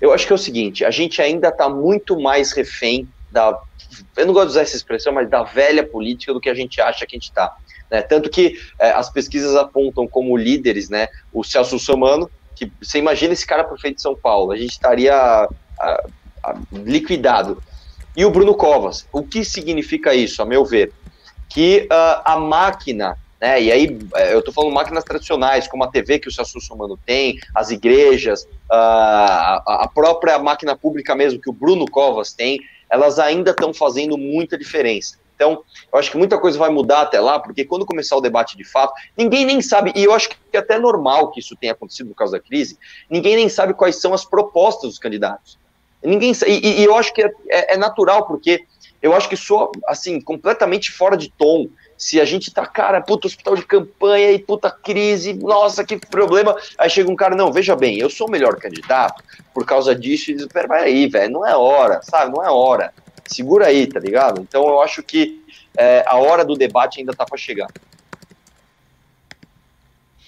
Eu 0.00 0.12
acho 0.12 0.26
que 0.26 0.32
é 0.32 0.36
o 0.36 0.38
seguinte, 0.38 0.84
a 0.84 0.90
gente 0.90 1.22
ainda 1.22 1.50
tá 1.50 1.68
muito 1.68 2.20
mais 2.20 2.52
refém 2.52 3.08
da 3.36 3.60
eu 4.16 4.26
não 4.26 4.34
gosto 4.34 4.46
de 4.46 4.52
usar 4.52 4.62
essa 4.62 4.76
expressão, 4.76 5.12
mas 5.12 5.30
da 5.30 5.44
velha 5.44 5.86
política 5.86 6.32
do 6.32 6.40
que 6.40 6.48
a 6.48 6.54
gente 6.54 6.80
acha 6.80 7.06
que 7.06 7.14
a 7.14 7.18
gente 7.18 7.28
está. 7.28 7.56
Né? 7.90 8.02
Tanto 8.02 8.28
que 8.28 8.58
é, 8.80 8.90
as 8.90 9.10
pesquisas 9.10 9.54
apontam 9.54 10.08
como 10.08 10.36
líderes 10.36 10.88
né, 10.88 11.08
o 11.32 11.44
Celso 11.44 11.78
Somano, 11.78 12.28
que 12.54 12.72
você 12.82 12.98
imagina 12.98 13.32
esse 13.32 13.46
cara 13.46 13.62
prefeito 13.62 13.96
de 13.96 14.02
São 14.02 14.16
Paulo, 14.16 14.50
a 14.50 14.56
gente 14.56 14.72
estaria 14.72 15.14
a, 15.14 15.48
a, 16.42 16.56
liquidado. 16.72 17.62
E 18.16 18.24
o 18.24 18.30
Bruno 18.30 18.54
Covas, 18.54 19.06
o 19.12 19.22
que 19.22 19.44
significa 19.44 20.14
isso, 20.14 20.42
a 20.42 20.46
meu 20.46 20.64
ver? 20.64 20.92
Que 21.48 21.86
uh, 21.92 22.22
a 22.24 22.40
máquina 22.40 23.16
né? 23.40 23.62
E 23.62 23.70
aí 23.70 23.98
é, 24.14 24.32
eu 24.32 24.38
estou 24.38 24.52
falando 24.52 24.72
máquinas 24.72 25.04
tradicionais, 25.04 25.68
como 25.68 25.84
a 25.84 25.88
TV 25.88 26.18
que 26.18 26.28
o 26.28 26.32
Celso 26.32 26.60
Somano 26.60 26.98
tem, 27.04 27.38
as 27.54 27.70
igrejas, 27.70 28.48
a, 28.70 29.84
a 29.84 29.88
própria 29.88 30.38
máquina 30.38 30.74
pública 30.74 31.14
mesmo 31.14 31.40
que 31.40 31.50
o 31.50 31.52
Bruno 31.52 31.84
Covas 31.84 32.32
tem, 32.32 32.58
elas 32.90 33.18
ainda 33.18 33.50
estão 33.50 33.72
fazendo 33.72 34.16
muita 34.16 34.56
diferença. 34.58 35.18
Então, 35.36 35.62
eu 35.92 35.98
acho 35.98 36.10
que 36.10 36.16
muita 36.16 36.38
coisa 36.38 36.58
vai 36.58 36.70
mudar 36.70 37.02
até 37.02 37.20
lá, 37.20 37.38
porque 37.38 37.64
quando 37.64 37.84
começar 37.84 38.16
o 38.16 38.20
debate 38.22 38.56
de 38.56 38.64
fato, 38.64 38.94
ninguém 39.16 39.44
nem 39.44 39.60
sabe, 39.60 39.92
e 39.94 40.02
eu 40.02 40.14
acho 40.14 40.30
que 40.30 40.36
é 40.52 40.58
até 40.58 40.78
normal 40.78 41.30
que 41.30 41.40
isso 41.40 41.54
tenha 41.54 41.74
acontecido 41.74 42.08
por 42.08 42.16
causa 42.16 42.38
da 42.38 42.42
crise, 42.42 42.78
ninguém 43.08 43.36
nem 43.36 43.48
sabe 43.48 43.74
quais 43.74 44.00
são 44.00 44.14
as 44.14 44.24
propostas 44.24 44.90
dos 44.90 44.98
candidatos. 44.98 45.58
Ninguém 46.02 46.32
e, 46.46 46.80
e 46.80 46.84
eu 46.84 46.94
acho 46.94 47.12
que 47.12 47.22
é, 47.22 47.30
é, 47.48 47.74
é, 47.74 47.76
natural, 47.76 48.26
porque 48.26 48.64
eu 49.02 49.14
acho 49.14 49.28
que 49.28 49.36
sou, 49.36 49.70
assim, 49.86 50.20
completamente 50.20 50.90
fora 50.90 51.16
de 51.16 51.30
tom. 51.30 51.68
Se 51.96 52.20
a 52.20 52.24
gente 52.24 52.52
tá, 52.52 52.66
cara, 52.66 53.00
puta, 53.00 53.26
hospital 53.26 53.56
de 53.56 53.64
campanha 53.64 54.30
e 54.32 54.38
puta 54.38 54.70
crise, 54.70 55.32
nossa, 55.32 55.84
que 55.84 55.98
problema. 55.98 56.54
Aí 56.76 56.90
chega 56.90 57.10
um 57.10 57.16
cara, 57.16 57.34
não, 57.34 57.52
veja 57.52 57.74
bem, 57.74 57.98
eu 57.98 58.10
sou 58.10 58.28
o 58.28 58.30
melhor 58.30 58.56
candidato, 58.56 59.24
por 59.54 59.64
causa 59.64 59.94
disso, 59.94 60.30
e 60.30 60.34
diz, 60.34 60.46
peraí, 60.46 61.08
velho, 61.08 61.32
não 61.32 61.46
é 61.46 61.56
hora, 61.56 62.00
sabe? 62.02 62.34
Não 62.34 62.44
é 62.44 62.50
hora. 62.50 62.92
Segura 63.26 63.66
aí, 63.66 63.86
tá 63.86 63.98
ligado? 63.98 64.40
Então 64.40 64.66
eu 64.68 64.80
acho 64.80 65.02
que 65.02 65.42
é, 65.76 66.04
a 66.06 66.16
hora 66.16 66.44
do 66.44 66.54
debate 66.54 67.00
ainda 67.00 67.14
tá 67.14 67.24
para 67.24 67.38
chegar. 67.38 67.68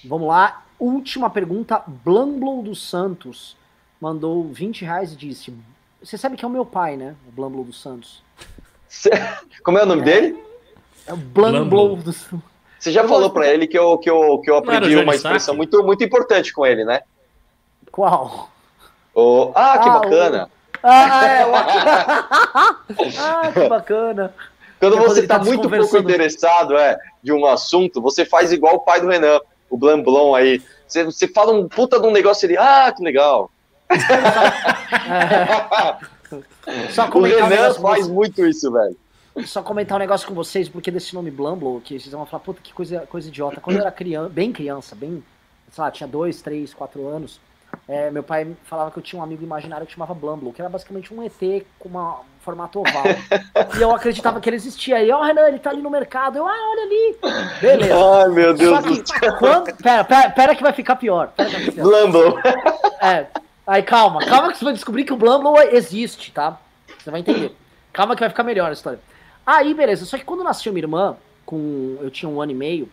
Vamos 0.03 0.27
lá, 0.27 0.65
última 0.79 1.29
pergunta. 1.29 1.83
Blamblo 1.85 2.63
dos 2.63 2.89
Santos 2.89 3.55
mandou 3.99 4.47
20 4.47 4.85
reais 4.85 5.13
e 5.13 5.15
disse: 5.15 5.53
Você 6.01 6.17
sabe 6.17 6.35
que 6.35 6.43
é 6.43 6.47
o 6.47 6.51
meu 6.51 6.65
pai, 6.65 6.97
né? 6.97 7.15
O 7.27 7.31
Blamblo 7.31 7.63
dos 7.63 7.81
Santos. 7.81 8.23
Como 9.63 9.77
é 9.77 9.83
o 9.83 9.85
nome 9.85 10.01
é, 10.01 10.05
dele? 10.05 10.48
É 11.09 11.13
o 11.13 11.17
dos 11.95 12.17
Santos. 12.17 12.45
Você 12.79 12.91
já 12.91 13.07
falou 13.07 13.31
para 13.31 13.47
ele 13.47 13.65
que 13.65 13.77
eu, 13.77 13.97
que 13.97 14.09
eu, 14.09 14.39
que 14.39 14.49
eu 14.49 14.57
aprendi 14.57 14.95
uma 14.95 15.15
expressão 15.15 15.55
muito, 15.55 15.83
muito 15.83 16.03
importante 16.03 16.53
com 16.53 16.65
ele, 16.65 16.83
né? 16.85 17.01
Qual? 17.91 18.49
Oh, 19.13 19.51
ah, 19.55 19.77
que 19.79 19.89
ah, 19.89 19.93
bacana! 19.93 20.45
O... 20.45 20.49
Ah, 20.83 21.25
é, 21.25 21.41
ah, 23.19 23.51
que 23.51 23.67
bacana! 23.67 24.33
Quando 24.79 24.97
você 24.97 25.21
está 25.21 25.39
tá 25.39 25.45
muito 25.45 25.67
pouco 25.67 25.97
interessado 25.97 26.77
é, 26.77 26.95
de 27.23 27.33
um 27.33 27.47
assunto, 27.47 27.99
você 27.99 28.23
faz 28.23 28.51
igual 28.51 28.75
o 28.75 28.79
pai 28.79 29.01
do 29.01 29.07
Renan, 29.07 29.39
o 29.67 29.75
Blamblon 29.75 30.35
aí. 30.35 30.61
Você, 30.87 31.03
você 31.03 31.27
fala 31.27 31.51
um 31.51 31.67
puta 31.67 31.99
de 31.99 32.05
um 32.05 32.11
negócio 32.11 32.45
ele, 32.45 32.55
ah, 32.55 32.93
que 32.95 33.03
legal. 33.03 33.49
Só 36.91 37.09
o 37.09 37.21
Renan 37.23 37.73
faz 37.73 38.07
muito 38.07 38.45
isso, 38.45 38.71
velho. 38.71 38.95
Só 39.45 39.61
comentar 39.61 39.95
um 39.95 39.99
negócio 39.99 40.27
com 40.27 40.33
vocês, 40.33 40.67
porque 40.67 40.91
desse 40.91 41.13
nome 41.13 41.31
Blumble, 41.31 41.81
que 41.81 41.99
vocês 41.99 42.11
vão 42.11 42.25
falar, 42.25 42.43
puta, 42.43 42.61
que 42.61 42.73
coisa, 42.73 43.05
coisa 43.07 43.27
idiota. 43.27 43.61
Quando 43.61 43.77
eu 43.77 43.81
era 43.81 43.91
criança, 43.91 44.29
bem 44.29 44.51
criança, 44.51 44.95
bem, 44.95 45.23
sei 45.71 45.83
lá, 45.83 45.91
tinha 45.91 46.07
dois, 46.07 46.41
três, 46.41 46.73
quatro 46.73 47.07
anos, 47.07 47.39
é, 47.87 48.11
meu 48.11 48.21
pai 48.21 48.47
falava 48.65 48.91
que 48.91 48.99
eu 48.99 49.03
tinha 49.03 49.19
um 49.19 49.23
amigo 49.23 49.43
imaginário 49.43 49.85
que 49.85 49.93
chamava 49.93 50.13
Blumble, 50.13 50.51
que 50.53 50.61
era 50.61 50.69
basicamente 50.69 51.13
um 51.13 51.23
ET 51.23 51.65
com 51.79 51.89
uma, 51.89 52.19
um 52.19 52.39
formato 52.41 52.79
oval. 52.79 53.03
e 53.77 53.81
eu 53.81 53.91
acreditava 53.91 54.39
que 54.39 54.49
ele 54.49 54.57
existia. 54.57 55.03
E, 55.03 55.11
ó, 55.11 55.19
oh, 55.19 55.23
Renan, 55.23 55.47
ele 55.47 55.59
tá 55.59 55.71
ali 55.71 55.81
no 55.81 55.89
mercado. 55.89 56.37
Eu, 56.37 56.47
ah, 56.47 56.69
olha 56.71 56.83
ali. 56.83 57.17
Beleza. 57.61 57.95
Ai, 57.95 58.29
meu 58.29 58.53
Deus 58.53 58.75
Só 58.75 58.81
que, 58.81 59.01
do 59.01 59.07
céu. 59.07 59.35
Quando, 59.37 59.75
pera, 59.77 60.03
pera, 60.03 60.29
pera, 60.29 60.55
que 60.55 60.63
vai 60.63 60.73
ficar 60.73 60.97
pior. 60.97 61.29
Pera 61.29 61.49
pior. 61.49 61.83
Blumble. 61.83 62.41
É. 63.01 63.25
Aí, 63.65 63.81
calma. 63.81 64.23
Calma 64.25 64.51
que 64.51 64.57
você 64.59 64.65
vai 64.65 64.73
descobrir 64.73 65.03
que 65.03 65.13
o 65.13 65.17
Blumble 65.17 65.57
existe, 65.71 66.31
tá? 66.31 66.59
Você 66.97 67.09
vai 67.09 67.21
entender. 67.21 67.55
Calma 67.91 68.15
que 68.15 68.19
vai 68.21 68.29
ficar 68.29 68.43
melhor 68.43 68.69
a 68.69 68.73
história. 68.73 68.99
Aí, 69.49 69.73
beleza. 69.73 70.05
Só 70.05 70.15
que 70.15 70.23
quando 70.23 70.43
nasceu 70.43 70.71
minha 70.71 70.83
irmã, 70.83 71.17
com 71.43 71.97
eu 72.01 72.11
tinha 72.11 72.29
um 72.29 72.39
ano 72.39 72.51
e 72.51 72.55
meio, 72.55 72.87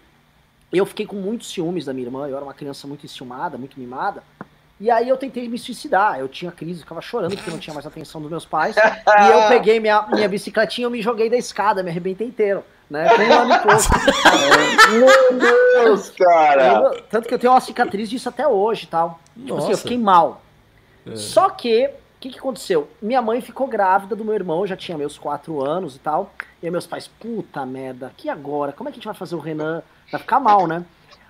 eu 0.73 0.87
fiquei 0.87 1.05
com 1.05 1.17
muitos 1.17 1.51
ciúmes 1.51 1.85
da 1.85 1.93
minha 1.93 2.07
irmã. 2.07 2.27
Eu 2.27 2.35
era 2.35 2.43
uma 2.43 2.55
criança 2.55 2.89
muito 2.89 3.05
enciumada, 3.05 3.59
muito 3.59 3.79
mimada. 3.79 4.23
E 4.81 4.91
aí 4.91 5.07
eu 5.07 5.19
tentei 5.19 5.47
me 5.51 5.59
suicidar. 5.59 6.19
Eu 6.19 6.29
tinha 6.29 6.51
crise, 6.51 6.81
ficava 6.81 7.03
chorando 7.03 7.37
porque 7.37 7.51
não 7.51 7.59
tinha 7.59 7.75
mais 7.75 7.87
atenção 7.87 8.23
dos 8.23 8.31
meus 8.31 8.47
pais. 8.47 8.75
e 8.81 9.31
eu 9.31 9.49
peguei 9.49 9.79
minha, 9.79 10.07
minha 10.11 10.27
bicicletinha, 10.31 10.87
eu 10.87 10.91
me 10.91 11.03
joguei 11.03 11.29
da 11.29 11.37
escada, 11.37 11.83
me 11.83 11.91
arrebentei 11.91 12.27
inteiro. 12.27 12.65
Né? 12.89 13.07
Com 13.07 13.23
um 13.23 13.33
ano 13.33 13.53
e 13.53 13.59
pouco. 13.59 13.83
Meu 14.97 15.85
Deus, 15.85 16.11
cara! 16.11 16.73
Eu, 16.73 17.03
tanto 17.03 17.29
que 17.29 17.35
eu 17.35 17.39
tenho 17.39 17.53
uma 17.53 17.61
cicatriz 17.61 18.09
disso 18.09 18.31
até 18.31 18.49
hoje 18.49 18.85
e 18.85 18.87
tal. 18.87 19.21
Tipo 19.37 19.59
assim, 19.59 19.73
eu 19.73 19.77
fiquei 19.77 19.99
mal. 19.99 20.41
É. 21.05 21.17
Só 21.17 21.51
que, 21.51 21.91
que, 22.27 22.35
que 22.35 22.39
aconteceu? 22.39 22.89
Minha 23.01 23.23
mãe 23.23 23.41
ficou 23.41 23.67
grávida 23.67 24.15
do 24.17 24.25
meu 24.25 24.35
irmão, 24.35 24.67
já 24.67 24.77
tinha 24.77 24.99
meus 24.99 25.19
quatro 25.19 25.65
anos 25.65 25.97
e 25.97 25.99
tal. 25.99 26.33
E 26.63 26.67
aí 26.67 26.71
meus 26.71 26.87
pais, 26.87 27.09
puta 27.09 27.65
merda, 27.65 28.13
que 28.17 28.29
agora? 28.29 28.73
Como 28.73 28.89
é 28.89 28.93
que 28.93 28.97
a 28.97 28.99
gente 28.99 29.07
vai 29.07 29.15
fazer 29.15 29.35
o 29.35 29.41
Renan? 29.41 29.83
Vai 30.11 30.21
ficar 30.21 30.41
mal, 30.41 30.67
né? 30.67 30.85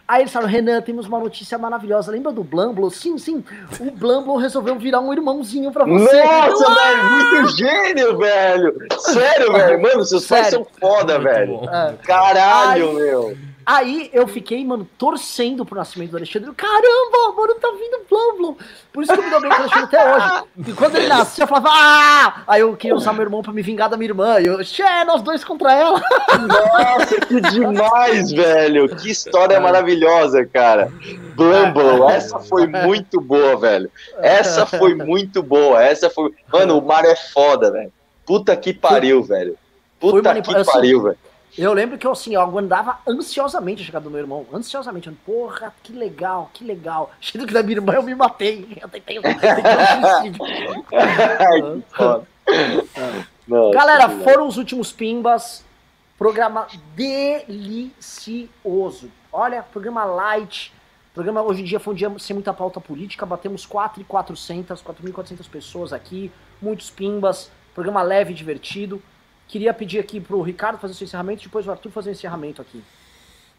Aí 0.08 0.22
eles 0.22 0.32
falaram, 0.32 0.52
Renan, 0.52 0.80
temos 0.82 1.06
uma 1.06 1.18
notícia 1.18 1.58
maravilhosa. 1.58 2.12
Lembra 2.12 2.30
do 2.30 2.44
Blamblo? 2.44 2.88
Sim, 2.92 3.18
sim. 3.18 3.44
O 3.80 3.90
Blamblo 3.90 4.36
resolveu 4.36 4.78
virar 4.78 5.00
um 5.00 5.12
irmãozinho 5.12 5.72
pra 5.72 5.84
você. 5.84 6.22
Nossa, 6.22 6.74
velho, 6.74 7.10
muito 7.10 7.56
gênio, 7.56 8.18
velho. 8.18 8.76
Sério, 8.98 9.52
velho. 9.52 9.82
Mano, 9.82 10.04
seus 10.04 10.22
Sério. 10.22 10.44
pais 10.44 10.54
são 10.54 10.66
foda, 10.78 11.18
velho. 11.18 11.68
É. 11.68 11.94
Caralho, 12.04 12.90
Aí... 12.90 12.94
meu. 12.94 13.36
Aí 13.66 14.08
eu 14.12 14.28
fiquei, 14.28 14.64
mano, 14.64 14.88
torcendo 14.96 15.66
pro 15.66 15.76
nascimento 15.76 16.12
do 16.12 16.18
Alexandre. 16.18 16.52
Caramba, 16.54 17.34
mano, 17.36 17.54
tá 17.56 17.68
vindo 17.72 18.00
Blum 18.08 18.36
Blum. 18.36 18.56
Por 18.92 19.02
isso 19.02 19.12
que 19.12 19.18
eu 19.18 19.24
me 19.24 19.30
dou 19.30 19.40
bem 19.40 19.50
com 19.50 19.56
o 19.56 19.60
Alexandre 19.60 19.84
até 19.84 20.14
hoje. 20.14 20.44
E 20.68 20.72
quando 20.72 20.94
ele 20.94 21.08
nasceu, 21.08 21.42
eu 21.42 21.48
falava, 21.48 21.68
ah! 21.72 22.42
Aí 22.46 22.60
eu 22.60 22.76
queria 22.76 22.94
usar 22.94 23.12
meu 23.12 23.22
irmão 23.22 23.42
pra 23.42 23.52
me 23.52 23.62
vingar 23.62 23.90
da 23.90 23.96
minha 23.96 24.08
irmã. 24.08 24.38
E 24.38 24.46
eu, 24.46 24.62
xé, 24.62 25.04
nós 25.04 25.20
dois 25.20 25.42
contra 25.42 25.74
ela. 25.74 26.00
Nossa, 26.46 27.20
que 27.26 27.40
demais, 27.40 28.30
velho. 28.30 28.88
Que 28.94 29.10
história 29.10 29.58
maravilhosa, 29.58 30.46
cara. 30.46 30.92
Blumble, 31.34 32.08
essa 32.08 32.38
foi 32.38 32.68
muito 32.68 33.20
boa, 33.20 33.56
velho. 33.56 33.90
Essa 34.18 34.64
foi 34.64 34.94
muito 34.94 35.42
boa. 35.42 35.82
Essa 35.82 36.08
foi. 36.08 36.32
Mano, 36.52 36.78
o 36.78 36.86
mar 36.86 37.04
é 37.04 37.16
foda, 37.16 37.72
velho. 37.72 37.92
Puta 38.24 38.56
que 38.56 38.72
pariu, 38.72 39.24
velho. 39.24 39.58
Puta 39.98 40.40
que 40.40 40.64
pariu, 40.64 41.02
velho. 41.02 41.18
Eu 41.58 41.72
lembro 41.72 41.96
que 41.96 42.06
eu, 42.06 42.12
assim, 42.12 42.34
eu 42.34 42.40
aguardava 42.42 42.98
ansiosamente 43.08 43.82
a 43.82 43.86
chegada 43.86 44.04
do 44.04 44.10
meu 44.10 44.20
irmão. 44.20 44.46
Ansiosamente. 44.52 45.08
Eu, 45.08 45.16
Porra, 45.24 45.72
que 45.82 45.92
legal, 45.92 46.50
que 46.52 46.62
legal. 46.62 47.10
Cheio 47.20 47.46
que 47.46 47.54
da 47.54 47.62
minha 47.62 47.78
irmã 47.78 47.94
eu 47.94 48.02
me 48.02 48.14
matei. 48.14 48.76
Eu 48.80 48.88
tentei, 48.88 49.16
eu 49.18 49.22
tentei 49.22 49.50
um 53.48 53.70
Galera, 53.72 54.08
foram 54.22 54.46
os 54.46 54.56
últimos 54.56 54.92
pimbas. 54.92 55.64
Programa 56.18 56.66
delicioso. 56.94 58.30
Olha, 59.32 59.62
programa 59.62 60.04
light. 60.04 60.72
Programa 61.14 61.42
hoje 61.42 61.62
em 61.62 61.64
dia 61.64 61.80
foi 61.80 61.94
um 61.94 61.96
dia 61.96 62.12
sem 62.18 62.34
muita 62.34 62.52
pauta 62.52 62.80
política. 62.80 63.24
Batemos 63.24 63.64
4,400, 63.64 64.82
4.400 64.82 65.48
pessoas 65.48 65.92
aqui. 65.92 66.30
Muitos 66.60 66.90
pimbas. 66.90 67.50
Programa 67.74 68.02
leve 68.02 68.32
e 68.32 68.34
divertido. 68.34 69.02
Queria 69.48 69.72
pedir 69.72 69.98
aqui 69.98 70.20
pro 70.20 70.42
Ricardo 70.42 70.78
fazer 70.78 70.92
o 70.92 70.96
seu 70.96 71.04
encerramento 71.04 71.42
e 71.42 71.46
depois 71.46 71.66
o 71.66 71.70
Arthur 71.70 71.90
fazer 71.90 72.10
o 72.10 72.12
encerramento 72.12 72.60
aqui. 72.60 72.82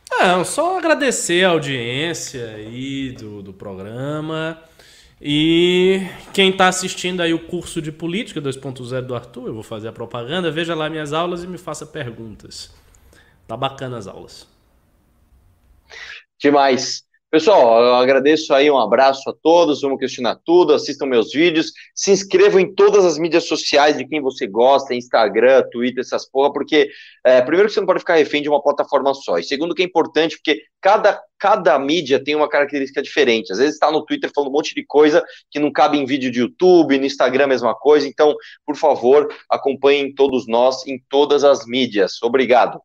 Não, 0.10 0.44
só 0.44 0.78
agradecer 0.78 1.46
a 1.46 1.50
audiência 1.50 2.50
aí 2.56 3.12
do, 3.12 3.42
do 3.42 3.54
programa. 3.54 4.62
E 5.22 6.02
quem 6.34 6.52
está 6.52 6.68
assistindo 6.68 7.22
aí 7.22 7.34
o 7.34 7.48
curso 7.48 7.82
de 7.82 7.92
Política 7.92 8.40
2.0 8.42 9.02
do 9.02 9.16
Arthur, 9.16 9.48
eu 9.48 9.54
vou 9.54 9.64
fazer 9.64 9.88
a 9.88 9.92
propaganda, 9.92 10.52
veja 10.52 10.76
lá 10.76 10.90
minhas 10.90 11.12
aulas 11.12 11.44
e 11.44 11.48
me 11.48 11.58
faça 11.58 11.86
perguntas. 11.86 12.72
Tá 13.48 13.58
bacana 13.58 13.98
as 13.98 14.08
aulas. 14.08 14.48
Demais. 16.40 17.07
Pessoal, 17.38 17.84
eu 17.84 17.94
agradeço 17.94 18.52
aí, 18.52 18.68
um 18.72 18.80
abraço 18.80 19.30
a 19.30 19.34
todos, 19.44 19.82
vamos 19.82 20.00
questionar 20.00 20.40
tudo, 20.44 20.74
assistam 20.74 21.06
meus 21.06 21.32
vídeos, 21.32 21.72
se 21.94 22.10
inscrevam 22.10 22.60
em 22.60 22.74
todas 22.74 23.06
as 23.06 23.20
mídias 23.20 23.44
sociais 23.44 23.96
de 23.96 24.08
quem 24.08 24.20
você 24.20 24.48
gosta, 24.48 24.96
Instagram, 24.96 25.62
Twitter, 25.72 26.02
essas 26.02 26.28
porra, 26.28 26.52
porque, 26.52 26.90
é, 27.24 27.40
primeiro 27.44 27.68
que 27.68 27.76
você 27.76 27.80
não 27.80 27.86
pode 27.86 28.00
ficar 28.00 28.16
refém 28.16 28.42
de 28.42 28.50
uma 28.50 28.60
plataforma 28.60 29.14
só, 29.14 29.38
e 29.38 29.44
segundo 29.44 29.76
que 29.76 29.84
é 29.84 29.86
importante, 29.86 30.36
porque 30.36 30.64
cada, 30.82 31.22
cada 31.38 31.78
mídia 31.78 32.20
tem 32.24 32.34
uma 32.34 32.50
característica 32.50 33.04
diferente, 33.04 33.52
às 33.52 33.60
vezes 33.60 33.76
está 33.76 33.92
no 33.92 34.04
Twitter 34.04 34.32
falando 34.34 34.50
um 34.50 34.54
monte 34.54 34.74
de 34.74 34.84
coisa 34.84 35.24
que 35.52 35.60
não 35.60 35.72
cabe 35.72 36.00
em 36.00 36.06
vídeo 36.06 36.32
de 36.32 36.40
YouTube, 36.40 36.98
no 36.98 37.06
Instagram 37.06 37.44
a 37.44 37.50
mesma 37.50 37.76
coisa, 37.76 38.08
então, 38.08 38.36
por 38.66 38.76
favor, 38.76 39.32
acompanhem 39.48 40.12
todos 40.12 40.48
nós 40.48 40.88
em 40.88 41.00
todas 41.08 41.44
as 41.44 41.68
mídias. 41.68 42.20
Obrigado. 42.24 42.82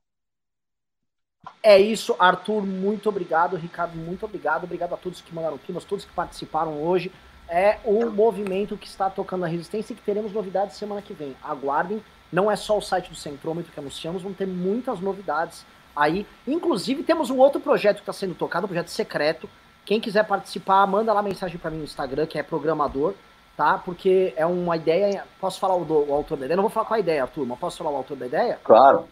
É 1.63 1.79
isso, 1.79 2.17
Arthur, 2.19 2.63
muito 2.67 3.09
obrigado. 3.09 3.57
Ricardo, 3.57 3.97
muito 3.97 4.25
obrigado. 4.25 4.65
Obrigado 4.65 4.95
a 4.95 4.97
todos 4.97 5.21
que 5.21 5.33
mandaram 5.33 5.57
temas, 5.59 5.85
todos 5.85 6.05
que 6.05 6.13
participaram 6.13 6.83
hoje. 6.83 7.13
É 7.49 7.79
o 7.85 8.11
movimento 8.11 8.77
que 8.77 8.89
está 8.89 9.09
tocando 9.09 9.45
a 9.45 9.49
resistência 9.49 9.93
e 9.93 9.97
que 9.97 10.03
teremos 10.03 10.33
novidades 10.33 10.77
semana 10.77 11.01
que 11.01 11.13
vem. 11.13 11.37
Aguardem. 11.43 12.03
Não 12.33 12.51
é 12.51 12.57
só 12.57 12.79
o 12.79 12.81
site 12.81 13.11
do 13.11 13.15
Centrômetro 13.15 13.71
que 13.71 13.79
anunciamos, 13.79 14.23
vão 14.23 14.33
ter 14.33 14.47
muitas 14.47 14.99
novidades 15.01 15.65
aí. 15.95 16.27
Inclusive, 16.49 17.05
temos 17.05 17.31
um 17.31 17.39
outro 17.39 17.61
projeto 17.61 17.97
que 17.97 18.03
está 18.03 18.13
sendo 18.13 18.35
tocado, 18.35 18.65
um 18.65 18.69
projeto 18.69 18.89
secreto. 18.89 19.49
Quem 19.85 20.01
quiser 20.01 20.27
participar, 20.27 20.85
manda 20.87 21.13
lá 21.13 21.23
mensagem 21.23 21.59
para 21.59 21.71
mim 21.71 21.79
no 21.79 21.85
Instagram, 21.85 22.27
que 22.27 22.39
é 22.39 22.43
programador, 22.43 23.15
tá? 23.57 23.79
Porque 23.79 24.33
é 24.35 24.47
uma 24.47 24.77
ideia. 24.77 25.25
Posso 25.41 25.61
falar 25.61 25.77
o, 25.77 25.85
do, 25.85 26.09
o 26.09 26.15
autor 26.15 26.39
da 26.39 26.47
ideia? 26.47 26.57
Não 26.57 26.63
vou 26.63 26.71
falar 26.71 26.87
qual 26.87 26.97
a 26.97 27.01
ideia, 27.01 27.23
Arthur, 27.23 27.47
mas 27.47 27.59
posso 27.59 27.79
falar 27.79 27.91
o 27.91 27.97
autor 27.97 28.17
da 28.17 28.27
ideia? 28.27 28.59
Claro. 28.65 29.07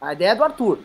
A 0.00 0.12
ideia 0.12 0.30
é 0.30 0.34
do 0.34 0.44
Arthur. 0.44 0.78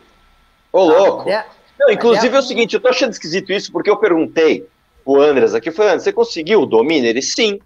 Ô, 0.74 0.82
louco. 0.82 1.30
É, 1.30 1.46
Não, 1.78 1.88
inclusive 1.88 2.34
é, 2.34 2.36
é, 2.36 2.40
o 2.40 2.42
seguinte, 2.42 2.74
eu 2.74 2.80
tô 2.80 2.88
achando 2.88 3.12
esquisito 3.12 3.52
isso 3.52 3.70
porque 3.70 3.88
eu 3.88 3.96
perguntei 3.96 4.66
o 5.04 5.20
Andras 5.20 5.54
aqui, 5.54 5.70
falei, 5.70 6.00
você 6.00 6.12
conseguiu 6.12 6.62
o 6.62 6.66
domínio? 6.66 7.08
Ele, 7.08 7.22
sim. 7.22 7.60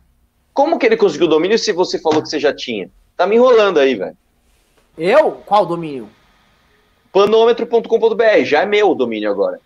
Como 0.53 0.79
que 0.79 0.85
ele 0.85 0.97
conseguiu 0.97 1.27
o 1.27 1.31
domínio 1.31 1.59
se 1.59 1.73
você 1.73 1.99
falou 1.99 2.21
que 2.21 2.29
você 2.29 2.39
já 2.39 2.55
tinha? 2.55 2.91
Tá 3.17 3.27
me 3.27 3.37
enrolando 3.37 3.79
aí, 3.81 3.95
velho. 3.95 4.15
Eu? 4.99 5.33
Qual 5.47 5.65
domínio? 5.65 6.11
Panômetro.com.br, 7.11 8.45
já 8.45 8.61
é 8.61 8.67
meu 8.67 8.91
o 8.91 8.95
domínio 8.95 9.31
agora. 9.31 9.59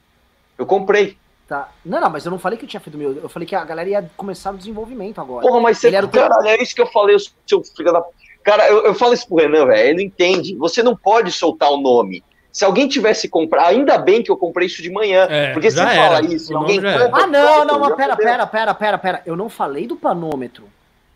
Eu 0.57 0.65
comprei. 0.65 1.19
Tá. 1.49 1.73
Não, 1.85 2.01
não, 2.01 2.11
mas 2.11 2.25
eu 2.25 2.31
não 2.31 2.39
falei 2.39 2.57
que 2.57 2.65
eu 2.65 2.69
tinha 2.69 2.81
feito 2.81 2.97
meu. 2.97 3.12
Eu 3.12 3.29
falei 3.29 3.49
que 3.49 3.57
a 3.57 3.65
galera 3.65 3.91
ia 3.91 4.11
começar 4.17 4.53
o 4.53 4.57
desenvolvimento 4.57 5.21
agora. 5.21 5.45
Porra, 5.45 5.61
mas 5.61 5.79
você. 5.79 5.89
Ele 5.89 5.97
era 5.97 6.07
o 6.07 6.09
caralho, 6.09 6.47
é 6.47 6.62
isso 6.62 6.77
que 6.77 6.81
eu 6.81 6.87
falei, 6.87 7.17
seu 7.45 7.65
filho 7.65 7.93
da. 7.93 8.05
Cara, 8.45 8.69
eu, 8.69 8.85
eu 8.85 8.95
falo 8.95 9.15
isso 9.15 9.27
pro 9.27 9.39
Renan, 9.39 9.67
velho. 9.67 9.89
Ele 9.89 10.05
entende. 10.05 10.55
Você 10.57 10.81
não 10.81 10.97
pode 10.97 11.33
soltar 11.33 11.73
o 11.73 11.79
nome. 11.79 12.23
Se 12.53 12.67
alguém 12.67 12.87
tivesse 12.87 13.29
comprado, 13.31 13.69
ainda 13.69 13.97
bem 13.97 14.23
que 14.23 14.31
eu 14.31 14.37
comprei 14.37 14.67
isso 14.67 14.83
de 14.83 14.91
manhã. 14.91 15.27
É, 15.31 15.53
porque 15.55 15.71
se 15.71 15.79
fala 15.79 16.21
isso, 16.23 16.55
alguém 16.55 16.77
compra. 16.77 17.11
Ah, 17.11 17.27
não, 17.27 17.65
não, 17.65 17.79
mas 17.81 17.97
pera, 17.97 18.15
pera, 18.15 18.47
pera, 18.47 18.75
pera, 18.75 18.99
pera. 18.99 19.23
Eu 19.25 19.35
não 19.35 19.49
falei 19.49 19.87
do 19.87 19.97
panômetro. 19.97 20.65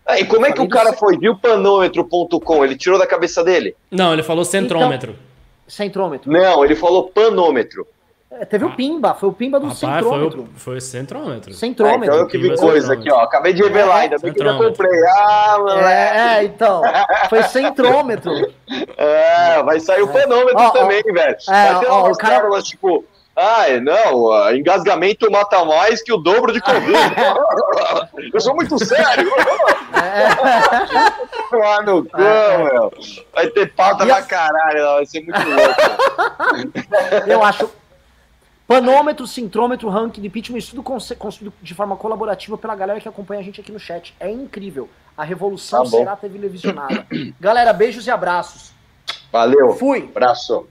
Ah, 0.07 0.19
e 0.19 0.25
como 0.25 0.47
é 0.47 0.53
que 0.53 0.61
o 0.63 0.69
cara 0.69 0.93
do... 0.93 0.97
foi? 0.97 1.19
Viu 1.19 1.37
panômetro.com? 1.37 2.65
Ele 2.65 2.77
tirou 2.77 2.99
da 2.99 3.07
cabeça 3.07 3.45
dele? 3.45 3.77
Não, 3.91 4.15
ele 4.15 4.23
falou 4.23 4.45
centrômetro. 4.45 5.11
Então, 5.11 5.23
centrômetro. 5.69 6.33
Não, 6.33 6.65
ele 6.65 6.75
falou 6.75 7.11
panômetro. 7.11 7.87
É, 8.39 8.45
teve 8.45 8.65
ah. 8.65 8.69
o 8.69 8.77
Pimba, 8.77 9.15
foi 9.15 9.29
o 9.31 9.33
Pimba 9.33 9.59
do 9.59 9.67
Rapaz, 9.67 9.79
centrômetro. 9.79 10.43
Foi, 10.43 10.45
o, 10.45 10.59
foi 10.59 10.81
centrômetro. 10.81 11.55
Centrômetro. 11.55 12.03
É, 12.03 12.07
então 12.07 12.19
eu 12.19 12.27
que 12.27 12.39
vi 12.39 12.55
coisa 12.57 12.93
aqui, 12.93 13.11
ó. 13.11 13.21
Acabei 13.21 13.55
de 13.55 13.63
revelar, 13.63 14.01
é, 14.01 14.03
ainda 14.03 14.19
bem 14.19 14.33
que 14.33 14.43
eu 14.43 14.59
comprei. 14.59 15.01
Ah, 15.07 15.57
mano. 15.59 15.81
É, 15.81 16.39
é, 16.39 16.45
então. 16.45 16.83
Foi 17.31 17.43
centrômetro. 17.49 18.33
É, 18.97 19.63
vai 19.63 19.81
sair 19.81 20.03
o 20.03 20.09
fenômetro 20.09 20.59
ó, 20.59 20.71
também, 20.71 21.03
ó, 21.09 21.13
velho. 21.15 21.37
É, 21.49 21.73
vai 21.73 21.81
ter 21.81 21.87
ó, 21.89 22.05
umas 22.05 22.19
o 22.19 22.63
tipo. 22.63 23.05
Ah, 23.39 23.67
não, 23.83 24.51
engasgamento 24.55 25.31
mata 25.31 25.63
mais 25.63 26.03
que 26.03 26.11
o 26.11 26.17
dobro 26.17 26.55
de 26.55 26.61
Covid. 26.63 26.97
eu 28.33 28.41
sou 28.41 28.55
muito 28.55 28.83
sério. 28.83 29.31
É. 29.93 31.55
Lá 31.55 31.83
no 31.83 32.03
cu, 32.03 32.19
é. 32.19 32.73
meu. 32.73 32.91
Vai 33.35 33.47
ter 33.49 33.75
pauta 33.75 34.05
e 34.05 34.07
pra 34.07 34.23
caralho, 34.23 34.83
vai 34.83 35.05
ser 35.05 35.21
muito 35.21 35.39
louco. 35.51 35.75
Eu 37.27 37.45
acho, 37.45 37.71
Panômetro, 38.67 39.27
sintrômetro, 39.27 39.89
ranking 39.89 40.21
de 40.21 40.29
pitch, 40.29 40.51
um 40.51 40.57
estudo 40.57 40.83
construído 40.83 41.55
de 41.63 41.75
forma 41.75 41.97
colaborativa 41.97 42.59
pela 42.59 42.75
galera 42.75 43.01
que 43.01 43.09
acompanha 43.09 43.41
a 43.41 43.45
gente 43.45 43.61
aqui 43.61 43.71
no 43.71 43.79
chat. 43.79 44.15
É 44.19 44.29
incrível. 44.31 44.89
A 45.17 45.23
revolução 45.23 45.85
tá 45.85 45.91
será 45.91 46.17
televisionada. 46.17 47.07
galera, 47.41 47.73
beijos 47.73 48.07
e 48.07 48.11
abraços. 48.11 48.73
Valeu. 49.31 49.73
Fui. 49.75 50.11
Abraço. 50.11 50.67